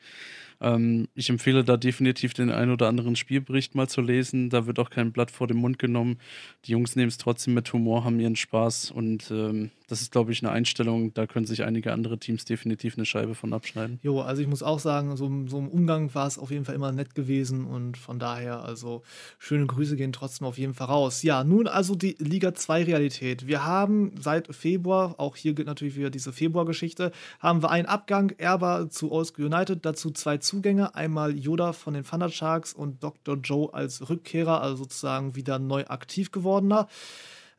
Ähm, 0.64 1.08
ich 1.14 1.28
empfehle 1.28 1.62
da 1.62 1.76
definitiv 1.76 2.32
den 2.32 2.50
ein 2.50 2.70
oder 2.70 2.88
anderen 2.88 3.16
Spielbericht 3.16 3.74
mal 3.74 3.88
zu 3.88 4.00
lesen. 4.00 4.48
Da 4.48 4.66
wird 4.66 4.78
auch 4.78 4.88
kein 4.88 5.12
Blatt 5.12 5.30
vor 5.30 5.46
den 5.46 5.58
Mund 5.58 5.78
genommen. 5.78 6.18
Die 6.64 6.72
Jungs 6.72 6.96
nehmen 6.96 7.08
es 7.08 7.18
trotzdem 7.18 7.52
mit 7.54 7.70
Humor, 7.72 8.04
haben 8.04 8.18
ihren 8.18 8.36
Spaß 8.36 8.90
und 8.90 9.30
ähm, 9.30 9.70
das 9.86 10.00
ist, 10.00 10.12
glaube 10.12 10.32
ich, 10.32 10.42
eine 10.42 10.50
Einstellung, 10.50 11.12
da 11.12 11.26
können 11.26 11.44
sich 11.44 11.62
einige 11.62 11.92
andere 11.92 12.18
Teams 12.18 12.46
definitiv 12.46 12.96
eine 12.96 13.04
Scheibe 13.04 13.34
von 13.34 13.52
abschneiden. 13.52 13.98
Jo, 14.02 14.20
also 14.20 14.40
ich 14.40 14.48
muss 14.48 14.62
auch 14.62 14.78
sagen, 14.78 15.16
so, 15.16 15.30
so 15.46 15.58
im 15.58 15.68
Umgang 15.68 16.14
war 16.14 16.26
es 16.26 16.38
auf 16.38 16.50
jeden 16.50 16.64
Fall 16.64 16.74
immer 16.74 16.90
nett 16.90 17.14
gewesen 17.14 17.66
und 17.66 17.98
von 17.98 18.18
daher, 18.18 18.64
also 18.64 19.02
schöne 19.38 19.66
Grüße 19.66 19.96
gehen 19.96 20.12
trotzdem 20.12 20.46
auf 20.46 20.56
jeden 20.56 20.72
Fall 20.72 20.86
raus. 20.86 21.22
Ja, 21.22 21.44
nun 21.44 21.66
also 21.66 21.94
die 21.94 22.16
Liga 22.18 22.54
2 22.54 22.84
Realität. 22.84 23.46
Wir 23.46 23.66
haben 23.66 24.12
seit 24.18 24.54
Februar, 24.54 25.16
auch 25.18 25.36
hier 25.36 25.52
gilt 25.52 25.68
natürlich 25.68 25.96
wieder 25.96 26.10
diese 26.10 26.32
Februar-Geschichte, 26.32 27.12
haben 27.38 27.62
wir 27.62 27.70
einen 27.70 27.86
Abgang 27.86 28.30
Erber 28.38 28.88
zu 28.88 29.12
Old 29.12 29.38
United, 29.38 29.84
dazu 29.84 30.10
zwei 30.10 30.38
Zugänge, 30.54 30.94
einmal 30.94 31.36
Yoda 31.36 31.72
von 31.72 31.94
den 31.94 32.04
Thunder 32.04 32.28
Sharks 32.28 32.72
und 32.72 33.02
Dr. 33.02 33.36
Joe 33.42 33.74
als 33.74 34.08
Rückkehrer, 34.08 34.62
also 34.62 34.84
sozusagen 34.84 35.34
wieder 35.34 35.58
neu 35.58 35.84
aktiv 35.86 36.30
gewordener. 36.30 36.86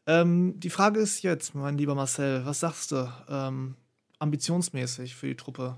Ähm, 0.08 0.58
die 0.62 0.70
Frage 0.70 1.02
ist 1.02 1.22
jetzt, 1.22 1.56
mein 1.56 1.78
lieber 1.78 1.94
Marcel, 1.94 2.46
was 2.46 2.62
sagst 2.62 2.94
du 2.94 3.12
ähm, 3.28 3.76
ambitionsmäßig 4.20 5.14
für 5.14 5.28
die 5.28 5.36
Truppe? 5.36 5.76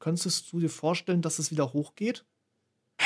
Könntest 0.00 0.52
du 0.52 0.60
dir 0.60 0.68
vorstellen, 0.68 1.22
dass 1.22 1.38
es 1.38 1.50
wieder 1.50 1.72
hochgeht? 1.72 2.26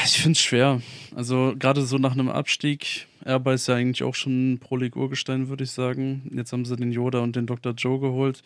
Ich 0.05 0.19
finde 0.19 0.33
es 0.33 0.41
schwer. 0.41 0.83
Also 1.15 1.55
gerade 1.57 1.87
so 1.87 1.99
nach 1.99 2.13
einem 2.13 2.29
Abstieg, 2.29 3.07
Erba 3.25 3.55
ist 3.55 3.69
ja 3.69 3.77
eigentlich 3.77 4.03
auch 4.03 4.17
schon 4.17 4.59
Pro 4.59 4.77
League 4.77 4.97
Urgestein, 4.97 5.49
würde 5.49 5.63
ich 5.63 5.71
sagen. 5.71 6.29
Jetzt 6.35 6.53
haben 6.53 6.65
sie 6.65 6.75
den 6.75 6.91
Yoda 6.91 7.21
und 7.21 7.37
den 7.37 7.47
Dr. 7.47 7.73
Joe 7.75 8.01
geholt. 8.01 8.43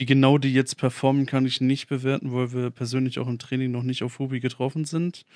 Wie 0.00 0.06
genau 0.06 0.38
die 0.38 0.52
jetzt 0.52 0.78
performen, 0.78 1.26
kann 1.26 1.44
ich 1.44 1.60
nicht 1.60 1.88
bewerten, 1.88 2.32
weil 2.32 2.54
wir 2.54 2.70
persönlich 2.70 3.18
auch 3.18 3.28
im 3.28 3.38
Training 3.38 3.70
noch 3.70 3.82
nicht 3.82 4.02
auf 4.02 4.18
Hubi 4.18 4.40
getroffen 4.40 4.86
sind 4.86 5.26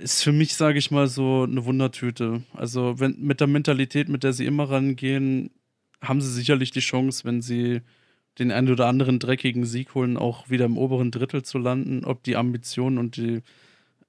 ist 0.00 0.22
für 0.22 0.32
mich, 0.32 0.54
sage 0.54 0.78
ich 0.78 0.90
mal, 0.90 1.06
so 1.06 1.44
eine 1.44 1.64
Wundertüte. 1.64 2.42
Also 2.54 3.00
wenn, 3.00 3.16
mit 3.20 3.40
der 3.40 3.46
Mentalität, 3.46 4.08
mit 4.08 4.24
der 4.24 4.32
sie 4.32 4.46
immer 4.46 4.70
rangehen, 4.70 5.50
haben 6.02 6.20
sie 6.20 6.32
sicherlich 6.32 6.70
die 6.70 6.80
Chance, 6.80 7.24
wenn 7.24 7.42
sie 7.42 7.80
den 8.38 8.52
einen 8.52 8.70
oder 8.70 8.86
anderen 8.86 9.18
dreckigen 9.18 9.64
Sieg 9.64 9.94
holen, 9.94 10.16
auch 10.16 10.48
wieder 10.50 10.64
im 10.64 10.78
oberen 10.78 11.10
Drittel 11.10 11.42
zu 11.42 11.58
landen. 11.58 12.04
Ob 12.04 12.22
die 12.22 12.36
Ambitionen 12.36 12.98
und 12.98 13.16
die, 13.16 13.42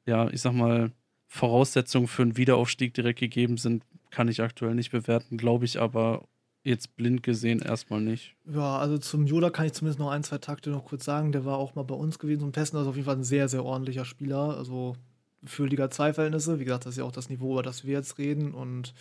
ja, 0.06 0.30
ich 0.30 0.42
sag 0.42 0.54
mal, 0.54 0.92
Voraussetzungen 1.28 2.08
für 2.08 2.24
einen 2.24 2.38
Wiederaufstieg 2.38 2.94
direkt 2.94 3.20
gegeben 3.20 3.58
sind, 3.58 3.84
kann 4.10 4.28
ich 4.28 4.42
aktuell 4.42 4.76
nicht 4.76 4.92
bewerten, 4.92 5.38
glaube 5.38 5.64
ich 5.66 5.80
aber 5.80 6.28
jetzt 6.64 6.96
blind 6.96 7.24
gesehen 7.24 7.60
erstmal 7.60 8.02
nicht. 8.02 8.36
Ja, 8.46 8.78
also 8.78 8.98
zum 8.98 9.26
Yoda 9.26 9.50
kann 9.50 9.66
ich 9.66 9.74
zumindest 9.74 10.00
noch 10.00 10.12
ein, 10.12 10.24
zwei 10.24 10.38
Takte 10.38 10.70
noch 10.70 10.86
kurz 10.86 11.06
sagen. 11.06 11.32
Der 11.32 11.46
war 11.46 11.58
auch 11.58 11.76
mal 11.76 11.84
bei 11.84 11.96
uns 11.96 12.20
gewesen 12.20 12.44
und 12.44 12.54
Testen 12.54 12.80
ist 12.80 12.88
auf 12.88 12.96
jeden 12.96 13.06
Fall 13.06 13.18
ein 13.18 13.24
sehr, 13.24 13.50
sehr 13.50 13.66
ordentlicher 13.66 14.06
Spieler. 14.06 14.58
Also 14.58 14.96
für 15.44 15.66
Liga 15.66 15.90
2 15.90 16.14
Verhältnisse. 16.14 16.60
Wie 16.60 16.66
gesagt, 16.66 16.86
das 16.86 16.94
ist 16.94 16.98
ja 16.98 17.04
auch 17.04 17.12
das 17.12 17.30
Niveau, 17.30 17.54
über 17.54 17.64
das 17.64 17.86
wir 17.86 17.94
jetzt 17.94 18.18
reden. 18.18 18.54
Und 18.54 18.94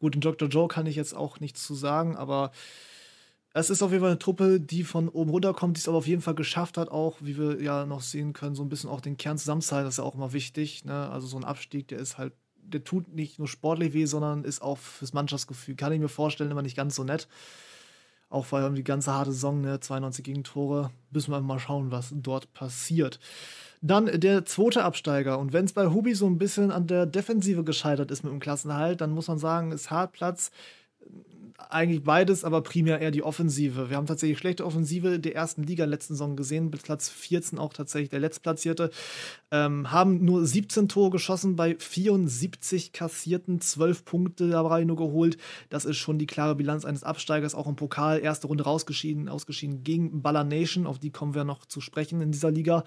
gut, 0.00 0.14
in 0.14 0.20
Dr. 0.20 0.48
Joe 0.48 0.68
kann 0.68 0.86
ich 0.86 0.96
jetzt 0.96 1.14
auch 1.14 1.40
nichts 1.40 1.64
zu 1.64 1.74
sagen, 1.74 2.16
aber 2.16 2.50
es 3.56 3.70
ist 3.70 3.82
auf 3.82 3.92
jeden 3.92 4.00
Fall 4.00 4.10
eine 4.10 4.18
Truppe, 4.18 4.60
die 4.60 4.82
von 4.82 5.08
oben 5.08 5.30
runterkommt, 5.30 5.76
die 5.76 5.80
es 5.80 5.88
aber 5.88 5.98
auf 5.98 6.08
jeden 6.08 6.22
Fall 6.22 6.34
geschafft 6.34 6.76
hat, 6.76 6.88
auch, 6.88 7.18
wie 7.20 7.38
wir 7.38 7.62
ja 7.62 7.86
noch 7.86 8.02
sehen 8.02 8.32
können, 8.32 8.56
so 8.56 8.64
ein 8.64 8.68
bisschen 8.68 8.90
auch 8.90 9.00
den 9.00 9.16
Kern 9.16 9.38
zusammenzuhalten. 9.38 9.86
Das 9.86 9.94
ist 9.94 9.98
ja 9.98 10.04
auch 10.04 10.16
immer 10.16 10.32
wichtig. 10.32 10.84
Ne? 10.84 11.08
Also 11.08 11.28
so 11.28 11.36
ein 11.36 11.44
Abstieg, 11.44 11.86
der 11.86 12.00
ist 12.00 12.18
halt, 12.18 12.32
der 12.66 12.84
tut 12.84 13.14
nicht 13.14 13.38
nur 13.38 13.48
sportlich 13.48 13.92
weh, 13.92 14.06
sondern 14.06 14.44
ist 14.44 14.62
auch 14.62 14.78
fürs 14.78 15.12
Mannschaftsgefühl, 15.12 15.74
kann 15.74 15.92
ich 15.92 16.00
mir 16.00 16.08
vorstellen, 16.08 16.50
immer 16.50 16.62
nicht 16.62 16.76
ganz 16.76 16.96
so 16.96 17.04
nett. 17.04 17.28
Auch 18.30 18.52
allem 18.52 18.74
die 18.74 18.82
ganze 18.82 19.14
harte 19.14 19.30
Saison, 19.30 19.60
ne? 19.60 19.78
92 19.78 20.24
Gegentore. 20.24 20.90
Müssen 21.12 21.30
wir 21.30 21.40
mal 21.40 21.60
schauen, 21.60 21.92
was 21.92 22.12
dort 22.12 22.52
passiert. 22.52 23.20
Dann 23.80 24.06
der 24.06 24.44
zweite 24.44 24.82
Absteiger. 24.82 25.38
Und 25.38 25.52
wenn 25.52 25.66
es 25.66 25.72
bei 25.72 25.86
Hubi 25.86 26.14
so 26.14 26.26
ein 26.26 26.38
bisschen 26.38 26.72
an 26.72 26.86
der 26.86 27.06
Defensive 27.06 27.62
gescheitert 27.62 28.10
ist 28.10 28.24
mit 28.24 28.32
dem 28.32 28.40
Klassenhalt, 28.40 29.00
dann 29.00 29.12
muss 29.12 29.28
man 29.28 29.38
sagen, 29.38 29.70
ist 29.70 29.90
Hartplatz 29.90 30.50
eigentlich 31.56 32.02
beides, 32.02 32.44
aber 32.44 32.62
primär 32.62 33.00
eher 33.00 33.10
die 33.10 33.22
Offensive. 33.22 33.88
Wir 33.88 33.96
haben 33.96 34.06
tatsächlich 34.06 34.38
schlechte 34.38 34.66
Offensive 34.66 35.20
der 35.20 35.34
ersten 35.34 35.62
Liga 35.62 35.84
letzten 35.84 36.14
Saison 36.14 36.36
gesehen, 36.36 36.70
Platz 36.70 37.08
14 37.08 37.58
auch 37.58 37.72
tatsächlich 37.72 38.10
der 38.10 38.20
Letztplatzierte. 38.20 38.90
Ähm, 39.50 39.90
haben 39.90 40.24
nur 40.24 40.44
17 40.44 40.88
Tore 40.88 41.10
geschossen 41.10 41.56
bei 41.56 41.76
74 41.78 42.92
kassierten, 42.92 43.60
12 43.60 44.04
Punkte 44.04 44.48
dabei 44.48 44.84
nur 44.84 44.96
geholt. 44.96 45.36
Das 45.70 45.84
ist 45.84 45.96
schon 45.96 46.18
die 46.18 46.26
klare 46.26 46.54
Bilanz 46.54 46.84
eines 46.84 47.04
Absteigers, 47.04 47.54
auch 47.54 47.66
im 47.66 47.76
Pokal. 47.76 48.20
Erste 48.20 48.48
Runde 48.48 48.64
rausgeschieden, 48.64 49.28
ausgeschieden 49.28 49.84
gegen 49.84 50.22
Baller 50.22 50.44
Nation, 50.44 50.86
auf 50.86 50.98
die 50.98 51.10
kommen 51.10 51.34
wir 51.34 51.44
noch 51.44 51.66
zu 51.66 51.80
sprechen 51.80 52.20
in 52.20 52.32
dieser 52.32 52.50
Liga 52.50 52.84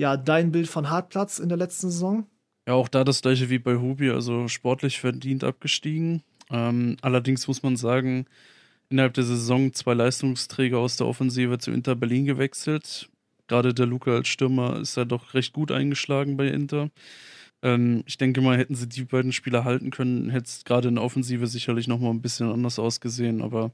ja, 0.00 0.16
dein 0.16 0.50
Bild 0.50 0.66
von 0.66 0.88
Hartplatz 0.88 1.38
in 1.38 1.48
der 1.48 1.58
letzten 1.58 1.90
Saison? 1.90 2.26
Ja, 2.66 2.74
auch 2.74 2.88
da 2.88 3.04
das 3.04 3.20
gleiche 3.20 3.50
wie 3.50 3.58
bei 3.58 3.76
Hubi, 3.76 4.10
also 4.10 4.48
sportlich 4.48 4.98
verdient 4.98 5.44
abgestiegen. 5.44 6.22
Ähm, 6.50 6.96
allerdings 7.02 7.46
muss 7.48 7.62
man 7.62 7.76
sagen, 7.76 8.26
innerhalb 8.88 9.14
der 9.14 9.24
Saison 9.24 9.72
zwei 9.72 9.94
Leistungsträger 9.94 10.78
aus 10.78 10.96
der 10.96 11.06
Offensive 11.06 11.58
zu 11.58 11.70
Inter 11.70 11.94
Berlin 11.94 12.26
gewechselt. 12.26 13.08
Gerade 13.46 13.74
der 13.74 13.86
Luca 13.86 14.12
als 14.12 14.28
Stürmer 14.28 14.80
ist 14.80 14.96
ja 14.96 15.04
doch 15.04 15.34
recht 15.34 15.52
gut 15.52 15.72
eingeschlagen 15.72 16.36
bei 16.36 16.48
Inter. 16.48 16.90
Ähm, 17.62 18.02
ich 18.06 18.18
denke 18.18 18.40
mal, 18.40 18.58
hätten 18.58 18.74
sie 18.74 18.88
die 18.88 19.04
beiden 19.04 19.32
Spieler 19.32 19.64
halten 19.64 19.90
können, 19.90 20.30
hätte 20.30 20.46
es 20.46 20.64
gerade 20.64 20.88
in 20.88 20.96
der 20.96 21.04
Offensive 21.04 21.46
sicherlich 21.46 21.88
nochmal 21.88 22.12
ein 22.12 22.22
bisschen 22.22 22.50
anders 22.50 22.78
ausgesehen, 22.78 23.42
aber 23.42 23.72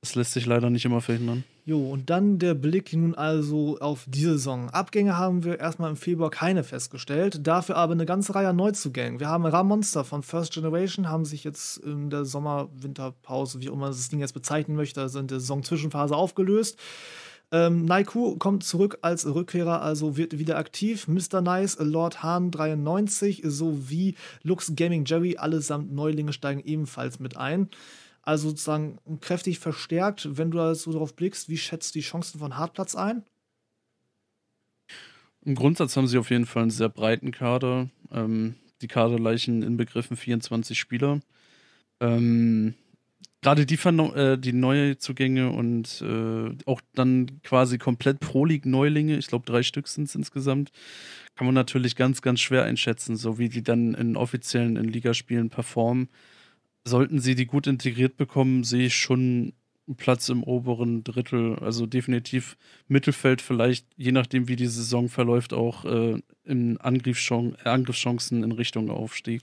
das 0.00 0.14
lässt 0.14 0.32
sich 0.32 0.46
leider 0.46 0.70
nicht 0.70 0.84
immer 0.84 1.00
verhindern. 1.00 1.44
Jo, 1.68 1.80
und 1.80 2.10
dann 2.10 2.38
der 2.38 2.54
Blick 2.54 2.92
nun 2.92 3.16
also 3.16 3.76
auf 3.80 4.04
diese 4.06 4.34
Saison. 4.34 4.70
Abgänge 4.70 5.16
haben 5.18 5.42
wir 5.42 5.58
erstmal 5.58 5.90
im 5.90 5.96
Februar 5.96 6.30
keine 6.30 6.62
festgestellt, 6.62 7.44
dafür 7.44 7.74
aber 7.74 7.92
eine 7.92 8.06
ganze 8.06 8.36
Reihe 8.36 8.50
an 8.50 8.54
Neuzugängen. 8.54 9.18
Wir 9.18 9.26
haben 9.26 9.44
Ramonster 9.44 10.04
von 10.04 10.22
First 10.22 10.52
Generation, 10.52 11.08
haben 11.08 11.24
sich 11.24 11.42
jetzt 11.42 11.78
in 11.78 12.08
der 12.08 12.24
Sommer-Winterpause, 12.24 13.60
wie 13.60 13.68
auch 13.68 13.72
immer 13.72 13.88
das 13.88 14.08
Ding 14.08 14.20
jetzt 14.20 14.32
bezeichnen 14.32 14.76
möchte, 14.76 15.00
also 15.00 15.18
in 15.18 15.26
der 15.26 15.40
Saison-Zwischenphase 15.40 16.14
aufgelöst. 16.14 16.78
Ähm, 17.50 17.84
Naiku 17.84 18.36
kommt 18.36 18.62
zurück 18.62 18.98
als 19.02 19.26
Rückkehrer, 19.26 19.82
also 19.82 20.16
wird 20.16 20.38
wieder 20.38 20.58
aktiv. 20.58 21.08
Mr. 21.08 21.40
Nice, 21.40 21.78
Lord 21.80 22.22
Hahn 22.22 22.52
93 22.52 23.42
sowie 23.44 24.14
Lux 24.44 24.72
Gaming 24.76 25.04
Jerry, 25.04 25.36
allesamt 25.36 25.92
Neulinge 25.92 26.32
steigen 26.32 26.62
ebenfalls 26.64 27.18
mit 27.18 27.36
ein. 27.36 27.70
Also 28.26 28.48
sozusagen 28.48 28.98
kräftig 29.20 29.60
verstärkt. 29.60 30.36
Wenn 30.36 30.50
du 30.50 30.58
da 30.58 30.74
so 30.74 30.92
drauf 30.92 31.14
blickst, 31.14 31.48
wie 31.48 31.56
schätzt 31.56 31.94
du 31.94 32.00
die 32.00 32.04
Chancen 32.04 32.40
von 32.40 32.56
Hartplatz 32.56 32.96
ein? 32.96 33.24
Im 35.44 35.54
Grundsatz 35.54 35.96
haben 35.96 36.08
sie 36.08 36.18
auf 36.18 36.30
jeden 36.30 36.44
Fall 36.44 36.62
einen 36.62 36.72
sehr 36.72 36.88
breiten 36.88 37.30
Kader. 37.30 37.88
Ähm, 38.10 38.56
die 38.82 38.88
Kaderleichen 38.88 39.62
inbegriffen 39.62 40.16
24 40.16 40.76
Spieler. 40.76 41.20
Ähm, 42.00 42.74
Gerade 43.42 43.64
die, 43.64 43.76
äh, 43.76 44.36
die 44.36 44.52
neue 44.52 44.98
Zugänge 44.98 45.50
und 45.50 46.02
äh, 46.02 46.50
auch 46.68 46.80
dann 46.94 47.40
quasi 47.44 47.78
komplett 47.78 48.18
Pro-League-Neulinge, 48.18 49.18
ich 49.18 49.28
glaube 49.28 49.46
drei 49.46 49.62
Stück 49.62 49.86
sind 49.86 50.08
es 50.08 50.16
insgesamt, 50.16 50.72
kann 51.36 51.46
man 51.46 51.54
natürlich 51.54 51.94
ganz, 51.94 52.22
ganz 52.22 52.40
schwer 52.40 52.64
einschätzen, 52.64 53.14
so 53.14 53.38
wie 53.38 53.48
die 53.48 53.62
dann 53.62 53.94
in 53.94 54.16
offiziellen 54.16 54.74
in 54.74 54.88
Ligaspielen 54.88 55.48
performen 55.48 56.08
sollten 56.86 57.18
sie 57.18 57.34
die 57.34 57.46
gut 57.46 57.66
integriert 57.66 58.16
bekommen, 58.16 58.64
sehe 58.64 58.86
ich 58.86 58.96
schon 58.96 59.52
einen 59.86 59.96
Platz 59.96 60.28
im 60.28 60.42
oberen 60.42 61.04
Drittel. 61.04 61.58
Also 61.58 61.86
definitiv 61.86 62.56
Mittelfeld 62.88 63.42
vielleicht, 63.42 63.86
je 63.96 64.12
nachdem 64.12 64.48
wie 64.48 64.56
die 64.56 64.66
Saison 64.66 65.08
verläuft, 65.08 65.52
auch 65.52 65.84
äh, 65.84 66.20
in 66.44 66.78
Angriffschancen 66.78 68.44
in 68.44 68.52
Richtung 68.52 68.90
Aufstieg. 68.90 69.42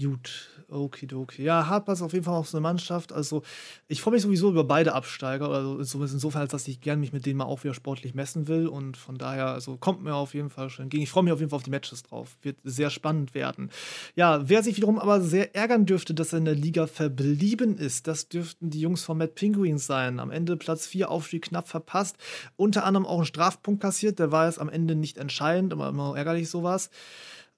Gut, 0.00 0.48
Okidoki. 0.68 1.42
Ja, 1.42 1.66
Hartpass 1.66 2.02
auf 2.02 2.12
jeden 2.12 2.24
Fall 2.24 2.34
auch 2.34 2.46
so 2.46 2.56
eine 2.56 2.62
Mannschaft. 2.62 3.12
Also, 3.12 3.42
ich 3.88 4.00
freue 4.00 4.14
mich 4.14 4.22
sowieso 4.22 4.48
über 4.48 4.62
beide 4.62 4.94
Absteiger. 4.94 5.50
Also, 5.50 6.00
insofern, 6.00 6.42
als 6.42 6.52
dass 6.52 6.68
ich 6.68 6.80
gerne 6.80 7.00
mich 7.00 7.12
mit 7.12 7.26
denen 7.26 7.38
mal 7.38 7.46
auch 7.46 7.64
wieder 7.64 7.74
sportlich 7.74 8.14
messen 8.14 8.46
will. 8.46 8.68
Und 8.68 8.96
von 8.96 9.18
daher, 9.18 9.48
also 9.48 9.76
kommt 9.76 10.04
mir 10.04 10.14
auf 10.14 10.34
jeden 10.34 10.50
Fall 10.50 10.70
schon 10.70 10.84
entgegen. 10.84 11.02
Ich 11.02 11.10
freue 11.10 11.24
mich 11.24 11.32
auf 11.32 11.40
jeden 11.40 11.50
Fall 11.50 11.56
auf 11.56 11.64
die 11.64 11.70
Matches 11.70 12.04
drauf. 12.04 12.36
Wird 12.42 12.58
sehr 12.62 12.90
spannend 12.90 13.34
werden. 13.34 13.70
Ja, 14.14 14.48
wer 14.48 14.62
sich 14.62 14.76
wiederum 14.76 15.00
aber 15.00 15.20
sehr 15.20 15.56
ärgern 15.56 15.84
dürfte, 15.84 16.14
dass 16.14 16.32
er 16.32 16.38
in 16.38 16.44
der 16.44 16.54
Liga 16.54 16.86
verblieben 16.86 17.76
ist, 17.76 18.06
das 18.06 18.28
dürften 18.28 18.70
die 18.70 18.80
Jungs 18.80 19.02
von 19.02 19.18
Matt 19.18 19.34
Penguins 19.34 19.84
sein. 19.86 20.20
Am 20.20 20.30
Ende 20.30 20.56
Platz 20.56 20.86
4 20.86 21.10
Aufstieg 21.10 21.46
knapp 21.46 21.66
verpasst. 21.66 22.18
Unter 22.54 22.84
anderem 22.84 23.04
auch 23.04 23.16
einen 23.16 23.26
Strafpunkt 23.26 23.82
kassiert. 23.82 24.20
Der 24.20 24.30
war 24.30 24.46
jetzt 24.46 24.60
am 24.60 24.68
Ende 24.68 24.94
nicht 24.94 25.18
entscheidend, 25.18 25.72
aber 25.72 25.88
immer 25.88 26.16
ärgerlich 26.16 26.48
sowas. 26.48 26.90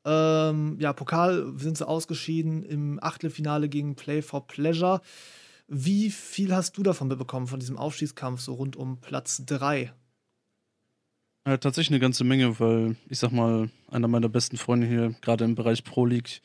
Ähm, 0.05 0.77
ja, 0.81 0.93
Pokal 0.93 1.52
sind 1.56 1.77
sie 1.77 1.86
ausgeschieden 1.86 2.62
im 2.62 2.98
Achtelfinale 3.02 3.68
gegen 3.68 3.97
Play 3.97 4.22
for 4.22 4.47
Pleasure. 4.47 5.01
Wie 5.68 6.10
viel 6.10 6.55
hast 6.55 6.77
du 6.77 6.82
davon 6.82 7.09
bekommen, 7.09 7.47
von 7.47 7.60
diesem 7.60 7.77
Aufstiegskampf, 7.77 8.40
so 8.40 8.55
rund 8.55 8.77
um 8.77 9.01
Platz 9.01 9.44
3? 9.47 9.93
Ja, 11.47 11.56
tatsächlich 11.56 11.93
eine 11.93 12.01
ganze 12.01 12.24
Menge, 12.24 12.60
weil 12.60 12.97
ich 13.09 13.18
sag 13.18 13.32
mal, 13.32 13.70
einer 13.90 14.09
meiner 14.09 14.28
besten 14.28 14.56
Freunde 14.56 14.86
hier, 14.86 15.14
gerade 15.22 15.44
im 15.44 15.55
Bereich 15.55 15.85
Pro 15.85 16.05
League, 16.05 16.43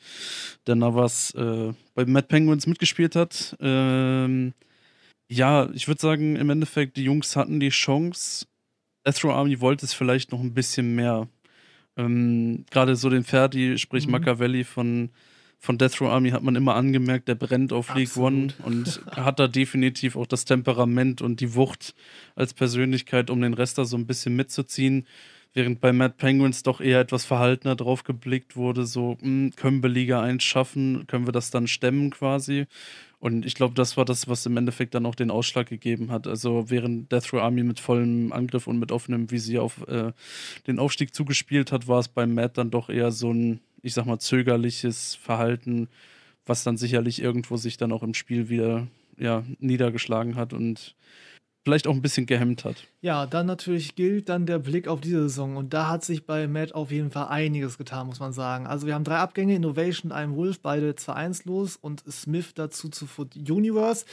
der 0.66 0.74
Navas, 0.74 1.34
äh, 1.34 1.72
bei 1.94 2.06
Mad 2.06 2.28
Penguins 2.28 2.66
mitgespielt 2.66 3.14
hat. 3.14 3.56
Ähm, 3.60 4.54
ja, 5.28 5.68
ich 5.72 5.88
würde 5.88 6.00
sagen, 6.00 6.36
im 6.36 6.50
Endeffekt, 6.50 6.96
die 6.96 7.04
Jungs 7.04 7.36
hatten 7.36 7.60
die 7.60 7.68
Chance. 7.68 8.46
Row 9.22 9.32
Army 9.32 9.60
wollte 9.60 9.86
es 9.86 9.92
vielleicht 9.92 10.32
noch 10.32 10.40
ein 10.40 10.54
bisschen 10.54 10.94
mehr. 10.94 11.28
Ähm, 11.96 12.64
Gerade 12.70 12.96
so 12.96 13.08
den 13.08 13.24
Ferdi, 13.24 13.78
sprich 13.78 14.06
mhm. 14.06 14.12
Machiavelli 14.12 14.64
von, 14.64 15.10
von 15.58 15.78
Death 15.78 16.00
Row 16.00 16.10
Army, 16.10 16.30
hat 16.30 16.42
man 16.42 16.56
immer 16.56 16.74
angemerkt, 16.74 17.28
der 17.28 17.34
brennt 17.34 17.72
auf 17.72 17.90
Absolut. 17.90 18.08
League 18.08 18.16
One 18.16 18.48
und 18.64 19.00
hat 19.10 19.38
da 19.38 19.48
definitiv 19.48 20.16
auch 20.16 20.26
das 20.26 20.44
Temperament 20.44 21.22
und 21.22 21.40
die 21.40 21.54
Wucht 21.54 21.94
als 22.34 22.54
Persönlichkeit, 22.54 23.30
um 23.30 23.40
den 23.40 23.54
Rest 23.54 23.78
da 23.78 23.84
so 23.84 23.96
ein 23.96 24.06
bisschen 24.06 24.36
mitzuziehen. 24.36 25.06
Während 25.56 25.80
bei 25.80 25.94
Mad 25.94 26.16
Penguins 26.18 26.62
doch 26.64 26.82
eher 26.82 27.00
etwas 27.00 27.24
verhaltener 27.24 27.76
drauf 27.76 28.04
geblickt 28.04 28.56
wurde, 28.56 28.84
so, 28.84 29.12
mh, 29.12 29.20
hm, 29.22 29.52
können 29.56 29.82
wir 29.82 29.88
Liga 29.88 30.20
1 30.20 30.44
schaffen, 30.44 31.06
können 31.06 31.24
wir 31.24 31.32
das 31.32 31.50
dann 31.50 31.66
stemmen 31.66 32.10
quasi. 32.10 32.66
Und 33.20 33.46
ich 33.46 33.54
glaube, 33.54 33.72
das 33.72 33.96
war 33.96 34.04
das, 34.04 34.28
was 34.28 34.44
im 34.44 34.58
Endeffekt 34.58 34.94
dann 34.94 35.06
auch 35.06 35.14
den 35.14 35.30
Ausschlag 35.30 35.66
gegeben 35.66 36.10
hat. 36.10 36.26
Also 36.26 36.68
während 36.68 37.10
Death 37.10 37.32
Row 37.32 37.40
Army 37.40 37.62
mit 37.62 37.80
vollem 37.80 38.32
Angriff 38.32 38.66
und 38.66 38.78
mit 38.78 38.92
offenem 38.92 39.30
Visier 39.30 39.62
auf 39.62 39.88
äh, 39.88 40.12
den 40.66 40.78
Aufstieg 40.78 41.14
zugespielt 41.14 41.72
hat, 41.72 41.88
war 41.88 42.00
es 42.00 42.08
beim 42.08 42.34
Matt 42.34 42.58
dann 42.58 42.70
doch 42.70 42.90
eher 42.90 43.10
so 43.10 43.32
ein, 43.32 43.60
ich 43.80 43.94
sag 43.94 44.04
mal, 44.04 44.18
zögerliches 44.18 45.14
Verhalten, 45.14 45.88
was 46.44 46.64
dann 46.64 46.76
sicherlich 46.76 47.22
irgendwo 47.22 47.56
sich 47.56 47.78
dann 47.78 47.92
auch 47.92 48.02
im 48.02 48.12
Spiel 48.12 48.50
wieder 48.50 48.88
ja, 49.16 49.42
niedergeschlagen 49.58 50.36
hat 50.36 50.52
und 50.52 50.94
vielleicht 51.66 51.88
auch 51.88 51.94
ein 51.94 52.00
bisschen 52.00 52.26
gehemmt 52.26 52.64
hat. 52.64 52.76
Ja, 53.00 53.26
dann 53.26 53.46
natürlich 53.46 53.96
gilt 53.96 54.28
dann 54.28 54.46
der 54.46 54.60
Blick 54.60 54.86
auf 54.86 55.00
diese 55.00 55.22
Saison. 55.22 55.56
Und 55.56 55.74
da 55.74 55.88
hat 55.88 56.04
sich 56.04 56.24
bei 56.24 56.46
Matt 56.46 56.72
auf 56.76 56.92
jeden 56.92 57.10
Fall 57.10 57.26
einiges 57.26 57.76
getan, 57.76 58.06
muss 58.06 58.20
man 58.20 58.32
sagen. 58.32 58.68
Also 58.68 58.86
wir 58.86 58.94
haben 58.94 59.02
drei 59.02 59.16
Abgänge, 59.16 59.56
Innovation, 59.56 60.12
einem 60.12 60.36
Wolf, 60.36 60.60
beide 60.60 60.92
2-1 60.92 61.42
los 61.44 61.74
und 61.74 62.04
Smith 62.08 62.54
dazu 62.54 62.88
zu 62.88 63.08
Foot 63.08 63.34
Universe 63.34 64.04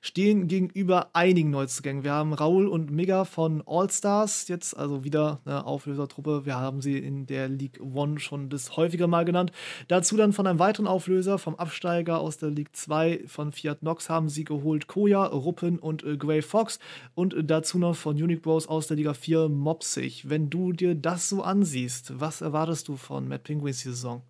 stehen 0.00 0.48
gegenüber 0.48 1.10
einigen 1.12 1.50
Neuzugängen. 1.50 2.04
Wir 2.04 2.12
haben 2.12 2.32
Raul 2.32 2.66
und 2.66 2.90
Mega 2.90 3.24
von 3.24 3.62
All-Stars, 3.66 4.48
jetzt 4.48 4.76
also 4.76 5.04
wieder 5.04 5.40
eine 5.44 5.66
Auflösertruppe. 5.66 6.46
Wir 6.46 6.56
haben 6.56 6.80
sie 6.80 6.96
in 6.96 7.26
der 7.26 7.48
League 7.48 7.80
One 7.80 8.18
schon 8.18 8.48
das 8.48 8.76
häufiger 8.76 9.08
mal 9.08 9.24
genannt. 9.24 9.52
Dazu 9.88 10.16
dann 10.16 10.32
von 10.32 10.46
einem 10.46 10.58
weiteren 10.58 10.86
Auflöser, 10.86 11.38
vom 11.38 11.54
Absteiger 11.54 12.20
aus 12.20 12.38
der 12.38 12.50
League 12.50 12.74
2 12.74 13.24
von 13.26 13.52
Fiat 13.52 13.82
Nox 13.82 14.08
haben 14.08 14.28
sie 14.28 14.44
geholt 14.44 14.86
Koya, 14.86 15.26
Ruppen 15.26 15.78
und 15.78 16.02
äh, 16.02 16.16
Grey 16.16 16.40
Fox 16.40 16.78
und 17.14 17.34
dazu 17.44 17.78
noch 17.78 17.96
von 17.96 18.20
Unique 18.20 18.42
Bros 18.42 18.66
aus 18.66 18.86
der 18.86 18.96
Liga 18.96 19.14
4 19.14 19.48
Mopsig. 19.48 20.28
Wenn 20.28 20.50
du 20.50 20.72
dir 20.72 20.94
das 20.94 21.28
so 21.28 21.42
ansiehst, 21.42 22.18
was 22.18 22.40
erwartest 22.40 22.88
du 22.88 22.96
von 22.96 23.28
Matt 23.28 23.44
Penguins 23.44 23.82
die 23.82 23.88
Saison? 23.88 24.22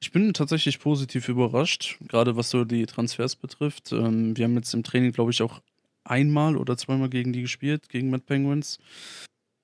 Ich 0.00 0.12
bin 0.12 0.32
tatsächlich 0.34 0.78
positiv 0.78 1.28
überrascht, 1.28 1.98
gerade 2.06 2.36
was 2.36 2.50
so 2.50 2.64
die 2.64 2.86
Transfers 2.86 3.36
betrifft. 3.36 3.92
Ähm, 3.92 4.36
wir 4.36 4.44
haben 4.44 4.54
jetzt 4.54 4.74
im 4.74 4.82
Training, 4.82 5.12
glaube 5.12 5.30
ich, 5.30 5.42
auch 5.42 5.60
einmal 6.04 6.56
oder 6.56 6.76
zweimal 6.76 7.08
gegen 7.08 7.32
die 7.32 7.42
gespielt, 7.42 7.88
gegen 7.88 8.10
Mad 8.10 8.24
Penguins. 8.26 8.78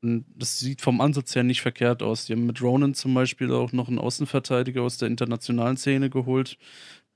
Und 0.03 0.25
das 0.35 0.59
sieht 0.59 0.81
vom 0.81 1.01
Ansatz 1.01 1.35
her 1.35 1.45
nicht 1.45 1.63
verkehrt 1.63 2.03
aus. 2.03 2.25
Die 2.25 2.33
haben 2.33 2.47
mit 2.47 2.61
Ronan 2.61 2.95
zum 2.95 3.15
Beispiel 3.15 3.53
auch 3.53 3.73
noch 3.73 3.89
einen 3.89 3.99
Außenverteidiger 3.99 4.83
aus 4.83 4.99
der 4.99 5.09
internationalen 5.09 5.77
Szene 5.77 6.11
geholt, 6.11 6.59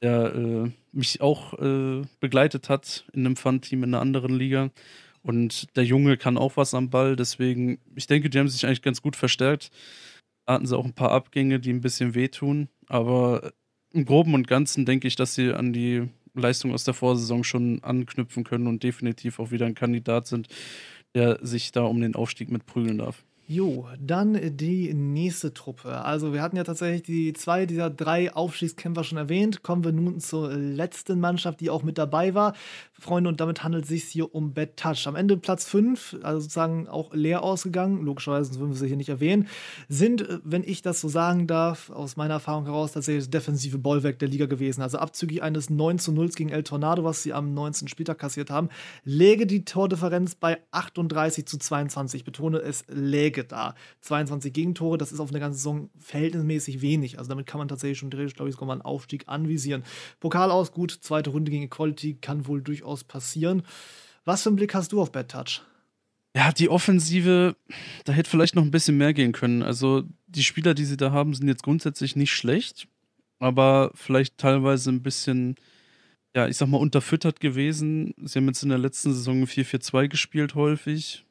der 0.03 0.35
äh, 0.35 0.71
mich 0.93 1.21
auch 1.21 1.59
äh, 1.59 2.03
begleitet 2.21 2.69
hat 2.69 3.05
in 3.13 3.27
einem 3.27 3.37
Fun-Team 3.37 3.83
in 3.83 3.95
einer 3.95 4.01
anderen 4.01 4.37
Liga. 4.37 4.71
Und 5.27 5.77
der 5.77 5.85
Junge 5.85 6.17
kann 6.17 6.39
auch 6.39 6.57
was 6.57 6.73
am 6.73 6.89
Ball, 6.89 7.17
deswegen, 7.17 7.81
ich 7.97 8.07
denke, 8.07 8.31
die 8.31 8.39
haben 8.39 8.49
sich 8.49 8.65
eigentlich 8.65 8.81
ganz 8.81 9.03
gut 9.03 9.17
verstärkt. 9.17 9.71
Hatten 10.47 10.67
sie 10.67 10.79
auch 10.79 10.85
ein 10.85 10.95
paar 10.95 11.11
Abgänge, 11.11 11.59
die 11.59 11.73
ein 11.73 11.81
bisschen 11.81 12.15
wehtun. 12.15 12.69
Aber 12.87 13.53
im 13.93 14.05
Groben 14.05 14.35
und 14.35 14.47
Ganzen 14.47 14.87
denke 14.87 15.09
ich, 15.09 15.17
dass 15.17 15.35
sie 15.35 15.53
an 15.53 15.73
die 15.73 16.09
Leistung 16.35 16.73
aus 16.73 16.85
der 16.85 16.95
Vorsaison 16.95 17.43
schon 17.43 17.83
anknüpfen 17.83 18.45
können 18.45 18.69
und 18.69 18.85
definitiv 18.85 19.41
auch 19.41 19.51
wieder 19.51 19.67
ein 19.67 19.75
Kandidat 19.75 20.29
sind, 20.29 20.47
der 21.17 21.45
sich 21.45 21.73
da 21.73 21.83
um 21.83 22.01
den 22.01 22.15
Aufstieg 22.15 22.49
mitprügeln 22.49 22.99
darf. 22.99 23.25
Jo, 23.49 23.87
dann 24.01 24.57
die 24.57 24.93
nächste 24.93 25.55
Truppe. 25.55 26.05
Also 26.05 26.33
wir 26.33 26.43
hatten 26.43 26.57
ja 26.57 26.65
tatsächlich 26.65 27.05
die 27.05 27.33
zwei 27.33 27.65
dieser 27.65 27.91
drei 27.91 28.35
Aufstiegskämpfer 28.35 29.05
schon 29.05 29.19
erwähnt. 29.19 29.63
Kommen 29.63 29.85
wir 29.85 29.93
nun 29.93 30.19
zur 30.19 30.53
letzten 30.53 31.21
Mannschaft, 31.21 31.61
die 31.61 31.71
auch 31.71 31.85
mit 31.85 31.97
dabei 31.97 32.35
war. 32.35 32.55
Freunde, 32.99 33.29
und 33.29 33.41
damit 33.41 33.63
handelt 33.63 33.85
es 33.85 33.91
sich 33.91 34.03
hier 34.03 34.35
um 34.35 34.53
Bad 34.53 34.77
Touch. 34.77 35.07
Am 35.07 35.15
Ende 35.15 35.37
Platz 35.37 35.65
5, 35.67 36.17
also 36.23 36.41
sozusagen 36.41 36.89
auch 36.89 37.15
leer 37.15 37.45
ausgegangen, 37.45 38.03
logischerweise 38.03 38.59
würden 38.59 38.71
wir 38.71 38.77
sie 38.77 38.89
hier 38.89 38.97
nicht 38.97 39.11
erwähnen, 39.11 39.47
sind, 39.89 40.27
wenn 40.43 40.65
ich 40.65 40.83
das 40.83 41.01
so 41.01 41.09
sagen 41.09 41.47
darf, 41.47 41.91
aus 41.91 42.17
meiner 42.17 42.35
Erfahrung 42.35 42.65
heraus 42.65 42.93
tatsächlich 42.93 43.27
das 43.27 43.31
defensive 43.31 43.79
Bollwerk 43.79 44.19
der 44.19 44.29
Liga 44.29 44.47
gewesen. 44.47 44.83
Also 44.83 44.99
abzüglich 44.99 45.45
eines 45.45 45.71
9 45.71 46.01
zu 46.01 46.11
0 46.11 46.31
gegen 46.31 46.51
El 46.51 46.65
Tornado, 46.65 47.05
was 47.05 47.23
sie 47.23 47.33
am 47.33 47.55
19. 47.55 47.87
Spieltag 47.87 48.19
kassiert 48.19 48.51
haben, 48.51 48.71
läge 49.05 49.47
die 49.47 49.65
Tordifferenz 49.65 50.35
bei 50.35 50.59
38 50.73 51.47
zu 51.47 51.59
22. 51.59 52.23
Ich 52.23 52.25
betone 52.25 52.59
es, 52.59 52.85
läge 52.89 53.36
Wege 53.37 53.45
da. 53.45 53.75
22 54.01 54.53
Gegentore, 54.53 54.99
das 54.99 55.13
ist 55.13 55.21
auf 55.21 55.31
eine 55.31 55.41
ganze 55.41 55.59
Saison 55.59 55.91
verhältnismäßig 55.99 56.81
wenig. 56.81 57.19
Also 57.19 57.29
damit 57.29 57.47
kann 57.47 57.59
man 57.59 57.69
tatsächlich 57.69 57.99
schon 57.99 58.11
theoretisch, 58.11 58.35
glaube 58.35 58.49
ich, 58.49 58.55
sogar 58.55 58.67
mal 58.67 58.73
einen 58.75 58.83
Aufstieg 58.83 59.25
anvisieren. 59.29 59.85
Pokal 60.21 60.51
aus, 60.51 60.73
gut, 60.73 60.91
zweite 61.01 61.31
Runde 61.31 61.51
gegen 61.51 61.65
Equality 61.65 62.15
kann 62.21 62.47
wohl 62.47 62.63
durchaus 62.63 63.05
passieren. 63.05 63.63
Was 64.25 64.43
für 64.43 64.49
einen 64.49 64.57
Blick 64.57 64.75
hast 64.75 64.93
du 64.93 65.01
auf 65.01 65.13
Bad 65.13 65.31
Touch? 65.31 65.63
Ja, 66.35 66.53
die 66.53 66.69
Offensive, 66.69 67.57
da 68.05 68.13
hätte 68.13 68.29
vielleicht 68.29 68.57
noch 68.57 68.63
ein 68.63 68.71
bisschen 68.71 68.99
mehr 68.99 69.15
gehen 69.15 69.33
können. 69.33 69.63
Also 69.63 70.03
die 70.27 70.43
Spieler, 70.43 70.75
die 70.75 70.85
sie 70.85 70.97
da 70.97 71.11
haben, 71.11 71.35
sind 71.35 71.49
jetzt 71.49 71.63
grundsätzlich 71.63 72.15
nicht 72.17 72.33
schlecht, 72.33 72.89
aber 73.39 73.91
vielleicht 73.95 74.37
teilweise 74.37 74.91
ein 74.91 75.03
bisschen, 75.03 75.55
ja, 76.35 76.47
ich 76.47 76.59
sag 76.59 76.69
mal, 76.69 76.77
unterfüttert 76.77 77.41
gewesen. 77.41 78.13
Sie 78.23 78.39
haben 78.39 78.49
jetzt 78.49 78.63
in 78.63 78.69
der 78.69 78.79
letzten 78.79 79.15
Saison 79.15 79.45
4-4-2 79.45 80.09
gespielt 80.09 80.55
häufig 80.55 81.25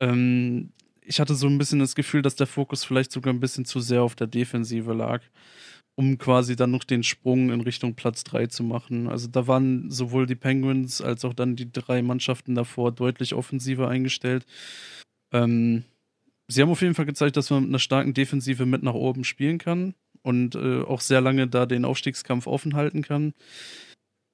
Ähm, 0.00 0.72
ich 1.10 1.18
hatte 1.18 1.34
so 1.34 1.48
ein 1.48 1.58
bisschen 1.58 1.80
das 1.80 1.96
Gefühl, 1.96 2.22
dass 2.22 2.36
der 2.36 2.46
Fokus 2.46 2.84
vielleicht 2.84 3.10
sogar 3.10 3.34
ein 3.34 3.40
bisschen 3.40 3.64
zu 3.64 3.80
sehr 3.80 4.02
auf 4.02 4.14
der 4.14 4.28
Defensive 4.28 4.92
lag, 4.92 5.22
um 5.96 6.18
quasi 6.18 6.54
dann 6.54 6.70
noch 6.70 6.84
den 6.84 7.02
Sprung 7.02 7.50
in 7.50 7.60
Richtung 7.60 7.96
Platz 7.96 8.22
3 8.22 8.46
zu 8.46 8.62
machen. 8.62 9.08
Also 9.08 9.26
da 9.26 9.48
waren 9.48 9.90
sowohl 9.90 10.26
die 10.26 10.36
Penguins 10.36 11.02
als 11.02 11.24
auch 11.24 11.34
dann 11.34 11.56
die 11.56 11.72
drei 11.72 12.00
Mannschaften 12.02 12.54
davor 12.54 12.92
deutlich 12.92 13.34
offensiver 13.34 13.88
eingestellt. 13.88 14.46
Ähm, 15.32 15.82
sie 16.46 16.62
haben 16.62 16.70
auf 16.70 16.80
jeden 16.80 16.94
Fall 16.94 17.06
gezeigt, 17.06 17.36
dass 17.36 17.50
man 17.50 17.62
mit 17.62 17.70
einer 17.70 17.80
starken 17.80 18.14
Defensive 18.14 18.64
mit 18.64 18.84
nach 18.84 18.94
oben 18.94 19.24
spielen 19.24 19.58
kann 19.58 19.94
und 20.22 20.54
äh, 20.54 20.82
auch 20.82 21.00
sehr 21.00 21.20
lange 21.20 21.48
da 21.48 21.66
den 21.66 21.84
Aufstiegskampf 21.84 22.46
offen 22.46 22.76
halten 22.76 23.02
kann. 23.02 23.34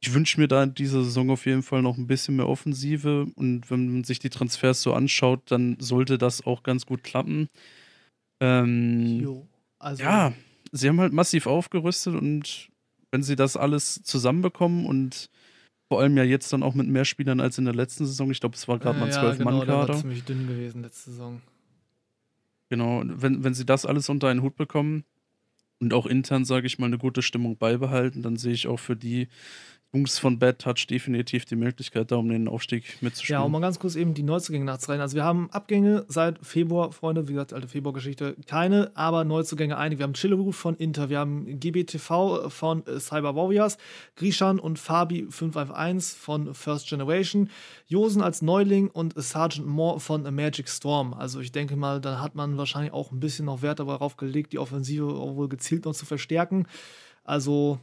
Ich 0.06 0.14
wünsche 0.14 0.40
mir 0.40 0.46
da 0.46 0.62
in 0.62 0.72
dieser 0.72 1.02
Saison 1.02 1.30
auf 1.30 1.46
jeden 1.46 1.64
Fall 1.64 1.82
noch 1.82 1.96
ein 1.96 2.06
bisschen 2.06 2.36
mehr 2.36 2.48
Offensive 2.48 3.26
und 3.34 3.68
wenn 3.72 3.92
man 3.92 4.04
sich 4.04 4.20
die 4.20 4.30
Transfers 4.30 4.80
so 4.80 4.94
anschaut, 4.94 5.50
dann 5.50 5.76
sollte 5.80 6.16
das 6.16 6.46
auch 6.46 6.62
ganz 6.62 6.86
gut 6.86 7.02
klappen. 7.02 7.48
Ähm, 8.38 9.42
also 9.80 10.04
ja, 10.04 10.32
sie 10.70 10.88
haben 10.88 11.00
halt 11.00 11.12
massiv 11.12 11.48
aufgerüstet 11.48 12.14
und 12.14 12.68
wenn 13.10 13.24
sie 13.24 13.34
das 13.34 13.56
alles 13.56 14.00
zusammenbekommen 14.04 14.86
und 14.86 15.28
vor 15.88 16.00
allem 16.00 16.16
ja 16.16 16.22
jetzt 16.22 16.52
dann 16.52 16.62
auch 16.62 16.74
mit 16.74 16.86
mehr 16.86 17.04
Spielern 17.04 17.40
als 17.40 17.58
in 17.58 17.64
der 17.64 17.74
letzten 17.74 18.06
Saison, 18.06 18.30
ich 18.30 18.38
glaube, 18.38 18.54
es 18.54 18.68
war 18.68 18.78
gerade 18.78 18.98
äh, 18.98 19.00
mal 19.00 19.10
zwölf 19.10 19.38
ja, 19.38 19.44
genau, 19.44 19.58
Mann 19.58 19.66
Kader. 19.66 19.88
war 19.88 19.96
ziemlich 19.96 20.22
dünn 20.22 20.46
gewesen 20.46 20.82
letzte 20.82 21.10
Saison. 21.10 21.42
Genau, 22.68 23.02
wenn, 23.04 23.42
wenn 23.42 23.54
sie 23.54 23.66
das 23.66 23.84
alles 23.84 24.08
unter 24.08 24.28
einen 24.28 24.42
Hut 24.42 24.54
bekommen 24.54 25.04
und 25.80 25.92
auch 25.92 26.06
intern, 26.06 26.44
sage 26.44 26.68
ich 26.68 26.78
mal, 26.78 26.86
eine 26.86 26.98
gute 26.98 27.22
Stimmung 27.22 27.56
beibehalten, 27.56 28.22
dann 28.22 28.36
sehe 28.36 28.52
ich 28.52 28.68
auch 28.68 28.78
für 28.78 28.94
die 28.94 29.26
Jungs 29.94 30.18
von 30.18 30.38
Bad 30.38 30.58
Touch 30.58 30.86
definitiv 30.88 31.44
die 31.46 31.56
Möglichkeit, 31.56 32.10
da 32.10 32.16
um 32.16 32.28
den 32.28 32.48
Aufstieg 32.48 33.00
mitzuspielen. 33.00 33.40
Ja, 33.40 33.44
um 33.44 33.52
mal 33.52 33.60
ganz 33.60 33.78
kurz 33.78 33.94
eben 33.94 34.14
die 34.14 34.22
Neuzugänge 34.22 34.64
nachzureihen. 34.64 35.00
Also 35.00 35.16
wir 35.16 35.24
haben 35.24 35.48
Abgänge 35.52 36.04
seit 36.08 36.44
Februar, 36.44 36.92
Freunde, 36.92 37.28
wie 37.28 37.32
gesagt, 37.32 37.54
alte 37.54 37.68
Februar-Geschichte, 37.68 38.36
keine, 38.46 38.90
aber 38.94 39.24
Neuzugänge 39.24 39.76
einige. 39.76 40.00
Wir 40.00 40.04
haben 40.04 40.12
Chilleru 40.12 40.52
von 40.52 40.76
Inter, 40.76 41.08
wir 41.08 41.18
haben 41.18 41.58
GBTV 41.58 42.50
von 42.50 42.82
Cyber 42.98 43.34
Warriors, 43.36 43.78
Grishan 44.16 44.58
und 44.58 44.78
Fabi 44.78 45.26
551 45.30 46.18
von 46.18 46.54
First 46.54 46.88
Generation, 46.88 47.48
Josen 47.86 48.22
als 48.22 48.42
Neuling 48.42 48.88
und 48.88 49.14
Sergeant 49.16 49.66
Moore 49.66 50.00
von 50.00 50.22
Magic 50.34 50.68
Storm. 50.68 51.14
Also 51.14 51.40
ich 51.40 51.52
denke 51.52 51.76
mal, 51.76 52.00
da 52.00 52.20
hat 52.20 52.34
man 52.34 52.58
wahrscheinlich 52.58 52.92
auch 52.92 53.12
ein 53.12 53.20
bisschen 53.20 53.46
noch 53.46 53.62
Wert 53.62 53.78
darauf 53.78 54.16
gelegt, 54.16 54.52
die 54.52 54.58
Offensive 54.58 55.06
auch 55.06 55.36
wohl 55.36 55.48
gezielt 55.48 55.86
noch 55.86 55.94
zu 55.94 56.04
verstärken. 56.04 56.66
Also 57.24 57.80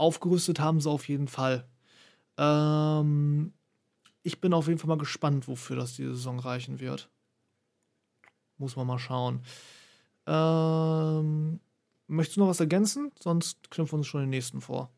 aufgerüstet 0.00 0.58
haben 0.60 0.80
sie 0.80 0.90
auf 0.90 1.08
jeden 1.08 1.28
Fall. 1.28 1.68
Ähm, 2.38 3.52
ich 4.22 4.40
bin 4.40 4.52
auf 4.54 4.66
jeden 4.66 4.78
Fall 4.78 4.88
mal 4.88 4.98
gespannt, 4.98 5.46
wofür 5.46 5.76
das 5.76 5.94
diese 5.94 6.14
Saison 6.14 6.38
reichen 6.38 6.80
wird. 6.80 7.10
Muss 8.58 8.76
man 8.76 8.86
mal 8.86 8.98
schauen. 8.98 9.42
Ähm, 10.26 11.60
möchtest 12.06 12.36
du 12.36 12.40
noch 12.40 12.48
was 12.48 12.60
ergänzen? 12.60 13.12
Sonst 13.18 13.70
knüpfen 13.70 13.92
wir 13.92 13.98
uns 13.98 14.06
schon 14.06 14.22
den 14.22 14.30
nächsten 14.30 14.60
vor. 14.60 14.90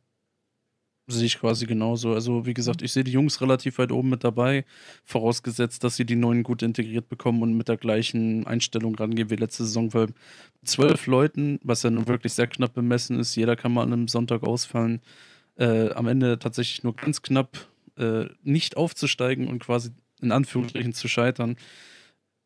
Sehe 1.08 1.26
ich 1.26 1.40
quasi 1.40 1.66
genauso. 1.66 2.14
Also, 2.14 2.46
wie 2.46 2.54
gesagt, 2.54 2.80
ich 2.80 2.92
sehe 2.92 3.02
die 3.02 3.10
Jungs 3.10 3.40
relativ 3.40 3.78
weit 3.78 3.90
oben 3.90 4.10
mit 4.10 4.22
dabei, 4.22 4.64
vorausgesetzt, 5.04 5.82
dass 5.82 5.96
sie 5.96 6.04
die 6.04 6.14
neuen 6.14 6.44
gut 6.44 6.62
integriert 6.62 7.08
bekommen 7.08 7.42
und 7.42 7.56
mit 7.56 7.68
der 7.68 7.76
gleichen 7.76 8.46
Einstellung 8.46 8.94
rangehen 8.94 9.28
wie 9.28 9.36
letzte 9.36 9.64
Saison, 9.64 9.92
weil 9.94 10.08
zwölf 10.64 11.06
Leuten, 11.08 11.58
was 11.64 11.82
ja 11.82 11.90
nun 11.90 12.06
wirklich 12.06 12.34
sehr 12.34 12.46
knapp 12.46 12.74
bemessen 12.74 13.18
ist, 13.18 13.34
jeder 13.34 13.56
kann 13.56 13.72
mal 13.72 13.82
an 13.82 13.92
einem 13.92 14.08
Sonntag 14.08 14.44
ausfallen, 14.44 15.00
äh, 15.56 15.90
am 15.90 16.06
Ende 16.06 16.38
tatsächlich 16.38 16.84
nur 16.84 16.94
ganz 16.94 17.20
knapp 17.20 17.68
äh, 17.96 18.26
nicht 18.42 18.76
aufzusteigen 18.76 19.48
und 19.48 19.58
quasi 19.58 19.90
in 20.20 20.30
Anführungsstrichen 20.32 20.94
zu 20.94 21.08
scheitern, 21.08 21.56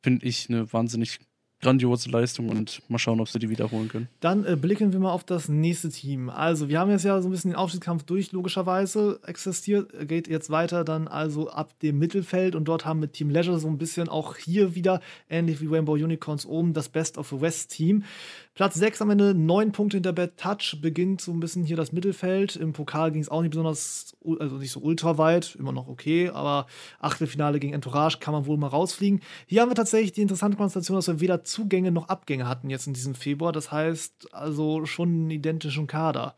finde 0.03 0.27
ich 0.27 0.49
eine 0.49 0.73
wahnsinnig 0.73 1.19
grandiose 1.67 2.09
Leistung 2.11 2.49
und 2.49 2.81
mal 2.89 2.99
schauen, 2.99 3.21
ob 3.21 3.29
sie 3.29 3.41
die 3.41 3.51
wiederholen 3.51 3.89
können. 3.89 4.09
Dann 4.21 4.45
äh, 4.45 4.55
blicken 4.55 4.93
wir 4.93 5.01
mal 5.01 5.11
auf 5.11 5.25
das 5.25 5.49
nächste 5.49 5.89
Team. 5.89 6.31
Also, 6.31 6.69
wir 6.69 6.79
haben 6.79 6.93
jetzt 6.93 7.05
ja 7.05 7.21
so 7.21 7.29
ein 7.29 7.33
bisschen 7.33 7.51
den 7.51 7.57
Aufstiegskampf 7.57 8.05
durch, 8.05 8.31
logischerweise 8.31 9.19
existiert, 9.27 10.09
geht 10.09 10.29
jetzt 10.29 10.49
weiter 10.51 10.85
dann 10.85 11.09
also 11.09 11.51
ab 11.51 11.77
dem 11.81 11.99
Mittelfeld 11.99 12.55
und 12.55 12.67
dort 12.67 12.85
haben 12.85 13.01
wir 13.01 13.11
Team 13.11 13.31
Leisure 13.31 13.59
so 13.59 13.67
ein 13.67 13.79
bisschen 13.79 14.09
auch 14.09 14.37
hier 14.37 14.77
wieder, 14.77 15.01
ähnlich 15.29 15.61
wie 15.61 15.67
Rainbow 15.67 15.95
Unicorns 15.95 16.47
oben, 16.47 16.73
das 16.73 16.89
Best 16.89 17.19
of 17.19 17.31
the 17.31 17.41
West 17.41 17.73
Team. 17.73 18.05
Platz 18.55 18.75
6 18.77 19.03
am 19.03 19.11
Ende, 19.11 19.35
9 19.35 19.73
Punkte 19.73 19.99
hinter 19.99 20.15
Bad 20.15 20.39
Touch, 20.39 20.79
beginnt 20.81 21.21
so 21.21 21.31
ein 21.31 21.41
bisschen 21.41 21.65
hier 21.65 21.77
das 21.77 21.93
Mittelfeld. 21.93 22.57
Im 22.57 22.73
Pokal 22.73 23.13
ging 23.13 23.21
es 23.21 23.29
auch 23.29 23.43
nicht 23.43 23.51
besonders, 23.51 24.17
also 24.41 24.57
nicht 24.57 24.71
so 24.71 24.81
ultra 24.81 25.19
weit, 25.19 25.57
immer 25.59 25.73
noch 25.73 25.89
okay, 25.89 26.31
aber 26.31 26.67
Achtelfinale 26.99 27.59
gegen 27.61 27.75
Entourage 27.75 28.17
kann 28.19 28.33
man 28.33 28.47
wohl 28.47 28.57
mal 28.57 28.69
rausfliegen. 28.69 29.21
Hier 29.47 29.61
haben 29.61 29.71
wir 29.71 29.75
tatsächlich 29.75 30.13
die 30.13 30.23
interessante 30.23 30.57
Konstellation, 30.57 30.97
dass 30.97 31.07
wir 31.07 31.21
weder 31.21 31.45
Zugänge 31.57 31.91
noch 31.91 32.09
Abgänge 32.09 32.47
hatten 32.47 32.69
jetzt 32.69 32.87
in 32.87 32.93
diesem 32.93 33.15
Februar. 33.15 33.51
Das 33.51 33.73
heißt 33.73 34.35
also 34.35 34.85
schon 34.85 35.09
einen 35.09 35.31
identischen 35.31 35.87
Kader. 35.87 36.37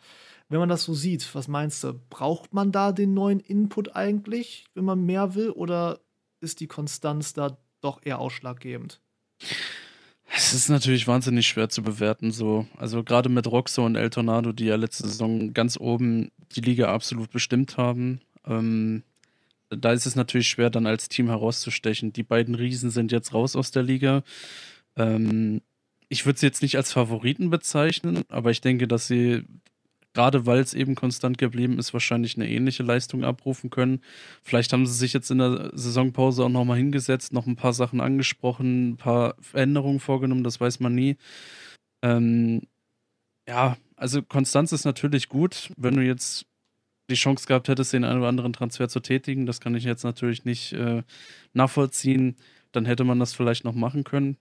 Wenn 0.49 0.61
man 0.61 0.69
das 0.69 0.85
so 0.85 0.95
sieht, 0.95 1.35
was 1.35 1.49
meinst 1.49 1.83
du? 1.83 2.01
Braucht 2.09 2.55
man 2.55 2.71
da 2.71 2.93
den 2.93 3.15
neuen 3.15 3.41
Input 3.41 3.97
eigentlich, 3.97 4.67
wenn 4.75 4.85
man 4.85 5.05
mehr 5.05 5.35
will, 5.35 5.51
oder 5.51 5.99
ist 6.41 6.61
die 6.61 6.69
Konstanz 6.69 7.33
da 7.33 7.59
doch 7.81 8.01
eher 8.05 8.21
ausschlaggebend? 8.21 9.01
Es 10.33 10.55
ist 10.55 10.69
natürlich 10.69 11.09
wahnsinnig 11.09 11.49
schwer 11.49 11.69
zu 11.69 11.83
bewerten, 11.83 12.31
so. 12.31 12.67
Also 12.77 13.03
gerade 13.03 13.29
mit 13.29 13.49
Roxo 13.49 13.85
und 13.85 13.97
El 13.97 14.11
Tornado, 14.11 14.53
die 14.53 14.67
ja 14.67 14.77
letzte 14.77 15.09
Saison 15.09 15.53
ganz 15.53 15.77
oben 15.77 16.31
die 16.55 16.61
Liga 16.61 16.95
absolut 16.95 17.33
bestimmt 17.33 17.77
haben. 17.77 18.21
Ähm, 18.47 19.03
da 19.69 19.93
ist 19.93 20.07
es 20.07 20.15
natürlich 20.15 20.49
schwer, 20.49 20.71
dann 20.71 20.87
als 20.87 21.09
Team 21.09 21.27
herauszustechen. 21.27 22.13
Die 22.13 22.23
beiden 22.23 22.55
Riesen 22.55 22.91
sind 22.91 23.11
jetzt 23.11 23.35
raus 23.35 23.57
aus 23.57 23.73
der 23.73 23.83
Liga. 23.83 24.23
Ähm, 24.99 25.63
ich 26.09 26.27
würde 26.27 26.39
sie 26.39 26.47
jetzt 26.47 26.63
nicht 26.63 26.77
als 26.77 26.93
Favoriten 26.93 27.51
bezeichnen, 27.51 28.23
aber 28.29 28.51
ich 28.51 28.61
denke, 28.61 28.89
dass 28.89 29.07
sie 29.07 29.45
gerade 30.15 30.47
weil 30.47 30.59
es 30.59 30.75
eben 30.75 30.97
konstant 30.97 31.39
geblieben 31.39 31.79
ist, 31.79 31.93
wahrscheinlich 31.93 32.37
eine 32.37 32.49
ähnliche 32.49 32.83
Leistung 32.83 33.23
abrufen 33.23 33.71
können. 33.71 34.01
Vielleicht 34.43 34.73
haben 34.73 34.85
sie 34.85 34.95
sich 34.95 35.13
jetzt 35.13 35.31
in 35.31 35.39
der 35.39 35.71
Saisonpause 35.75 36.45
auch 36.45 36.49
nochmal 36.49 36.79
hingesetzt, 36.79 37.33
noch 37.33 37.47
ein 37.47 37.55
paar 37.55 37.73
Sachen 37.73 38.01
angesprochen, 38.01 38.91
ein 38.91 38.97
paar 38.97 39.37
Veränderungen 39.41 40.01
vorgenommen, 40.01 40.43
das 40.43 40.61
weiß 40.61 40.81
man 40.81 40.95
nie. 40.95 41.17
Ähm, 42.03 42.63
ja, 43.49 43.77
also 43.95 44.21
Konstanz 44.23 44.73
ist 44.73 44.85
natürlich 44.85 45.29
gut, 45.29 45.71
wenn 45.77 45.95
du 45.95 46.03
jetzt 46.03 46.47
die 47.11 47.15
Chance 47.15 47.47
gehabt 47.47 47.69
hättest, 47.69 47.93
den 47.93 48.05
einen 48.05 48.19
oder 48.19 48.29
anderen 48.29 48.53
Transfer 48.53 48.89
zu 48.89 48.99
tätigen, 48.99 49.47
das 49.47 49.61
kann 49.61 49.75
ich 49.75 49.85
jetzt 49.85 50.03
natürlich 50.03 50.45
nicht 50.45 50.73
äh, 50.73 51.05
nachvollziehen, 51.53 52.35
dann 52.73 52.87
hätte 52.87 53.05
man 53.05 53.21
das 53.21 53.35
vielleicht 53.35 53.65
noch 53.65 53.75
machen 53.75 54.03
können. 54.03 54.37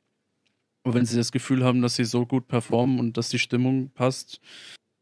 Aber 0.87 0.93
wenn 0.93 1.05
sie 1.05 1.17
das 1.17 1.33
Gefühl 1.33 1.65
haben, 1.65 1.81
dass 1.81 1.97
sie 1.97 2.05
so 2.05 2.25
gut 2.25 2.47
performen 2.47 2.97
und 2.97 3.17
dass 3.17 3.27
die 3.27 3.39
Stimmung 3.39 3.89
passt, 3.89 4.39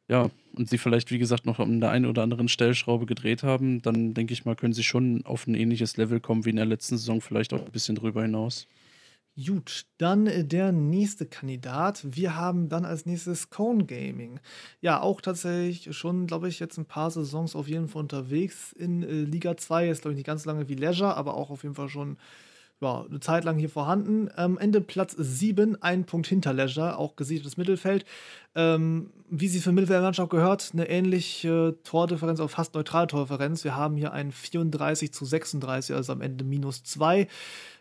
ja, 0.08 0.32
und 0.56 0.68
sie 0.68 0.80
vielleicht, 0.80 1.12
wie 1.12 1.20
gesagt, 1.20 1.46
noch 1.46 1.60
an 1.60 1.80
der 1.80 1.92
einen 1.92 2.08
oder 2.08 2.24
anderen 2.24 2.48
Stellschraube 2.48 3.06
gedreht 3.06 3.44
haben, 3.44 3.84
dann 3.84 4.16
denke 4.16 4.34
ich 4.34 4.46
mal, 4.46 4.56
können 4.56 4.74
sie 4.74 4.82
schon 4.82 5.24
auf 5.28 5.46
ein 5.46 5.54
ähnliches 5.54 5.96
Level 5.98 6.20
kommen 6.20 6.44
wie 6.44 6.50
in 6.50 6.56
der 6.56 6.66
letzten 6.66 6.98
Saison, 6.98 7.22
vielleicht 7.22 7.54
auch 7.54 7.64
ein 7.64 7.72
bisschen 7.72 7.94
drüber 7.94 8.24
hinaus. 8.24 8.66
Gut, 9.38 9.86
dann 10.00 10.26
äh, 10.26 10.44
der 10.44 10.72
nächste 10.72 11.28
Kandidat. 11.28 12.04
Wir 12.04 12.36
haben 12.36 12.68
dann 12.68 12.84
als 12.84 13.06
nächstes 13.06 13.52
Cone 13.52 13.86
Gaming. 13.86 14.40
Ja, 14.82 15.02
auch 15.02 15.22
tatsächlich 15.22 15.96
schon, 15.96 16.26
glaube 16.26 16.50
ich, 16.50 16.60
jetzt 16.60 16.80
ein 16.80 16.86
paar 16.86 17.12
Saisons 17.12 17.56
auf 17.56 17.68
jeden 17.68 17.90
Fall 17.90 18.02
unterwegs 18.02 18.74
in 18.74 19.04
äh, 19.04 19.22
Liga 19.22 19.56
2. 19.56 19.90
Ist, 19.90 20.02
glaube 20.02 20.14
ich, 20.14 20.18
nicht 20.18 20.26
ganz 20.26 20.46
lange 20.46 20.68
wie 20.68 20.74
Leisure, 20.74 21.16
aber 21.16 21.36
auch 21.36 21.52
auf 21.52 21.62
jeden 21.62 21.76
Fall 21.76 21.90
schon 21.90 22.18
ja, 22.82 23.06
eine 23.10 23.20
Zeit 23.20 23.46
lang 23.46 23.58
hier 23.58 23.70
vorhanden. 23.70 24.30
Am 24.36 24.58
Ende 24.58 24.82
Platz 24.82 25.16
7, 25.18 25.82
ein 25.82 26.06
Punkt 26.06 26.28
hinter 26.28 26.54
Leisure, 26.54 26.98
auch 26.98 27.16
gesiedeltes 27.16 27.58
Mittelfeld. 27.58 28.06
Ähm, 28.54 29.12
wie 29.30 29.48
sie 29.48 29.60
für 29.60 29.72
Mittelfeldmannschaft 29.72 30.30
gehört, 30.30 30.72
eine 30.74 30.90
ähnliche 30.90 31.78
Tordifferenz, 31.84 32.40
auch 32.40 32.50
fast 32.50 32.74
neutrale 32.74 33.08
Tordifferenz. 33.08 33.64
Wir 33.64 33.76
haben 33.76 33.96
hier 33.96 34.14
ein 34.14 34.32
34 34.32 35.14
zu 35.14 35.26
36, 35.26 35.96
also 35.96 36.14
am 36.14 36.22
Ende 36.22 36.44
minus 36.44 36.84
2. 36.84 37.28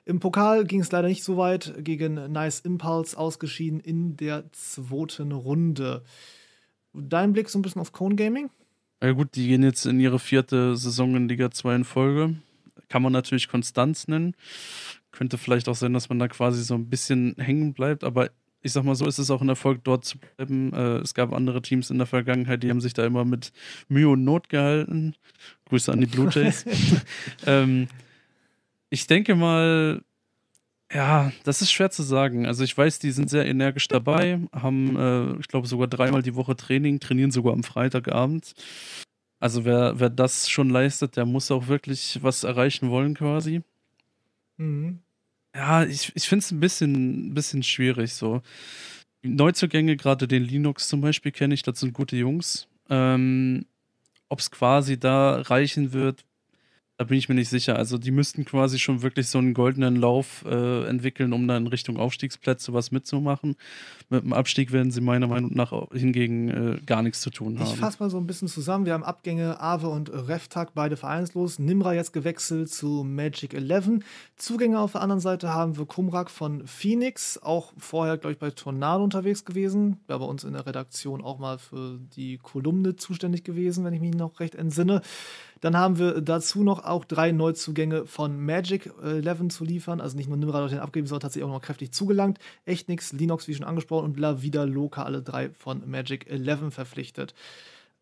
Im 0.04 0.20
Pokal 0.20 0.64
ging 0.64 0.80
es 0.80 0.92
leider 0.92 1.08
nicht 1.08 1.24
so 1.24 1.36
weit, 1.36 1.74
gegen 1.78 2.14
Nice 2.32 2.60
Impulse 2.60 3.18
ausgeschieden 3.18 3.80
in 3.80 4.16
der 4.16 4.44
zweiten 4.52 5.32
Runde. 5.32 6.02
Dein 6.92 7.32
Blick 7.32 7.48
so 7.48 7.58
ein 7.58 7.62
bisschen 7.62 7.80
auf 7.80 7.92
Cone 7.92 8.14
Gaming? 8.14 8.50
Ja 9.02 9.12
gut, 9.12 9.34
die 9.34 9.48
gehen 9.48 9.62
jetzt 9.64 9.86
in 9.86 9.98
ihre 9.98 10.18
vierte 10.18 10.76
Saison 10.76 11.16
in 11.16 11.28
Liga 11.28 11.50
2 11.50 11.74
in 11.74 11.84
Folge 11.84 12.36
kann 12.88 13.02
man 13.02 13.12
natürlich 13.12 13.48
Konstanz 13.48 14.08
nennen. 14.08 14.34
Könnte 15.12 15.38
vielleicht 15.38 15.68
auch 15.68 15.74
sein, 15.74 15.92
dass 15.92 16.08
man 16.08 16.18
da 16.18 16.28
quasi 16.28 16.62
so 16.62 16.74
ein 16.74 16.88
bisschen 16.88 17.36
hängen 17.38 17.72
bleibt, 17.72 18.04
aber 18.04 18.30
ich 18.64 18.72
sag 18.72 18.84
mal 18.84 18.94
so, 18.94 19.06
ist 19.06 19.18
es 19.18 19.30
auch 19.30 19.42
ein 19.42 19.48
Erfolg, 19.50 19.84
dort 19.84 20.06
zu 20.06 20.18
bleiben. 20.18 20.72
Äh, 20.72 20.96
es 20.98 21.12
gab 21.12 21.34
andere 21.34 21.60
Teams 21.60 21.90
in 21.90 21.98
der 21.98 22.06
Vergangenheit, 22.06 22.62
die 22.62 22.70
haben 22.70 22.80
sich 22.80 22.94
da 22.94 23.04
immer 23.04 23.26
mit 23.26 23.52
Mühe 23.88 24.08
und 24.08 24.24
Not 24.24 24.48
gehalten. 24.48 25.14
Grüße 25.66 25.92
an 25.92 26.00
die 26.00 26.06
Blue 26.06 26.30
Jays. 26.32 26.64
ähm, 27.46 27.88
ich 28.88 29.06
denke 29.06 29.34
mal, 29.34 30.02
ja, 30.90 31.32
das 31.44 31.60
ist 31.60 31.72
schwer 31.72 31.90
zu 31.90 32.02
sagen. 32.02 32.46
Also 32.46 32.64
ich 32.64 32.76
weiß, 32.76 33.00
die 33.00 33.10
sind 33.10 33.28
sehr 33.28 33.44
energisch 33.44 33.88
dabei, 33.88 34.40
haben, 34.52 34.96
äh, 34.96 35.40
ich 35.40 35.48
glaube, 35.48 35.66
sogar 35.66 35.88
dreimal 35.88 36.22
die 36.22 36.34
Woche 36.34 36.56
Training, 36.56 37.00
trainieren 37.00 37.32
sogar 37.32 37.52
am 37.52 37.64
Freitagabend. 37.64 38.54
Also 39.40 39.64
wer, 39.64 40.00
wer 40.00 40.10
das 40.10 40.48
schon 40.48 40.70
leistet, 40.70 41.16
der 41.16 41.26
muss 41.26 41.50
auch 41.50 41.68
wirklich 41.68 42.18
was 42.22 42.44
erreichen 42.44 42.90
wollen 42.90 43.14
quasi. 43.14 43.62
Mhm. 44.56 45.00
Ja, 45.54 45.84
ich, 45.84 46.12
ich 46.16 46.28
finde 46.28 46.44
es 46.44 46.50
ein 46.50 46.60
bisschen, 46.60 47.34
bisschen 47.34 47.62
schwierig 47.62 48.14
so. 48.14 48.42
Neuzugänge, 49.22 49.96
gerade 49.96 50.28
den 50.28 50.44
Linux 50.44 50.88
zum 50.88 51.00
Beispiel, 51.00 51.32
kenne 51.32 51.54
ich, 51.54 51.62
das 51.62 51.80
sind 51.80 51.94
gute 51.94 52.16
Jungs. 52.16 52.68
Ähm, 52.90 53.66
Ob 54.28 54.40
es 54.40 54.50
quasi 54.50 54.98
da 54.98 55.40
reichen 55.42 55.92
wird, 55.92 56.24
da 56.96 57.04
bin 57.04 57.18
ich 57.18 57.28
mir 57.28 57.34
nicht 57.34 57.48
sicher. 57.48 57.76
Also 57.76 57.98
die 57.98 58.12
müssten 58.12 58.44
quasi 58.44 58.78
schon 58.78 59.02
wirklich 59.02 59.28
so 59.28 59.38
einen 59.38 59.52
goldenen 59.52 59.96
Lauf 59.96 60.44
äh, 60.46 60.86
entwickeln, 60.86 61.32
um 61.32 61.48
dann 61.48 61.64
in 61.64 61.66
Richtung 61.66 61.96
Aufstiegsplätze 61.96 62.72
was 62.72 62.92
mitzumachen. 62.92 63.56
Mit 64.10 64.22
dem 64.22 64.32
Abstieg 64.32 64.70
werden 64.70 64.92
sie 64.92 65.00
meiner 65.00 65.26
Meinung 65.26 65.52
nach 65.54 65.72
hingegen 65.92 66.50
äh, 66.50 66.80
gar 66.86 67.02
nichts 67.02 67.20
zu 67.20 67.30
tun 67.30 67.58
haben. 67.58 67.66
Ich 67.66 67.76
fasse 67.76 67.96
mal 67.98 68.10
so 68.10 68.18
ein 68.18 68.28
bisschen 68.28 68.46
zusammen. 68.46 68.86
Wir 68.86 68.92
haben 68.92 69.02
Abgänge 69.02 69.60
Ave 69.60 69.88
und 69.88 70.08
Revtag, 70.12 70.74
beide 70.74 70.96
vereinslos. 70.96 71.58
Nimra 71.58 71.94
jetzt 71.94 72.12
gewechselt 72.12 72.72
zu 72.72 73.02
Magic 73.02 73.54
11. 73.54 74.04
Zugänge 74.36 74.78
auf 74.78 74.92
der 74.92 75.00
anderen 75.00 75.20
Seite 75.20 75.52
haben 75.52 75.76
wir 75.76 75.86
Kumrak 75.86 76.30
von 76.30 76.64
Phoenix, 76.64 77.38
auch 77.38 77.72
vorher, 77.76 78.18
glaube 78.18 78.34
ich, 78.34 78.38
bei 78.38 78.50
Tornado 78.50 79.02
unterwegs 79.02 79.44
gewesen. 79.44 79.98
War 80.06 80.20
bei 80.20 80.26
uns 80.26 80.44
in 80.44 80.52
der 80.52 80.64
Redaktion 80.64 81.24
auch 81.24 81.40
mal 81.40 81.58
für 81.58 81.98
die 82.14 82.38
Kolumne 82.38 82.94
zuständig 82.94 83.42
gewesen, 83.42 83.84
wenn 83.84 83.94
ich 83.94 84.00
mich 84.00 84.14
noch 84.14 84.38
recht 84.38 84.54
entsinne. 84.54 85.02
Dann 85.64 85.78
haben 85.78 85.98
wir 85.98 86.20
dazu 86.20 86.62
noch 86.62 86.84
auch 86.84 87.06
drei 87.06 87.32
Neuzugänge 87.32 88.04
von 88.04 88.38
Magic 88.38 88.92
11 89.02 89.40
äh, 89.40 89.48
zu 89.48 89.64
liefern. 89.64 90.02
Also 90.02 90.14
nicht 90.14 90.28
nur 90.28 90.36
Nimrod 90.36 90.60
durch 90.60 90.72
den 90.72 90.80
abgeben, 90.80 91.06
sondern 91.06 91.22
tatsächlich 91.22 91.48
auch 91.48 91.54
noch 91.54 91.62
kräftig 91.62 91.90
zugelangt. 91.90 92.38
Echt 92.66 92.90
nix, 92.90 93.14
Linux, 93.14 93.48
wie 93.48 93.54
schon 93.54 93.64
angesprochen, 93.64 94.04
und 94.04 94.20
La 94.20 94.42
Vida 94.42 94.64
Loca, 94.64 95.04
alle 95.04 95.22
drei 95.22 95.48
von 95.48 95.88
Magic 95.88 96.30
11 96.30 96.74
verpflichtet. 96.74 97.34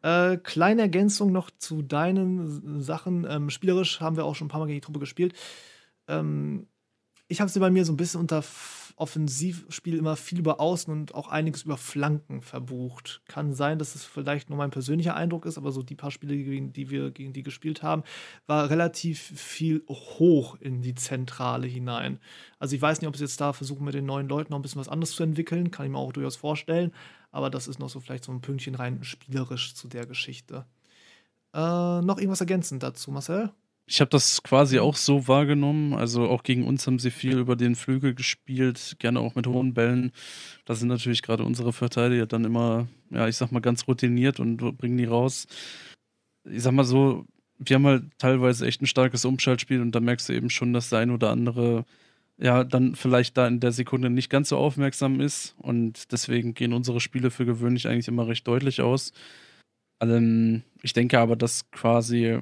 Äh, 0.03 0.39
kleine 0.39 0.83
Ergänzung 0.83 1.31
noch 1.31 1.53
zu 1.57 1.83
deinen 1.83 2.83
Sachen. 2.83 3.25
Ähm, 3.31 3.49
spielerisch 3.49 4.01
haben 4.01 4.17
wir 4.17 4.25
auch 4.25 4.35
schon 4.35 4.49
ein 4.49 4.51
paar 4.51 4.59
Mal 4.59 4.67
gegen 4.67 4.79
die 4.79 4.85
Truppe 4.85 4.99
gespielt. 4.99 5.33
Ähm, 6.09 6.67
ich 7.29 7.41
habe 7.41 7.49
sie 7.49 7.61
bei 7.61 7.71
mir 7.71 7.85
so 7.85 7.93
ein 7.93 7.97
bisschen 7.97 8.19
unter 8.19 8.43
Offensivspiel 9.03 9.97
immer 9.99 10.15
viel 10.15 10.39
über 10.39 10.61
Außen 10.61 10.93
und 10.93 11.13
auch 11.17 11.27
einiges 11.27 11.65
über 11.65 11.77
Flanken 11.77 12.41
verbucht. 12.41 13.21
Kann 13.27 13.53
sein, 13.53 13.81
dass 13.81 13.97
es 13.97 14.05
vielleicht 14.05 14.49
nur 14.49 14.57
mein 14.57 14.71
persönlicher 14.71 15.17
Eindruck 15.17 15.45
ist, 15.45 15.59
aber 15.59 15.73
so 15.73 15.83
die 15.83 15.97
paar 15.97 16.13
Spiele, 16.13 16.37
die 16.37 16.89
wir 16.89 17.11
gegen 17.11 17.33
die 17.33 17.43
gespielt 17.43 17.83
haben, 17.83 18.05
war 18.47 18.71
relativ 18.71 19.19
viel 19.19 19.83
hoch 19.89 20.55
in 20.61 20.83
die 20.83 20.95
Zentrale 20.95 21.67
hinein. 21.67 22.21
Also 22.61 22.77
ich 22.77 22.81
weiß 22.81 23.01
nicht, 23.01 23.09
ob 23.09 23.17
sie 23.17 23.25
jetzt 23.25 23.41
da 23.41 23.53
versuchen, 23.53 23.85
mit 23.85 23.95
den 23.95 24.07
neuen 24.07 24.29
Leuten 24.29 24.53
noch 24.53 24.59
ein 24.61 24.63
bisschen 24.63 24.81
was 24.81 24.89
anderes 24.89 25.17
zu 25.17 25.25
entwickeln, 25.25 25.73
kann 25.73 25.87
ich 25.87 25.91
mir 25.91 25.99
auch 25.99 26.13
durchaus 26.13 26.37
vorstellen. 26.37 26.93
Aber 27.33 27.51
das 27.51 27.67
ist 27.67 27.81
noch 27.81 27.89
so 27.89 27.99
vielleicht 27.99 28.23
so 28.23 28.31
ein 28.31 28.41
Pünktchen 28.41 28.77
rein 28.77 29.03
spielerisch 29.03 29.75
zu 29.75 29.89
der 29.89 30.07
Geschichte. 30.07 30.65
Äh, 31.53 31.59
noch 31.59 32.19
irgendwas 32.19 32.41
ergänzend 32.41 32.85
dazu, 32.85 33.11
Marcel? 33.11 33.51
Ich 33.93 34.01
habe 34.01 34.09
das 34.09 34.43
quasi 34.43 34.79
auch 34.79 34.97
so 34.97 35.29
wahrgenommen. 35.29 35.93
Also 35.93 36.27
auch 36.27 36.45
gegen 36.45 36.67
uns 36.67 36.87
haben 36.87 36.99
sie 36.99 37.11
viel 37.11 37.37
über 37.37 37.57
den 37.57 37.75
Flügel 37.75 38.15
gespielt, 38.15 38.97
gerne 38.99 39.21
auch 39.21 39.35
mit 39.35 39.47
hohen 39.47 39.75
Bällen. 39.75 40.13
Da 40.65 40.75
sind 40.75 40.89
natürlich 40.89 41.21
gerade 41.21 41.45
unsere 41.45 41.75
Verteidiger 41.75 42.25
dann 42.25 42.47
immer, 42.47 42.89
ja, 43.11 43.29
ich 43.29 43.37
sag 43.37 43.53
mal, 43.53 43.61
ganz 43.61 43.87
routiniert 43.87 44.41
und 44.41 44.57
bringen 44.79 44.97
die 44.97 45.05
raus. 45.05 45.47
Ich 46.45 46.63
sag 46.63 46.73
mal 46.73 46.85
so, 46.85 47.27
wir 47.59 47.75
haben 47.75 47.87
halt 47.87 48.05
teilweise 48.17 48.67
echt 48.67 48.81
ein 48.81 48.87
starkes 48.87 49.27
Umschaltspiel 49.27 49.83
und 49.83 49.95
da 49.95 50.01
merkst 50.01 50.27
du 50.27 50.33
eben 50.33 50.49
schon, 50.49 50.73
dass 50.73 50.89
der 50.89 51.01
ein 51.01 51.11
oder 51.11 51.29
andere 51.29 51.85
ja 52.39 52.65
dann 52.65 52.95
vielleicht 52.95 53.37
da 53.37 53.47
in 53.47 53.61
der 53.61 53.73
Sekunde 53.73 54.09
nicht 54.09 54.31
ganz 54.31 54.49
so 54.49 54.57
aufmerksam 54.57 55.21
ist 55.21 55.55
und 55.59 56.11
deswegen 56.13 56.55
gehen 56.55 56.73
unsere 56.73 56.99
Spiele 56.99 57.31
für 57.31 57.45
gewöhnlich 57.45 57.89
eigentlich 57.89 58.09
immer 58.09 58.27
recht 58.27 58.49
deutlich 58.49 58.81
aus. 58.81 59.13
Ich 60.01 60.93
denke 60.95 61.19
aber, 61.19 61.37
dass 61.37 61.71
quasi 61.71 62.41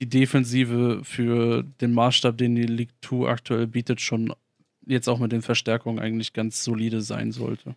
die 0.00 0.08
Defensive 0.08 1.00
für 1.02 1.64
den 1.80 1.92
Maßstab, 1.92 2.36
den 2.38 2.54
die 2.54 2.62
League 2.62 2.92
2 3.02 3.28
aktuell 3.28 3.66
bietet, 3.66 4.00
schon 4.00 4.32
jetzt 4.86 5.08
auch 5.08 5.18
mit 5.18 5.32
den 5.32 5.42
Verstärkungen 5.42 5.98
eigentlich 5.98 6.32
ganz 6.32 6.64
solide 6.64 7.00
sein 7.00 7.32
sollte. 7.32 7.74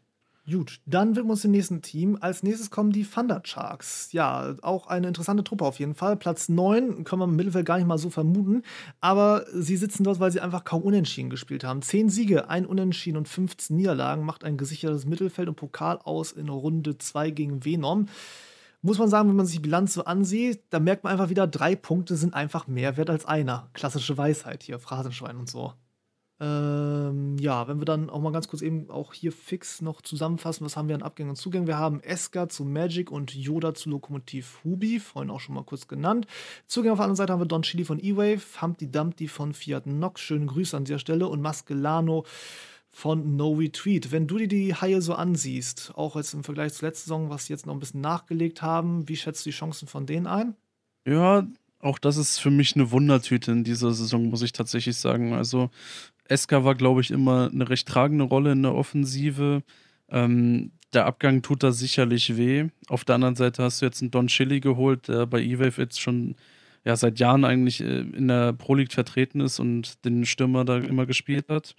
Gut, 0.50 0.80
dann 0.88 1.10
widmen 1.10 1.28
wir 1.28 1.34
uns 1.34 1.44
dem 1.44 1.52
nächsten 1.52 1.84
Team. 1.84 2.18
Als 2.20 2.42
nächstes 2.42 2.72
kommen 2.72 2.92
die 2.92 3.06
Thunder 3.06 3.42
Sharks. 3.44 4.12
Ja, 4.12 4.56
auch 4.64 4.88
eine 4.88 5.08
interessante 5.08 5.44
Truppe 5.44 5.66
auf 5.66 5.80
jeden 5.80 5.94
Fall. 5.94 6.18
Platz 6.18 6.50
9 6.50 7.04
können 7.04 7.22
wir 7.22 7.26
im 7.26 7.36
Mittelfeld 7.36 7.66
gar 7.66 7.78
nicht 7.78 7.86
mal 7.86 8.00
so 8.00 8.10
vermuten. 8.10 8.64
Aber 9.02 9.46
sie 9.54 9.78
sitzen 9.78 10.04
dort, 10.04 10.20
weil 10.20 10.32
sie 10.32 10.42
einfach 10.42 10.64
kaum 10.64 10.82
unentschieden 10.82 11.30
gespielt 11.30 11.64
haben. 11.64 11.84
Zehn 11.84 12.10
Siege, 12.10 12.50
ein 12.50 12.66
Unentschieden 12.66 13.18
und 13.18 13.28
15 13.28 13.78
Niederlagen 13.78 14.26
macht 14.26 14.44
ein 14.44 14.58
gesichertes 14.58 15.06
Mittelfeld 15.06 15.48
und 15.48 15.56
Pokal 15.56 16.00
aus 16.04 16.32
in 16.32 16.50
Runde 16.50 16.98
2 16.98 17.30
gegen 17.30 17.64
Venom 17.64 18.08
muss 18.82 18.98
man 18.98 19.10
sagen, 19.10 19.30
wenn 19.30 19.36
man 19.36 19.46
sich 19.46 19.58
die 19.58 19.62
Bilanz 19.62 19.94
so 19.94 20.06
ansieht, 20.06 20.64
da 20.70 20.80
merkt 20.80 21.04
man 21.04 21.14
einfach 21.14 21.30
wieder, 21.30 21.48
drei 21.48 21.76
Punkte 21.76 22.16
sind 22.16 22.34
einfach 22.34 22.68
mehr 22.68 22.98
wert 22.98 23.10
als 23.10 23.26
einer. 23.26 23.70
Klassische 23.74 24.18
Weisheit 24.18 24.64
hier, 24.64 24.80
Phrasenschwein 24.80 25.38
und 25.38 25.50
so. 25.50 25.74
Ähm, 26.42 27.38
ja, 27.38 27.68
wenn 27.68 27.80
wir 27.80 27.86
dann 27.86 28.10
auch 28.10 28.20
mal 28.20 28.32
ganz 28.32 28.48
kurz 28.48 28.64
eben 28.64 28.90
auch 28.90 29.14
hier 29.14 29.32
fix 29.32 29.80
noch 29.80 30.02
zusammenfassen, 30.02 30.66
was 30.66 30.76
haben 30.76 30.88
wir 30.88 30.96
an 30.96 31.04
Abgängen 31.04 31.30
und 31.30 31.36
Zugängen? 31.36 31.68
Wir 31.68 31.78
haben 31.78 32.02
Eska 32.02 32.50
zu 32.50 32.66
Magic 32.66 33.12
und 33.12 33.36
Yoda 33.36 33.76
zu 33.76 33.92
Lokomotiv 33.92 34.58
Hubi, 34.64 35.00
vorhin 35.00 35.30
auch 35.30 35.40
schon 35.40 35.54
mal 35.54 35.64
kurz 35.64 35.88
genannt. 35.88 36.26
Zugänge 36.66 36.94
auf 36.94 36.98
der 36.98 37.04
anderen 37.04 37.18
Seite 37.18 37.34
haben 37.34 37.42
wir 37.42 37.46
Don 37.46 37.62
Chili 37.62 37.86
von 37.86 38.00
E-Wave, 38.00 38.42
Humpty 38.60 38.90
Dumpty 38.90 39.28
von 39.28 39.54
Fiat 39.54 39.86
Nox, 39.86 40.20
schöne 40.22 40.48
Grüße 40.48 40.76
an 40.76 40.86
dieser 40.86 40.98
Stelle 40.98 41.28
und 41.28 41.42
Maskelano 41.42 42.26
von 42.92 43.36
No 43.36 43.54
Retreat. 43.54 44.12
Wenn 44.12 44.28
du 44.28 44.38
dir 44.38 44.48
die 44.48 44.76
Haie 44.76 45.02
so 45.02 45.14
ansiehst, 45.14 45.94
auch 45.96 46.16
jetzt 46.16 46.34
im 46.34 46.44
Vergleich 46.44 46.74
zur 46.74 46.90
letzten 46.90 47.08
Saison, 47.08 47.30
was 47.30 47.46
sie 47.46 47.54
jetzt 47.54 47.66
noch 47.66 47.74
ein 47.74 47.80
bisschen 47.80 48.02
nachgelegt 48.02 48.62
haben, 48.62 49.08
wie 49.08 49.16
schätzt 49.16 49.46
du 49.46 49.50
die 49.50 49.56
Chancen 49.56 49.88
von 49.88 50.06
denen 50.06 50.28
ein? 50.28 50.56
Ja, 51.06 51.48
auch 51.80 51.98
das 51.98 52.18
ist 52.18 52.40
für 52.40 52.52
mich 52.52 52.76
eine 52.76 52.92
Wundertüte 52.92 53.52
in 53.52 53.64
dieser 53.64 53.92
Saison, 53.94 54.30
muss 54.30 54.42
ich 54.42 54.52
tatsächlich 54.52 54.98
sagen. 54.98 55.34
Also, 55.34 55.72
Eska 56.26 56.64
war, 56.64 56.76
glaube 56.76 57.02
ich, 57.02 57.12
immer 57.12 57.50
eine 57.52 57.70
recht 57.70 57.88
tragende 57.88 58.26
Rolle 58.26 58.52
in 58.52 58.62
der 58.64 58.76
Offensive. 58.76 59.64
Ähm, 60.10 60.72
der 60.94 61.06
Abgang 61.06 61.42
tut 61.42 61.64
da 61.64 61.72
sicherlich 61.72 62.38
weh. 62.38 62.68
Auf 62.88 63.06
der 63.06 63.16
anderen 63.16 63.36
Seite 63.36 63.64
hast 63.64 63.82
du 63.82 63.86
jetzt 63.86 64.02
einen 64.02 64.12
Don 64.12 64.28
Chili 64.28 64.60
geholt, 64.60 65.08
der 65.08 65.26
bei 65.26 65.42
E-Wave 65.42 65.82
jetzt 65.82 66.02
schon 66.02 66.36
ja, 66.84 66.96
seit 66.96 67.20
Jahren 67.20 67.46
eigentlich 67.46 67.82
äh, 67.82 68.02
in 68.02 68.28
der 68.28 68.54
Pro 68.54 68.76
League 68.76 68.94
vertreten 68.94 69.40
ist 69.40 69.60
und 69.60 70.04
den 70.06 70.26
Stürmer 70.26 70.66
da 70.66 70.78
immer 70.78 71.06
gespielt 71.06 71.48
hat. 71.50 71.76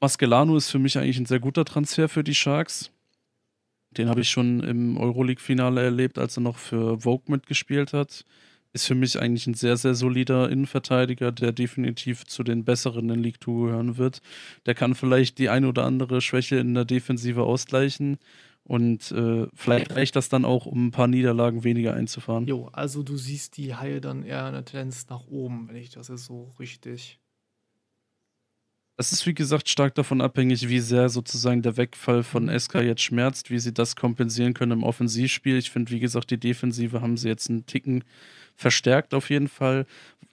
Maskelano 0.00 0.56
ist 0.56 0.70
für 0.70 0.78
mich 0.78 0.96
eigentlich 0.96 1.18
ein 1.18 1.26
sehr 1.26 1.40
guter 1.40 1.64
Transfer 1.64 2.08
für 2.08 2.24
die 2.24 2.34
Sharks. 2.34 2.90
Den 3.90 4.08
habe 4.08 4.22
ich 4.22 4.30
schon 4.30 4.60
im 4.60 4.96
Euroleague-Finale 4.96 5.82
erlebt, 5.82 6.18
als 6.18 6.38
er 6.38 6.42
noch 6.42 6.56
für 6.56 7.00
Vogue 7.00 7.24
mitgespielt 7.26 7.92
hat. 7.92 8.24
Ist 8.72 8.86
für 8.86 8.94
mich 8.94 9.20
eigentlich 9.20 9.48
ein 9.48 9.54
sehr, 9.54 9.76
sehr 9.76 9.94
solider 9.94 10.48
Innenverteidiger, 10.48 11.32
der 11.32 11.52
definitiv 11.52 12.24
zu 12.24 12.44
den 12.44 12.64
besseren 12.64 13.10
in 13.10 13.20
League 13.22 13.42
2 13.42 13.66
gehören 13.66 13.98
wird. 13.98 14.22
Der 14.64 14.74
kann 14.74 14.94
vielleicht 14.94 15.38
die 15.38 15.48
ein 15.48 15.64
oder 15.64 15.84
andere 15.84 16.20
Schwäche 16.20 16.56
in 16.56 16.74
der 16.74 16.84
Defensive 16.84 17.42
ausgleichen. 17.42 18.18
Und 18.62 19.10
äh, 19.10 19.48
vielleicht 19.54 19.96
reicht 19.96 20.14
das 20.14 20.28
dann 20.28 20.44
auch, 20.44 20.66
um 20.66 20.86
ein 20.86 20.90
paar 20.92 21.08
Niederlagen 21.08 21.64
weniger 21.64 21.94
einzufahren. 21.94 22.46
Jo, 22.46 22.68
also 22.68 23.02
du 23.02 23.16
siehst 23.16 23.56
die 23.56 23.74
Haie 23.74 24.00
dann 24.00 24.22
eher 24.22 24.44
eine 24.44 24.64
Tendenz 24.64 25.08
nach 25.08 25.26
oben, 25.26 25.68
wenn 25.68 25.76
ich 25.76 25.90
das 25.90 26.08
jetzt 26.08 26.26
so 26.26 26.54
richtig 26.60 27.19
es 29.00 29.12
ist 29.12 29.26
wie 29.26 29.32
gesagt 29.32 29.70
stark 29.70 29.94
davon 29.94 30.20
abhängig, 30.20 30.68
wie 30.68 30.78
sehr 30.78 31.08
sozusagen 31.08 31.62
der 31.62 31.78
Wegfall 31.78 32.22
von 32.22 32.50
SK 32.56 32.82
jetzt 32.82 33.00
schmerzt, 33.00 33.50
wie 33.50 33.58
sie 33.58 33.72
das 33.72 33.96
kompensieren 33.96 34.52
können 34.52 34.72
im 34.72 34.82
Offensivspiel. 34.82 35.56
Ich 35.56 35.70
finde, 35.70 35.90
wie 35.90 36.00
gesagt, 36.00 36.30
die 36.30 36.38
Defensive 36.38 37.00
haben 37.00 37.16
sie 37.16 37.28
jetzt 37.28 37.48
einen 37.48 37.64
Ticken 37.64 38.04
verstärkt 38.60 39.14
auf 39.14 39.30
jeden 39.30 39.48
Fall. 39.48 39.86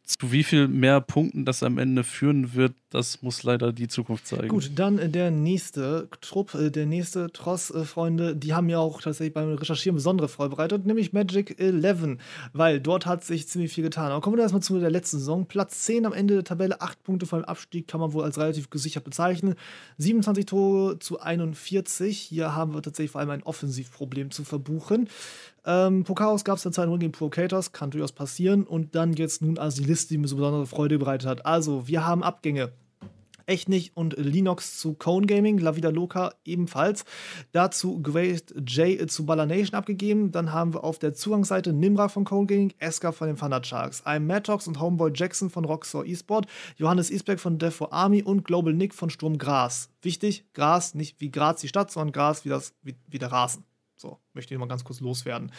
Zu 0.03 0.31
wie 0.31 0.43
viel 0.43 0.69
mehr 0.69 1.01
Punkten 1.01 1.43
das 1.43 1.63
am 1.63 1.77
Ende 1.77 2.05
führen 2.05 2.53
wird, 2.53 2.73
das 2.91 3.21
muss 3.21 3.43
leider 3.43 3.73
die 3.73 3.89
Zukunft 3.89 4.25
zeigen. 4.25 4.47
Gut, 4.47 4.71
dann 4.75 4.99
äh, 4.99 5.09
der 5.09 5.31
nächste 5.31 6.07
Trupp, 6.21 6.53
äh, 6.53 6.69
der 6.69 6.85
nächste 6.85 7.29
Tross, 7.29 7.71
äh, 7.71 7.83
Freunde, 7.83 8.33
die 8.33 8.53
haben 8.53 8.69
ja 8.69 8.79
auch 8.79 9.01
tatsächlich 9.01 9.33
beim 9.33 9.53
Recherchieren 9.53 9.95
besondere 9.95 10.29
vorbereitet, 10.29 10.85
nämlich 10.85 11.11
Magic 11.11 11.59
11, 11.59 12.17
weil 12.53 12.79
dort 12.79 13.05
hat 13.05 13.25
sich 13.25 13.49
ziemlich 13.49 13.73
viel 13.73 13.83
getan. 13.83 14.11
Aber 14.11 14.21
kommen 14.21 14.37
wir 14.37 14.43
erstmal 14.43 14.61
zu 14.61 14.79
der 14.79 14.91
letzten 14.91 15.19
Saison. 15.19 15.45
Platz 15.45 15.83
10 15.83 16.05
am 16.05 16.13
Ende 16.13 16.35
der 16.35 16.43
Tabelle, 16.45 16.79
8 16.79 17.03
Punkte 17.03 17.25
vor 17.25 17.39
dem 17.39 17.45
Abstieg, 17.45 17.89
kann 17.89 17.99
man 17.99 18.13
wohl 18.13 18.23
als 18.23 18.37
relativ 18.37 18.69
gesichert 18.69 19.03
bezeichnen. 19.03 19.55
27 19.97 20.45
Tore 20.45 20.99
zu 20.99 21.19
41. 21.19 22.17
Hier 22.17 22.55
haben 22.55 22.73
wir 22.73 22.81
tatsächlich 22.81 23.11
vor 23.11 23.19
allem 23.19 23.31
ein 23.31 23.43
Offensivproblem 23.43 24.31
zu 24.31 24.45
verbuchen. 24.45 25.09
Ähm, 25.67 26.05
Pokaros 26.05 26.45
gab 26.45 26.57
es 26.57 26.63
dann 26.63 26.71
Zeit 26.71 26.89
gegen 26.99 27.11
Provocators, 27.11 27.73
kann 27.73 27.91
durchaus 27.91 28.13
passieren. 28.13 28.63
Und 28.63 28.95
dann 28.95 29.13
jetzt 29.13 29.41
nun 29.41 29.59
Asilist, 29.59 30.09
die 30.09 30.17
mir 30.17 30.27
so 30.27 30.37
besondere 30.37 30.65
Freude 30.65 30.97
bereitet 30.97 31.27
hat. 31.27 31.45
Also, 31.45 31.87
wir 31.87 32.07
haben 32.07 32.23
Abgänge. 32.23 32.71
Echnig 33.47 33.91
und 33.95 34.17
Linux 34.17 34.77
zu 34.77 34.93
Cone 34.93 35.25
Gaming, 35.25 35.57
La 35.57 35.75
Vida 35.75 35.89
Loca 35.89 36.33
ebenfalls. 36.43 37.05
Dazu 37.53 38.01
Great 38.01 38.53
J 38.67 39.09
zu 39.09 39.25
Ballanation 39.25 39.73
abgegeben. 39.73 40.31
Dann 40.31 40.51
haben 40.51 40.73
wir 40.73 40.83
auf 40.83 40.99
der 40.99 41.13
Zugangsseite 41.13 41.71
Nimra 41.71 42.09
von 42.09 42.25
Cone 42.25 42.45
Gaming, 42.45 42.73
Eska 42.79 43.13
von 43.13 43.27
den 43.27 43.37
Thunder 43.37 43.63
Sharks, 43.63 44.05
I'm 44.05 44.19
Maddox 44.19 44.67
und 44.67 44.81
Homeboy 44.81 45.11
Jackson 45.15 45.49
von 45.49 45.63
Rockstar 45.63 46.05
Esport, 46.05 46.47
Johannes 46.75 47.09
Isbeck 47.09 47.39
von 47.39 47.57
Death 47.57 47.73
for 47.73 47.93
Army 47.93 48.21
und 48.21 48.43
Global 48.43 48.73
Nick 48.73 48.93
von 48.93 49.09
Sturm 49.09 49.37
Gras. 49.37 49.89
Wichtig, 50.01 50.45
Gras, 50.53 50.93
nicht 50.93 51.21
wie 51.21 51.31
Graz 51.31 51.61
die 51.61 51.69
Stadt, 51.69 51.89
sondern 51.89 52.11
Gras 52.11 52.43
wie, 52.43 52.49
das, 52.49 52.73
wie, 52.83 52.95
wie 53.07 53.19
der 53.19 53.31
Rasen. 53.31 53.63
So, 53.97 54.19
möchte 54.33 54.53
ich 54.53 54.59
mal 54.59 54.67
ganz 54.67 54.83
kurz 54.83 54.99
loswerden. 54.99 55.51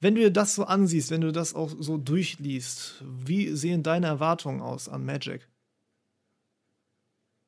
Wenn 0.00 0.14
du 0.14 0.20
dir 0.20 0.30
das 0.30 0.54
so 0.54 0.64
ansiehst, 0.64 1.10
wenn 1.10 1.22
du 1.22 1.32
das 1.32 1.54
auch 1.54 1.70
so 1.78 1.96
durchliest, 1.96 3.02
wie 3.06 3.48
sehen 3.56 3.82
deine 3.82 4.06
Erwartungen 4.06 4.60
aus 4.60 4.88
an 4.90 5.04
Magic? 5.06 5.48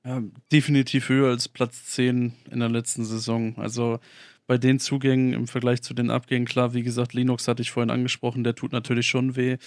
Ja, 0.05 0.23
definitiv 0.51 1.11
höher 1.11 1.29
als 1.29 1.49
Platz 1.49 1.85
10 1.87 2.33
in 2.51 2.61
der 2.61 2.71
letzten 2.71 3.05
Saison. 3.05 3.59
Also 3.59 3.99
bei 4.47 4.57
den 4.57 4.81
Zugängen 4.81 5.35
im 5.35 5.47
Vergleich 5.47 5.83
zu 5.83 5.93
den 5.93 6.09
Abgängen, 6.11 6.47
klar, 6.47 6.73
wie 6.73 6.83
gesagt, 6.83 7.13
Linux 7.13 7.47
hatte 7.47 7.61
ich 7.61 7.71
vorhin 7.71 7.91
angesprochen, 7.91 8.43
der 8.45 8.55
tut 8.55 8.73
natürlich 8.73 9.07
schon 9.07 9.37
weh. 9.37 9.59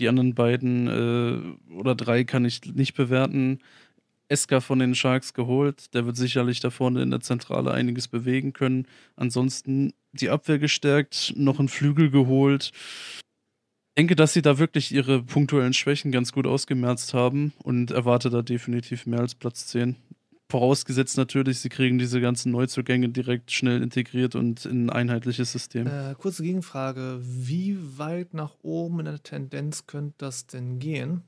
Die 0.00 0.08
anderen 0.08 0.34
beiden 0.34 0.88
äh, 0.88 1.72
oder 1.72 1.94
drei 1.94 2.24
kann 2.24 2.44
ich 2.44 2.60
nicht 2.74 2.94
bewerten. 2.94 3.60
Eska 4.34 4.60
von 4.60 4.78
den 4.80 4.94
Sharks 4.94 5.32
geholt, 5.32 5.94
der 5.94 6.04
wird 6.04 6.16
sicherlich 6.16 6.60
da 6.60 6.70
vorne 6.70 7.02
in 7.02 7.10
der 7.10 7.20
Zentrale 7.20 7.70
einiges 7.70 8.08
bewegen 8.08 8.52
können. 8.52 8.86
Ansonsten 9.16 9.94
die 10.12 10.30
Abwehr 10.30 10.58
gestärkt, 10.58 11.32
noch 11.36 11.58
einen 11.58 11.68
Flügel 11.68 12.10
geholt 12.10 12.72
denke, 13.96 14.16
dass 14.16 14.32
sie 14.32 14.42
da 14.42 14.58
wirklich 14.58 14.92
ihre 14.92 15.22
punktuellen 15.22 15.72
Schwächen 15.72 16.12
ganz 16.12 16.32
gut 16.32 16.46
ausgemerzt 16.46 17.14
haben 17.14 17.52
und 17.62 17.90
erwarte 17.90 18.30
da 18.30 18.42
definitiv 18.42 19.06
mehr 19.06 19.20
als 19.20 19.34
Platz 19.34 19.66
10. 19.68 19.96
Vorausgesetzt 20.50 21.16
natürlich, 21.16 21.60
sie 21.60 21.68
kriegen 21.68 21.98
diese 21.98 22.20
ganzen 22.20 22.52
Neuzugänge 22.52 23.08
direkt 23.08 23.50
schnell 23.50 23.82
integriert 23.82 24.34
und 24.34 24.66
in 24.66 24.86
ein 24.86 24.90
einheitliches 24.90 25.50
System. 25.50 25.86
Äh, 25.86 26.14
kurze 26.18 26.42
Gegenfrage: 26.42 27.18
Wie 27.22 27.78
weit 27.98 28.34
nach 28.34 28.54
oben 28.62 29.00
in 29.00 29.06
der 29.06 29.22
Tendenz 29.22 29.86
könnte 29.86 30.14
das 30.18 30.46
denn 30.46 30.78
gehen? 30.78 31.22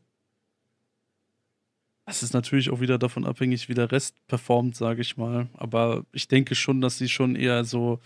Das 2.06 2.22
ist 2.22 2.32
natürlich 2.32 2.70
auch 2.70 2.80
wieder 2.80 2.98
davon 2.98 3.26
abhängig, 3.26 3.68
wie 3.68 3.74
der 3.74 3.90
Rest 3.90 4.14
performt, 4.28 4.76
sage 4.76 5.02
ich 5.02 5.16
mal. 5.16 5.48
Aber 5.54 6.04
ich 6.12 6.28
denke 6.28 6.54
schon, 6.54 6.80
dass 6.80 6.98
sie 6.98 7.08
schon 7.08 7.34
eher 7.34 7.64
so 7.64 8.00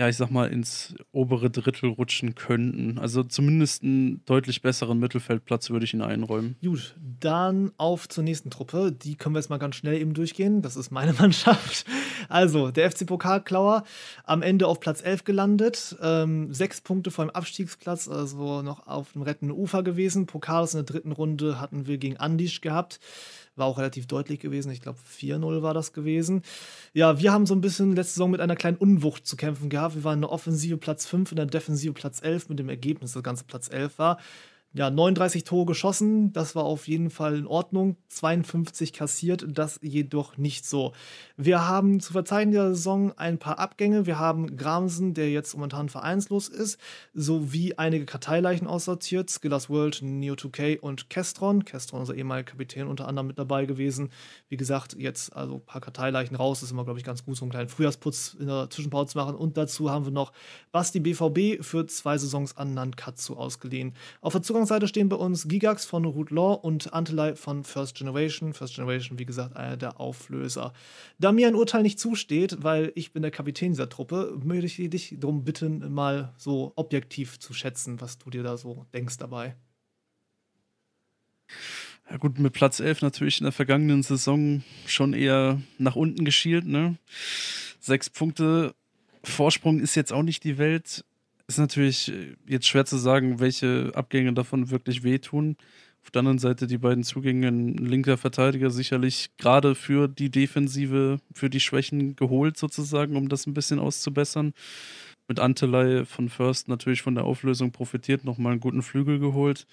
ja, 0.00 0.08
ich 0.08 0.16
sag 0.16 0.30
mal, 0.30 0.50
ins 0.50 0.94
obere 1.12 1.50
Drittel 1.50 1.90
rutschen 1.90 2.34
könnten. 2.34 2.98
Also 2.98 3.22
zumindest 3.22 3.82
einen 3.82 4.24
deutlich 4.24 4.62
besseren 4.62 4.98
Mittelfeldplatz 4.98 5.68
würde 5.68 5.84
ich 5.84 5.92
ihnen 5.92 6.00
einräumen. 6.00 6.56
Gut, 6.64 6.96
dann 7.20 7.70
auf 7.76 8.08
zur 8.08 8.24
nächsten 8.24 8.48
Truppe. 8.48 8.92
Die 8.92 9.16
können 9.16 9.34
wir 9.34 9.40
jetzt 9.40 9.50
mal 9.50 9.58
ganz 9.58 9.76
schnell 9.76 10.00
eben 10.00 10.14
durchgehen. 10.14 10.62
Das 10.62 10.76
ist 10.76 10.90
meine 10.90 11.12
Mannschaft. 11.18 11.84
Also, 12.30 12.70
der 12.70 12.90
FC 12.90 13.04
Pokalklauer 13.04 13.84
am 14.24 14.40
Ende 14.40 14.68
auf 14.68 14.80
Platz 14.80 15.02
11 15.02 15.24
gelandet. 15.24 15.94
Ähm, 16.00 16.50
sechs 16.54 16.80
Punkte 16.80 17.10
vor 17.10 17.26
dem 17.26 17.30
Abstiegsplatz, 17.30 18.08
also 18.08 18.62
noch 18.62 18.86
auf 18.86 19.12
dem 19.12 19.20
rettenden 19.20 19.54
Ufer 19.54 19.82
gewesen. 19.82 20.24
Pokal 20.24 20.64
in 20.64 20.78
der 20.78 20.82
dritten 20.84 21.12
Runde 21.12 21.60
hatten 21.60 21.86
wir 21.86 21.98
gegen 21.98 22.16
Andisch 22.16 22.62
gehabt. 22.62 23.00
War 23.56 23.66
auch 23.66 23.78
relativ 23.78 24.06
deutlich 24.06 24.40
gewesen. 24.40 24.70
Ich 24.70 24.80
glaube, 24.80 24.98
4-0 24.98 25.62
war 25.62 25.74
das 25.74 25.92
gewesen. 25.92 26.42
Ja, 26.92 27.18
wir 27.18 27.32
haben 27.32 27.46
so 27.46 27.54
ein 27.54 27.60
bisschen 27.60 27.94
letzte 27.96 28.14
Saison 28.14 28.30
mit 28.30 28.40
einer 28.40 28.56
kleinen 28.56 28.76
Unwucht 28.76 29.26
zu 29.26 29.36
kämpfen 29.36 29.68
gehabt. 29.68 29.96
Wir 29.96 30.04
waren 30.04 30.14
in 30.14 30.22
der 30.22 30.32
Offensive 30.32 30.76
Platz 30.76 31.06
5, 31.06 31.32
in 31.32 31.36
der 31.36 31.46
Defensive 31.46 31.92
Platz 31.92 32.22
11 32.22 32.48
mit 32.48 32.58
dem 32.58 32.68
Ergebnis, 32.68 33.12
das 33.12 33.22
ganze 33.22 33.44
Platz 33.44 33.68
11 33.70 33.98
war 33.98 34.18
ja, 34.72 34.88
39 34.88 35.42
Tore 35.42 35.66
geschossen, 35.66 36.32
das 36.32 36.54
war 36.54 36.62
auf 36.62 36.86
jeden 36.86 37.10
Fall 37.10 37.38
in 37.38 37.46
Ordnung. 37.48 37.96
52 38.08 38.92
kassiert, 38.92 39.44
das 39.48 39.80
jedoch 39.82 40.36
nicht 40.36 40.64
so. 40.64 40.92
Wir 41.36 41.66
haben 41.66 41.98
zu 41.98 42.12
verzeichnen 42.12 42.52
der 42.52 42.68
Saison 42.68 43.12
ein 43.16 43.38
paar 43.38 43.58
Abgänge. 43.58 44.06
Wir 44.06 44.20
haben 44.20 44.56
Gramsen, 44.56 45.12
der 45.12 45.28
jetzt 45.32 45.54
momentan 45.54 45.88
vereinslos 45.88 46.48
ist, 46.48 46.78
sowie 47.14 47.74
einige 47.78 48.04
Karteileichen 48.04 48.68
aussortiert. 48.68 49.28
Skillers 49.28 49.70
World, 49.70 50.02
Neo2K 50.04 50.78
und 50.78 51.10
Kestron. 51.10 51.64
Kestron, 51.64 52.00
unser 52.00 52.14
ehemaliger 52.14 52.52
Kapitän, 52.52 52.86
unter 52.86 53.08
anderem 53.08 53.26
mit 53.26 53.40
dabei 53.40 53.66
gewesen. 53.66 54.10
Wie 54.48 54.56
gesagt, 54.56 54.94
jetzt 54.96 55.34
also 55.34 55.54
ein 55.54 55.64
paar 55.64 55.80
Karteileichen 55.80 56.36
raus. 56.36 56.62
ist 56.62 56.70
immer, 56.70 56.84
glaube 56.84 57.00
ich, 57.00 57.04
ganz 57.04 57.24
gut, 57.24 57.36
so 57.36 57.44
einen 57.44 57.50
kleinen 57.50 57.68
Frühjahrsputz 57.68 58.36
in 58.38 58.46
der 58.46 58.70
Zwischenpause 58.70 59.12
zu 59.12 59.18
machen. 59.18 59.34
Und 59.34 59.56
dazu 59.56 59.90
haben 59.90 60.04
wir 60.04 60.12
noch 60.12 60.32
Basti 60.70 61.00
BVB 61.00 61.64
für 61.64 61.86
zwei 61.86 62.18
Saisons 62.18 62.56
an 62.56 62.72
Nankatsu 62.72 63.34
ausgeliehen. 63.34 63.94
Auf 64.20 64.32
der 64.32 64.42
Zugang 64.42 64.59
Ausgangsseite 64.60 64.88
stehen 64.88 65.08
bei 65.08 65.16
uns 65.16 65.48
Gigax 65.48 65.86
von 65.86 66.04
Root 66.04 66.30
Law 66.30 66.52
und 66.52 66.92
Antelei 66.92 67.34
von 67.34 67.64
First 67.64 67.96
Generation. 67.96 68.52
First 68.52 68.74
Generation, 68.74 69.18
wie 69.18 69.24
gesagt, 69.24 69.56
einer 69.56 69.78
der 69.78 69.98
Auflöser. 69.98 70.74
Da 71.18 71.32
mir 71.32 71.48
ein 71.48 71.54
Urteil 71.54 71.82
nicht 71.82 71.98
zusteht, 71.98 72.58
weil 72.62 72.92
ich 72.94 73.14
bin 73.14 73.22
der 73.22 73.30
Kapitän 73.30 73.72
dieser 73.72 73.88
Truppe, 73.88 74.38
möchte 74.44 74.66
ich 74.66 74.90
dich 74.90 75.16
darum 75.18 75.44
bitten, 75.44 75.90
mal 75.90 76.34
so 76.36 76.74
objektiv 76.76 77.38
zu 77.38 77.54
schätzen, 77.54 78.02
was 78.02 78.18
du 78.18 78.28
dir 78.28 78.42
da 78.42 78.58
so 78.58 78.84
denkst 78.92 79.16
dabei. 79.16 79.56
Ja 82.10 82.18
gut, 82.18 82.38
mit 82.38 82.52
Platz 82.52 82.80
11 82.80 83.00
natürlich 83.00 83.40
in 83.40 83.44
der 83.44 83.52
vergangenen 83.52 84.02
Saison 84.02 84.62
schon 84.84 85.14
eher 85.14 85.62
nach 85.78 85.96
unten 85.96 86.26
geschielt. 86.26 86.66
Ne? 86.66 86.98
Sechs 87.80 88.10
Punkte 88.10 88.74
Vorsprung 89.24 89.80
ist 89.80 89.94
jetzt 89.94 90.12
auch 90.12 90.22
nicht 90.22 90.44
die 90.44 90.58
Welt. 90.58 91.06
Ist 91.50 91.58
natürlich 91.58 92.12
äh, 92.12 92.36
jetzt 92.46 92.68
schwer 92.68 92.84
zu 92.84 92.96
sagen, 92.96 93.40
welche 93.40 93.90
Abgänge 93.96 94.32
davon 94.32 94.70
wirklich 94.70 95.02
wehtun. 95.02 95.56
Auf 96.00 96.12
der 96.12 96.20
anderen 96.20 96.38
Seite 96.38 96.68
die 96.68 96.78
beiden 96.78 97.02
Zugänge, 97.02 97.48
ein 97.48 97.74
linker 97.74 98.16
Verteidiger 98.16 98.70
sicherlich 98.70 99.32
gerade 99.36 99.74
für 99.74 100.06
die 100.06 100.30
Defensive, 100.30 101.18
für 101.34 101.50
die 101.50 101.58
Schwächen 101.58 102.14
geholt 102.14 102.56
sozusagen, 102.56 103.16
um 103.16 103.28
das 103.28 103.48
ein 103.48 103.54
bisschen 103.54 103.80
auszubessern. 103.80 104.54
Mit 105.26 105.40
Antelei 105.40 106.04
von 106.04 106.28
First 106.28 106.68
natürlich 106.68 107.02
von 107.02 107.16
der 107.16 107.24
Auflösung 107.24 107.72
profitiert, 107.72 108.24
nochmal 108.24 108.52
einen 108.52 108.60
guten 108.60 108.82
Flügel 108.82 109.18
geholt. 109.18 109.66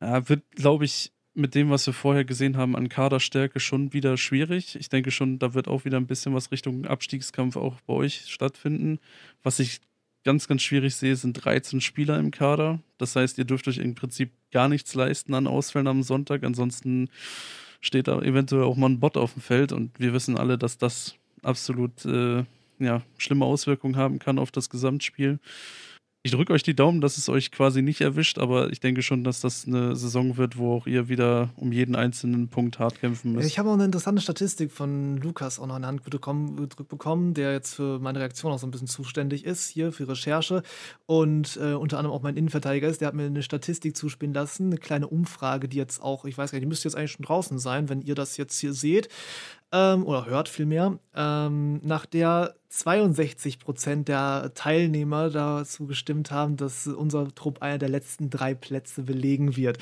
Ja, 0.00 0.26
wird, 0.26 0.42
glaube 0.52 0.86
ich, 0.86 1.12
mit 1.34 1.54
dem, 1.54 1.68
was 1.68 1.86
wir 1.86 1.92
vorher 1.92 2.24
gesehen 2.24 2.56
haben 2.56 2.76
an 2.76 2.88
Kaderstärke, 2.88 3.60
schon 3.60 3.92
wieder 3.92 4.16
schwierig. 4.16 4.74
Ich 4.76 4.88
denke 4.88 5.10
schon, 5.10 5.38
da 5.38 5.52
wird 5.52 5.68
auch 5.68 5.84
wieder 5.84 5.98
ein 5.98 6.06
bisschen 6.06 6.32
was 6.32 6.50
Richtung 6.50 6.86
Abstiegskampf 6.86 7.56
auch 7.56 7.78
bei 7.82 7.92
euch 7.92 8.24
stattfinden. 8.28 9.00
Was 9.42 9.58
ich 9.58 9.80
ganz, 10.26 10.48
ganz 10.48 10.62
schwierig 10.62 10.96
sehe, 10.96 11.14
sind 11.14 11.34
13 11.34 11.80
Spieler 11.80 12.18
im 12.18 12.32
Kader. 12.32 12.80
Das 12.98 13.14
heißt, 13.14 13.38
ihr 13.38 13.44
dürft 13.44 13.68
euch 13.68 13.78
im 13.78 13.94
Prinzip 13.94 14.32
gar 14.50 14.68
nichts 14.68 14.92
leisten 14.94 15.34
an 15.34 15.46
Ausfällen 15.46 15.86
am 15.86 16.02
Sonntag. 16.02 16.42
Ansonsten 16.42 17.08
steht 17.80 18.08
da 18.08 18.20
eventuell 18.20 18.64
auch 18.64 18.76
mal 18.76 18.90
ein 18.90 18.98
Bot 18.98 19.16
auf 19.16 19.34
dem 19.34 19.42
Feld 19.42 19.70
und 19.70 19.98
wir 20.00 20.12
wissen 20.12 20.36
alle, 20.36 20.58
dass 20.58 20.78
das 20.78 21.14
absolut 21.44 22.04
äh, 22.04 22.44
ja, 22.80 23.02
schlimme 23.18 23.44
Auswirkungen 23.44 23.94
haben 23.94 24.18
kann 24.18 24.40
auf 24.40 24.50
das 24.50 24.68
Gesamtspiel. 24.68 25.38
Ich 26.26 26.32
drücke 26.32 26.52
euch 26.52 26.64
die 26.64 26.74
Daumen, 26.74 27.00
dass 27.00 27.18
es 27.18 27.28
euch 27.28 27.52
quasi 27.52 27.82
nicht 27.82 28.00
erwischt, 28.00 28.38
aber 28.38 28.72
ich 28.72 28.80
denke 28.80 29.00
schon, 29.02 29.22
dass 29.22 29.40
das 29.40 29.64
eine 29.64 29.94
Saison 29.94 30.36
wird, 30.36 30.58
wo 30.58 30.74
auch 30.74 30.88
ihr 30.88 31.08
wieder 31.08 31.50
um 31.54 31.70
jeden 31.70 31.94
einzelnen 31.94 32.48
Punkt 32.48 32.80
hart 32.80 32.98
kämpfen 32.98 33.30
müsst. 33.30 33.46
Ich 33.46 33.60
habe 33.60 33.70
auch 33.70 33.74
eine 33.74 33.84
interessante 33.84 34.20
Statistik 34.20 34.72
von 34.72 35.18
Lukas 35.18 35.60
auch 35.60 35.68
noch 35.68 35.76
in 35.76 35.82
die 35.82 35.86
Hand 35.86 36.02
gedrückt 36.02 36.88
bekommen, 36.88 37.34
der 37.34 37.52
jetzt 37.52 37.76
für 37.76 38.00
meine 38.00 38.18
Reaktion 38.18 38.50
auch 38.50 38.58
so 38.58 38.66
ein 38.66 38.72
bisschen 38.72 38.88
zuständig 38.88 39.44
ist, 39.44 39.68
hier 39.68 39.92
für 39.92 40.08
Recherche 40.08 40.64
und 41.06 41.60
äh, 41.62 41.74
unter 41.74 41.98
anderem 41.98 42.16
auch 42.16 42.22
mein 42.22 42.36
Innenverteidiger 42.36 42.88
ist. 42.88 43.00
Der 43.00 43.06
hat 43.06 43.14
mir 43.14 43.26
eine 43.26 43.44
Statistik 43.44 43.96
zuspielen 43.96 44.34
lassen, 44.34 44.66
eine 44.66 44.78
kleine 44.78 45.06
Umfrage, 45.06 45.68
die 45.68 45.76
jetzt 45.76 46.02
auch, 46.02 46.24
ich 46.24 46.36
weiß 46.36 46.50
gar 46.50 46.56
nicht, 46.56 46.64
die 46.64 46.68
müsste 46.68 46.88
jetzt 46.88 46.96
eigentlich 46.96 47.12
schon 47.12 47.24
draußen 47.24 47.60
sein, 47.60 47.88
wenn 47.88 48.02
ihr 48.02 48.16
das 48.16 48.36
jetzt 48.36 48.58
hier 48.58 48.72
seht 48.72 49.08
ähm, 49.72 50.04
oder 50.04 50.26
hört 50.26 50.48
vielmehr, 50.48 50.98
ähm, 51.14 51.80
nach 51.82 52.06
der 52.06 52.54
62 52.68 53.58
Prozent 53.58 54.08
der 54.08 54.52
Teilnehmer 54.54 55.30
dazu 55.30 55.86
gestimmt 55.86 56.30
haben, 56.30 56.56
dass 56.56 56.86
unser 56.86 57.34
Trupp 57.34 57.62
einer 57.62 57.78
der 57.78 57.88
letzten 57.88 58.28
drei 58.28 58.54
Plätze 58.54 59.02
belegen 59.02 59.56
wird. 59.56 59.78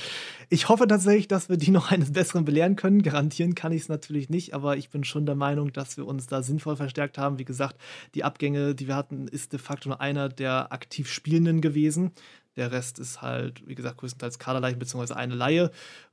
Ich 0.48 0.68
hoffe 0.68 0.86
tatsächlich, 0.86 1.28
dass 1.28 1.48
wir 1.48 1.56
die 1.56 1.70
noch 1.70 1.90
eines 1.90 2.12
Besseren 2.12 2.44
belehren 2.44 2.76
können. 2.76 3.02
Garantieren 3.02 3.54
kann 3.54 3.72
ich 3.72 3.82
es 3.82 3.88
natürlich 3.88 4.30
nicht, 4.30 4.54
aber 4.54 4.76
ich 4.76 4.90
bin 4.90 5.04
schon 5.04 5.26
der 5.26 5.34
Meinung, 5.34 5.72
dass 5.72 5.96
wir 5.96 6.06
uns 6.06 6.26
da 6.26 6.42
sinnvoll 6.42 6.76
verstärkt 6.76 7.18
haben. 7.18 7.38
Wie 7.38 7.44
gesagt, 7.44 7.76
die 8.14 8.24
Abgänge, 8.24 8.74
die 8.74 8.86
wir 8.86 8.96
hatten, 8.96 9.26
ist 9.28 9.52
de 9.52 9.58
facto 9.58 9.88
nur 9.88 10.00
einer 10.00 10.28
der 10.28 10.72
aktiv 10.72 11.10
Spielenden 11.10 11.60
gewesen. 11.60 12.12
Der 12.56 12.70
Rest 12.70 12.98
ist 13.00 13.22
halt, 13.22 13.66
wie 13.66 13.74
gesagt, 13.74 13.98
größtenteils 13.98 14.38
Kaderleichen 14.38 14.78
bzw. 14.78 15.14
eine 15.14 15.34
Laie. 15.34 15.70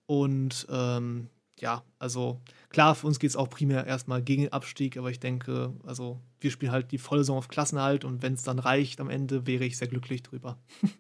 Und 0.08 0.66
ähm, 0.70 1.30
ja, 1.60 1.84
also 2.00 2.42
klar, 2.72 2.96
für 2.96 3.08
uns 3.08 3.20
geht 3.20 3.30
es 3.30 3.36
auch 3.36 3.50
primär 3.50 3.86
erstmal 3.86 4.22
gegen 4.22 4.44
den 4.44 4.54
Abstieg, 4.54 4.98
aber 4.98 5.12
ich 5.12 5.20
denke, 5.20 5.74
also 5.86 6.20
wir 6.40 6.52
spielen 6.52 6.72
halt 6.72 6.92
die 6.92 6.98
volle 6.98 7.22
Saison 7.22 7.38
auf 7.38 7.48
Klassenhalt 7.48 8.04
und 8.04 8.22
wenn 8.22 8.34
es 8.34 8.44
dann 8.44 8.60
reicht 8.60 9.00
am 9.00 9.10
Ende, 9.10 9.46
wäre 9.48 9.66
ich 9.66 9.78
sehr 9.78 9.88
glücklich 9.88 10.24
drüber. 10.24 10.58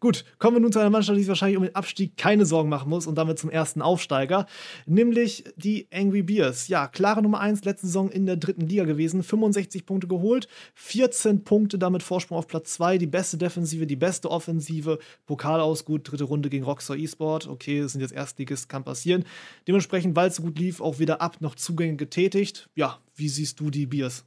Gut, 0.00 0.24
kommen 0.38 0.56
wir 0.56 0.60
nun 0.60 0.72
zu 0.72 0.80
einer 0.80 0.90
Mannschaft, 0.90 1.16
die 1.16 1.22
sich 1.22 1.28
wahrscheinlich 1.28 1.56
um 1.56 1.62
den 1.62 1.74
Abstieg 1.74 2.16
keine 2.16 2.44
Sorgen 2.44 2.68
machen 2.68 2.88
muss 2.88 3.06
und 3.06 3.16
damit 3.16 3.38
zum 3.38 3.50
ersten 3.50 3.82
Aufsteiger, 3.82 4.46
nämlich 4.86 5.44
die 5.56 5.86
Angry 5.92 6.22
Bears. 6.22 6.68
Ja, 6.68 6.88
klare 6.88 7.22
Nummer 7.22 7.40
1 7.40 7.64
letzte 7.64 7.86
Saison 7.86 8.10
in 8.10 8.26
der 8.26 8.36
dritten 8.36 8.66
Liga 8.66 8.84
gewesen, 8.84 9.22
65 9.22 9.86
Punkte 9.86 10.08
geholt, 10.08 10.48
14 10.74 11.44
Punkte 11.44 11.78
damit 11.78 12.02
Vorsprung 12.02 12.38
auf 12.38 12.48
Platz 12.48 12.72
2, 12.74 12.98
die 12.98 13.06
beste 13.06 13.38
Defensive, 13.38 13.86
die 13.86 13.96
beste 13.96 14.30
Offensive, 14.30 14.98
Pokal 15.26 15.60
aus, 15.60 15.84
gut, 15.84 16.10
dritte 16.10 16.24
Runde 16.24 16.48
gegen 16.48 16.64
Rockstar 16.64 16.96
eSport, 16.96 17.46
okay, 17.46 17.80
das 17.80 17.92
sind 17.92 18.00
jetzt 18.00 18.12
Erstligist, 18.12 18.68
kann 18.68 18.84
passieren. 18.84 19.24
Dementsprechend, 19.66 20.16
weil 20.16 20.28
es 20.28 20.36
so 20.36 20.42
gut 20.42 20.58
lief, 20.58 20.67
auch 20.80 20.98
wieder 20.98 21.20
ab 21.20 21.40
noch 21.40 21.54
Zugänge 21.54 21.96
getätigt. 21.96 22.68
Ja, 22.74 23.00
wie 23.14 23.28
siehst 23.28 23.60
du 23.60 23.70
die 23.70 23.86
Bears? 23.86 24.24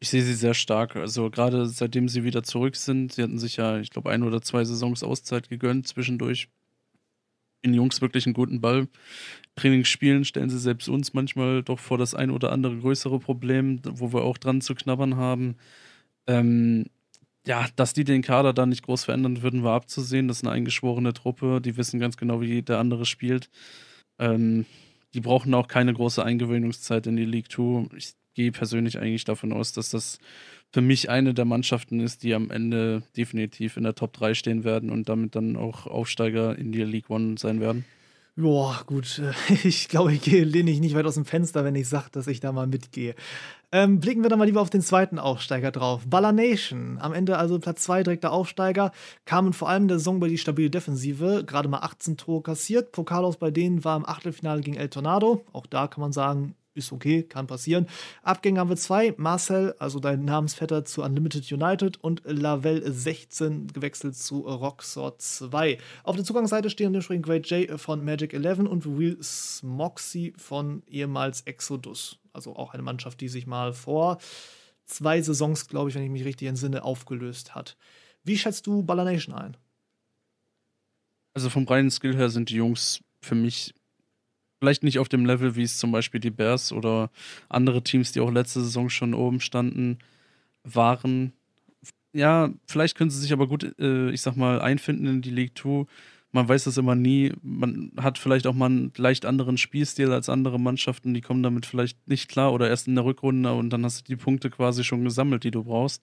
Ich 0.00 0.10
sehe 0.10 0.22
sie 0.22 0.34
sehr 0.34 0.54
stark. 0.54 0.96
Also 0.96 1.30
gerade 1.30 1.66
seitdem 1.66 2.08
sie 2.08 2.24
wieder 2.24 2.42
zurück 2.42 2.76
sind, 2.76 3.12
sie 3.12 3.22
hatten 3.22 3.38
sich 3.38 3.56
ja, 3.56 3.78
ich 3.78 3.90
glaube, 3.90 4.10
ein 4.10 4.22
oder 4.22 4.40
zwei 4.40 4.64
Saisons 4.64 5.02
Auszeit 5.02 5.48
gegönnt 5.48 5.88
zwischendurch. 5.88 6.48
Den 7.64 7.74
Jungs 7.74 8.00
wirklich 8.00 8.24
einen 8.26 8.34
guten 8.34 8.60
Ball. 8.60 8.86
Trainings 9.56 9.88
spielen, 9.88 10.24
stellen 10.24 10.50
sie 10.50 10.60
selbst 10.60 10.88
uns 10.88 11.14
manchmal 11.14 11.64
doch 11.64 11.80
vor 11.80 11.98
das 11.98 12.14
ein 12.14 12.30
oder 12.30 12.52
andere 12.52 12.76
größere 12.78 13.18
Problem, 13.18 13.80
wo 13.84 14.12
wir 14.12 14.22
auch 14.22 14.38
dran 14.38 14.60
zu 14.60 14.76
knabbern 14.76 15.16
haben. 15.16 15.56
Ähm, 16.28 16.86
ja, 17.48 17.66
dass 17.74 17.94
die 17.94 18.04
den 18.04 18.22
Kader 18.22 18.52
da 18.52 18.66
nicht 18.66 18.84
groß 18.84 19.04
verändern 19.04 19.42
würden, 19.42 19.64
war 19.64 19.74
abzusehen. 19.74 20.28
Das 20.28 20.38
ist 20.38 20.44
eine 20.44 20.52
eingeschworene 20.52 21.14
Truppe, 21.14 21.60
die 21.60 21.76
wissen 21.76 21.98
ganz 21.98 22.16
genau, 22.16 22.40
wie 22.40 22.62
der 22.62 22.78
andere 22.78 23.06
spielt. 23.06 23.50
Ähm, 24.18 24.66
die 25.14 25.20
brauchen 25.20 25.54
auch 25.54 25.68
keine 25.68 25.94
große 25.94 26.24
Eingewöhnungszeit 26.24 27.06
in 27.06 27.16
die 27.16 27.24
League 27.24 27.50
2. 27.50 27.96
Ich 27.96 28.14
gehe 28.34 28.52
persönlich 28.52 28.98
eigentlich 28.98 29.24
davon 29.24 29.52
aus, 29.52 29.72
dass 29.72 29.90
das 29.90 30.18
für 30.70 30.80
mich 30.80 31.10
eine 31.10 31.34
der 31.34 31.44
Mannschaften 31.44 32.00
ist, 32.00 32.22
die 32.22 32.34
am 32.34 32.50
Ende 32.50 33.02
definitiv 33.16 33.76
in 33.76 33.84
der 33.84 33.94
Top 33.94 34.12
3 34.12 34.34
stehen 34.34 34.64
werden 34.64 34.90
und 34.90 35.08
damit 35.08 35.34
dann 35.34 35.56
auch 35.56 35.86
Aufsteiger 35.86 36.56
in 36.56 36.72
die 36.72 36.84
League 36.84 37.10
One 37.10 37.36
sein 37.38 37.60
werden. 37.60 37.84
Boah, 38.36 38.84
gut. 38.86 39.20
Ich 39.64 39.88
glaube, 39.88 40.12
ich 40.12 40.24
lehne 40.24 40.70
ich 40.70 40.80
nicht 40.80 40.94
weit 40.94 41.06
aus 41.06 41.14
dem 41.14 41.24
Fenster, 41.24 41.64
wenn 41.64 41.74
ich 41.74 41.88
sage, 41.88 42.10
dass 42.12 42.28
ich 42.28 42.38
da 42.38 42.52
mal 42.52 42.68
mitgehe. 42.68 43.16
Ähm, 43.70 44.00
blicken 44.00 44.22
wir 44.22 44.30
dann 44.30 44.38
mal 44.38 44.46
lieber 44.46 44.62
auf 44.62 44.70
den 44.70 44.80
zweiten 44.80 45.18
Aufsteiger 45.18 45.70
drauf. 45.70 46.06
Baller 46.06 46.32
Nation. 46.32 46.96
Am 47.00 47.12
Ende 47.12 47.36
also 47.36 47.58
Platz 47.58 47.82
2 47.82 48.02
direkter 48.02 48.32
Aufsteiger. 48.32 48.92
Kamen 49.26 49.52
vor 49.52 49.68
allem 49.68 49.88
der 49.88 49.98
Saison 49.98 50.20
bei 50.20 50.28
die 50.28 50.38
stabile 50.38 50.70
Defensive. 50.70 51.44
Gerade 51.44 51.68
mal 51.68 51.80
18 51.80 52.16
Tore 52.16 52.42
kassiert. 52.42 52.92
Pokalos 52.92 53.36
bei 53.36 53.50
denen 53.50 53.84
war 53.84 53.98
im 53.98 54.06
Achtelfinale 54.06 54.62
gegen 54.62 54.78
El 54.78 54.88
Tornado. 54.88 55.44
Auch 55.52 55.66
da 55.66 55.86
kann 55.86 56.00
man 56.00 56.12
sagen, 56.12 56.54
ist 56.78 56.92
okay, 56.92 57.24
kann 57.24 57.46
passieren. 57.46 57.86
Abgänge 58.22 58.60
haben 58.60 58.70
wir 58.70 58.76
zwei. 58.76 59.12
Marcel, 59.18 59.74
also 59.78 60.00
dein 60.00 60.24
Namensvetter 60.24 60.86
zu 60.86 61.02
Unlimited 61.02 61.52
United 61.52 62.02
und 62.02 62.22
Lavelle 62.24 62.90
16 62.90 63.66
gewechselt 63.66 64.16
zu 64.16 64.40
Roxor 64.40 65.18
2. 65.18 65.76
Auf 66.04 66.16
der 66.16 66.24
Zugangsseite 66.24 66.70
stehen 66.70 66.92
dementsprechend 66.92 67.26
Great 67.26 67.50
J 67.50 67.78
von 67.78 68.02
Magic 68.02 68.32
11 68.32 68.60
und 68.60 68.98
Will 68.98 69.18
Smoxy 69.22 70.32
von 70.38 70.82
ehemals 70.86 71.42
Exodus. 71.42 72.18
Also 72.38 72.54
auch 72.54 72.72
eine 72.72 72.84
Mannschaft, 72.84 73.20
die 73.20 73.26
sich 73.26 73.48
mal 73.48 73.72
vor 73.72 74.18
zwei 74.86 75.20
Saisons, 75.20 75.66
glaube 75.66 75.90
ich, 75.90 75.96
wenn 75.96 76.04
ich 76.04 76.10
mich 76.10 76.24
richtig 76.24 76.46
entsinne, 76.46 76.84
aufgelöst 76.84 77.56
hat. 77.56 77.76
Wie 78.22 78.38
schätzt 78.38 78.68
du 78.68 78.84
Baller 78.84 79.02
Nation 79.02 79.34
ein? 79.34 79.56
Also 81.34 81.50
vom 81.50 81.66
reinen 81.66 81.90
Skill 81.90 82.14
her 82.14 82.30
sind 82.30 82.50
die 82.50 82.54
Jungs 82.54 83.00
für 83.20 83.34
mich 83.34 83.74
vielleicht 84.60 84.84
nicht 84.84 85.00
auf 85.00 85.08
dem 85.08 85.26
Level, 85.26 85.56
wie 85.56 85.64
es 85.64 85.78
zum 85.78 85.90
Beispiel 85.90 86.20
die 86.20 86.30
Bears 86.30 86.70
oder 86.70 87.10
andere 87.48 87.82
Teams, 87.82 88.12
die 88.12 88.20
auch 88.20 88.30
letzte 88.30 88.60
Saison 88.60 88.88
schon 88.88 89.14
oben 89.14 89.40
standen, 89.40 89.98
waren. 90.62 91.32
Ja, 92.12 92.50
vielleicht 92.68 92.96
können 92.96 93.10
sie 93.10 93.18
sich 93.18 93.32
aber 93.32 93.48
gut, 93.48 93.74
äh, 93.80 94.10
ich 94.10 94.22
sag 94.22 94.36
mal, 94.36 94.60
einfinden 94.60 95.06
in 95.06 95.22
die 95.22 95.30
League 95.30 95.58
2. 95.58 95.86
Man 96.30 96.48
weiß 96.48 96.64
das 96.64 96.76
immer 96.76 96.94
nie. 96.94 97.32
Man 97.42 97.92
hat 97.96 98.18
vielleicht 98.18 98.46
auch 98.46 98.54
mal 98.54 98.66
einen 98.66 98.92
leicht 98.96 99.24
anderen 99.24 99.56
Spielstil 99.56 100.12
als 100.12 100.28
andere 100.28 100.60
Mannschaften. 100.60 101.14
Die 101.14 101.22
kommen 101.22 101.42
damit 101.42 101.64
vielleicht 101.64 102.06
nicht 102.06 102.28
klar 102.28 102.52
oder 102.52 102.68
erst 102.68 102.86
in 102.86 102.94
der 102.94 103.04
Rückrunde 103.04 103.54
und 103.54 103.70
dann 103.70 103.84
hast 103.84 104.00
du 104.00 104.04
die 104.04 104.16
Punkte 104.16 104.50
quasi 104.50 104.84
schon 104.84 105.04
gesammelt, 105.04 105.44
die 105.44 105.50
du 105.50 105.64
brauchst. 105.64 106.02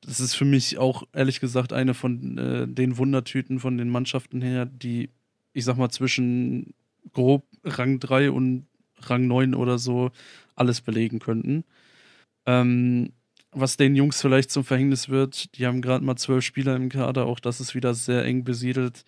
Das 0.00 0.20
ist 0.20 0.34
für 0.34 0.44
mich 0.44 0.78
auch 0.78 1.04
ehrlich 1.12 1.40
gesagt 1.40 1.72
eine 1.72 1.94
von 1.94 2.38
äh, 2.38 2.66
den 2.68 2.96
Wundertüten 2.96 3.60
von 3.60 3.76
den 3.78 3.88
Mannschaften 3.88 4.40
her, 4.40 4.66
die, 4.66 5.10
ich 5.52 5.64
sag 5.64 5.76
mal, 5.76 5.90
zwischen 5.90 6.74
grob 7.12 7.44
Rang 7.64 8.00
3 8.00 8.30
und 8.30 8.66
Rang 9.00 9.26
9 9.26 9.54
oder 9.54 9.78
so 9.78 10.10
alles 10.56 10.80
belegen 10.80 11.18
könnten. 11.18 11.64
Ähm, 12.46 13.12
was 13.54 13.76
den 13.76 13.94
Jungs 13.94 14.20
vielleicht 14.20 14.50
zum 14.50 14.64
Verhängnis 14.64 15.08
wird, 15.08 15.56
die 15.56 15.66
haben 15.66 15.82
gerade 15.82 16.04
mal 16.04 16.16
zwölf 16.16 16.44
Spieler 16.44 16.76
im 16.76 16.88
Kader, 16.88 17.26
auch 17.26 17.40
das 17.40 17.60
ist 17.60 17.74
wieder 17.74 17.94
sehr 17.94 18.24
eng 18.24 18.44
besiedelt. 18.44 19.04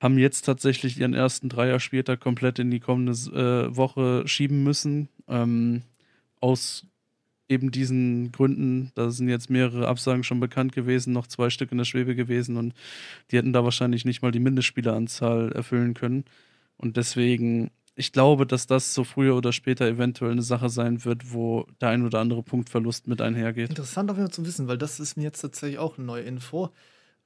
Haben 0.00 0.18
jetzt 0.18 0.42
tatsächlich 0.42 0.98
ihren 1.00 1.14
ersten 1.14 1.48
Dreier-Spieltag 1.48 2.20
komplett 2.20 2.58
in 2.58 2.70
die 2.70 2.80
kommende 2.80 3.12
äh, 3.12 3.76
Woche 3.76 4.22
schieben 4.26 4.62
müssen. 4.62 5.08
Ähm, 5.26 5.82
aus 6.40 6.86
eben 7.48 7.70
diesen 7.70 8.30
Gründen, 8.30 8.92
da 8.94 9.10
sind 9.10 9.28
jetzt 9.28 9.50
mehrere 9.50 9.88
Absagen 9.88 10.22
schon 10.22 10.40
bekannt 10.40 10.72
gewesen, 10.72 11.12
noch 11.12 11.26
zwei 11.26 11.50
Stück 11.50 11.72
in 11.72 11.78
der 11.78 11.84
Schwebe 11.84 12.14
gewesen 12.14 12.56
und 12.56 12.74
die 13.30 13.38
hätten 13.38 13.52
da 13.52 13.64
wahrscheinlich 13.64 14.04
nicht 14.04 14.22
mal 14.22 14.32
die 14.32 14.38
Mindestspieleranzahl 14.38 15.52
erfüllen 15.52 15.94
können. 15.94 16.24
Und 16.76 16.96
deswegen, 16.96 17.70
ich 17.98 18.12
glaube, 18.12 18.46
dass 18.46 18.68
das 18.68 18.94
so 18.94 19.02
früher 19.02 19.36
oder 19.36 19.52
später 19.52 19.86
eventuell 19.86 20.30
eine 20.30 20.42
Sache 20.42 20.68
sein 20.68 21.04
wird, 21.04 21.32
wo 21.32 21.66
der 21.80 21.88
ein 21.88 22.04
oder 22.04 22.20
andere 22.20 22.44
Punktverlust 22.44 23.08
mit 23.08 23.20
einhergeht. 23.20 23.70
Interessant 23.70 24.08
auf 24.10 24.16
jeden 24.16 24.28
Fall 24.28 24.34
zu 24.34 24.46
wissen, 24.46 24.68
weil 24.68 24.78
das 24.78 25.00
ist 25.00 25.16
mir 25.16 25.24
jetzt 25.24 25.40
tatsächlich 25.40 25.80
auch 25.80 25.98
eine 25.98 26.06
neue 26.06 26.22
Info. 26.22 26.70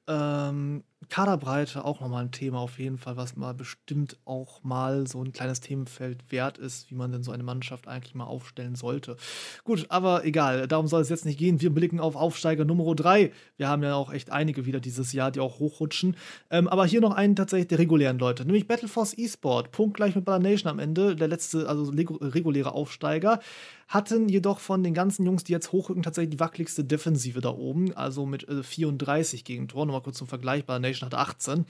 Ähm, 0.08 0.82
Kaderbreite 1.08 1.84
auch 1.84 2.00
nochmal 2.00 2.24
ein 2.24 2.30
Thema 2.30 2.60
auf 2.60 2.78
jeden 2.78 2.96
Fall, 2.98 3.16
was 3.16 3.36
mal 3.36 3.54
bestimmt 3.54 4.16
auch 4.24 4.62
mal 4.62 5.06
so 5.06 5.22
ein 5.22 5.32
kleines 5.32 5.60
Themenfeld 5.60 6.30
wert 6.30 6.58
ist, 6.58 6.90
wie 6.90 6.94
man 6.94 7.12
denn 7.12 7.22
so 7.22 7.32
eine 7.32 7.42
Mannschaft 7.42 7.88
eigentlich 7.88 8.14
mal 8.14 8.24
aufstellen 8.24 8.74
sollte. 8.76 9.16
Gut, 9.64 9.86
aber 9.88 10.24
egal, 10.24 10.66
darum 10.68 10.86
soll 10.86 11.02
es 11.02 11.08
jetzt 11.08 11.24
nicht 11.24 11.38
gehen. 11.38 11.60
Wir 11.60 11.70
blicken 11.70 12.00
auf 12.00 12.16
Aufsteiger 12.16 12.64
Nummer 12.64 12.94
3. 12.94 13.32
Wir 13.56 13.68
haben 13.68 13.82
ja 13.82 13.94
auch 13.94 14.12
echt 14.12 14.30
einige 14.30 14.64
wieder 14.64 14.80
dieses 14.80 15.12
Jahr, 15.12 15.30
die 15.30 15.40
auch 15.40 15.58
hochrutschen. 15.58 16.16
Ähm, 16.50 16.68
aber 16.68 16.86
hier 16.86 17.00
noch 17.00 17.14
einen 17.14 17.36
tatsächlich 17.36 17.68
der 17.68 17.78
regulären 17.78 18.18
Leute, 18.18 18.44
nämlich 18.44 18.66
Battleforce 18.66 19.14
eSport. 19.18 19.70
Punktgleich 19.70 20.14
mit 20.14 20.24
Baller 20.24 20.38
Nation 20.42 20.70
am 20.70 20.78
Ende, 20.78 21.16
der 21.16 21.28
letzte, 21.28 21.68
also 21.68 21.92
reguläre 21.92 22.72
Aufsteiger 22.72 23.40
hatten 23.92 24.30
jedoch 24.30 24.58
von 24.58 24.82
den 24.82 24.94
ganzen 24.94 25.26
Jungs, 25.26 25.44
die 25.44 25.52
jetzt 25.52 25.70
hochrücken, 25.70 26.02
tatsächlich 26.02 26.30
die 26.30 26.40
wackeligste 26.40 26.82
Defensive 26.82 27.42
da 27.42 27.50
oben, 27.50 27.92
also 27.94 28.24
mit 28.24 28.48
äh, 28.48 28.62
34 28.62 29.44
gegen 29.44 29.68
Tor. 29.68 29.84
Nochmal 29.84 30.02
kurz 30.02 30.16
zum 30.16 30.28
Vergleich, 30.28 30.64
Baller 30.64 30.80
Nation 30.80 31.06
hatte 31.06 31.18
18. 31.18 31.66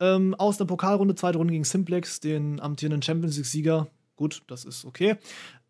Ähm, 0.00 0.34
aus 0.34 0.56
der 0.56 0.64
Pokalrunde, 0.64 1.14
zweite 1.14 1.36
Runde 1.36 1.52
gegen 1.52 1.64
Simplex, 1.64 2.20
den 2.20 2.58
amtierenden 2.58 3.02
Champions 3.02 3.36
League-Sieger. 3.36 3.86
Gut, 4.16 4.42
das 4.46 4.64
ist 4.64 4.86
okay. 4.86 5.16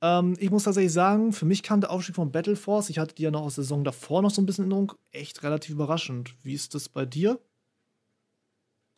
Ähm, 0.00 0.36
ich 0.38 0.50
muss 0.50 0.62
tatsächlich 0.62 0.92
sagen, 0.92 1.32
für 1.32 1.46
mich 1.46 1.64
kam 1.64 1.80
der 1.80 1.90
Aufstieg 1.90 2.14
von 2.14 2.30
Battle 2.30 2.56
Force, 2.56 2.90
ich 2.90 3.00
hatte 3.00 3.16
die 3.16 3.24
ja 3.24 3.32
noch 3.32 3.42
aus 3.42 3.56
der 3.56 3.64
Saison 3.64 3.82
davor 3.82 4.22
noch 4.22 4.30
so 4.30 4.40
ein 4.40 4.46
bisschen 4.46 4.66
in 4.66 4.70
Erinnerung, 4.70 4.96
echt 5.10 5.42
relativ 5.42 5.72
überraschend. 5.72 6.32
Wie 6.44 6.54
ist 6.54 6.76
das 6.76 6.88
bei 6.88 7.04
dir? 7.04 7.40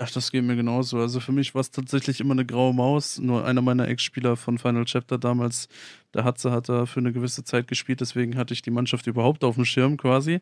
Ach, 0.02 0.10
das 0.10 0.30
geht 0.32 0.44
mir 0.44 0.56
genauso. 0.56 0.98
Also 0.98 1.20
für 1.20 1.32
mich 1.32 1.54
war 1.54 1.60
es 1.60 1.70
tatsächlich 1.70 2.20
immer 2.20 2.32
eine 2.32 2.46
graue 2.46 2.72
Maus. 2.72 3.18
Nur 3.18 3.44
einer 3.44 3.60
meiner 3.60 3.86
Ex-Spieler 3.86 4.34
von 4.36 4.56
Final 4.56 4.86
Chapter 4.86 5.18
damals, 5.18 5.68
der 6.14 6.24
Hatze, 6.24 6.50
hat 6.52 6.70
da 6.70 6.86
für 6.86 7.00
eine 7.00 7.12
gewisse 7.12 7.44
Zeit 7.44 7.68
gespielt, 7.68 8.00
deswegen 8.00 8.38
hatte 8.38 8.54
ich 8.54 8.62
die 8.62 8.70
Mannschaft 8.70 9.06
überhaupt 9.06 9.44
auf 9.44 9.56
dem 9.56 9.66
Schirm 9.66 9.98
quasi. 9.98 10.40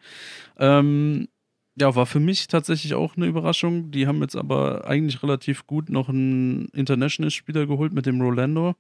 Ähm, 0.59 1.27
ja, 1.77 1.95
war 1.97 2.07
für 2.07 2.21
mich 2.21 2.47
tatsächlich 2.47 2.95
auch 2.95 3.17
eine 3.17 3.27
Überraschung. 3.27 3.91
Die 3.91 4.07
haben 4.07 4.21
jetzt 4.23 4.37
aber 4.37 4.87
eigentlich 4.87 5.23
relativ 5.25 5.67
gut 5.67 5.91
noch 5.91 6.09
einen 6.09 6.67
International-Spieler 6.69 7.67
geholt 7.67 7.93
mit 7.93 8.07
dem 8.07 8.21
Rolando. 8.21 8.77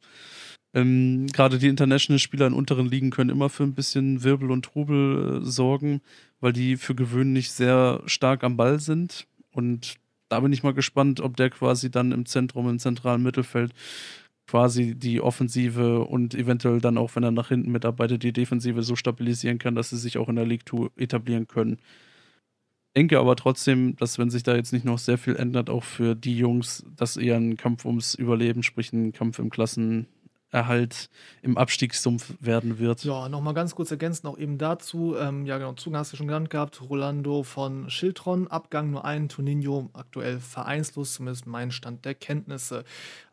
Ähm, 0.74 1.26
Gerade 1.32 1.58
die 1.58 1.68
International-Spieler 1.68 2.46
in 2.48 2.52
unteren 2.52 2.86
Ligen 2.88 3.10
können 3.10 3.30
immer 3.30 3.48
für 3.48 3.64
ein 3.64 3.74
bisschen 3.74 4.22
Wirbel 4.22 4.50
und 4.52 4.64
Trubel 4.66 5.42
äh, 5.42 5.44
sorgen, 5.44 6.02
weil 6.40 6.52
die 6.52 6.76
für 6.76 6.94
gewöhnlich 6.94 7.50
sehr 7.50 8.02
stark 8.06 8.44
am 8.44 8.56
Ball 8.56 8.78
sind. 8.80 9.26
Und 9.50 9.96
da 10.28 10.40
bin 10.40 10.52
ich 10.52 10.62
mal 10.62 10.74
gespannt, 10.74 11.20
ob 11.20 11.36
der 11.36 11.50
quasi 11.50 11.90
dann 11.90 12.12
im 12.12 12.26
Zentrum, 12.26 12.68
im 12.68 12.78
zentralen 12.78 13.22
Mittelfeld 13.22 13.72
quasi 14.48 14.94
die 14.94 15.20
Offensive 15.20 16.00
und 16.04 16.34
eventuell 16.34 16.80
dann 16.80 16.98
auch, 16.98 17.14
wenn 17.14 17.22
er 17.22 17.30
nach 17.30 17.48
hinten 17.48 17.70
mitarbeitet, 17.70 18.22
die 18.22 18.32
Defensive 18.32 18.82
so 18.82 18.96
stabilisieren 18.96 19.58
kann, 19.58 19.74
dass 19.74 19.90
sie 19.90 19.98
sich 19.98 20.16
auch 20.18 20.28
in 20.28 20.36
der 20.36 20.46
League 20.46 20.68
2 20.68 20.88
etablieren 20.96 21.46
können. 21.46 21.78
Denke 22.96 23.18
aber 23.20 23.36
trotzdem, 23.36 23.94
dass 23.96 24.18
wenn 24.18 24.30
sich 24.30 24.42
da 24.42 24.56
jetzt 24.56 24.72
nicht 24.72 24.84
noch 24.84 24.98
sehr 24.98 25.18
viel 25.18 25.36
ändert, 25.36 25.70
auch 25.70 25.84
für 25.84 26.14
die 26.14 26.36
Jungs, 26.36 26.84
dass 26.96 27.16
eher 27.16 27.36
ein 27.36 27.56
Kampf 27.56 27.84
ums 27.84 28.14
Überleben, 28.14 28.62
sprich 28.62 28.92
ein 28.92 29.12
Kampf 29.12 29.38
im 29.38 29.50
Klassen, 29.50 30.06
Erhalt 30.50 31.10
im 31.42 31.58
Abstiegssumpf 31.58 32.34
werden 32.40 32.78
wird. 32.78 33.04
Ja, 33.04 33.28
nochmal 33.28 33.52
ganz 33.54 33.74
kurz 33.74 33.90
ergänzend 33.90 34.26
auch 34.26 34.38
eben 34.38 34.56
dazu. 34.56 35.14
Ähm, 35.18 35.44
ja, 35.44 35.58
genau, 35.58 35.74
Zugang 35.74 36.00
hast 36.00 36.12
du 36.12 36.16
schon 36.16 36.26
genannt 36.26 36.48
gehabt. 36.48 36.80
Rolando 36.80 37.42
von 37.42 37.90
Schiltron, 37.90 38.48
Abgang 38.48 38.90
nur 38.90 39.04
ein, 39.04 39.28
Toninho 39.28 39.90
aktuell 39.92 40.40
vereinslos, 40.40 41.14
zumindest 41.14 41.46
mein 41.46 41.70
Stand 41.70 42.04
der 42.04 42.14
Kenntnisse. 42.14 42.84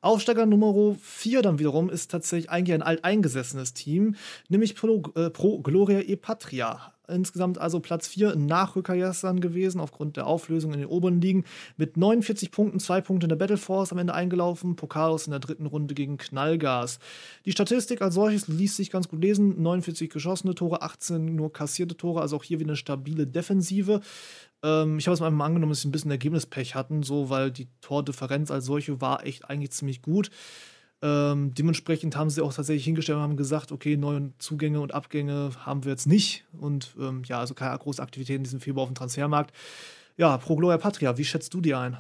Aufsteiger 0.02 0.46
Nummer 0.46 0.96
4 1.00 1.42
dann 1.42 1.60
wiederum 1.60 1.90
ist 1.90 2.12
tatsächlich 2.12 2.50
eigentlich 2.50 2.74
ein 2.74 2.82
alteingesessenes 2.82 3.74
Team, 3.74 4.16
nämlich 4.50 4.76
Pro, 4.76 5.04
äh, 5.16 5.30
Pro 5.30 5.60
Gloria 5.60 6.02
e 6.02 6.16
Patria. 6.16 6.95
Insgesamt 7.08 7.58
also 7.58 7.80
Platz 7.80 8.08
4 8.08 8.36
Nachrücker 8.36 8.96
gestern 8.96 9.40
gewesen, 9.40 9.80
aufgrund 9.80 10.18
der 10.18 10.28
Auflösung 10.28 10.74
in 10.74 10.80
den 10.80 10.90
oberen 10.90 11.22
Ligen. 11.22 11.44
Mit 11.78 11.98
49 11.98 12.52
Punkten, 12.52 12.80
zwei 12.80 13.02
Punkte 13.02 13.26
in 13.26 13.30
der 13.30 13.36
Battle 13.36 13.58
Force 13.58 13.92
am 13.92 13.98
Ende 13.98 14.14
eingelaufen. 14.14 14.76
Pokalos 14.76 15.28
in 15.28 15.32
der 15.32 15.40
dritten 15.40 15.66
Runde 15.66 15.94
gegen 15.96 16.18
Knallgas. 16.18 17.00
Die 17.46 17.52
Statistik 17.52 18.02
als 18.02 18.16
solches 18.16 18.48
ließ 18.48 18.76
sich 18.76 18.92
ganz 18.92 19.08
gut 19.08 19.22
lesen. 19.22 19.62
49 19.62 20.10
geschossene 20.10 20.56
Tore, 20.56 20.82
18 20.82 21.36
nur 21.36 21.52
kassierte 21.54 21.98
Tore, 21.98 22.22
also 22.22 22.36
auch 22.38 22.44
hier 22.44 22.60
wieder 22.60 22.70
eine 22.70 22.78
stabile 22.78 23.28
Defensive. 23.28 24.02
Ähm, 24.64 24.98
ich 24.98 25.08
habe 25.08 25.14
es 25.14 25.20
mal 25.20 25.28
angenommen, 25.28 25.72
dass 25.72 25.82
sie 25.82 25.88
ein 25.88 25.92
bisschen 25.92 26.12
Ergebnispech 26.12 26.76
hatten, 26.76 27.04
so, 27.04 27.30
weil 27.30 27.52
die 27.52 27.68
Tordifferenz 27.82 28.52
als 28.52 28.66
solche 28.66 29.02
war 29.02 29.26
echt 29.26 29.50
eigentlich 29.50 29.72
ziemlich 29.72 30.02
gut. 30.02 30.30
Ähm, 31.06 31.54
dementsprechend 31.54 32.16
haben 32.16 32.32
sie 32.32 32.42
auch 32.42 32.52
tatsächlich 32.52 32.86
hingestellt 32.86 33.18
und 33.18 33.22
haben 33.22 33.38
gesagt, 33.38 33.72
okay, 33.72 33.96
neue 33.96 34.32
Zugänge 34.40 34.82
und 34.82 34.92
Abgänge 34.92 35.52
haben 35.64 35.84
wir 35.84 35.92
jetzt 35.92 36.08
nicht. 36.08 36.46
Und 36.60 36.96
ähm, 37.00 37.22
ja, 37.28 37.40
also 37.40 37.54
keine 37.54 37.78
große 37.78 38.02
Aktivität 38.02 38.38
in 38.38 38.44
diesem 38.44 38.60
Februar 38.60 38.84
auf 38.84 38.90
dem 38.90 38.96
Transfermarkt. 38.96 39.54
Ja, 40.18 40.36
Pro 40.40 40.56
Gloria 40.56 40.80
Patria, 40.80 41.16
wie 41.16 41.24
schätzt 41.24 41.54
du 41.54 41.62
die 41.62 41.76
ein? 41.76 41.98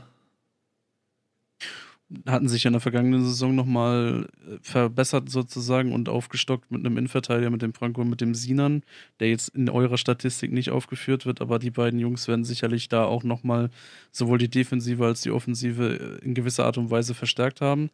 Hatten 2.25 2.47
sich 2.47 2.65
in 2.65 2.71
der 2.71 2.79
vergangenen 2.79 3.23
Saison 3.23 3.53
nochmal 3.53 4.27
äh, 4.47 4.57
verbessert 4.61 5.29
sozusagen 5.29 5.93
und 5.93 6.09
aufgestockt 6.09 6.71
mit 6.71 6.83
einem 6.83 6.97
Innenverteidiger, 6.97 7.51
mit 7.51 7.61
dem 7.61 7.75
Franco 7.75 8.01
und 8.01 8.09
mit 8.09 8.21
dem 8.21 8.33
Sinan, 8.33 8.81
der 9.19 9.29
jetzt 9.29 9.49
in 9.49 9.69
eurer 9.69 9.99
Statistik 9.99 10.51
nicht 10.51 10.71
aufgeführt 10.71 11.27
wird, 11.27 11.41
aber 11.41 11.59
die 11.59 11.71
beiden 11.71 11.99
Jungs 11.99 12.27
werden 12.27 12.43
sicherlich 12.43 12.89
da 12.89 13.05
auch 13.05 13.23
nochmal 13.23 13.69
sowohl 14.11 14.39
die 14.39 14.49
Defensive 14.49 15.05
als 15.05 15.21
die 15.21 15.31
Offensive 15.31 16.19
äh, 16.21 16.25
in 16.25 16.33
gewisser 16.33 16.65
Art 16.65 16.79
und 16.79 16.89
Weise 16.89 17.13
verstärkt 17.13 17.61
haben 17.61 17.91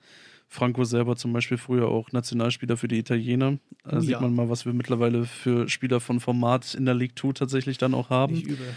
Franco 0.53 0.83
selber 0.83 1.15
zum 1.15 1.31
Beispiel 1.31 1.57
früher 1.57 1.87
auch 1.87 2.11
Nationalspieler 2.11 2.75
für 2.75 2.89
die 2.89 2.97
Italiener. 2.99 3.57
Da 3.85 3.97
Oh 3.97 3.99
sieht 4.01 4.09
ja. 4.09 4.19
man 4.19 4.35
mal, 4.35 4.49
was 4.49 4.65
wir 4.65 4.73
mittlerweile 4.73 5.23
für 5.23 5.69
Spieler 5.69 6.01
von 6.01 6.19
Format 6.19 6.75
in 6.75 6.83
der 6.83 6.93
League 6.93 7.17
2 7.17 7.31
tatsächlich 7.31 7.77
dann 7.77 7.93
auch 7.93 8.09
haben. 8.09 8.33
Nicht 8.33 8.47
übel. 8.47 8.67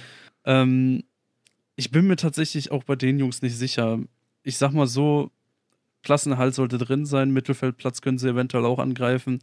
Ähm, 0.45 1.03
ich 1.75 1.91
bin 1.91 2.07
mir 2.07 2.15
tatsächlich 2.15 2.71
auch 2.71 2.85
bei 2.85 2.95
den 2.95 3.19
Jungs 3.19 3.43
nicht 3.43 3.57
sicher. 3.57 3.99
Ich 4.45 4.57
sag 4.57 4.73
mal 4.73 4.87
so, 4.87 5.33
Klassenerhalt 6.05 6.55
sollte 6.55 6.79
drin 6.79 7.07
sein, 7.07 7.33
Mittelfeldplatz 7.33 8.01
können 8.01 8.19
sie 8.19 8.29
eventuell 8.29 8.65
auch 8.65 8.79
angreifen. 8.79 9.41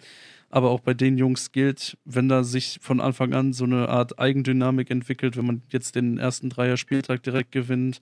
Aber 0.50 0.70
auch 0.70 0.82
bei 0.82 0.94
den 0.94 1.18
Jungs 1.18 1.52
gilt, 1.54 1.98
wenn 2.04 2.28
da 2.28 2.44
sich 2.44 2.80
von 2.82 3.00
Anfang 3.00 3.34
an 3.34 3.54
so 3.54 3.64
eine 3.64 3.88
Art 3.88 4.20
Eigendynamik 4.20 4.92
entwickelt, 4.92 5.38
wenn 5.38 5.46
man 5.46 5.62
jetzt 5.70 5.96
den 5.96 6.18
ersten 6.18 6.50
Dreier-Spieltag 6.50 7.24
direkt 7.24 7.52
gewinnt, 7.52 8.02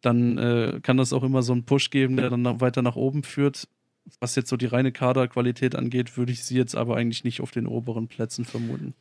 dann 0.00 0.36
äh, 0.36 0.80
kann 0.82 0.96
das 0.96 1.12
auch 1.12 1.22
immer 1.22 1.42
so 1.42 1.52
einen 1.52 1.64
Push 1.64 1.90
geben, 1.90 2.16
der 2.16 2.30
dann 2.30 2.60
weiter 2.60 2.82
nach 2.82 2.96
oben 2.96 3.22
führt. 3.22 3.68
Was 4.20 4.34
jetzt 4.34 4.48
so 4.48 4.56
die 4.56 4.66
reine 4.66 4.92
Kaderqualität 4.92 5.74
angeht, 5.74 6.16
würde 6.16 6.32
ich 6.32 6.44
sie 6.44 6.56
jetzt 6.56 6.76
aber 6.76 6.96
eigentlich 6.96 7.24
nicht 7.24 7.40
auf 7.40 7.50
den 7.50 7.66
oberen 7.66 8.08
Plätzen 8.08 8.44
vermuten. 8.44 8.94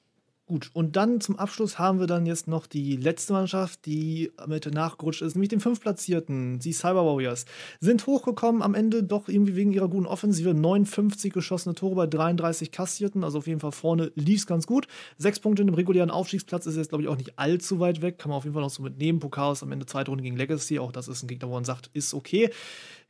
Gut, 0.48 0.70
und 0.74 0.96
dann 0.96 1.22
zum 1.22 1.38
Abschluss 1.38 1.80
haben 1.80 2.00
wir 2.00 2.06
dann 2.06 2.28
jetzt 2.28 2.48
noch 2.48 2.68
die 2.68 2.98
letzte 2.98 3.34
Mannschaft, 3.34 3.84
die 3.88 4.32
mit 4.46 4.72
nachgerutscht 4.72 5.24
ist, 5.24 5.34
nämlich 5.34 5.50
den 5.50 5.60
fünftplatzierten, 5.60 6.60
die 6.60 6.72
Cyber 6.72 7.04
Warriors. 7.04 7.46
Sind 7.80 8.06
hochgekommen 8.06 8.62
am 8.62 8.76
Ende 8.76 9.02
doch 9.02 9.28
irgendwie 9.28 9.56
wegen 9.56 9.72
ihrer 9.72 9.88
guten 9.88 10.06
Offensive. 10.06 10.54
59 10.54 11.34
geschossene 11.34 11.74
Tore 11.74 11.96
bei 11.96 12.06
33 12.06 12.72
kassierten, 12.72 13.24
also 13.24 13.40
auf 13.40 13.48
jeden 13.48 13.60
Fall 13.60 13.72
vorne 13.72 14.12
lief 14.14 14.42
es 14.42 14.46
ganz 14.46 14.68
gut. 14.68 14.88
Sechs 15.18 15.40
Punkte 15.40 15.64
in 15.64 15.68
dem 15.68 15.74
regulären 15.74 16.12
Aufstiegsplatz 16.12 16.68
ist 16.68 16.78
jetzt, 16.78 16.90
glaube 16.90 17.02
ich, 17.02 17.10
auch 17.10 17.18
nicht 17.18 17.40
allzu 17.40 17.80
weit 17.80 18.04
weg. 18.04 18.20
Kann 18.20 18.30
man 18.30 18.38
auf 18.38 18.44
jeden 18.44 18.54
Fall 18.54 18.62
noch 18.62 18.70
so 18.70 18.84
mitnehmen. 18.84 19.20
Pokal 19.20 19.54
ist 19.54 19.64
am 19.64 19.72
Ende 19.72 19.88
zweite 19.88 20.12
Runde 20.12 20.24
gegen 20.24 20.38
Legacy. 20.38 20.78
Auch 20.78 20.92
das 20.92 21.08
ist 21.08 21.24
ein 21.24 21.28
Gegner, 21.28 21.50
wo 21.50 21.54
man 21.54 21.66
sagt, 21.66 21.90
ist 21.94 22.14
okay. 22.14 22.52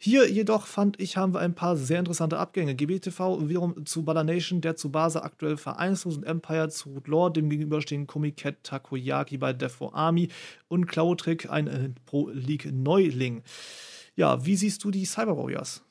Hier 0.06 0.30
jedoch 0.30 0.68
fand 0.68 1.00
ich, 1.00 1.18
haben 1.18 1.34
wir 1.34 1.40
ein 1.40 1.56
paar 1.56 1.76
sehr 1.76 1.98
interessante 1.98 2.38
Abgänge. 2.38 2.76
GBTV 2.76 3.50
wiederum 3.50 3.88
zu 3.88 4.04
Ballanation, 4.04 4.62
der 4.62 4.76
zu 4.76 4.92
Basa 4.92 5.24
aktuell 5.24 5.58
vereinslos 5.58 6.16
und 6.16 6.26
Empire 6.26 6.70
zu 6.70 6.90
Root 6.90 7.08
Lord, 7.08 7.38
dem 7.38 7.50
gegenüberstehen 7.50 8.06
Komiket 8.06 8.62
Takoyaki 8.62 9.40
bei 9.40 9.52
Defo 9.52 9.90
Army 9.94 10.28
und 10.68 10.86
Klautrick, 10.86 11.50
ein 11.50 11.66
äh, 11.66 11.90
Pro 12.06 12.30
League 12.30 12.72
Neuling. 12.72 13.42
Ja, 14.16 14.46
wie 14.46 14.56
siehst 14.56 14.84
du 14.84 14.92
die 14.92 15.06
Cyber 15.06 15.36
Warriors? 15.40 15.82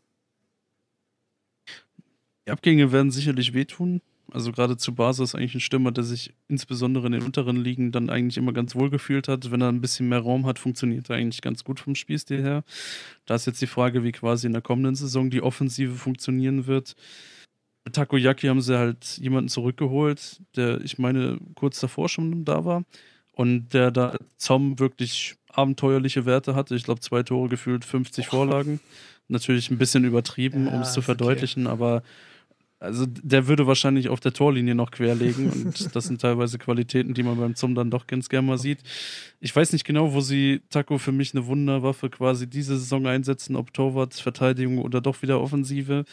Die 2.47 2.53
Abgänge 2.53 2.93
werden 2.93 3.11
sicherlich 3.11 3.53
wehtun. 3.53 4.01
Also 4.35 4.51
gerade 4.51 4.77
zu 4.77 4.97
Basa 4.97 5.23
ist 5.23 5.37
eigentlich 5.37 5.55
ein 5.55 5.61
Stürmer, 5.61 5.93
der 5.93 6.03
sich 6.03 6.35
insbesondere 6.49 7.07
in 7.07 7.13
den 7.13 7.23
unteren 7.23 7.55
Ligen 7.57 7.93
dann 7.93 8.11
eigentlich 8.11 8.37
immer 8.37 8.53
ganz 8.53 8.75
wohl 8.75 8.91
gefühlt 8.91 9.29
hat. 9.29 9.53
Wenn 9.53 9.61
er 9.61 9.69
ein 9.69 9.81
bisschen 9.81 10.09
mehr 10.09 10.19
Raum 10.19 10.45
hat, 10.45 10.59
funktioniert 10.59 11.09
er 11.09 11.15
eigentlich 11.15 11.41
ganz 11.41 11.63
gut 11.63 11.79
vom 11.79 11.95
Spielstil 11.95 12.43
her. 12.43 12.65
Da 13.27 13.37
ist 13.37 13.47
jetzt 13.47 13.63
die 13.63 13.69
Frage, 13.69 14.03
wie 14.03 14.11
quasi 14.11 14.49
in 14.49 14.53
der 14.53 14.61
kommenden 14.61 14.97
Saison 14.97 15.31
die 15.31 15.41
Offensive 15.41 15.95
funktionieren 15.95 16.67
wird. 16.67 16.97
Mit 17.85 17.95
Takoyaki 17.95 18.49
haben 18.49 18.61
sie 18.61 18.77
halt 18.77 19.19
jemanden 19.19 19.49
zurückgeholt, 19.49 20.41
der, 20.57 20.81
ich 20.81 20.99
meine, 20.99 21.39
kurz 21.55 21.79
davor 21.79 22.09
schon 22.09 22.45
da 22.45 22.65
war. 22.65 22.83
Und 23.31 23.69
der 23.73 23.93
da 23.93 24.17
Zom 24.37 24.81
wirklich 24.81 25.37
abenteuerliche 25.49 26.27
Werte 26.27 26.57
hatte. 26.57 26.75
Ich 26.75 26.83
glaube, 26.83 27.01
zwei 27.01 27.23
Tore 27.23 27.49
gefühlt, 27.49 27.85
50 27.85 28.27
Vorlagen. 28.27 28.81
Natürlich 29.29 29.71
ein 29.71 29.79
bisschen 29.79 30.05
übertrieben, 30.05 30.67
Ja, 30.67 30.75
um 30.75 30.81
es 30.81 30.93
zu 30.93 30.99
ist 30.99 30.99
okay. 30.99 31.17
verdeutlichen, 31.17 31.69
aber 31.69 32.03
also 32.85 33.07
der 33.07 33.47
würde 33.49 33.67
wahrscheinlich 33.67 34.09
auf 34.09 34.21
der 34.21 34.33
Torlinie 34.33 34.75
noch 34.75 34.91
querlegen 34.91 35.51
und 35.51 35.95
das 35.97 36.05
sind 36.05 36.21
teilweise 36.21 36.59
Qualitäten, 36.59 37.15
die 37.15 37.23
man 37.23 37.39
beim 37.39 37.55
Zum 37.55 37.75
dann 37.75 37.91
doch 37.91 38.07
ganz 38.07 38.29
gerne 38.29 38.47
mal 38.47 38.59
sieht. 38.59 38.81
Ich 39.41 39.55
weiß 39.55 39.73
nicht 39.73 39.85
genau, 39.85 40.13
wo 40.13 40.21
sie 40.21 40.63
Taco 40.71 40.99
für 40.99 41.13
mich 41.13 41.35
eine 41.35 41.47
Wunderwaffe 41.47 42.11
quasi 42.11 42.49
diese 42.49 42.79
Saison 42.79 43.07
einsetzen, 43.07 43.57
ob 43.57 43.73
Torwart, 43.73 44.15
Verteidigung 44.15 44.79
oder 44.79 45.01
doch 45.01 45.23
wieder 45.23 45.41
Offensive. 45.41 46.05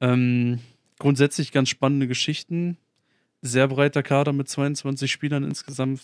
Ähm, 0.00 0.60
grundsätzlich 0.98 1.52
ganz 1.52 1.68
spannende 1.68 2.06
Geschichten. 2.06 2.76
Sehr 3.42 3.68
breiter 3.68 4.02
Kader 4.02 4.32
mit 4.32 4.48
22 4.48 5.10
Spielern 5.10 5.44
insgesamt, 5.44 6.02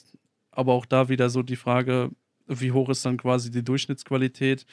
aber 0.51 0.73
auch 0.75 0.87
da 0.87 1.09
wieder 1.09 1.31
so 1.31 1.43
die 1.43 1.57
Frage, 1.57 2.11
wie 2.47 2.73
hoch 2.73 2.89
ist 2.89 3.07
dann 3.07 3.17
quasi 3.17 3.51
die 3.51 3.65
Durchschnittsqualität? 3.65 4.67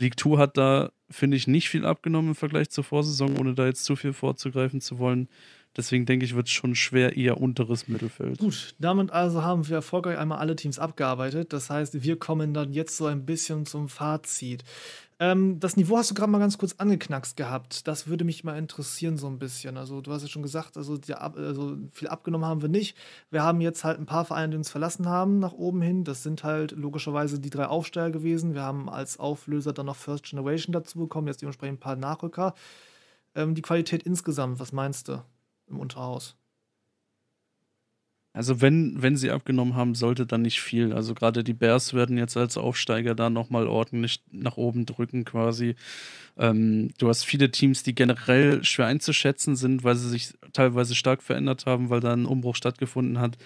League 0.00 0.18
2 0.18 0.38
hat 0.38 0.56
da, 0.56 0.90
finde 1.10 1.36
ich, 1.36 1.46
nicht 1.46 1.68
viel 1.68 1.84
abgenommen 1.84 2.30
im 2.30 2.34
Vergleich 2.34 2.70
zur 2.70 2.84
Vorsaison, 2.84 3.38
ohne 3.38 3.54
da 3.54 3.66
jetzt 3.66 3.84
zu 3.84 3.96
viel 3.96 4.12
vorzugreifen 4.12 4.80
zu 4.80 4.98
wollen. 4.98 5.28
Deswegen 5.76 6.04
denke 6.04 6.24
ich, 6.24 6.34
wird 6.34 6.48
es 6.48 6.52
schon 6.52 6.74
schwer 6.74 7.16
eher 7.16 7.40
unteres 7.40 7.86
Mittelfeld. 7.86 8.38
Gut, 8.38 8.74
damit 8.80 9.12
also 9.12 9.42
haben 9.42 9.68
wir 9.68 9.76
erfolgreich 9.76 10.18
einmal 10.18 10.38
alle 10.38 10.56
Teams 10.56 10.80
abgearbeitet. 10.80 11.52
Das 11.52 11.70
heißt, 11.70 12.02
wir 12.02 12.18
kommen 12.18 12.54
dann 12.54 12.72
jetzt 12.72 12.96
so 12.96 13.06
ein 13.06 13.24
bisschen 13.24 13.66
zum 13.66 13.88
Fazit. 13.88 14.64
Ähm, 15.20 15.60
das 15.60 15.76
Niveau 15.76 15.98
hast 15.98 16.10
du 16.10 16.14
gerade 16.14 16.32
mal 16.32 16.38
ganz 16.38 16.56
kurz 16.56 16.74
angeknackst 16.78 17.36
gehabt. 17.36 17.86
Das 17.86 18.06
würde 18.06 18.24
mich 18.24 18.42
mal 18.42 18.56
interessieren, 18.56 19.18
so 19.18 19.26
ein 19.26 19.38
bisschen. 19.38 19.76
Also, 19.76 20.00
du 20.00 20.12
hast 20.12 20.22
ja 20.22 20.28
schon 20.28 20.42
gesagt, 20.42 20.78
also, 20.78 20.98
ab, 21.12 21.36
also 21.36 21.76
viel 21.92 22.08
abgenommen 22.08 22.46
haben 22.46 22.62
wir 22.62 22.70
nicht. 22.70 22.96
Wir 23.30 23.42
haben 23.42 23.60
jetzt 23.60 23.84
halt 23.84 24.00
ein 24.00 24.06
paar 24.06 24.24
Vereine, 24.24 24.52
die 24.52 24.56
uns 24.56 24.70
verlassen 24.70 25.06
haben, 25.06 25.38
nach 25.38 25.52
oben 25.52 25.82
hin. 25.82 26.04
Das 26.04 26.22
sind 26.22 26.42
halt 26.42 26.72
logischerweise 26.72 27.38
die 27.38 27.50
drei 27.50 27.66
Aufsteiger 27.66 28.10
gewesen. 28.10 28.54
Wir 28.54 28.62
haben 28.62 28.88
als 28.88 29.18
Auflöser 29.18 29.74
dann 29.74 29.86
noch 29.86 29.96
First 29.96 30.24
Generation 30.24 30.72
dazu 30.72 30.98
bekommen, 30.98 31.26
jetzt 31.26 31.42
dementsprechend 31.42 31.76
ein 31.76 31.80
paar 31.80 31.96
Nachrücker. 31.96 32.54
Ähm, 33.34 33.54
die 33.54 33.62
Qualität 33.62 34.02
insgesamt, 34.04 34.58
was 34.58 34.72
meinst 34.72 35.08
du 35.08 35.22
im 35.68 35.78
Unterhaus? 35.80 36.39
Also 38.32 38.60
wenn, 38.60 39.02
wenn 39.02 39.16
sie 39.16 39.30
abgenommen 39.30 39.74
haben, 39.74 39.96
sollte 39.96 40.24
dann 40.24 40.42
nicht 40.42 40.60
viel. 40.60 40.92
Also 40.92 41.14
gerade 41.14 41.42
die 41.42 41.52
Bears 41.52 41.94
werden 41.94 42.16
jetzt 42.16 42.36
als 42.36 42.56
Aufsteiger 42.56 43.16
da 43.16 43.28
nochmal 43.28 43.66
ordentlich 43.66 44.22
nach 44.30 44.56
oben 44.56 44.86
drücken 44.86 45.24
quasi. 45.24 45.74
Ähm, 46.38 46.90
du 46.98 47.08
hast 47.08 47.24
viele 47.24 47.50
Teams, 47.50 47.82
die 47.82 47.94
generell 47.94 48.62
schwer 48.64 48.86
einzuschätzen 48.86 49.56
sind, 49.56 49.84
weil 49.84 49.96
sie 49.96 50.08
sich 50.08 50.34
teilweise 50.52 50.94
stark 50.94 51.22
verändert 51.22 51.66
haben, 51.66 51.90
weil 51.90 52.00
da 52.00 52.12
ein 52.12 52.26
Umbruch 52.26 52.56
stattgefunden 52.56 53.18
hat. 53.18 53.36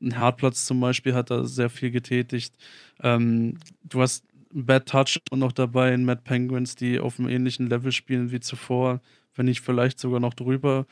Ein 0.00 0.18
Hartplatz 0.18 0.66
zum 0.66 0.80
Beispiel 0.80 1.14
hat 1.14 1.30
da 1.30 1.44
sehr 1.44 1.70
viel 1.70 1.90
getätigt. 1.92 2.54
Ähm, 3.00 3.58
du 3.84 4.00
hast 4.02 4.24
Bad 4.52 4.86
Touch 4.88 5.20
und 5.30 5.38
noch 5.38 5.52
dabei 5.52 5.94
in 5.94 6.04
Mad 6.04 6.22
Penguins, 6.24 6.74
die 6.76 6.98
auf 7.00 7.18
einem 7.18 7.28
ähnlichen 7.28 7.68
Level 7.68 7.92
spielen 7.92 8.32
wie 8.32 8.40
zuvor, 8.40 9.00
wenn 9.34 9.46
nicht 9.46 9.60
vielleicht 9.62 9.98
sogar 9.98 10.20
noch 10.20 10.34
drüber. 10.34 10.86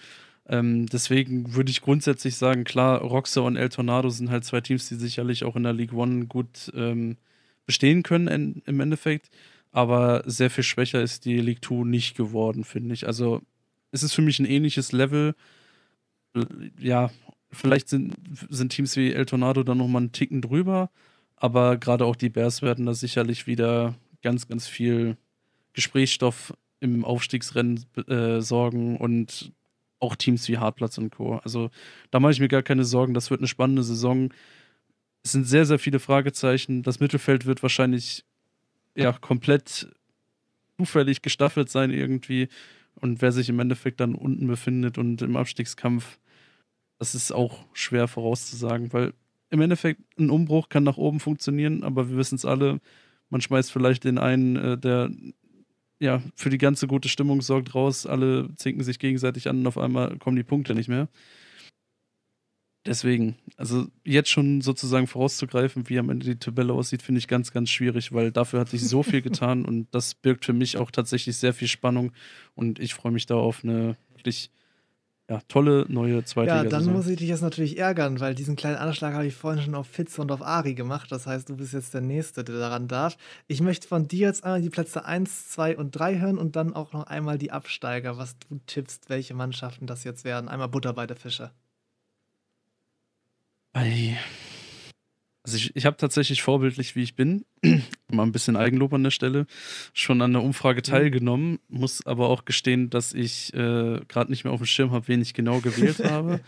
Ähm, 0.47 0.87
deswegen 0.87 1.55
würde 1.55 1.71
ich 1.71 1.81
grundsätzlich 1.81 2.37
sagen, 2.37 2.65
klar, 2.65 3.01
Roxa 3.01 3.41
und 3.41 3.57
El 3.57 3.69
Tornado 3.69 4.09
sind 4.11 4.31
halt 4.31 4.45
zwei 4.45 4.61
Teams, 4.61 4.89
die 4.89 4.97
sicherlich 4.97 5.45
auch 5.45 5.57
in 5.57 5.63
der 5.63 5.73
League 5.73 5.93
One 5.93 6.27
gut 6.27 6.73
ähm, 6.75 7.17
bestehen 7.67 8.03
können 8.03 8.27
in, 8.29 8.63
im 8.67 8.81
Endeffekt. 8.81 9.31
Aber 9.73 10.23
sehr 10.27 10.51
viel 10.51 10.65
schwächer 10.65 11.03
ist 11.03 11.25
die 11.25 11.41
League 11.41 11.63
Two 11.63 11.85
nicht 11.85 12.17
geworden, 12.17 12.65
finde 12.65 12.95
ich. 12.95 13.07
Also 13.07 13.43
es 13.93 14.03
ist 14.03 14.15
für 14.15 14.23
mich 14.23 14.41
ein 14.41 14.47
ähnliches 14.47 14.93
Level. 14.93 15.35
Ja, 16.79 17.11
vielleicht 17.53 17.89
sind, 17.89 18.15
sind 18.49 18.71
Teams 18.71 18.97
wie 18.97 19.13
El 19.13 19.27
Tornado 19.27 19.63
dann 19.63 19.79
nochmal 19.79 20.03
einen 20.03 20.13
Ticken 20.13 20.43
drüber. 20.43 20.91
Aber 21.37 21.77
gerade 21.77 22.05
auch 22.05 22.17
die 22.17 22.29
Bears 22.29 22.63
werden 22.63 22.87
da 22.87 22.95
sicherlich 22.95 23.47
wieder 23.47 23.95
ganz, 24.23 24.47
ganz 24.49 24.69
viel 24.69 25.17
Gesprächsstoff 25.73 26.53
im 26.81 27.05
Aufstiegsrennen 27.05 27.85
äh, 28.09 28.41
sorgen 28.41 28.97
und 28.97 29.53
auch 30.01 30.17
Teams 30.17 30.49
wie 30.49 30.59
Hartplatz 30.59 30.99
und 30.99 31.11
Co. 31.11 31.37
Also 31.37 31.71
da 32.11 32.21
mache 32.21 32.33
ich 32.33 32.41
mir 32.41 32.49
gar 32.49 32.63
keine 32.63 32.85
Sorgen. 32.85 33.15
Das 33.15 33.31
wird 33.31 33.41
eine 33.41 33.49
spannende 33.49 33.83
Saison. 33.83 34.33
Es 35.23 35.33
sind 35.33 35.45
sehr, 35.47 35.67
sehr 35.67 35.79
viele 35.79 36.01
Fragezeichen. 36.01 36.83
Das 36.83 37.01
Mittelfeld 37.01 37.47
wird 37.47 37.63
wahrscheinlich 37.63 38.25
ja 38.97 39.13
komplett 39.13 39.89
zufällig 40.79 41.23
gestaffelt 41.23 41.71
sein 41.71 41.91
irgendwie. 41.91 42.49
Und 42.95 43.23
wer 43.23 43.33
sich 43.33 43.49
im 43.49 43.61
Endeffekt 43.61 44.01
dann 44.01 44.15
unten 44.15 44.47
befindet 44.47 44.99
und 44.99 45.23
im 45.23 45.37
Abstiegskampf, 45.37 46.19
das 46.99 47.15
ist 47.15 47.33
auch 47.33 47.65
schwer 47.73 48.09
vorauszusagen, 48.09 48.93
weil 48.93 49.13
im 49.51 49.61
Endeffekt 49.61 50.01
ein 50.19 50.31
Umbruch 50.31 50.69
kann 50.69 50.85
nach 50.85 50.97
oben 50.97 51.21
funktionieren, 51.21 51.83
aber 51.83 52.11
wir 52.11 52.17
wissen 52.17 52.37
es 52.37 52.45
alle, 52.45 52.81
man 53.31 53.41
schmeißt 53.41 53.73
vielleicht 53.73 54.05
den 54.05 54.19
einen, 54.19 54.57
äh, 54.57 54.79
der 54.79 55.11
ja 56.01 56.23
für 56.35 56.51
die 56.51 56.59
ganze 56.59 56.87
gute 56.87 57.09
Stimmung 57.09 57.43
sorgt, 57.43 57.75
raus, 57.75 58.07
alle 58.07 58.49
zinken 58.57 58.83
sich 58.83 58.99
gegenseitig 58.99 59.49
an 59.49 59.59
und 59.59 59.67
auf 59.67 59.79
einmal 59.79 60.19
kommen 60.19 60.37
die 60.37 60.43
Punkte 60.43 60.75
nicht 60.75 60.89
mehr. 60.89 61.09
Deswegen, 62.87 63.37
also 63.59 63.89
jetzt 64.05 64.31
schon 64.31 64.63
sozusagen 64.63 65.07
vorauszugreifen, 65.07 65.91
wie 65.91 65.99
am 65.99 66.09
Ende 66.09 66.25
die 66.25 66.39
Tabelle 66.39 66.73
aussieht, 66.73 67.03
finde 67.03 67.19
ich 67.19 67.29
ganz, 67.29 67.53
ganz 67.53 67.69
schwierig, 67.69 68.13
weil 68.13 68.33
dafür 68.33 68.61
hat 68.61 68.71
sich 68.71 68.89
so 68.89 69.03
viel 69.03 69.21
getan 69.21 69.67
und 69.67 69.95
das 69.95 70.15
birgt 70.15 70.47
für 70.47 70.55
mich 70.55 70.79
auch 70.79 70.91
tatsächlich 70.91 71.37
sehr 71.37 71.53
viel 71.53 71.69
Spannung 71.69 72.13
und 72.55 72.79
ich 72.79 72.95
freue 72.95 73.13
mich 73.13 73.27
da 73.27 73.35
auf 73.35 73.65
eine 73.65 73.99
wirklich 74.15 74.51
ja, 75.31 75.41
tolle 75.47 75.87
neue 75.89 76.25
zweite 76.25 76.49
Ja, 76.49 76.65
dann 76.65 76.87
muss 76.87 77.07
ich 77.07 77.19
dich 77.19 77.29
jetzt 77.29 77.41
natürlich 77.41 77.79
ärgern, 77.79 78.19
weil 78.19 78.35
diesen 78.35 78.57
kleinen 78.57 78.79
Anschlag 78.79 79.15
habe 79.15 79.27
ich 79.27 79.37
vorhin 79.37 79.63
schon 79.63 79.77
auf 79.77 79.87
Fitz 79.87 80.19
und 80.19 80.33
auf 80.33 80.43
Ari 80.43 80.75
gemacht. 80.75 81.13
Das 81.13 81.29
heißt, 81.29 81.49
du 81.49 81.57
bist 81.57 81.73
jetzt 81.73 81.95
der 81.95 82.01
Nächste, 82.01 82.43
der 82.43 82.59
daran 82.59 82.89
darf. 82.89 83.17
Ich 83.47 83.61
möchte 83.61 83.87
von 83.87 84.09
dir 84.09 84.27
jetzt 84.27 84.43
einmal 84.43 84.61
die 84.61 84.71
Plätze 84.71 85.05
1, 85.05 85.51
2 85.51 85.77
und 85.77 85.93
3 85.93 86.19
hören 86.19 86.37
und 86.37 86.57
dann 86.57 86.75
auch 86.75 86.93
noch 86.93 87.05
einmal 87.05 87.39
die 87.39 87.53
Absteiger, 87.53 88.19
was 88.19 88.37
du 88.41 88.59
tippst, 88.67 89.09
welche 89.09 89.35
Mannschaften 89.35 89.87
das 89.87 90.03
jetzt 90.03 90.25
werden. 90.25 90.49
Einmal 90.49 90.69
Butter 90.69 90.93
bei 90.95 91.07
der 91.07 91.17
Fische. 91.17 91.53
Ei. 93.73 94.19
Also 95.51 95.59
ich, 95.59 95.75
ich 95.75 95.85
habe 95.85 95.97
tatsächlich 95.97 96.43
vorbildlich, 96.43 96.95
wie 96.95 97.03
ich 97.03 97.17
bin, 97.17 97.45
mal 98.09 98.23
ein 98.23 98.31
bisschen 98.31 98.55
Eigenlob 98.55 98.93
an 98.93 99.03
der 99.03 99.11
Stelle, 99.11 99.49
schon 99.93 100.23
an 100.23 100.33
der 100.33 100.45
Umfrage 100.45 100.79
mhm. 100.79 100.85
teilgenommen, 100.85 101.59
muss 101.69 102.07
aber 102.07 102.29
auch 102.29 102.45
gestehen, 102.45 102.89
dass 102.89 103.13
ich 103.13 103.53
äh, 103.55 104.01
gerade 104.07 104.31
nicht 104.31 104.45
mehr 104.45 104.53
auf 104.53 104.61
dem 104.61 104.67
Schirm 104.67 104.93
habe, 104.93 105.09
wen 105.09 105.21
ich 105.21 105.35
genau 105.35 105.59
gewählt 105.59 105.99
habe. 106.05 106.39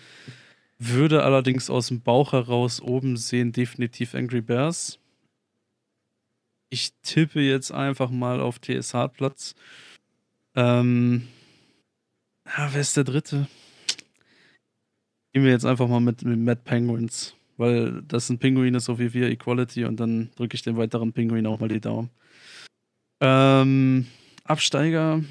Würde 0.78 1.24
allerdings 1.24 1.68
aus 1.68 1.88
dem 1.88 2.00
Bauch 2.00 2.32
heraus 2.32 2.80
oben 2.80 3.16
sehen, 3.16 3.50
definitiv 3.50 4.14
Angry 4.14 4.40
Bears. 4.40 5.00
Ich 6.70 6.92
tippe 7.02 7.40
jetzt 7.40 7.72
einfach 7.72 8.08
mal 8.08 8.40
auf 8.40 8.60
TS 8.60 8.94
Hartplatz. 8.94 9.56
Ähm, 10.54 11.26
ja, 12.46 12.72
wer 12.72 12.80
ist 12.80 12.96
der 12.96 13.02
dritte? 13.02 13.48
Gehen 15.32 15.42
wir 15.42 15.50
jetzt 15.50 15.66
einfach 15.66 15.88
mal 15.88 15.98
mit, 15.98 16.22
mit 16.22 16.38
Mad 16.38 16.60
Penguins 16.64 17.34
weil 17.62 18.02
das 18.02 18.28
ein 18.28 18.38
Pinguin 18.38 18.74
ist, 18.74 18.86
so 18.86 18.98
wie 18.98 19.14
wir, 19.14 19.30
Equality, 19.30 19.84
und 19.84 20.00
dann 20.00 20.30
drücke 20.36 20.56
ich 20.56 20.62
den 20.62 20.76
weiteren 20.76 21.12
Pinguin 21.12 21.46
auch 21.46 21.60
mal 21.60 21.68
die 21.68 21.80
Daumen. 21.80 22.10
Ähm, 23.20 24.06
Absteiger, 24.44 25.22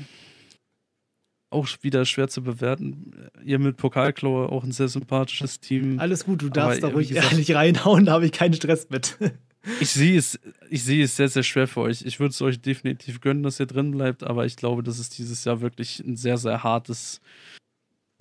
auch 1.49 1.67
wieder 1.81 2.05
schwer 2.05 2.29
zu 2.29 2.41
bewerten. 2.41 3.29
Ihr 3.43 3.59
mit 3.59 3.75
Pokalklaue 3.75 4.49
auch 4.49 4.63
ein 4.63 4.71
sehr 4.71 4.87
sympathisches 4.87 5.59
Team. 5.59 5.99
Alles 5.99 6.23
gut, 6.23 6.41
du 6.41 6.49
darfst 6.49 6.81
da 6.81 6.87
ruhig 6.87 7.09
gesagt, 7.09 7.33
ehrlich 7.33 7.53
reinhauen, 7.53 8.05
da 8.05 8.13
habe 8.13 8.25
ich 8.25 8.31
keinen 8.31 8.53
Stress 8.53 8.89
mit. 8.89 9.17
ich 9.81 9.89
sehe 9.89 10.17
es, 10.17 10.39
ich 10.69 10.83
sehe 10.83 11.03
es 11.03 11.17
sehr, 11.17 11.27
sehr 11.27 11.43
schwer 11.43 11.67
für 11.67 11.81
euch. 11.81 12.03
Ich 12.03 12.21
würde 12.21 12.31
es 12.31 12.41
euch 12.41 12.61
definitiv 12.61 13.19
gönnen, 13.19 13.43
dass 13.43 13.59
ihr 13.59 13.65
drin 13.65 13.91
bleibt, 13.91 14.23
aber 14.23 14.45
ich 14.45 14.55
glaube, 14.55 14.83
dass 14.83 14.99
es 14.99 15.09
dieses 15.09 15.43
Jahr 15.43 15.59
wirklich 15.59 15.99
ein 15.99 16.15
sehr, 16.15 16.37
sehr 16.37 16.63
hartes 16.63 17.19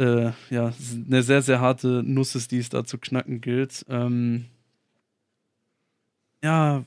äh, 0.01 0.33
ja, 0.49 0.73
eine 1.07 1.23
sehr, 1.23 1.43
sehr 1.43 1.61
harte 1.61 2.03
Nuss 2.05 2.35
ist, 2.35 2.51
die 2.51 2.59
es 2.59 2.71
da 2.71 2.85
zu 2.85 2.99
knacken 2.99 3.41
gilt. 3.41 3.85
Ähm, 3.89 4.47
ja, 6.43 6.85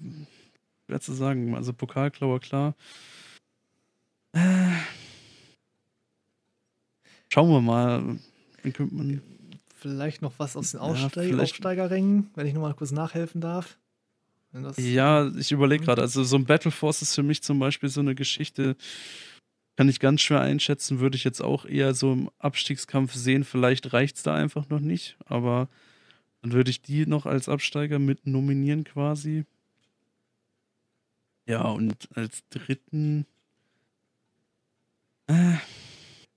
schwer 0.88 1.00
zu 1.00 1.14
sagen. 1.14 1.56
Also 1.56 1.74
Pokalklauer, 1.74 2.40
klar. 2.40 2.76
Äh, 4.34 4.72
schauen 7.32 7.50
wir 7.50 7.62
mal. 7.62 8.18
Vielleicht 9.80 10.22
noch 10.22 10.34
was 10.38 10.58
aus 10.58 10.72
den 10.72 10.80
Aussteig 10.80 11.30
ja, 11.30 11.38
Aufsteigerrängen, 11.38 12.32
wenn 12.36 12.48
ich 12.48 12.54
nochmal 12.54 12.74
kurz 12.74 12.92
nachhelfen 12.92 13.42
darf. 13.42 13.78
Ja, 14.78 15.32
ich 15.36 15.52
überlege 15.52 15.84
gerade. 15.84 16.02
Also 16.02 16.24
so 16.24 16.36
ein 16.36 16.46
Battle 16.46 16.72
Force 16.72 17.02
ist 17.02 17.16
für 17.16 17.24
mich 17.24 17.44
zum 17.44 17.60
Beispiel 17.60 17.90
so 17.90 18.02
eine 18.02 18.16
Geschichte, 18.16 18.76
kann 19.76 19.90
ich 19.90 20.00
ganz 20.00 20.22
schwer 20.22 20.42
einschätzen, 20.42 21.00
würde 21.00 21.16
ich 21.16 21.24
jetzt 21.24 21.42
auch 21.42 21.66
eher 21.66 21.94
so 21.94 22.14
im 22.14 22.30
Abstiegskampf 22.40 23.14
sehen. 23.14 23.44
Vielleicht 23.44 23.94
reicht 23.94 24.18
es 24.18 24.24
da 24.24 24.36
einfach 24.36 24.70
noch 24.70 24.80
nicht, 24.80 25.18
aber 25.26 25.68
dann 26.42 26.52
würde 26.52 26.70
ich 26.70 26.82
die 26.82 27.06
noch 27.06 27.26
als 27.26 27.50
Absteiger 27.50 28.00
mit 28.00 28.28
nominieren 28.28 28.84
quasi. 28.84 29.46
Ja, 31.46 31.64
und 31.64 32.10
als 32.16 32.44
dritten. 32.50 33.26
Äh, 35.28 35.56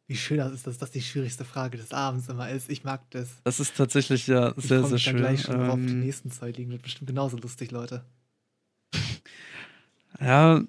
Wie 0.06 0.16
schön 0.16 0.38
das 0.38 0.52
ist, 0.52 0.66
dass 0.66 0.78
das 0.78 0.90
die 0.90 1.02
schwierigste 1.02 1.44
Frage 1.44 1.76
des 1.76 1.92
Abends 1.92 2.28
immer 2.28 2.50
ist. 2.50 2.70
Ich 2.70 2.84
mag 2.84 3.08
das. 3.10 3.40
Das 3.44 3.60
ist 3.60 3.76
tatsächlich 3.76 4.26
ja 4.26 4.54
ich 4.56 4.64
sehr, 4.64 4.84
sehr 4.84 4.98
schön. 4.98 5.16
Ich 5.16 5.22
gleich 5.22 5.42
schon 5.42 5.60
ähm, 5.60 5.70
auf 5.70 5.78
die 5.78 5.94
nächsten 5.94 6.30
zwei 6.30 6.50
liegen. 6.50 6.70
Wird 6.70 6.82
bestimmt 6.82 7.08
genauso 7.08 7.36
lustig, 7.36 7.70
Leute. 7.70 8.04
Ja, 10.20 10.62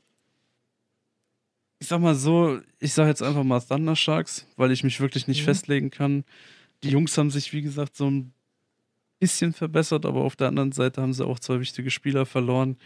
ich 1.79 1.87
sag 1.87 2.01
mal 2.01 2.15
so, 2.15 2.59
ich 2.79 2.93
sag 2.93 3.07
jetzt 3.07 3.21
einfach 3.21 3.43
mal 3.43 3.59
Thunder 3.59 3.95
Sharks, 3.95 4.47
weil 4.55 4.71
ich 4.71 4.83
mich 4.83 4.99
wirklich 4.99 5.27
nicht 5.27 5.41
mhm. 5.41 5.45
festlegen 5.45 5.89
kann. 5.91 6.23
Die 6.83 6.89
Jungs 6.89 7.17
haben 7.17 7.29
sich, 7.29 7.53
wie 7.53 7.61
gesagt, 7.61 7.95
so 7.95 8.09
ein 8.09 8.33
bisschen 9.19 9.53
verbessert, 9.53 10.05
aber 10.05 10.21
auf 10.21 10.35
der 10.35 10.47
anderen 10.47 10.71
Seite 10.71 11.01
haben 11.01 11.13
sie 11.13 11.25
auch 11.25 11.39
zwei 11.39 11.59
wichtige 11.59 11.91
Spieler 11.91 12.25
verloren. 12.25 12.77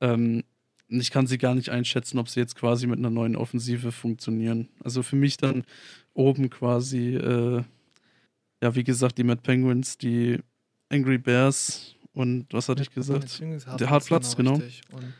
Ähm, 0.00 0.44
ich 0.88 1.10
kann 1.10 1.26
sie 1.26 1.38
gar 1.38 1.54
nicht 1.54 1.70
einschätzen, 1.70 2.18
ob 2.18 2.28
sie 2.28 2.40
jetzt 2.40 2.56
quasi 2.56 2.86
mit 2.86 2.98
einer 2.98 3.10
neuen 3.10 3.36
Offensive 3.36 3.92
funktionieren. 3.92 4.68
Also 4.84 5.02
für 5.02 5.16
mich 5.16 5.36
dann 5.36 5.64
oben 6.14 6.50
quasi, 6.50 7.16
äh, 7.16 7.62
ja, 8.62 8.74
wie 8.74 8.84
gesagt, 8.84 9.18
die 9.18 9.24
Mad 9.24 9.40
Penguins, 9.42 9.98
die 9.98 10.38
Angry 10.90 11.18
Bears 11.18 11.96
und 12.12 12.52
was 12.52 12.68
hatte 12.68 12.82
ich 12.82 12.90
gesagt? 12.90 13.42
Der 13.80 13.90
Hartplatz, 13.90 14.36
genau. 14.36 14.54
Und, 14.54 15.14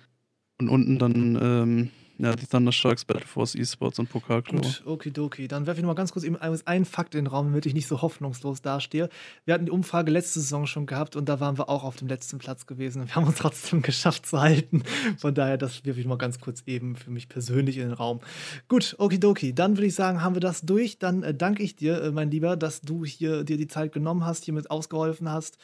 und 0.58 0.68
unten 0.68 0.98
dann 0.98 1.38
ähm, 1.40 1.90
ja, 2.18 2.34
die 2.36 2.47
Thundersharks, 2.47 3.05
Battle 3.05 3.26
Force 3.26 3.55
Esports 3.55 3.98
und 3.98 4.09
Pokalklo. 4.09 4.60
Gut, 4.60 4.82
okidoki. 4.84 5.48
Dann 5.48 5.66
werfe 5.66 5.80
ich 5.80 5.82
noch 5.82 5.90
mal 5.90 5.94
ganz 5.94 6.12
kurz 6.12 6.24
eben 6.24 6.36
einen 6.36 6.84
Fakt 6.84 7.14
in 7.14 7.24
den 7.24 7.26
Raum, 7.26 7.47
damit 7.47 7.66
ich 7.66 7.74
nicht 7.74 7.86
so 7.86 8.02
hoffnungslos 8.02 8.62
dastehe. 8.62 9.09
Wir 9.44 9.55
hatten 9.55 9.66
die 9.66 9.70
Umfrage 9.70 10.10
letzte 10.10 10.40
Saison 10.40 10.66
schon 10.66 10.86
gehabt 10.86 11.16
und 11.16 11.28
da 11.28 11.40
waren 11.40 11.59
wir 11.59 11.68
auch 11.68 11.84
auf 11.84 11.97
dem 11.97 12.09
letzten 12.09 12.39
Platz 12.39 12.66
gewesen. 12.66 13.06
Wir 13.06 13.16
haben 13.16 13.26
uns 13.26 13.36
trotzdem 13.39 13.82
geschafft 13.82 14.26
zu 14.26 14.40
halten. 14.40 14.82
Von 15.18 15.34
daher, 15.34 15.59
das 15.59 15.84
werfe 15.84 16.01
ich 16.01 16.06
mal 16.06 16.18
ganz 16.18 16.39
kurz 16.39 16.62
eben 16.66 16.97
für 16.97 17.10
mich 17.10 17.28
persönlich 17.28 17.78
in 17.78 17.84
den 17.89 17.93
Raum. 17.93 18.20
Gut, 18.68 18.94
okidoki. 18.98 19.55
Dann 19.55 19.76
würde 19.76 19.86
ich 19.86 19.94
sagen, 19.94 20.22
haben 20.22 20.36
wir 20.36 20.40
das 20.40 20.62
durch. 20.62 20.98
Dann 20.98 21.22
äh, 21.22 21.34
danke 21.34 21.62
ich 21.62 21.76
dir, 21.76 22.02
äh, 22.02 22.10
mein 22.10 22.30
Lieber, 22.30 22.56
dass 22.56 22.82
du 22.82 23.05
hier 23.05 23.44
dir 23.44 23.56
die 23.56 23.68
Zeit 23.68 23.93
genommen 23.93 24.24
hast, 24.24 24.44
hier 24.44 24.55
mit 24.55 24.70
ausgeholfen 24.70 25.30
hast 25.30 25.59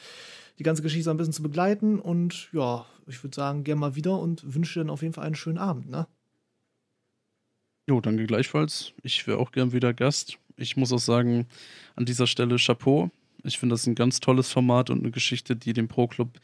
die 0.59 0.63
ganze 0.63 0.81
Geschichte 0.81 1.09
ein 1.09 1.17
bisschen 1.17 1.33
zu 1.33 1.41
begleiten. 1.41 1.99
Und 1.99 2.49
ja, 2.51 2.85
ich 3.07 3.23
würde 3.23 3.35
sagen, 3.35 3.63
gerne 3.63 3.79
mal 3.79 3.95
wieder 3.95 4.19
und 4.19 4.53
wünsche 4.53 4.79
dir 4.79 4.83
dann 4.83 4.89
auf 4.89 5.01
jeden 5.01 5.13
Fall 5.13 5.25
einen 5.25 5.35
schönen 5.35 5.57
Abend. 5.57 5.89
Ne? 5.89 6.05
Jo, 7.89 8.01
danke 8.01 8.27
gleichfalls. 8.27 8.93
Ich 9.01 9.25
wäre 9.25 9.39
auch 9.39 9.51
gern 9.51 9.73
wieder 9.73 9.95
Gast. 9.95 10.37
Ich 10.57 10.77
muss 10.77 10.93
auch 10.93 10.99
sagen, 10.99 11.47
an 11.95 12.05
dieser 12.05 12.27
Stelle 12.27 12.57
Chapeau. 12.57 13.09
Ich 13.43 13.57
finde 13.57 13.73
das 13.73 13.87
ein 13.87 13.95
ganz 13.95 14.19
tolles 14.19 14.51
Format 14.51 14.91
und 14.91 14.99
eine 14.99 15.09
Geschichte, 15.09 15.55
die 15.55 15.73
dem 15.73 15.87
Pro-Club 15.87 16.39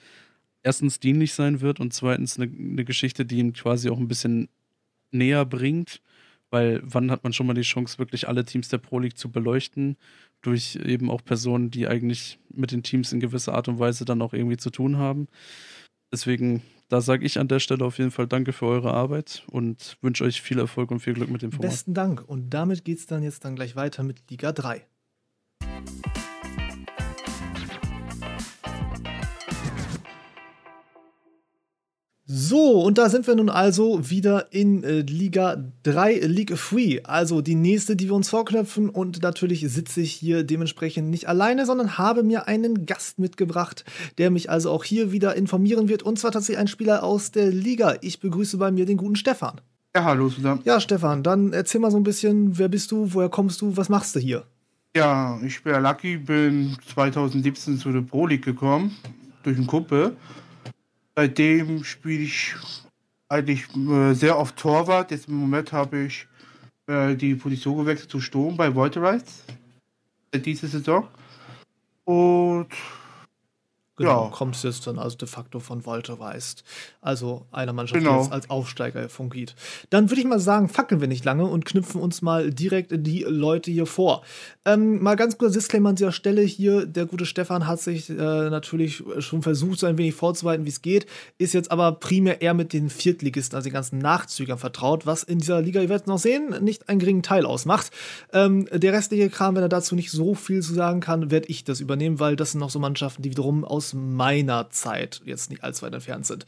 erstens 0.63 0.99
dienlich 0.99 1.35
sein 1.35 1.61
wird 1.61 1.80
und 1.80 1.93
zweitens 1.93 2.39
eine, 2.39 2.51
eine 2.51 2.84
Geschichte, 2.84 3.27
die 3.27 3.38
ihn 3.38 3.53
quasi 3.53 3.91
auch 3.91 3.99
ein 3.99 4.07
bisschen 4.07 4.49
näher 5.11 5.45
bringt. 5.45 6.01
Weil 6.49 6.81
wann 6.84 7.11
hat 7.11 7.23
man 7.23 7.31
schon 7.31 7.45
mal 7.45 7.53
die 7.53 7.61
Chance, 7.61 7.99
wirklich 7.99 8.27
alle 8.27 8.43
Teams 8.43 8.69
der 8.69 8.80
Pro 8.80 8.97
League 8.97 9.19
zu 9.19 9.30
beleuchten? 9.31 9.97
Durch 10.41 10.77
eben 10.77 11.11
auch 11.11 11.23
Personen, 11.23 11.69
die 11.69 11.88
eigentlich 11.88 12.39
mit 12.49 12.72
den 12.72 12.81
Teams 12.81 13.13
in 13.13 13.19
gewisser 13.19 13.53
Art 13.53 13.67
und 13.67 13.77
Weise 13.77 14.03
dann 14.03 14.23
auch 14.23 14.34
irgendwie 14.34 14.57
zu 14.57 14.72
tun 14.72 14.97
haben. 14.97 15.27
Deswegen 16.11 16.63
da 16.90 17.02
sage 17.02 17.26
ich 17.26 17.40
an 17.40 17.48
der 17.48 17.60
Stelle 17.60 17.84
auf 17.86 17.98
jeden 17.98 18.12
Fall 18.12 18.28
Danke 18.28 18.53
für 18.53 18.66
eure 18.66 18.94
Arbeit 18.94 19.44
und 19.48 19.98
wünsche 20.02 20.24
euch 20.24 20.41
viel 20.41 20.60
Erfolg 20.60 20.91
und 20.91 20.99
viel 20.99 21.14
Glück 21.14 21.30
mit 21.30 21.41
dem 21.41 21.52
Format. 21.52 21.72
Besten 21.72 21.94
Dank. 21.94 22.24
Und 22.28 22.49
damit 22.52 22.86
geht 22.86 22.99
es 22.99 23.07
dann 23.07 23.24
jetzt 23.24 23.45
dann 23.45 23.56
gleich 23.56 23.76
weiter 23.76 24.03
mit 24.03 24.30
Liga 24.30 24.52
3. 24.52 24.86
So, 32.27 32.81
und 32.81 32.97
da 32.97 33.07
sind 33.10 33.27
wir 33.27 33.35
nun 33.35 33.52
also 33.52 34.10
wieder 34.10 34.52
in 34.52 34.84
äh, 34.84 35.02
Liga 35.02 35.64
3, 35.84 36.22
League 36.22 36.56
3. 36.56 37.06
Also 37.06 37.41
die 37.41 37.53
nächste, 37.53 37.95
die 37.95 38.07
wir 38.07 38.15
uns 38.15 38.30
vorknöpfen. 38.30 38.89
Und 38.89 39.22
natürlich 39.22 39.61
sitze 39.69 40.02
ich 40.02 40.14
hier 40.14 40.43
dementsprechend 40.43 41.11
nicht 41.11 41.30
alleine, 41.30 41.68
sondern 41.68 41.99
habe 41.99 42.23
mir 42.23 42.47
einen 42.47 42.88
Gast 42.88 43.19
mitgebracht, 43.19 43.85
der 44.18 44.31
mich 44.31 44.49
also 44.49 44.72
auch 44.72 44.84
hier 44.84 45.11
wieder 45.11 45.35
informieren 45.35 45.88
wird. 45.88 46.02
Und 46.02 46.18
zwar 46.18 46.31
tatsächlich 46.31 46.57
ein 46.57 46.68
Spieler 46.68 47.03
aus 47.03 47.30
der 47.30 47.52
Liga. 47.52 47.97
Ich 48.02 48.19
begrüße 48.19 48.57
bei 48.57 48.72
mir 48.72 48.88
den 48.88 48.97
guten 48.97 49.15
Stefan. 49.15 49.61
Ja, 49.95 50.03
hallo 50.03 50.27
zusammen. 50.30 50.61
Ja, 50.65 50.80
Stefan, 50.80 51.22
dann 51.22 51.53
erzähl 51.53 51.80
mal 51.80 51.91
so 51.91 51.97
ein 51.97 52.03
bisschen, 52.03 52.57
wer 52.57 52.69
bist 52.69 52.91
du, 52.91 53.14
woher 53.14 53.30
kommst 53.30 53.61
du, 53.61 53.77
was 53.77 53.88
machst 53.88 54.15
du 54.15 54.19
hier? 54.19 54.45
Ja, 54.95 55.39
ich 55.45 55.61
bin 55.61 55.80
Lucky, 55.84 56.18
bin 56.18 56.76
2017 56.91 57.77
zu 57.77 57.91
der 57.91 58.02
Pro 58.02 58.26
League 58.26 58.43
gekommen, 58.43 58.95
durch 59.43 59.57
einen 59.57 59.68
Kumpel. 59.68 60.15
Seitdem 61.16 61.84
spiele 61.84 62.24
ich 62.24 62.56
eigentlich 63.30 63.64
äh, 63.76 64.14
sehr 64.14 64.38
oft 64.38 64.58
Torwart. 64.58 65.12
Jetzt 65.12 65.30
im 65.30 65.36
Moment 65.36 65.72
habe 65.72 66.04
ich 66.04 66.28
äh, 66.88 67.16
die 67.16 67.36
Position 67.36 67.78
gewechselt 67.78 68.12
zu 68.12 68.20
Sturm 68.20 68.58
bei 68.58 68.74
Volterites. 68.74 69.44
Diese 70.34 70.68
Saison. 70.68 71.08
Und 72.04 72.68
Genau, 73.97 74.26
ja. 74.26 74.30
kommt 74.30 74.61
jetzt 74.61 74.88
dann 74.88 74.99
also 74.99 75.15
de 75.15 75.27
facto 75.27 75.59
von 75.59 75.85
Walter 75.85 76.19
Weist. 76.19 76.65
Also 76.99 77.45
einer 77.51 77.72
Mannschaft, 77.72 77.99
genau. 77.99 78.17
die 78.17 78.23
jetzt 78.23 78.34
als 78.34 78.49
Aufsteiger 78.49 79.07
fungiert. 79.07 79.55
Dann 79.89 80.09
würde 80.09 80.19
ich 80.19 80.27
mal 80.27 80.39
sagen, 80.39 80.67
fackeln 80.67 80.99
wir 80.99 81.07
nicht 81.07 81.23
lange 81.23 81.45
und 81.45 81.63
knüpfen 81.65 82.01
uns 82.01 82.22
mal 82.22 82.51
direkt 82.51 82.91
die 82.93 83.26
Leute 83.27 83.72
hier 83.72 83.85
vor. 83.85 84.23
Ähm, 84.65 85.01
mal 85.01 85.15
ganz 85.15 85.38
kurz 85.38 85.53
Disclaimer 85.53 85.89
an 85.89 85.95
dieser 85.95 86.11
Stelle 86.11 86.41
hier. 86.41 86.85
Der 86.85 87.05
gute 87.05 87.26
Stefan 87.26 87.67
hat 87.67 87.80
sich 87.80 88.09
äh, 88.09 88.13
natürlich 88.15 89.01
schon 89.19 89.41
versucht, 89.41 89.80
so 89.80 89.88
ein 89.88 89.97
wenig 89.97 90.13
vorzubereiten, 90.13 90.65
wie 90.65 90.69
es 90.69 90.81
geht. 90.81 91.05
Ist 91.38 91.53
jetzt 91.53 91.72
aber 91.72 91.93
primär 91.93 92.41
eher 92.41 92.53
mit 92.53 92.73
den 92.73 92.89
Viertligisten, 92.89 93.55
also 93.55 93.69
den 93.69 93.73
ganzen 93.73 93.99
Nachzügern 93.99 94.57
vertraut, 94.57 95.05
was 95.05 95.23
in 95.23 95.39
dieser 95.39 95.61
Liga, 95.61 95.81
ihr 95.81 95.88
werdet 95.88 96.03
es 96.03 96.07
noch 96.07 96.19
sehen, 96.19 96.53
nicht 96.61 96.89
einen 96.89 96.99
geringen 96.99 97.23
Teil 97.23 97.45
ausmacht. 97.45 97.91
Ähm, 98.34 98.67
der 98.73 98.91
restliche 98.91 99.30
Kram, 99.30 99.55
wenn 99.55 99.63
er 99.63 99.69
dazu 99.69 99.95
nicht 99.95 100.11
so 100.11 100.35
viel 100.35 100.61
zu 100.61 100.73
sagen 100.73 100.99
kann, 100.99 101.31
werde 101.31 101.47
ich 101.47 101.63
das 101.63 101.80
übernehmen, 101.80 102.19
weil 102.19 102.35
das 102.35 102.51
sind 102.51 102.59
noch 102.59 102.69
so 102.69 102.80
Mannschaften, 102.80 103.22
die 103.22 103.30
wiederum 103.30 103.63
aus 103.63 103.85
aus 103.86 103.94
meiner 103.94 104.70
Zeit 104.72 105.22
jetzt 105.26 105.49
nicht 105.49 105.64
allzu 105.64 105.86
weit 105.86 105.94
entfernt 105.94 106.26
sind. 106.26 106.45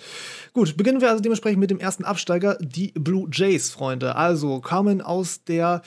Gut, 0.53 0.75
beginnen 0.77 1.01
wir 1.01 1.09
also 1.09 1.21
dementsprechend 1.21 1.59
mit 1.59 1.69
dem 1.69 1.79
ersten 1.79 2.03
Absteiger, 2.03 2.57
die 2.59 2.91
Blue 2.93 3.27
Jays, 3.31 3.69
Freunde. 3.69 4.15
Also 4.15 4.59
kamen 4.59 5.01
aus 5.01 5.43
der 5.43 5.81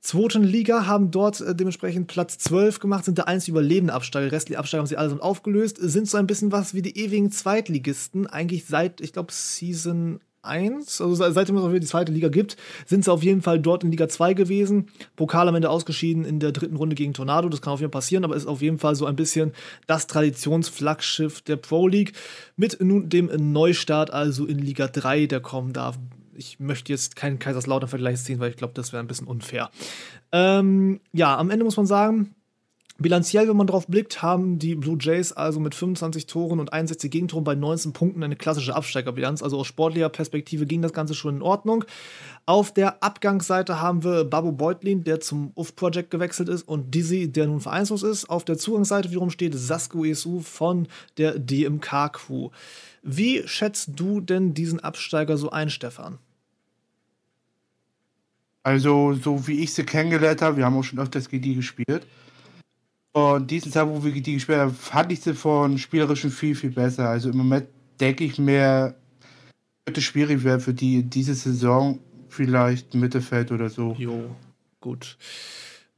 zweiten 0.00 0.44
Liga, 0.44 0.86
haben 0.86 1.10
dort 1.10 1.40
äh, 1.40 1.54
dementsprechend 1.54 2.06
Platz 2.06 2.38
12 2.38 2.78
gemacht, 2.78 3.04
sind 3.04 3.18
der 3.18 3.26
einzige 3.26 3.52
überlebende 3.52 3.92
Absteiger. 3.92 4.30
Restliche 4.30 4.58
Absteiger 4.58 4.80
haben 4.80 4.86
sie 4.86 4.96
alle 4.96 5.20
aufgelöst, 5.20 5.78
sind 5.80 6.08
so 6.08 6.16
ein 6.16 6.28
bisschen 6.28 6.52
was 6.52 6.74
wie 6.74 6.82
die 6.82 6.96
ewigen 6.96 7.32
Zweitligisten, 7.32 8.26
eigentlich 8.28 8.66
seit, 8.66 9.00
ich 9.00 9.12
glaube, 9.12 9.32
Season 9.32 10.20
1, 10.48 11.00
also 11.00 11.14
seitdem 11.14 11.56
es 11.56 11.68
wieder 11.68 11.80
die 11.80 11.86
zweite 11.86 12.12
Liga 12.12 12.28
gibt, 12.28 12.56
sind 12.86 13.04
sie 13.04 13.12
auf 13.12 13.22
jeden 13.22 13.42
Fall 13.42 13.60
dort 13.60 13.84
in 13.84 13.90
Liga 13.90 14.08
2 14.08 14.34
gewesen. 14.34 14.88
Pokal 15.16 15.48
am 15.48 15.54
Ende 15.54 15.70
ausgeschieden 15.70 16.24
in 16.24 16.40
der 16.40 16.52
dritten 16.52 16.76
Runde 16.76 16.96
gegen 16.96 17.14
Tornado, 17.14 17.48
das 17.48 17.62
kann 17.62 17.74
auf 17.74 17.80
jeden 17.80 17.92
Fall 17.92 18.00
passieren, 18.00 18.24
aber 18.24 18.34
ist 18.34 18.46
auf 18.46 18.62
jeden 18.62 18.78
Fall 18.78 18.94
so 18.94 19.06
ein 19.06 19.16
bisschen 19.16 19.52
das 19.86 20.06
Traditionsflaggschiff 20.06 21.42
der 21.42 21.56
Pro 21.56 21.86
League 21.86 22.14
mit 22.56 22.82
nun 22.82 23.08
dem 23.08 23.30
Neustart, 23.52 24.12
also 24.12 24.46
in 24.46 24.58
Liga 24.58 24.88
3, 24.88 25.26
der 25.26 25.40
kommen 25.40 25.72
darf 25.72 25.98
ich 26.38 26.60
möchte 26.60 26.92
jetzt 26.92 27.16
keinen 27.16 27.40
Kaiserslautern-Vergleich 27.40 28.22
ziehen, 28.22 28.38
weil 28.38 28.50
ich 28.50 28.56
glaube, 28.56 28.72
das 28.74 28.92
wäre 28.92 29.02
ein 29.02 29.08
bisschen 29.08 29.26
unfair. 29.26 29.70
Ähm, 30.30 31.00
ja, 31.12 31.36
am 31.36 31.50
Ende 31.50 31.64
muss 31.64 31.76
man 31.76 31.86
sagen, 31.86 32.34
bilanziell, 32.98 33.48
wenn 33.48 33.56
man 33.56 33.66
drauf 33.66 33.86
blickt, 33.86 34.22
haben 34.22 34.58
die 34.58 34.74
Blue 34.74 34.98
Jays 35.00 35.32
also 35.32 35.60
mit 35.60 35.74
25 35.74 36.26
Toren 36.26 36.60
und 36.60 36.72
61 36.72 37.10
Gegentoren 37.10 37.44
bei 37.44 37.54
19 37.54 37.92
Punkten 37.92 38.22
eine 38.22 38.36
klassische 38.36 38.74
Absteigerbilanz. 38.74 39.42
Also 39.42 39.58
aus 39.58 39.66
sportlicher 39.66 40.08
Perspektive 40.08 40.66
ging 40.66 40.82
das 40.82 40.92
Ganze 40.92 41.14
schon 41.14 41.36
in 41.36 41.42
Ordnung. 41.42 41.84
Auf 42.44 42.74
der 42.74 43.02
Abgangsseite 43.02 43.80
haben 43.80 44.02
wir 44.02 44.24
Babu 44.24 44.52
Beutlin, 44.52 45.04
der 45.04 45.20
zum 45.20 45.52
UF 45.54 45.76
Project 45.76 46.10
gewechselt 46.10 46.48
ist, 46.48 46.62
und 46.62 46.94
Dizzy, 46.94 47.30
der 47.30 47.46
nun 47.46 47.60
vereinslos 47.60 48.02
ist. 48.02 48.28
Auf 48.28 48.44
der 48.44 48.58
Zugangsseite 48.58 49.10
wiederum 49.10 49.30
steht 49.30 49.54
Sasku 49.54 50.04
Esu 50.04 50.40
von 50.40 50.88
der 51.16 51.38
DMK 51.38 52.12
Crew. 52.12 52.50
Wie 53.02 53.46
schätzt 53.46 53.92
du 53.96 54.20
denn 54.20 54.54
diesen 54.54 54.80
Absteiger 54.80 55.36
so 55.36 55.50
ein, 55.50 55.70
Stefan? 55.70 56.18
Also, 58.64 59.14
so 59.14 59.46
wie 59.46 59.60
ich 59.62 59.72
sie 59.72 59.84
kennengelernt 59.84 60.42
habe, 60.42 60.56
wir 60.56 60.64
haben 60.64 60.76
auch 60.76 60.82
schon 60.82 60.98
öfters 60.98 61.28
gegen 61.28 61.42
die 61.42 61.54
gespielt. 61.54 62.04
Und 63.12 63.50
diesen 63.50 63.72
Tag, 63.72 63.88
wo 63.88 64.04
wir 64.04 64.12
die 64.12 64.34
gespielt 64.34 64.58
haben, 64.58 64.74
fand 64.74 65.12
ich 65.12 65.20
sie 65.20 65.34
von 65.34 65.78
spielerischen 65.78 66.30
viel, 66.30 66.54
viel 66.54 66.70
besser. 66.70 67.08
Also 67.08 67.30
im 67.30 67.38
Moment 67.38 67.66
denke 68.00 68.24
ich 68.24 68.38
mir, 68.38 68.94
könnte 69.84 70.00
schwierig 70.02 70.44
werden 70.44 70.60
für 70.60 70.74
die 70.74 71.02
diese 71.02 71.34
Saison 71.34 71.98
vielleicht 72.28 72.94
Mittelfeld 72.94 73.50
oder 73.50 73.68
so. 73.70 73.96
Jo, 73.98 74.30
gut. 74.80 75.16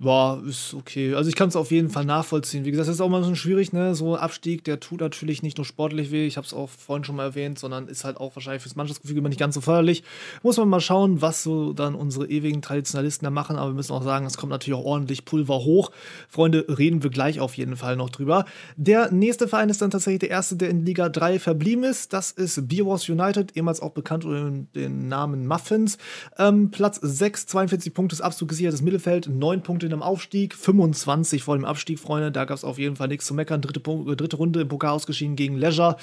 Boah, 0.02 0.42
ist 0.48 0.72
okay. 0.72 1.12
Also 1.12 1.28
ich 1.28 1.36
kann 1.36 1.50
es 1.50 1.56
auf 1.56 1.70
jeden 1.70 1.90
Fall 1.90 2.06
nachvollziehen. 2.06 2.64
Wie 2.64 2.70
gesagt, 2.70 2.88
das 2.88 2.94
ist 2.94 3.00
auch 3.02 3.10
mal 3.10 3.22
so 3.22 3.34
schwierig, 3.34 3.74
ne? 3.74 3.94
So 3.94 4.14
ein 4.14 4.20
Abstieg, 4.20 4.64
der 4.64 4.80
tut 4.80 5.02
natürlich 5.02 5.42
nicht 5.42 5.58
nur 5.58 5.66
sportlich 5.66 6.10
weh, 6.10 6.26
ich 6.26 6.38
habe 6.38 6.46
es 6.46 6.54
auch 6.54 6.70
vorhin 6.70 7.04
schon 7.04 7.16
mal 7.16 7.24
erwähnt, 7.24 7.58
sondern 7.58 7.86
ist 7.86 8.04
halt 8.04 8.16
auch 8.16 8.34
wahrscheinlich 8.34 8.62
fürs 8.62 8.76
Mannschaftsgefühl 8.76 9.18
immer 9.18 9.28
nicht 9.28 9.38
ganz 9.38 9.56
so 9.56 9.60
förderlich. 9.60 10.02
Muss 10.42 10.56
man 10.56 10.70
mal 10.70 10.80
schauen, 10.80 11.20
was 11.20 11.42
so 11.42 11.74
dann 11.74 11.94
unsere 11.94 12.26
ewigen 12.30 12.62
Traditionalisten 12.62 13.26
da 13.26 13.30
machen, 13.30 13.56
aber 13.56 13.72
wir 13.72 13.74
müssen 13.74 13.92
auch 13.92 14.02
sagen, 14.02 14.24
es 14.24 14.38
kommt 14.38 14.48
natürlich 14.48 14.80
auch 14.80 14.86
ordentlich 14.86 15.26
Pulver 15.26 15.58
hoch. 15.58 15.90
Freunde, 16.30 16.64
reden 16.66 17.02
wir 17.02 17.10
gleich 17.10 17.38
auf 17.38 17.58
jeden 17.58 17.76
Fall 17.76 17.96
noch 17.96 18.08
drüber. 18.08 18.46
Der 18.78 19.12
nächste 19.12 19.48
Verein 19.48 19.68
ist 19.68 19.82
dann 19.82 19.90
tatsächlich 19.90 20.20
der 20.20 20.30
erste, 20.30 20.56
der 20.56 20.70
in 20.70 20.86
Liga 20.86 21.10
3 21.10 21.38
verblieben 21.38 21.84
ist. 21.84 22.14
Das 22.14 22.30
ist 22.30 22.66
Beer 22.68 22.86
Wars 22.86 23.06
United, 23.06 23.54
ehemals 23.54 23.80
auch 23.80 23.92
bekannt 23.92 24.24
unter 24.24 24.64
dem 24.74 25.08
Namen 25.08 25.46
Muffins. 25.46 25.98
Ähm, 26.38 26.70
Platz 26.70 26.98
6, 27.02 27.48
42 27.48 27.92
Punkte, 27.92 28.14
ist 28.14 28.22
absolut 28.22 28.48
gesichertes 28.48 28.80
Mittelfeld, 28.80 29.28
9 29.28 29.62
Punkte 29.62 29.89
in 29.90 29.94
einem 29.94 30.02
Aufstieg, 30.02 30.54
25 30.54 31.42
vor 31.42 31.56
dem 31.56 31.64
Abstieg, 31.64 31.98
Freunde. 31.98 32.30
Da 32.30 32.44
gab 32.44 32.56
es 32.56 32.64
auf 32.64 32.78
jeden 32.78 32.96
Fall 32.96 33.08
nichts 33.08 33.26
zu 33.26 33.34
meckern. 33.34 33.60
Dritte, 33.60 33.80
äh, 33.90 34.16
dritte 34.16 34.36
Runde 34.36 34.60
im 34.60 34.68
Pokal 34.68 34.90
ausgeschieden 34.90 35.36
gegen 35.36 35.56
Leisure. 35.56 35.96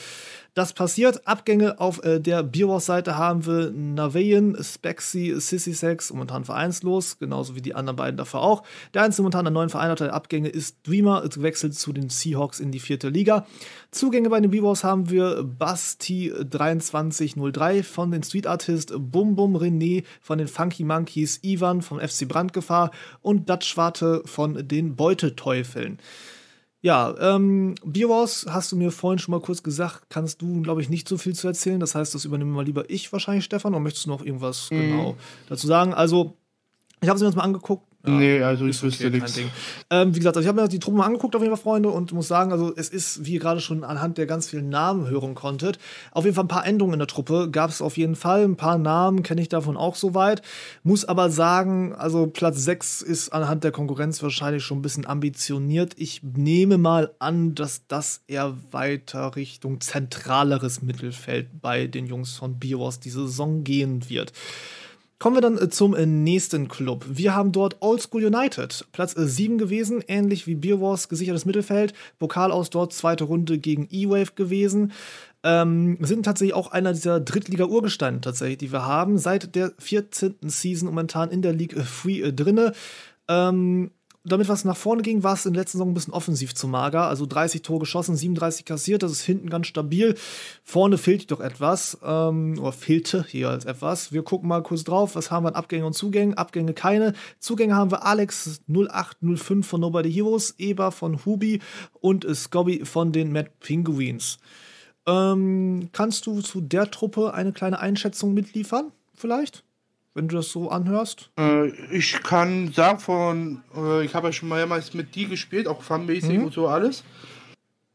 Das 0.57 0.73
passiert. 0.73 1.27
Abgänge 1.27 1.79
auf 1.79 2.03
äh, 2.03 2.19
der 2.19 2.41
Bierwurst-Seite 2.41 3.15
haben 3.15 3.45
wir 3.45 3.69
Navean, 3.69 4.57
Spexy, 4.59 5.35
Sissy 5.39 5.71
Sex, 5.71 6.11
momentan 6.11 6.45
vereinslos, 6.45 7.19
genauso 7.19 7.53
wie 7.53 7.61
die 7.61 7.75
anderen 7.75 7.95
beiden 7.95 8.17
davor 8.17 8.41
auch. 8.41 8.63
Der 8.95 9.03
einzige 9.03 9.21
momentan 9.21 9.45
an 9.45 9.53
neuen 9.53 9.69
Verein 9.69 9.95
der 9.95 10.15
Abgänge 10.15 10.49
ist 10.49 10.77
Dreamer, 10.81 11.29
gewechselt 11.29 11.75
zu 11.75 11.93
den 11.93 12.09
Seahawks 12.09 12.59
in 12.59 12.71
die 12.71 12.79
vierte 12.79 13.09
Liga. 13.09 13.45
Zugänge 13.91 14.31
bei 14.31 14.39
den 14.39 14.49
Bierwurst 14.49 14.83
haben 14.83 15.11
wir 15.11 15.43
Basti 15.43 16.33
2303 16.33 17.83
von 17.83 18.09
den 18.09 18.23
Street 18.23 18.47
Artist, 18.47 18.93
Bum 18.97 19.35
Bum 19.35 19.55
René 19.55 20.05
von 20.21 20.39
den 20.39 20.47
Funky 20.47 20.83
Monkeys, 20.83 21.39
Ivan 21.43 21.83
vom 21.83 21.99
FC 21.99 22.27
Brandgefahr 22.27 22.89
und 23.21 23.47
Dutch 23.47 23.67
Schwarte 23.67 24.23
von 24.25 24.67
den 24.67 24.95
Beuteteufeln. 24.95 25.99
Ja, 26.87 27.13
ähm, 27.19 27.75
Bierwars 27.83 28.45
hast 28.49 28.71
du 28.71 28.77
mir 28.77 28.91
vorhin 28.91 29.19
schon 29.19 29.33
mal 29.33 29.41
kurz 29.41 29.61
gesagt, 29.61 30.03
kannst 30.07 30.41
du, 30.41 30.61
glaube 30.61 30.81
ich, 30.81 30.87
nicht 30.87 31.09
so 31.09 31.17
viel 31.17 31.35
zu 31.35 31.45
erzählen. 31.45 31.81
Das 31.81 31.95
heißt, 31.95 32.15
das 32.15 32.23
übernehme 32.23 32.51
mal 32.51 32.63
lieber 32.63 32.89
ich 32.89 33.11
wahrscheinlich, 33.11 33.43
Stefan, 33.43 33.73
oder 33.73 33.81
möchtest 33.81 34.05
du 34.05 34.09
noch 34.09 34.23
irgendwas 34.23 34.71
mhm. 34.71 34.79
genau 34.79 35.15
dazu 35.49 35.67
sagen? 35.67 35.93
Also, 35.93 36.37
ich 37.01 37.09
habe 37.09 37.17
es 37.17 37.21
mir 37.21 37.27
jetzt 37.27 37.35
mal 37.35 37.43
angeguckt. 37.43 37.85
Ja, 38.07 38.13
nee, 38.13 38.41
also 38.41 38.65
ich 38.65 38.81
wüsste 38.81 39.07
okay, 39.07 39.17
nichts. 39.17 39.39
Ähm, 39.89 40.13
wie 40.15 40.19
gesagt, 40.19 40.37
also 40.37 40.45
ich 40.45 40.47
habe 40.47 40.61
mir 40.61 40.67
die 40.67 40.79
Truppe 40.79 40.97
mal 40.97 41.05
angeguckt, 41.05 41.35
auf 41.35 41.41
jeden 41.41 41.55
Fall, 41.55 41.61
Freunde, 41.61 41.89
und 41.89 42.11
muss 42.13 42.27
sagen, 42.27 42.51
also 42.51 42.73
es 42.75 42.89
ist, 42.89 43.25
wie 43.25 43.33
ihr 43.33 43.39
gerade 43.39 43.59
schon 43.59 43.83
anhand 43.83 44.17
der 44.17 44.25
ganz 44.25 44.49
vielen 44.49 44.69
Namen 44.69 45.07
hören 45.07 45.35
konntet, 45.35 45.79
auf 46.11 46.25
jeden 46.25 46.35
Fall 46.35 46.45
ein 46.45 46.49
paar 46.49 46.65
Änderungen 46.65 46.93
in 46.93 46.99
der 46.99 47.07
Truppe. 47.07 47.49
Gab 47.51 47.69
es 47.69 47.81
auf 47.81 47.97
jeden 47.97 48.15
Fall. 48.15 48.43
Ein 48.43 48.55
paar 48.55 48.77
Namen 48.77 49.23
kenne 49.23 49.41
ich 49.41 49.49
davon 49.49 49.77
auch 49.77 49.95
soweit. 49.95 50.41
Muss 50.83 51.05
aber 51.05 51.29
sagen, 51.29 51.93
also 51.95 52.27
Platz 52.27 52.63
6 52.63 53.01
ist 53.01 53.29
anhand 53.29 53.63
der 53.63 53.71
Konkurrenz 53.71 54.21
wahrscheinlich 54.23 54.63
schon 54.63 54.79
ein 54.79 54.81
bisschen 54.83 55.05
ambitioniert. 55.05 55.93
Ich 55.97 56.21
nehme 56.23 56.77
mal 56.77 57.11
an, 57.19 57.55
dass 57.55 57.87
das 57.87 58.21
eher 58.27 58.55
weiter 58.71 59.35
Richtung 59.35 59.81
zentraleres 59.81 60.81
Mittelfeld 60.81 61.61
bei 61.61 61.87
den 61.87 62.05
Jungs 62.07 62.35
von 62.35 62.59
Bios 62.59 62.99
diese 62.99 63.27
Saison 63.27 63.63
gehen 63.63 64.09
wird. 64.09 64.33
Kommen 65.19 65.35
wir 65.35 65.41
dann 65.41 65.57
äh, 65.57 65.69
zum 65.69 65.95
äh, 65.95 66.05
nächsten 66.05 66.67
Club. 66.67 67.05
Wir 67.09 67.33
haben 67.33 67.51
dort 67.51 67.77
Old 67.79 68.01
School 68.01 68.25
United, 68.25 68.85
Platz 68.91 69.15
7 69.17 69.55
äh, 69.55 69.57
gewesen, 69.57 70.03
ähnlich 70.07 70.45
wie 70.45 70.53
Beer 70.53 70.79
Wars, 70.79 71.09
gesichertes 71.09 71.45
Mittelfeld. 71.45 71.93
Pokal 72.19 72.51
aus 72.51 72.69
dort, 72.69 72.93
zweite 72.93 73.23
Runde 73.23 73.57
gegen 73.57 73.87
E-Wave 73.89 74.33
gewesen. 74.35 74.91
Ähm, 75.43 75.97
sind 76.01 76.23
tatsächlich 76.23 76.53
auch 76.53 76.71
einer 76.71 76.93
dieser 76.93 77.19
Drittliga-Urgesteine 77.19 78.21
tatsächlich, 78.21 78.59
die 78.59 78.71
wir 78.71 78.85
haben. 78.85 79.17
Seit 79.17 79.55
der 79.55 79.71
14. 79.79 80.35
Season 80.43 80.87
momentan 80.87 81.31
in 81.31 81.41
der 81.41 81.53
League 81.53 81.79
Free 81.81 82.21
äh, 82.21 82.33
drinne. 82.33 82.73
Ähm, 83.27 83.91
damit 84.27 84.49
was 84.49 84.65
nach 84.65 84.77
vorne 84.77 85.01
ging, 85.01 85.23
war 85.23 85.33
es 85.33 85.45
in 85.45 85.53
der 85.53 85.61
letzten 85.61 85.77
Saison 85.77 85.91
ein 85.91 85.93
bisschen 85.93 86.13
offensiv 86.13 86.53
zu 86.53 86.67
mager. 86.67 87.07
Also 87.07 87.25
30 87.25 87.61
Tore 87.61 87.79
geschossen, 87.81 88.15
37 88.15 88.65
kassiert, 88.65 89.03
das 89.03 89.11
ist 89.11 89.23
hinten 89.23 89.49
ganz 89.49 89.67
stabil. 89.67 90.15
Vorne 90.63 90.97
fehlt 90.97 91.31
doch 91.31 91.39
etwas, 91.39 91.97
ähm, 92.03 92.57
oder 92.59 92.71
fehlte 92.71 93.25
hier 93.27 93.49
als 93.49 93.65
etwas. 93.65 94.11
Wir 94.11 94.23
gucken 94.23 94.49
mal 94.49 94.63
kurz 94.63 94.83
drauf, 94.83 95.15
was 95.15 95.31
haben 95.31 95.45
wir 95.45 95.49
an 95.49 95.55
Abgängen 95.55 95.85
und 95.85 95.93
Zugängen? 95.93 96.35
Abgänge 96.35 96.73
keine. 96.73 97.13
Zugänge 97.39 97.75
haben 97.75 97.91
wir 97.91 98.05
Alex 98.05 98.61
0805 98.67 99.65
von 99.65 99.81
Nobody 99.81 100.11
Heroes, 100.11 100.55
Eber 100.57 100.91
von 100.91 101.25
Hubi 101.25 101.61
und 101.99 102.25
Scobby 102.35 102.85
von 102.85 103.11
den 103.11 103.31
Mad 103.31 103.49
Penguins. 103.59 104.39
Ähm, 105.07 105.89
kannst 105.93 106.25
du 106.25 106.41
zu 106.41 106.61
der 106.61 106.91
Truppe 106.91 107.33
eine 107.33 107.53
kleine 107.53 107.79
Einschätzung 107.79 108.33
mitliefern, 108.33 108.91
vielleicht? 109.15 109.63
Wenn 110.17 110.27
du 110.27 110.35
das 110.35 110.51
so 110.51 110.69
anhörst? 110.69 111.29
Äh, 111.39 111.67
ich 111.91 112.11
kann 112.23 112.73
sagen, 112.73 112.99
von, 112.99 113.61
äh, 113.75 114.03
ich 114.03 114.15
habe 114.15 114.27
ja 114.27 114.33
schon 114.33 114.49
mehrmals 114.49 114.95
mit 114.95 115.13
die 115.13 115.27
gespielt, 115.27 115.67
auch 115.67 115.83
fanmäßig 115.83 116.39
mhm. 116.39 116.45
und 116.45 116.53
so 116.53 116.67
alles. 116.67 117.03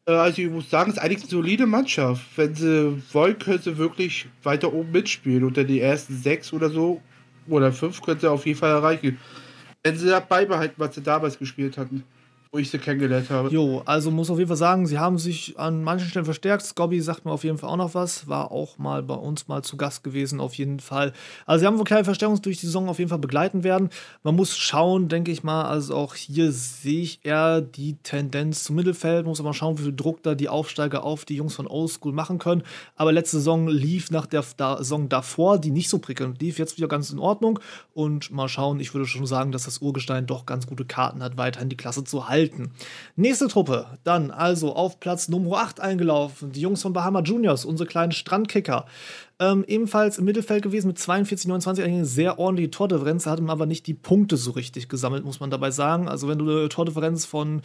Äh, 0.07 0.13
also 0.13 0.41
ich 0.41 0.49
muss 0.49 0.71
sagen, 0.71 0.91
es 0.91 0.97
ist 0.97 1.03
eigentlich 1.03 1.23
eine 1.23 1.31
solide 1.31 1.67
Mannschaft. 1.67 2.23
Wenn 2.37 2.55
sie 2.55 3.03
wollen, 3.13 3.39
können 3.41 3.61
sie 3.61 3.77
wirklich 3.77 4.27
weiter 4.45 4.73
oben 4.73 4.93
mitspielen. 4.93 5.43
Unter 5.43 5.65
die 5.65 5.81
ersten 5.81 6.17
sechs 6.17 6.53
oder 6.53 6.71
so 6.71 7.03
oder 7.49 7.73
fünf 7.73 8.01
können 8.01 8.21
sie 8.21 8.31
auf 8.31 8.47
jeden 8.47 8.59
Fall 8.59 8.71
erreichen. 8.71 9.19
Wenn 9.83 9.97
sie 9.97 10.09
das 10.09 10.25
beibehalten, 10.27 10.77
was 10.79 10.95
sie 10.95 11.03
damals 11.03 11.37
gespielt 11.37 11.77
hatten 11.77 12.05
wo 12.55 12.59
ich 12.59 12.71
sie 12.71 12.79
kennengelernt 12.79 13.31
habe. 13.31 13.49
Jo, 13.49 13.81
also 13.87 14.11
muss 14.11 14.29
auf 14.29 14.37
jeden 14.37 14.49
Fall 14.49 14.59
sagen, 14.59 14.87
sie 14.87 14.99
haben 14.99 15.17
sich 15.17 15.59
an 15.59 15.83
manchen 15.83 16.07
Stellen 16.07 16.27
verstärkt. 16.27 16.63
Scobby 16.63 17.01
sagt 17.01 17.25
mir 17.25 17.33
auf 17.33 17.45
jeden 17.45 17.57
Fall 17.57 17.71
auch 17.71 17.79
noch 17.79 17.95
was. 17.95 18.29
War 18.29 18.53
auch 18.53 18.77
mal 18.77 19.03
bei 19.03 19.15
uns 19.15 19.49
mal 19.49 19.63
zu 19.63 19.79
Gast 19.79 20.05
gewesen, 20.05 20.39
auf 20.39 20.53
jeden 20.55 20.79
Fall. 20.79 21.15
Also 21.47 21.63
sie 21.63 21.67
haben 21.67 21.79
wohl 21.79 21.85
kleine 21.85 22.05
Verstärkung 22.05 22.43
durch 22.43 22.61
die 22.61 22.67
Saison 22.67 22.91
auf 22.91 22.99
jeden 22.99 23.09
Fall 23.09 23.21
begleiten 23.21 23.65
werden. 23.65 23.89
Man 24.23 24.37
muss 24.37 24.55
schauen, 24.55 25.09
denke 25.09 25.33
ich 25.33 25.43
mal. 25.43 25.65
Also 25.65 25.95
auch 25.95 26.15
hier 26.15 26.53
sehe 26.53 27.01
ich 27.01 27.21
eher 27.23 27.63
die 27.63 27.97
Tendenz 28.03 28.65
zum 28.65 28.77
Mittelfeld. 28.77 29.25
Muss 29.25 29.41
aber 29.41 29.55
schauen, 29.55 29.79
wie 29.79 29.85
viel 29.85 29.97
Druck 29.97 30.23
da 30.23 30.35
die 30.35 30.51
Aufsteiger 30.51 31.05
auf 31.05 31.25
die 31.25 31.37
Jungs 31.37 31.55
von 31.55 31.67
Oldschool 31.67 32.13
machen 32.13 32.39
können. 32.39 32.65
Aber 32.97 33.13
letzte 33.13 33.39
Saison 33.39 33.67
lief 33.67 34.11
nach 34.11 34.27
der 34.27 34.43
Saison 34.43 35.09
davor, 35.09 35.59
die 35.59 35.71
nicht 35.71 35.89
so 35.89 36.01
prickelnd 36.01 36.43
lief, 36.43 36.59
jetzt 36.59 36.77
wieder 36.77 36.89
ganz 36.89 37.09
in 37.09 37.19
Ordnung. 37.19 37.61
Und 37.95 38.31
mal 38.31 38.51
schauen, 38.51 38.79
ich 38.79 38.93
würde 38.93 39.07
schon 39.07 39.25
sagen, 39.25 39.53
dass 39.53 39.65
das 39.65 39.79
Urgestein 39.79 40.27
doch 40.27 40.45
ganz 40.45 40.67
gute 40.67 40.85
Karten 40.85 41.23
hat, 41.23 41.39
weiterhin 41.39 41.71
die 41.71 41.79
Klasse 41.79 42.05
zu 42.05 42.29
halten 42.29 42.42
halten. 42.43 42.73
Nächste 43.17 43.49
Truppe, 43.49 43.87
dann 44.05 44.31
also 44.31 44.75
auf 44.75 45.01
Platz 45.01 45.29
Nummer 45.29 45.59
8 45.59 45.81
eingelaufen, 45.81 46.53
die 46.53 46.61
Jungs 46.61 46.83
von 46.83 46.93
Bahama 46.93 47.21
Juniors, 47.21 47.65
unsere 47.65 47.89
kleinen 47.89 48.13
Strandkicker. 48.13 48.87
Ähm, 49.39 49.65
ebenfalls 49.67 50.19
im 50.19 50.25
Mittelfeld 50.25 50.63
gewesen 50.63 50.89
mit 50.89 50.99
42, 50.99 51.49
29, 51.49 51.85
eine 51.85 52.05
sehr 52.05 52.39
ordentliche 52.39 52.71
Tordifferenz, 52.71 53.27
hatten 53.27 53.51
aber 53.51 53.67
nicht 53.67 53.87
die 53.87 53.95
Punkte 53.95 54.37
so 54.37 54.53
richtig 54.53 54.89
gesammelt, 54.89 55.25
muss 55.25 55.41
man 55.41 55.51
dabei 55.51 55.71
sagen. 55.71 56.09
Also 56.09 56.29
wenn 56.29 56.39
du 56.39 56.49
eine 56.49 56.69
Tordifferenz 56.69 57.25
von 57.25 57.63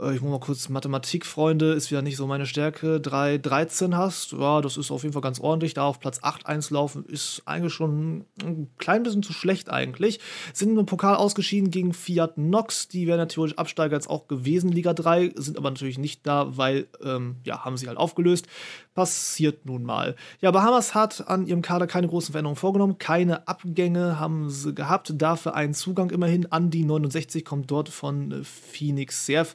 ich 0.00 0.20
muss 0.20 0.30
mal 0.30 0.40
kurz 0.40 0.68
Mathematik, 0.68 1.24
Freunde, 1.24 1.72
ist 1.72 1.92
wieder 1.92 2.02
nicht 2.02 2.16
so 2.16 2.26
meine 2.26 2.46
Stärke, 2.46 3.00
3, 3.00 3.38
13 3.38 3.96
hast, 3.96 4.32
ja, 4.32 4.60
das 4.60 4.76
ist 4.76 4.90
auf 4.90 5.04
jeden 5.04 5.12
Fall 5.12 5.22
ganz 5.22 5.38
ordentlich. 5.38 5.72
Da 5.72 5.84
auf 5.84 6.00
Platz 6.00 6.18
8 6.20 6.46
einzulaufen, 6.46 7.06
ist 7.06 7.42
eigentlich 7.44 7.72
schon 7.72 8.24
ein 8.42 8.70
klein 8.76 9.04
bisschen 9.04 9.22
zu 9.22 9.32
schlecht 9.32 9.70
eigentlich. 9.70 10.18
Sind 10.52 10.76
im 10.76 10.86
Pokal 10.86 11.14
ausgeschieden 11.14 11.70
gegen 11.70 11.94
Fiat 11.94 12.38
Nox, 12.38 12.88
die 12.88 13.06
wären 13.06 13.18
natürlich 13.18 13.56
Absteiger 13.56 13.94
jetzt 13.94 14.10
auch 14.10 14.26
gewesen, 14.26 14.72
Liga 14.72 14.94
3, 14.94 15.34
sind 15.36 15.56
aber 15.56 15.70
natürlich 15.70 15.98
nicht 15.98 16.26
da, 16.26 16.56
weil, 16.56 16.88
ähm, 17.00 17.36
ja, 17.44 17.64
haben 17.64 17.76
sie 17.76 17.86
halt 17.86 17.98
aufgelöst. 17.98 18.48
Passiert 18.94 19.64
nun 19.64 19.84
mal. 19.84 20.16
Ja, 20.40 20.50
Bahamas 20.50 20.96
hat 20.96 21.28
an 21.28 21.46
ihrem 21.46 21.62
Kader 21.62 21.86
keine 21.86 22.08
großen 22.08 22.32
Veränderungen 22.32 22.56
vorgenommen, 22.56 22.98
keine 22.98 23.46
Abgänge 23.46 24.18
haben 24.18 24.50
sie 24.50 24.74
gehabt, 24.74 25.12
dafür 25.16 25.54
einen 25.54 25.74
Zugang 25.74 26.10
immerhin 26.10 26.50
an 26.50 26.70
die 26.70 26.84
69, 26.84 27.44
kommt 27.44 27.70
dort 27.70 27.88
von 27.88 28.32
äh, 28.32 28.42
Phoenix 28.42 29.26
Serf. 29.26 29.54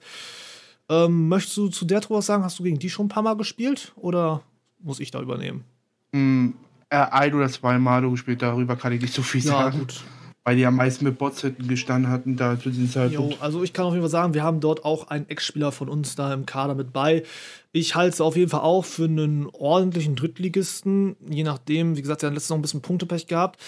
Ähm, 0.89 1.27
möchtest 1.27 1.55
du 1.57 1.67
zu 1.69 1.85
der 1.85 2.01
Truppe 2.01 2.19
was 2.19 2.25
sagen? 2.25 2.43
Hast 2.43 2.59
du 2.59 2.63
gegen 2.63 2.79
die 2.79 2.89
schon 2.89 3.05
ein 3.05 3.09
paar 3.09 3.23
Mal 3.23 3.35
gespielt 3.37 3.93
oder 3.95 4.41
muss 4.79 4.99
ich 4.99 5.11
da 5.11 5.21
übernehmen? 5.21 5.63
Mm, 6.11 6.49
äh, 6.89 6.95
ein 6.97 7.33
oder 7.33 7.49
zwei 7.49 7.77
Mal 7.77 8.09
gespielt, 8.09 8.41
darüber 8.41 8.75
kann 8.75 8.91
ich 8.93 9.01
nicht 9.01 9.13
so 9.13 9.21
viel 9.21 9.41
Ja, 9.43 9.51
sagen. 9.51 9.79
gut. 9.79 10.03
Weil 10.45 10.55
die 10.55 10.65
am 10.65 10.77
meisten 10.77 11.03
mit 11.05 11.19
Bots 11.19 11.41
hinten 11.41 11.67
gestanden 11.67 12.09
hatten, 12.09 12.35
da 12.35 12.57
zu 12.59 12.69
diesem 12.69 12.85
Jo, 12.85 12.91
Zeitpunkt. 12.91 13.41
also 13.41 13.61
ich 13.61 13.73
kann 13.73 13.85
auf 13.85 13.91
jeden 13.93 14.01
Fall 14.01 14.09
sagen, 14.09 14.33
wir 14.33 14.41
haben 14.41 14.61
dort 14.61 14.83
auch 14.85 15.09
einen 15.09 15.29
Ex-Spieler 15.29 15.71
von 15.71 15.89
uns 15.89 16.15
da 16.15 16.33
im 16.33 16.45
Kader 16.47 16.73
mit 16.75 16.91
bei. 16.93 17.23
Ich 17.71 17.93
halte 17.93 18.13
es 18.13 18.21
auf 18.21 18.35
jeden 18.35 18.49
Fall 18.49 18.61
auch 18.61 18.85
für 18.85 19.03
einen 19.03 19.47
ordentlichen 19.51 20.15
Drittligisten, 20.15 21.17
je 21.29 21.43
nachdem, 21.43 21.97
wie 21.97 22.01
gesagt, 22.01 22.21
sie 22.21 22.25
haben 22.27 22.33
letztes 22.33 22.49
Jahr 22.49 22.55
noch 22.57 22.59
ein 22.59 22.63
bisschen 22.63 22.81
Punktepech 22.81 23.27
gehabt. 23.27 23.59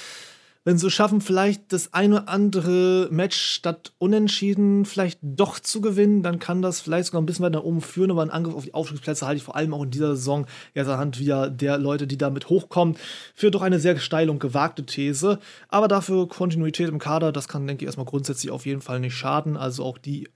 Wenn 0.63 0.77
sie 0.77 0.91
schaffen, 0.91 1.21
vielleicht 1.21 1.73
das 1.73 1.91
eine 1.91 2.17
oder 2.17 2.29
andere 2.29 3.07
Match 3.09 3.35
statt 3.35 3.93
unentschieden 3.97 4.85
vielleicht 4.85 5.17
doch 5.23 5.59
zu 5.59 5.81
gewinnen, 5.81 6.21
dann 6.21 6.38
kann 6.38 6.61
das 6.61 6.81
vielleicht 6.81 7.07
sogar 7.07 7.19
ein 7.19 7.25
bisschen 7.25 7.43
weiter 7.43 7.57
nach 7.57 7.65
oben 7.65 7.81
führen. 7.81 8.11
Aber 8.11 8.21
einen 8.21 8.29
Angriff 8.29 8.53
auf 8.53 8.65
die 8.65 8.75
Aufstiegsplätze 8.75 9.25
halte 9.25 9.38
ich 9.38 9.43
vor 9.43 9.55
allem 9.55 9.73
auch 9.73 9.81
in 9.81 9.89
dieser 9.89 10.15
Saison 10.15 10.45
ja 10.75 10.83
anhand 10.83 11.19
wieder 11.19 11.49
der 11.49 11.79
Leute, 11.79 12.05
die 12.05 12.17
damit 12.17 12.49
hochkommen, 12.49 12.95
für 13.33 13.49
doch 13.49 13.63
eine 13.63 13.79
sehr 13.79 13.97
steile 13.97 14.29
und 14.29 14.39
gewagte 14.39 14.85
These. 14.85 15.39
Aber 15.67 15.88
dafür 15.88 16.27
Kontinuität 16.27 16.89
im 16.89 16.99
Kader, 16.99 17.31
das 17.31 17.47
kann, 17.47 17.65
denke 17.65 17.83
ich, 17.83 17.88
erstmal 17.88 18.05
grundsätzlich 18.05 18.51
auf 18.51 18.67
jeden 18.67 18.81
Fall 18.81 18.99
nicht 18.99 19.15
schaden. 19.15 19.57
Also 19.57 19.83
auch 19.83 19.97
die 19.97 20.29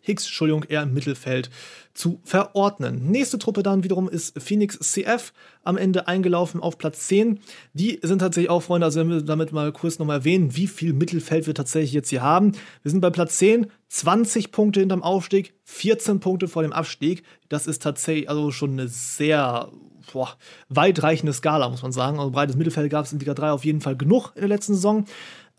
Hicks, 0.00 0.24
Entschuldigung, 0.24 0.64
eher 0.64 0.82
im 0.82 0.94
Mittelfeld 0.94 1.50
zu 1.94 2.20
verordnen. 2.24 3.10
Nächste 3.10 3.38
Truppe 3.38 3.62
dann 3.62 3.84
wiederum 3.84 4.08
ist 4.08 4.40
Phoenix 4.40 4.78
CF, 4.78 5.32
am 5.64 5.76
Ende 5.76 6.08
eingelaufen 6.08 6.60
auf 6.60 6.78
Platz 6.78 7.06
10. 7.08 7.40
Die 7.74 7.98
sind 8.02 8.20
tatsächlich 8.20 8.50
auch, 8.50 8.62
Freunde, 8.62 8.86
also 8.86 9.00
wenn 9.00 9.10
wir 9.10 9.22
damit 9.22 9.52
mal 9.52 9.72
kurz 9.72 9.98
nochmal 9.98 10.18
erwähnen, 10.18 10.56
wie 10.56 10.66
viel 10.66 10.92
Mittelfeld 10.92 11.46
wir 11.46 11.54
tatsächlich 11.54 11.92
jetzt 11.92 12.10
hier 12.10 12.22
haben. 12.22 12.52
Wir 12.82 12.90
sind 12.90 13.00
bei 13.00 13.10
Platz 13.10 13.38
10, 13.38 13.66
20 13.88 14.52
Punkte 14.52 14.80
hinterm 14.80 15.02
Aufstieg, 15.02 15.54
14 15.64 16.20
Punkte 16.20 16.48
vor 16.48 16.62
dem 16.62 16.72
Abstieg. 16.72 17.24
Das 17.48 17.66
ist 17.66 17.82
tatsächlich 17.82 18.28
also 18.30 18.50
schon 18.50 18.72
eine 18.72 18.88
sehr 18.88 19.70
boah, 20.12 20.36
weitreichende 20.68 21.32
Skala, 21.32 21.68
muss 21.68 21.82
man 21.82 21.92
sagen. 21.92 22.18
Also 22.18 22.30
breites 22.30 22.56
Mittelfeld 22.56 22.90
gab 22.90 23.04
es 23.04 23.12
in 23.12 23.18
Liga 23.18 23.34
3 23.34 23.50
auf 23.50 23.64
jeden 23.64 23.80
Fall 23.80 23.96
genug 23.96 24.32
in 24.34 24.40
der 24.40 24.48
letzten 24.48 24.74
Saison. 24.74 25.04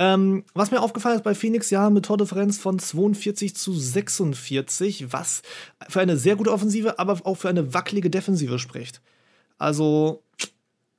Ähm, 0.02 0.46
was 0.56 0.72
mir 0.72 0.82
aufgefallen 0.82 1.18
ist 1.18 1.24
bei 1.24 1.36
Phoenix, 1.36 1.70
ja, 1.70 1.92
mit 1.92 2.06
Tordifferenz 2.06 2.58
von 2.58 2.80
42 2.80 3.56
zu 3.56 3.72
46, 3.72 5.14
was 5.14 5.44
für 5.90 6.02
eine 6.02 6.18
sehr 6.18 6.36
gute 6.36 6.52
Offensive, 6.52 6.98
aber 6.98 7.20
auch 7.24 7.36
für 7.36 7.50
eine 7.50 7.76
wackelige 7.76 8.10
Defensive 8.10 8.58
spricht. 8.58 9.00
Also, 9.60 10.24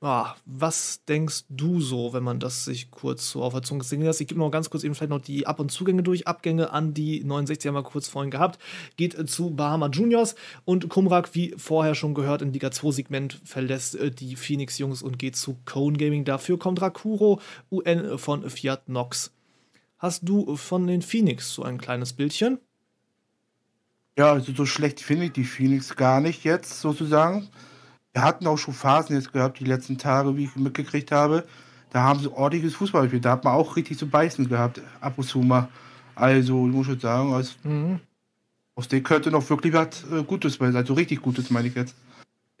ah, 0.03 0.35
was 0.45 1.05
denkst 1.05 1.45
du 1.49 1.79
so, 1.79 2.13
wenn 2.13 2.23
man 2.23 2.39
das 2.39 2.65
sich 2.65 2.91
kurz 2.91 3.29
so 3.29 3.41
auf 3.41 3.53
der 3.53 3.63
Zunge 3.63 3.83
singen 3.83 4.03
lässt? 4.03 4.21
Ich 4.21 4.27
gebe 4.27 4.39
noch 4.39 4.51
ganz 4.51 4.69
kurz 4.69 4.83
eben 4.83 4.95
vielleicht 4.95 5.09
noch 5.09 5.21
die 5.21 5.47
Ab- 5.47 5.59
und 5.59 5.71
Zugänge 5.71 6.03
durch. 6.03 6.27
Abgänge 6.27 6.71
an 6.71 6.93
die 6.93 7.23
69 7.23 7.67
haben 7.67 7.75
wir 7.75 7.83
kurz 7.83 8.07
vorhin 8.07 8.31
gehabt. 8.31 8.59
Geht 8.97 9.17
äh, 9.17 9.25
zu 9.25 9.51
Bahama 9.51 9.87
Juniors 9.87 10.35
und 10.65 10.89
Kumrak, 10.89 11.33
wie 11.33 11.53
vorher 11.57 11.95
schon 11.95 12.13
gehört, 12.13 12.41
im 12.41 12.51
Liga 12.51 12.67
2-Segment 12.67 13.39
verlässt 13.43 13.95
äh, 13.95 14.11
die 14.11 14.35
Phoenix 14.35 14.77
Jungs 14.77 15.01
und 15.01 15.17
geht 15.17 15.35
zu 15.35 15.57
Cone 15.65 15.97
Gaming. 15.97 16.25
Dafür 16.25 16.59
kommt 16.59 16.81
Rakuro 16.81 17.39
UN 17.71 18.17
von 18.17 18.49
Fiat 18.49 18.89
Nox. 18.89 19.31
Hast 19.97 20.27
du 20.27 20.57
von 20.57 20.85
den 20.85 21.01
Phoenix 21.01 21.53
so 21.53 21.63
ein 21.63 21.77
kleines 21.77 22.13
Bildchen? 22.13 22.59
Ja, 24.17 24.33
also 24.33 24.51
so 24.53 24.65
schlecht 24.65 24.99
finde 24.99 25.25
ich 25.25 25.31
die 25.31 25.45
Phoenix 25.45 25.95
gar 25.95 26.19
nicht 26.19 26.43
jetzt 26.43 26.81
sozusagen. 26.81 27.49
Wir 28.13 28.23
hatten 28.23 28.45
auch 28.45 28.57
schon 28.57 28.73
Phasen 28.75 29.15
jetzt 29.15 29.33
gehabt, 29.33 29.59
die 29.59 29.65
letzten 29.65 29.97
Tage, 29.97 30.37
wie 30.37 30.45
ich 30.45 30.55
mitgekriegt 30.55 31.11
habe. 31.11 31.45
Da 31.91 32.03
haben 32.03 32.19
sie 32.19 32.31
ordentliches 32.31 32.75
Fußball 32.75 33.03
gespielt. 33.03 33.25
Da 33.25 33.31
hat 33.31 33.43
man 33.43 33.53
auch 33.53 33.75
richtig 33.75 33.97
zu 33.97 34.07
beißen 34.07 34.47
gehabt, 34.47 34.81
ab 35.01 35.13
und 35.17 35.23
zu 35.27 35.39
mal. 35.39 35.67
Also, 36.15 36.67
ich 36.67 36.73
muss 36.73 36.85
schon 36.85 36.99
sagen, 36.99 37.33
aus, 37.33 37.55
Mhm. 37.63 37.99
aus 38.75 38.87
denen 38.87 39.03
könnte 39.03 39.31
noch 39.31 39.47
wirklich 39.49 39.73
was 39.73 40.03
äh, 40.11 40.23
Gutes 40.23 40.57
bei 40.57 40.67
sein. 40.67 40.75
Also 40.75 40.93
richtig 40.93 41.21
Gutes, 41.23 41.49
meine 41.49 41.67
ich 41.67 41.75
jetzt. 41.75 41.95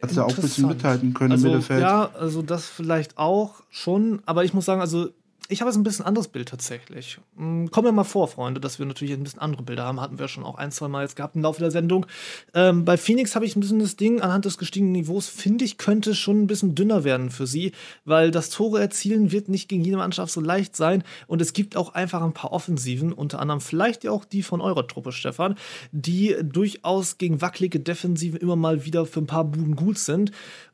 Hat 0.01 0.09
sie 0.09 0.23
auch 0.23 0.29
ein 0.35 0.41
bisschen 0.41 0.67
mithalten 0.67 1.13
können 1.13 1.31
Also, 1.33 1.47
im 1.47 1.53
Mittelfeld. 1.53 1.81
ja, 1.81 2.09
also 2.15 2.41
das 2.41 2.65
vielleicht 2.65 3.17
auch 3.17 3.63
schon, 3.69 4.21
aber 4.25 4.43
ich 4.43 4.53
muss 4.53 4.65
sagen, 4.65 4.81
also 4.81 5.09
ich 5.49 5.61
habe 5.61 5.69
jetzt 5.69 5.77
ein 5.77 5.83
bisschen 5.83 6.05
anderes 6.05 6.29
Bild 6.29 6.47
tatsächlich. 6.49 7.19
Hm, 7.35 7.69
Kommen 7.69 7.87
wir 7.87 7.91
mal 7.91 8.03
vor, 8.03 8.27
Freunde, 8.27 8.61
dass 8.61 8.79
wir 8.79 8.85
natürlich 8.85 9.13
ein 9.13 9.23
bisschen 9.23 9.39
andere 9.39 9.63
Bilder 9.63 9.83
haben. 9.83 9.99
Hatten 9.99 10.17
wir 10.17 10.27
schon 10.27 10.45
auch 10.45 10.55
ein, 10.55 10.71
zwei 10.71 10.87
Mal 10.87 11.03
jetzt 11.03 11.15
gehabt 11.15 11.35
im 11.35 11.41
Laufe 11.41 11.59
der 11.59 11.71
Sendung. 11.71 12.05
Ähm, 12.53 12.85
bei 12.85 12.95
Phoenix 12.97 13.35
habe 13.35 13.45
ich 13.45 13.55
ein 13.55 13.59
bisschen 13.59 13.79
das 13.79 13.97
Ding, 13.97 14.21
anhand 14.21 14.45
des 14.45 14.57
gestiegenen 14.57 14.93
Niveaus, 14.93 15.27
finde 15.27 15.65
ich, 15.65 15.77
könnte 15.77 16.15
schon 16.15 16.41
ein 16.41 16.47
bisschen 16.47 16.75
dünner 16.75 17.03
werden 17.03 17.29
für 17.29 17.45
sie, 17.45 17.73
weil 18.05 18.31
das 18.31 18.49
Tore 18.49 18.79
erzielen 18.79 19.31
wird 19.31 19.49
nicht 19.49 19.67
gegen 19.67 19.83
jede 19.83 19.97
Mannschaft 19.97 20.31
so 20.31 20.39
leicht 20.39 20.75
sein. 20.75 21.03
Und 21.27 21.41
es 21.41 21.53
gibt 21.53 21.75
auch 21.75 21.93
einfach 21.93 22.21
ein 22.21 22.33
paar 22.33 22.53
Offensiven, 22.53 23.11
unter 23.11 23.39
anderem 23.39 23.59
vielleicht 23.59 24.03
ja 24.05 24.11
auch 24.11 24.25
die 24.25 24.43
von 24.43 24.61
eurer 24.61 24.87
Truppe, 24.87 25.11
Stefan, 25.11 25.55
die 25.91 26.35
durchaus 26.41 27.17
gegen 27.17 27.41
wackelige 27.41 27.79
Defensiven 27.79 28.39
immer 28.39 28.55
mal 28.55 28.85
wieder 28.85 29.05
für 29.05 29.19
ein 29.19 29.27
paar 29.27 29.45
Buden 29.45 29.75
gut 29.75 29.97
sind. 29.97 30.31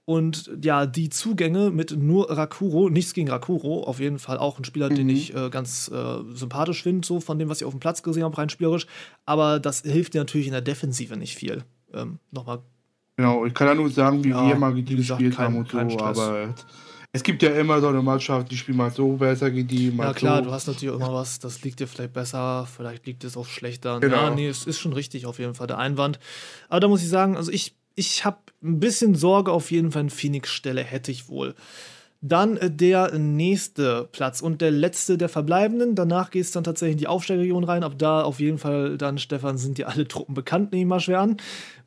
Und 0.10 0.49
ja, 0.64 0.88
die 0.88 1.10
Zugänge 1.10 1.69
mit 1.69 1.91
nur 1.95 2.31
Rakuro, 2.36 2.90
nichts 2.90 3.14
gegen 3.14 3.30
Rakuro, 3.30 3.84
auf 3.84 3.99
jeden 3.99 4.18
Fall 4.18 4.40
auch 4.40 4.57
ein 4.57 4.64
Spieler, 4.64 4.90
den 4.90 5.06
Mhm. 5.06 5.14
ich 5.14 5.36
äh, 5.36 5.52
ganz 5.52 5.88
äh, 5.94 6.23
sympathisch 6.34 6.81
finde, 6.81 7.06
so 7.06 7.19
von 7.19 7.38
dem, 7.38 7.48
was 7.48 7.61
ich 7.61 7.65
auf 7.65 7.76
dem 7.76 7.80
Platz 7.80 8.02
gesehen 8.02 8.23
habe, 8.23 8.36
rein 8.36 8.49
spielerisch. 8.49 8.88
Aber 9.27 9.60
das 9.60 9.81
hilft 9.81 10.15
dir 10.15 10.22
natürlich 10.22 10.48
in 10.48 10.53
der 10.53 10.61
Defensive 10.64 11.15
nicht 11.15 11.36
viel. 11.36 11.64
Ähm, 11.94 12.18
Nochmal, 12.31 12.61
Genau, 13.18 13.45
ich 13.45 13.53
kann 13.53 13.68
ja 13.68 13.76
nur 13.76 13.91
sagen, 13.91 14.23
wie 14.23 14.30
Ja, 14.30 14.48
wir 14.48 14.56
mal 14.56 14.73
gegen 14.73 14.88
die 14.88 14.95
gespielt 14.95 15.36
kein- 15.36 15.45
haben 15.45 15.57
und 15.57 15.69
so, 15.72 15.90
Stress. 15.91 16.18
aber 16.18 16.56
es 17.11 17.22
gibt 17.22 17.44
ja 17.44 17.52
immer 17.52 17.80
so 17.80 17.90
eine 17.90 18.02
Mannschaft, 18.02 18.49
die 18.49 18.57
spielt 18.57 18.77
mal 18.80 18.90
so 18.90 19.18
besser 19.18 19.52
gegen 19.52 19.68
die, 19.68 19.91
mal 19.91 20.06
ja 20.07 20.14
klar, 20.14 20.38
so. 20.40 20.45
du 20.45 20.52
hast 20.52 20.65
natürlich 20.65 20.95
immer 20.95 21.14
was, 21.14 21.38
das 21.38 21.61
liegt 21.64 21.80
dir 21.81 21.88
vielleicht 21.88 22.14
besser, 22.14 22.65
vielleicht 22.76 23.06
liegt 23.06 23.23
es 23.26 23.38
auch 23.38 23.45
schlechter. 23.45 23.99
Genau. 23.99 24.15
Ja, 24.30 24.34
nee, 24.34 24.48
es 24.48 24.65
ist 24.65 24.80
schon 24.80 24.94
richtig 24.94 25.27
auf 25.27 25.38
jeden 25.38 25.53
Fall 25.53 25.68
der 25.68 25.77
Einwand. 25.77 26.18
Aber 26.68 26.80
da 26.80 26.88
muss 26.88 27.03
ich 27.03 27.10
sagen, 27.10 27.36
also 27.38 27.52
ich, 27.52 27.76
ich 27.99 28.23
habe 28.23 28.38
ein 28.63 28.80
bisschen 28.80 29.13
Sorge 29.13 29.51
auf 29.51 29.71
jeden 29.71 29.91
Fall, 29.91 30.03
in 30.03 30.09
Phoenix-Stelle 30.09 30.81
hätte 30.81 31.11
ich 31.11 31.27
wohl. 31.27 31.53
Dann 32.21 32.57
äh, 32.57 32.71
der 32.71 33.17
nächste 33.17 34.07
Platz 34.11 34.41
und 34.41 34.61
der 34.61 34.71
letzte 34.71 35.17
der 35.17 35.30
Verbleibenden. 35.30 35.95
Danach 35.95 36.31
geht 36.31 36.43
es 36.43 36.51
dann 36.51 36.63
tatsächlich 36.63 36.93
in 36.93 36.99
die 36.99 37.07
Aufsteigerregion 37.07 37.63
rein. 37.63 37.84
Ab 37.84 37.93
da 37.97 38.23
auf 38.23 38.39
jeden 38.39 38.57
Fall 38.57 38.97
dann, 38.97 39.17
Stefan, 39.17 39.57
sind 39.57 39.77
dir 39.77 39.89
alle 39.89 40.07
Truppen 40.07 40.34
bekannt, 40.34 40.71
nehme 40.71 40.81
ich 40.84 40.88
mal 40.88 40.99
schwer 40.99 41.19
an. 41.19 41.38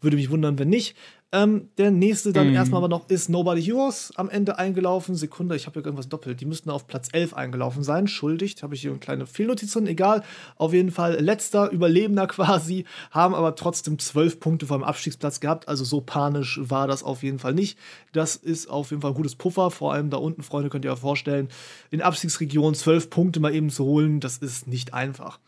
Würde 0.01 0.16
mich 0.16 0.30
wundern, 0.30 0.59
wenn 0.59 0.68
nicht. 0.68 0.97
Ähm, 1.35 1.71
der 1.79 1.91
nächste 1.91 2.33
dann 2.33 2.49
Mhm. 2.49 2.55
erstmal 2.55 2.81
aber 2.81 2.89
noch 2.89 3.09
ist 3.09 3.31
Nobody 3.31 3.63
Heroes 3.63 4.13
am 4.17 4.29
Ende 4.29 4.59
eingelaufen. 4.59 5.15
Sekunde, 5.15 5.57
ich 5.57 5.65
habe 5.67 5.81
hier 5.81 5.87
irgendwas 5.87 6.11
doppelt. 6.11 6.41
Die 6.43 6.45
müssten 6.45 6.69
auf 6.69 6.87
Platz 6.87 7.09
11 7.11 7.33
eingelaufen 7.33 7.83
sein. 7.83 8.07
Schuldig, 8.07 8.63
habe 8.63 8.75
ich 8.75 8.83
hier 8.83 8.91
eine 8.91 9.01
kleine 9.01 9.27
Fehlnotiz 9.27 9.73
drin. 9.73 9.87
Egal, 9.87 10.25
auf 10.57 10.75
jeden 10.75 10.91
Fall 10.91 11.19
letzter 11.21 11.71
Überlebender 11.71 12.27
quasi, 12.29 12.85
haben 13.11 13.35
aber 13.35 13.55
trotzdem 13.55 13.99
12 13.99 14.41
Punkte 14.41 14.67
vom 14.67 14.85
Abstiegsplatz 14.85 15.41
gehabt. 15.41 15.69
Also 15.69 15.85
so 15.85 16.03
panisch 16.03 16.61
war 16.63 16.87
das 16.87 17.03
auf 17.03 17.23
jeden 17.23 17.39
Fall 17.39 17.55
nicht. 17.55 17.79
Das 18.13 18.37
ist 18.37 18.69
auf 18.69 18.91
jeden 18.91 19.01
Fall 19.01 19.13
ein 19.13 19.17
gutes 19.17 19.35
Puffer. 19.35 19.71
Vor 19.71 19.95
allem 19.95 20.11
da 20.11 20.19
unten, 20.19 20.43
Freunde, 20.43 20.69
könnt 20.69 20.85
ihr 20.85 20.93
euch 20.93 20.99
vorstellen, 20.99 21.49
in 21.91 22.03
Abstiegsregionen 22.03 22.75
12 22.75 23.09
Punkte 23.09 23.41
mal 23.41 23.55
eben 23.55 23.71
zu 23.71 23.85
holen, 23.85 24.21
das 24.21 24.37
ist 24.37 24.67
nicht 24.67 24.93
einfach. 24.93 25.39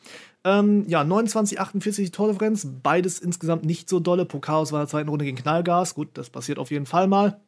Ähm, 0.44 0.86
ja, 0.88 1.04
29, 1.04 1.58
48 1.58 2.12
Tordifferenz, 2.12 2.66
beides 2.82 3.18
insgesamt 3.18 3.64
nicht 3.64 3.88
so 3.88 3.98
dolle. 3.98 4.26
Pokaos 4.26 4.72
war 4.72 4.80
in 4.80 4.84
der 4.84 4.90
zweiten 4.90 5.08
Runde 5.08 5.24
gegen 5.24 5.38
Knallgas. 5.38 5.94
Gut, 5.94 6.08
das 6.14 6.28
passiert 6.28 6.58
auf 6.58 6.70
jeden 6.70 6.86
Fall 6.86 7.08
mal. 7.08 7.40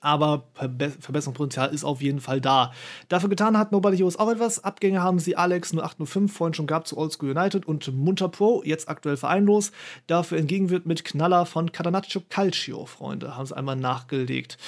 Aber 0.00 0.44
Verbe 0.54 0.90
Verbesserungspotenzial 0.90 1.72
ist 1.74 1.84
auf 1.84 2.00
jeden 2.00 2.20
Fall 2.20 2.40
da. 2.40 2.72
Dafür 3.08 3.28
getan 3.28 3.58
hat 3.58 3.72
Nobody 3.72 3.96
Heroes 3.96 4.18
auch 4.18 4.30
etwas. 4.30 4.62
Abgänge 4.64 5.02
haben 5.02 5.18
sie 5.18 5.36
Alex 5.36 5.72
0805 5.72 6.32
vorhin 6.32 6.54
schon 6.54 6.66
gehabt 6.66 6.88
zu 6.88 6.96
Oldschool 6.96 7.30
United 7.30 7.66
und 7.66 7.92
Munter 7.94 8.28
Pro, 8.28 8.62
jetzt 8.64 8.88
aktuell 8.88 9.16
vereinlos. 9.16 9.72
Dafür 10.06 10.38
entgegenwirkt 10.38 10.86
mit 10.86 11.04
Knaller 11.04 11.46
von 11.46 11.72
Catanaccio 11.72 12.22
Calcio, 12.28 12.86
Freunde. 12.86 13.36
Haben 13.36 13.46
sie 13.46 13.56
einmal 13.56 13.76
nachgelegt. 13.76 14.58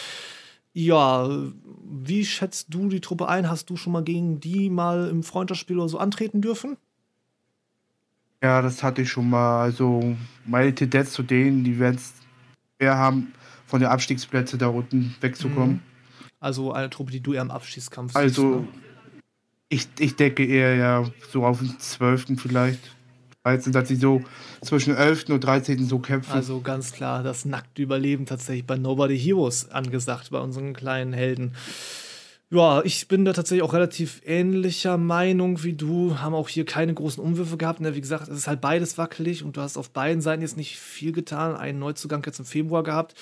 Ja, 0.74 1.28
wie 1.84 2.24
schätzt 2.24 2.68
du 2.70 2.88
die 2.88 3.00
Truppe 3.00 3.28
ein? 3.28 3.48
Hast 3.48 3.68
du 3.70 3.76
schon 3.76 3.92
mal 3.92 4.02
gegen 4.04 4.40
die 4.40 4.70
mal 4.70 5.08
im 5.08 5.22
Freundschaftsspiel 5.22 5.78
oder 5.78 5.88
so 5.88 5.98
antreten 5.98 6.40
dürfen? 6.40 6.76
Ja, 8.42 8.60
das 8.60 8.82
hatte 8.82 9.02
ich 9.02 9.10
schon 9.10 9.30
mal. 9.30 9.62
Also 9.62 10.16
meine 10.44 10.74
Tendenz 10.74 11.12
zu 11.12 11.22
denen, 11.22 11.62
die 11.64 11.78
werden 11.78 11.96
es 11.96 12.12
schwer 12.76 12.96
haben, 12.96 13.32
von 13.66 13.80
den 13.80 13.88
Abstiegsplätzen 13.88 14.58
da 14.58 14.66
unten 14.66 15.14
wegzukommen. 15.20 15.80
Also 16.40 16.72
eine 16.72 16.90
Truppe, 16.90 17.12
die 17.12 17.20
du 17.20 17.34
eher 17.34 17.42
im 17.42 17.52
Abschießkampf 17.52 18.16
Also 18.16 18.60
siehst, 18.60 18.72
ne? 18.74 18.82
ich, 19.68 19.88
ich 20.00 20.16
denke 20.16 20.44
eher 20.44 20.74
ja 20.74 21.04
so 21.30 21.46
auf 21.46 21.60
den 21.60 21.78
12. 21.78 22.40
vielleicht. 22.40 22.96
13, 23.44 23.72
dass 23.72 23.88
sie 23.88 23.96
so 23.96 24.22
zwischen 24.60 24.94
11. 24.96 25.30
und 25.30 25.42
13. 25.42 25.84
so 25.86 25.98
kämpfen. 25.98 26.32
Also 26.32 26.60
ganz 26.60 26.92
klar 26.92 27.22
das 27.24 27.44
nackte 27.44 27.82
Überleben 27.82 28.24
tatsächlich 28.24 28.66
bei 28.66 28.76
Nobody 28.76 29.18
Heroes 29.18 29.68
angesagt, 29.70 30.30
bei 30.30 30.38
unseren 30.38 30.74
kleinen 30.74 31.12
Helden. 31.12 31.54
Ja, 32.54 32.82
ich 32.84 33.08
bin 33.08 33.24
da 33.24 33.32
tatsächlich 33.32 33.62
auch 33.62 33.72
relativ 33.72 34.20
ähnlicher 34.26 34.98
Meinung 34.98 35.62
wie 35.62 35.72
du. 35.72 36.18
Haben 36.18 36.34
auch 36.34 36.50
hier 36.50 36.66
keine 36.66 36.92
großen 36.92 37.22
Umwürfe 37.22 37.56
gehabt. 37.56 37.80
Ne? 37.80 37.94
Wie 37.94 38.00
gesagt, 38.02 38.28
es 38.28 38.36
ist 38.36 38.46
halt 38.46 38.60
beides 38.60 38.98
wackelig 38.98 39.42
und 39.42 39.56
du 39.56 39.62
hast 39.62 39.78
auf 39.78 39.88
beiden 39.88 40.20
Seiten 40.20 40.42
jetzt 40.42 40.58
nicht 40.58 40.78
viel 40.78 41.12
getan. 41.12 41.56
Einen 41.56 41.78
Neuzugang 41.78 42.22
jetzt 42.26 42.40
im 42.40 42.44
Februar 42.44 42.82
gehabt 42.82 43.14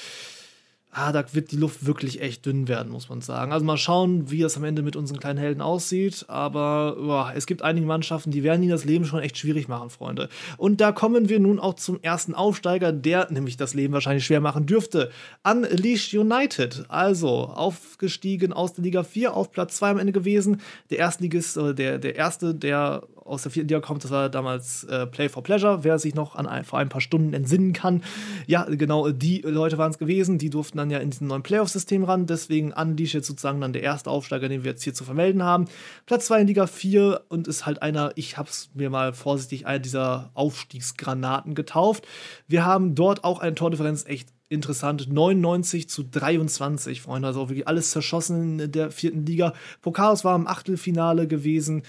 ah, 0.92 1.12
da 1.12 1.24
wird 1.32 1.52
die 1.52 1.56
Luft 1.56 1.86
wirklich 1.86 2.20
echt 2.20 2.46
dünn 2.46 2.66
werden, 2.68 2.90
muss 2.90 3.08
man 3.08 3.20
sagen. 3.20 3.52
Also 3.52 3.64
mal 3.64 3.76
schauen, 3.76 4.30
wie 4.30 4.42
es 4.42 4.56
am 4.56 4.64
Ende 4.64 4.82
mit 4.82 4.96
unseren 4.96 5.20
kleinen 5.20 5.38
Helden 5.38 5.60
aussieht. 5.60 6.24
Aber 6.28 6.96
boah, 6.96 7.32
es 7.34 7.46
gibt 7.46 7.62
einige 7.62 7.86
Mannschaften, 7.86 8.30
die 8.30 8.42
werden 8.42 8.62
ihnen 8.62 8.72
das 8.72 8.84
Leben 8.84 9.04
schon 9.04 9.20
echt 9.20 9.38
schwierig 9.38 9.68
machen, 9.68 9.90
Freunde. 9.90 10.28
Und 10.56 10.80
da 10.80 10.92
kommen 10.92 11.28
wir 11.28 11.38
nun 11.38 11.58
auch 11.58 11.74
zum 11.74 12.00
ersten 12.02 12.34
Aufsteiger, 12.34 12.92
der 12.92 13.30
nämlich 13.30 13.56
das 13.56 13.74
Leben 13.74 13.94
wahrscheinlich 13.94 14.26
schwer 14.26 14.40
machen 14.40 14.66
dürfte. 14.66 15.10
Unleashed 15.44 16.18
United. 16.18 16.84
Also 16.88 17.28
aufgestiegen 17.28 18.52
aus 18.52 18.74
der 18.74 18.84
Liga 18.84 19.02
4 19.04 19.34
auf 19.34 19.52
Platz 19.52 19.76
2 19.76 19.90
am 19.90 19.98
Ende 19.98 20.12
gewesen. 20.12 20.60
Der 20.90 20.98
Erstligist, 20.98 21.56
äh, 21.56 21.74
der, 21.74 21.98
der 21.98 22.16
erste, 22.16 22.54
der 22.54 23.02
aus 23.30 23.42
der 23.42 23.52
vierten 23.52 23.68
Liga 23.68 23.80
kommt, 23.80 24.04
das 24.04 24.10
war 24.10 24.28
damals 24.28 24.84
äh, 24.84 25.06
Play 25.06 25.28
for 25.28 25.42
Pleasure, 25.42 25.84
wer 25.84 25.98
sich 25.98 26.14
noch 26.14 26.34
an 26.34 26.46
ein, 26.46 26.64
vor 26.64 26.78
ein 26.78 26.88
paar 26.88 27.00
Stunden 27.00 27.32
entsinnen 27.32 27.72
kann. 27.72 28.02
Ja, 28.46 28.64
genau, 28.64 29.10
die 29.10 29.40
Leute 29.42 29.78
waren 29.78 29.90
es 29.90 29.98
gewesen, 29.98 30.38
die 30.38 30.50
durften 30.50 30.78
dann 30.78 30.90
ja 30.90 30.98
in 30.98 31.10
diesem 31.10 31.28
neuen 31.28 31.42
Playoff-System 31.42 32.04
ran, 32.04 32.26
deswegen 32.26 32.72
Unleash 32.72 33.14
jetzt 33.14 33.26
sozusagen 33.28 33.60
dann 33.60 33.72
der 33.72 33.82
erste 33.82 34.10
Aufsteiger, 34.10 34.48
den 34.48 34.64
wir 34.64 34.72
jetzt 34.72 34.82
hier 34.82 34.94
zu 34.94 35.04
vermelden 35.04 35.42
haben. 35.42 35.66
Platz 36.06 36.26
2 36.26 36.42
in 36.42 36.46
Liga 36.48 36.66
4 36.66 37.22
und 37.28 37.48
ist 37.48 37.66
halt 37.66 37.82
einer, 37.82 38.12
ich 38.16 38.36
habe 38.36 38.48
es 38.48 38.70
mir 38.74 38.90
mal 38.90 39.12
vorsichtig, 39.12 39.66
einer 39.66 39.78
dieser 39.78 40.30
Aufstiegsgranaten 40.34 41.54
getauft. 41.54 42.06
Wir 42.48 42.64
haben 42.64 42.94
dort 42.94 43.24
auch 43.24 43.40
eine 43.40 43.54
Tordifferenz 43.54 44.04
echt 44.06 44.28
interessant. 44.50 45.10
99 45.10 45.88
zu 45.88 46.02
23, 46.02 47.00
Freunde. 47.00 47.28
Also 47.28 47.48
wirklich 47.48 47.66
alles 47.66 47.90
zerschossen 47.90 48.58
in 48.58 48.72
der 48.72 48.90
vierten 48.90 49.24
Liga. 49.24 49.54
Pokals 49.80 50.24
war 50.24 50.36
im 50.36 50.46
Achtelfinale 50.46 51.26
gewesen 51.26 51.84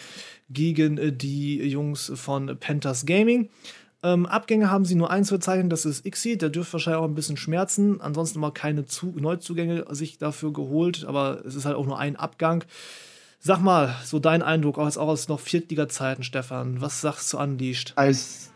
gegen 0.50 0.98
äh, 0.98 1.12
die 1.12 1.58
Jungs 1.68 2.12
von 2.16 2.58
Panthers 2.60 3.06
Gaming. 3.06 3.50
Ähm, 4.04 4.26
Abgänge 4.26 4.72
haben 4.72 4.86
sie 4.86 4.96
nur 4.96 5.12
eins 5.12 5.30
verzeichnet, 5.30 5.72
das 5.72 5.86
ist 5.86 6.06
Ixi, 6.06 6.36
der 6.38 6.50
dürfte 6.50 6.74
wahrscheinlich 6.74 7.02
auch 7.02 7.08
ein 7.08 7.14
bisschen 7.14 7.38
schmerzen. 7.38 8.02
Ansonsten 8.02 8.40
mal 8.40 8.52
keine 8.52 8.86
Zu 8.86 9.14
Neuzugänge 9.16 9.86
sich 9.92 10.18
dafür 10.18 10.54
geholt, 10.54 11.06
aber 11.06 11.44
es 11.46 11.56
ist 11.56 11.66
halt 11.66 11.76
auch 11.76 11.86
nur 11.86 12.00
ein 12.00 12.16
Abgang. 12.16 12.64
Sag 13.40 13.60
mal, 13.60 13.96
so 14.04 14.20
dein 14.20 14.42
Eindruck, 14.42 14.78
auch, 14.78 14.98
auch 14.98 15.08
aus 15.08 15.28
noch 15.28 15.40
Viertliga-Zeiten, 15.40 16.24
Stefan. 16.24 16.82
Was 16.82 17.02
sagst 17.02 17.34
du 17.34 17.38
zu 17.38 17.44
Unleashed? 17.44 17.94
Als 17.96 18.52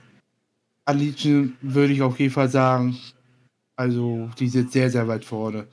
Unleashed 0.87 1.27
würde 1.61 1.93
ich 1.93 2.01
auf 2.01 2.19
jeden 2.19 2.33
Fall 2.33 2.49
sagen, 2.49 2.97
also 3.75 4.29
die 4.39 4.47
sind 4.47 4.71
sehr, 4.71 4.89
sehr 4.89 5.07
weit 5.07 5.25
vorne. 5.25 5.67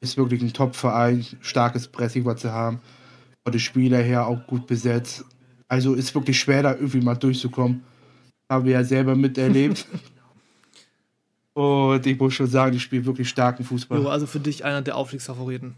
Ist 0.00 0.16
wirklich 0.16 0.42
ein 0.42 0.52
Top-Verein, 0.52 1.24
starkes 1.40 1.88
Pressing, 1.88 2.24
was 2.24 2.42
sie 2.42 2.52
haben. 2.52 2.80
Von 3.44 3.52
den 3.52 3.60
Spieler 3.60 3.98
her 3.98 4.26
auch 4.26 4.46
gut 4.46 4.66
besetzt. 4.66 5.24
Also 5.68 5.94
ist 5.94 6.14
wirklich 6.14 6.38
schwer, 6.38 6.62
da 6.62 6.74
irgendwie 6.74 7.00
mal 7.00 7.14
durchzukommen. 7.14 7.84
Haben 8.50 8.64
wir 8.66 8.72
ja 8.72 8.84
selber 8.84 9.14
miterlebt. 9.14 9.86
Und 11.54 12.04
ich 12.04 12.18
muss 12.18 12.34
schon 12.34 12.48
sagen, 12.48 12.72
die 12.72 12.80
spielen 12.80 13.06
wirklich 13.06 13.28
starken 13.28 13.64
Fußball. 13.64 14.02
Jo, 14.02 14.08
also 14.08 14.26
für 14.26 14.40
dich 14.40 14.64
einer 14.64 14.82
der 14.82 14.96
Aufstiegsfavoriten. 14.96 15.76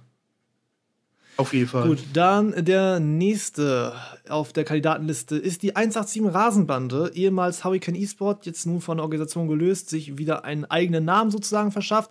Auf 1.36 1.52
jeden 1.52 1.68
Fall. 1.68 1.88
Gut, 1.88 1.98
dann 2.14 2.64
der 2.64 2.98
nächste 2.98 3.92
auf 4.28 4.52
der 4.52 4.64
Kandidatenliste 4.64 5.36
ist 5.36 5.62
die 5.62 5.76
187 5.76 6.34
Rasenbande, 6.34 7.10
ehemals 7.14 7.64
Hurricane 7.64 7.96
eSport, 7.96 8.46
jetzt 8.46 8.66
nun 8.66 8.80
von 8.80 8.96
der 8.96 9.04
Organisation 9.04 9.46
gelöst, 9.46 9.90
sich 9.90 10.16
wieder 10.16 10.44
einen 10.44 10.64
eigenen 10.64 11.04
Namen 11.04 11.30
sozusagen 11.30 11.72
verschafft 11.72 12.10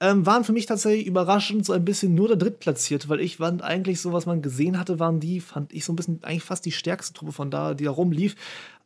ähm, 0.00 0.24
waren 0.26 0.44
für 0.44 0.52
mich 0.52 0.66
tatsächlich 0.66 1.06
überraschend 1.06 1.66
so 1.66 1.72
ein 1.72 1.84
bisschen 1.84 2.14
nur 2.14 2.28
der 2.28 2.36
Drittplatzierte, 2.36 3.08
weil 3.08 3.20
ich 3.20 3.38
fand 3.38 3.62
eigentlich 3.62 4.00
so, 4.00 4.12
was 4.12 4.26
man 4.26 4.42
gesehen 4.42 4.78
hatte, 4.78 5.00
waren 5.00 5.18
die, 5.18 5.40
fand 5.40 5.72
ich 5.72 5.84
so 5.84 5.92
ein 5.92 5.96
bisschen 5.96 6.20
eigentlich 6.22 6.44
fast 6.44 6.64
die 6.64 6.72
stärkste 6.72 7.14
Truppe 7.14 7.32
von 7.32 7.50
da, 7.50 7.74
die 7.74 7.84
da 7.84 7.90
rumlief. 7.90 8.36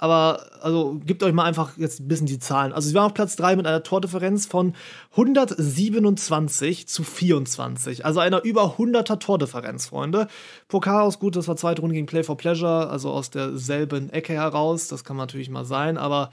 Aber 0.03 0.47
also 0.61 1.01
gebt 1.07 1.23
euch 1.23 1.33
mal 1.33 1.45
einfach 1.45 1.79
jetzt 1.79 2.01
ein 2.01 2.09
bisschen 2.09 2.27
die 2.27 2.41
Zahlen. 2.41 2.73
Also 2.73 2.89
sie 2.89 2.95
waren 2.97 3.07
auf 3.07 3.15
Platz 3.15 3.37
3 3.37 3.55
mit 3.55 3.69
einer 3.69 3.85
Tordifferenz 3.85 4.47
von 4.47 4.75
127 5.13 6.89
zu 6.89 7.05
24. 7.05 8.05
Also 8.05 8.19
einer 8.19 8.43
über 8.43 8.79
100er 8.79 9.21
Tordifferenz, 9.21 9.87
Freunde. 9.87 10.27
Pokal 10.67 11.03
aus 11.03 11.21
gut, 11.21 11.37
das 11.37 11.47
war 11.47 11.55
zweite 11.55 11.83
Runde 11.83 11.95
gegen 11.95 12.09
Play 12.09 12.25
for 12.25 12.37
Pleasure, 12.37 12.91
also 12.91 13.13
aus 13.13 13.31
derselben 13.31 14.11
Ecke 14.11 14.33
heraus. 14.33 14.89
Das 14.89 15.05
kann 15.05 15.17
natürlich 15.17 15.51
mal 15.51 15.65
sein, 15.65 15.97
aber 15.97 16.31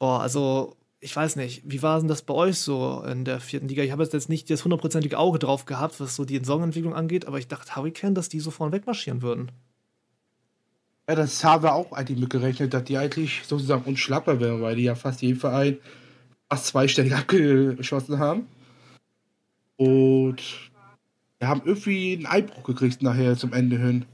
boah, 0.00 0.20
also 0.20 0.74
ich 0.98 1.14
weiß 1.14 1.36
nicht, 1.36 1.62
wie 1.64 1.84
war 1.84 2.00
denn 2.00 2.08
das 2.08 2.22
bei 2.22 2.34
euch 2.34 2.58
so 2.58 3.04
in 3.06 3.24
der 3.24 3.38
vierten 3.38 3.68
Liga? 3.68 3.84
Ich 3.84 3.92
habe 3.92 4.02
jetzt 4.02 4.28
nicht 4.28 4.50
das 4.50 4.64
hundertprozentige 4.64 5.20
Auge 5.20 5.38
drauf 5.38 5.66
gehabt, 5.66 6.00
was 6.00 6.16
so 6.16 6.24
die 6.24 6.38
Saisonentwicklung 6.38 6.94
angeht, 6.94 7.28
aber 7.28 7.38
ich 7.38 7.46
dachte, 7.46 7.76
Hurricane, 7.76 8.16
dass 8.16 8.28
die 8.28 8.40
so 8.40 8.50
vorne 8.50 8.72
wegmarschieren 8.72 9.22
würden. 9.22 9.52
Ja, 11.08 11.16
das 11.16 11.42
haben 11.42 11.64
wir 11.64 11.74
auch 11.74 11.92
eigentlich 11.92 12.18
mitgerechnet, 12.18 12.72
dass 12.72 12.84
die 12.84 12.96
eigentlich 12.96 13.42
sozusagen 13.44 13.84
unschlagbar 13.84 14.40
wären, 14.40 14.62
weil 14.62 14.76
die 14.76 14.84
ja 14.84 14.94
fast 14.94 15.20
jeden 15.22 15.38
Verein 15.38 15.78
fast 16.48 16.66
zweistellig 16.66 17.14
abgeschossen 17.16 18.18
haben. 18.18 18.46
Und 19.76 20.70
wir 21.38 21.48
haben 21.48 21.62
irgendwie 21.64 22.14
einen 22.14 22.26
Einbruch 22.26 22.62
gekriegt 22.62 23.02
nachher 23.02 23.36
zum 23.36 23.52
Ende 23.52 23.78
hin. 23.78 24.04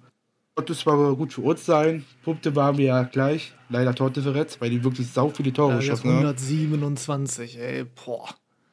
Konnte 0.54 0.74
zwar 0.74 1.14
gut 1.14 1.32
für 1.34 1.42
uns 1.42 1.66
sein, 1.66 2.04
Punkte 2.24 2.56
waren 2.56 2.78
wir 2.78 2.86
ja 2.86 3.02
gleich, 3.02 3.52
leider 3.68 3.94
Tordifferenz, 3.94 4.60
weil 4.60 4.70
die 4.70 4.82
wirklich 4.82 5.08
sau 5.08 5.28
viele 5.28 5.52
Tore 5.52 5.72
ja, 5.72 5.78
geschossen 5.78 6.08
haben. 6.08 6.18
127, 6.18 7.58
ey, 7.58 7.84
boah. 7.84 8.28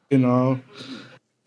Genau. 0.08 0.58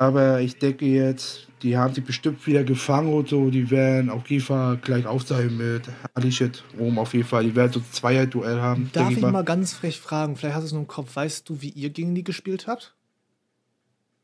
Aber 0.01 0.39
ich 0.39 0.57
denke 0.57 0.85
jetzt, 0.85 1.47
die 1.61 1.77
haben 1.77 1.93
sich 1.93 2.05
bestimmt 2.05 2.47
wieder 2.47 2.63
gefangen 2.63 3.13
und 3.13 3.27
so. 3.27 3.49
Die 3.49 3.69
werden 3.69 4.09
auf 4.09 4.30
jeden 4.30 4.43
Fall 4.43 4.77
gleich 4.77 5.05
aufzeigen 5.05 5.57
mit 5.57 5.84
Alichet 6.13 6.63
Rom 6.80 6.97
auf 6.97 7.13
jeden 7.13 7.27
Fall. 7.27 7.43
Die 7.43 7.53
werden 7.53 7.73
so 7.73 7.80
ein 7.81 7.85
Zweier-Duell 7.91 8.61
haben. 8.61 8.89
Darf 8.93 9.09
ich, 9.09 9.17
ich 9.17 9.21
mal. 9.21 9.34
mal 9.34 9.43
ganz 9.43 9.73
frech 9.73 9.99
fragen, 9.99 10.38
vielleicht 10.38 10.55
hast 10.55 10.63
du 10.63 10.67
es 10.67 10.71
nur 10.71 10.84
im 10.84 10.88
Kopf, 10.88 11.17
weißt 11.17 11.49
du, 11.49 11.61
wie 11.61 11.69
ihr 11.69 11.89
gegen 11.89 12.15
die 12.15 12.23
gespielt 12.23 12.65
habt? 12.65 12.95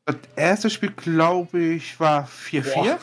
Das 0.06 0.16
erste 0.38 0.70
Spiel, 0.70 0.92
glaube 0.92 1.60
ich, 1.60 2.00
war 2.00 2.26
4-4. 2.26 2.98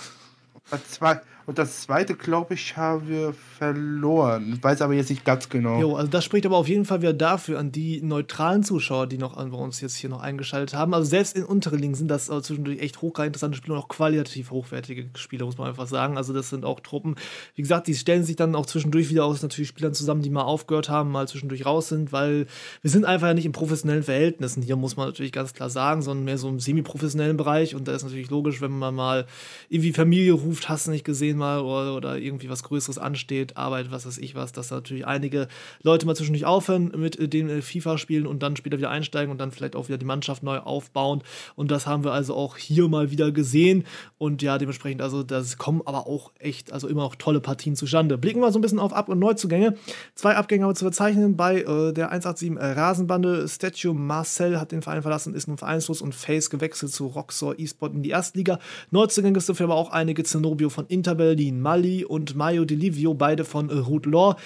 Das, 0.70 0.88
zwei, 0.88 1.20
und 1.46 1.58
das 1.58 1.82
zweite, 1.82 2.14
glaube 2.14 2.54
ich, 2.54 2.76
haben 2.76 3.08
wir 3.08 3.34
verloren. 3.58 4.54
Ich 4.54 4.62
weiß 4.62 4.82
aber 4.82 4.94
jetzt 4.94 5.10
nicht 5.10 5.24
ganz 5.24 5.48
genau. 5.48 5.80
Jo, 5.80 5.96
also 5.96 6.10
das 6.10 6.24
spricht 6.24 6.46
aber 6.46 6.56
auf 6.56 6.68
jeden 6.68 6.84
Fall 6.84 7.02
wieder 7.02 7.12
dafür 7.12 7.58
an 7.58 7.72
die 7.72 8.00
neutralen 8.02 8.62
Zuschauer, 8.62 9.06
die 9.08 9.18
noch 9.18 9.36
an 9.36 9.50
bei 9.50 9.58
uns 9.58 9.80
jetzt 9.80 9.96
hier 9.96 10.10
noch 10.10 10.20
eingeschaltet 10.20 10.74
haben. 10.74 10.94
Also 10.94 11.10
selbst 11.10 11.36
in 11.36 11.44
Unterlingen 11.44 11.94
sind 11.94 12.08
das 12.08 12.26
zwischendurch 12.26 12.78
echt 12.78 13.02
hochgradig 13.02 13.28
interessante 13.28 13.56
Spiele 13.56 13.74
und 13.74 13.80
auch 13.80 13.88
qualitativ 13.88 14.50
hochwertige 14.50 15.08
Spiele, 15.16 15.44
muss 15.44 15.58
man 15.58 15.68
einfach 15.68 15.86
sagen. 15.86 16.16
Also 16.16 16.32
das 16.32 16.50
sind 16.50 16.64
auch 16.64 16.80
Truppen. 16.80 17.16
Wie 17.54 17.62
gesagt, 17.62 17.86
die 17.86 17.94
stellen 17.94 18.24
sich 18.24 18.36
dann 18.36 18.54
auch 18.54 18.66
zwischendurch 18.66 19.10
wieder 19.10 19.24
aus 19.24 19.42
natürlich 19.42 19.68
Spielern 19.68 19.94
zusammen, 19.94 20.22
die 20.22 20.30
mal 20.30 20.42
aufgehört 20.42 20.88
haben, 20.88 21.10
mal 21.10 21.26
zwischendurch 21.26 21.66
raus 21.66 21.88
sind, 21.88 22.12
weil 22.12 22.46
wir 22.82 22.90
sind 22.90 23.04
einfach 23.04 23.28
ja 23.28 23.34
nicht 23.34 23.46
in 23.46 23.52
professionellen 23.52 24.02
Verhältnissen. 24.02 24.62
Hier 24.62 24.76
muss 24.76 24.96
man 24.96 25.06
natürlich 25.06 25.32
ganz 25.32 25.54
klar 25.54 25.70
sagen, 25.70 26.02
sondern 26.02 26.24
mehr 26.24 26.38
so 26.38 26.48
im 26.48 26.60
semi-professionellen 26.60 27.36
Bereich. 27.36 27.74
Und 27.74 27.88
da 27.88 27.94
ist 27.94 28.04
natürlich 28.04 28.30
logisch, 28.30 28.60
wenn 28.60 28.72
man 28.72 28.94
mal 28.94 29.26
irgendwie 29.68 29.92
Familie 29.92 30.32
ruft, 30.32 30.68
hast 30.68 30.86
du 30.86 30.90
nicht 30.90 31.04
gesehen 31.04 31.31
mal 31.34 31.60
oder, 31.60 31.96
oder 31.96 32.18
irgendwie 32.18 32.48
was 32.48 32.62
Größeres 32.62 32.98
ansteht, 32.98 33.56
Arbeit, 33.56 33.90
was 33.90 34.06
weiß 34.06 34.18
ich 34.18 34.34
was, 34.34 34.52
dass 34.52 34.70
natürlich 34.70 35.06
einige 35.06 35.48
Leute 35.82 36.06
mal 36.06 36.16
zwischendurch 36.16 36.44
aufhören 36.44 36.92
mit 36.96 37.18
äh, 37.18 37.28
den 37.28 37.48
äh, 37.48 37.62
FIFA 37.62 37.98
spielen 37.98 38.26
und 38.26 38.42
dann 38.42 38.56
später 38.56 38.78
wieder 38.78 38.90
einsteigen 38.90 39.30
und 39.30 39.38
dann 39.38 39.52
vielleicht 39.52 39.76
auch 39.76 39.88
wieder 39.88 39.98
die 39.98 40.06
Mannschaft 40.06 40.42
neu 40.42 40.58
aufbauen. 40.58 41.22
Und 41.56 41.70
das 41.70 41.86
haben 41.86 42.04
wir 42.04 42.12
also 42.12 42.34
auch 42.34 42.56
hier 42.56 42.88
mal 42.88 43.10
wieder 43.10 43.32
gesehen. 43.32 43.84
Und 44.18 44.42
ja, 44.42 44.58
dementsprechend, 44.58 45.02
also 45.02 45.22
das 45.22 45.58
kommen 45.58 45.82
aber 45.84 46.06
auch 46.06 46.32
echt, 46.38 46.72
also 46.72 46.88
immer 46.88 47.02
noch 47.02 47.16
tolle 47.16 47.40
Partien 47.40 47.76
zustande. 47.76 48.18
Blicken 48.18 48.40
wir 48.40 48.52
so 48.52 48.58
ein 48.58 48.62
bisschen 48.62 48.78
auf 48.78 48.92
Ab- 48.92 49.08
und 49.08 49.18
Neuzugänge. 49.18 49.76
Zwei 50.14 50.36
Abgänge 50.36 50.64
haben 50.64 50.70
wir 50.70 50.76
zu 50.76 50.84
verzeichnen 50.84 51.36
bei 51.36 51.62
äh, 51.62 51.92
der 51.92 52.10
187 52.10 52.56
äh, 52.56 52.72
Rasenbande. 52.72 53.48
Statue 53.48 53.94
Marcel 53.94 54.60
hat 54.60 54.72
den 54.72 54.82
Verein 54.82 55.02
verlassen, 55.02 55.34
ist 55.34 55.48
nun 55.48 55.58
vereinslos 55.58 56.02
und 56.02 56.14
Face 56.14 56.50
gewechselt 56.50 56.92
zu 56.92 57.06
Roxor 57.06 57.58
eSport 57.58 57.94
in 57.94 58.02
die 58.02 58.10
Erstliga. 58.10 58.58
Neuzugänge 58.90 59.38
ist 59.38 59.48
dafür 59.48 59.64
aber 59.64 59.76
auch 59.76 59.90
einige 59.90 60.24
Zenobio 60.24 60.70
von 60.70 60.86
Inter 60.86 61.14
Berlin, 61.22 61.60
Mali 61.60 62.04
und 62.04 62.34
Mayo 62.34 62.64
Delivio, 62.64 63.14
beide 63.14 63.44
von 63.44 63.70
Ruth 63.70 64.06
Law. 64.06 64.36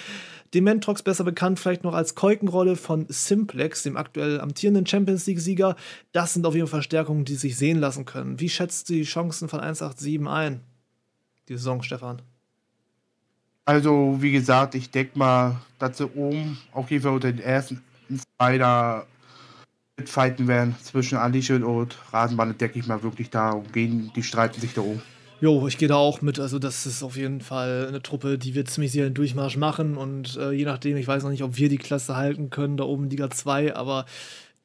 Dementrox 0.54 1.02
besser 1.02 1.24
bekannt 1.24 1.58
vielleicht 1.58 1.84
noch 1.84 1.94
als 1.94 2.14
Keukenrolle 2.14 2.76
von 2.76 3.06
Simplex, 3.08 3.82
dem 3.82 3.96
aktuell 3.96 4.40
amtierenden 4.40 4.86
Champions 4.86 5.26
League-Sieger. 5.26 5.74
Das 6.12 6.34
sind 6.34 6.46
auf 6.46 6.54
jeden 6.54 6.66
Fall 6.66 6.80
Verstärkungen, 6.80 7.24
die 7.24 7.34
sich 7.34 7.56
sehen 7.56 7.78
lassen 7.78 8.04
können. 8.04 8.38
Wie 8.40 8.48
schätzt 8.48 8.88
du 8.88 8.92
die 8.92 9.04
Chancen 9.04 9.48
von 9.48 9.60
187 9.60 10.20
ein? 10.28 10.60
Die 11.48 11.54
Saison, 11.54 11.82
Stefan. 11.82 12.22
Also, 13.64 14.18
wie 14.20 14.32
gesagt, 14.32 14.74
ich 14.74 14.90
denke 14.90 15.18
mal, 15.18 15.56
dass 15.78 15.98
sie 15.98 16.06
oben 16.06 16.58
auf 16.72 16.90
jeden 16.90 17.02
Fall 17.02 17.14
unter 17.14 17.32
den 17.32 17.40
ersten 17.42 17.82
zwei 18.38 18.58
da 18.58 19.06
mitfighten 19.96 20.46
werden 20.46 20.76
zwischen 20.82 21.16
Alicia 21.16 21.56
und 21.56 21.96
Rasenbahn, 22.12 22.56
denke 22.58 22.78
ich 22.78 22.86
mal 22.86 23.02
wirklich 23.02 23.30
da 23.30 23.62
gehen, 23.72 24.12
die 24.14 24.22
streiten 24.22 24.60
sich 24.60 24.74
da 24.74 24.82
oben. 24.82 25.02
Jo, 25.40 25.66
ich 25.66 25.76
gehe 25.76 25.88
da 25.88 25.96
auch 25.96 26.22
mit. 26.22 26.40
Also, 26.40 26.58
das 26.58 26.86
ist 26.86 27.02
auf 27.02 27.16
jeden 27.16 27.42
Fall 27.42 27.86
eine 27.88 28.02
Truppe, 28.02 28.38
die 28.38 28.54
wird 28.54 28.70
ziemlich 28.70 28.92
sicher 28.92 29.04
einen 29.04 29.14
Durchmarsch 29.14 29.58
machen. 29.58 29.96
Und 29.96 30.36
äh, 30.36 30.52
je 30.52 30.64
nachdem, 30.64 30.96
ich 30.96 31.06
weiß 31.06 31.24
noch 31.24 31.30
nicht, 31.30 31.42
ob 31.42 31.58
wir 31.58 31.68
die 31.68 31.76
Klasse 31.76 32.16
halten 32.16 32.48
können, 32.48 32.78
da 32.78 32.84
oben 32.84 33.10
Liga 33.10 33.28
2, 33.28 33.76
aber 33.76 34.06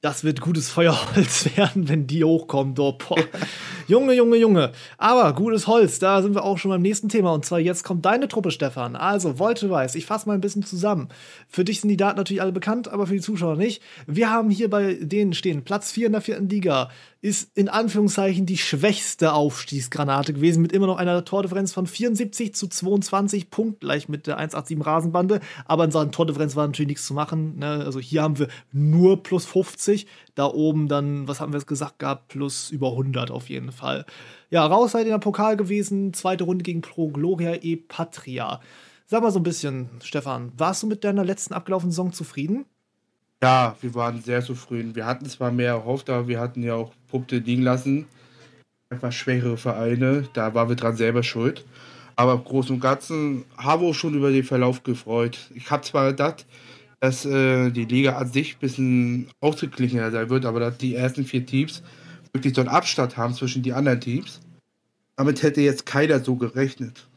das 0.02 0.24
wird 0.24 0.42
gutes 0.42 0.70
Feuerholz 0.70 1.50
werden, 1.58 1.88
wenn 1.88 2.08
die 2.08 2.24
hochkommen. 2.24 2.74
Oh, 2.80 2.98
Junge, 3.88 4.14
Junge, 4.14 4.38
Junge. 4.38 4.72
Aber 4.98 5.34
gutes 5.34 5.68
Holz, 5.68 6.00
da 6.00 6.22
sind 6.22 6.36
wir 6.36 6.44
auch 6.44 6.58
schon 6.58 6.72
beim 6.72 6.82
nächsten 6.82 7.10
Thema. 7.10 7.34
Und 7.34 7.46
zwar 7.46 7.60
jetzt 7.60 7.84
kommt 7.84 8.06
deine 8.06 8.28
Truppe, 8.28 8.50
Stefan. 8.50 8.96
Also, 8.96 9.36
Volte 9.36 9.70
Weiß, 9.70 9.96
ich 9.96 10.06
fasse 10.06 10.28
mal 10.28 10.34
ein 10.34 10.42
bisschen 10.42 10.64
zusammen. 10.64 11.10
Für 11.50 11.64
dich 11.64 11.82
sind 11.82 11.90
die 11.90 11.98
Daten 11.98 12.18
natürlich 12.18 12.42
alle 12.42 12.52
bekannt, 12.54 12.88
aber 12.88 13.08
für 13.08 13.14
die 13.14 13.22
Zuschauer 13.22 13.58
nicht. 13.58 13.84
Wir 14.08 14.32
haben 14.32 14.50
hier 14.50 14.70
bei 14.70 14.94
denen 14.94 15.34
stehen 15.34 15.64
Platz 15.64 15.92
4 15.92 16.08
in 16.08 16.14
der 16.14 16.22
vierten 16.22 16.50
Liga, 16.50 16.90
ist 17.22 17.56
in 17.56 17.70
Anführungszeichen 17.70 18.48
die 18.48 18.58
schwächste 18.58 19.34
Aufstiegsgranate 19.34 20.34
gewesen, 20.34 20.64
mit 20.64 20.72
immer 20.72 20.88
noch 20.88 20.98
einer 20.98 21.24
Tordifferenz 21.24 21.72
von 21.72 21.86
74 21.86 22.56
zu 22.56 22.68
22, 22.68 23.52
punktgleich 23.52 24.10
mit 24.10 24.26
der 24.26 24.38
187 24.38 24.86
Rasenbande. 24.86 25.40
Aber 25.66 25.84
in 25.84 25.92
Sachen 25.92 26.12
Tordifferenz 26.12 26.56
war 26.56 26.66
natürlich 26.66 26.90
nichts 26.90 27.06
zu 27.06 27.14
machen. 27.14 27.60
Ne? 27.60 27.84
Also 27.86 28.00
hier 28.00 28.24
haben 28.24 28.40
wir 28.40 28.48
nur 28.72 29.22
plus 29.22 29.46
50. 29.46 30.08
Da 30.34 30.48
oben 30.48 30.88
dann, 30.88 31.28
was 31.28 31.40
haben 31.40 31.54
wir 31.54 31.60
jetzt 31.60 31.68
gesagt 31.68 32.00
gehabt, 32.00 32.30
plus 32.30 32.72
über 32.72 32.90
100 32.92 33.30
auf 33.30 33.50
jeden 33.50 33.72
Fall. 33.72 34.06
Ja, 34.50 34.66
raus 34.66 34.94
seid 34.94 35.06
in 35.06 35.12
der 35.12 35.20
Pokal 35.20 35.58
gewesen, 35.58 36.14
zweite 36.14 36.46
Runde 36.46 36.64
gegen 36.64 36.82
Pro 36.82 37.10
Gloria 37.10 37.54
e 37.62 37.76
Patria. 37.76 38.62
Sag 39.06 39.22
mal 39.22 39.32
so 39.32 39.40
ein 39.40 39.44
bisschen, 39.44 39.90
Stefan, 40.02 40.54
warst 40.58 40.82
du 40.82 40.88
mit 40.88 41.04
deiner 41.04 41.24
letzten 41.24 41.54
abgelaufenen 41.54 41.92
Saison 41.92 42.14
zufrieden? 42.14 42.66
Ja, 43.44 43.76
wir 43.82 43.96
waren 43.96 44.22
sehr 44.22 44.44
zufrieden. 44.44 44.96
Wir 44.96 45.06
hatten 45.06 45.26
zwar 45.26 45.52
mehr 45.52 45.72
erhofft, 45.72 46.10
aber 46.10 46.28
wir 46.28 46.40
hatten 46.40 46.62
ja 46.62 46.76
auch 46.76 46.94
Punkte 47.10 47.38
liegen 47.38 47.64
lassen. 47.64 48.06
Etwas 48.90 49.16
schwächere 49.16 49.58
Vereine, 49.58 50.28
da 50.34 50.54
waren 50.54 50.70
wir 50.70 50.76
dran 50.76 50.96
selber 50.96 51.24
schuld. 51.24 51.66
Aber 52.16 52.34
im 52.34 52.44
Großen 52.44 52.76
und 52.76 52.82
Ganzen 52.82 53.46
haben 53.58 53.82
wir 53.82 53.88
uns 53.88 53.98
schon 53.98 54.14
über 54.14 54.32
den 54.32 54.44
Verlauf 54.44 54.84
gefreut. 54.84 55.50
Ich 55.56 55.72
habe 55.72 55.82
zwar 55.84 56.12
gedacht, 56.12 56.46
dass 57.00 57.26
äh, 57.26 57.72
die 57.72 57.86
Liga 57.86 58.18
an 58.18 58.32
sich 58.32 58.56
ein 58.56 58.60
bisschen 58.60 59.28
ausgeglichener 59.40 60.12
sein 60.12 60.30
wird, 60.30 60.46
aber 60.46 60.60
dass 60.60 60.78
die 60.78 60.94
ersten 60.94 61.26
vier 61.26 61.46
Teams 61.46 61.82
wirklich 62.34 62.54
so 62.54 62.62
einen 62.62 62.70
Abstand 62.70 63.18
haben 63.18 63.34
zwischen 63.34 63.64
die 63.64 63.74
anderen 63.74 64.02
Teams. 64.02 64.40
Damit 65.16 65.42
hätte 65.42 65.62
jetzt 65.62 65.86
keiner 65.88 66.20
so 66.20 66.36
gerechnet. 66.36 67.08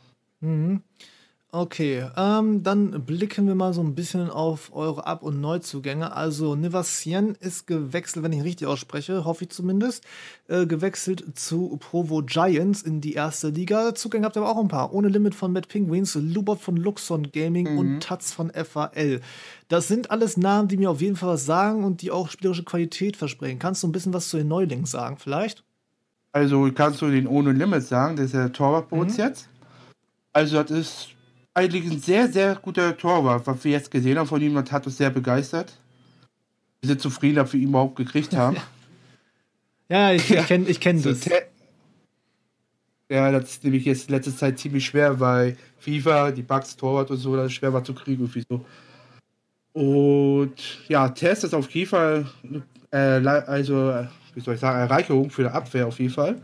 Mhm. 0.41 0.81
Okay, 1.57 2.05
ähm, 2.17 2.65
dann 2.65 3.05
blicken 3.07 3.47
wir 3.47 3.55
mal 3.55 3.73
so 3.73 3.81
ein 3.81 3.95
bisschen 3.95 4.29
auf 4.29 4.75
eure 4.75 5.07
Ab- 5.07 5.23
und 5.23 5.41
Neuzugänge. 5.41 6.13
Also 6.13 6.57
Nivasien 6.57 7.37
ist 7.39 7.69
gewechselt, 7.69 8.25
wenn 8.25 8.33
ich 8.33 8.43
richtig 8.43 8.67
ausspreche, 8.67 9.25
hoffe 9.25 9.45
ich 9.45 9.51
zumindest, 9.51 10.03
äh, 10.49 10.67
gewechselt 10.67 11.39
zu 11.39 11.77
Provo 11.77 12.23
Giants 12.23 12.83
in 12.83 13.01
die 13.01 13.13
erste 13.13 13.51
Liga. 13.51 13.95
Zugänge 13.95 14.27
habt 14.27 14.37
ihr 14.37 14.43
aber 14.43 14.51
auch 14.51 14.61
ein 14.61 14.67
paar. 14.67 14.93
Ohne 14.93 15.07
Limit 15.07 15.37
von 15.37 15.53
Mad 15.53 15.69
Penguins, 15.69 16.17
Lubot 16.17 16.61
von 16.61 16.77
Luxon 16.77 17.31
Gaming 17.31 17.75
Mhm. 17.75 17.79
und 17.79 18.01
Taz 18.03 18.33
von 18.33 18.51
FAL. 18.51 19.21
Das 19.69 19.87
sind 19.87 20.11
alles 20.11 20.37
Namen, 20.37 20.67
die 20.67 20.77
mir 20.77 20.91
auf 20.91 21.01
jeden 21.01 21.15
Fall 21.15 21.29
was 21.35 21.47
sagen 21.47 21.85
und 21.85 22.03
die 22.03 22.11
auch 22.11 22.31
spielerische 22.31 22.65
Qualität 22.65 23.17
versprechen. 23.17 23.61
Kannst 23.61 23.81
du 23.85 23.87
ein 23.87 23.93
bisschen 23.93 24.13
was 24.13 24.29
zu 24.29 24.39
den 24.39 24.49
Neulingen 24.49 24.87
sagen, 24.87 25.19
vielleicht? 25.19 25.63
Also 26.33 26.69
kannst 26.75 27.01
du 27.01 27.09
den 27.09 27.29
ohne 27.29 27.53
Limit 27.53 27.85
sagen, 27.85 28.17
das 28.17 28.25
ist 28.27 28.35
der 28.35 28.53
Torwart 28.53 28.91
bei 28.91 28.97
uns 28.97 29.17
Mhm. 29.19 29.23
jetzt. 29.23 29.49
Also 30.33 30.61
das 30.61 30.73
ist 30.73 31.09
eigentlich 31.55 31.85
ein 31.91 32.01
sehr, 32.01 32.29
sehr 32.31 32.57
guter 32.57 32.97
Torwart. 32.97 33.47
Was 33.47 33.65
wir 33.65 33.73
jetzt 33.73 33.91
gesehen 33.91 34.19
haben 34.19 34.27
von 34.27 34.43
ihm, 34.43 34.55
das 34.55 34.71
hat 34.73 34.87
uns 34.87 34.97
sehr 34.97 35.11
begeistert. 35.11 35.73
Wir 36.81 36.89
sind 36.89 37.01
zufrieden, 37.01 37.37
dass 37.37 37.53
wir 37.53 37.61
ihn 37.61 37.69
überhaupt 37.69 37.97
gekriegt 37.97 38.33
haben. 38.37 38.57
Ja, 39.89 40.13
ich, 40.13 40.31
ich 40.31 40.47
kenne 40.47 40.69
ich 40.69 40.81
kenn 40.81 41.03
das. 41.03 41.29
ja, 43.09 43.31
das 43.31 43.51
ist 43.51 43.65
nämlich 43.65 43.85
jetzt 43.85 44.09
in 44.09 44.15
letzter 44.15 44.37
Zeit 44.37 44.59
ziemlich 44.59 44.85
schwer, 44.85 45.21
weil 45.21 45.57
FIFA, 45.79 46.33
die 46.33 46.43
Bugs, 46.43 46.77
Torwart 46.77 47.11
und 47.11 47.19
so, 47.19 47.37
das 47.37 47.47
ist 47.47 47.53
schwer 47.53 47.73
war 47.73 47.85
zu 47.85 47.95
kriegen 47.95 48.23
irgendwie 48.23 48.45
so. 48.49 48.65
Und 49.73 50.89
ja, 50.89 51.09
Test 51.09 51.45
ist 51.45 51.55
auf 51.55 51.71
jeden 51.71 51.91
Fall, 51.91 52.27
äh, 52.91 52.97
also, 52.97 53.91
äh, 53.91 54.07
wie 54.35 54.41
soll 54.41 54.55
ich 54.55 54.61
sagen, 54.61 54.79
Erreicherung 54.79 55.31
für 55.31 55.43
die 55.43 55.49
Abwehr 55.49 55.87
auf 55.87 55.99
jeden 55.99 56.13
Fall. 56.13 56.41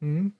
Mhm. 0.00 0.32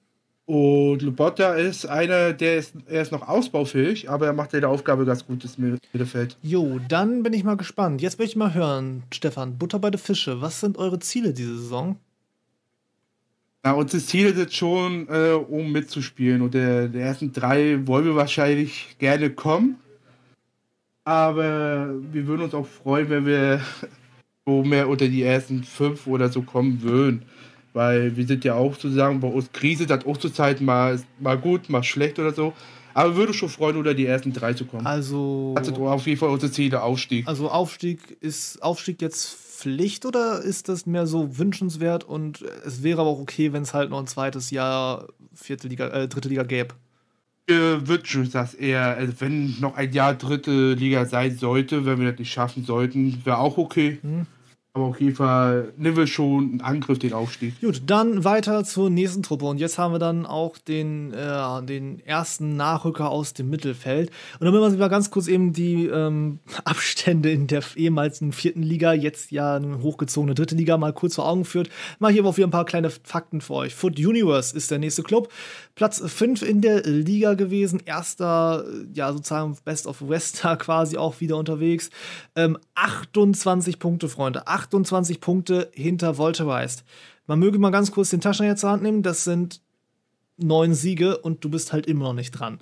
Und 0.47 1.01
Lobotta 1.01 1.55
ist 1.55 1.87
einer, 1.87 2.35
der 2.35 2.59
ist, 2.59 2.75
er 2.87 3.01
ist 3.01 3.13
noch 3.13 3.27
ausbaufähig, 3.27 4.11
aber 4.11 4.27
er 4.27 4.35
macht 4.35 4.53
jede 4.53 4.69
Aufgabe 4.69 5.07
ganz 5.07 5.27
gut 5.27 5.43
im 5.57 5.79
Mittelfeld. 5.93 6.37
Jo, 6.43 6.79
dann 6.87 7.23
bin 7.23 7.33
ich 7.33 7.45
mal 7.45 7.57
gespannt. 7.57 8.03
Jetzt 8.03 8.19
möchte 8.19 8.33
ich 8.33 8.37
mal 8.37 8.53
hören, 8.53 9.05
Stefan, 9.11 9.57
Butter 9.57 9.79
bei 9.79 9.91
der 9.91 9.99
Fische. 9.99 10.43
Was 10.43 10.61
sind 10.61 10.77
eure 10.77 10.99
Ziele 10.99 11.33
diese 11.33 11.57
Saison? 11.57 11.97
Na, 13.63 13.73
unsere 13.73 14.03
Ziele 14.03 14.35
sind 14.35 14.53
schon, 14.53 15.09
äh, 15.09 15.33
um 15.33 15.73
mitzuspielen. 15.73 16.43
Und 16.43 16.53
der, 16.53 16.89
der 16.89 17.07
ersten 17.07 17.33
drei 17.33 17.79
wollen 17.87 18.05
wir 18.05 18.15
wahrscheinlich 18.15 18.97
gerne 18.99 19.31
kommen. 19.31 19.77
Aber 21.05 21.95
wir 22.13 22.27
würden 22.27 22.43
uns 22.43 22.53
auch 22.53 22.67
freuen, 22.67 23.09
wenn 23.09 23.25
wir 23.25 23.63
so 24.47 24.63
mehr 24.63 24.91
unter 24.91 25.09
die 25.09 25.23
ersten 25.23 25.65
fünf 25.65 26.07
oder 26.07 26.29
so 26.29 26.43
kommen 26.43 26.83
würden. 26.83 27.23
Weil 27.75 28.17
wir 28.17 28.27
sind 28.27 28.45
ja 28.45 28.55
auch 28.55 28.73
sozusagen 28.75 29.21
bei 29.21 29.29
uns 29.29 29.53
Krise, 29.53 29.87
das 29.87 30.07
auch 30.07 30.17
zur 30.17 30.33
Zeit 30.33 30.63
mal, 30.63 30.99
mal 31.21 31.37
gut, 31.37 31.69
mal 31.69 31.83
schlecht 31.83 32.19
oder 32.19 32.33
so. 32.33 32.55
Aber 32.95 33.17
uns 33.17 33.37
schon 33.37 33.49
freuen, 33.49 33.77
unter 33.77 33.93
die 33.93 34.07
ersten 34.07 34.33
drei 34.33 34.55
zu 34.55 34.65
kommen. 34.65 34.87
Also, 34.87 35.55
sind 35.61 35.79
auf 35.79 36.07
jeden 36.07 36.19
Fall 36.19 36.31
unsere 36.31 36.51
Ziele, 36.53 36.83
Aufstieg. 36.83 37.27
also 37.27 37.51
Aufstieg 37.51 38.17
ist 38.21 38.63
Aufstieg 38.63 39.03
jetzt 39.03 39.35
Pflicht 39.35 40.07
oder 40.07 40.41
ist 40.43 40.69
das 40.69 40.87
mehr 40.87 41.07
so 41.07 41.39
wünschenswert 41.39 42.05
und 42.05 42.43
es 42.65 42.83
wäre 42.83 43.01
aber 43.01 43.11
auch 43.11 43.21
okay, 43.21 43.53
wenn 43.53 43.63
es 43.63 43.75
halt 43.75 43.91
noch 43.91 43.99
ein 43.99 44.07
zweites 44.07 44.51
Jahr 44.51 45.09
vierte 45.35 45.69
Liga, 45.69 45.89
äh, 45.89 46.09
dritte 46.09 46.29
Liga 46.29 46.45
gäbe? 46.45 46.75
Wir 47.47 47.87
wünschen 47.87 48.23
uns 48.23 48.33
das 48.33 48.55
eher, 48.55 48.97
also 48.97 49.13
wenn 49.19 49.59
noch 49.61 49.77
ein 49.77 49.93
Jahr 49.93 50.15
dritte 50.15 50.75
Liga 50.75 51.05
sein 51.05 51.37
sollte, 51.37 51.85
wenn 51.85 51.99
wir 51.99 52.11
das 52.11 52.19
nicht 52.19 52.33
schaffen 52.33 52.65
sollten, 52.65 53.21
wäre 53.25 53.39
auch 53.39 53.59
okay. 53.59 53.99
Hm. 54.01 54.27
Aber 54.77 54.87
auf 54.87 55.01
jeden 55.01 55.15
Fall 55.15 55.73
nehmen 55.77 55.97
wir 55.97 56.09
schon 56.09 56.51
einen 56.51 56.61
Angriff, 56.61 56.99
den 56.99 57.13
Aufstieg. 57.13 57.61
Gut, 57.61 57.83
dann 57.87 58.25
weiter 58.25 58.65
zur 58.65 58.91
nächsten 58.91 59.23
Truppe. 59.23 59.45
Und 59.45 59.59
jetzt 59.59 59.79
haben 59.79 59.95
wir 59.95 60.01
dann 60.01 60.27
auch 60.27 60.59
den, 60.59 61.15
äh, 61.15 61.63
den 61.63 62.01
ersten 62.05 62.57
Nachrücker 62.57 63.09
aus 63.09 63.35
dem 63.35 63.51
Mittelfeld. 63.51 64.11
Und 64.41 64.53
will 64.53 64.59
man 64.59 64.73
sich 64.73 64.81
mal 64.81 64.89
ganz 64.89 65.13
kurz 65.13 65.29
eben 65.29 65.53
die 65.53 65.87
ähm, 65.87 66.41
Abstände 66.65 67.31
in 67.31 67.47
der 67.47 67.63
ehemals 67.77 68.21
vierten 68.33 68.65
Liga, 68.65 68.93
jetzt 68.93 69.31
ja 69.31 69.55
eine 69.55 69.81
hochgezogene 69.81 70.35
dritte 70.35 70.57
Liga, 70.57 70.77
mal 70.77 70.93
kurz 70.93 71.15
vor 71.15 71.29
Augen 71.29 71.45
führt. 71.45 71.69
Mal 72.01 72.11
hier 72.11 72.23
aber 72.23 72.37
wieder 72.37 72.49
ein 72.49 72.51
paar 72.51 72.65
kleine 72.65 72.91
Fakten 72.91 73.43
für 73.43 73.55
euch. 73.55 73.77
Foot 73.77 73.97
Universe 73.97 74.57
ist 74.57 74.73
der 74.73 74.81
nächste 74.81 75.05
Club. 75.05 75.29
Platz 75.75 76.01
5 76.05 76.43
in 76.43 76.61
der 76.61 76.83
Liga 76.83 77.35
gewesen. 77.35 77.83
Erster, 77.85 78.65
ja, 78.93 79.13
sozusagen 79.13 79.57
Best 79.65 79.87
of 79.87 80.09
Wester 80.09 80.57
quasi 80.57 80.97
auch 80.97 81.21
wieder 81.21 81.37
unterwegs. 81.37 81.91
Ähm, 82.37 82.59
28 82.75 83.79
Punkte, 83.79 84.09
Freunde. 84.09 84.47
28 84.47 85.21
Punkte 85.21 85.71
hinter 85.73 86.17
Volteweist. 86.17 86.85
Man 87.27 87.39
möge 87.39 87.59
mal 87.59 87.71
ganz 87.71 87.91
kurz 87.91 88.11
den 88.11 88.21
Taschenrechner 88.21 88.57
zur 88.57 88.71
Hand 88.71 88.83
nehmen. 88.83 89.03
Das 89.03 89.25
sind 89.25 89.61
neun 90.37 90.75
Siege 90.75 91.19
und 91.19 91.45
du 91.45 91.51
bist 91.51 91.73
halt 91.73 91.87
immer 91.87 92.05
noch 92.05 92.15
nicht 92.15 92.33
dran. 92.33 92.59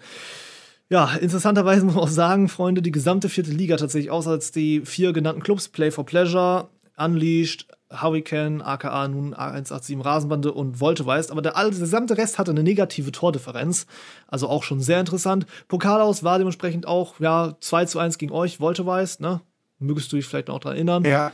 Ja, 0.89 1.15
interessanterweise 1.15 1.85
muss 1.85 1.95
man 1.95 2.05
auch 2.05 2.09
sagen, 2.09 2.49
Freunde, 2.49 2.83
die 2.83 2.93
gesamte 2.93 3.29
vierte 3.29 3.51
Liga 3.51 3.77
tatsächlich, 3.77 4.11
außer 4.11 4.31
als 4.31 4.53
die 4.53 4.83
vier 4.85 5.13
genannten 5.13 5.43
Clubs, 5.43 5.69
Play 5.69 5.91
for 5.91 6.05
Pleasure, 6.05 6.69
Unleashed, 6.99 7.67
Hurricane, 8.01 8.63
aka 8.63 9.07
nun 9.09 9.35
A187 9.35 10.05
Rasenbande 10.05 10.53
und 10.53 10.81
Volteweist, 10.81 11.31
aber 11.31 11.43
der, 11.43 11.53
der 11.53 11.71
gesamte 11.71 12.17
Rest 12.17 12.39
hatte 12.39 12.51
eine 12.51 12.63
negative 12.63 13.13
Tordifferenz, 13.13 13.87
also 14.29 14.49
auch 14.49 14.63
schon 14.63 14.81
sehr 14.81 15.01
interessant. 15.01 15.47
Pokalaus 15.69 16.25
war 16.25 16.39
dementsprechend 16.39 16.87
auch, 16.87 17.21
ja, 17.21 17.57
2 17.61 17.85
zu 17.87 17.99
1 17.99 18.19
gegen 18.19 18.33
euch, 18.33 18.61
Volteweist, 18.61 19.21
ne? 19.21 19.41
Mögest 19.79 20.13
du 20.13 20.17
dich 20.17 20.27
vielleicht 20.27 20.49
noch 20.49 20.61
daran 20.61 20.77
erinnern? 20.77 21.05
Ja, 21.05 21.33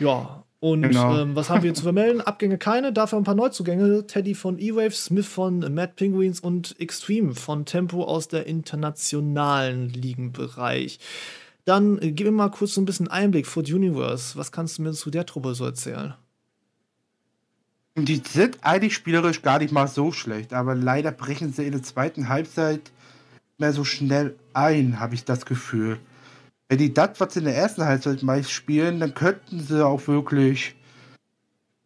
Ja, 0.00 0.44
und 0.60 0.82
Genau. 0.82 1.16
ähm, 1.16 1.34
was 1.36 1.48
haben 1.48 1.62
wir 1.62 1.72
zu 1.72 1.82
vermelden? 1.82 2.20
Abgänge 2.20 2.58
keine, 2.58 2.92
dafür 2.92 3.18
ein 3.18 3.24
paar 3.24 3.34
Neuzugänge. 3.34 4.06
Teddy 4.06 4.34
von 4.34 4.58
E-Wave, 4.58 4.90
Smith 4.90 5.26
von 5.26 5.60
Mad 5.72 5.94
Penguins 5.96 6.40
und 6.40 6.78
Extreme 6.78 7.34
von 7.34 7.64
Tempo 7.64 8.04
aus 8.04 8.28
der 8.28 8.46
internationalen 8.46 9.88
Ligenbereich. 9.88 10.98
Dann 11.64 12.00
äh, 12.00 12.12
gib 12.12 12.26
mir 12.26 12.32
mal 12.32 12.50
kurz 12.50 12.74
so 12.74 12.80
ein 12.80 12.86
bisschen 12.86 13.08
Einblick, 13.08 13.46
Foot 13.46 13.70
Universe. 13.70 14.36
Was 14.36 14.52
kannst 14.52 14.78
du 14.78 14.82
mir 14.82 14.92
zu 14.92 15.10
der 15.10 15.26
Truppe 15.26 15.54
so 15.54 15.64
erzählen? 15.64 16.14
die 17.96 18.22
sind 18.26 18.58
eigentlich 18.62 18.94
spielerisch 18.94 19.42
gar 19.42 19.58
nicht 19.58 19.72
mal 19.72 19.88
so 19.88 20.12
schlecht, 20.12 20.52
aber 20.52 20.74
leider 20.74 21.12
brechen 21.12 21.52
sie 21.52 21.64
in 21.64 21.72
der 21.72 21.82
zweiten 21.82 22.28
Halbzeit 22.28 22.92
mehr 23.58 23.72
so 23.72 23.84
schnell 23.84 24.36
ein, 24.54 25.00
habe 25.00 25.14
ich 25.14 25.24
das 25.24 25.44
Gefühl. 25.44 25.98
Wenn 26.68 26.78
die 26.78 26.94
das, 26.94 27.18
was 27.18 27.34
sie 27.34 27.40
in 27.40 27.46
der 27.46 27.56
ersten 27.56 27.84
Halbzeit 27.84 28.22
meist 28.22 28.50
spielen, 28.50 29.00
dann 29.00 29.14
könnten 29.14 29.60
sie 29.60 29.84
auch 29.84 30.06
wirklich 30.06 30.76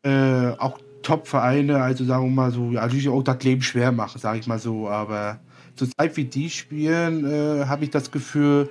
äh, 0.02 0.50
auch 0.58 0.78
Top-Vereine, 1.02 1.82
also 1.82 2.04
sagen 2.04 2.24
wir 2.24 2.30
mal 2.30 2.50
so, 2.50 2.70
ja, 2.70 2.82
natürlich 2.82 3.08
auch 3.08 3.22
das 3.22 3.42
Leben 3.42 3.62
schwer 3.62 3.92
machen, 3.92 4.20
sage 4.20 4.38
ich 4.38 4.46
mal 4.46 4.58
so, 4.58 4.88
aber 4.88 5.40
zur 5.74 5.88
Zeit 5.90 6.16
wie 6.16 6.24
die 6.24 6.50
spielen, 6.50 7.24
äh, 7.26 7.66
habe 7.66 7.84
ich 7.84 7.90
das 7.90 8.10
Gefühl, 8.10 8.70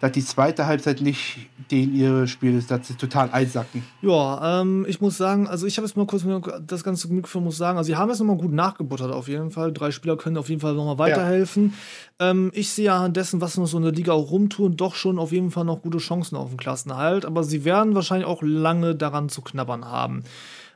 dass 0.00 0.12
die 0.12 0.24
zweite 0.24 0.66
Halbzeit 0.66 1.00
nicht 1.00 1.38
den 1.70 1.94
ihre 1.94 2.26
Spiel 2.26 2.56
ist, 2.56 2.70
dass 2.70 2.88
sie 2.88 2.94
total 2.94 3.30
einsacken. 3.30 3.84
Ja, 4.02 4.60
ähm, 4.60 4.86
ich 4.88 5.00
muss 5.00 5.16
sagen, 5.16 5.46
also 5.46 5.66
ich 5.66 5.76
habe 5.76 5.86
jetzt 5.86 5.96
mal 5.96 6.06
kurz 6.06 6.24
das 6.66 6.82
ganze 6.82 7.08
Glück 7.08 7.28
für 7.28 7.40
muss 7.40 7.58
sagen, 7.58 7.78
also 7.78 7.86
sie 7.88 7.96
haben 7.96 8.08
jetzt 8.08 8.18
nochmal 8.18 8.38
gut 8.38 8.52
nachgebuttert 8.52 9.12
auf 9.12 9.28
jeden 9.28 9.50
Fall. 9.50 9.72
Drei 9.72 9.90
Spieler 9.90 10.16
können 10.16 10.38
auf 10.38 10.48
jeden 10.48 10.60
Fall 10.60 10.74
nochmal 10.74 10.98
weiterhelfen. 10.98 11.74
Ja. 12.18 12.30
Ähm, 12.30 12.50
ich 12.54 12.70
sehe 12.70 12.86
ja 12.86 12.98
an 13.04 13.12
dessen, 13.12 13.40
was 13.40 13.56
noch 13.56 13.66
so 13.66 13.76
in 13.76 13.84
der 13.84 13.92
Liga 13.92 14.12
auch 14.12 14.30
rumtun, 14.30 14.76
doch 14.76 14.94
schon 14.94 15.18
auf 15.18 15.32
jeden 15.32 15.50
Fall 15.50 15.64
noch 15.64 15.82
gute 15.82 15.98
Chancen 15.98 16.36
auf 16.36 16.48
den 16.48 16.56
Klassenhalt, 16.58 17.26
aber 17.26 17.44
sie 17.44 17.64
werden 17.64 17.94
wahrscheinlich 17.94 18.26
auch 18.26 18.42
lange 18.42 18.94
daran 18.94 19.28
zu 19.28 19.42
knabbern 19.42 19.84
haben. 19.84 20.24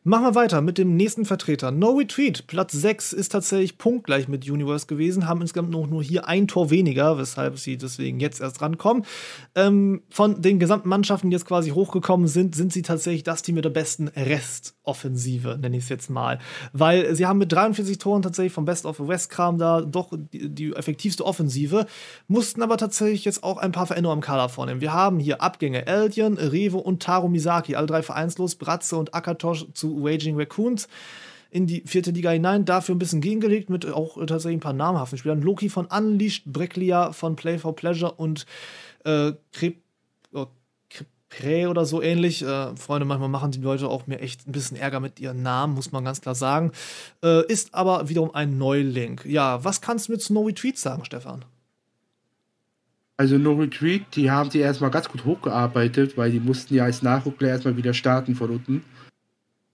Machen 0.07 0.25
wir 0.25 0.35
weiter 0.35 0.61
mit 0.61 0.77
dem 0.77 0.97
nächsten 0.97 1.25
Vertreter. 1.25 1.71
No 1.71 1.93
Retreat, 1.93 2.47
Platz 2.47 2.73
6 2.73 3.15
ist 3.15 3.33
tatsächlich 3.33 3.79
punktgleich 3.79 4.29
mit 4.29 4.47
Universe 4.47 4.87
gewesen, 4.87 5.27
haben 5.27 5.41
insgesamt 5.41 5.71
noch 5.71 5.87
nur 5.87 6.03
hier 6.03 6.29
ein 6.29 6.47
Tor 6.47 6.69
weniger, 6.69 7.17
weshalb 7.17 7.59
sie 7.59 7.79
deswegen 7.79 8.21
jetzt 8.21 8.43
erst 8.43 8.61
rankommen. 8.61 9.07
Ähm, 9.55 10.03
von 10.11 10.43
den 10.43 10.59
gesamten 10.59 10.91
Mannschaften, 10.91 11.31
die 11.31 11.35
jetzt 11.35 11.47
quasi 11.47 11.71
hochgekommen 11.71 12.27
sind, 12.27 12.55
sind 12.55 12.71
sie 12.71 12.83
tatsächlich 12.83 13.23
das 13.23 13.41
Team 13.41 13.55
mit 13.55 13.65
der 13.65 13.71
besten 13.71 14.09
Restoffensive, 14.09 15.57
nenne 15.59 15.79
ich 15.79 15.85
es 15.85 15.89
jetzt 15.89 16.11
mal. 16.11 16.39
Weil 16.75 17.15
sie 17.15 17.25
haben 17.25 17.39
mit 17.39 17.51
43 17.51 17.97
Toren 17.97 18.21
tatsächlich 18.21 18.53
vom 18.53 18.67
Best 18.67 18.85
of 18.85 18.99
the 18.99 19.09
West 19.09 19.31
Kram 19.31 19.57
da 19.57 19.81
doch 19.81 20.13
die, 20.13 20.51
die 20.51 20.75
effektivste 20.75 21.25
Offensive, 21.25 21.87
mussten 22.29 22.61
aber 22.61 22.77
tatsächlich 22.77 23.25
jetzt 23.25 23.43
auch 23.43 23.57
ein 23.57 23.73
paar 23.73 23.87
Veränderungen 23.87 24.19
am 24.19 24.23
Kader 24.23 24.51
vornehmen. 24.51 24.83
Wir 24.83 24.93
haben 24.93 25.19
hier 25.19 25.41
Abgänge 25.41 25.87
Eldian, 25.87 26.35
Revo 26.35 26.79
und 26.79 27.03
Taro 27.03 27.29
Misaki, 27.29 27.75
alle 27.75 27.87
drei 27.87 28.03
vereinslos, 28.03 28.57
Bratze 28.57 28.99
und 28.99 29.15
Akatosh 29.15 29.65
zu 29.73 29.94
Waging 30.03 30.37
Raccoons 30.37 30.89
in 31.51 31.69
die 31.69 31.85
vierte 31.87 32.11
Liga 32.11 32.31
hinein, 32.31 32.65
dafür 32.65 32.97
ein 32.97 32.99
bisschen 32.99 33.21
gegengelegt 33.21 33.71
mit 33.71 33.87
auch 33.87 34.19
äh, 34.19 34.27
tatsächlich 34.27 34.59
ein 34.59 34.61
paar 34.61 34.73
namhaften 34.73 35.19
Spielern. 35.19 35.41
Loki 35.41 35.69
von 35.69 35.87
Unleashed, 35.87 36.45
Breklia 36.47 37.13
von 37.13 37.37
Play 37.37 37.59
for 37.59 37.77
Pleasure 37.77 38.13
und 38.13 38.45
äh, 39.05 39.33
Krep, 39.53 39.77
oh, 40.33 40.49
oder 41.69 41.85
so 41.85 42.03
ähnlich. 42.03 42.43
Äh, 42.43 42.75
Freunde, 42.77 43.05
manchmal 43.05 43.29
machen 43.29 43.53
die 43.53 43.61
Leute 43.61 43.89
auch 43.89 44.09
mir 44.09 44.19
echt 44.19 44.49
ein 44.49 44.53
bisschen 44.53 44.77
Ärger 44.77 44.99
mit 44.99 45.21
ihren 45.21 45.43
Namen, 45.43 45.75
muss 45.75 45.93
man 45.93 46.05
ganz 46.05 46.21
klar 46.21 46.35
sagen. 46.35 46.73
Äh, 47.23 47.47
ist 47.47 47.73
aber 47.75 48.09
wiederum 48.09 48.35
ein 48.35 48.59
Neuling. 48.59 49.21
Ja, 49.25 49.63
was 49.63 49.81
kannst 49.81 50.09
du 50.09 50.13
mit 50.13 50.23
Snowy 50.23 50.55
Tweets 50.55 50.83
sagen, 50.83 51.05
Stefan? 51.05 51.45
Also 53.17 53.39
No 53.39 53.53
Retreat, 53.53 54.03
die 54.17 54.29
haben 54.29 54.51
sie 54.51 54.59
erstmal 54.59 54.91
ganz 54.91 55.09
gut 55.09 55.25
hochgearbeitet, 55.25 56.17
weil 56.17 56.33
die 56.33 56.41
mussten 56.41 56.75
ja 56.75 56.85
als 56.85 57.03
Nachrückler 57.03 57.49
erstmal 57.49 57.77
wieder 57.77 57.95
starten 57.95 58.35
von 58.35 58.51
unten. 58.51 58.85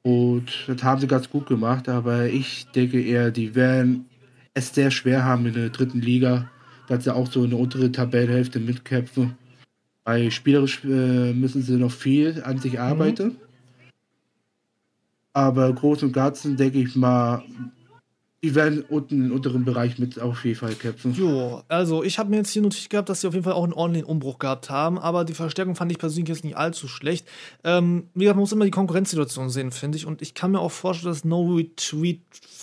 Und 0.03 0.65
das 0.67 0.83
haben 0.83 1.01
sie 1.01 1.07
ganz 1.07 1.29
gut 1.29 1.47
gemacht, 1.47 1.89
aber 1.89 2.27
ich 2.27 2.67
denke 2.75 3.03
eher, 3.03 3.31
die 3.31 3.55
werden 3.55 4.07
es 4.55 4.75
sehr 4.75 4.91
schwer 4.91 5.25
haben 5.25 5.47
in 5.47 5.55
der 5.55 5.69
dritten 5.69 6.01
Liga, 6.01 6.51
dass 6.89 7.05
sie 7.05 7.15
auch 7.15 7.31
so 7.31 7.45
in 7.45 7.51
der 7.51 7.59
unteren 7.59 7.93
Tabellenhälfte 7.93 8.61
mitkämpfen. 8.61 9.37
Weil 10.05 10.31
spielerisch 10.31 10.83
äh, 10.85 11.33
müssen 11.33 11.63
sie 11.63 11.77
noch 11.77 11.93
viel 11.93 12.43
an 12.43 12.59
sich 12.59 12.75
mhm. 12.75 12.79
arbeiten. 12.79 13.29
Mhm. 13.29 13.37
Aber 15.33 15.73
groß 15.73 16.03
und 16.03 16.13
ganzen 16.13 16.57
denke 16.57 16.79
ich 16.79 16.97
mal, 16.97 17.45
die 18.43 18.55
werden 18.55 18.83
unten 18.89 19.27
im 19.27 19.33
unteren 19.33 19.65
Bereich 19.65 19.99
mit 19.99 20.19
auf 20.19 20.45
jeden 20.45 20.59
Fall 20.59 20.75
kämpfen. 20.75 21.12
Jo, 21.12 21.62
also 21.69 22.03
ich 22.03 22.19
habe 22.19 22.31
mir 22.31 22.37
jetzt 22.37 22.51
hier 22.51 22.62
notiert 22.62 22.89
gehabt, 22.89 23.11
dass 23.11 23.21
sie 23.21 23.29
auf 23.29 23.35
jeden 23.35 23.45
Fall 23.45 23.53
auch 23.53 23.65
einen 23.65 23.75
ordentlichen 23.75 24.09
Umbruch 24.09 24.39
gehabt 24.39 24.71
haben, 24.71 24.99
aber 24.99 25.25
die 25.25 25.35
Verstärkung 25.35 25.77
fand 25.77 25.93
ich 25.93 25.99
persönlich 25.99 26.31
jetzt 26.31 26.45
nicht 26.45 26.57
allzu 26.57 26.89
schlecht. 26.89 27.27
Ähm, 27.65 28.09
wie 28.15 28.21
gesagt, 28.21 28.37
man 28.37 28.43
muss 28.43 28.53
immer 28.53 28.65
die 28.65 28.71
Konkurrenzsituation 28.71 29.51
sehen, 29.51 29.73
finde 29.73 29.99
ich. 29.99 30.07
Und 30.07 30.23
ich 30.23 30.33
kann 30.33 30.53
mir 30.53 30.61
auch 30.61 30.73
vorstellen, 30.73 31.12
dass 31.12 31.25
No 31.25 31.55
Retreat 31.55 32.21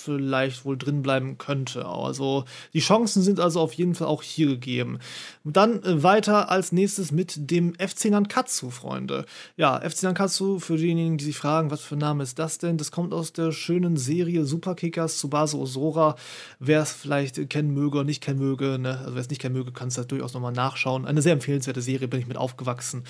vielleicht 0.07 0.65
wohl 0.65 0.77
drin 0.77 1.01
bleiben 1.01 1.37
könnte. 1.37 1.85
Also 1.85 2.45
die 2.73 2.79
Chancen 2.79 3.21
sind 3.21 3.39
also 3.39 3.59
auf 3.59 3.73
jeden 3.73 3.93
Fall 3.93 4.07
auch 4.07 4.23
hier 4.23 4.47
gegeben. 4.47 4.99
Dann 5.43 5.83
äh, 5.83 6.01
weiter 6.03 6.49
als 6.49 6.71
nächstes 6.71 7.11
mit 7.11 7.51
dem 7.51 7.73
FC 7.75 8.05
Nankatsu, 8.05 8.69
Freunde. 8.69 9.25
Ja, 9.57 9.79
FC 9.79 10.03
Nankatsu, 10.03 10.59
für 10.59 10.77
diejenigen, 10.77 11.17
die 11.17 11.25
sich 11.25 11.37
fragen, 11.37 11.71
was 11.71 11.81
für 11.81 11.95
ein 11.95 11.99
Name 11.99 12.23
ist 12.23 12.39
das 12.39 12.57
denn? 12.57 12.77
Das 12.77 12.91
kommt 12.91 13.13
aus 13.13 13.33
der 13.33 13.51
schönen 13.51 13.97
Serie 13.97 14.45
Superkickers 14.45 15.17
zu 15.19 15.29
Base 15.29 15.57
Osora. 15.57 16.15
Wer 16.59 16.81
es 16.81 16.93
vielleicht 16.93 17.49
kennen 17.49 17.73
möge 17.73 17.97
oder 17.97 18.05
nicht 18.05 18.23
kennen 18.23 18.39
möge, 18.39 18.79
ne? 18.79 18.99
also 18.99 19.13
wer 19.13 19.21
es 19.21 19.29
nicht 19.29 19.41
kennen 19.41 19.55
möge, 19.55 19.71
kann 19.71 19.89
es 19.89 19.95
da 19.95 20.03
durchaus 20.03 20.33
nochmal 20.33 20.53
nachschauen. 20.53 21.05
Eine 21.05 21.21
sehr 21.21 21.33
empfehlenswerte 21.33 21.81
Serie, 21.81 22.07
bin 22.07 22.19
ich 22.19 22.27
mit 22.27 22.37
aufgewachsen. 22.37 23.03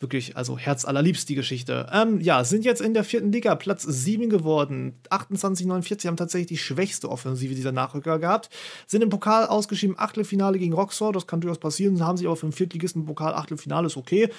Wirklich, 0.00 0.34
also 0.34 0.56
Herz 0.56 0.86
allerliebst 0.86 1.28
die 1.28 1.34
Geschichte. 1.34 1.86
Ähm, 1.92 2.22
ja, 2.22 2.42
sind 2.42 2.64
jetzt 2.64 2.80
in 2.80 2.94
der 2.94 3.04
vierten 3.04 3.32
Liga 3.32 3.54
Platz 3.54 3.82
7 3.82 4.30
geworden. 4.30 4.94
28-49 5.10 6.06
haben 6.06 6.16
tatsächlich 6.16 6.48
die 6.48 6.56
schwächste 6.56 7.10
Offensive 7.10 7.54
dieser 7.54 7.70
Nachrücker 7.70 8.18
gehabt. 8.18 8.48
Sind 8.86 9.02
im 9.02 9.10
Pokal 9.10 9.46
ausgeschieden, 9.46 9.98
Achtelfinale 9.98 10.58
gegen 10.58 10.72
Roxor. 10.72 11.12
Das 11.12 11.26
kann 11.26 11.42
durchaus 11.42 11.58
passieren. 11.58 12.02
Haben 12.02 12.16
sich 12.16 12.26
aber 12.26 12.36
für 12.36 12.46
den 12.46 12.52
Viertligisten 12.52 13.04
Pokal 13.04 13.34
Achtelfinale, 13.34 13.88
ist 13.88 13.98
okay. 13.98 14.30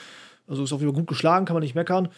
Also 0.48 0.64
ist 0.64 0.74
auf 0.74 0.82
jeden 0.82 0.94
Fall 0.94 1.00
gut 1.00 1.10
geschlagen, 1.10 1.46
kann 1.46 1.54
man 1.54 1.62
nicht 1.62 1.76
meckern 1.76 2.10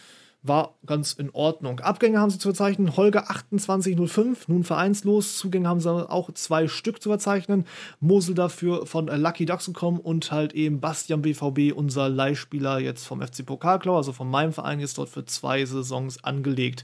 war 0.43 0.75
ganz 0.85 1.13
in 1.13 1.29
Ordnung. 1.31 1.79
Abgänge 1.79 2.19
haben 2.19 2.29
sie 2.29 2.37
zu 2.37 2.49
verzeichnen. 2.49 2.97
Holger 2.97 3.23
2805, 3.23 4.49
nun 4.49 4.65
vereinslos. 4.65 5.37
Zugänge 5.37 5.69
haben 5.69 5.79
sie 5.79 5.89
auch 5.89 6.31
zwei 6.33 6.67
Stück 6.67 7.01
zu 7.01 7.09
verzeichnen. 7.09 7.65
Mosel 8.01 8.35
dafür 8.35 8.85
von 8.85 9.07
Lucky 9.07 9.45
Ducks 9.45 9.65
gekommen 9.65 9.99
und 9.99 10.31
halt 10.31 10.53
eben 10.53 10.81
Bastian 10.81 11.21
BVB, 11.21 11.73
unser 11.73 12.09
Leihspieler 12.09 12.79
jetzt 12.79 13.07
vom 13.07 13.21
FC 13.21 13.45
Pokalklau, 13.45 13.95
also 13.95 14.11
von 14.11 14.29
meinem 14.29 14.51
Verein, 14.51 14.81
jetzt 14.81 14.97
dort 14.97 15.09
für 15.09 15.25
zwei 15.25 15.65
Saisons 15.65 16.23
angelegt. 16.23 16.83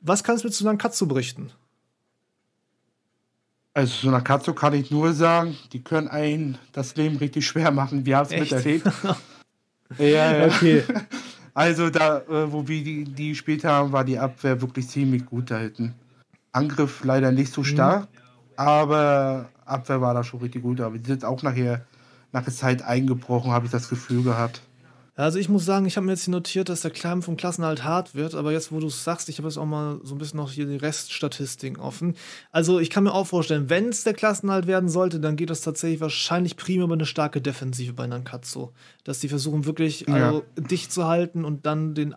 Was 0.00 0.24
kannst 0.24 0.42
du 0.42 0.48
mit 0.48 0.54
zu 0.54 0.64
Nankatsu 0.64 1.06
berichten? 1.06 1.52
Also 3.72 3.92
zu 3.92 4.10
Nankatsu 4.10 4.52
kann 4.52 4.74
ich 4.74 4.90
nur 4.90 5.14
sagen, 5.14 5.56
die 5.72 5.82
können 5.82 6.08
einen 6.08 6.58
das 6.72 6.96
Leben 6.96 7.16
richtig 7.18 7.46
schwer 7.46 7.70
machen. 7.70 8.04
Wir 8.04 8.16
haben 8.16 8.26
es 8.26 8.38
miterlebt. 8.38 8.86
ja, 9.98 10.36
ja. 10.38 10.46
Okay. 10.46 10.82
Also 11.54 11.88
da, 11.88 12.18
äh, 12.18 12.52
wo 12.52 12.66
wir 12.66 12.82
die, 12.82 13.04
die 13.04 13.30
gespielt 13.30 13.64
haben, 13.64 13.92
war 13.92 14.04
die 14.04 14.18
Abwehr 14.18 14.60
wirklich 14.60 14.88
ziemlich 14.88 15.24
gut 15.24 15.50
da 15.50 15.58
hinten. 15.58 15.94
Angriff 16.52 17.04
leider 17.04 17.32
nicht 17.32 17.52
so 17.52 17.62
stark, 17.64 18.08
mhm. 18.12 18.18
aber 18.56 19.48
Abwehr 19.64 20.00
war 20.00 20.14
da 20.14 20.24
schon 20.24 20.40
richtig 20.40 20.62
gut. 20.62 20.80
Aber 20.80 20.98
die 20.98 21.06
sind 21.06 21.24
auch 21.24 21.42
nachher 21.42 21.86
nach 22.32 22.42
der 22.42 22.52
Zeit 22.52 22.82
eingebrochen, 22.82 23.52
habe 23.52 23.66
ich 23.66 23.72
das 23.72 23.88
Gefühl 23.88 24.24
gehabt. 24.24 24.62
Also 25.16 25.38
ich 25.38 25.48
muss 25.48 25.64
sagen, 25.64 25.86
ich 25.86 25.96
habe 25.96 26.06
mir 26.06 26.12
jetzt 26.12 26.24
hier 26.24 26.32
notiert, 26.32 26.68
dass 26.68 26.80
der 26.80 26.90
Climb 26.90 27.22
vom 27.22 27.36
Klassenhalt 27.36 27.84
hart 27.84 28.16
wird, 28.16 28.34
aber 28.34 28.50
jetzt, 28.50 28.72
wo 28.72 28.80
du 28.80 28.88
es 28.88 29.04
sagst, 29.04 29.28
ich 29.28 29.38
habe 29.38 29.46
jetzt 29.46 29.58
auch 29.58 29.64
mal 29.64 30.00
so 30.02 30.14
ein 30.14 30.18
bisschen 30.18 30.38
noch 30.38 30.50
hier 30.50 30.66
die 30.66 30.76
Reststatistiken 30.76 31.80
offen. 31.80 32.16
Also 32.50 32.80
ich 32.80 32.90
kann 32.90 33.04
mir 33.04 33.14
auch 33.14 33.28
vorstellen, 33.28 33.70
wenn 33.70 33.90
es 33.90 34.02
der 34.02 34.14
Klassenhalt 34.14 34.66
werden 34.66 34.88
sollte, 34.88 35.20
dann 35.20 35.36
geht 35.36 35.50
das 35.50 35.60
tatsächlich 35.60 36.00
wahrscheinlich 36.00 36.56
primär 36.56 36.84
über 36.84 36.94
eine 36.94 37.06
starke 37.06 37.40
Defensive 37.40 37.92
bei 37.92 38.08
Nankatsu. 38.08 38.70
Dass 39.04 39.20
die 39.20 39.28
versuchen 39.28 39.66
wirklich 39.66 40.06
ja. 40.08 40.14
also, 40.14 40.44
dicht 40.56 40.92
zu 40.92 41.06
halten 41.06 41.44
und 41.44 41.64
dann 41.64 41.94
den 41.94 42.16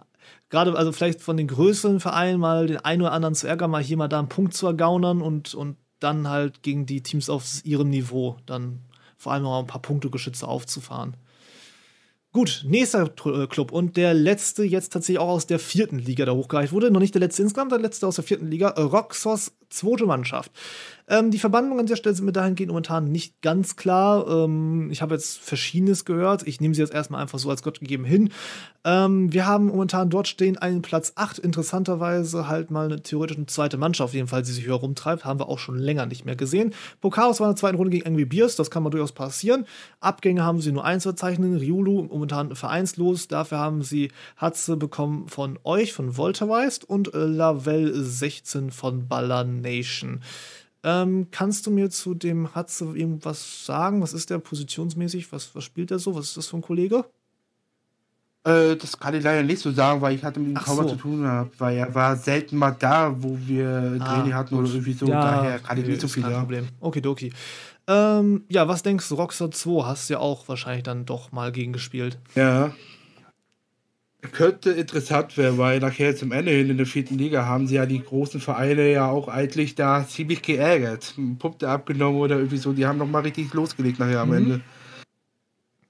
gerade 0.49 0.75
also 0.75 0.91
vielleicht 0.91 1.21
von 1.21 1.37
den 1.37 1.47
größeren 1.47 1.99
Vereinen 1.99 2.39
mal 2.39 2.65
den 2.65 2.77
einen 2.77 3.03
oder 3.03 3.11
anderen 3.11 3.35
zu 3.35 3.47
ärgern, 3.47 3.69
mal 3.69 3.83
hier 3.83 3.97
mal 3.97 4.07
da 4.07 4.17
einen 4.17 4.29
Punkt 4.29 4.55
zu 4.55 4.65
ergaunern 4.65 5.21
und, 5.21 5.53
und 5.53 5.77
dann 5.99 6.27
halt 6.29 6.63
gegen 6.63 6.87
die 6.87 7.01
Teams 7.01 7.29
auf 7.29 7.45
ihrem 7.63 7.89
Niveau 7.89 8.37
dann 8.47 8.81
vor 9.17 9.33
allem 9.33 9.43
noch 9.43 9.59
ein 9.59 9.67
paar 9.67 9.81
Punktegeschütze 9.81 10.47
aufzufahren. 10.47 11.15
Gut, 12.33 12.63
nächster 12.67 13.09
äh, 13.25 13.47
Club 13.47 13.71
und 13.71 13.97
der 13.97 14.13
letzte 14.13 14.63
jetzt 14.63 14.93
tatsächlich 14.93 15.19
auch 15.19 15.29
aus 15.29 15.47
der 15.47 15.59
vierten 15.59 15.97
Liga, 15.97 16.25
der 16.25 16.35
hochgereicht 16.35 16.71
wurde. 16.73 16.91
Noch 16.91 16.99
nicht 16.99 17.15
der 17.15 17.21
letzte 17.21 17.41
insgesamt, 17.41 17.71
der 17.71 17.79
letzte 17.79 18.05
aus 18.05 18.15
der 18.15 18.23
vierten 18.23 18.47
Liga. 18.47 18.69
Roxos 18.69 19.53
zweite 19.69 20.05
Mannschaft. 20.05 20.51
Ähm, 21.09 21.31
die 21.31 21.39
Verbandlungen 21.39 21.79
an 21.79 21.85
der 21.85 21.95
Stelle 21.95 22.15
sind 22.15 22.25
mir 22.25 22.33
dahingehend 22.33 22.69
momentan 22.69 23.05
nicht 23.05 23.41
ganz 23.41 23.77
klar. 23.77 24.27
Ähm, 24.27 24.89
ich 24.91 25.01
habe 25.01 25.13
jetzt 25.13 25.39
Verschiedenes 25.39 26.03
gehört. 26.03 26.45
Ich 26.45 26.59
nehme 26.59 26.75
sie 26.75 26.81
jetzt 26.81 26.93
erstmal 26.93 27.21
einfach 27.21 27.39
so 27.39 27.49
als 27.49 27.63
Gott 27.63 27.79
gegeben 27.79 28.03
hin. 28.03 28.29
Ähm, 28.83 29.31
wir 29.31 29.45
haben 29.45 29.67
momentan 29.67 30.09
dort 30.09 30.27
stehen 30.27 30.57
einen 30.57 30.81
Platz 30.81 31.13
8. 31.15 31.39
Interessanterweise 31.39 32.49
halt 32.49 32.71
mal 32.71 32.85
eine 32.85 33.01
theoretische 33.01 33.45
zweite 33.45 33.77
Mannschaft, 33.77 34.09
auf 34.09 34.13
jeden 34.13 34.27
Fall, 34.27 34.41
die 34.41 34.51
sich 34.51 34.65
höher 34.65 34.75
rumtreibt. 34.75 35.23
Haben 35.23 35.39
wir 35.39 35.47
auch 35.47 35.59
schon 35.59 35.77
länger 35.77 36.05
nicht 36.07 36.25
mehr 36.25 36.35
gesehen. 36.35 36.73
Pokaros 36.99 37.39
war 37.39 37.47
in 37.47 37.53
der 37.53 37.59
zweiten 37.59 37.77
Runde 37.77 37.91
gegen 37.91 38.05
Angry 38.05 38.25
Beers. 38.25 38.57
Das 38.57 38.69
kann 38.69 38.83
mal 38.83 38.89
durchaus 38.89 39.13
passieren. 39.13 39.65
Abgänge 40.01 40.43
haben 40.43 40.59
sie 40.59 40.73
nur 40.73 40.83
eins 40.83 41.03
verzeichnen. 41.03 41.55
Riulu 41.55 42.03
momentan 42.03 42.53
vereinslos. 42.53 43.29
Dafür 43.29 43.59
haben 43.59 43.81
sie 43.81 44.11
Hatze 44.35 44.75
bekommen 44.75 45.29
von 45.29 45.57
euch, 45.63 45.93
von 45.93 46.17
Volterweist 46.17 46.83
und 46.83 47.11
Lavelle 47.13 47.93
16 47.93 48.71
von 48.71 49.07
Ballern 49.07 49.56
Nation. 49.61 50.21
Ähm, 50.83 51.27
kannst 51.31 51.65
du 51.65 51.71
mir 51.71 51.89
zu 51.89 52.13
dem 52.13 52.53
Hatze 52.55 52.85
irgendwas 52.85 53.65
sagen? 53.65 54.01
Was 54.01 54.13
ist 54.13 54.29
der 54.29 54.37
positionsmäßig? 54.39 55.31
Was, 55.31 55.53
was 55.55 55.63
spielt 55.63 55.91
er 55.91 55.99
so? 55.99 56.15
Was 56.15 56.25
ist 56.25 56.37
das 56.37 56.47
für 56.47 56.57
ein 56.57 56.61
Kollege? 56.61 57.05
Äh, 58.47 58.77
das 58.77 58.97
kann 58.97 59.13
ich 59.13 59.23
leider 59.23 59.43
nicht 59.43 59.59
so 59.59 59.71
sagen, 59.71 59.99
weil 59.99 60.15
ich 60.15 60.23
hatte 60.23 60.39
mit 60.39 60.49
ihm 60.49 60.55
kaum 60.55 60.77
so. 60.77 60.89
zu 60.89 60.95
tun 60.95 61.21
gehabt, 61.23 61.59
weil 61.59 61.77
er 61.77 61.93
war 61.93 62.15
selten 62.15 62.55
mal 62.55 62.71
da, 62.71 63.13
wo 63.21 63.37
wir 63.45 63.97
ah, 63.99 64.15
Training 64.15 64.33
hatten 64.33 64.55
oder 64.55 64.69
irgendwie 64.69 64.93
so. 64.93 65.07
Ja, 65.07 65.21
daher 65.21 65.59
kann 65.59 65.77
ich 65.77 65.85
nicht 65.85 65.99
so 65.99 66.07
viel 66.07 66.23
sagen. 66.23 66.39
Problem. 66.39 66.67
Okidoki. 66.79 67.33
Ähm, 67.87 68.43
ja, 68.49 68.67
was 68.67 68.83
denkst 68.83 69.09
du, 69.09 69.15
Rockstar 69.15 69.51
2 69.51 69.85
hast 69.85 70.09
du 70.09 70.13
ja 70.13 70.19
auch 70.19 70.47
wahrscheinlich 70.47 70.83
dann 70.83 71.05
doch 71.05 71.31
mal 71.31 71.51
gegen 71.51 71.73
gespielt. 71.73 72.19
Ja, 72.35 72.71
könnte 74.31 74.71
interessant 74.71 75.37
werden, 75.37 75.57
weil 75.57 75.79
nachher 75.79 76.15
zum 76.15 76.31
Ende 76.31 76.51
hin 76.51 76.69
in 76.69 76.77
der 76.77 76.85
vierten 76.85 77.17
Liga 77.17 77.45
haben 77.45 77.67
sie 77.67 77.75
ja 77.75 77.85
die 77.85 78.03
großen 78.03 78.41
Vereine 78.41 78.91
ja 78.91 79.09
auch 79.09 79.27
eigentlich 79.27 79.75
da 79.75 80.07
ziemlich 80.07 80.41
geärgert. 80.41 81.13
Punkte 81.39 81.69
abgenommen 81.69 82.19
oder 82.19 82.37
irgendwie 82.37 82.57
so. 82.57 82.73
Die 82.73 82.85
haben 82.85 82.97
noch 82.97 83.07
mal 83.07 83.21
richtig 83.21 83.53
losgelegt 83.53 83.99
nachher 83.99 84.21
am 84.21 84.29
mhm. 84.29 84.37
Ende. 84.37 84.61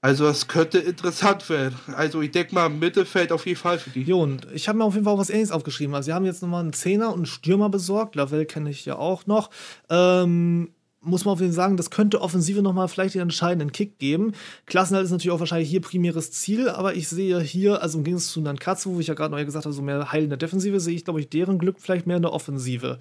Also 0.00 0.24
das 0.24 0.46
könnte 0.46 0.78
interessant 0.78 1.48
werden. 1.50 1.74
Also 1.96 2.20
ich 2.20 2.30
denke 2.30 2.54
mal, 2.54 2.68
Mittelfeld 2.68 3.32
auf 3.32 3.46
jeden 3.46 3.58
Fall 3.58 3.78
für 3.78 3.90
die. 3.90 4.02
Jo, 4.02 4.22
und 4.22 4.46
ich 4.52 4.68
habe 4.68 4.78
mir 4.78 4.84
auf 4.84 4.94
jeden 4.94 5.04
Fall 5.04 5.14
auch 5.14 5.18
was 5.18 5.30
ähnliches 5.30 5.50
aufgeschrieben. 5.50 5.94
Also, 5.94 6.06
sie 6.06 6.12
haben 6.12 6.24
jetzt 6.24 6.40
nochmal 6.40 6.62
einen 6.62 6.72
Zehner 6.72 7.08
und 7.08 7.16
einen 7.16 7.26
Stürmer 7.26 7.68
besorgt. 7.68 8.14
Lavelle 8.14 8.46
kenne 8.46 8.70
ich 8.70 8.84
ja 8.84 8.96
auch 8.96 9.26
noch. 9.26 9.50
Ähm, 9.90 10.70
muss 11.08 11.24
man 11.24 11.32
auf 11.32 11.40
jeden 11.40 11.52
Fall 11.52 11.64
sagen, 11.64 11.76
das 11.76 11.90
könnte 11.90 12.20
Offensive 12.20 12.62
nochmal 12.62 12.88
vielleicht 12.88 13.14
den 13.14 13.22
entscheidenden 13.22 13.72
Kick 13.72 13.98
geben. 13.98 14.32
Klassenhalt 14.66 15.04
ist 15.04 15.10
natürlich 15.10 15.32
auch 15.32 15.40
wahrscheinlich 15.40 15.70
hier 15.70 15.80
primäres 15.80 16.30
Ziel, 16.30 16.68
aber 16.68 16.94
ich 16.94 17.08
sehe 17.08 17.40
hier, 17.40 17.82
also 17.82 17.98
im 17.98 18.04
Gegensatz 18.04 18.32
zu 18.32 18.40
Nankatsu, 18.40 18.94
wo 18.94 19.00
ich 19.00 19.06
ja 19.06 19.14
gerade 19.14 19.34
noch 19.34 19.44
gesagt 19.44 19.64
habe, 19.64 19.74
so 19.74 19.82
mehr 19.82 20.12
heilende 20.12 20.38
Defensive, 20.38 20.80
sehe 20.80 20.94
ich, 20.94 21.04
glaube 21.04 21.20
ich, 21.20 21.28
deren 21.28 21.58
Glück 21.58 21.76
vielleicht 21.80 22.06
mehr 22.06 22.16
in 22.16 22.22
der 22.22 22.32
Offensive. 22.32 22.98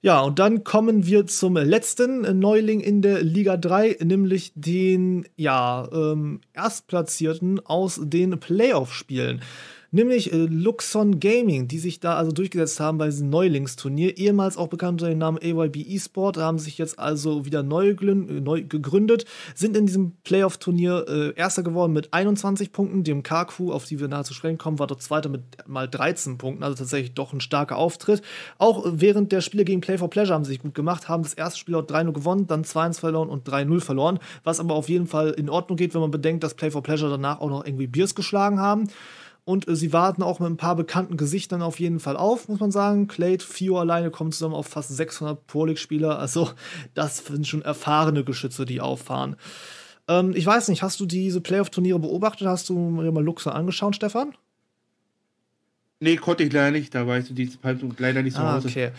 Ja, 0.00 0.20
und 0.20 0.38
dann 0.38 0.62
kommen 0.62 1.06
wir 1.06 1.26
zum 1.26 1.56
letzten 1.56 2.38
Neuling 2.38 2.78
in 2.80 3.02
der 3.02 3.22
Liga 3.24 3.56
3, 3.56 3.98
nämlich 4.04 4.52
den, 4.54 5.26
ja, 5.34 5.88
ähm, 5.92 6.40
Erstplatzierten 6.54 7.58
aus 7.66 8.00
den 8.00 8.38
Playoff-Spielen 8.38 9.42
nämlich 9.90 10.32
äh, 10.32 10.36
Luxon 10.36 11.20
Gaming, 11.20 11.68
die 11.68 11.78
sich 11.78 12.00
da 12.00 12.16
also 12.16 12.32
durchgesetzt 12.32 12.80
haben 12.80 12.98
bei 12.98 13.06
diesem 13.06 13.30
Neulingsturnier, 13.30 14.18
ehemals 14.18 14.56
auch 14.56 14.68
bekannt 14.68 15.00
unter 15.02 15.10
dem 15.10 15.18
Namen 15.18 15.38
AYB 15.38 15.76
eSport, 15.76 16.36
haben 16.36 16.58
sich 16.58 16.78
jetzt 16.78 16.98
also 16.98 17.44
wieder 17.44 17.62
neu, 17.62 17.90
äh, 17.90 18.14
neu 18.14 18.64
gegründet, 18.64 19.24
sind 19.54 19.76
in 19.76 19.86
diesem 19.86 20.12
Playoff-Turnier 20.24 21.06
äh, 21.08 21.38
Erster 21.38 21.62
geworden 21.62 21.92
mit 21.92 22.12
21 22.12 22.72
Punkten, 22.72 23.04
dem 23.04 23.22
KQ, 23.22 23.70
auf 23.70 23.84
die 23.84 24.00
wir 24.00 24.08
nahe 24.08 24.24
zu 24.24 24.34
sprechen 24.34 24.58
kommen, 24.58 24.78
war 24.78 24.86
dort 24.86 25.02
Zweiter 25.02 25.28
mit 25.28 25.42
mal 25.66 25.88
13 25.88 26.38
Punkten, 26.38 26.62
also 26.62 26.76
tatsächlich 26.76 27.14
doch 27.14 27.32
ein 27.32 27.40
starker 27.40 27.76
Auftritt. 27.76 28.22
Auch 28.58 28.84
während 28.86 29.32
der 29.32 29.40
Spiele 29.40 29.64
gegen 29.64 29.80
Play 29.80 29.98
for 29.98 30.10
Pleasure 30.10 30.34
haben 30.34 30.44
sie 30.44 30.52
sich 30.52 30.62
gut 30.62 30.74
gemacht, 30.74 31.08
haben 31.08 31.22
das 31.22 31.34
erste 31.34 31.58
Spiel 31.58 31.72
dort 31.72 31.90
3-0 31.90 32.12
gewonnen, 32.12 32.46
dann 32.46 32.64
2-1 32.64 33.00
verloren 33.00 33.28
und 33.28 33.48
3-0 33.48 33.80
verloren, 33.80 34.18
was 34.44 34.60
aber 34.60 34.74
auf 34.74 34.88
jeden 34.88 35.06
Fall 35.06 35.30
in 35.30 35.48
Ordnung 35.48 35.76
geht, 35.76 35.94
wenn 35.94 36.00
man 36.00 36.10
bedenkt, 36.10 36.44
dass 36.44 36.54
Play 36.54 36.70
for 36.70 36.82
Pleasure 36.82 37.10
danach 37.10 37.40
auch 37.40 37.50
noch 37.50 37.64
irgendwie 37.64 37.86
Biers 37.86 38.14
geschlagen 38.14 38.60
haben. 38.60 38.88
Und 39.48 39.66
äh, 39.66 39.74
sie 39.74 39.94
warten 39.94 40.22
auch 40.22 40.40
mit 40.40 40.50
ein 40.50 40.58
paar 40.58 40.76
bekannten 40.76 41.16
Gesichtern 41.16 41.62
auf 41.62 41.80
jeden 41.80 42.00
Fall 42.00 42.18
auf, 42.18 42.48
muss 42.48 42.60
man 42.60 42.70
sagen. 42.70 43.08
Clade, 43.08 43.42
Fio 43.42 43.80
alleine 43.80 44.10
kommen 44.10 44.30
zusammen 44.30 44.54
auf 44.54 44.66
fast 44.66 44.94
600 44.94 45.46
Pro 45.46 45.64
League-Spieler. 45.64 46.18
Also, 46.18 46.50
das 46.92 47.24
sind 47.24 47.46
schon 47.46 47.62
erfahrene 47.62 48.24
Geschütze, 48.24 48.66
die 48.66 48.82
auffahren. 48.82 49.36
Ähm, 50.06 50.34
ich 50.36 50.44
weiß 50.44 50.68
nicht, 50.68 50.82
hast 50.82 51.00
du 51.00 51.06
diese 51.06 51.40
Playoff-Turniere 51.40 51.98
beobachtet? 51.98 52.46
Hast 52.46 52.68
du 52.68 52.78
mir 52.78 53.10
mal 53.10 53.24
Luxor 53.24 53.54
angeschaut, 53.54 53.96
Stefan? 53.96 54.34
Nee, 56.00 56.16
konnte 56.16 56.42
ich 56.42 56.52
leider 56.52 56.72
nicht. 56.72 56.94
Da 56.94 57.06
weißt 57.06 57.30
du 57.30 57.32
die 57.32 57.48
Zeitpunkt 57.48 57.98
leider 58.00 58.22
nicht 58.22 58.36
zu 58.36 58.42
ah, 58.42 58.56
Hause. 58.56 58.68
Okay. 58.68 58.90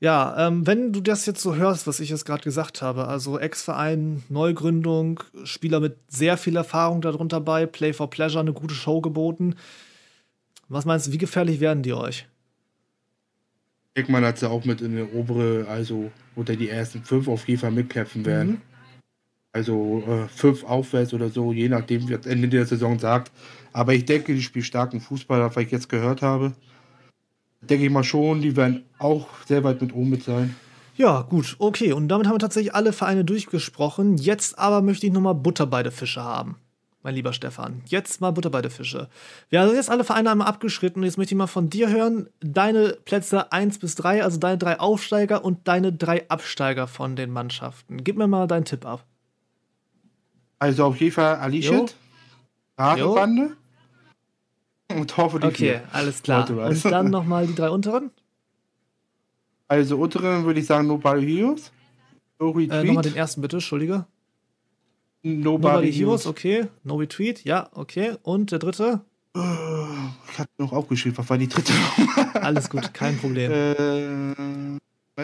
Ja, 0.00 0.46
ähm, 0.46 0.66
wenn 0.66 0.94
du 0.94 1.02
das 1.02 1.26
jetzt 1.26 1.42
so 1.42 1.56
hörst, 1.56 1.86
was 1.86 2.00
ich 2.00 2.08
jetzt 2.08 2.24
gerade 2.24 2.42
gesagt 2.42 2.80
habe, 2.80 3.06
also 3.06 3.38
Ex-Verein, 3.38 4.22
Neugründung, 4.30 5.20
Spieler 5.44 5.78
mit 5.78 5.98
sehr 6.08 6.38
viel 6.38 6.56
Erfahrung 6.56 7.02
darunter 7.02 7.38
bei, 7.42 7.66
Play 7.66 7.92
for 7.92 8.08
Pleasure, 8.08 8.40
eine 8.40 8.54
gute 8.54 8.74
Show 8.74 9.02
geboten. 9.02 9.56
Was 10.70 10.84
meinst 10.84 11.08
du, 11.08 11.12
wie 11.12 11.18
gefährlich 11.18 11.58
werden 11.58 11.82
die 11.82 11.92
euch? 11.92 12.28
Eckmann 13.94 14.24
hat 14.24 14.38
sie 14.38 14.48
auch 14.48 14.64
mit 14.64 14.80
in 14.80 14.94
der 14.94 15.12
obere, 15.12 15.66
also 15.68 16.12
unter 16.36 16.54
die 16.54 16.68
ersten 16.68 17.02
fünf 17.02 17.26
auf 17.26 17.48
jeden 17.48 17.60
Fall 17.60 17.72
mitkämpfen 17.72 18.24
werden. 18.24 18.50
Mhm. 18.50 18.60
Also 19.52 20.04
äh, 20.06 20.28
fünf 20.28 20.62
aufwärts 20.62 21.12
oder 21.12 21.28
so, 21.28 21.52
je 21.52 21.68
nachdem, 21.68 22.08
wie 22.08 22.16
das 22.16 22.24
Ende 22.24 22.48
der 22.48 22.66
Saison 22.66 23.00
sagt. 23.00 23.32
Aber 23.72 23.94
ich 23.94 24.04
denke, 24.04 24.32
die 24.32 24.42
spielen 24.42 24.64
starken 24.64 25.00
Fußball, 25.00 25.40
was 25.40 25.56
ich 25.56 25.72
jetzt 25.72 25.88
gehört 25.88 26.22
habe. 26.22 26.52
Denke 27.62 27.86
ich 27.86 27.90
mal 27.90 28.04
schon, 28.04 28.40
die 28.40 28.54
werden 28.54 28.84
auch 29.00 29.26
sehr 29.48 29.64
weit 29.64 29.82
mit 29.82 29.92
oben 29.92 30.10
mit 30.10 30.22
sein. 30.22 30.54
Ja, 30.96 31.22
gut, 31.22 31.56
okay. 31.58 31.92
Und 31.92 32.06
damit 32.06 32.28
haben 32.28 32.34
wir 32.34 32.38
tatsächlich 32.38 32.76
alle 32.76 32.92
Vereine 32.92 33.24
durchgesprochen. 33.24 34.18
Jetzt 34.18 34.56
aber 34.56 34.82
möchte 34.82 35.04
ich 35.08 35.12
nochmal 35.12 35.34
Butter 35.34 35.66
bei 35.66 35.82
der 35.82 35.90
Fische 35.90 36.22
haben 36.22 36.58
mein 37.02 37.14
lieber 37.14 37.32
Stefan. 37.32 37.82
Jetzt 37.86 38.20
mal 38.20 38.30
Butter 38.30 38.50
bei 38.50 38.62
der 38.62 38.70
Fische. 38.70 39.08
Wir 39.48 39.60
haben 39.60 39.74
jetzt 39.74 39.90
alle 39.90 40.04
Vereine 40.04 40.30
einmal 40.30 40.48
abgeschritten 40.48 41.00
und 41.00 41.04
jetzt 41.04 41.16
möchte 41.16 41.34
ich 41.34 41.38
mal 41.38 41.46
von 41.46 41.70
dir 41.70 41.88
hören, 41.88 42.28
deine 42.40 42.96
Plätze 43.04 43.52
1 43.52 43.78
bis 43.78 43.94
3, 43.94 44.22
also 44.22 44.38
deine 44.38 44.58
drei 44.58 44.78
Aufsteiger 44.78 45.44
und 45.44 45.66
deine 45.66 45.92
drei 45.92 46.28
Absteiger 46.28 46.86
von 46.86 47.16
den 47.16 47.30
Mannschaften. 47.30 48.04
Gib 48.04 48.16
mir 48.16 48.26
mal 48.26 48.46
deinen 48.46 48.64
Tipp 48.64 48.84
ab. 48.84 49.04
Also 50.58 50.84
auf 50.84 51.00
jeden 51.00 51.12
Fall 51.12 51.36
Alischet, 51.36 51.94
Radebande 52.76 53.56
und 54.90 55.16
hoffe 55.16 55.40
die 55.40 55.46
Okay, 55.46 55.56
vier. 55.56 55.82
alles 55.92 56.22
klar. 56.22 56.48
Und 56.50 56.84
dann 56.84 57.08
nochmal 57.10 57.46
die 57.46 57.54
drei 57.54 57.70
unteren? 57.70 58.10
Also 59.68 59.96
unteren 59.96 60.44
würde 60.44 60.60
ich 60.60 60.66
sagen 60.66 60.88
Nobody 60.88 61.26
Heroes. 61.26 61.72
Äh, 62.40 62.84
nochmal 62.84 63.02
den 63.02 63.16
ersten 63.16 63.40
bitte, 63.40 63.56
Entschuldige. 63.56 64.04
Nobody, 65.22 65.42
Nobody 65.42 65.92
Heroes, 65.92 66.26
okay. 66.26 66.68
No 66.82 66.96
Retweet, 66.96 67.44
ja, 67.44 67.68
okay. 67.74 68.16
Und 68.22 68.52
der 68.52 68.58
dritte? 68.58 69.02
Ich 69.34 70.38
hatte 70.38 70.50
noch 70.58 70.72
aufgeschrieben, 70.72 71.18
was 71.18 71.28
war 71.28 71.38
die 71.38 71.48
dritte? 71.48 71.72
Alles 72.34 72.70
gut, 72.70 72.92
kein 72.94 73.18
Problem. 73.18 73.52
Äh, 73.52 74.78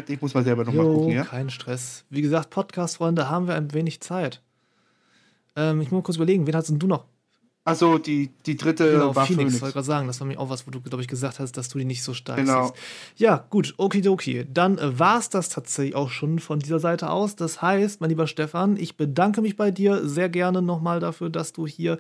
ich 0.09 0.21
muss 0.21 0.35
mal 0.35 0.45
selber 0.45 0.65
nochmal 0.65 0.87
gucken, 0.87 1.13
ja? 1.13 1.25
Kein 1.25 1.51
Stress. 1.51 2.05
Wie 2.11 2.23
gesagt, 2.23 2.51
Podcast-Freunde, 2.51 3.31
haben 3.31 3.49
wir 3.49 3.55
ein 3.55 3.73
wenig 3.73 4.01
Zeit. 4.01 4.43
Ähm, 5.57 5.81
ich 5.81 5.91
muss 5.91 6.01
mal 6.01 6.03
kurz 6.05 6.17
überlegen, 6.17 6.47
wen 6.47 6.55
hast 6.55 6.69
denn 6.69 6.79
du 6.79 6.87
noch? 6.87 7.07
Achso, 7.67 7.99
die, 7.99 8.31
die 8.47 8.57
dritte 8.57 8.93
genau, 8.93 9.17
war 9.17 9.27
Phoenix. 9.27 9.43
Phoenix. 9.43 9.61
wollte 9.61 9.73
gerade 9.73 9.87
sagen, 9.87 10.07
das 10.07 10.21
war 10.21 10.27
mir 10.29 10.39
auch 10.39 10.49
was, 10.51 10.69
wo 10.69 10.71
du, 10.71 10.81
glaube 10.81 11.03
ich, 11.03 11.09
gesagt 11.09 11.41
hast, 11.41 11.57
dass 11.57 11.69
du 11.69 11.79
die 11.79 11.85
nicht 11.85 12.05
so 12.05 12.15
stark 12.15 12.39
genau. 12.39 12.69
siehst. 12.69 12.75
Ja, 13.17 13.45
gut, 13.51 13.75
okidoki. 13.77 14.47
Dann 14.49 14.79
äh, 14.79 14.97
war 15.01 15.19
es 15.19 15.31
das 15.31 15.49
tatsächlich 15.49 15.97
auch 15.97 16.11
schon 16.11 16.39
von 16.39 16.61
dieser 16.61 16.79
Seite 16.79 17.11
aus. 17.11 17.35
Das 17.35 17.63
heißt, 17.63 18.01
mein 18.01 18.11
lieber 18.11 18.29
Stefan, 18.29 18.77
ich 18.77 18.97
bedanke 18.97 19.43
mich 19.43 19.57
bei 19.57 19.73
dir 19.73 20.09
sehr 20.09 20.29
gerne 20.29 20.63
nochmal 20.63 21.01
dafür, 21.01 21.29
dass 21.29 21.53
du 21.53 21.67
hier 21.67 21.99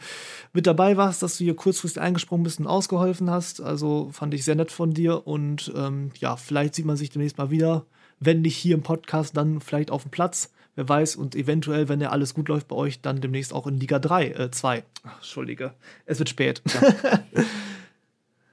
mit 0.52 0.68
dabei 0.68 0.96
warst, 0.96 1.24
dass 1.24 1.36
du 1.36 1.42
hier 1.42 1.56
kurzfristig 1.56 2.00
eingesprungen 2.00 2.44
bist 2.44 2.60
und 2.60 2.68
ausgeholfen 2.68 3.28
hast. 3.28 3.60
Also 3.60 4.10
fand 4.12 4.34
ich 4.34 4.44
sehr 4.44 4.54
nett 4.54 4.70
von 4.70 4.94
dir 4.94 5.26
und 5.26 5.72
ähm, 5.74 6.12
ja, 6.20 6.36
vielleicht 6.36 6.76
sieht 6.76 6.86
man 6.86 6.96
sich 6.96 7.10
demnächst 7.10 7.38
mal 7.38 7.50
wieder. 7.50 7.86
Wenn 8.20 8.42
nicht 8.42 8.56
hier 8.56 8.76
im 8.76 8.82
Podcast, 8.82 9.36
dann 9.36 9.60
vielleicht 9.60 9.90
auf 9.90 10.02
dem 10.02 10.12
Platz 10.12 10.52
wer 10.76 10.88
weiß, 10.88 11.16
und 11.16 11.34
eventuell, 11.34 11.88
wenn 11.88 12.00
ja 12.00 12.10
alles 12.10 12.34
gut 12.34 12.48
läuft 12.48 12.68
bei 12.68 12.76
euch, 12.76 13.00
dann 13.00 13.20
demnächst 13.20 13.52
auch 13.52 13.66
in 13.66 13.78
Liga 13.78 13.98
3, 13.98 14.28
äh, 14.28 14.50
2. 14.50 14.84
Ach, 15.02 15.16
Entschuldige, 15.16 15.74
es 16.04 16.18
wird 16.18 16.28
spät. 16.28 16.62
Ja. 16.66 17.22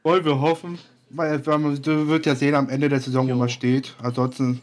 Wollen 0.03 0.26
wir 0.26 0.42
hoffen, 0.42 0.80
weil 1.10 1.42
man 1.45 1.85
wird 1.85 2.26
ja 2.26 2.35
sehen 2.35 2.56
am 2.56 2.69
Ende 2.69 2.90
der 2.90 3.00
Saison, 3.00 3.27
jo. 3.27 3.35
wo 3.35 3.40
man 3.40 3.50
steht. 3.50 3.95
Ansonsten. 4.02 4.61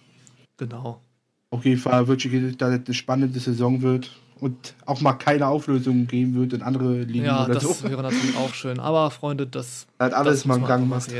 Genau. 0.56 1.00
Auf 1.50 1.64
jeden 1.64 1.80
Fall 1.80 2.06
wird 2.06 2.24
es 2.24 2.62
eine 2.62 2.94
spannende 2.94 3.38
Saison 3.40 3.82
wird 3.82 4.10
und 4.40 4.74
auch 4.86 5.00
mal 5.00 5.14
keine 5.14 5.46
Auflösung 5.46 6.06
geben 6.06 6.34
wird 6.34 6.52
in 6.52 6.62
andere 6.62 7.02
Ligen 7.02 7.26
ja, 7.26 7.44
oder 7.44 7.54
das 7.54 7.62
so. 7.62 7.88
wäre 7.88 8.02
natürlich 8.02 8.36
auch 8.36 8.54
schön. 8.54 8.78
Aber 8.78 9.10
Freunde, 9.10 9.46
das, 9.46 9.86
hat 9.98 10.14
alles 10.14 10.38
das 10.38 10.44
mal 10.46 10.54
einen 10.54 10.66
Gang 10.66 10.82
gemacht. 10.84 11.10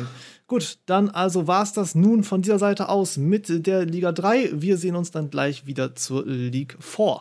Gut, 0.50 0.78
dann 0.86 1.10
also 1.10 1.46
war 1.46 1.62
es 1.62 1.74
das 1.74 1.94
nun 1.94 2.24
von 2.24 2.42
dieser 2.42 2.58
Seite 2.58 2.88
aus 2.88 3.16
mit 3.16 3.64
der 3.68 3.86
Liga 3.86 4.10
3. 4.10 4.60
Wir 4.60 4.78
sehen 4.78 4.96
uns 4.96 5.12
dann 5.12 5.30
gleich 5.30 5.64
wieder 5.64 5.94
zur 5.94 6.26
League 6.26 6.76
4. 6.80 7.20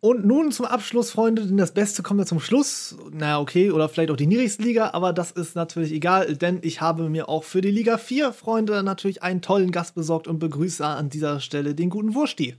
Und 0.00 0.26
nun 0.26 0.52
zum 0.52 0.66
Abschluss, 0.66 1.10
Freunde, 1.10 1.46
denn 1.46 1.56
das 1.56 1.72
Beste 1.72 2.02
kommt 2.02 2.20
ja 2.20 2.26
zum 2.26 2.40
Schluss. 2.40 2.98
Na, 3.12 3.40
okay, 3.40 3.70
oder 3.70 3.88
vielleicht 3.88 4.10
auch 4.10 4.16
die 4.16 4.26
niedrigste 4.26 4.62
Liga, 4.62 4.90
aber 4.92 5.14
das 5.14 5.30
ist 5.30 5.56
natürlich 5.56 5.92
egal, 5.92 6.36
denn 6.36 6.58
ich 6.60 6.82
habe 6.82 7.08
mir 7.08 7.30
auch 7.30 7.44
für 7.44 7.62
die 7.62 7.70
Liga 7.70 7.96
4, 7.96 8.34
Freunde, 8.34 8.82
natürlich 8.82 9.22
einen 9.22 9.40
tollen 9.40 9.70
Gast 9.72 9.94
besorgt 9.94 10.28
und 10.28 10.38
begrüße 10.38 10.84
an 10.84 11.08
dieser 11.08 11.40
Stelle 11.40 11.74
den 11.74 11.88
guten 11.88 12.14
Wursti. 12.14 12.56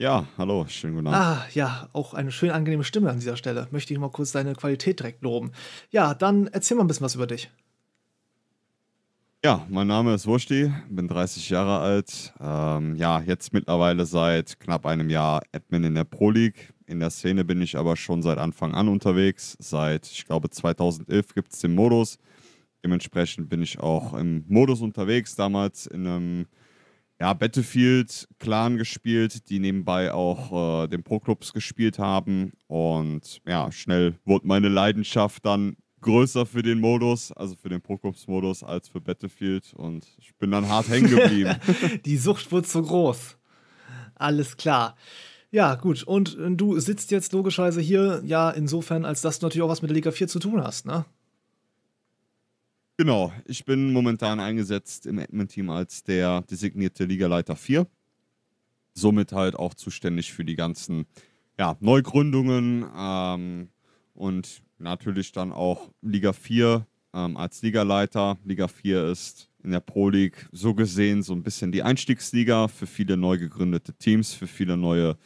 Ja, 0.00 0.28
hallo, 0.38 0.64
schönen 0.68 0.94
guten 0.94 1.08
Abend. 1.08 1.20
Ah, 1.20 1.44
ja, 1.54 1.88
auch 1.92 2.14
eine 2.14 2.30
schön 2.30 2.50
angenehme 2.50 2.84
Stimme 2.84 3.10
an 3.10 3.18
dieser 3.18 3.36
Stelle. 3.36 3.66
Möchte 3.72 3.92
ich 3.92 3.98
mal 3.98 4.10
kurz 4.10 4.30
deine 4.30 4.54
Qualität 4.54 5.00
direkt 5.00 5.24
loben. 5.24 5.50
Ja, 5.90 6.14
dann 6.14 6.46
erzähl 6.46 6.76
mal 6.76 6.84
ein 6.84 6.86
bisschen 6.86 7.04
was 7.04 7.16
über 7.16 7.26
dich. 7.26 7.50
Ja, 9.44 9.66
mein 9.68 9.88
Name 9.88 10.14
ist 10.14 10.28
Wursti, 10.28 10.72
bin 10.88 11.08
30 11.08 11.50
Jahre 11.50 11.80
alt. 11.80 12.32
Ähm, 12.40 12.94
ja, 12.94 13.20
jetzt 13.22 13.52
mittlerweile 13.52 14.06
seit 14.06 14.60
knapp 14.60 14.86
einem 14.86 15.10
Jahr 15.10 15.42
Admin 15.52 15.82
in 15.82 15.96
der 15.96 16.04
Pro 16.04 16.30
League. 16.30 16.72
In 16.86 17.00
der 17.00 17.10
Szene 17.10 17.44
bin 17.44 17.60
ich 17.60 17.76
aber 17.76 17.96
schon 17.96 18.22
seit 18.22 18.38
Anfang 18.38 18.74
an 18.74 18.86
unterwegs. 18.86 19.56
Seit, 19.58 20.06
ich 20.06 20.26
glaube, 20.26 20.48
2011 20.48 21.34
gibt 21.34 21.52
es 21.52 21.58
den 21.58 21.74
Modus. 21.74 22.18
Dementsprechend 22.84 23.48
bin 23.48 23.62
ich 23.62 23.80
auch 23.80 24.14
im 24.14 24.44
Modus 24.46 24.80
unterwegs, 24.80 25.34
damals 25.34 25.88
in 25.88 26.06
einem 26.06 26.46
ja, 27.20 27.32
Battlefield-Clan 27.32 28.76
gespielt, 28.76 29.48
die 29.48 29.58
nebenbei 29.58 30.12
auch 30.12 30.84
äh, 30.84 30.88
den 30.88 31.02
Pro-Clubs 31.02 31.52
gespielt 31.52 31.98
haben. 31.98 32.52
Und 32.68 33.40
ja, 33.46 33.72
schnell 33.72 34.14
wurde 34.24 34.46
meine 34.46 34.68
Leidenschaft 34.68 35.44
dann 35.44 35.76
größer 36.00 36.46
für 36.46 36.62
den 36.62 36.80
Modus, 36.80 37.32
also 37.32 37.56
für 37.56 37.68
den 37.68 37.80
Pro-Clubs-Modus, 37.80 38.62
als 38.62 38.88
für 38.88 39.00
Battlefield. 39.00 39.74
Und 39.74 40.06
ich 40.18 40.34
bin 40.36 40.52
dann 40.52 40.68
hart 40.68 40.88
hängen 40.88 41.10
geblieben. 41.10 41.56
die 42.04 42.16
Sucht 42.16 42.52
wurde 42.52 42.68
zu 42.68 42.82
groß. 42.82 43.36
Alles 44.14 44.56
klar. 44.56 44.96
Ja, 45.50 45.74
gut. 45.74 46.04
Und 46.04 46.36
du 46.38 46.78
sitzt 46.78 47.10
jetzt 47.10 47.32
logischerweise 47.32 47.80
hier, 47.80 48.22
ja, 48.24 48.50
insofern, 48.50 49.04
als 49.04 49.22
dass 49.22 49.38
du 49.38 49.46
natürlich 49.46 49.62
auch 49.62 49.70
was 49.70 49.82
mit 49.82 49.90
der 49.90 49.96
Liga 49.96 50.12
4 50.12 50.28
zu 50.28 50.38
tun 50.38 50.62
hast, 50.62 50.86
ne? 50.86 51.04
Genau, 53.00 53.32
ich 53.44 53.64
bin 53.64 53.92
momentan 53.92 54.40
eingesetzt 54.40 55.06
im 55.06 55.20
Admin-Team 55.20 55.70
als 55.70 56.02
der 56.02 56.42
designierte 56.50 57.04
Ligaleiter 57.04 57.54
4. 57.54 57.86
Somit 58.92 59.30
halt 59.30 59.54
auch 59.54 59.74
zuständig 59.74 60.32
für 60.32 60.44
die 60.44 60.56
ganzen 60.56 61.06
ja, 61.56 61.76
Neugründungen 61.78 62.84
ähm, 62.96 63.68
und 64.14 64.64
natürlich 64.78 65.30
dann 65.30 65.52
auch 65.52 65.92
Liga 66.02 66.32
4 66.32 66.88
ähm, 67.14 67.36
als 67.36 67.62
Ligaleiter. 67.62 68.36
Liga 68.44 68.66
4 68.66 69.04
ist 69.04 69.48
in 69.62 69.70
der 69.70 69.78
Pro 69.78 70.08
League 70.08 70.48
so 70.50 70.74
gesehen 70.74 71.22
so 71.22 71.34
ein 71.34 71.44
bisschen 71.44 71.70
die 71.70 71.84
Einstiegsliga 71.84 72.66
für 72.66 72.88
viele 72.88 73.16
neu 73.16 73.38
gegründete 73.38 73.92
Teams, 73.92 74.34
für 74.34 74.48
viele 74.48 74.76
neue 74.76 75.16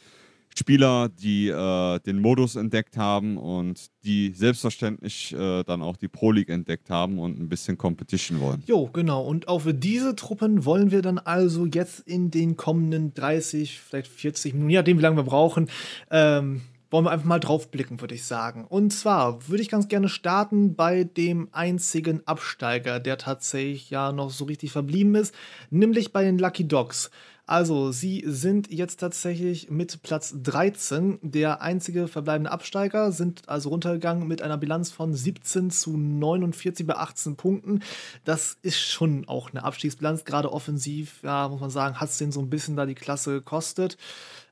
Spieler, 0.55 1.09
die 1.09 1.47
äh, 1.49 1.99
den 1.99 2.19
Modus 2.19 2.55
entdeckt 2.55 2.97
haben 2.97 3.37
und 3.37 3.87
die 4.03 4.33
selbstverständlich 4.35 5.33
äh, 5.33 5.63
dann 5.63 5.81
auch 5.81 5.97
die 5.97 6.07
Pro 6.07 6.31
League 6.31 6.49
entdeckt 6.49 6.89
haben 6.89 7.19
und 7.19 7.39
ein 7.39 7.49
bisschen 7.49 7.77
Competition 7.77 8.39
wollen. 8.39 8.63
Jo, 8.65 8.89
genau. 8.91 9.23
Und 9.23 9.47
auf 9.47 9.67
diese 9.67 10.15
Truppen 10.15 10.65
wollen 10.65 10.91
wir 10.91 11.01
dann 11.01 11.17
also 11.17 11.65
jetzt 11.65 11.99
in 12.01 12.31
den 12.31 12.55
kommenden 12.55 13.13
30, 13.13 13.79
vielleicht 13.79 14.07
40 14.07 14.53
Minuten, 14.53 14.69
ja, 14.69 14.81
dem 14.83 14.97
wie 14.97 15.01
lange 15.01 15.17
wir 15.17 15.23
brauchen, 15.23 15.69
ähm, 16.11 16.61
wollen 16.93 17.05
wir 17.05 17.11
einfach 17.11 17.25
mal 17.25 17.39
drauf 17.39 17.71
blicken, 17.71 17.99
würde 17.99 18.13
ich 18.13 18.23
sagen. 18.23 18.65
Und 18.65 18.93
zwar 18.93 19.49
würde 19.49 19.63
ich 19.63 19.69
ganz 19.69 19.87
gerne 19.87 20.07
starten 20.07 20.75
bei 20.75 21.03
dem 21.03 21.49
einzigen 21.51 22.25
Absteiger, 22.27 22.99
der 22.99 23.17
tatsächlich 23.17 23.89
ja 23.89 24.11
noch 24.11 24.29
so 24.29 24.45
richtig 24.45 24.71
verblieben 24.71 25.15
ist, 25.15 25.33
nämlich 25.71 26.13
bei 26.13 26.23
den 26.23 26.37
Lucky 26.37 26.67
Dogs. 26.67 27.09
Also, 27.53 27.91
sie 27.91 28.23
sind 28.25 28.71
jetzt 28.71 28.99
tatsächlich 28.99 29.69
mit 29.69 30.01
Platz 30.01 30.33
13 30.41 31.19
der 31.21 31.61
einzige 31.61 32.07
verbleibende 32.07 32.49
Absteiger, 32.49 33.11
sind 33.11 33.47
also 33.47 33.69
runtergegangen 33.69 34.27
mit 34.27 34.41
einer 34.41 34.57
Bilanz 34.57 34.89
von 34.89 35.13
17 35.13 35.69
zu 35.69 35.95
49 35.95 36.87
bei 36.87 36.95
18 36.95 37.35
Punkten. 37.35 37.83
Das 38.25 38.57
ist 38.63 38.79
schon 38.79 39.27
auch 39.27 39.51
eine 39.51 39.63
Abstiegsbilanz, 39.63 40.25
gerade 40.25 40.51
offensiv, 40.51 41.19
ja, 41.21 41.47
muss 41.47 41.61
man 41.61 41.69
sagen, 41.69 41.99
hat 41.99 42.09
es 42.09 42.17
denen 42.17 42.31
so 42.31 42.41
ein 42.41 42.49
bisschen 42.49 42.75
da 42.75 42.87
die 42.87 42.95
Klasse 42.95 43.33
gekostet. 43.33 43.97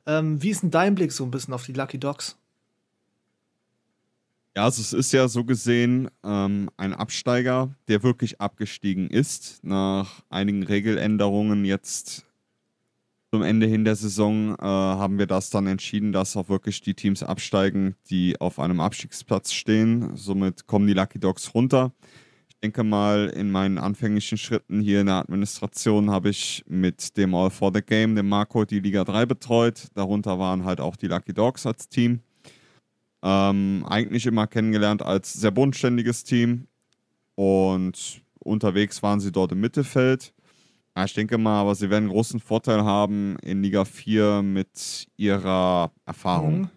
Ähm, 0.05 0.43
wie 0.43 0.51
ist 0.51 0.61
denn 0.61 0.69
dein 0.69 0.93
Blick 0.93 1.11
so 1.11 1.23
ein 1.23 1.31
bisschen 1.31 1.55
auf 1.55 1.65
die 1.65 1.73
Lucky 1.73 1.97
Dogs? 1.97 2.37
Ja, 4.55 4.65
also 4.65 4.79
es 4.79 4.93
ist 4.93 5.11
ja 5.11 5.27
so 5.27 5.43
gesehen 5.43 6.11
ähm, 6.23 6.69
ein 6.77 6.93
Absteiger, 6.93 7.73
der 7.87 8.03
wirklich 8.03 8.39
abgestiegen 8.39 9.09
ist. 9.09 9.63
Nach 9.63 10.21
einigen 10.29 10.61
Regeländerungen 10.61 11.65
jetzt 11.65 12.27
zum 13.33 13.43
Ende 13.43 13.65
hin 13.65 13.85
der 13.85 13.95
Saison 13.95 14.55
äh, 14.55 14.61
haben 14.61 15.17
wir 15.17 15.25
das 15.25 15.49
dann 15.49 15.65
entschieden, 15.65 16.11
dass 16.11 16.35
auch 16.35 16.49
wirklich 16.49 16.81
die 16.81 16.95
Teams 16.95 17.23
absteigen, 17.23 17.95
die 18.09 18.39
auf 18.41 18.59
einem 18.59 18.81
Abstiegsplatz 18.81 19.53
stehen. 19.53 20.17
Somit 20.17 20.67
kommen 20.67 20.85
die 20.85 20.93
Lucky 20.93 21.17
Dogs 21.17 21.55
runter. 21.55 21.93
Ich 22.49 22.57
denke 22.57 22.83
mal, 22.83 23.29
in 23.29 23.49
meinen 23.49 23.77
anfänglichen 23.77 24.37
Schritten 24.37 24.81
hier 24.81 24.99
in 24.99 25.07
der 25.07 25.15
Administration 25.15 26.11
habe 26.11 26.29
ich 26.29 26.65
mit 26.67 27.15
dem 27.15 27.33
All 27.33 27.49
for 27.49 27.71
the 27.73 27.81
Game, 27.81 28.15
dem 28.15 28.27
Marco, 28.27 28.65
die 28.65 28.81
Liga 28.81 29.05
3 29.05 29.25
betreut. 29.25 29.87
Darunter 29.93 30.37
waren 30.37 30.65
halt 30.65 30.81
auch 30.81 30.97
die 30.97 31.07
Lucky 31.07 31.33
Dogs 31.33 31.65
als 31.65 31.87
Team. 31.87 32.19
Ähm, 33.23 33.85
eigentlich 33.87 34.25
immer 34.25 34.45
kennengelernt 34.45 35.03
als 35.03 35.31
sehr 35.31 35.51
bodenständiges 35.51 36.25
Team. 36.25 36.67
Und 37.35 38.21
unterwegs 38.39 39.01
waren 39.01 39.21
sie 39.21 39.31
dort 39.31 39.53
im 39.53 39.61
Mittelfeld. 39.61 40.33
Ja, 40.95 41.05
ich 41.05 41.13
denke 41.13 41.37
mal, 41.37 41.61
aber 41.61 41.75
sie 41.75 41.89
werden 41.89 42.09
großen 42.09 42.39
Vorteil 42.39 42.83
haben 42.83 43.37
in 43.41 43.63
Liga 43.63 43.85
4 43.85 44.41
mit 44.41 45.07
ihrer 45.15 45.91
Erfahrung. 46.05 46.61
Mhm. 46.61 46.69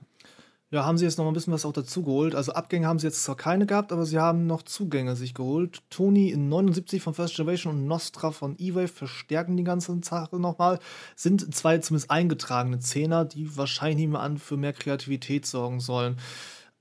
Ja, 0.75 0.84
haben 0.84 0.99
sie 0.99 1.05
jetzt 1.05 1.18
noch 1.18 1.28
ein 1.28 1.33
bisschen 1.33 1.52
was 1.52 1.65
auch 1.65 1.73
dazu 1.73 2.02
geholt. 2.02 2.34
Also 2.34 2.52
Abgänge 2.52 2.89
haben 2.89 2.99
sie 2.99 3.07
jetzt 3.07 3.23
zwar 3.23 3.36
keine 3.36 3.65
gehabt, 3.65 3.93
aber 3.93 4.07
sie 4.07 4.18
haben 4.18 4.49
noch 4.49 4.62
Zugänge 4.62 5.15
sich 5.15 5.33
geholt. 5.33 5.83
Tony 5.89 6.31
in 6.31 6.49
79 6.49 7.01
von 7.01 7.15
First 7.15 7.36
Generation 7.36 7.75
und 7.75 7.86
Nostra 7.86 8.33
von 8.33 8.57
E-Wave 8.59 8.89
verstärken 8.89 9.57
die 9.57 9.62
ganze 9.62 9.97
Sache 10.02 10.36
nochmal. 10.36 10.81
Sind 11.15 11.55
zwei 11.55 11.78
zumindest 11.78 12.10
eingetragene 12.10 12.81
Zehner, 12.81 13.25
die 13.25 13.57
wahrscheinlich 13.57 14.09
mehr 14.09 14.18
an 14.18 14.36
für 14.36 14.57
mehr 14.57 14.73
Kreativität 14.73 15.47
sorgen 15.47 15.78
sollen. 15.78 16.17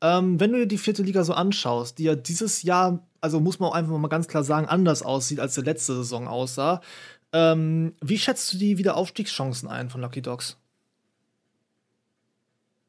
Ähm, 0.02 0.40
wenn 0.40 0.52
du 0.52 0.58
dir 0.58 0.68
die 0.68 0.80
vierte 0.80 1.04
Liga 1.04 1.24
so 1.24 1.34
anschaust, 1.34 2.00
die 2.00 2.06
ja 2.06 2.16
dieses 2.16 2.64
Jahr, 2.64 3.06
also 3.22 3.40
muss 3.40 3.60
man 3.60 3.70
auch 3.70 3.76
einfach 3.76 3.96
mal 3.96 4.08
ganz 4.08 4.28
klar 4.28 4.44
sagen, 4.44 4.68
anders 4.68 5.04
aussieht, 5.04 5.40
als 5.40 5.54
die 5.54 5.62
letzte 5.62 5.96
Saison 5.96 6.28
aussah. 6.28 6.82
Ähm, 7.34 7.96
wie 8.00 8.20
schätzt 8.20 8.54
du 8.54 8.58
die 8.58 8.78
Wiederaufstiegschancen 8.78 9.68
ein 9.68 9.90
von 9.90 10.02
Lucky 10.02 10.22
Dogs? 10.22 10.58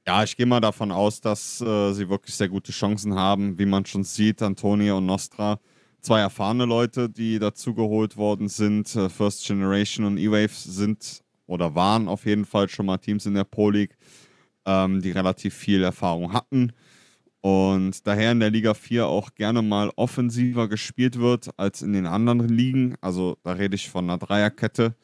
Ja, 0.06 0.23
ich 0.23 0.36
gehe 0.36 0.44
mal 0.44 0.60
davon 0.60 0.92
aus, 0.92 1.23
dass 1.23 1.62
äh, 1.62 1.92
sie 1.94 2.10
wirklich 2.10 2.34
sehr 2.36 2.50
gute 2.50 2.70
Chancen 2.70 3.14
haben. 3.14 3.58
Wie 3.58 3.64
man 3.64 3.86
schon 3.86 4.05
sieht, 4.05 4.42
Antonia 4.42 4.92
und 4.92 5.06
Nostra, 5.06 5.58
zwei 6.00 6.20
erfahrene 6.20 6.66
Leute, 6.66 7.08
die 7.08 7.39
dazugeholt 7.39 8.18
worden 8.18 8.48
sind. 8.50 8.94
Äh, 8.94 9.08
First 9.08 9.47
Generation 9.47 10.05
und 10.05 10.18
E-Wave 10.18 10.52
sind 10.52 11.23
oder 11.47 11.74
waren 11.74 12.06
auf 12.06 12.26
jeden 12.26 12.44
Fall 12.44 12.68
schon 12.68 12.84
mal 12.84 12.98
Teams 12.98 13.24
in 13.24 13.32
der 13.32 13.44
Pro 13.44 13.70
League, 13.70 13.97
ähm, 14.66 15.00
die 15.00 15.10
relativ 15.10 15.55
viel 15.55 15.82
Erfahrung 15.82 16.34
hatten 16.34 16.74
und 17.44 18.06
daher 18.06 18.32
in 18.32 18.40
der 18.40 18.48
Liga 18.48 18.73
4 18.73 19.06
auch 19.06 19.34
gerne 19.34 19.60
mal 19.60 19.90
offensiver 19.97 20.66
gespielt 20.66 21.18
wird 21.18 21.50
als 21.58 21.82
in 21.82 21.92
den 21.92 22.06
anderen 22.06 22.48
Ligen. 22.48 22.97
Also 23.02 23.36
da 23.42 23.52
rede 23.52 23.74
ich 23.74 23.90
von 23.90 24.08
einer 24.08 24.16
Dreierkette, 24.16 24.97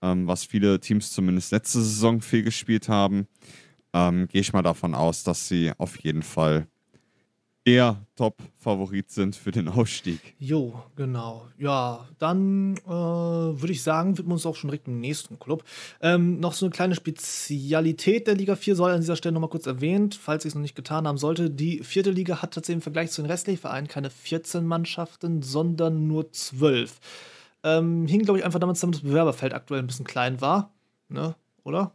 ähm, 0.00 0.28
was 0.28 0.44
viele 0.44 0.78
Teams 0.78 1.10
zumindest 1.10 1.50
letzte 1.50 1.80
Saison 1.80 2.20
viel 2.20 2.44
gespielt 2.44 2.88
haben. 2.88 3.26
Ähm, 3.92 4.28
Gehe 4.28 4.42
ich 4.42 4.52
mal 4.52 4.62
davon 4.62 4.94
aus, 4.94 5.24
dass 5.24 5.48
sie 5.48 5.72
auf 5.76 5.98
jeden 5.98 6.22
Fall 6.22 6.68
der 7.66 8.04
Top-Favorit 8.16 9.10
sind 9.10 9.36
für 9.36 9.52
den 9.52 9.68
Ausstieg. 9.68 10.34
Jo, 10.38 10.82
genau. 10.96 11.46
Ja, 11.58 12.08
dann 12.18 12.76
äh, 12.86 12.90
würde 12.90 13.72
ich 13.72 13.82
sagen, 13.82 14.18
widmen 14.18 14.30
wir 14.30 14.34
uns 14.34 14.46
auch 14.46 14.56
schon 14.56 14.68
direkt 14.68 14.88
im 14.88 15.00
nächsten 15.00 15.38
Club. 15.38 15.62
Ähm, 16.00 16.40
noch 16.40 16.54
so 16.54 16.66
eine 16.66 16.72
kleine 16.72 16.94
Spezialität 16.94 18.26
der 18.26 18.34
Liga 18.34 18.56
4 18.56 18.74
soll 18.74 18.90
an 18.90 19.00
dieser 19.00 19.16
Stelle 19.16 19.32
nochmal 19.32 19.50
kurz 19.50 19.66
erwähnt, 19.66 20.18
falls 20.20 20.44
ich 20.44 20.50
es 20.50 20.54
noch 20.54 20.62
nicht 20.62 20.74
getan 20.74 21.06
haben 21.06 21.18
sollte. 21.18 21.50
Die 21.50 21.84
vierte 21.84 22.10
Liga 22.10 22.42
hat 22.42 22.54
tatsächlich 22.54 22.78
im 22.78 22.82
Vergleich 22.82 23.10
zu 23.10 23.22
den 23.22 23.30
restlichen 23.30 23.60
Vereinen 23.60 23.86
keine 23.86 24.10
14 24.10 24.66
Mannschaften, 24.66 25.42
sondern 25.42 26.08
nur 26.08 26.32
12. 26.32 26.98
Ähm, 27.64 28.08
hing, 28.08 28.22
glaube 28.24 28.40
ich, 28.40 28.44
einfach 28.44 28.58
damit 28.58 28.76
zusammen, 28.76 28.92
dass 28.92 29.02
das 29.02 29.10
Bewerberfeld 29.10 29.54
aktuell 29.54 29.80
ein 29.80 29.86
bisschen 29.86 30.04
klein 30.04 30.40
war. 30.40 30.72
Ne? 31.08 31.36
Oder? 31.62 31.92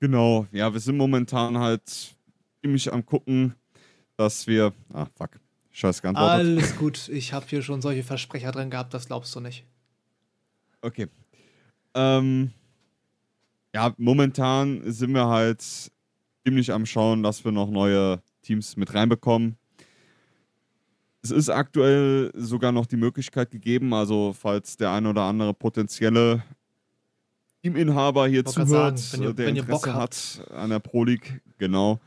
Genau, 0.00 0.46
ja, 0.52 0.72
wir 0.72 0.80
sind 0.80 0.96
momentan 0.96 1.58
halt 1.58 2.16
ziemlich 2.62 2.92
am 2.92 3.04
gucken, 3.04 3.54
dass 4.16 4.46
wir. 4.46 4.72
Ah, 4.92 5.06
fuck. 5.14 5.30
Scheiß 5.70 6.00
geantwortet. 6.00 6.30
Alles 6.30 6.76
gut. 6.76 7.08
Ich 7.08 7.34
habe 7.34 7.44
hier 7.48 7.60
schon 7.60 7.82
solche 7.82 8.02
Versprecher 8.02 8.50
drin 8.50 8.70
gehabt, 8.70 8.94
das 8.94 9.06
glaubst 9.06 9.34
du 9.34 9.40
nicht. 9.40 9.64
Okay. 10.80 11.08
Ähm, 11.94 12.50
ja, 13.74 13.92
momentan 13.98 14.90
sind 14.90 15.12
wir 15.12 15.26
halt 15.26 15.62
ziemlich 16.44 16.72
am 16.72 16.86
Schauen, 16.86 17.22
dass 17.22 17.44
wir 17.44 17.52
noch 17.52 17.70
neue 17.70 18.22
Teams 18.40 18.76
mit 18.76 18.94
reinbekommen. 18.94 19.58
Es 21.22 21.30
ist 21.30 21.50
aktuell 21.50 22.30
sogar 22.34 22.72
noch 22.72 22.86
die 22.86 22.96
Möglichkeit 22.96 23.50
gegeben, 23.50 23.92
also 23.92 24.32
falls 24.32 24.76
der 24.76 24.92
ein 24.92 25.06
oder 25.06 25.22
andere 25.22 25.52
potenzielle 25.52 26.42
Teaminhaber 27.62 28.28
hier 28.28 28.44
zuhört, 28.44 28.98
sagen, 28.98 29.12
wenn 29.12 29.28
ihr, 29.28 29.34
der 29.34 29.46
wenn 29.46 29.56
Interesse 29.56 29.88
ihr 29.88 29.92
Bock 29.92 30.00
hat 30.00 30.40
an 30.54 30.70
der 30.70 30.78
Pro 30.78 31.04
League, 31.04 31.42
genau, 31.58 32.00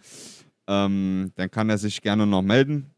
ähm, 0.69 1.31
dann 1.35 1.49
kann 1.49 1.69
er 1.69 1.80
sich 1.80 2.01
gerne 2.01 2.27
noch 2.27 2.43
melden. 2.43 2.91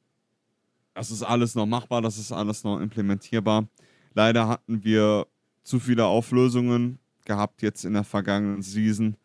Das 0.93 1.09
ist 1.09 1.23
alles 1.23 1.55
noch 1.55 1.65
machbar, 1.65 2.01
das 2.01 2.17
ist 2.17 2.33
alles 2.33 2.65
noch 2.65 2.79
implementierbar. 2.81 3.67
Leider 4.13 4.47
hatten 4.49 4.83
wir 4.83 5.25
zu 5.63 5.79
viele 5.79 6.05
Auflösungen 6.05 6.99
gehabt 7.23 7.61
jetzt 7.61 7.85
in 7.85 7.93
der 7.93 8.03
vergangenen 8.03 8.61
Season 8.61 9.15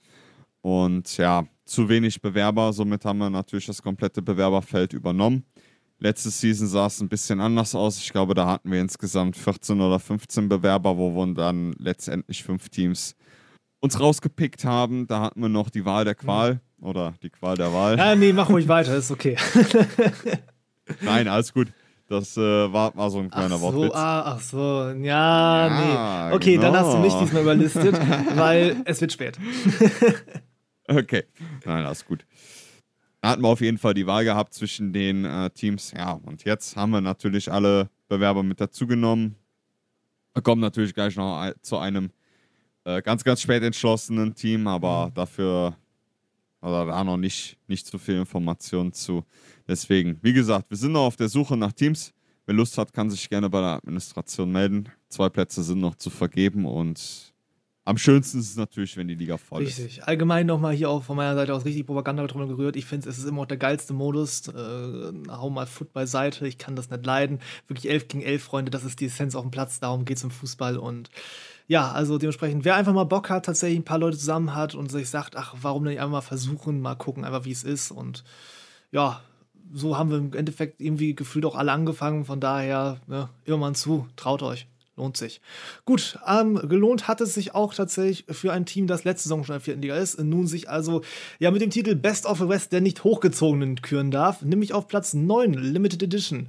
und 0.62 1.16
ja, 1.16 1.44
zu 1.64 1.88
wenig 1.88 2.20
Bewerber. 2.20 2.72
Somit 2.72 3.04
haben 3.04 3.18
wir 3.18 3.30
natürlich 3.30 3.66
das 3.66 3.82
komplette 3.82 4.22
Bewerberfeld 4.22 4.92
übernommen. 4.92 5.44
Letzte 5.98 6.30
Season 6.30 6.68
sah 6.68 6.86
es 6.86 7.00
ein 7.00 7.08
bisschen 7.08 7.40
anders 7.40 7.74
aus. 7.74 7.98
Ich 7.98 8.12
glaube, 8.12 8.34
da 8.34 8.46
hatten 8.46 8.70
wir 8.70 8.80
insgesamt 8.80 9.36
14 9.36 9.80
oder 9.80 9.98
15 9.98 10.48
Bewerber, 10.48 10.96
wo 10.96 11.10
wir 11.16 11.34
dann 11.34 11.72
letztendlich 11.78 12.44
fünf 12.44 12.68
Teams 12.68 13.16
uns 13.80 14.00
rausgepickt 14.00 14.64
haben. 14.64 15.06
Da 15.06 15.20
hatten 15.20 15.40
wir 15.40 15.48
noch 15.48 15.70
die 15.70 15.84
Wahl 15.84 16.04
der 16.04 16.14
Qual 16.14 16.60
oder 16.80 17.14
die 17.22 17.30
Qual 17.30 17.56
der 17.56 17.72
Wahl. 17.72 17.98
Ja, 17.98 18.14
nee, 18.14 18.32
mach 18.32 18.48
ruhig 18.48 18.68
weiter, 18.68 18.96
ist 18.96 19.10
okay. 19.10 19.36
Nein, 21.02 21.28
alles 21.28 21.52
gut. 21.52 21.68
Das 22.08 22.36
äh, 22.36 22.72
war, 22.72 22.96
war 22.96 23.10
so 23.10 23.18
ein 23.18 23.30
kleiner 23.30 23.56
ach 23.56 23.58
so, 23.58 23.74
Wortwitz. 23.74 23.94
ah, 23.94 24.22
ach 24.26 24.40
so, 24.40 24.90
ja, 25.02 25.66
Ja, 25.66 26.28
nee. 26.28 26.36
Okay, 26.36 26.56
dann 26.56 26.76
hast 26.76 26.92
du 26.92 26.98
mich 26.98 27.08
genau. 27.12 27.24
diesmal 27.24 27.42
überlistet, 27.42 27.98
weil 28.36 28.76
es 28.84 29.00
wird 29.00 29.12
spät. 29.12 29.38
Okay, 30.88 31.24
nein, 31.64 31.84
alles 31.84 32.04
gut. 32.04 32.24
Da 33.20 33.30
hatten 33.30 33.42
wir 33.42 33.48
auf 33.48 33.60
jeden 33.60 33.76
Fall 33.76 33.92
die 33.92 34.06
Wahl 34.06 34.22
gehabt 34.22 34.54
zwischen 34.54 34.92
den 34.92 35.24
äh, 35.24 35.50
Teams. 35.50 35.90
Ja, 35.90 36.12
und 36.12 36.44
jetzt 36.44 36.76
haben 36.76 36.92
wir 36.92 37.00
natürlich 37.00 37.50
alle 37.50 37.90
Bewerber 38.06 38.44
mit 38.44 38.60
dazugenommen. 38.60 39.34
Wir 40.32 40.42
kommen 40.42 40.60
natürlich 40.60 40.94
gleich 40.94 41.16
noch 41.16 41.50
zu 41.60 41.78
einem 41.78 42.10
äh, 42.86 43.02
ganz, 43.02 43.22
ganz 43.22 43.42
spät 43.42 43.62
entschlossenen 43.62 44.34
Team, 44.34 44.66
aber 44.66 45.10
dafür 45.14 45.76
oder 46.62 46.86
da 46.86 47.04
noch 47.04 47.18
nicht, 47.18 47.58
nicht 47.68 47.86
so 47.86 47.98
viel 47.98 48.16
Informationen 48.16 48.92
zu. 48.92 49.24
Deswegen, 49.68 50.18
wie 50.22 50.32
gesagt, 50.32 50.70
wir 50.70 50.76
sind 50.76 50.92
noch 50.92 51.04
auf 51.04 51.16
der 51.16 51.28
Suche 51.28 51.56
nach 51.56 51.72
Teams 51.72 52.14
wer 52.46 52.54
Lust 52.54 52.78
hat, 52.78 52.92
kann 52.92 53.10
sich 53.10 53.28
gerne 53.28 53.50
bei 53.50 53.60
der 53.60 53.74
Administration 53.74 54.50
melden. 54.50 54.88
Zwei 55.08 55.28
Plätze 55.28 55.62
sind 55.62 55.80
noch 55.80 55.96
zu 55.96 56.10
vergeben 56.10 56.64
und 56.64 57.34
am 57.84 57.98
schönsten 57.98 58.40
ist 58.40 58.50
es 58.50 58.56
natürlich, 58.56 58.96
wenn 58.96 59.06
die 59.06 59.14
Liga 59.14 59.36
voll 59.36 59.62
Richtig. 59.62 59.78
ist. 59.78 59.84
Richtig. 59.84 60.04
Allgemein 60.08 60.46
nochmal 60.46 60.74
hier 60.74 60.90
auch 60.90 61.04
von 61.04 61.16
meiner 61.16 61.36
Seite 61.36 61.54
aus 61.54 61.64
richtig 61.64 61.86
Propaganda 61.86 62.26
drüber 62.26 62.48
gerührt. 62.48 62.74
Ich 62.74 62.84
finde, 62.84 63.08
es 63.08 63.18
ist 63.18 63.26
immer 63.26 63.42
auch 63.42 63.46
der 63.46 63.58
geilste 63.58 63.92
Modus. 63.92 64.48
Äh, 64.48 65.12
hau 65.28 65.50
mal 65.50 65.66
Foot 65.66 65.92
beiseite. 65.92 66.48
Ich 66.48 66.58
kann 66.58 66.74
das 66.74 66.90
nicht 66.90 67.06
leiden. 67.06 67.38
Wirklich 67.68 67.88
11 67.88 68.08
gegen 68.08 68.24
11, 68.24 68.42
Freunde. 68.42 68.70
Das 68.72 68.82
ist 68.82 68.98
die 68.98 69.06
Essenz 69.06 69.36
auf 69.36 69.42
dem 69.42 69.52
Platz. 69.52 69.78
Darum 69.78 70.04
geht 70.04 70.16
es 70.16 70.24
im 70.24 70.32
Fußball. 70.32 70.78
Und 70.78 71.10
ja, 71.68 71.90
also 71.90 72.18
dementsprechend, 72.18 72.64
wer 72.64 72.76
einfach 72.76 72.92
mal 72.92 73.04
Bock 73.04 73.28
hat, 73.28 73.46
tatsächlich 73.46 73.80
ein 73.80 73.84
paar 73.84 73.98
Leute 73.98 74.18
zusammen 74.18 74.54
hat 74.54 74.74
und 74.74 74.90
sich 74.90 75.10
sagt, 75.10 75.36
ach, 75.36 75.54
warum 75.60 75.84
nicht 75.84 75.98
einfach 75.98 76.12
mal 76.12 76.20
versuchen, 76.20 76.80
mal 76.80 76.94
gucken, 76.94 77.24
einfach 77.24 77.44
wie 77.44 77.52
es 77.52 77.64
ist. 77.64 77.90
Und 77.90 78.22
ja, 78.92 79.20
so 79.72 79.98
haben 79.98 80.10
wir 80.10 80.18
im 80.18 80.32
Endeffekt 80.32 80.80
irgendwie 80.80 81.16
gefühlt 81.16 81.44
auch 81.44 81.56
alle 81.56 81.72
angefangen. 81.72 82.24
Von 82.24 82.40
daher, 82.40 83.00
ne, 83.08 83.28
immer 83.44 83.58
mal 83.58 83.74
zu, 83.74 84.06
traut 84.16 84.42
euch. 84.42 84.68
Lohnt 84.98 85.18
sich. 85.18 85.42
Gut, 85.84 86.18
ähm, 86.26 86.54
gelohnt 86.68 87.06
hat 87.06 87.20
es 87.20 87.34
sich 87.34 87.54
auch 87.54 87.74
tatsächlich 87.74 88.24
für 88.34 88.54
ein 88.54 88.64
Team, 88.64 88.86
das 88.86 89.04
letzte 89.04 89.24
Saison 89.24 89.44
schon 89.44 89.54
in 89.54 89.58
der 89.58 89.64
vierten 89.64 89.82
Liga 89.82 89.96
ist, 89.96 90.18
nun 90.18 90.46
sich 90.46 90.70
also 90.70 91.02
ja 91.38 91.50
mit 91.50 91.60
dem 91.60 91.68
Titel 91.68 91.94
Best 91.94 92.24
of 92.24 92.38
the 92.38 92.48
West 92.48 92.72
der 92.72 92.80
nicht 92.80 93.04
hochgezogenen 93.04 93.82
küren 93.82 94.10
darf, 94.10 94.40
nämlich 94.40 94.72
auf 94.72 94.88
Platz 94.88 95.12
9, 95.12 95.52
Limited 95.52 96.02
Edition. 96.02 96.48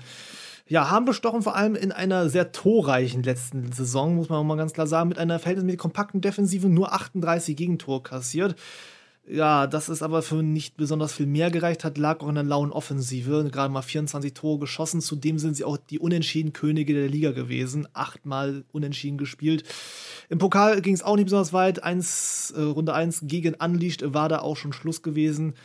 Ja, 0.70 0.90
haben 0.90 1.06
bestochen 1.06 1.42
vor 1.42 1.56
allem 1.56 1.76
in 1.76 1.94
einer 1.94 2.30
sehr 2.30 2.52
torreichen 2.52 3.24
letzten 3.24 3.72
Saison, 3.72 4.16
muss 4.16 4.28
man 4.28 4.40
auch 4.40 4.44
mal 4.44 4.58
ganz 4.58 4.74
klar 4.74 4.88
sagen, 4.88 5.08
mit 5.08 5.18
einer 5.18 5.40
verhältnismäßig 5.40 5.80
kompakten 5.80 6.20
Defensive 6.20 6.68
nur 6.68 6.92
38 6.92 7.56
Gegentore 7.56 8.02
kassiert. 8.04 8.56
Ja, 9.30 9.68
dass 9.68 9.90
es 9.90 10.02
aber 10.02 10.22
für 10.22 10.42
nicht 10.42 10.78
besonders 10.78 11.12
viel 11.14 11.26
mehr 11.26 11.52
gereicht 11.52 11.84
hat, 11.84 11.98
lag 11.98 12.22
auch 12.22 12.30
in 12.30 12.36
der 12.36 12.46
lauen 12.46 12.72
Offensive. 12.72 13.50
Gerade 13.52 13.74
mal 13.74 13.82
24 13.82 14.34
Tore 14.34 14.60
geschossen. 14.60 15.02
Zudem 15.02 15.38
sind 15.38 15.58
sie 15.58 15.66
auch 15.66 15.76
die 15.76 16.00
unentschieden 16.00 16.54
Könige 16.54 16.94
der 16.94 17.10
Liga 17.10 17.32
gewesen. 17.32 17.90
Achtmal 17.92 18.64
unentschieden 18.72 19.18
gespielt. 19.18 19.66
Im 20.30 20.38
Pokal 20.38 20.82
ging 20.82 20.94
es 20.94 21.04
auch 21.04 21.18
nicht 21.18 21.26
besonders 21.26 21.52
weit. 21.52 21.84
Eins, 21.84 22.54
äh, 22.56 22.62
Runde 22.62 22.94
1 22.94 23.24
gegen 23.24 23.56
Unleashed 23.56 24.14
war 24.14 24.30
da 24.30 24.40
auch 24.40 24.56
schon 24.56 24.72
Schluss 24.72 25.02
gewesen. 25.02 25.56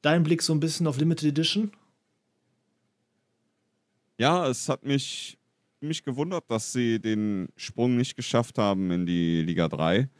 Dein 0.00 0.22
Blick 0.22 0.40
so 0.40 0.54
ein 0.54 0.60
bisschen 0.60 0.86
auf 0.86 0.98
Limited 0.98 1.28
Edition? 1.28 1.72
Ja, 4.20 4.46
es 4.48 4.68
hat 4.68 4.84
mich, 4.84 5.38
mich 5.80 6.04
gewundert, 6.04 6.44
dass 6.50 6.74
sie 6.74 7.00
den 7.00 7.48
Sprung 7.56 7.96
nicht 7.96 8.16
geschafft 8.16 8.58
haben 8.58 8.90
in 8.90 9.06
die 9.06 9.40
Liga 9.40 9.66
3. 9.66 10.10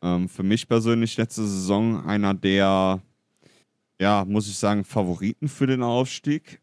Ähm, 0.00 0.26
für 0.30 0.42
mich 0.42 0.66
persönlich 0.66 1.18
letzte 1.18 1.46
Saison 1.46 2.02
einer 2.06 2.32
der, 2.32 3.02
ja, 4.00 4.24
muss 4.24 4.48
ich 4.48 4.56
sagen, 4.56 4.84
Favoriten 4.84 5.48
für 5.48 5.66
den 5.66 5.82
Aufstieg. 5.82 6.62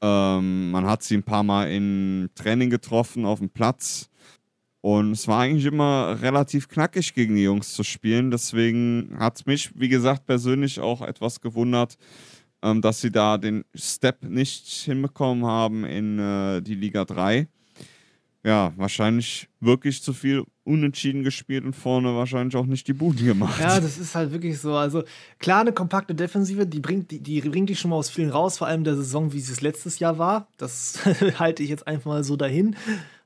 Ähm, 0.00 0.70
man 0.70 0.86
hat 0.86 1.02
sie 1.02 1.16
ein 1.16 1.24
paar 1.24 1.42
Mal 1.42 1.72
im 1.72 2.30
Training 2.36 2.70
getroffen 2.70 3.24
auf 3.24 3.40
dem 3.40 3.50
Platz. 3.50 4.08
Und 4.80 5.10
es 5.10 5.26
war 5.26 5.40
eigentlich 5.40 5.66
immer 5.66 6.22
relativ 6.22 6.68
knackig 6.68 7.14
gegen 7.14 7.34
die 7.34 7.42
Jungs 7.42 7.74
zu 7.74 7.82
spielen. 7.82 8.30
Deswegen 8.30 9.16
hat 9.18 9.38
es 9.40 9.46
mich, 9.46 9.72
wie 9.74 9.88
gesagt, 9.88 10.26
persönlich 10.26 10.78
auch 10.78 11.02
etwas 11.02 11.40
gewundert, 11.40 11.98
ähm, 12.62 12.82
dass 12.82 13.00
sie 13.00 13.10
da 13.10 13.38
den 13.38 13.64
Step 13.74 14.22
nicht 14.24 14.66
hinbekommen 14.66 15.44
haben 15.44 15.84
in 15.84 16.18
äh, 16.18 16.62
die 16.62 16.74
Liga 16.74 17.04
3 17.04 17.48
ja, 18.44 18.72
wahrscheinlich 18.76 19.48
wirklich 19.60 20.02
zu 20.02 20.12
viel 20.12 20.44
unentschieden 20.64 21.22
gespielt 21.22 21.64
und 21.64 21.74
vorne 21.74 22.14
wahrscheinlich 22.14 22.56
auch 22.56 22.66
nicht 22.66 22.88
die 22.88 22.92
Buden 22.92 23.24
gemacht. 23.24 23.60
Ja, 23.60 23.80
das 23.80 23.98
ist 23.98 24.14
halt 24.14 24.32
wirklich 24.32 24.60
so. 24.60 24.74
Also 24.74 25.04
klar, 25.38 25.60
eine 25.60 25.72
kompakte 25.72 26.14
Defensive, 26.14 26.66
die 26.66 26.80
bringt, 26.80 27.10
die, 27.10 27.20
die 27.20 27.40
bringt 27.40 27.68
dich 27.68 27.78
schon 27.78 27.90
mal 27.90 27.96
aus 27.96 28.10
vielen 28.10 28.30
raus, 28.30 28.58
vor 28.58 28.66
allem 28.66 28.82
der 28.84 28.96
Saison, 28.96 29.32
wie 29.32 29.38
es 29.38 29.60
letztes 29.60 30.00
Jahr 30.00 30.18
war. 30.18 30.48
Das 30.56 30.98
halte 31.38 31.62
ich 31.62 31.68
jetzt 31.68 31.86
einfach 31.86 32.06
mal 32.06 32.24
so 32.24 32.36
dahin. 32.36 32.76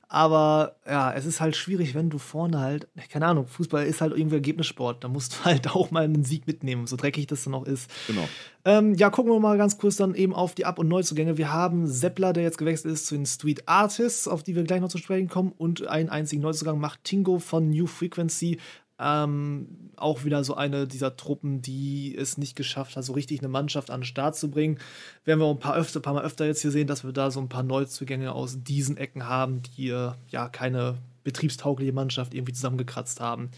Aber 0.09 0.77
ja, 0.85 1.11
es 1.13 1.25
ist 1.25 1.41
halt 1.41 1.57
schwierig, 1.57 1.93
wenn 1.93 2.09
du 2.09 2.17
vorne 2.17 2.59
halt, 2.59 2.87
keine 3.11 3.25
Ahnung, 3.25 3.45
Fußball 3.45 3.85
ist 3.85 3.99
halt 3.99 4.15
irgendwie 4.15 4.37
Ergebnissport. 4.37 5.03
Da 5.03 5.09
musst 5.09 5.35
du 5.35 5.37
halt 5.45 5.69
auch 5.75 5.91
mal 5.91 6.05
einen 6.05 6.23
Sieg 6.23 6.47
mitnehmen, 6.47 6.87
so 6.87 6.95
dreckig 6.95 7.27
das 7.27 7.43
dann 7.43 7.53
auch 7.53 7.65
ist. 7.65 7.91
Genau. 8.07 8.27
Ähm, 8.63 8.93
ja, 8.93 9.09
gucken 9.09 9.31
wir 9.33 9.39
mal 9.39 9.57
ganz 9.57 9.77
kurz 9.77 9.97
dann 9.97 10.15
eben 10.15 10.33
auf 10.33 10.55
die 10.55 10.65
Ab- 10.65 10.79
und 10.79 10.87
Neuzugänge. 10.87 11.37
Wir 11.37 11.51
haben 11.51 11.87
Seppler, 11.87 12.31
der 12.31 12.43
jetzt 12.43 12.57
gewechselt 12.57 12.93
ist 12.93 13.07
zu 13.07 13.15
den 13.15 13.25
Street 13.25 13.67
Artists, 13.67 14.27
auf 14.27 14.43
die 14.43 14.55
wir 14.55 14.63
gleich 14.63 14.81
noch 14.81 14.89
zu 14.89 14.97
sprechen 14.97 15.27
kommen. 15.27 15.51
Und 15.57 15.87
einen 15.87 16.09
einzigen 16.09 16.41
Neuzugang 16.41 16.79
macht 16.79 17.03
Tingo 17.03 17.39
von 17.39 17.69
New 17.69 17.87
Frequency 17.87 18.59
ähm, 18.99 19.91
auch 19.95 20.23
wieder 20.23 20.43
so 20.43 20.55
eine 20.55 20.87
dieser 20.87 21.15
Truppen, 21.15 21.61
die 21.61 22.15
es 22.15 22.37
nicht 22.37 22.55
geschafft 22.55 22.95
hat, 22.95 23.03
so 23.03 23.13
richtig 23.13 23.39
eine 23.39 23.47
Mannschaft 23.47 23.91
an 23.91 24.01
den 24.01 24.05
Start 24.05 24.35
zu 24.35 24.49
bringen. 24.49 24.79
Werden 25.25 25.39
wir 25.39 25.49
ein 25.49 25.59
paar, 25.59 25.75
öfter, 25.75 25.99
paar 25.99 26.13
Mal 26.13 26.23
öfter 26.23 26.45
jetzt 26.45 26.61
hier 26.61 26.71
sehen, 26.71 26.87
dass 26.87 27.03
wir 27.03 27.11
da 27.11 27.29
so 27.31 27.39
ein 27.39 27.49
paar 27.49 27.63
Neuzugänge 27.63 28.31
aus 28.31 28.63
diesen 28.63 28.97
Ecken 28.97 29.27
haben, 29.27 29.61
die 29.61 29.89
äh, 29.89 30.11
ja 30.29 30.49
keine 30.49 30.97
betriebstaugliche 31.23 31.91
Mannschaft 31.91 32.33
irgendwie 32.33 32.53
zusammengekratzt 32.53 33.19
haben. 33.19 33.51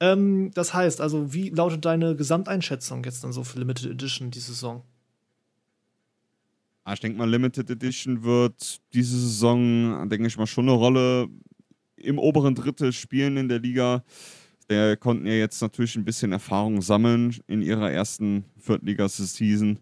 Ähm, 0.00 0.52
das 0.54 0.72
heißt, 0.72 1.00
also, 1.00 1.34
wie 1.34 1.50
lautet 1.50 1.84
deine 1.84 2.14
Gesamteinschätzung 2.14 3.04
jetzt 3.04 3.24
dann 3.24 3.32
so 3.32 3.44
für 3.44 3.58
Limited 3.58 3.90
Edition 3.90 4.30
die 4.30 4.40
Saison? 4.40 4.82
Ah, 6.84 6.94
ich 6.94 7.00
denke 7.00 7.18
mal, 7.18 7.28
Limited 7.28 7.70
Edition 7.70 8.22
wird 8.22 8.80
diese 8.92 9.18
Saison, 9.18 10.08
denke 10.08 10.26
ich 10.26 10.36
mal, 10.36 10.46
schon 10.46 10.68
eine 10.68 10.76
Rolle 10.76 11.28
im 11.96 12.18
oberen 12.18 12.54
Drittel 12.54 12.92
spielen 12.92 13.36
in 13.36 13.48
der 13.48 13.60
Liga. 13.60 14.04
Der 14.72 14.96
konnten 14.96 15.26
ja 15.26 15.34
jetzt 15.34 15.60
natürlich 15.60 15.96
ein 15.96 16.04
bisschen 16.06 16.32
Erfahrung 16.32 16.80
sammeln 16.80 17.36
in 17.46 17.60
ihrer 17.60 17.90
ersten 17.90 18.46
Viertliga-Season. 18.56 19.78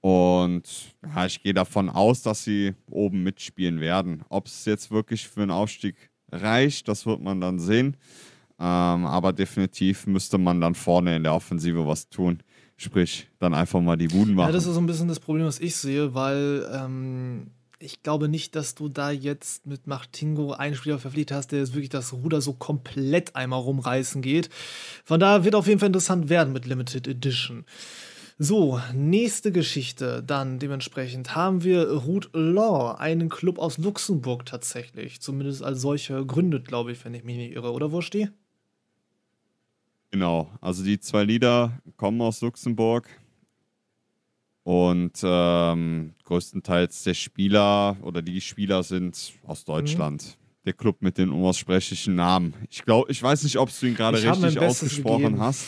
Und 0.00 0.96
ja, 1.14 1.26
ich 1.26 1.40
gehe 1.44 1.54
davon 1.54 1.88
aus, 1.88 2.22
dass 2.22 2.42
sie 2.42 2.74
oben 2.90 3.22
mitspielen 3.22 3.78
werden. 3.80 4.24
Ob 4.28 4.48
es 4.48 4.64
jetzt 4.64 4.90
wirklich 4.90 5.28
für 5.28 5.42
einen 5.42 5.52
Aufstieg 5.52 6.10
reicht, 6.32 6.88
das 6.88 7.06
wird 7.06 7.22
man 7.22 7.40
dann 7.40 7.60
sehen. 7.60 7.96
Ähm, 8.58 9.06
aber 9.06 9.32
definitiv 9.32 10.08
müsste 10.08 10.38
man 10.38 10.60
dann 10.60 10.74
vorne 10.74 11.14
in 11.14 11.22
der 11.22 11.32
Offensive 11.32 11.86
was 11.86 12.08
tun. 12.08 12.42
Sprich, 12.76 13.28
dann 13.38 13.54
einfach 13.54 13.80
mal 13.80 13.96
die 13.96 14.08
Buden 14.08 14.34
machen. 14.34 14.48
Ja, 14.48 14.52
das 14.52 14.66
ist 14.66 14.74
so 14.74 14.80
ein 14.80 14.86
bisschen 14.86 15.06
das 15.06 15.20
Problem, 15.20 15.46
was 15.46 15.60
ich 15.60 15.76
sehe, 15.76 16.14
weil 16.14 16.68
ähm, 16.74 17.52
ich 17.80 18.02
glaube 18.02 18.28
nicht, 18.28 18.54
dass 18.54 18.74
du 18.74 18.88
da 18.88 19.10
jetzt 19.10 19.66
mit 19.66 19.86
Martingo 19.86 20.52
einen 20.52 20.74
Spieler 20.74 20.98
verpflichtet 20.98 21.36
hast, 21.36 21.48
der 21.48 21.60
jetzt 21.60 21.72
wirklich 21.72 21.88
das 21.88 22.12
Ruder 22.12 22.40
so 22.40 22.52
komplett 22.52 23.34
einmal 23.34 23.60
rumreißen 23.60 24.20
geht. 24.20 24.50
Von 25.04 25.18
daher 25.18 25.44
wird 25.44 25.54
auf 25.54 25.66
jeden 25.66 25.80
Fall 25.80 25.88
interessant 25.88 26.28
werden 26.28 26.52
mit 26.52 26.66
Limited 26.66 27.08
Edition. 27.08 27.64
So, 28.38 28.80
nächste 28.94 29.50
Geschichte. 29.50 30.22
Dann 30.22 30.58
dementsprechend 30.58 31.34
haben 31.34 31.64
wir 31.64 31.90
Ruth 31.90 32.30
Law, 32.32 32.92
einen 32.98 33.28
Club 33.30 33.58
aus 33.58 33.78
Luxemburg 33.78 34.46
tatsächlich. 34.46 35.20
Zumindest 35.20 35.62
als 35.62 35.80
solcher 35.80 36.18
gegründet, 36.20 36.68
glaube 36.68 36.92
ich, 36.92 37.04
wenn 37.04 37.14
ich 37.14 37.24
mich 37.24 37.36
nicht 37.36 37.52
irre. 37.52 37.72
Oder 37.72 37.92
wo 37.92 38.02
stehe? 38.02 38.32
Genau, 40.10 40.50
also 40.60 40.82
die 40.82 40.98
zwei 41.00 41.24
Lieder 41.24 41.80
kommen 41.96 42.20
aus 42.20 42.40
Luxemburg 42.40 43.08
und 44.70 45.14
ähm, 45.24 46.14
größtenteils 46.26 47.02
der 47.02 47.14
Spieler 47.14 47.96
oder 48.02 48.22
die 48.22 48.40
Spieler 48.40 48.84
sind 48.84 49.32
aus 49.44 49.64
Deutschland. 49.64 50.22
Mhm. 50.22 50.64
Der 50.64 50.72
Club 50.74 50.98
mit 51.02 51.18
den 51.18 51.30
unaussprechlichen 51.30 52.14
Namen. 52.14 52.54
Ich 52.70 52.84
glaube, 52.84 53.10
ich 53.10 53.20
weiß 53.20 53.42
nicht, 53.42 53.58
ob 53.58 53.68
du 53.76 53.86
ihn 53.86 53.96
gerade 53.96 54.22
richtig 54.22 54.60
ausgesprochen 54.60 55.22
gegeben. 55.22 55.40
hast. 55.40 55.66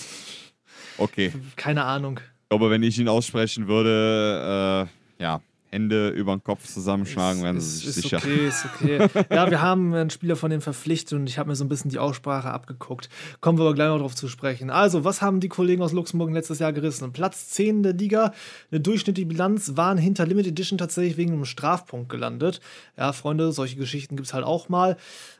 Okay. 0.98 1.32
Keine 1.56 1.82
Ahnung. 1.82 2.20
Ich 2.42 2.48
glaube, 2.50 2.70
wenn 2.70 2.84
ich 2.84 2.96
ihn 2.96 3.08
aussprechen 3.08 3.66
würde, 3.66 4.88
äh, 5.18 5.22
ja, 5.22 5.40
Hände 5.72 6.10
über 6.10 6.36
den 6.36 6.44
Kopf 6.44 6.66
zusammenschlagen, 6.66 7.42
werden 7.42 7.58
sie 7.60 7.78
sich 7.78 7.88
ist 7.88 7.94
sicher. 7.94 8.18
Okay, 8.18 8.46
ist 8.46 8.66
okay. 8.66 9.08
ja, 9.34 9.50
wir 9.50 9.62
haben 9.62 9.94
einen 9.94 10.10
Spieler 10.10 10.36
von 10.36 10.50
denen 10.50 10.60
verpflichtet 10.60 11.18
und 11.18 11.26
ich 11.26 11.38
habe 11.38 11.48
mir 11.48 11.56
so 11.56 11.64
ein 11.64 11.68
bisschen 11.68 11.90
die 11.90 11.98
Aussprache 11.98 12.50
abgeguckt. 12.50 13.08
Kommen 13.40 13.58
wir 13.58 13.64
aber 13.64 13.74
gleich 13.74 13.88
noch 13.88 13.98
drauf 13.98 14.14
zu 14.14 14.28
sprechen. 14.28 14.70
Also, 14.70 15.04
was 15.04 15.22
haben 15.22 15.40
die 15.40 15.48
Kollegen 15.48 15.82
aus 15.82 15.92
Luxemburg 15.92 16.30
letztes 16.30 16.58
Jahr 16.58 16.72
gerissen? 16.72 17.12
Platz 17.12 17.48
10 17.48 17.82
der 17.82 17.94
Liga, 17.94 18.32
eine 18.70 18.80
durchschnittliche 18.80 19.26
Bilanz, 19.26 19.76
waren 19.76 19.96
hinter 19.96 20.26
Limited 20.26 20.52
Edition 20.52 20.76
tatsächlich 20.76 21.16
wegen 21.16 21.32
einem 21.32 21.46
Strafpunkt 21.46 22.10
gelandet. 22.10 22.60
Ja, 22.98 23.12
Freunde, 23.12 23.52
solche 23.52 23.76
Geschichten 23.76 24.16
gibt 24.16 24.26
es 24.26 24.34
halt 24.34 24.44
auch 24.44 24.68
mal. 24.68 24.98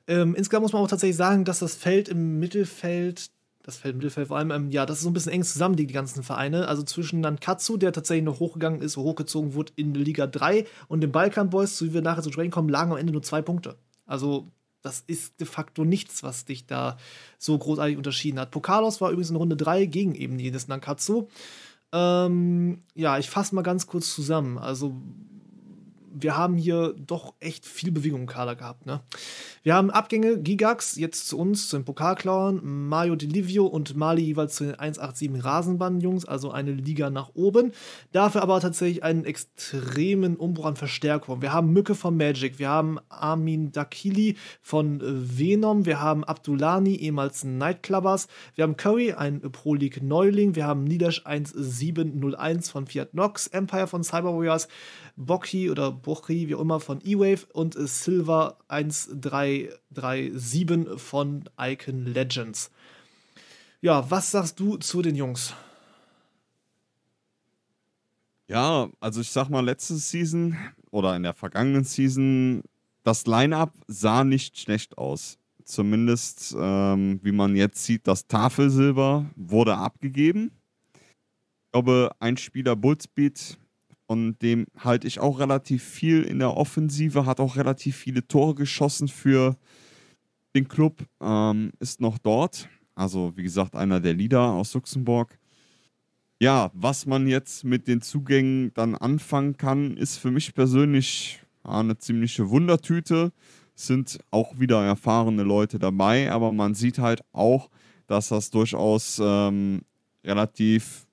Ähm, 0.09 0.35
insgesamt 0.35 0.62
muss 0.62 0.73
man 0.73 0.83
auch 0.83 0.89
tatsächlich 0.89 1.17
sagen, 1.17 1.44
dass 1.44 1.59
das 1.59 1.75
Feld 1.75 2.09
im 2.09 2.39
Mittelfeld 2.39 3.31
das 3.63 3.77
Feld 3.77 3.97
Mittelfeld 3.97 4.29
vor 4.29 4.39
allem, 4.39 4.51
ähm, 4.51 4.71
ja, 4.71 4.87
das 4.87 4.99
ist 4.99 5.05
so 5.05 5.11
ein 5.11 5.13
bisschen 5.13 5.33
eng 5.33 5.45
zusammen, 5.45 5.77
die, 5.77 5.87
ganzen 5.87 6.23
Vereine. 6.23 6.69
Also 6.69 6.83
zwischen 6.83 7.21
Nankatsu, 7.21 7.77
der 7.77 7.93
tatsächlich 7.93 8.25
noch 8.25 8.41
hochgegangen 8.41 8.81
ist, 8.81 8.97
hochgezogen 8.97 9.55
wurde 9.55 9.73
in 9.77 9.95
Liga 9.95 10.27
3 10.27 10.67
und 10.89 11.01
den 11.01 11.13
Balkan 11.13 11.51
Boys, 11.51 11.79
so 11.79 11.87
wie 11.87 11.95
wir 11.95 12.03
nachher 12.03 12.23
zu 12.23 12.33
sprechen 12.33 12.51
kommen, 12.51 12.69
lagen 12.69 12.93
am 12.93 12.99
Ende 12.99 13.13
nur 13.13 13.23
zwei 13.23 13.43
Punkte. 13.43 13.77
Also 14.07 14.51
das 14.83 15.05
ist 15.07 15.39
de 15.39 15.47
facto 15.47 15.85
nichts, 15.85 16.23
was 16.25 16.45
dich 16.45 16.67
da 16.67 16.97
so 17.39 17.57
großartig 17.57 17.97
unterschieden 17.97 18.41
hat. 18.41 18.51
Pokalos 18.51 19.01
war 19.01 19.11
übrigens 19.11 19.31
in 19.31 19.37
Runde 19.37 19.57
3 19.57 19.87
gegen 19.87 20.15
eben 20.15 20.39
jedes 20.41 20.67
Nankatsu. 20.67 21.29
Ähm, 21.93 22.83
ja, 22.95 23.19
ich 23.19 23.31
fasse 23.31 23.55
mal 23.55 23.63
ganz 23.63 23.87
kurz 23.87 24.13
zusammen. 24.13 24.59
Also 24.59 24.97
wir 26.15 26.37
haben 26.37 26.57
hier 26.57 26.95
doch 26.97 27.35
echt 27.41 27.67
viel 27.67 27.93
Bewegung 27.93 28.23
im 28.23 28.27
Kader 28.27 28.57
gehabt. 28.57 28.87
Ne? 28.87 29.01
Wir 29.63 29.75
haben 29.75 29.91
Abgänge, 29.91 30.39
Gigax 30.39 30.97
jetzt 30.97 31.29
zu 31.29 31.39
uns, 31.39 31.69
zu 31.69 31.77
den 31.77 31.85
Pokalklauern, 31.85 32.61
Mario 32.89 33.17
Delivio 33.17 33.67
und 33.67 33.97
Mali 33.97 34.23
jeweils 34.23 34.57
zu 34.57 34.65
den 34.65 34.75
187 34.75 35.45
Rasenbahn-Jungs, 35.45 36.25
also 36.25 36.51
eine 36.51 36.73
Liga 36.73 37.11
nach 37.11 37.31
oben. 37.35 37.73
Dafür 38.13 38.43
aber 38.43 38.61
tatsächlich 38.61 39.03
einen 39.03 39.25
extremen 39.25 40.37
Umbruch 40.37 40.67
an 40.67 40.77
Verstärkung. 40.77 41.43
Wir 41.43 41.53
haben 41.53 41.73
Mücke 41.73 41.95
von 41.95 42.17
Magic, 42.17 42.59
wir 42.59 42.69
haben 42.69 42.99
Armin 43.09 43.73
Dakili 43.73 44.37
von 44.61 45.01
äh, 45.01 45.39
Venom, 45.39 45.87
wir 45.87 46.01
haben 46.01 46.25
Abdulani, 46.25 46.97
ehemals 46.97 47.45
Nightclubbers, 47.45 48.29
wir 48.55 48.65
haben 48.65 48.77
Curry, 48.77 49.13
ein 49.13 49.41
Pro 49.41 49.75
League 49.75 50.03
Neuling, 50.03 50.55
wir 50.55 50.67
haben 50.67 50.85
Nidash 50.85 51.23
1701 51.25 52.71
von 52.71 52.87
Fiat 52.87 53.15
Nox, 53.15 53.47
Empire 53.47 53.87
von 53.87 54.03
Cyber 54.03 54.35
Warriors, 54.35 54.69
Boki 55.17 55.71
oder 55.71 55.93
Bochi, 56.03 56.49
wie 56.49 56.55
auch 56.55 56.61
immer, 56.61 56.81
von 56.81 57.01
E-Wave 57.05 57.47
und 57.53 57.75
Silver 57.79 58.59
1337 58.69 61.01
von 61.01 61.45
Icon 61.59 62.07
Legends. 62.07 62.71
Ja, 63.81 64.11
was 64.11 64.31
sagst 64.31 64.61
du 64.61 64.77
zu 64.77 65.03
den 65.03 65.17
Jungs? 65.17 65.55
Ja, 68.49 68.89
also 69.01 69.21
ich 69.21 69.31
sag 69.31 69.49
mal, 69.49 69.65
letzte 69.65 69.97
Season 69.97 70.57
oder 70.91 71.17
in 71.17 71.23
der 71.23 71.33
vergangenen 71.33 71.85
Season, 71.85 72.63
das 73.03 73.27
Line-Up 73.27 73.73
sah 73.87 74.25
nicht 74.25 74.59
schlecht 74.59 74.99
aus. 74.99 75.39
Zumindest, 75.65 76.55
ähm, 76.59 77.21
wie 77.23 77.33
man 77.33 77.57
jetzt 77.57 77.85
sieht, 77.85 78.07
das 78.07 78.27
Tafelsilber 78.27 79.27
wurde 79.37 79.77
abgegeben. 79.77 80.51
Ich 80.95 81.73
glaube, 81.73 82.11
ein 82.21 82.37
Spieler 82.37 82.77
Bullspeed, 82.77 83.59
von 84.13 84.37
dem 84.43 84.67
halte 84.77 85.07
ich 85.07 85.21
auch 85.21 85.39
relativ 85.39 85.83
viel 85.83 86.23
in 86.23 86.39
der 86.39 86.55
Offensive, 86.55 87.25
hat 87.25 87.41
auch 87.41 87.57
relativ 87.57 87.97
viele 87.97 88.29
Tore 88.29 88.55
geschossen 88.55 89.09
für 89.09 89.57
den 90.55 90.69
Club, 90.69 91.07
ähm, 91.23 91.73
ist 91.81 92.03
noch 92.03 92.19
dort. 92.19 92.69
Also, 92.95 93.33
wie 93.37 93.43
gesagt, 93.43 93.75
einer 93.75 94.01
der 94.01 94.13
Leader 94.13 94.53
aus 94.53 94.75
Luxemburg. 94.75 95.39
Ja, 96.39 96.71
was 96.75 97.07
man 97.07 97.27
jetzt 97.27 97.65
mit 97.65 97.89
den 97.89 98.03
Zugängen 98.03 98.75
dann 98.75 98.97
anfangen 98.97 99.57
kann, 99.57 99.97
ist 99.97 100.19
für 100.19 100.31
mich 100.31 100.53
persönlich 100.53 101.41
eine 101.65 101.97
ziemliche 101.97 102.51
Wundertüte. 102.51 103.33
Sind 103.75 104.19
auch 104.31 104.61
wieder 104.61 104.85
erfahrene 104.85 105.43
Leute 105.43 105.79
dabei, 105.79 106.31
aber 106.31 106.53
man 106.53 106.75
sieht 106.75 106.99
halt 106.99 107.23
auch, 107.33 107.71
dass 108.09 108.29
das 108.29 108.51
durchaus 108.51 109.19
ähm, 109.25 109.81
relativ 110.23 111.07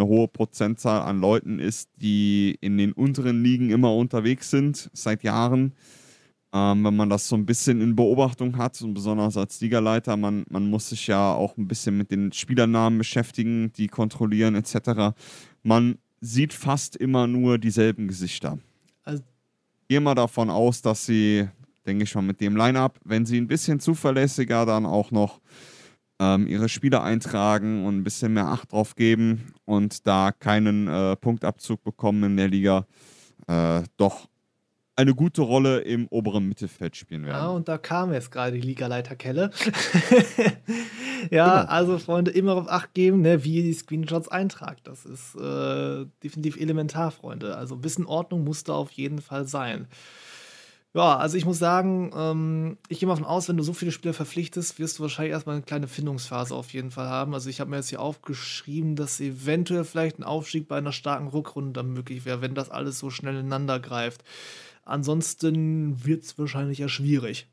eine 0.00 0.08
hohe 0.08 0.28
Prozentzahl 0.28 1.02
an 1.02 1.20
Leuten 1.20 1.58
ist, 1.58 1.90
die 1.96 2.56
in 2.60 2.78
den 2.78 2.92
unteren 2.92 3.42
Ligen 3.42 3.70
immer 3.70 3.94
unterwegs 3.94 4.50
sind, 4.50 4.90
seit 4.92 5.22
Jahren. 5.22 5.74
Ähm, 6.52 6.84
wenn 6.84 6.96
man 6.96 7.08
das 7.08 7.28
so 7.28 7.36
ein 7.36 7.46
bisschen 7.46 7.80
in 7.80 7.94
Beobachtung 7.94 8.56
hat 8.56 8.80
und 8.82 8.94
besonders 8.94 9.36
als 9.36 9.60
Ligaleiter, 9.60 10.16
man, 10.16 10.44
man 10.48 10.68
muss 10.68 10.88
sich 10.88 11.06
ja 11.06 11.32
auch 11.32 11.56
ein 11.56 11.68
bisschen 11.68 11.96
mit 11.96 12.10
den 12.10 12.32
Spielernamen 12.32 12.98
beschäftigen, 12.98 13.72
die 13.74 13.86
kontrollieren 13.86 14.56
etc. 14.56 15.14
Man 15.62 15.98
sieht 16.20 16.52
fast 16.52 16.96
immer 16.96 17.28
nur 17.28 17.58
dieselben 17.58 18.08
Gesichter. 18.08 18.58
Also 19.04 19.22
ich 19.82 19.88
gehe 19.88 20.00
mal 20.00 20.16
davon 20.16 20.50
aus, 20.50 20.82
dass 20.82 21.06
sie, 21.06 21.48
denke 21.86 22.04
ich 22.04 22.14
mal, 22.16 22.22
mit 22.22 22.40
dem 22.40 22.56
Line-Up, 22.56 22.98
wenn 23.04 23.26
sie 23.26 23.40
ein 23.40 23.46
bisschen 23.46 23.78
zuverlässiger 23.78 24.66
dann 24.66 24.86
auch 24.86 25.12
noch 25.12 25.40
ähm, 26.20 26.46
ihre 26.46 26.68
Spieler 26.68 27.02
eintragen 27.02 27.86
und 27.86 27.96
ein 27.96 28.04
bisschen 28.04 28.34
mehr 28.34 28.46
Acht 28.46 28.72
drauf 28.72 28.94
geben 28.94 29.54
und 29.64 30.06
da 30.06 30.30
keinen 30.30 30.86
äh, 30.86 31.16
Punktabzug 31.16 31.82
bekommen 31.82 32.22
in 32.22 32.36
der 32.36 32.48
Liga, 32.48 32.86
äh, 33.48 33.82
doch 33.96 34.28
eine 34.96 35.14
gute 35.14 35.40
Rolle 35.40 35.78
im 35.78 36.06
oberen 36.08 36.46
Mittelfeld 36.46 36.94
spielen 36.94 37.24
werden. 37.24 37.36
Ja, 37.38 37.48
und 37.48 37.68
da 37.68 37.78
kam 37.78 38.12
jetzt 38.12 38.30
gerade 38.30 38.52
die 38.52 38.60
Ligaleiter 38.60 39.16
Kelle. 39.16 39.50
ja, 41.30 41.60
genau. 41.60 41.72
also 41.72 41.98
Freunde, 41.98 42.32
immer 42.32 42.54
auf 42.54 42.68
Acht 42.68 42.92
geben, 42.92 43.22
ne, 43.22 43.42
wie 43.42 43.56
ihr 43.56 43.62
die 43.62 43.72
Screenshots 43.72 44.28
eintragt. 44.28 44.80
Das 44.84 45.06
ist 45.06 45.36
äh, 45.36 46.04
definitiv 46.22 46.60
elementar, 46.60 47.12
Freunde. 47.12 47.56
Also 47.56 47.76
ein 47.76 47.80
bisschen 47.80 48.04
Ordnung 48.04 48.44
muss 48.44 48.62
da 48.62 48.74
auf 48.74 48.90
jeden 48.90 49.22
Fall 49.22 49.46
sein. 49.46 49.88
Ja, 50.92 51.16
also 51.18 51.36
ich 51.36 51.44
muss 51.44 51.60
sagen, 51.60 52.10
ähm, 52.16 52.76
ich 52.88 52.98
gehe 52.98 53.06
mal 53.06 53.14
davon 53.14 53.26
aus, 53.28 53.48
wenn 53.48 53.56
du 53.56 53.62
so 53.62 53.72
viele 53.72 53.92
Spieler 53.92 54.12
verpflichtest, 54.12 54.80
wirst 54.80 54.98
du 54.98 55.02
wahrscheinlich 55.02 55.30
erstmal 55.30 55.54
eine 55.54 55.64
kleine 55.64 55.86
Findungsphase 55.86 56.52
auf 56.52 56.72
jeden 56.72 56.90
Fall 56.90 57.06
haben. 57.06 57.32
Also 57.32 57.48
ich 57.48 57.60
habe 57.60 57.70
mir 57.70 57.76
jetzt 57.76 57.90
hier 57.90 58.00
aufgeschrieben, 58.00 58.96
dass 58.96 59.20
eventuell 59.20 59.84
vielleicht 59.84 60.18
ein 60.18 60.24
Aufstieg 60.24 60.66
bei 60.66 60.78
einer 60.78 60.90
starken 60.90 61.28
Rückrunde 61.28 61.72
dann 61.74 61.92
möglich 61.92 62.24
wäre, 62.24 62.40
wenn 62.40 62.56
das 62.56 62.70
alles 62.70 62.98
so 62.98 63.08
schnell 63.08 63.34
ineinander 63.34 63.78
greift. 63.78 64.24
Ansonsten 64.84 66.04
wird 66.04 66.24
es 66.24 66.36
wahrscheinlich 66.38 66.78
ja 66.78 66.88
schwierig. 66.88 67.46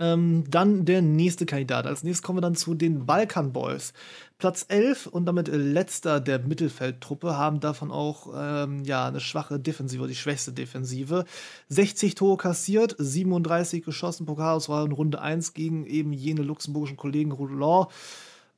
Ähm, 0.00 0.44
dann 0.48 0.84
der 0.84 1.02
nächste 1.02 1.46
Kandidat. 1.46 1.86
Als 1.86 2.04
nächstes 2.04 2.22
kommen 2.22 2.38
wir 2.38 2.42
dann 2.42 2.54
zu 2.54 2.74
den 2.74 3.06
Balkan 3.06 3.52
Boys. 3.52 3.92
Platz 4.38 4.66
11 4.68 5.08
und 5.08 5.26
damit 5.26 5.48
letzter 5.48 6.20
der 6.20 6.38
Mittelfeldtruppe 6.38 7.36
haben 7.36 7.58
davon 7.58 7.90
auch 7.90 8.28
ähm, 8.36 8.84
ja, 8.84 9.08
eine 9.08 9.18
schwache 9.18 9.58
Defensive, 9.58 10.06
die 10.06 10.14
schwächste 10.14 10.52
Defensive. 10.52 11.24
60 11.70 12.14
Tore 12.14 12.36
kassiert, 12.36 12.94
37 12.98 13.84
geschossen, 13.84 14.26
Pokalauswahl 14.26 14.86
in 14.86 14.92
Runde 14.92 15.20
1 15.20 15.54
gegen 15.54 15.86
eben 15.86 16.12
jene 16.12 16.42
luxemburgischen 16.42 16.96
Kollegen 16.96 17.32
Roland. 17.32 17.88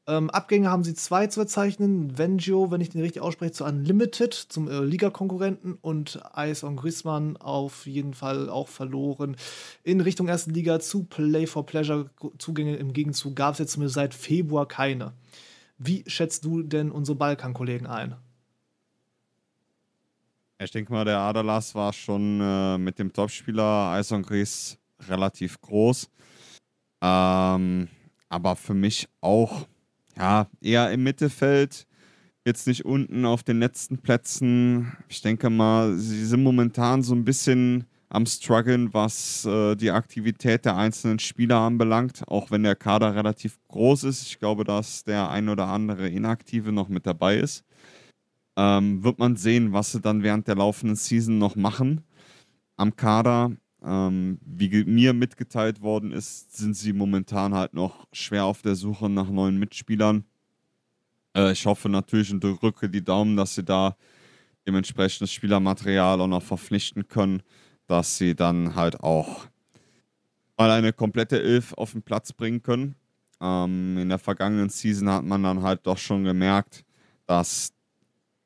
Ähm, 0.07 0.31
Abgänge 0.31 0.71
haben 0.71 0.83
sie 0.83 0.95
zwei 0.95 1.27
zu 1.27 1.41
verzeichnen. 1.41 2.17
Vengio, 2.17 2.71
wenn 2.71 2.81
ich 2.81 2.89
den 2.89 3.01
richtig 3.01 3.23
ausspreche, 3.23 3.53
zu 3.53 3.65
Unlimited, 3.65 4.35
zum 4.35 4.69
äh, 4.69 4.81
Liga-Konkurrenten 4.81 5.75
und 5.81 6.21
Ice 6.37 6.67
on 6.67 6.77
Grisman 6.77 7.37
auf 7.37 7.87
jeden 7.87 8.15
Fall 8.15 8.49
auch 8.49 8.69
verloren. 8.69 9.37
In 9.85 10.01
Richtung 10.01 10.29
ersten 10.29 10.53
Liga 10.53 10.81
zu 10.81 11.05
Play 11.05 11.47
for 11.47 11.67
Pleasure 11.67 12.11
Zugänge 12.39 12.77
im 12.77 12.93
Gegenzug 12.93 13.37
gab 13.37 13.53
es 13.53 13.59
jetzt 13.59 13.73
zumindest 13.73 13.95
seit 13.95 14.15
Februar 14.15 14.67
keine. 14.67 15.13
Wie 15.79 16.05
schätzt 16.07 16.45
du 16.45 16.63
denn 16.63 16.91
unsere 16.91 17.17
Balkan-Kollegen 17.17 17.87
ein? 17.87 18.17
Ich 20.59 20.71
denke 20.71 20.93
mal, 20.93 21.07
der 21.07 21.19
Adalas 21.21 21.75
war 21.75 21.93
schon 21.93 22.41
äh, 22.41 22.77
mit 22.77 22.99
dem 22.99 23.13
Topspieler 23.13 23.99
Ison 23.99 24.23
Gris 24.23 24.77
relativ 25.09 25.59
groß. 25.63 26.11
Ähm, 27.01 27.89
aber 28.29 28.57
für 28.57 28.75
mich 28.75 29.09
auch 29.23 29.67
ja, 30.21 30.47
eher 30.61 30.91
im 30.93 31.03
Mittelfeld, 31.03 31.87
jetzt 32.45 32.67
nicht 32.67 32.85
unten 32.85 33.25
auf 33.25 33.43
den 33.43 33.59
letzten 33.59 33.99
Plätzen. 33.99 34.93
Ich 35.09 35.23
denke 35.23 35.49
mal, 35.51 35.97
sie 35.97 36.27
sind 36.27 36.43
momentan 36.43 37.03
so 37.03 37.15
ein 37.15 37.25
bisschen 37.25 37.87
am 38.11 38.27
struggeln, 38.27 38.93
was 38.93 39.47
äh, 39.47 39.77
die 39.77 39.91
Aktivität 39.91 40.65
der 40.67 40.77
einzelnen 40.77 41.21
Spieler 41.21 41.61
anbelangt, 41.61 42.23
auch 42.29 42.51
wenn 42.51 42.65
der 42.65 42.77
Kader 42.77 43.15
relativ 43.15 43.59
groß 43.69 44.05
ist. 44.05 44.27
Ich 44.27 44.39
glaube, 44.39 44.65
dass 44.65 45.05
der 45.05 45.31
ein 45.31 45.49
oder 45.49 45.69
andere 45.69 46.09
Inaktive 46.09 46.73
noch 46.73 46.89
mit 46.89 47.07
dabei 47.07 47.39
ist. 47.39 47.65
Ähm, 48.59 49.03
wird 49.05 49.19
man 49.19 49.37
sehen, 49.37 49.73
was 49.73 49.93
sie 49.93 50.01
dann 50.01 50.23
während 50.23 50.49
der 50.49 50.57
laufenden 50.57 50.97
Season 50.97 51.39
noch 51.39 51.57
machen 51.57 52.05
am 52.77 52.97
Kader. 52.97 53.53
Ähm, 53.83 54.39
wie 54.45 54.85
mir 54.85 55.15
mitgeteilt 55.15 55.81
worden 55.81 56.13
ist, 56.13 56.57
sind 56.57 56.77
sie 56.77 56.93
momentan 56.93 57.55
halt 57.55 57.73
noch 57.73 58.07
schwer 58.13 58.45
auf 58.45 58.61
der 58.61 58.75
Suche 58.75 59.09
nach 59.09 59.31
neuen 59.31 59.59
Mitspielern. 59.59 60.25
Äh, 61.35 61.53
ich 61.53 61.65
hoffe 61.65 61.89
natürlich 61.89 62.31
und 62.31 62.45
drücke 62.45 62.91
die 62.91 63.03
Daumen, 63.03 63.37
dass 63.37 63.55
sie 63.55 63.65
da 63.65 63.97
dementsprechend 64.67 65.23
das 65.23 65.33
Spielermaterial 65.33 66.21
auch 66.21 66.27
noch 66.27 66.43
verpflichten 66.43 67.09
können, 67.09 67.43
dass 67.87 68.19
sie 68.19 68.35
dann 68.35 68.75
halt 68.75 69.01
auch 69.01 69.47
mal 70.59 70.71
eine 70.71 70.93
komplette 70.93 71.43
Elf 71.43 71.73
auf 71.73 71.93
den 71.93 72.03
Platz 72.03 72.35
bringen 72.35 72.63
können. 72.63 72.97
Ähm, 73.41 73.97
in 73.97 74.11
der 74.11 74.19
vergangenen 74.19 74.69
Season 74.69 75.09
hat 75.09 75.25
man 75.25 75.43
dann 75.43 75.63
halt 75.63 75.87
doch 75.87 75.97
schon 75.97 76.25
gemerkt, 76.25 76.85
dass 77.27 77.73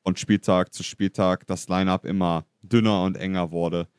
von 0.01 0.15
Spieltag 0.15 0.73
zu 0.73 0.81
Spieltag 0.81 1.45
das 1.47 1.67
Lineup 1.67 2.05
immer 2.05 2.45
dünner 2.61 3.03
und 3.03 3.17
enger 3.17 3.51
wurde 3.51 3.89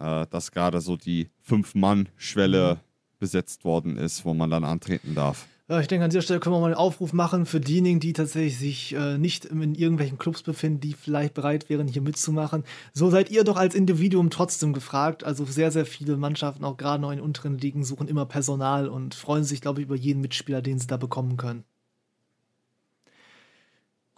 äh, 0.00 0.26
dass 0.30 0.50
gerade 0.50 0.80
so 0.80 0.96
die 0.96 1.28
Fünf-Mann-Schwelle 1.42 2.74
mhm. 2.74 2.80
besetzt 3.18 3.64
worden 3.64 3.96
ist, 3.96 4.24
wo 4.24 4.34
man 4.34 4.50
dann 4.50 4.64
antreten 4.64 5.14
darf. 5.14 5.46
Ja, 5.70 5.78
ich 5.78 5.86
denke, 5.86 6.02
an 6.02 6.10
dieser 6.10 6.22
Stelle 6.22 6.40
können 6.40 6.56
wir 6.56 6.58
mal 6.58 6.66
einen 6.66 6.74
Aufruf 6.74 7.12
machen 7.12 7.46
für 7.46 7.60
diejenigen, 7.60 8.00
die 8.00 8.12
tatsächlich 8.12 8.58
sich 8.58 8.92
äh, 8.92 9.18
nicht 9.18 9.44
in 9.44 9.76
irgendwelchen 9.76 10.18
Clubs 10.18 10.42
befinden, 10.42 10.80
die 10.80 10.94
vielleicht 10.94 11.32
bereit 11.32 11.70
wären, 11.70 11.86
hier 11.86 12.02
mitzumachen. 12.02 12.64
So 12.92 13.08
seid 13.08 13.30
ihr 13.30 13.44
doch 13.44 13.56
als 13.56 13.76
Individuum 13.76 14.30
trotzdem 14.30 14.72
gefragt. 14.72 15.22
Also 15.22 15.44
sehr, 15.44 15.70
sehr 15.70 15.86
viele 15.86 16.16
Mannschaften, 16.16 16.64
auch 16.64 16.76
gerade 16.76 17.00
noch 17.00 17.12
in 17.12 17.20
unteren 17.20 17.56
Ligen, 17.56 17.84
suchen 17.84 18.08
immer 18.08 18.26
Personal 18.26 18.88
und 18.88 19.14
freuen 19.14 19.44
sich, 19.44 19.60
glaube 19.60 19.80
ich, 19.80 19.86
über 19.86 19.94
jeden 19.94 20.20
Mitspieler, 20.22 20.60
den 20.60 20.80
sie 20.80 20.88
da 20.88 20.96
bekommen 20.96 21.36
können. 21.36 21.62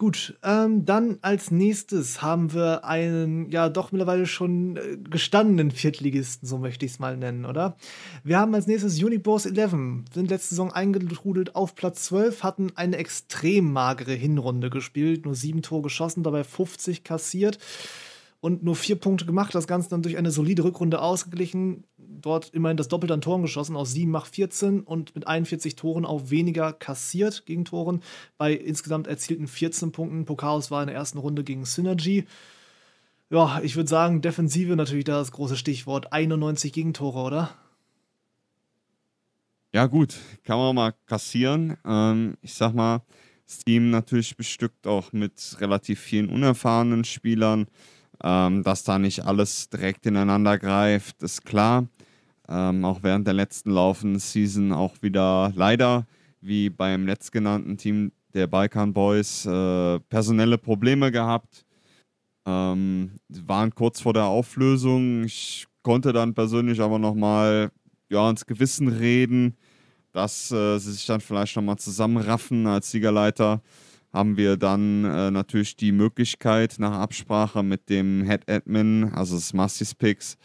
Gut, 0.02 0.36
ähm, 0.42 0.84
dann 0.84 1.18
als 1.22 1.52
nächstes 1.52 2.22
haben 2.22 2.52
wir 2.52 2.84
einen, 2.84 3.48
ja 3.52 3.68
doch 3.68 3.92
mittlerweile 3.92 4.26
schon 4.26 4.76
äh, 4.76 4.96
gestandenen 4.96 5.70
Viertligisten, 5.70 6.48
so 6.48 6.58
möchte 6.58 6.84
ich 6.84 6.90
es 6.90 6.98
mal 6.98 7.16
nennen, 7.16 7.44
oder? 7.44 7.76
Wir 8.24 8.40
haben 8.40 8.52
als 8.52 8.66
nächstes 8.66 9.00
Unibos 9.00 9.46
11, 9.46 9.70
sind 10.12 10.28
letzte 10.28 10.56
Saison 10.56 10.72
eingetrudelt 10.72 11.54
auf 11.54 11.76
Platz 11.76 12.02
12, 12.06 12.42
hatten 12.42 12.72
eine 12.74 12.96
extrem 12.96 13.72
magere 13.72 14.14
Hinrunde 14.14 14.70
gespielt, 14.70 15.24
nur 15.24 15.36
sieben 15.36 15.62
Tore 15.62 15.82
geschossen, 15.82 16.24
dabei 16.24 16.42
50 16.42 17.04
kassiert. 17.04 17.60
Und 18.42 18.64
nur 18.64 18.74
vier 18.74 18.96
Punkte 18.96 19.24
gemacht. 19.24 19.54
Das 19.54 19.68
Ganze 19.68 19.88
dann 19.88 20.02
durch 20.02 20.16
eine 20.16 20.32
solide 20.32 20.64
Rückrunde 20.64 21.00
ausgeglichen. 21.00 21.84
Dort 21.96 22.50
immerhin 22.52 22.76
das 22.76 22.88
Doppelte 22.88 23.14
an 23.14 23.20
Toren 23.20 23.42
geschossen, 23.42 23.76
aus 23.76 23.92
7 23.92 24.10
macht 24.10 24.34
14 24.34 24.80
und 24.80 25.14
mit 25.14 25.28
41 25.28 25.76
Toren 25.76 26.04
auch 26.04 26.28
weniger 26.28 26.72
kassiert 26.72 27.46
gegen 27.46 27.64
Toren. 27.64 28.02
Bei 28.38 28.52
insgesamt 28.52 29.06
erzielten 29.06 29.46
14 29.46 29.92
Punkten. 29.92 30.24
Pokaos 30.24 30.72
war 30.72 30.82
in 30.82 30.88
der 30.88 30.96
ersten 30.96 31.18
Runde 31.18 31.44
gegen 31.44 31.64
Synergy. 31.64 32.26
Ja, 33.30 33.60
ich 33.62 33.76
würde 33.76 33.88
sagen, 33.88 34.22
Defensive 34.22 34.74
natürlich 34.74 35.04
da 35.04 35.18
das 35.18 35.30
große 35.30 35.56
Stichwort. 35.56 36.12
91 36.12 36.72
Gegentore, 36.72 37.20
oder? 37.20 37.54
Ja, 39.72 39.86
gut, 39.86 40.16
kann 40.42 40.58
man 40.58 40.74
mal 40.74 40.94
kassieren. 41.06 41.76
Ähm, 41.84 42.36
ich 42.42 42.54
sag 42.54 42.74
mal, 42.74 43.02
das 43.46 43.58
Team 43.60 43.90
natürlich 43.90 44.36
bestückt 44.36 44.88
auch 44.88 45.12
mit 45.12 45.56
relativ 45.60 46.00
vielen 46.00 46.28
unerfahrenen 46.28 47.04
Spielern. 47.04 47.68
Ähm, 48.22 48.62
dass 48.62 48.84
da 48.84 48.98
nicht 48.98 49.24
alles 49.24 49.68
direkt 49.68 50.06
ineinander 50.06 50.58
greift, 50.58 51.22
ist 51.22 51.44
klar. 51.44 51.88
Ähm, 52.48 52.84
auch 52.84 53.02
während 53.02 53.26
der 53.26 53.34
letzten 53.34 53.70
laufenden 53.70 54.20
Season 54.20 54.72
auch 54.72 54.94
wieder 55.00 55.52
leider, 55.54 56.06
wie 56.40 56.70
beim 56.70 57.06
letztgenannten 57.06 57.76
Team 57.76 58.12
der 58.34 58.46
Balkan 58.46 58.92
Boys, 58.92 59.46
äh, 59.46 60.00
personelle 60.00 60.58
Probleme 60.58 61.10
gehabt. 61.10 61.64
Ähm, 62.46 63.12
waren 63.28 63.74
kurz 63.74 64.00
vor 64.00 64.12
der 64.12 64.26
Auflösung. 64.26 65.24
Ich 65.24 65.66
konnte 65.82 66.12
dann 66.12 66.34
persönlich 66.34 66.80
aber 66.80 66.98
nochmal 66.98 67.70
ja, 68.10 68.28
ins 68.28 68.46
Gewissen 68.46 68.88
reden, 68.88 69.56
dass 70.12 70.50
äh, 70.50 70.78
sie 70.78 70.92
sich 70.92 71.06
dann 71.06 71.20
vielleicht 71.20 71.56
nochmal 71.56 71.78
zusammenraffen 71.78 72.66
als 72.66 72.90
Siegerleiter. 72.90 73.62
Haben 74.12 74.36
wir 74.36 74.56
dann 74.56 75.04
äh, 75.04 75.30
natürlich 75.30 75.76
die 75.76 75.92
Möglichkeit, 75.92 76.76
nach 76.78 76.92
Absprache 76.92 77.62
mit 77.62 77.88
dem 77.88 78.24
Head 78.24 78.50
Admin, 78.50 79.10
also 79.14 79.36
des 79.36 79.54
Mastis 79.54 79.94
Picks, 79.94 80.36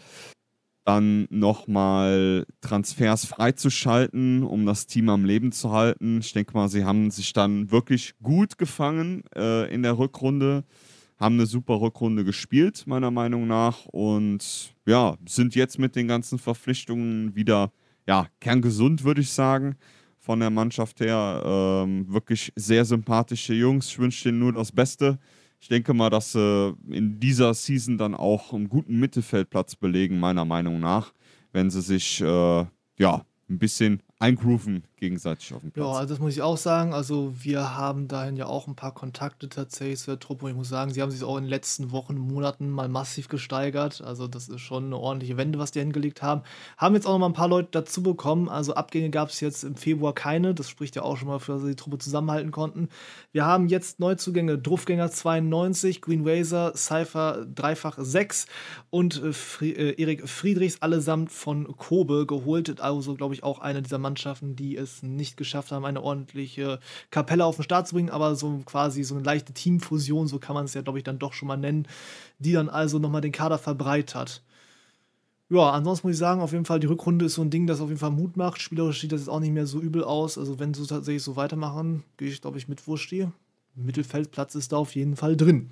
dann 0.86 1.28
nochmal 1.30 2.46
Transfers 2.62 3.26
freizuschalten, 3.26 4.44
um 4.44 4.66
das 4.66 4.88
Team 4.88 5.10
am 5.10 5.26
Leben 5.26 5.52
zu 5.52 5.74
halten. 5.74 6.20
Ich 6.20 6.32
denke 6.32 6.54
mal, 6.54 6.70
sie 6.70 6.86
haben 6.86 7.12
sich 7.12 7.34
dann 7.34 7.72
wirklich 7.72 8.14
gut 8.24 8.58
gefangen 8.58 9.24
äh, 9.36 9.74
in 9.74 9.84
der 9.84 9.98
Rückrunde 9.98 10.64
haben 11.20 11.36
eine 11.36 11.46
super 11.48 11.82
Rückrunde 11.82 12.24
gespielt, 12.24 12.86
meiner 12.86 13.12
Meinung 13.12 13.48
nach. 13.48 13.86
Und 13.88 14.76
ja, 14.86 15.18
sind 15.28 15.56
jetzt 15.56 15.80
mit 15.80 15.96
den 15.96 16.08
ganzen 16.08 16.38
Verpflichtungen 16.38 17.36
wieder 17.36 17.72
ja, 18.08 18.28
kerngesund, 18.40 19.04
würde 19.04 19.22
ich 19.22 19.32
sagen, 19.32 19.76
von 20.27 20.41
der 20.41 20.49
Mannschaft 20.49 20.99
her. 20.99 21.41
Ähm, 21.45 22.06
wirklich 22.11 22.51
sehr 22.57 22.83
sympathische 22.83 23.53
Jungs. 23.53 23.88
Ich 23.88 23.97
wünsche 23.97 24.25
denen 24.25 24.39
nur 24.39 24.51
das 24.51 24.73
Beste. 24.73 25.19
Ich 25.61 25.69
denke 25.69 25.93
mal, 25.93 26.09
dass 26.09 26.33
sie 26.33 26.75
in 26.89 27.17
dieser 27.17 27.53
Season 27.53 27.97
dann 27.97 28.14
auch 28.14 28.51
einen 28.53 28.67
guten 28.67 28.99
Mittelfeldplatz 28.99 29.77
belegen, 29.77 30.19
meiner 30.19 30.43
Meinung 30.43 30.81
nach, 30.81 31.14
wenn 31.53 31.69
sie 31.69 31.81
sich 31.81 32.19
äh, 32.19 32.65
ja, 32.99 33.25
ein 33.49 33.57
bisschen 33.57 34.03
eingrooven 34.20 34.84
gegenseitig 35.00 35.54
auf 35.54 35.62
dem 35.62 35.72
Platz. 35.72 35.86
Ja, 35.86 35.92
also 35.92 36.14
das 36.14 36.20
muss 36.20 36.34
ich 36.34 36.42
auch 36.42 36.58
sagen. 36.58 36.94
Also 36.94 37.34
wir 37.40 37.78
haben 37.78 38.08
dahin 38.08 38.36
ja 38.36 38.48
auch 38.48 38.68
ein 38.68 38.76
paar 38.76 38.94
Kontakte 38.94 39.48
tatsächlich 39.48 40.00
zur 40.00 40.20
Truppe. 40.20 40.46
Und 40.46 40.52
ich 40.52 40.58
muss 40.58 40.70
sagen, 40.70 40.92
sie 40.92 41.02
haben 41.02 41.12
sich 41.12 41.24
auch 41.24 41.38
in 41.38 41.44
den 41.44 41.50
letzten 41.50 41.92
Wochen, 41.92 42.18
Monaten 42.18 42.70
mal 42.72 42.90
massiv 42.90 43.28
gesteigert. 43.30 44.02
Also 44.02 44.28
das 44.28 44.50
ist 44.50 44.62
schon 44.62 44.86
eine 44.86 44.98
ordentliche 44.98 45.38
Wende, 45.38 45.60
was 45.60 45.72
die 45.72 45.80
hingelegt 45.80 46.24
haben. 46.24 46.42
Haben 46.78 46.96
jetzt 46.96 47.06
auch 47.06 47.12
noch 47.12 47.20
mal 47.20 47.28
ein 47.28 47.34
paar 47.34 47.48
Leute 47.48 47.70
dazu 47.72 48.02
bekommen. 48.02 48.50
Also 48.50 48.74
Abgänge 48.74 49.12
gab 49.12 49.30
es 49.30 49.40
jetzt 49.40 49.64
im 49.64 49.76
Februar 49.76 50.14
keine. 50.14 50.56
Das 50.56 50.68
spricht 50.68 50.96
ja 50.96 51.04
auch 51.04 51.18
schon 51.18 51.28
mal 51.28 51.40
für, 51.40 51.54
dass 51.54 51.62
sie 51.62 51.70
die 51.70 51.76
Truppe 51.76 52.00
zusammenhalten 52.00 52.52
konnten. 52.52 52.90
Wir 53.32 53.46
haben 53.46 53.68
jetzt 53.68 54.00
Neuzugänge. 54.00 54.58
Druffgänger 54.58 55.12
92, 55.12 56.02
Green 56.02 56.26
Wazer, 56.26 56.74
Cypher 56.76 57.46
dreifach 57.46 57.98
6 58.00 58.48
und 58.90 59.22
äh, 59.62 59.66
äh, 59.66 60.02
Erik 60.02 60.28
Friedrichs 60.28 60.82
allesamt 60.82 61.32
von 61.32 61.68
Kobe 61.78 62.26
geholt. 62.26 62.82
Also 62.82 63.14
glaube 63.14 63.36
ich 63.36 63.44
auch 63.44 63.60
eine 63.60 63.84
dieser 63.84 64.00
Mannschaften, 64.08 64.56
die 64.56 64.77
es 64.77 65.03
nicht 65.03 65.36
geschafft 65.36 65.72
haben, 65.72 65.84
eine 65.84 66.02
ordentliche 66.02 66.80
Kapelle 67.11 67.44
auf 67.44 67.58
den 67.58 67.64
Start 67.64 67.88
zu 67.88 67.95
bringen, 67.95 68.10
aber 68.10 68.36
so 68.36 68.61
quasi 68.66 69.03
so 69.03 69.16
eine 69.16 69.24
leichte 69.24 69.53
Teamfusion, 69.53 70.27
so 70.27 70.40
kann 70.40 70.53
man 70.53 70.66
es 70.66 70.74
ja, 70.74 70.82
glaube 70.82 71.00
ich, 71.00 71.03
dann 71.03 71.19
doch 71.19 71.34
schon 71.34 71.50
mal 71.50 71.58
nennen, 71.58 71.88
die 72.40 72.53
dann 72.53 72.69
also 72.69 73.00
nochmal 73.00 73.22
den 73.22 73.34
Kader 73.34 73.58
verbreitert. 73.58 74.44
Ja, 75.50 75.72
ansonsten 75.72 76.08
muss 76.08 76.16
ich 76.16 76.19
sagen, 76.19 76.42
auf 76.42 76.52
jeden 76.52 76.66
Fall, 76.66 76.80
die 76.80 76.88
Rückrunde 76.88 77.26
ist 77.26 77.36
so 77.36 77.42
ein 77.42 77.50
Ding, 77.50 77.68
das 77.68 77.80
auf 77.80 77.88
jeden 77.88 78.00
Fall 78.00 78.11
Mut 78.11 78.36
macht. 78.36 78.61
Spielerisch 78.61 79.00
sieht 79.00 79.14
das 79.14 79.22
jetzt 79.22 79.30
auch 79.30 79.40
nicht 79.40 79.53
mehr 79.53 79.66
so 79.66 79.80
übel 79.80 80.03
aus. 80.03 80.38
Also, 80.38 80.60
wenn 80.60 80.74
sie 80.74 80.86
tatsächlich 80.86 81.24
so 81.24 81.38
weitermachen, 81.38 82.03
gehe 82.18 82.27
ich, 82.27 82.42
glaube 82.42 82.58
ich, 82.58 82.68
mit 82.68 82.86
Wursti. 82.86 83.27
Mittelfeldplatz 83.76 84.56
ist 84.56 84.74
da 84.74 84.77
auf 84.77 84.95
jeden 84.95 85.16
Fall 85.16 85.38
drin. 85.38 85.69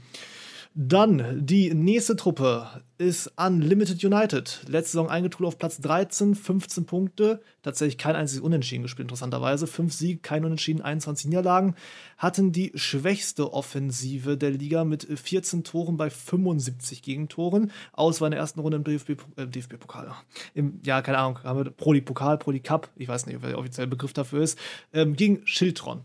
Dann 0.77 1.45
die 1.45 1.73
nächste 1.73 2.17
Truppe 2.17 2.67
ist 2.97 3.31
Unlimited 3.37 4.03
United. 4.03 4.59
Letzte 4.67 4.91
Saison 4.91 5.09
eingetrudelt 5.09 5.47
auf 5.53 5.57
Platz 5.57 5.79
13, 5.79 6.35
15 6.35 6.85
Punkte. 6.85 7.41
Tatsächlich 7.63 7.97
kein 7.97 8.17
einziges 8.17 8.43
Unentschieden 8.43 8.83
gespielt, 8.83 9.05
interessanterweise. 9.05 9.67
Fünf 9.67 9.93
Siege, 9.93 10.19
kein 10.19 10.43
Unentschieden, 10.43 10.81
21 10.81 11.27
Niederlagen. 11.27 11.75
Hatten 12.17 12.51
die 12.51 12.73
schwächste 12.75 13.53
Offensive 13.53 14.35
der 14.35 14.51
Liga 14.51 14.83
mit 14.83 15.05
14 15.05 15.63
Toren 15.63 15.95
bei 15.95 16.09
75 16.09 17.01
Gegentoren. 17.01 17.71
Aus 17.93 18.19
war 18.19 18.27
in 18.27 18.31
der 18.31 18.41
ersten 18.41 18.59
Runde 18.59 18.75
im 18.75 18.83
DFB-Pokal. 18.83 20.07
Äh, 20.55 20.61
DFB 20.61 20.85
ja, 20.85 21.01
keine 21.01 21.19
Ahnung, 21.19 21.39
haben 21.45 21.63
wir 21.63 21.71
Pro-League-Pokal, 21.71 22.37
Pro-League 22.37 22.65
Cup. 22.65 22.89
Ich 22.97 23.07
weiß 23.07 23.27
nicht, 23.27 23.41
wer 23.41 23.51
der 23.51 23.59
offizielle 23.59 23.87
Begriff 23.87 24.11
dafür 24.11 24.43
ist. 24.43 24.59
Ähm, 24.91 25.15
gegen 25.15 25.47
Schiltron. 25.47 26.01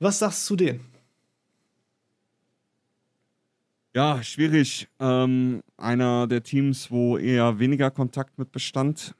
Was 0.00 0.18
sagst 0.18 0.44
du 0.44 0.54
zu 0.54 0.56
denen? 0.56 0.97
Ja, 3.98 4.22
schwierig. 4.22 4.86
Ähm, 5.00 5.60
einer 5.76 6.28
der 6.28 6.44
Teams, 6.44 6.88
wo 6.88 7.18
eher 7.18 7.58
weniger 7.58 7.90
Kontakt 7.90 8.38
mit 8.38 8.52
bestand. 8.52 9.16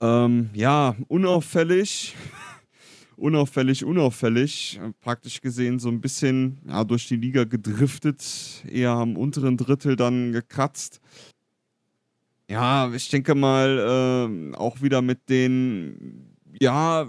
Ähm, 0.00 0.50
ja, 0.54 0.94
unauffällig. 1.08 2.14
unauffällig, 3.16 3.84
unauffällig. 3.84 4.78
Praktisch 5.00 5.40
gesehen 5.40 5.80
so 5.80 5.88
ein 5.88 6.00
bisschen 6.00 6.60
ja, 6.68 6.84
durch 6.84 7.08
die 7.08 7.16
Liga 7.16 7.42
gedriftet. 7.42 8.22
Eher 8.70 8.90
am 8.90 9.16
unteren 9.16 9.56
Drittel 9.56 9.96
dann 9.96 10.30
gekratzt. 10.30 11.00
Ja, 12.48 12.88
ich 12.94 13.08
denke 13.08 13.34
mal, 13.34 14.52
äh, 14.52 14.56
auch 14.58 14.80
wieder 14.80 15.02
mit 15.02 15.28
den, 15.28 16.36
ja, 16.60 17.08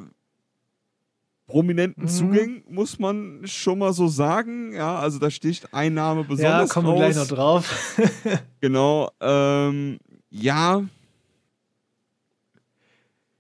prominenten 1.52 2.04
mhm. 2.04 2.08
Zugängen, 2.08 2.64
muss 2.70 2.98
man 2.98 3.42
schon 3.46 3.80
mal 3.80 3.94
so 3.94 4.08
sagen. 4.08 4.74
Ja, 4.74 5.00
also 5.00 5.20
da 5.20 5.30
sticht 5.30 5.74
ein 5.74 5.94
Name 5.94 6.24
besonders 6.24 6.70
Ja, 6.70 6.74
kommen 6.74 6.88
wir 6.88 6.96
gleich 6.96 7.16
noch 7.16 7.28
drauf. 7.28 7.98
genau. 8.62 9.12
Ähm, 9.20 10.00
ja, 10.30 10.84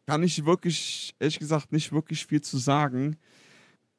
kann 0.05 0.23
ich 0.23 0.45
wirklich, 0.45 1.15
ehrlich 1.19 1.39
gesagt, 1.39 1.71
nicht 1.71 1.93
wirklich 1.93 2.25
viel 2.25 2.41
zu 2.41 2.57
sagen. 2.57 3.15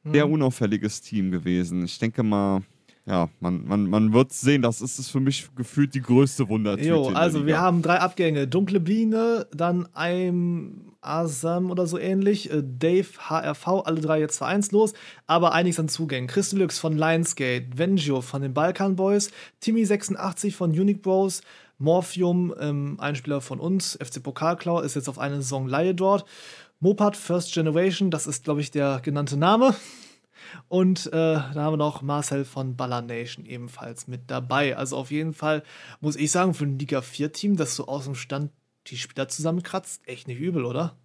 Sehr 0.05 0.27
mhm. 0.27 0.35
unauffälliges 0.35 1.01
Team 1.01 1.31
gewesen. 1.31 1.85
Ich 1.85 1.99
denke 1.99 2.23
mal, 2.23 2.63
ja, 3.05 3.29
man, 3.41 3.67
man, 3.67 3.91
man 3.91 4.13
wird 4.13 4.33
sehen, 4.33 4.63
das 4.63 4.81
ist 4.81 4.99
es 4.99 5.09
für 5.09 5.19
mich 5.19 5.49
gefühlt 5.57 5.93
die 5.95 6.01
größte 6.01 6.49
Wundertüte. 6.49 6.89
Jo, 6.89 7.09
also 7.09 7.47
wir 7.47 7.61
haben 7.61 7.83
drei 7.83 7.99
Abgänge. 7.99 8.47
Dunkle 8.47 8.79
Biene, 8.79 9.47
dann 9.53 9.89
ein 9.93 10.93
Asam 11.01 11.73
oder 11.73 11.87
so 11.87 11.99
ähnlich, 11.99 12.53
äh, 12.53 12.63
Dave, 12.63 13.09
HRV, 13.29 13.67
alle 13.85 14.01
drei 14.01 14.21
jetzt 14.21 14.39
vereinslos, 14.39 14.93
aber 15.27 15.53
einiges 15.53 15.81
an 15.81 15.89
Zugängen. 15.89 16.29
Chris 16.29 16.53
Lux 16.53 16.79
von 16.79 16.97
Lionsgate, 16.97 17.67
Vengio 17.77 18.21
von 18.21 18.41
den 18.41 18.55
Balkan 18.55 18.95
Boys, 18.95 19.33
Timmy86 19.63 20.53
von 20.53 20.71
Unique 20.71 21.03
Bros, 21.03 21.43
Morphium, 21.79 22.55
ähm, 22.61 22.97
ein 23.01 23.17
Spieler 23.17 23.41
von 23.41 23.59
uns, 23.59 23.99
FC 24.01 24.23
Pokalklau, 24.23 24.81
ist 24.81 24.95
jetzt 24.95 25.09
auf 25.09 25.19
eine 25.19 25.37
Saison 25.37 25.67
Laie 25.67 25.95
dort. 25.95 26.25
Mopad 26.79 27.17
First 27.17 27.53
Generation, 27.53 28.13
das 28.13 28.29
ist, 28.29 28.45
glaube 28.45 28.61
ich, 28.61 28.71
der 28.71 29.01
genannte 29.03 29.37
Name. 29.37 29.75
Und 30.69 31.07
äh, 31.07 31.11
da 31.11 31.55
haben 31.55 31.73
wir 31.73 31.77
noch 31.77 32.03
Marcel 32.03 32.45
von 32.45 32.77
Baller 32.77 33.03
Nation 33.03 33.45
ebenfalls 33.45 34.09
mit 34.09 34.31
dabei. 34.31 34.77
Also 34.77 34.97
auf 34.97 35.11
jeden 35.11 35.35
Fall 35.35 35.63
muss 36.01 36.17
ich 36.17 36.31
sagen, 36.31 36.55
für 36.55 36.65
ein 36.65 36.79
Liga 36.79 37.01
4-Team, 37.01 37.57
das 37.57 37.77
so 37.77 37.87
aus 37.87 38.05
dem 38.05 38.15
Stand 38.15 38.51
die 38.89 38.97
Spieler 38.97 39.29
zusammenkratzt, 39.29 40.07
echt 40.07 40.29
nicht 40.29 40.41
übel, 40.41 40.65
oder? 40.65 40.97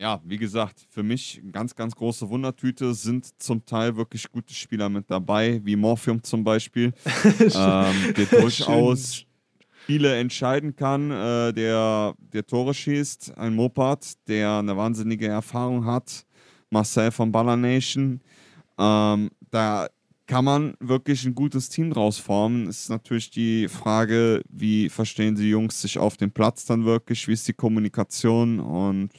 Ja, 0.00 0.20
wie 0.24 0.38
gesagt, 0.38 0.86
für 0.90 1.02
mich 1.02 1.40
ganz, 1.52 1.74
ganz 1.74 1.94
große 1.94 2.28
Wundertüte 2.28 2.94
sind 2.94 3.40
zum 3.40 3.64
Teil 3.64 3.96
wirklich 3.96 4.30
gute 4.30 4.52
Spieler 4.52 4.88
mit 4.88 5.08
dabei, 5.08 5.60
wie 5.64 5.76
Morphium 5.76 6.22
zum 6.22 6.42
Beispiel, 6.42 6.92
ähm, 7.40 8.14
der 8.16 8.26
durchaus 8.40 9.24
Spiele 9.84 10.16
entscheiden 10.16 10.74
kann, 10.74 11.10
äh, 11.10 11.52
der, 11.52 12.14
der 12.18 12.46
Tore 12.46 12.74
schießt. 12.74 13.38
Ein 13.38 13.54
Moped, 13.54 14.28
der 14.28 14.58
eine 14.58 14.76
wahnsinnige 14.76 15.28
Erfahrung 15.28 15.84
hat 15.84 16.26
Marcel 16.74 17.10
von 17.10 17.32
Baller 17.32 17.56
Nation. 17.56 18.20
Ähm, 18.78 19.30
da 19.50 19.88
kann 20.26 20.44
man 20.44 20.74
wirklich 20.80 21.24
ein 21.24 21.34
gutes 21.34 21.68
Team 21.68 21.90
draus 21.90 22.18
formen. 22.18 22.66
Ist 22.66 22.88
natürlich 22.90 23.30
die 23.30 23.68
Frage, 23.68 24.42
wie 24.48 24.88
verstehen 24.88 25.34
die 25.34 25.50
Jungs 25.50 25.80
sich 25.80 25.98
auf 25.98 26.16
dem 26.16 26.30
Platz 26.30 26.64
dann 26.66 26.84
wirklich, 26.84 27.28
wie 27.28 27.32
ist 27.32 27.48
die 27.48 27.52
Kommunikation 27.52 28.60
und 28.60 29.10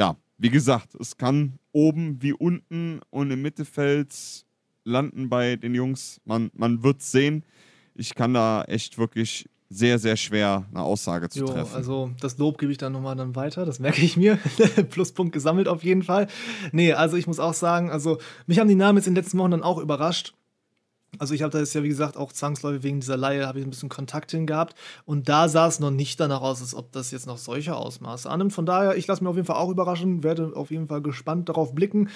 ja, 0.00 0.16
wie 0.38 0.50
gesagt, 0.50 0.94
es 0.94 1.16
kann 1.16 1.58
oben 1.72 2.22
wie 2.22 2.32
unten 2.32 3.00
und 3.10 3.30
im 3.30 3.42
Mittelfeld 3.42 4.14
landen 4.84 5.28
bei 5.28 5.56
den 5.56 5.74
Jungs. 5.74 6.20
Man, 6.24 6.50
man 6.54 6.82
wird 6.82 7.02
sehen. 7.02 7.44
ich 7.94 8.14
kann 8.14 8.34
da 8.34 8.64
echt 8.64 8.98
wirklich 8.98 9.48
sehr, 9.70 9.98
sehr 9.98 10.16
schwer 10.16 10.64
eine 10.70 10.82
Aussage 10.82 11.28
zu 11.28 11.40
Jo, 11.40 11.46
treffen. 11.46 11.74
also 11.76 12.10
das 12.20 12.38
Lob 12.38 12.58
gebe 12.58 12.72
ich 12.72 12.78
dann 12.78 12.92
nochmal 12.92 13.16
dann 13.16 13.36
weiter, 13.36 13.66
das 13.66 13.78
merke 13.78 14.00
ich 14.00 14.16
mir. 14.16 14.36
Pluspunkt 14.90 15.32
gesammelt 15.32 15.68
auf 15.68 15.84
jeden 15.84 16.02
Fall. 16.02 16.26
Nee, 16.72 16.94
also 16.94 17.16
ich 17.16 17.26
muss 17.26 17.38
auch 17.38 17.54
sagen, 17.54 17.90
also 17.90 18.18
mich 18.46 18.58
haben 18.58 18.68
die 18.68 18.74
Namen 18.74 18.98
jetzt 18.98 19.06
in 19.06 19.14
den 19.14 19.22
letzten 19.22 19.38
Wochen 19.38 19.50
dann 19.50 19.62
auch 19.62 19.78
überrascht. 19.78 20.34
Also 21.18 21.32
ich 21.34 21.42
habe 21.42 21.50
da 21.50 21.58
jetzt 21.58 21.74
ja, 21.74 21.82
wie 21.82 21.88
gesagt, 21.88 22.16
auch 22.18 22.32
zwangsläufig 22.32 22.82
wegen 22.82 23.00
dieser 23.00 23.16
Laie 23.16 23.46
habe 23.46 23.58
ich 23.58 23.66
ein 23.66 23.70
bisschen 23.70 23.88
Kontakt 23.88 24.30
hin 24.30 24.46
gehabt. 24.46 24.74
Und 25.06 25.28
da 25.28 25.48
sah 25.48 25.66
es 25.66 25.80
noch 25.80 25.90
nicht 25.90 26.20
danach 26.20 26.42
aus, 26.42 26.60
als 26.60 26.74
ob 26.74 26.92
das 26.92 27.10
jetzt 27.10 27.26
noch 27.26 27.38
solche 27.38 27.76
Ausmaße 27.76 28.28
annimmt. 28.28 28.52
Von 28.52 28.66
daher, 28.66 28.96
ich 28.96 29.06
lasse 29.06 29.22
mich 29.22 29.30
auf 29.30 29.36
jeden 29.36 29.46
Fall 29.46 29.56
auch 29.56 29.70
überraschen, 29.70 30.22
werde 30.22 30.52
auf 30.54 30.70
jeden 30.70 30.86
Fall 30.86 31.00
gespannt 31.00 31.48
darauf 31.48 31.74
blicken. 31.74 32.10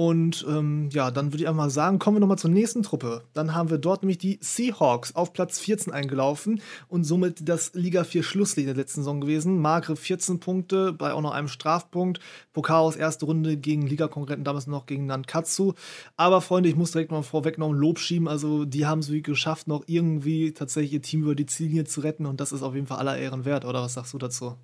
Und 0.00 0.46
ähm, 0.48 0.88
ja, 0.92 1.10
dann 1.10 1.30
würde 1.30 1.42
ich 1.42 1.48
einmal 1.48 1.68
sagen, 1.68 1.98
kommen 1.98 2.16
wir 2.16 2.20
nochmal 2.20 2.38
zur 2.38 2.48
nächsten 2.48 2.82
Truppe. 2.82 3.22
Dann 3.34 3.54
haben 3.54 3.68
wir 3.68 3.76
dort 3.76 4.00
nämlich 4.00 4.16
die 4.16 4.38
Seahawks 4.40 5.14
auf 5.14 5.34
Platz 5.34 5.60
14 5.60 5.92
eingelaufen 5.92 6.62
und 6.88 7.04
somit 7.04 7.46
das 7.46 7.74
Liga 7.74 8.04
4 8.04 8.22
Schlusslied 8.22 8.66
der 8.66 8.74
letzten 8.74 9.02
Saison 9.02 9.20
gewesen. 9.20 9.60
Magre 9.60 9.96
14 9.96 10.40
Punkte 10.40 10.94
bei 10.94 11.12
auch 11.12 11.20
noch 11.20 11.32
einem 11.32 11.48
Strafpunkt. 11.48 12.18
Pokal 12.54 12.80
aus 12.80 12.96
erste 12.96 13.26
Runde 13.26 13.58
gegen 13.58 13.86
Ligakonkurrenten, 13.86 14.42
damals 14.42 14.66
noch 14.66 14.86
gegen 14.86 15.04
Nankatsu. 15.04 15.74
Aber 16.16 16.40
Freunde, 16.40 16.70
ich 16.70 16.76
muss 16.76 16.92
direkt 16.92 17.10
mal 17.10 17.20
vorweg 17.20 17.58
noch 17.58 17.68
ein 17.68 17.76
Lob 17.76 17.98
schieben. 17.98 18.26
Also, 18.26 18.64
die 18.64 18.86
haben 18.86 19.00
es 19.00 19.08
wirklich 19.08 19.24
geschafft, 19.24 19.68
noch 19.68 19.84
irgendwie 19.86 20.54
tatsächlich 20.54 20.94
ihr 20.94 21.02
Team 21.02 21.24
über 21.24 21.34
die 21.34 21.44
Ziellinie 21.44 21.84
zu 21.84 22.00
retten 22.00 22.24
und 22.24 22.40
das 22.40 22.52
ist 22.52 22.62
auf 22.62 22.74
jeden 22.74 22.86
Fall 22.86 23.00
aller 23.00 23.18
Ehren 23.18 23.44
wert, 23.44 23.66
oder 23.66 23.82
was 23.82 23.92
sagst 23.92 24.14
du 24.14 24.18
dazu? 24.18 24.56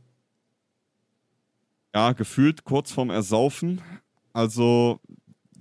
ja, 1.95 2.13
gefühlt 2.13 2.65
kurz 2.65 2.91
vorm 2.93 3.09
Ersaufen. 3.09 3.83
Also, 4.35 5.01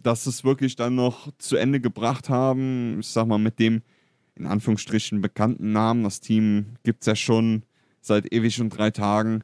dass 0.05 0.27
es 0.27 0.43
wirklich 0.43 0.75
dann 0.75 0.95
noch 0.95 1.31
zu 1.39 1.55
Ende 1.55 1.79
gebracht 1.79 2.29
haben, 2.29 2.99
ich 2.99 3.07
sag 3.07 3.25
mal, 3.27 3.39
mit 3.39 3.59
dem 3.59 3.81
in 4.35 4.45
Anführungsstrichen 4.45 5.21
bekannten 5.21 5.71
Namen. 5.71 6.03
Das 6.03 6.19
Team 6.19 6.75
gibt 6.83 7.01
es 7.01 7.07
ja 7.07 7.15
schon 7.15 7.63
seit 8.01 8.31
ewig 8.31 8.61
und 8.61 8.69
drei 8.69 8.91
Tagen. 8.91 9.43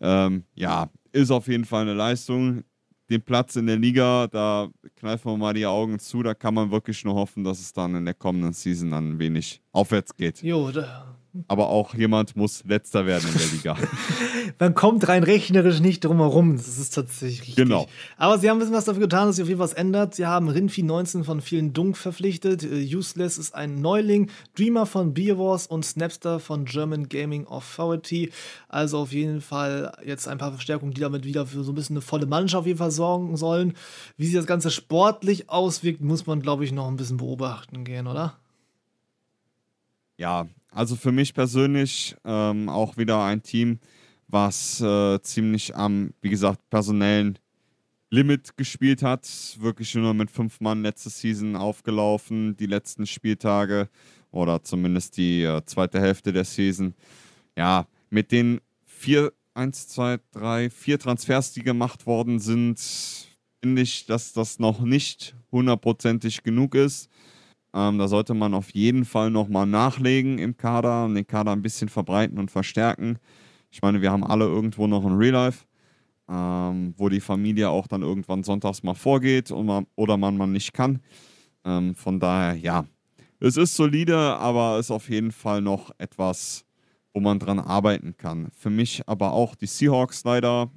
Ähm, 0.00 0.44
ja, 0.54 0.90
ist 1.12 1.30
auf 1.30 1.48
jeden 1.48 1.64
Fall 1.64 1.82
eine 1.82 1.94
Leistung. 1.94 2.64
Den 3.10 3.22
Platz 3.22 3.56
in 3.56 3.66
der 3.66 3.76
Liga, 3.76 4.28
da 4.28 4.68
kneifen 4.96 5.32
wir 5.32 5.36
mal 5.36 5.54
die 5.54 5.66
Augen 5.66 5.98
zu. 5.98 6.22
Da 6.22 6.34
kann 6.34 6.54
man 6.54 6.70
wirklich 6.70 7.04
nur 7.04 7.14
hoffen, 7.14 7.44
dass 7.44 7.58
es 7.58 7.72
dann 7.72 7.94
in 7.94 8.04
der 8.04 8.14
kommenden 8.14 8.52
Season 8.52 8.90
dann 8.90 9.12
ein 9.12 9.18
wenig 9.18 9.60
aufwärts 9.72 10.14
geht. 10.14 10.42
Jo, 10.42 10.70
da, 10.70 11.17
Aber 11.46 11.68
auch 11.68 11.94
jemand 11.94 12.36
muss 12.36 12.64
letzter 12.64 13.06
werden 13.06 13.28
in 13.30 13.38
der 13.38 13.46
Liga. 13.48 13.76
Man 14.58 14.74
kommt 14.74 15.06
rein 15.08 15.22
rechnerisch 15.22 15.80
nicht 15.80 16.04
drum 16.04 16.18
herum. 16.18 16.56
Das 16.56 16.78
ist 16.78 16.94
tatsächlich 16.94 17.40
richtig. 17.40 17.56
Genau. 17.56 17.86
Aber 18.16 18.38
sie 18.38 18.48
haben 18.48 18.56
ein 18.56 18.60
bisschen 18.60 18.74
was 18.74 18.86
dafür 18.86 19.02
getan, 19.02 19.26
dass 19.26 19.36
sich 19.36 19.42
auf 19.42 19.48
jeden 19.48 19.58
Fall 19.58 19.68
was 19.68 19.74
ändert. 19.74 20.14
Sie 20.14 20.26
haben 20.26 20.48
Rinfi 20.48 20.82
19 20.82 21.24
von 21.24 21.40
vielen 21.40 21.72
Dunk 21.74 21.96
verpflichtet. 21.96 22.64
Äh, 22.64 22.82
Useless 22.94 23.38
ist 23.38 23.54
ein 23.54 23.80
Neuling. 23.80 24.30
Dreamer 24.56 24.86
von 24.86 25.14
Beer 25.14 25.38
Wars 25.38 25.66
und 25.66 25.84
Snapster 25.84 26.40
von 26.40 26.64
German 26.64 27.08
Gaming 27.08 27.46
Authority. 27.46 28.30
Also 28.68 28.98
auf 28.98 29.12
jeden 29.12 29.40
Fall 29.40 29.92
jetzt 30.04 30.28
ein 30.28 30.38
paar 30.38 30.52
Verstärkungen, 30.52 30.92
die 30.92 31.00
damit 31.00 31.24
wieder 31.24 31.46
für 31.46 31.62
so 31.62 31.72
ein 31.72 31.74
bisschen 31.74 31.96
eine 31.96 32.02
volle 32.02 32.26
Mannschaft 32.26 32.60
auf 32.60 32.66
jeden 32.66 32.78
Fall 32.78 32.90
sorgen 32.90 33.36
sollen. 33.36 33.74
Wie 34.16 34.26
sich 34.26 34.34
das 34.34 34.46
Ganze 34.46 34.70
sportlich 34.70 35.50
auswirkt, 35.50 36.00
muss 36.00 36.26
man, 36.26 36.40
glaube 36.40 36.64
ich, 36.64 36.72
noch 36.72 36.88
ein 36.88 36.96
bisschen 36.96 37.18
beobachten 37.18 37.84
gehen, 37.84 38.06
oder? 38.06 38.38
Ja, 40.16 40.48
also 40.78 40.94
für 40.94 41.10
mich 41.10 41.34
persönlich 41.34 42.14
ähm, 42.24 42.68
auch 42.68 42.96
wieder 42.96 43.24
ein 43.24 43.42
Team, 43.42 43.80
was 44.28 44.80
äh, 44.80 45.20
ziemlich 45.22 45.74
am, 45.74 46.14
wie 46.20 46.30
gesagt, 46.30 46.70
personellen 46.70 47.36
Limit 48.10 48.56
gespielt 48.56 49.02
hat. 49.02 49.28
Wirklich 49.58 49.92
nur 49.96 50.14
mit 50.14 50.30
fünf 50.30 50.60
Mann 50.60 50.82
letzte 50.82 51.10
Season 51.10 51.56
aufgelaufen, 51.56 52.56
die 52.56 52.66
letzten 52.66 53.08
Spieltage 53.08 53.88
oder 54.30 54.62
zumindest 54.62 55.16
die 55.16 55.42
äh, 55.42 55.64
zweite 55.64 56.00
Hälfte 56.00 56.32
der 56.32 56.44
Season. 56.44 56.94
Ja, 57.56 57.88
mit 58.08 58.30
den 58.30 58.60
vier, 58.86 59.32
eins, 59.54 59.88
zwei, 59.88 60.18
drei, 60.30 60.70
vier 60.70 61.00
Transfers, 61.00 61.52
die 61.54 61.64
gemacht 61.64 62.06
worden 62.06 62.38
sind, 62.38 62.78
finde 63.60 63.82
ich, 63.82 64.06
dass 64.06 64.32
das 64.32 64.60
noch 64.60 64.78
nicht 64.78 65.34
hundertprozentig 65.50 66.44
genug 66.44 66.76
ist. 66.76 67.10
Ähm, 67.74 67.98
da 67.98 68.08
sollte 68.08 68.34
man 68.34 68.54
auf 68.54 68.70
jeden 68.70 69.04
Fall 69.04 69.30
nochmal 69.30 69.66
nachlegen 69.66 70.38
im 70.38 70.56
Kader 70.56 71.04
und 71.04 71.14
den 71.14 71.26
Kader 71.26 71.52
ein 71.52 71.62
bisschen 71.62 71.88
verbreiten 71.88 72.38
und 72.38 72.50
verstärken. 72.50 73.18
Ich 73.70 73.82
meine, 73.82 74.00
wir 74.00 74.10
haben 74.10 74.24
alle 74.24 74.46
irgendwo 74.46 74.86
noch 74.86 75.04
ein 75.04 75.16
Real 75.16 75.32
Life, 75.32 75.66
ähm, 76.28 76.94
wo 76.96 77.08
die 77.08 77.20
Familie 77.20 77.68
auch 77.70 77.86
dann 77.86 78.02
irgendwann 78.02 78.42
sonntags 78.42 78.82
mal 78.82 78.94
vorgeht 78.94 79.50
und 79.50 79.66
man, 79.66 79.86
oder 79.96 80.16
man 80.16 80.36
mal 80.36 80.46
nicht 80.46 80.72
kann. 80.72 81.00
Ähm, 81.64 81.94
von 81.94 82.18
daher, 82.20 82.54
ja, 82.54 82.86
es 83.40 83.56
ist 83.56 83.76
solide, 83.76 84.16
aber 84.16 84.78
ist 84.78 84.90
auf 84.90 85.08
jeden 85.10 85.32
Fall 85.32 85.60
noch 85.60 85.90
etwas, 85.98 86.64
wo 87.12 87.20
man 87.20 87.38
dran 87.38 87.60
arbeiten 87.60 88.16
kann. 88.16 88.48
Für 88.52 88.70
mich 88.70 89.02
aber 89.06 89.32
auch 89.32 89.54
die 89.54 89.66
Seahawks 89.66 90.24
leider. 90.24 90.70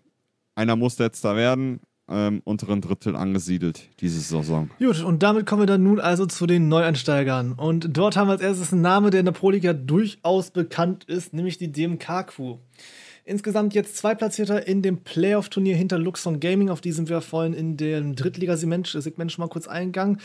Einer 0.53 0.75
muss 0.75 0.99
letzter 0.99 1.35
werden, 1.35 1.79
ähm, 2.09 2.41
unteren 2.43 2.81
Drittel 2.81 3.15
angesiedelt 3.15 3.89
diese 3.99 4.19
Saison. 4.19 4.69
Gut, 4.79 5.01
und 5.03 5.23
damit 5.23 5.45
kommen 5.45 5.61
wir 5.61 5.67
dann 5.67 5.83
nun 5.83 5.99
also 5.99 6.25
zu 6.25 6.45
den 6.45 6.67
Neueinsteigern. 6.67 7.53
Und 7.53 7.95
dort 7.97 8.17
haben 8.17 8.27
wir 8.27 8.33
als 8.33 8.41
erstes 8.41 8.73
einen 8.73 8.81
Namen, 8.81 9.11
der 9.11 9.21
in 9.21 9.25
der 9.25 9.33
Pro-Liga 9.33 9.73
durchaus 9.73 10.51
bekannt 10.51 11.05
ist, 11.05 11.33
nämlich 11.33 11.57
die 11.57 11.71
DMK 11.71 12.27
Crew. 12.27 12.57
Insgesamt 13.23 13.73
jetzt 13.73 13.97
zwei 13.97 14.15
Platzierter 14.15 14.67
in 14.67 14.81
dem 14.81 15.03
Playoff-Turnier 15.03 15.75
hinter 15.75 15.99
Luxon 15.99 16.39
Gaming, 16.39 16.69
auf 16.69 16.81
die 16.81 16.91
sind 16.91 17.07
wir 17.07 17.21
vorhin 17.21 17.53
in 17.53 17.77
dem 17.77 18.15
Drittligasegment 18.15 18.87
Segment 18.87 19.31
schon 19.31 19.43
mal 19.43 19.49
kurz 19.49 19.67
eingegangen. 19.67 20.19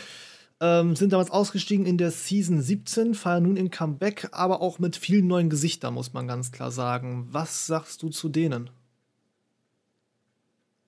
Ähm, 0.59 0.97
sind 0.97 1.13
damals 1.13 1.31
ausgestiegen 1.31 1.85
in 1.85 1.99
der 1.99 2.11
Season 2.11 2.63
17, 2.63 3.15
feiern 3.15 3.43
nun 3.43 3.59
im 3.59 3.71
Comeback, 3.71 4.29
aber 4.33 4.63
auch 4.63 4.79
mit 4.79 4.97
vielen 4.97 5.27
neuen 5.27 5.51
Gesichtern, 5.51 5.93
muss 5.93 6.15
man 6.15 6.27
ganz 6.27 6.51
klar 6.51 6.71
sagen. 6.71 7.29
Was 7.31 7.67
sagst 7.67 8.03
du 8.03 8.09
zu 8.09 8.31
denen? 8.31 8.71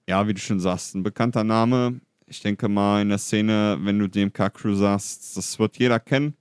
Ja, 0.08 0.26
wie 0.26 0.32
du 0.32 0.40
schon 0.40 0.58
sagst, 0.58 0.94
ein 0.94 1.02
bekannter 1.02 1.44
Name. 1.44 2.00
Ich 2.26 2.40
denke 2.40 2.68
mal 2.68 3.02
in 3.02 3.10
der 3.10 3.18
Szene, 3.18 3.78
wenn 3.82 3.98
du 3.98 4.08
DMK 4.08 4.54
Crew 4.54 4.74
sagst, 4.74 5.36
das 5.36 5.58
wird 5.58 5.76
jeder 5.76 6.00
kennen. 6.00 6.34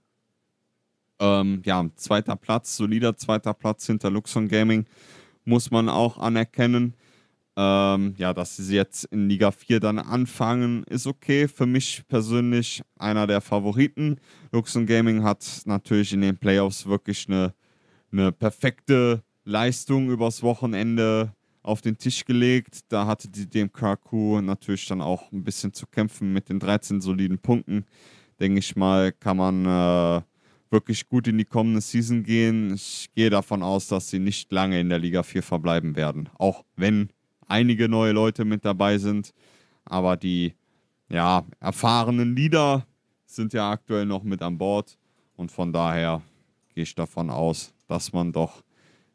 Ähm, 1.19 1.61
ja, 1.65 1.85
zweiter 1.95 2.37
Platz, 2.37 2.77
solider 2.77 3.17
zweiter 3.17 3.53
Platz 3.53 3.85
hinter 3.85 4.09
Luxon 4.09 4.47
Gaming, 4.47 4.85
muss 5.43 5.69
man 5.69 5.89
auch 5.89 6.17
anerkennen. 6.17 6.93
Ähm, 7.57 8.13
ja, 8.17 8.33
dass 8.33 8.55
sie 8.55 8.75
jetzt 8.75 9.03
in 9.05 9.27
Liga 9.27 9.51
4 9.51 9.81
dann 9.81 9.99
anfangen, 9.99 10.83
ist 10.83 11.05
okay. 11.05 11.49
Für 11.49 11.65
mich 11.65 12.03
persönlich 12.07 12.83
einer 12.97 13.27
der 13.27 13.41
Favoriten. 13.41 14.21
Luxon 14.53 14.85
Gaming 14.85 15.23
hat 15.23 15.63
natürlich 15.65 16.13
in 16.13 16.21
den 16.21 16.37
Playoffs 16.37 16.85
wirklich 16.85 17.27
eine, 17.27 17.53
eine 18.13 18.31
perfekte 18.31 19.23
Leistung 19.43 20.09
übers 20.09 20.41
Wochenende 20.41 21.33
auf 21.67 21.81
den 21.81 21.97
Tisch 21.97 22.23
gelegt. 22.25 22.79
Da 22.89 23.05
hatte 23.05 23.27
die 23.27 23.47
DMK-Crew 23.47 24.41
natürlich 24.41 24.85
dann 24.87 25.01
auch 25.01 25.31
ein 25.31 25.43
bisschen 25.43 25.73
zu 25.73 25.85
kämpfen 25.85 26.31
mit 26.31 26.49
den 26.49 26.59
13 26.59 27.01
soliden 27.01 27.39
Punkten. 27.39 27.85
Denke 28.39 28.59
ich 28.59 28.75
mal, 28.75 29.11
kann 29.11 29.37
man 29.37 29.65
äh, 29.65 30.21
wirklich 30.69 31.07
gut 31.09 31.27
in 31.27 31.37
die 31.37 31.45
kommende 31.45 31.81
Season 31.81 32.23
gehen. 32.23 32.73
Ich 32.73 33.09
gehe 33.13 33.29
davon 33.29 33.63
aus, 33.63 33.87
dass 33.87 34.09
sie 34.09 34.19
nicht 34.19 34.51
lange 34.51 34.79
in 34.79 34.89
der 34.89 34.99
Liga 34.99 35.23
4 35.23 35.43
verbleiben 35.43 35.95
werden. 35.95 36.29
Auch 36.37 36.63
wenn 36.75 37.09
einige 37.47 37.89
neue 37.89 38.13
Leute 38.13 38.45
mit 38.45 38.63
dabei 38.63 38.97
sind. 38.97 39.33
Aber 39.83 40.15
die 40.15 40.53
ja, 41.09 41.45
erfahrenen 41.59 42.35
Leader 42.35 42.85
sind 43.25 43.53
ja 43.53 43.71
aktuell 43.71 44.05
noch 44.05 44.23
mit 44.23 44.41
an 44.41 44.57
Bord. 44.57 44.97
Und 45.35 45.51
von 45.51 45.73
daher 45.73 46.21
gehe 46.73 46.83
ich 46.83 46.95
davon 46.95 47.29
aus, 47.29 47.73
dass 47.87 48.13
man 48.13 48.31
doch 48.31 48.63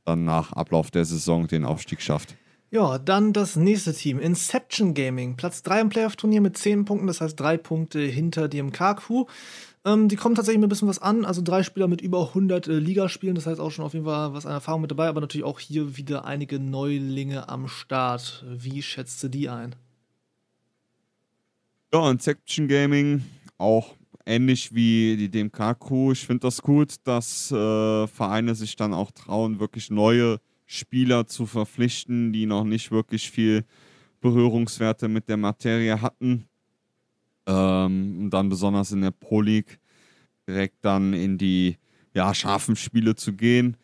dann 0.05 0.25
nach 0.25 0.53
Ablauf 0.53 0.91
der 0.91 1.05
Saison 1.05 1.47
den 1.47 1.65
Aufstieg 1.65 2.01
schafft. 2.03 2.37
Ja, 2.73 2.99
dann 2.99 3.35
das 3.35 3.55
nächste 3.55 3.93
Team, 3.93 4.19
Inception 4.19 4.95
Gaming. 4.95 5.37
Platz 5.37 5.63
3 5.63 5.83
im 5.83 5.89
Playoff-Turnier 5.91 6.41
mit 6.41 6.57
10 6.57 6.87
Punkten, 6.87 7.07
das 7.07 7.21
heißt 7.21 7.39
drei 7.39 7.59
Punkte 7.59 8.01
hinter 8.01 8.49
dem 8.49 8.73
Kaku. 8.73 9.27
Ähm, 9.85 10.09
die 10.09 10.17
kommen 10.17 10.35
tatsächlich 10.35 10.59
mit 10.59 10.69
ein 10.69 10.71
bisschen 10.71 10.89
was 10.89 10.99
an, 10.99 11.27
also 11.27 11.43
drei 11.43 11.65
Spieler 11.65 11.87
mit 11.87 12.01
über 12.01 12.29
100 12.29 12.69
äh, 12.69 12.79
Ligaspielen, 12.79 13.35
das 13.35 13.45
heißt 13.45 13.61
auch 13.61 13.71
schon 13.71 13.85
auf 13.85 13.93
jeden 13.93 14.07
Fall 14.07 14.33
was 14.33 14.47
an 14.47 14.53
Erfahrung 14.53 14.81
mit 14.81 14.91
dabei, 14.91 15.09
aber 15.09 15.21
natürlich 15.21 15.45
auch 15.45 15.61
hier 15.61 15.99
wieder 15.99 16.25
einige 16.25 16.59
Neulinge 16.59 17.51
am 17.51 17.69
Start. 17.69 18.43
Wie 18.49 18.81
schätzt 18.81 19.23
du 19.23 19.29
die 19.29 19.51
ein? 19.51 19.75
Ja, 21.93 22.11
Inception 22.11 22.69
Gaming 22.69 23.23
auch 23.59 23.97
ähnlich 24.25 24.75
wie 24.75 25.19
die 25.19 25.31
DMK-Crew. 25.31 26.13
Ich 26.13 26.27
finde 26.27 26.47
das 26.47 26.63
gut, 26.63 26.95
dass 27.05 27.51
äh, 27.53 28.07
Vereine 28.07 28.55
sich 28.55 28.77
dann 28.77 28.95
auch 28.95 29.11
trauen, 29.11 29.61
wirklich 29.61 29.91
neue 29.91 30.41
Spieler 30.73 31.27
zu 31.27 31.47
verpflichten, 31.47 32.33
die 32.33 32.47
noch 32.47 32.65
nicht 32.65 32.91
wirklich 32.91 33.31
viel 33.31 33.65
Berührungswerte 34.21 35.09
mit 35.09 35.29
der 35.29 35.37
Materie 35.37 36.01
hatten. 36.01 36.47
Ähm, 37.47 38.21
und 38.21 38.31
dann 38.31 38.49
besonders 38.49 38.93
in 38.93 39.03
der 39.03 39.11
Pro 39.11 39.41
League 39.41 39.79
direkt 40.49 40.85
dann 40.85 41.13
in 41.13 41.39
die 41.39 41.77
ja, 42.15 42.33
scharfen 42.35 42.77
Spiele 42.77 43.15
zu 43.15 43.35
gehen. 43.35 43.77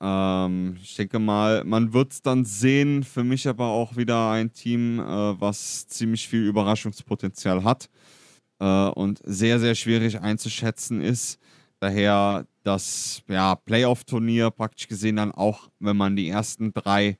Ähm, 0.00 0.76
ich 0.82 0.96
denke 0.96 1.18
mal, 1.18 1.62
man 1.64 1.92
wird 1.92 2.12
es 2.12 2.22
dann 2.22 2.44
sehen. 2.44 3.04
Für 3.04 3.22
mich 3.22 3.46
aber 3.46 3.66
auch 3.66 3.96
wieder 3.96 4.30
ein 4.30 4.52
Team, 4.52 4.98
äh, 4.98 5.40
was 5.40 5.86
ziemlich 5.86 6.26
viel 6.26 6.46
Überraschungspotenzial 6.46 7.62
hat 7.62 7.88
äh, 8.58 8.88
und 8.88 9.20
sehr, 9.24 9.60
sehr 9.60 9.74
schwierig 9.74 10.20
einzuschätzen 10.20 11.00
ist. 11.00 11.38
Daher 11.82 12.46
das 12.62 13.22
ja, 13.26 13.56
Playoff-Turnier 13.56 14.50
praktisch 14.50 14.86
gesehen 14.86 15.16
dann 15.16 15.32
auch, 15.32 15.68
wenn 15.80 15.96
man 15.96 16.14
die 16.14 16.28
ersten 16.28 16.72
drei 16.72 17.18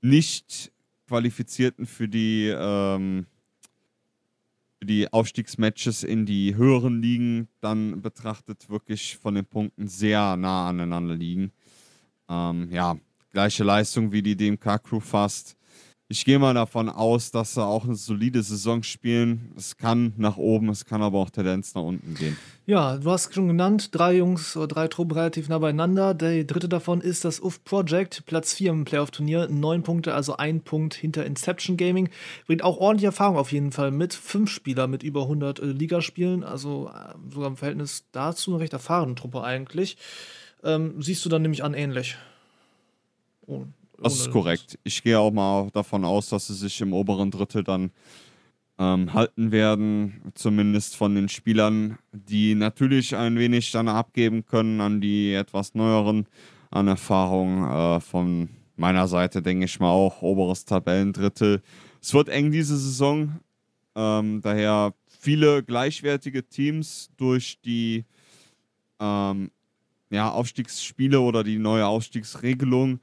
nicht 0.00 0.72
qualifizierten 1.06 1.84
für 1.84 2.08
die, 2.08 2.48
ähm, 2.48 3.26
für 4.78 4.86
die 4.86 5.12
Aufstiegsmatches 5.12 6.04
in 6.04 6.24
die 6.24 6.56
höheren 6.56 7.02
Ligen 7.02 7.48
dann 7.60 8.00
betrachtet, 8.00 8.70
wirklich 8.70 9.18
von 9.18 9.34
den 9.34 9.44
Punkten 9.44 9.88
sehr 9.88 10.36
nah 10.36 10.70
aneinander 10.70 11.14
liegen. 11.14 11.52
Ähm, 12.30 12.70
ja, 12.70 12.96
gleiche 13.32 13.62
Leistung 13.62 14.10
wie 14.10 14.22
die 14.22 14.36
DMK-Crew 14.36 15.00
fast. 15.00 15.54
Ich 16.08 16.24
gehe 16.24 16.38
mal 16.38 16.54
davon 16.54 16.88
aus, 16.88 17.32
dass 17.32 17.54
sie 17.54 17.64
auch 17.64 17.84
eine 17.84 17.96
solide 17.96 18.40
Saison 18.40 18.84
spielen. 18.84 19.52
Es 19.56 19.76
kann 19.76 20.12
nach 20.16 20.36
oben, 20.36 20.68
es 20.68 20.84
kann 20.84 21.02
aber 21.02 21.18
auch 21.18 21.30
Tendenz 21.30 21.74
nach 21.74 21.82
unten 21.82 22.14
gehen. 22.14 22.36
Ja, 22.64 22.96
du 22.96 23.10
hast 23.10 23.34
schon 23.34 23.48
genannt, 23.48 23.92
drei 23.92 24.14
Jungs 24.14 24.56
oder 24.56 24.68
drei 24.68 24.86
Truppen 24.86 25.16
relativ 25.16 25.48
nah 25.48 25.58
beieinander. 25.58 26.14
Der 26.14 26.44
dritte 26.44 26.68
davon 26.68 27.00
ist 27.00 27.24
das 27.24 27.40
UF 27.40 27.64
Project, 27.64 28.24
Platz 28.24 28.54
4 28.54 28.70
im 28.70 28.84
Playoff-Turnier. 28.84 29.48
Neun 29.48 29.82
Punkte, 29.82 30.14
also 30.14 30.36
ein 30.36 30.60
Punkt 30.60 30.94
hinter 30.94 31.26
Inception 31.26 31.76
Gaming. 31.76 32.08
Bringt 32.46 32.62
auch 32.62 32.76
ordentliche 32.76 33.08
Erfahrung 33.08 33.36
auf 33.36 33.50
jeden 33.50 33.72
Fall 33.72 33.90
mit. 33.90 34.14
Fünf 34.14 34.48
Spieler 34.50 34.86
mit 34.86 35.02
über 35.02 35.22
100 35.22 35.58
äh, 35.58 35.64
Ligaspielen, 35.64 36.44
also 36.44 36.88
äh, 36.88 37.14
sogar 37.34 37.48
im 37.48 37.56
Verhältnis 37.56 38.04
dazu 38.12 38.52
eine 38.52 38.60
recht 38.60 38.72
erfahrene 38.72 39.16
Truppe 39.16 39.42
eigentlich. 39.42 39.96
Ähm, 40.62 41.02
siehst 41.02 41.24
du 41.24 41.28
dann 41.28 41.42
nämlich 41.42 41.64
an 41.64 41.74
ähnlich. 41.74 42.16
Oh, 43.48 43.64
das 44.02 44.20
ist 44.20 44.30
korrekt. 44.30 44.78
Ich 44.84 45.02
gehe 45.02 45.18
auch 45.18 45.32
mal 45.32 45.70
davon 45.72 46.04
aus, 46.04 46.28
dass 46.28 46.46
sie 46.48 46.54
sich 46.54 46.80
im 46.80 46.92
oberen 46.92 47.30
Drittel 47.30 47.64
dann 47.64 47.90
ähm, 48.78 49.12
halten 49.14 49.52
werden, 49.52 50.32
zumindest 50.34 50.96
von 50.96 51.14
den 51.14 51.28
Spielern, 51.28 51.98
die 52.12 52.54
natürlich 52.54 53.16
ein 53.16 53.38
wenig 53.38 53.70
dann 53.72 53.88
abgeben 53.88 54.44
können 54.44 54.80
an 54.80 55.00
die 55.00 55.32
etwas 55.32 55.74
neueren 55.74 56.26
an 56.70 56.88
Erfahrung. 56.88 57.64
Äh, 57.64 58.00
von 58.00 58.50
meiner 58.76 59.08
Seite 59.08 59.42
denke 59.42 59.64
ich 59.64 59.80
mal 59.80 59.90
auch 59.90 60.22
oberes 60.22 60.64
Tabellendrittel. 60.64 61.62
Es 62.02 62.12
wird 62.12 62.28
eng 62.28 62.50
diese 62.50 62.76
Saison, 62.76 63.40
ähm, 63.94 64.40
daher 64.42 64.94
viele 65.08 65.62
gleichwertige 65.62 66.46
Teams 66.46 67.10
durch 67.16 67.58
die 67.64 68.04
ähm, 69.00 69.50
ja, 70.10 70.30
Aufstiegsspiele 70.30 71.20
oder 71.20 71.42
die 71.42 71.58
neue 71.58 71.86
Aufstiegsregelung 71.86 73.00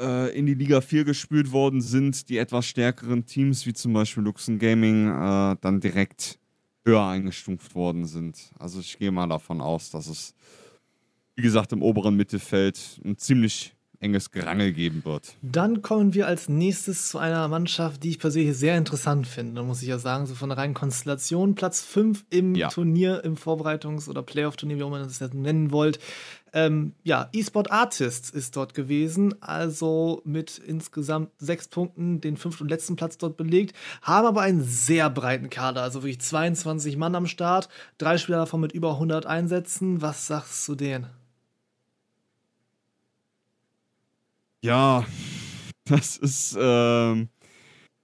äh, 0.00 0.36
in 0.36 0.46
die 0.46 0.54
Liga 0.54 0.80
4 0.80 1.04
gespült 1.04 1.52
worden 1.52 1.80
sind, 1.80 2.28
die 2.28 2.38
etwas 2.38 2.66
stärkeren 2.66 3.26
Teams, 3.26 3.66
wie 3.66 3.72
zum 3.72 3.92
Beispiel 3.92 4.22
Luxen 4.22 4.58
Gaming, 4.58 5.08
äh, 5.08 5.56
dann 5.60 5.80
direkt 5.80 6.38
höher 6.84 7.06
eingestuft 7.06 7.74
worden 7.74 8.06
sind. 8.06 8.50
Also 8.58 8.80
ich 8.80 8.98
gehe 8.98 9.10
mal 9.10 9.28
davon 9.28 9.60
aus, 9.60 9.90
dass 9.90 10.06
es, 10.06 10.34
wie 11.36 11.42
gesagt, 11.42 11.72
im 11.72 11.82
oberen 11.82 12.16
Mittelfeld 12.16 13.00
ein 13.04 13.18
ziemlich 13.18 13.74
enges 14.00 14.30
Gerangel 14.30 14.72
geben 14.72 15.04
wird. 15.04 15.34
Dann 15.42 15.82
kommen 15.82 16.14
wir 16.14 16.26
als 16.26 16.48
nächstes 16.48 17.08
zu 17.08 17.18
einer 17.18 17.48
Mannschaft, 17.48 18.04
die 18.04 18.10
ich 18.10 18.18
persönlich 18.18 18.56
sehr 18.56 18.78
interessant 18.78 19.26
finde, 19.26 19.62
muss 19.62 19.82
ich 19.82 19.88
ja 19.88 19.98
sagen, 19.98 20.26
so 20.26 20.34
von 20.34 20.48
der 20.48 20.58
reinen 20.58 20.74
Konstellation. 20.74 21.54
Platz 21.56 21.82
5 21.82 22.24
im 22.30 22.54
ja. 22.54 22.68
Turnier, 22.68 23.24
im 23.24 23.36
Vorbereitungs- 23.36 24.08
oder 24.08 24.22
Playoff-Turnier, 24.22 24.78
wie 24.78 24.82
auch 24.84 24.88
immer 24.88 25.00
das 25.00 25.18
jetzt 25.18 25.34
nennen 25.34 25.72
wollt. 25.72 25.98
Ähm, 26.52 26.94
ja, 27.02 27.28
eSport 27.32 27.70
Artists 27.70 28.30
ist 28.30 28.56
dort 28.56 28.74
gewesen, 28.74 29.34
also 29.42 30.22
mit 30.24 30.58
insgesamt 30.58 31.30
sechs 31.38 31.68
Punkten 31.68 32.20
den 32.20 32.36
fünften 32.36 32.64
und 32.64 32.68
letzten 32.70 32.96
Platz 32.96 33.18
dort 33.18 33.36
belegt, 33.36 33.76
haben 34.02 34.26
aber 34.26 34.42
einen 34.42 34.62
sehr 34.62 35.10
breiten 35.10 35.50
Kader, 35.50 35.82
also 35.82 36.02
wirklich 36.02 36.20
22 36.20 36.96
Mann 36.96 37.14
am 37.14 37.26
Start, 37.26 37.68
drei 37.98 38.18
Spieler 38.18 38.38
davon 38.38 38.60
mit 38.60 38.72
über 38.72 38.92
100 38.92 39.26
Einsätzen. 39.26 40.00
Was 40.02 40.26
sagst 40.26 40.66
du 40.68 40.74
denen? 40.74 41.06
Ja, 44.62 45.04
das 45.84 46.16
ist 46.16 46.56
ähm, 46.60 47.28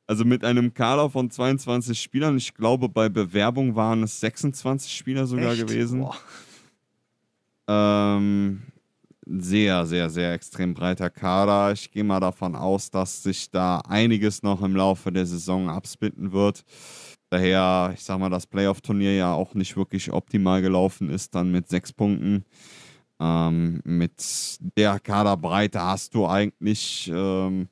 also 0.06 0.24
mit 0.24 0.44
einem 0.44 0.74
Kader 0.74 1.10
von 1.10 1.31
22 1.31 2.00
Spielern. 2.00 2.36
Ich 2.36 2.55
glaube, 2.55 2.89
bei 2.89 3.08
Bewerbung 3.08 3.74
waren 3.74 4.02
es 4.02 4.20
26 4.20 4.94
Spieler 4.94 5.26
sogar 5.26 5.52
Echt? 5.52 5.66
gewesen. 5.66 6.06
Ähm, 7.68 8.62
sehr, 9.26 9.86
sehr, 9.86 10.10
sehr 10.10 10.33
extrem 10.34 10.75
breiter 10.75 11.10
Kader. 11.10 11.73
Ich 11.73 11.91
gehe 11.91 12.05
mal 12.05 12.20
davon 12.20 12.55
aus, 12.55 12.91
dass 12.91 13.23
sich 13.23 13.51
da 13.51 13.78
einiges 13.89 14.43
noch 14.43 14.62
im 14.62 14.76
Laufe 14.76 15.10
der 15.10 15.26
Saison 15.26 15.68
absplitten 15.68 16.33
wird. 16.33 16.65
Daher, 17.31 17.93
ich 17.94 18.05
sag 18.05 18.18
mal, 18.18 18.28
das 18.28 18.47
Playoff-Turnier 18.47 19.15
ja 19.17 19.33
auch 19.33 19.55
nicht 19.55 19.76
wirklich 19.76 20.12
optimal 20.12 20.62
gelaufen 20.62 21.09
ist, 21.10 21.34
dann 21.34 21.51
mit 21.51 21.68
sechs 21.68 21.93
Punkten. 21.93 22.44
Ähm, 23.18 23.81
mit 23.84 24.59
der 24.76 25.01
Kaderbreite 25.01 25.81
hast 25.81 26.15
du 26.15 26.26
eigentlich 26.26 27.10
ähm, 27.12 27.68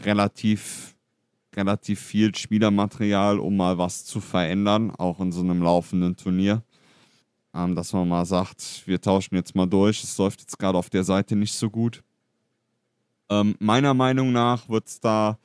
relativ, 0.00 0.94
relativ 1.56 2.00
viel 2.00 2.34
Spielermaterial, 2.34 3.40
um 3.40 3.56
mal 3.56 3.76
was 3.76 4.04
zu 4.04 4.20
verändern, 4.20 4.90
auch 4.92 5.20
in 5.20 5.32
so 5.32 5.40
einem 5.40 5.62
laufenden 5.62 6.16
Turnier. 6.16 6.62
Ähm, 7.54 7.74
dass 7.74 7.92
man 7.92 8.08
mal 8.08 8.24
sagt, 8.24 8.82
wir 8.86 9.00
tauschen 9.00 9.34
jetzt 9.34 9.54
mal 9.54 9.66
durch, 9.66 10.02
es 10.02 10.16
läuft 10.16 10.40
jetzt 10.40 10.58
gerade 10.58 10.78
auf 10.78 10.90
der 10.90 11.04
Seite 11.04 11.36
nicht 11.36 11.54
so 11.54 11.68
gut. 11.68 12.02
Ähm, 13.28 13.54
meiner 13.58 13.94
Meinung 13.94 14.32
nach 14.32 14.68
wird 14.68 14.88
es 14.88 15.00
da 15.00 15.38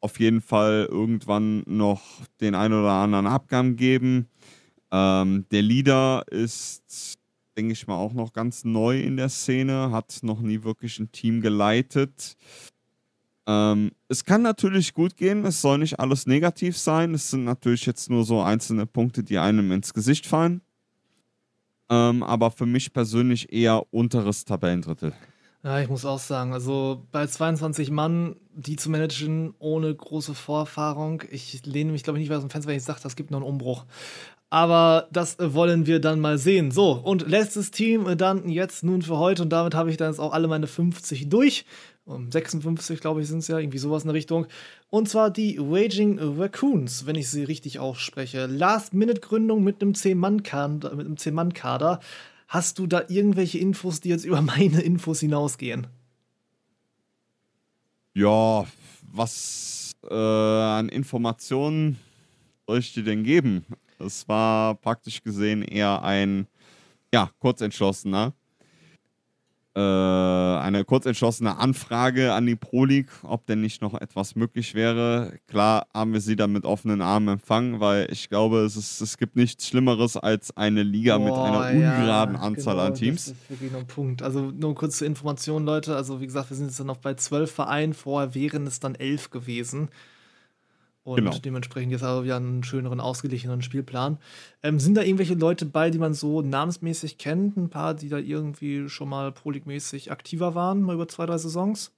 auf 0.00 0.20
jeden 0.20 0.40
Fall 0.40 0.86
irgendwann 0.90 1.62
noch 1.66 2.02
den 2.40 2.54
ein 2.54 2.72
oder 2.72 2.92
anderen 2.92 3.26
Abgang 3.26 3.76
geben. 3.76 4.28
Ähm, 4.92 5.46
der 5.50 5.62
Leader 5.62 6.24
ist 6.30 7.18
denke 7.56 7.72
ich 7.72 7.86
mal, 7.86 7.96
auch 7.96 8.12
noch 8.12 8.32
ganz 8.32 8.64
neu 8.64 9.00
in 9.00 9.16
der 9.16 9.28
Szene, 9.28 9.90
hat 9.90 10.18
noch 10.22 10.40
nie 10.40 10.62
wirklich 10.64 10.98
ein 10.98 11.12
Team 11.12 11.40
geleitet. 11.40 12.36
Ähm, 13.46 13.92
es 14.08 14.24
kann 14.24 14.42
natürlich 14.42 14.94
gut 14.94 15.16
gehen, 15.16 15.44
es 15.44 15.60
soll 15.60 15.78
nicht 15.78 16.00
alles 16.00 16.26
negativ 16.26 16.78
sein. 16.78 17.14
Es 17.14 17.30
sind 17.30 17.44
natürlich 17.44 17.86
jetzt 17.86 18.10
nur 18.10 18.24
so 18.24 18.42
einzelne 18.42 18.86
Punkte, 18.86 19.22
die 19.22 19.38
einem 19.38 19.70
ins 19.72 19.92
Gesicht 19.92 20.26
fallen. 20.26 20.62
Ähm, 21.90 22.22
aber 22.22 22.50
für 22.50 22.66
mich 22.66 22.92
persönlich 22.92 23.52
eher 23.52 23.82
unteres 23.92 24.44
Tabellendrittel. 24.44 25.12
Ja, 25.62 25.80
ich 25.80 25.88
muss 25.88 26.04
auch 26.04 26.18
sagen, 26.18 26.52
also 26.52 27.06
bei 27.10 27.26
22 27.26 27.90
Mann, 27.90 28.36
die 28.54 28.76
zu 28.76 28.90
managen 28.90 29.54
ohne 29.58 29.94
große 29.94 30.34
Vorerfahrung, 30.34 31.22
ich 31.30 31.64
lehne 31.64 31.92
mich, 31.92 32.02
glaube 32.02 32.18
ich, 32.18 32.22
nicht 32.22 32.30
weit 32.30 32.36
aus 32.36 32.44
dem 32.44 32.50
Fenster, 32.50 32.68
wenn 32.68 32.76
ich 32.76 32.84
sage, 32.84 33.00
das 33.02 33.16
gibt 33.16 33.30
noch 33.30 33.38
einen 33.38 33.48
Umbruch. 33.48 33.86
Aber 34.50 35.08
das 35.10 35.36
wollen 35.40 35.86
wir 35.86 36.00
dann 36.00 36.20
mal 36.20 36.36
sehen. 36.36 36.70
So, 36.70 36.92
und 36.92 37.26
letztes 37.26 37.70
Team 37.70 38.16
dann 38.16 38.48
jetzt 38.48 38.84
nun 38.84 39.02
für 39.02 39.18
heute. 39.18 39.42
Und 39.42 39.48
damit 39.48 39.74
habe 39.74 39.90
ich 39.90 39.96
dann 39.96 40.10
jetzt 40.10 40.20
auch 40.20 40.32
alle 40.32 40.48
meine 40.48 40.66
50 40.66 41.28
durch. 41.28 41.64
Um 42.06 42.30
56, 42.30 43.00
glaube 43.00 43.22
ich, 43.22 43.28
sind 43.28 43.38
es 43.38 43.48
ja, 43.48 43.58
irgendwie 43.58 43.78
sowas 43.78 44.02
in 44.02 44.08
der 44.08 44.14
Richtung. 44.14 44.46
Und 44.90 45.08
zwar 45.08 45.30
die 45.30 45.58
Raging 45.58 46.18
Raccoons, 46.20 47.06
wenn 47.06 47.16
ich 47.16 47.30
sie 47.30 47.44
richtig 47.44 47.78
ausspreche. 47.78 48.44
Last-Minute-Gründung 48.44 49.64
mit 49.64 49.80
einem 49.80 49.94
10-Mann-Kader. 49.94 52.00
Hast 52.48 52.78
du 52.78 52.86
da 52.86 53.04
irgendwelche 53.08 53.58
Infos, 53.58 54.00
die 54.00 54.10
jetzt 54.10 54.24
über 54.26 54.42
meine 54.42 54.82
Infos 54.82 55.20
hinausgehen? 55.20 55.86
Ja, 58.12 58.66
was 59.10 59.92
äh, 60.08 60.14
an 60.14 60.90
Informationen 60.90 61.98
soll 62.66 62.78
ich 62.78 62.92
dir 62.92 63.02
denn 63.02 63.24
geben? 63.24 63.64
Es 63.98 64.28
war 64.28 64.74
praktisch 64.74 65.22
gesehen 65.22 65.62
eher 65.62 66.02
ein, 66.02 66.46
ja, 67.12 67.30
kurzentschlossener, 67.38 68.34
äh, 69.76 69.80
eine 69.80 70.84
kurzentschlossene 70.84 71.56
Anfrage 71.56 72.32
an 72.32 72.46
die 72.46 72.54
Pro 72.54 72.84
League, 72.84 73.10
ob 73.22 73.46
denn 73.46 73.60
nicht 73.60 73.82
noch 73.82 73.94
etwas 73.94 74.36
möglich 74.36 74.74
wäre. 74.74 75.38
Klar 75.48 75.86
haben 75.92 76.12
wir 76.12 76.20
sie 76.20 76.36
dann 76.36 76.52
mit 76.52 76.64
offenen 76.64 77.02
Armen 77.02 77.28
empfangen, 77.28 77.80
weil 77.80 78.06
ich 78.10 78.28
glaube, 78.28 78.60
es, 78.60 78.76
ist, 78.76 79.00
es 79.00 79.18
gibt 79.18 79.36
nichts 79.36 79.66
Schlimmeres 79.66 80.16
als 80.16 80.56
eine 80.56 80.82
Liga 80.82 81.18
Boah, 81.18 81.24
mit 81.24 81.34
einer 81.34 81.70
ungeraden 81.70 82.34
ja, 82.36 82.40
Anzahl 82.40 82.74
genau, 82.74 82.86
an 82.86 82.94
Teams. 82.94 83.24
Das 83.24 83.34
ist 83.34 83.50
wirklich 83.50 83.72
noch 83.72 83.80
ein 83.80 83.86
Punkt. 83.86 84.22
Also 84.22 84.52
nur 84.52 84.74
kurz 84.74 84.98
zur 84.98 85.06
Information, 85.06 85.64
Leute. 85.64 85.96
Also 85.96 86.20
wie 86.20 86.26
gesagt, 86.26 86.50
wir 86.50 86.56
sind 86.56 86.66
jetzt 86.66 86.78
dann 86.78 86.86
noch 86.86 86.98
bei 86.98 87.14
zwölf 87.14 87.50
Vereinen. 87.50 87.94
Vorher 87.94 88.34
wären 88.34 88.66
es 88.66 88.80
dann 88.80 88.94
elf 88.94 89.30
gewesen. 89.30 89.88
Und 91.04 91.16
genau. 91.16 91.36
dementsprechend 91.36 91.92
jetzt 91.92 92.02
auch 92.02 92.24
wieder 92.24 92.36
einen 92.36 92.64
schöneren, 92.64 92.98
ausgeglicheneren 92.98 93.60
Spielplan. 93.60 94.16
Ähm, 94.62 94.80
sind 94.80 94.94
da 94.94 95.02
irgendwelche 95.02 95.34
Leute 95.34 95.66
bei, 95.66 95.90
die 95.90 95.98
man 95.98 96.14
so 96.14 96.40
namensmäßig 96.40 97.18
kennt? 97.18 97.58
Ein 97.58 97.68
paar, 97.68 97.92
die 97.92 98.08
da 98.08 98.16
irgendwie 98.16 98.88
schon 98.88 99.10
mal 99.10 99.30
Prolig-mäßig 99.30 100.10
aktiver 100.10 100.54
waren, 100.54 100.80
mal 100.80 100.94
über 100.94 101.06
zwei, 101.06 101.26
drei 101.26 101.36
Saisons? 101.36 101.92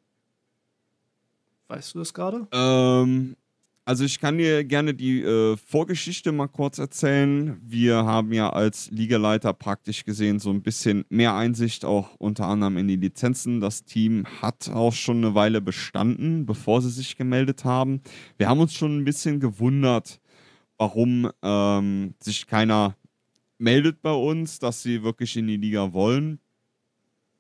Weißt 1.68 1.94
du 1.94 2.00
das 2.00 2.14
gerade? 2.14 2.48
Ähm, 2.50 3.36
also 3.86 4.04
ich 4.04 4.18
kann 4.18 4.36
dir 4.36 4.64
gerne 4.64 4.94
die 4.94 5.22
äh, 5.22 5.56
Vorgeschichte 5.56 6.32
mal 6.32 6.48
kurz 6.48 6.78
erzählen. 6.78 7.56
Wir 7.62 8.04
haben 8.04 8.32
ja 8.32 8.50
als 8.50 8.90
Ligaleiter 8.90 9.52
praktisch 9.52 10.04
gesehen 10.04 10.40
so 10.40 10.50
ein 10.50 10.62
bisschen 10.62 11.04
mehr 11.08 11.36
Einsicht 11.36 11.84
auch 11.84 12.16
unter 12.18 12.46
anderem 12.48 12.78
in 12.78 12.88
die 12.88 12.96
Lizenzen. 12.96 13.60
Das 13.60 13.84
Team 13.84 14.26
hat 14.42 14.68
auch 14.70 14.92
schon 14.92 15.18
eine 15.18 15.36
Weile 15.36 15.60
bestanden, 15.60 16.46
bevor 16.46 16.82
sie 16.82 16.90
sich 16.90 17.16
gemeldet 17.16 17.64
haben. 17.64 18.02
Wir 18.38 18.48
haben 18.48 18.58
uns 18.58 18.74
schon 18.74 18.98
ein 18.98 19.04
bisschen 19.04 19.38
gewundert, 19.38 20.20
warum 20.78 21.30
ähm, 21.42 22.14
sich 22.20 22.48
keiner 22.48 22.96
meldet 23.56 24.02
bei 24.02 24.12
uns, 24.12 24.58
dass 24.58 24.82
sie 24.82 25.04
wirklich 25.04 25.36
in 25.36 25.46
die 25.46 25.58
Liga 25.58 25.92
wollen. 25.92 26.40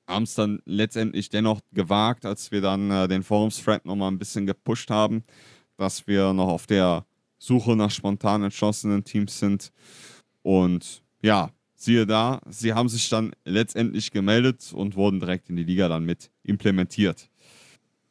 Haben 0.06 0.22
es 0.22 0.36
dann 0.36 0.60
letztendlich 0.64 1.28
dennoch 1.28 1.60
gewagt, 1.72 2.24
als 2.24 2.52
wir 2.52 2.60
dann 2.60 2.88
äh, 2.92 3.08
den 3.08 3.24
Forums-Thread 3.24 3.84
nochmal 3.84 4.12
ein 4.12 4.20
bisschen 4.20 4.46
gepusht 4.46 4.90
haben, 4.90 5.24
dass 5.76 6.06
wir 6.06 6.32
noch 6.32 6.48
auf 6.48 6.66
der 6.66 7.04
Suche 7.38 7.76
nach 7.76 7.90
spontan 7.90 8.42
entschlossenen 8.42 9.04
Teams 9.04 9.38
sind. 9.38 9.72
Und 10.42 11.02
ja, 11.22 11.50
siehe 11.74 12.06
da, 12.06 12.40
sie 12.48 12.72
haben 12.72 12.88
sich 12.88 13.08
dann 13.08 13.32
letztendlich 13.44 14.10
gemeldet 14.10 14.72
und 14.72 14.96
wurden 14.96 15.20
direkt 15.20 15.50
in 15.50 15.56
die 15.56 15.64
Liga 15.64 15.88
dann 15.88 16.04
mit 16.04 16.30
implementiert. 16.42 17.28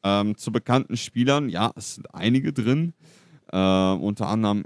Ähm, 0.04 0.38
zu 0.38 0.52
bekannten 0.52 0.98
Spielern, 0.98 1.50
ja, 1.50 1.72
es 1.76 1.96
sind 1.96 2.14
einige 2.14 2.54
drin. 2.54 2.94
Äh, 3.52 3.58
unter 3.58 4.28
anderem 4.28 4.64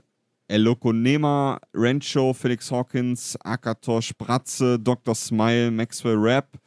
Elokonema, 0.50 1.62
Rancho, 1.74 2.34
Felix 2.34 2.72
Hawkins, 2.72 3.38
Akatosh, 3.42 4.14
Bratze, 4.18 4.80
Dr. 4.80 5.16
Smile, 5.16 5.72
Maxwell 5.72 6.18
Rapp. 6.18 6.60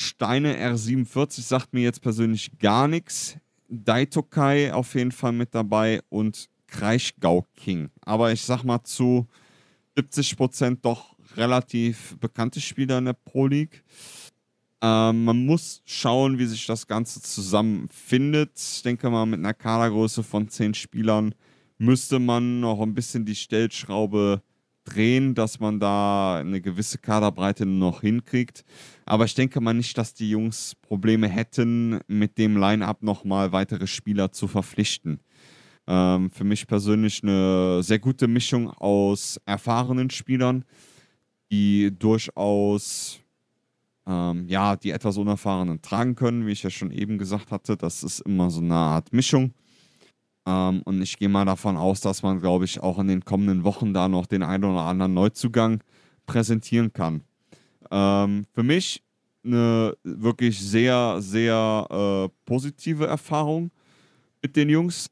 Steine 0.00 0.56
R47 0.56 1.40
sagt 1.40 1.72
mir 1.72 1.82
jetzt 1.82 2.00
persönlich 2.02 2.58
gar 2.58 2.88
nichts. 2.88 3.36
Daitokai 3.70 4.72
auf 4.72 4.94
jeden 4.94 5.12
Fall 5.12 5.32
mit 5.32 5.54
dabei 5.54 6.00
und 6.08 6.48
Kraichgau 6.66 7.46
King. 7.56 7.90
Aber 8.02 8.32
ich 8.32 8.42
sag 8.42 8.64
mal 8.64 8.82
zu 8.82 9.26
70% 9.96 10.78
doch 10.82 11.16
relativ 11.36 12.16
bekannte 12.18 12.60
Spieler 12.60 12.98
in 12.98 13.06
der 13.06 13.12
Pro 13.12 13.46
League. 13.46 13.84
Ähm, 14.82 15.24
man 15.24 15.44
muss 15.44 15.82
schauen, 15.84 16.38
wie 16.38 16.46
sich 16.46 16.66
das 16.66 16.86
Ganze 16.86 17.20
zusammenfindet. 17.20 18.52
Ich 18.56 18.82
denke 18.82 19.10
mal, 19.10 19.26
mit 19.26 19.38
einer 19.38 19.54
Kadergröße 19.54 20.22
von 20.22 20.48
10 20.48 20.74
Spielern 20.74 21.34
müsste 21.78 22.18
man 22.18 22.60
noch 22.60 22.80
ein 22.80 22.94
bisschen 22.94 23.24
die 23.24 23.34
Stellschraube 23.34 24.42
drehen, 24.90 25.34
dass 25.34 25.60
man 25.60 25.80
da 25.80 26.38
eine 26.38 26.60
gewisse 26.60 26.98
Kaderbreite 26.98 27.64
noch 27.64 28.02
hinkriegt. 28.02 28.64
Aber 29.06 29.24
ich 29.24 29.34
denke 29.34 29.60
mal 29.60 29.72
nicht, 29.72 29.96
dass 29.96 30.12
die 30.12 30.30
Jungs 30.30 30.74
Probleme 30.82 31.28
hätten, 31.28 32.00
mit 32.06 32.36
dem 32.36 32.56
Line-up 32.56 33.02
nochmal 33.02 33.52
weitere 33.52 33.86
Spieler 33.86 34.32
zu 34.32 34.48
verpflichten. 34.48 35.20
Ähm, 35.86 36.30
für 36.30 36.44
mich 36.44 36.66
persönlich 36.66 37.22
eine 37.22 37.82
sehr 37.82 37.98
gute 37.98 38.28
Mischung 38.28 38.68
aus 38.70 39.40
erfahrenen 39.46 40.10
Spielern, 40.10 40.64
die 41.50 41.90
durchaus 41.98 43.20
ähm, 44.06 44.46
ja, 44.48 44.76
die 44.76 44.90
etwas 44.90 45.16
Unerfahrenen 45.16 45.82
tragen 45.82 46.14
können, 46.14 46.46
wie 46.46 46.52
ich 46.52 46.62
ja 46.62 46.70
schon 46.70 46.90
eben 46.90 47.18
gesagt 47.18 47.50
hatte. 47.50 47.76
Das 47.76 48.02
ist 48.02 48.20
immer 48.20 48.50
so 48.50 48.60
eine 48.60 48.74
Art 48.74 49.12
Mischung. 49.12 49.54
Ähm, 50.50 50.82
und 50.82 51.00
ich 51.00 51.18
gehe 51.18 51.28
mal 51.28 51.44
davon 51.44 51.76
aus, 51.76 52.00
dass 52.00 52.22
man, 52.22 52.40
glaube 52.40 52.64
ich, 52.64 52.80
auch 52.80 52.98
in 52.98 53.08
den 53.08 53.24
kommenden 53.24 53.64
Wochen 53.64 53.94
da 53.94 54.08
noch 54.08 54.26
den 54.26 54.42
einen 54.42 54.64
oder 54.64 54.80
anderen 54.80 55.14
Neuzugang 55.14 55.82
präsentieren 56.26 56.92
kann. 56.92 57.22
Ähm, 57.90 58.44
für 58.52 58.62
mich 58.62 59.02
eine 59.44 59.96
wirklich 60.02 60.60
sehr, 60.60 61.16
sehr 61.20 61.86
äh, 61.90 62.28
positive 62.44 63.06
Erfahrung 63.06 63.70
mit 64.42 64.56
den 64.56 64.68
Jungs, 64.68 65.08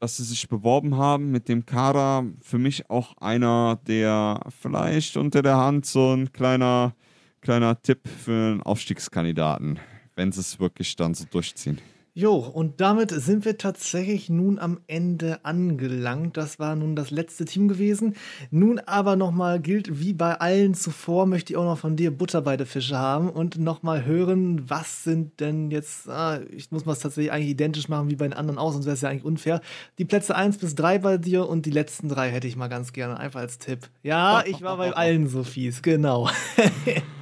dass 0.00 0.16
sie 0.16 0.24
sich 0.24 0.48
beworben 0.48 0.96
haben 0.96 1.30
mit 1.30 1.48
dem 1.48 1.66
Kader. 1.66 2.24
Für 2.40 2.58
mich 2.58 2.88
auch 2.88 3.16
einer, 3.18 3.78
der 3.86 4.40
vielleicht 4.60 5.16
unter 5.16 5.42
der 5.42 5.56
Hand 5.56 5.86
so 5.86 6.14
ein 6.14 6.32
kleiner, 6.32 6.94
kleiner 7.40 7.80
Tipp 7.80 8.08
für 8.08 8.32
einen 8.32 8.62
Aufstiegskandidaten, 8.62 9.78
wenn 10.16 10.32
sie 10.32 10.40
es 10.40 10.58
wirklich 10.58 10.96
dann 10.96 11.14
so 11.14 11.24
durchziehen. 11.24 11.78
Jo, 12.18 12.34
und 12.34 12.80
damit 12.80 13.12
sind 13.12 13.44
wir 13.44 13.58
tatsächlich 13.58 14.28
nun 14.28 14.58
am 14.58 14.80
Ende 14.88 15.44
angelangt. 15.44 16.36
Das 16.36 16.58
war 16.58 16.74
nun 16.74 16.96
das 16.96 17.12
letzte 17.12 17.44
Team 17.44 17.68
gewesen. 17.68 18.16
Nun 18.50 18.80
aber 18.80 19.14
nochmal 19.14 19.60
gilt, 19.60 20.00
wie 20.00 20.14
bei 20.14 20.34
allen 20.34 20.74
zuvor, 20.74 21.26
möchte 21.26 21.52
ich 21.52 21.56
auch 21.56 21.64
noch 21.64 21.78
von 21.78 21.94
dir 21.94 22.10
Butter 22.10 22.42
bei 22.42 22.56
der 22.56 22.66
Fische 22.66 22.98
haben 22.98 23.30
und 23.30 23.58
nochmal 23.58 24.04
hören, 24.04 24.68
was 24.68 25.04
sind 25.04 25.38
denn 25.38 25.70
jetzt, 25.70 26.08
ah, 26.08 26.40
ich 26.50 26.72
muss 26.72 26.86
mal 26.86 26.94
es 26.94 26.98
tatsächlich 26.98 27.30
eigentlich 27.30 27.50
identisch 27.50 27.88
machen 27.88 28.10
wie 28.10 28.16
bei 28.16 28.26
den 28.26 28.36
anderen 28.36 28.58
aus, 28.58 28.72
sonst 28.72 28.86
wäre 28.86 28.94
es 28.94 29.00
ja 29.02 29.10
eigentlich 29.10 29.24
unfair. 29.24 29.60
Die 29.98 30.04
Plätze 30.04 30.34
1 30.34 30.58
bis 30.58 30.74
3 30.74 30.98
bei 30.98 31.18
dir 31.18 31.48
und 31.48 31.66
die 31.66 31.70
letzten 31.70 32.08
drei 32.08 32.32
hätte 32.32 32.48
ich 32.48 32.56
mal 32.56 32.66
ganz 32.66 32.92
gerne, 32.92 33.16
einfach 33.20 33.38
als 33.38 33.60
Tipp. 33.60 33.90
Ja, 34.02 34.42
ich 34.44 34.60
war 34.60 34.76
bei 34.78 34.92
allen 34.92 35.28
so 35.28 35.44
fies, 35.44 35.82
genau. 35.82 36.28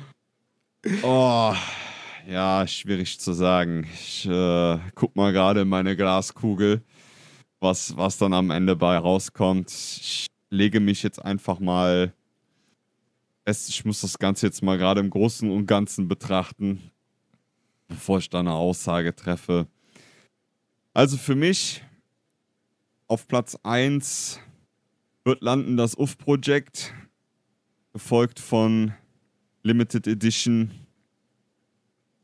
oh. 1.02 1.52
Ja, 2.28 2.66
schwierig 2.66 3.20
zu 3.20 3.32
sagen. 3.32 3.86
Ich 3.94 4.26
äh, 4.26 4.78
guck 4.96 5.14
mal 5.14 5.32
gerade 5.32 5.60
in 5.60 5.68
meine 5.68 5.94
Glaskugel, 5.94 6.82
was, 7.60 7.96
was 7.96 8.18
dann 8.18 8.32
am 8.32 8.50
Ende 8.50 8.74
bei 8.74 8.98
rauskommt. 8.98 9.70
Ich 9.70 10.26
lege 10.50 10.80
mich 10.80 11.04
jetzt 11.04 11.24
einfach 11.24 11.60
mal 11.60 12.12
fest. 13.44 13.68
Ich 13.68 13.84
muss 13.84 14.00
das 14.00 14.18
Ganze 14.18 14.46
jetzt 14.46 14.60
mal 14.60 14.76
gerade 14.76 15.00
im 15.02 15.10
Großen 15.10 15.48
und 15.48 15.66
Ganzen 15.66 16.08
betrachten, 16.08 16.90
bevor 17.86 18.18
ich 18.18 18.28
da 18.28 18.40
eine 18.40 18.54
Aussage 18.54 19.14
treffe. 19.14 19.68
Also 20.94 21.18
für 21.18 21.36
mich 21.36 21.84
auf 23.06 23.28
Platz 23.28 23.56
1 23.62 24.40
wird 25.22 25.42
landen 25.42 25.76
das 25.76 25.96
UF-Projekt, 25.96 26.92
gefolgt 27.92 28.40
von 28.40 28.94
Limited 29.62 30.08
Edition 30.08 30.85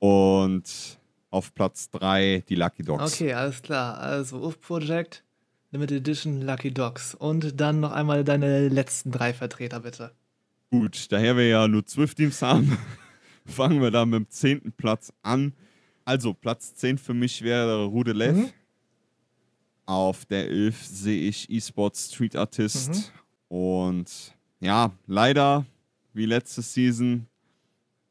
und 0.03 0.99
auf 1.31 1.55
Platz 1.55 1.89
3 1.91 2.43
die 2.49 2.57
Lucky 2.57 2.83
Dogs. 2.83 3.15
Okay, 3.15 3.35
alles 3.35 3.63
klar. 3.63 4.01
Also 4.01 4.39
UF 4.39 4.61
Project, 4.61 5.23
Limited 5.71 5.99
Edition, 5.99 6.43
Lucky 6.43 6.75
Dogs. 6.75 7.15
Und 7.15 7.61
dann 7.61 7.79
noch 7.79 7.93
einmal 7.93 8.25
deine 8.25 8.67
letzten 8.67 9.13
drei 9.13 9.33
Vertreter, 9.33 9.79
bitte. 9.79 10.11
Gut, 10.73 11.13
daher 11.13 11.37
wir 11.37 11.47
ja 11.47 11.69
nur 11.69 11.87
zwölf 11.87 12.17
Teams 12.17 12.43
haben, 12.43 12.77
fangen 13.47 13.81
wir 13.81 13.93
da 13.93 14.05
mit 14.05 14.15
dem 14.15 14.29
zehnten 14.29 14.73
Platz 14.73 15.13
an. 15.23 15.53
Also, 16.05 16.35
Platz 16.35 16.75
10 16.75 16.99
für 16.99 17.15
mich 17.15 17.43
wäre 17.43 17.85
Rudelev. 17.85 18.37
Mhm. 18.37 18.51
Auf 19.87 20.25
der 20.25 20.49
11 20.49 20.85
sehe 20.85 21.29
ich 21.29 21.49
eSports 21.49 22.13
Street 22.13 22.35
Artist. 22.35 23.13
Mhm. 23.49 23.57
Und 23.57 24.35
ja, 24.59 24.91
leider, 25.07 25.65
wie 26.13 26.27
letzte 26.27 26.61
Season, 26.61 27.29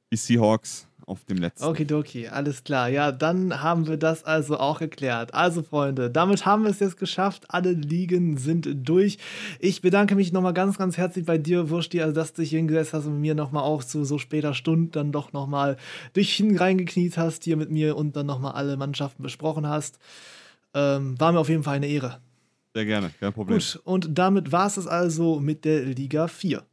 die 0.10 0.16
Seahawks 0.18 0.88
auf 1.11 1.25
dem 1.25 1.38
letzten. 1.38 1.65
Okidoki, 1.65 2.30
alles 2.30 2.64
klar. 2.64 2.88
Ja, 2.88 3.11
dann 3.11 3.61
haben 3.61 3.85
wir 3.88 3.98
das 3.98 4.23
also 4.23 4.57
auch 4.57 4.80
geklärt. 4.80 5.33
Also, 5.33 5.61
Freunde, 5.61 6.09
damit 6.09 6.45
haben 6.45 6.64
wir 6.64 6.72
es 6.72 6.80
jetzt 6.80 6.98
geschafft. 6.98 7.45
Alle 7.49 7.73
Ligen 7.73 8.38
sind 8.38 8.67
durch. 8.88 9.17
Ich 9.59 9.81
bedanke 9.81 10.15
mich 10.15 10.31
nochmal 10.31 10.53
ganz, 10.53 10.77
ganz 10.77 10.98
herzlich 10.98 11.25
bei 11.25 11.38
dir, 11.38 11.69
Wursti, 11.69 12.01
also 12.01 12.15
dass 12.15 12.33
du 12.33 12.41
dich 12.41 12.51
hingesetzt 12.51 12.93
hast 12.93 13.06
und 13.06 13.14
mit 13.14 13.22
mir 13.22 13.35
nochmal 13.35 13.64
auch 13.64 13.83
zu 13.83 14.06
so 14.06 14.17
später 14.17 14.53
Stunde 14.53 14.91
dann 14.91 15.11
doch 15.11 15.33
nochmal 15.33 15.75
dich 16.15 16.33
hineingekniet 16.33 17.17
hast, 17.17 17.43
hier 17.43 17.57
mit 17.57 17.69
mir 17.69 17.98
und 17.98 18.15
dann 18.15 18.25
nochmal 18.25 18.53
alle 18.53 18.77
Mannschaften 18.77 19.22
besprochen 19.22 19.67
hast. 19.67 19.99
Ähm, 20.73 21.19
war 21.19 21.33
mir 21.33 21.40
auf 21.40 21.49
jeden 21.49 21.64
Fall 21.64 21.75
eine 21.75 21.88
Ehre. 21.88 22.19
Sehr 22.73 22.85
gerne, 22.85 23.11
kein 23.19 23.33
Problem. 23.33 23.57
Gut, 23.57 23.81
und 23.83 24.17
damit 24.17 24.53
war 24.53 24.67
es 24.67 24.88
also 24.88 25.41
mit 25.41 25.65
der 25.65 25.83
Liga 25.83 26.30
4. 26.30 26.64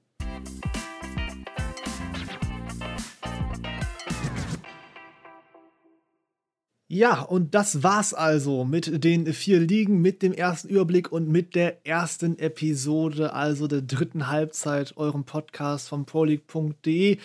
Ja, 6.91 7.21
und 7.21 7.55
das 7.55 7.83
war's 7.83 8.15
also 8.15 8.65
mit 8.65 9.05
den 9.05 9.31
vier 9.35 9.61
Ligen, 9.61 10.01
mit 10.01 10.23
dem 10.23 10.33
ersten 10.33 10.69
Überblick 10.69 11.13
und 11.13 11.29
mit 11.29 11.55
der 11.55 11.87
ersten 11.87 12.39
Episode, 12.39 13.35
also 13.35 13.67
der 13.67 13.83
dritten 13.83 14.29
Halbzeit, 14.29 14.97
eurem 14.97 15.25
Podcast 15.25 15.91
von 15.91 16.07
proleague.de. 16.07 17.19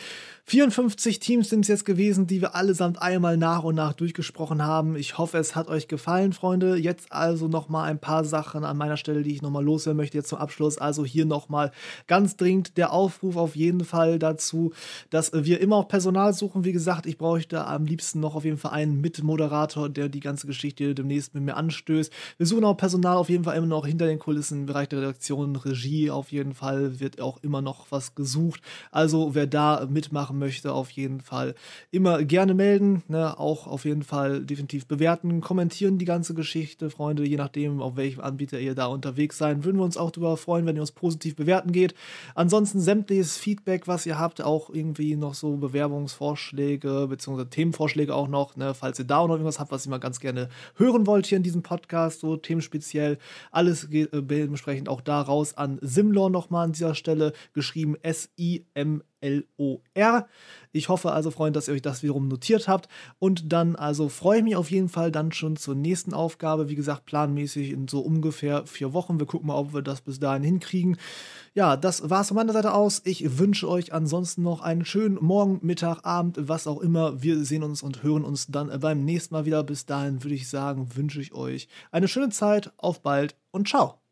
54 0.45 1.19
Teams 1.19 1.49
sind 1.49 1.61
es 1.61 1.69
jetzt 1.69 1.85
gewesen, 1.85 2.27
die 2.27 2.41
wir 2.41 2.53
allesamt 2.53 3.01
einmal 3.01 3.37
nach 3.37 3.63
und 3.63 3.75
nach 3.75 3.93
durchgesprochen 3.93 4.61
haben. 4.61 4.97
Ich 4.97 5.17
hoffe, 5.17 5.37
es 5.37 5.55
hat 5.55 5.69
euch 5.69 5.87
gefallen, 5.87 6.33
Freunde. 6.33 6.75
Jetzt 6.75 7.13
also 7.13 7.47
nochmal 7.47 7.89
ein 7.89 7.97
paar 7.97 8.25
Sachen 8.25 8.65
an 8.65 8.75
meiner 8.75 8.97
Stelle, 8.97 9.23
die 9.23 9.31
ich 9.31 9.41
nochmal 9.41 9.63
loswerden 9.63 9.95
möchte 9.95 10.17
jetzt 10.17 10.27
zum 10.27 10.39
Abschluss. 10.39 10.77
Also 10.77 11.05
hier 11.05 11.25
nochmal 11.25 11.71
ganz 12.07 12.35
dringend 12.35 12.77
der 12.77 12.91
Aufruf 12.91 13.37
auf 13.37 13.55
jeden 13.55 13.85
Fall 13.85 14.19
dazu, 14.19 14.73
dass 15.09 15.31
wir 15.33 15.61
immer 15.61 15.77
auch 15.77 15.87
Personal 15.87 16.33
suchen. 16.33 16.65
Wie 16.65 16.73
gesagt, 16.73 17.05
ich 17.05 17.17
bräuchte 17.17 17.65
am 17.65 17.85
liebsten 17.85 18.19
noch 18.19 18.35
auf 18.35 18.43
jeden 18.43 18.57
Fall 18.57 18.73
einen 18.73 18.99
Mitmoderator, 18.99 19.87
der 19.87 20.09
die 20.09 20.19
ganze 20.19 20.45
Geschichte 20.45 20.93
demnächst 20.93 21.33
mit 21.33 21.43
mir 21.43 21.55
anstößt. 21.55 22.11
Wir 22.37 22.45
suchen 22.45 22.65
auch 22.65 22.75
Personal 22.75 23.15
auf 23.15 23.29
jeden 23.29 23.45
Fall 23.45 23.55
immer 23.55 23.67
noch 23.67 23.87
hinter 23.87 24.07
den 24.07 24.19
Kulissen 24.19 24.59
im 24.59 24.65
Bereich 24.65 24.89
der 24.89 24.99
Redaktion, 24.99 25.55
Regie 25.55 26.11
auf 26.11 26.33
jeden 26.33 26.53
Fall 26.53 26.99
wird 26.99 27.21
auch 27.21 27.41
immer 27.43 27.61
noch 27.61 27.85
was 27.91 28.13
gesucht. 28.13 28.61
Also 28.91 29.35
wer 29.35 29.47
da 29.47 29.87
mitmachen 29.89 30.32
machen 30.33 30.39
möchte, 30.39 30.73
auf 30.73 30.89
jeden 30.91 31.21
Fall 31.21 31.55
immer 31.91 32.23
gerne 32.23 32.53
melden. 32.53 33.03
Ne? 33.07 33.37
Auch 33.39 33.67
auf 33.67 33.85
jeden 33.85 34.03
Fall 34.03 34.45
definitiv 34.45 34.87
bewerten, 34.87 35.41
kommentieren 35.41 35.97
die 35.97 36.05
ganze 36.05 36.33
Geschichte, 36.33 36.89
Freunde, 36.89 37.25
je 37.25 37.37
nachdem, 37.37 37.81
auf 37.81 37.95
welchem 37.95 38.21
Anbieter 38.21 38.59
ihr 38.59 38.75
da 38.75 38.87
unterwegs 38.87 39.37
seid. 39.37 39.63
Würden 39.63 39.77
wir 39.77 39.85
uns 39.85 39.97
auch 39.97 40.11
darüber 40.11 40.37
freuen, 40.37 40.65
wenn 40.65 40.75
ihr 40.75 40.81
uns 40.81 40.91
positiv 40.91 41.35
bewerten 41.35 41.71
geht. 41.71 41.93
Ansonsten 42.35 42.79
sämtliches 42.79 43.37
Feedback, 43.37 43.87
was 43.87 44.05
ihr 44.05 44.19
habt, 44.19 44.41
auch 44.41 44.69
irgendwie 44.69 45.15
noch 45.15 45.33
so 45.35 45.55
Bewerbungsvorschläge 45.57 47.07
bzw. 47.09 47.45
Themenvorschläge 47.45 48.13
auch 48.13 48.27
noch, 48.27 48.55
ne? 48.55 48.73
falls 48.73 48.99
ihr 48.99 49.05
da 49.05 49.21
noch 49.21 49.35
irgendwas 49.35 49.59
habt, 49.59 49.71
was 49.71 49.85
ihr 49.85 49.89
mal 49.89 49.99
ganz 49.99 50.19
gerne 50.19 50.49
hören 50.75 51.07
wollt 51.07 51.27
hier 51.27 51.37
in 51.37 51.43
diesem 51.43 51.63
Podcast, 51.63 52.21
so 52.21 52.37
themenspeziell, 52.37 53.17
alles 53.51 53.89
geht 53.89 54.13
äh, 54.13 54.23
dementsprechend 54.23 54.89
auch 54.89 55.01
da 55.01 55.21
raus 55.21 55.55
an 55.55 55.77
Simlor 55.81 56.29
nochmal 56.29 56.65
an 56.65 56.71
dieser 56.73 56.95
Stelle, 56.95 57.33
geschrieben 57.53 57.95
S-I-M-L. 58.01 59.03
L-O-R. 59.23 60.27
Ich 60.71 60.89
hoffe 60.89 61.11
also, 61.11 61.31
Freunde, 61.31 61.57
dass 61.57 61.67
ihr 61.67 61.73
euch 61.73 61.81
das 61.81 62.03
wiederum 62.03 62.27
notiert 62.27 62.67
habt. 62.67 62.89
Und 63.19 63.53
dann 63.53 63.75
also 63.75 64.09
freue 64.09 64.39
ich 64.39 64.43
mich 64.43 64.55
auf 64.55 64.69
jeden 64.71 64.89
Fall 64.89 65.11
dann 65.11 65.31
schon 65.31 65.55
zur 65.55 65.75
nächsten 65.75 66.13
Aufgabe. 66.13 66.69
Wie 66.69 66.75
gesagt, 66.75 67.05
planmäßig 67.05 67.71
in 67.71 67.87
so 67.87 67.99
ungefähr 67.99 68.65
vier 68.65 68.93
Wochen. 68.93 69.19
Wir 69.19 69.27
gucken 69.27 69.47
mal, 69.47 69.55
ob 69.55 69.73
wir 69.73 69.81
das 69.81 70.01
bis 70.01 70.19
dahin 70.19 70.43
hinkriegen. 70.43 70.97
Ja, 71.53 71.77
das 71.77 72.09
war's 72.09 72.29
von 72.29 72.35
meiner 72.35 72.53
Seite 72.53 72.73
aus. 72.73 73.01
Ich 73.05 73.37
wünsche 73.37 73.69
euch 73.69 73.93
ansonsten 73.93 74.41
noch 74.41 74.61
einen 74.61 74.85
schönen 74.85 75.17
Morgen, 75.21 75.59
Mittag, 75.61 76.03
Abend, 76.03 76.37
was 76.39 76.67
auch 76.67 76.81
immer. 76.81 77.21
Wir 77.21 77.45
sehen 77.45 77.63
uns 77.63 77.83
und 77.83 78.03
hören 78.03 78.25
uns 78.25 78.47
dann 78.47 78.79
beim 78.79 79.05
nächsten 79.05 79.35
Mal 79.35 79.45
wieder. 79.45 79.63
Bis 79.63 79.85
dahin 79.85 80.23
würde 80.23 80.35
ich 80.35 80.49
sagen, 80.49 80.95
wünsche 80.95 81.21
ich 81.21 81.33
euch 81.33 81.67
eine 81.91 82.07
schöne 82.07 82.29
Zeit. 82.29 82.73
Auf 82.77 83.01
bald 83.01 83.35
und 83.51 83.67
ciao. 83.67 84.02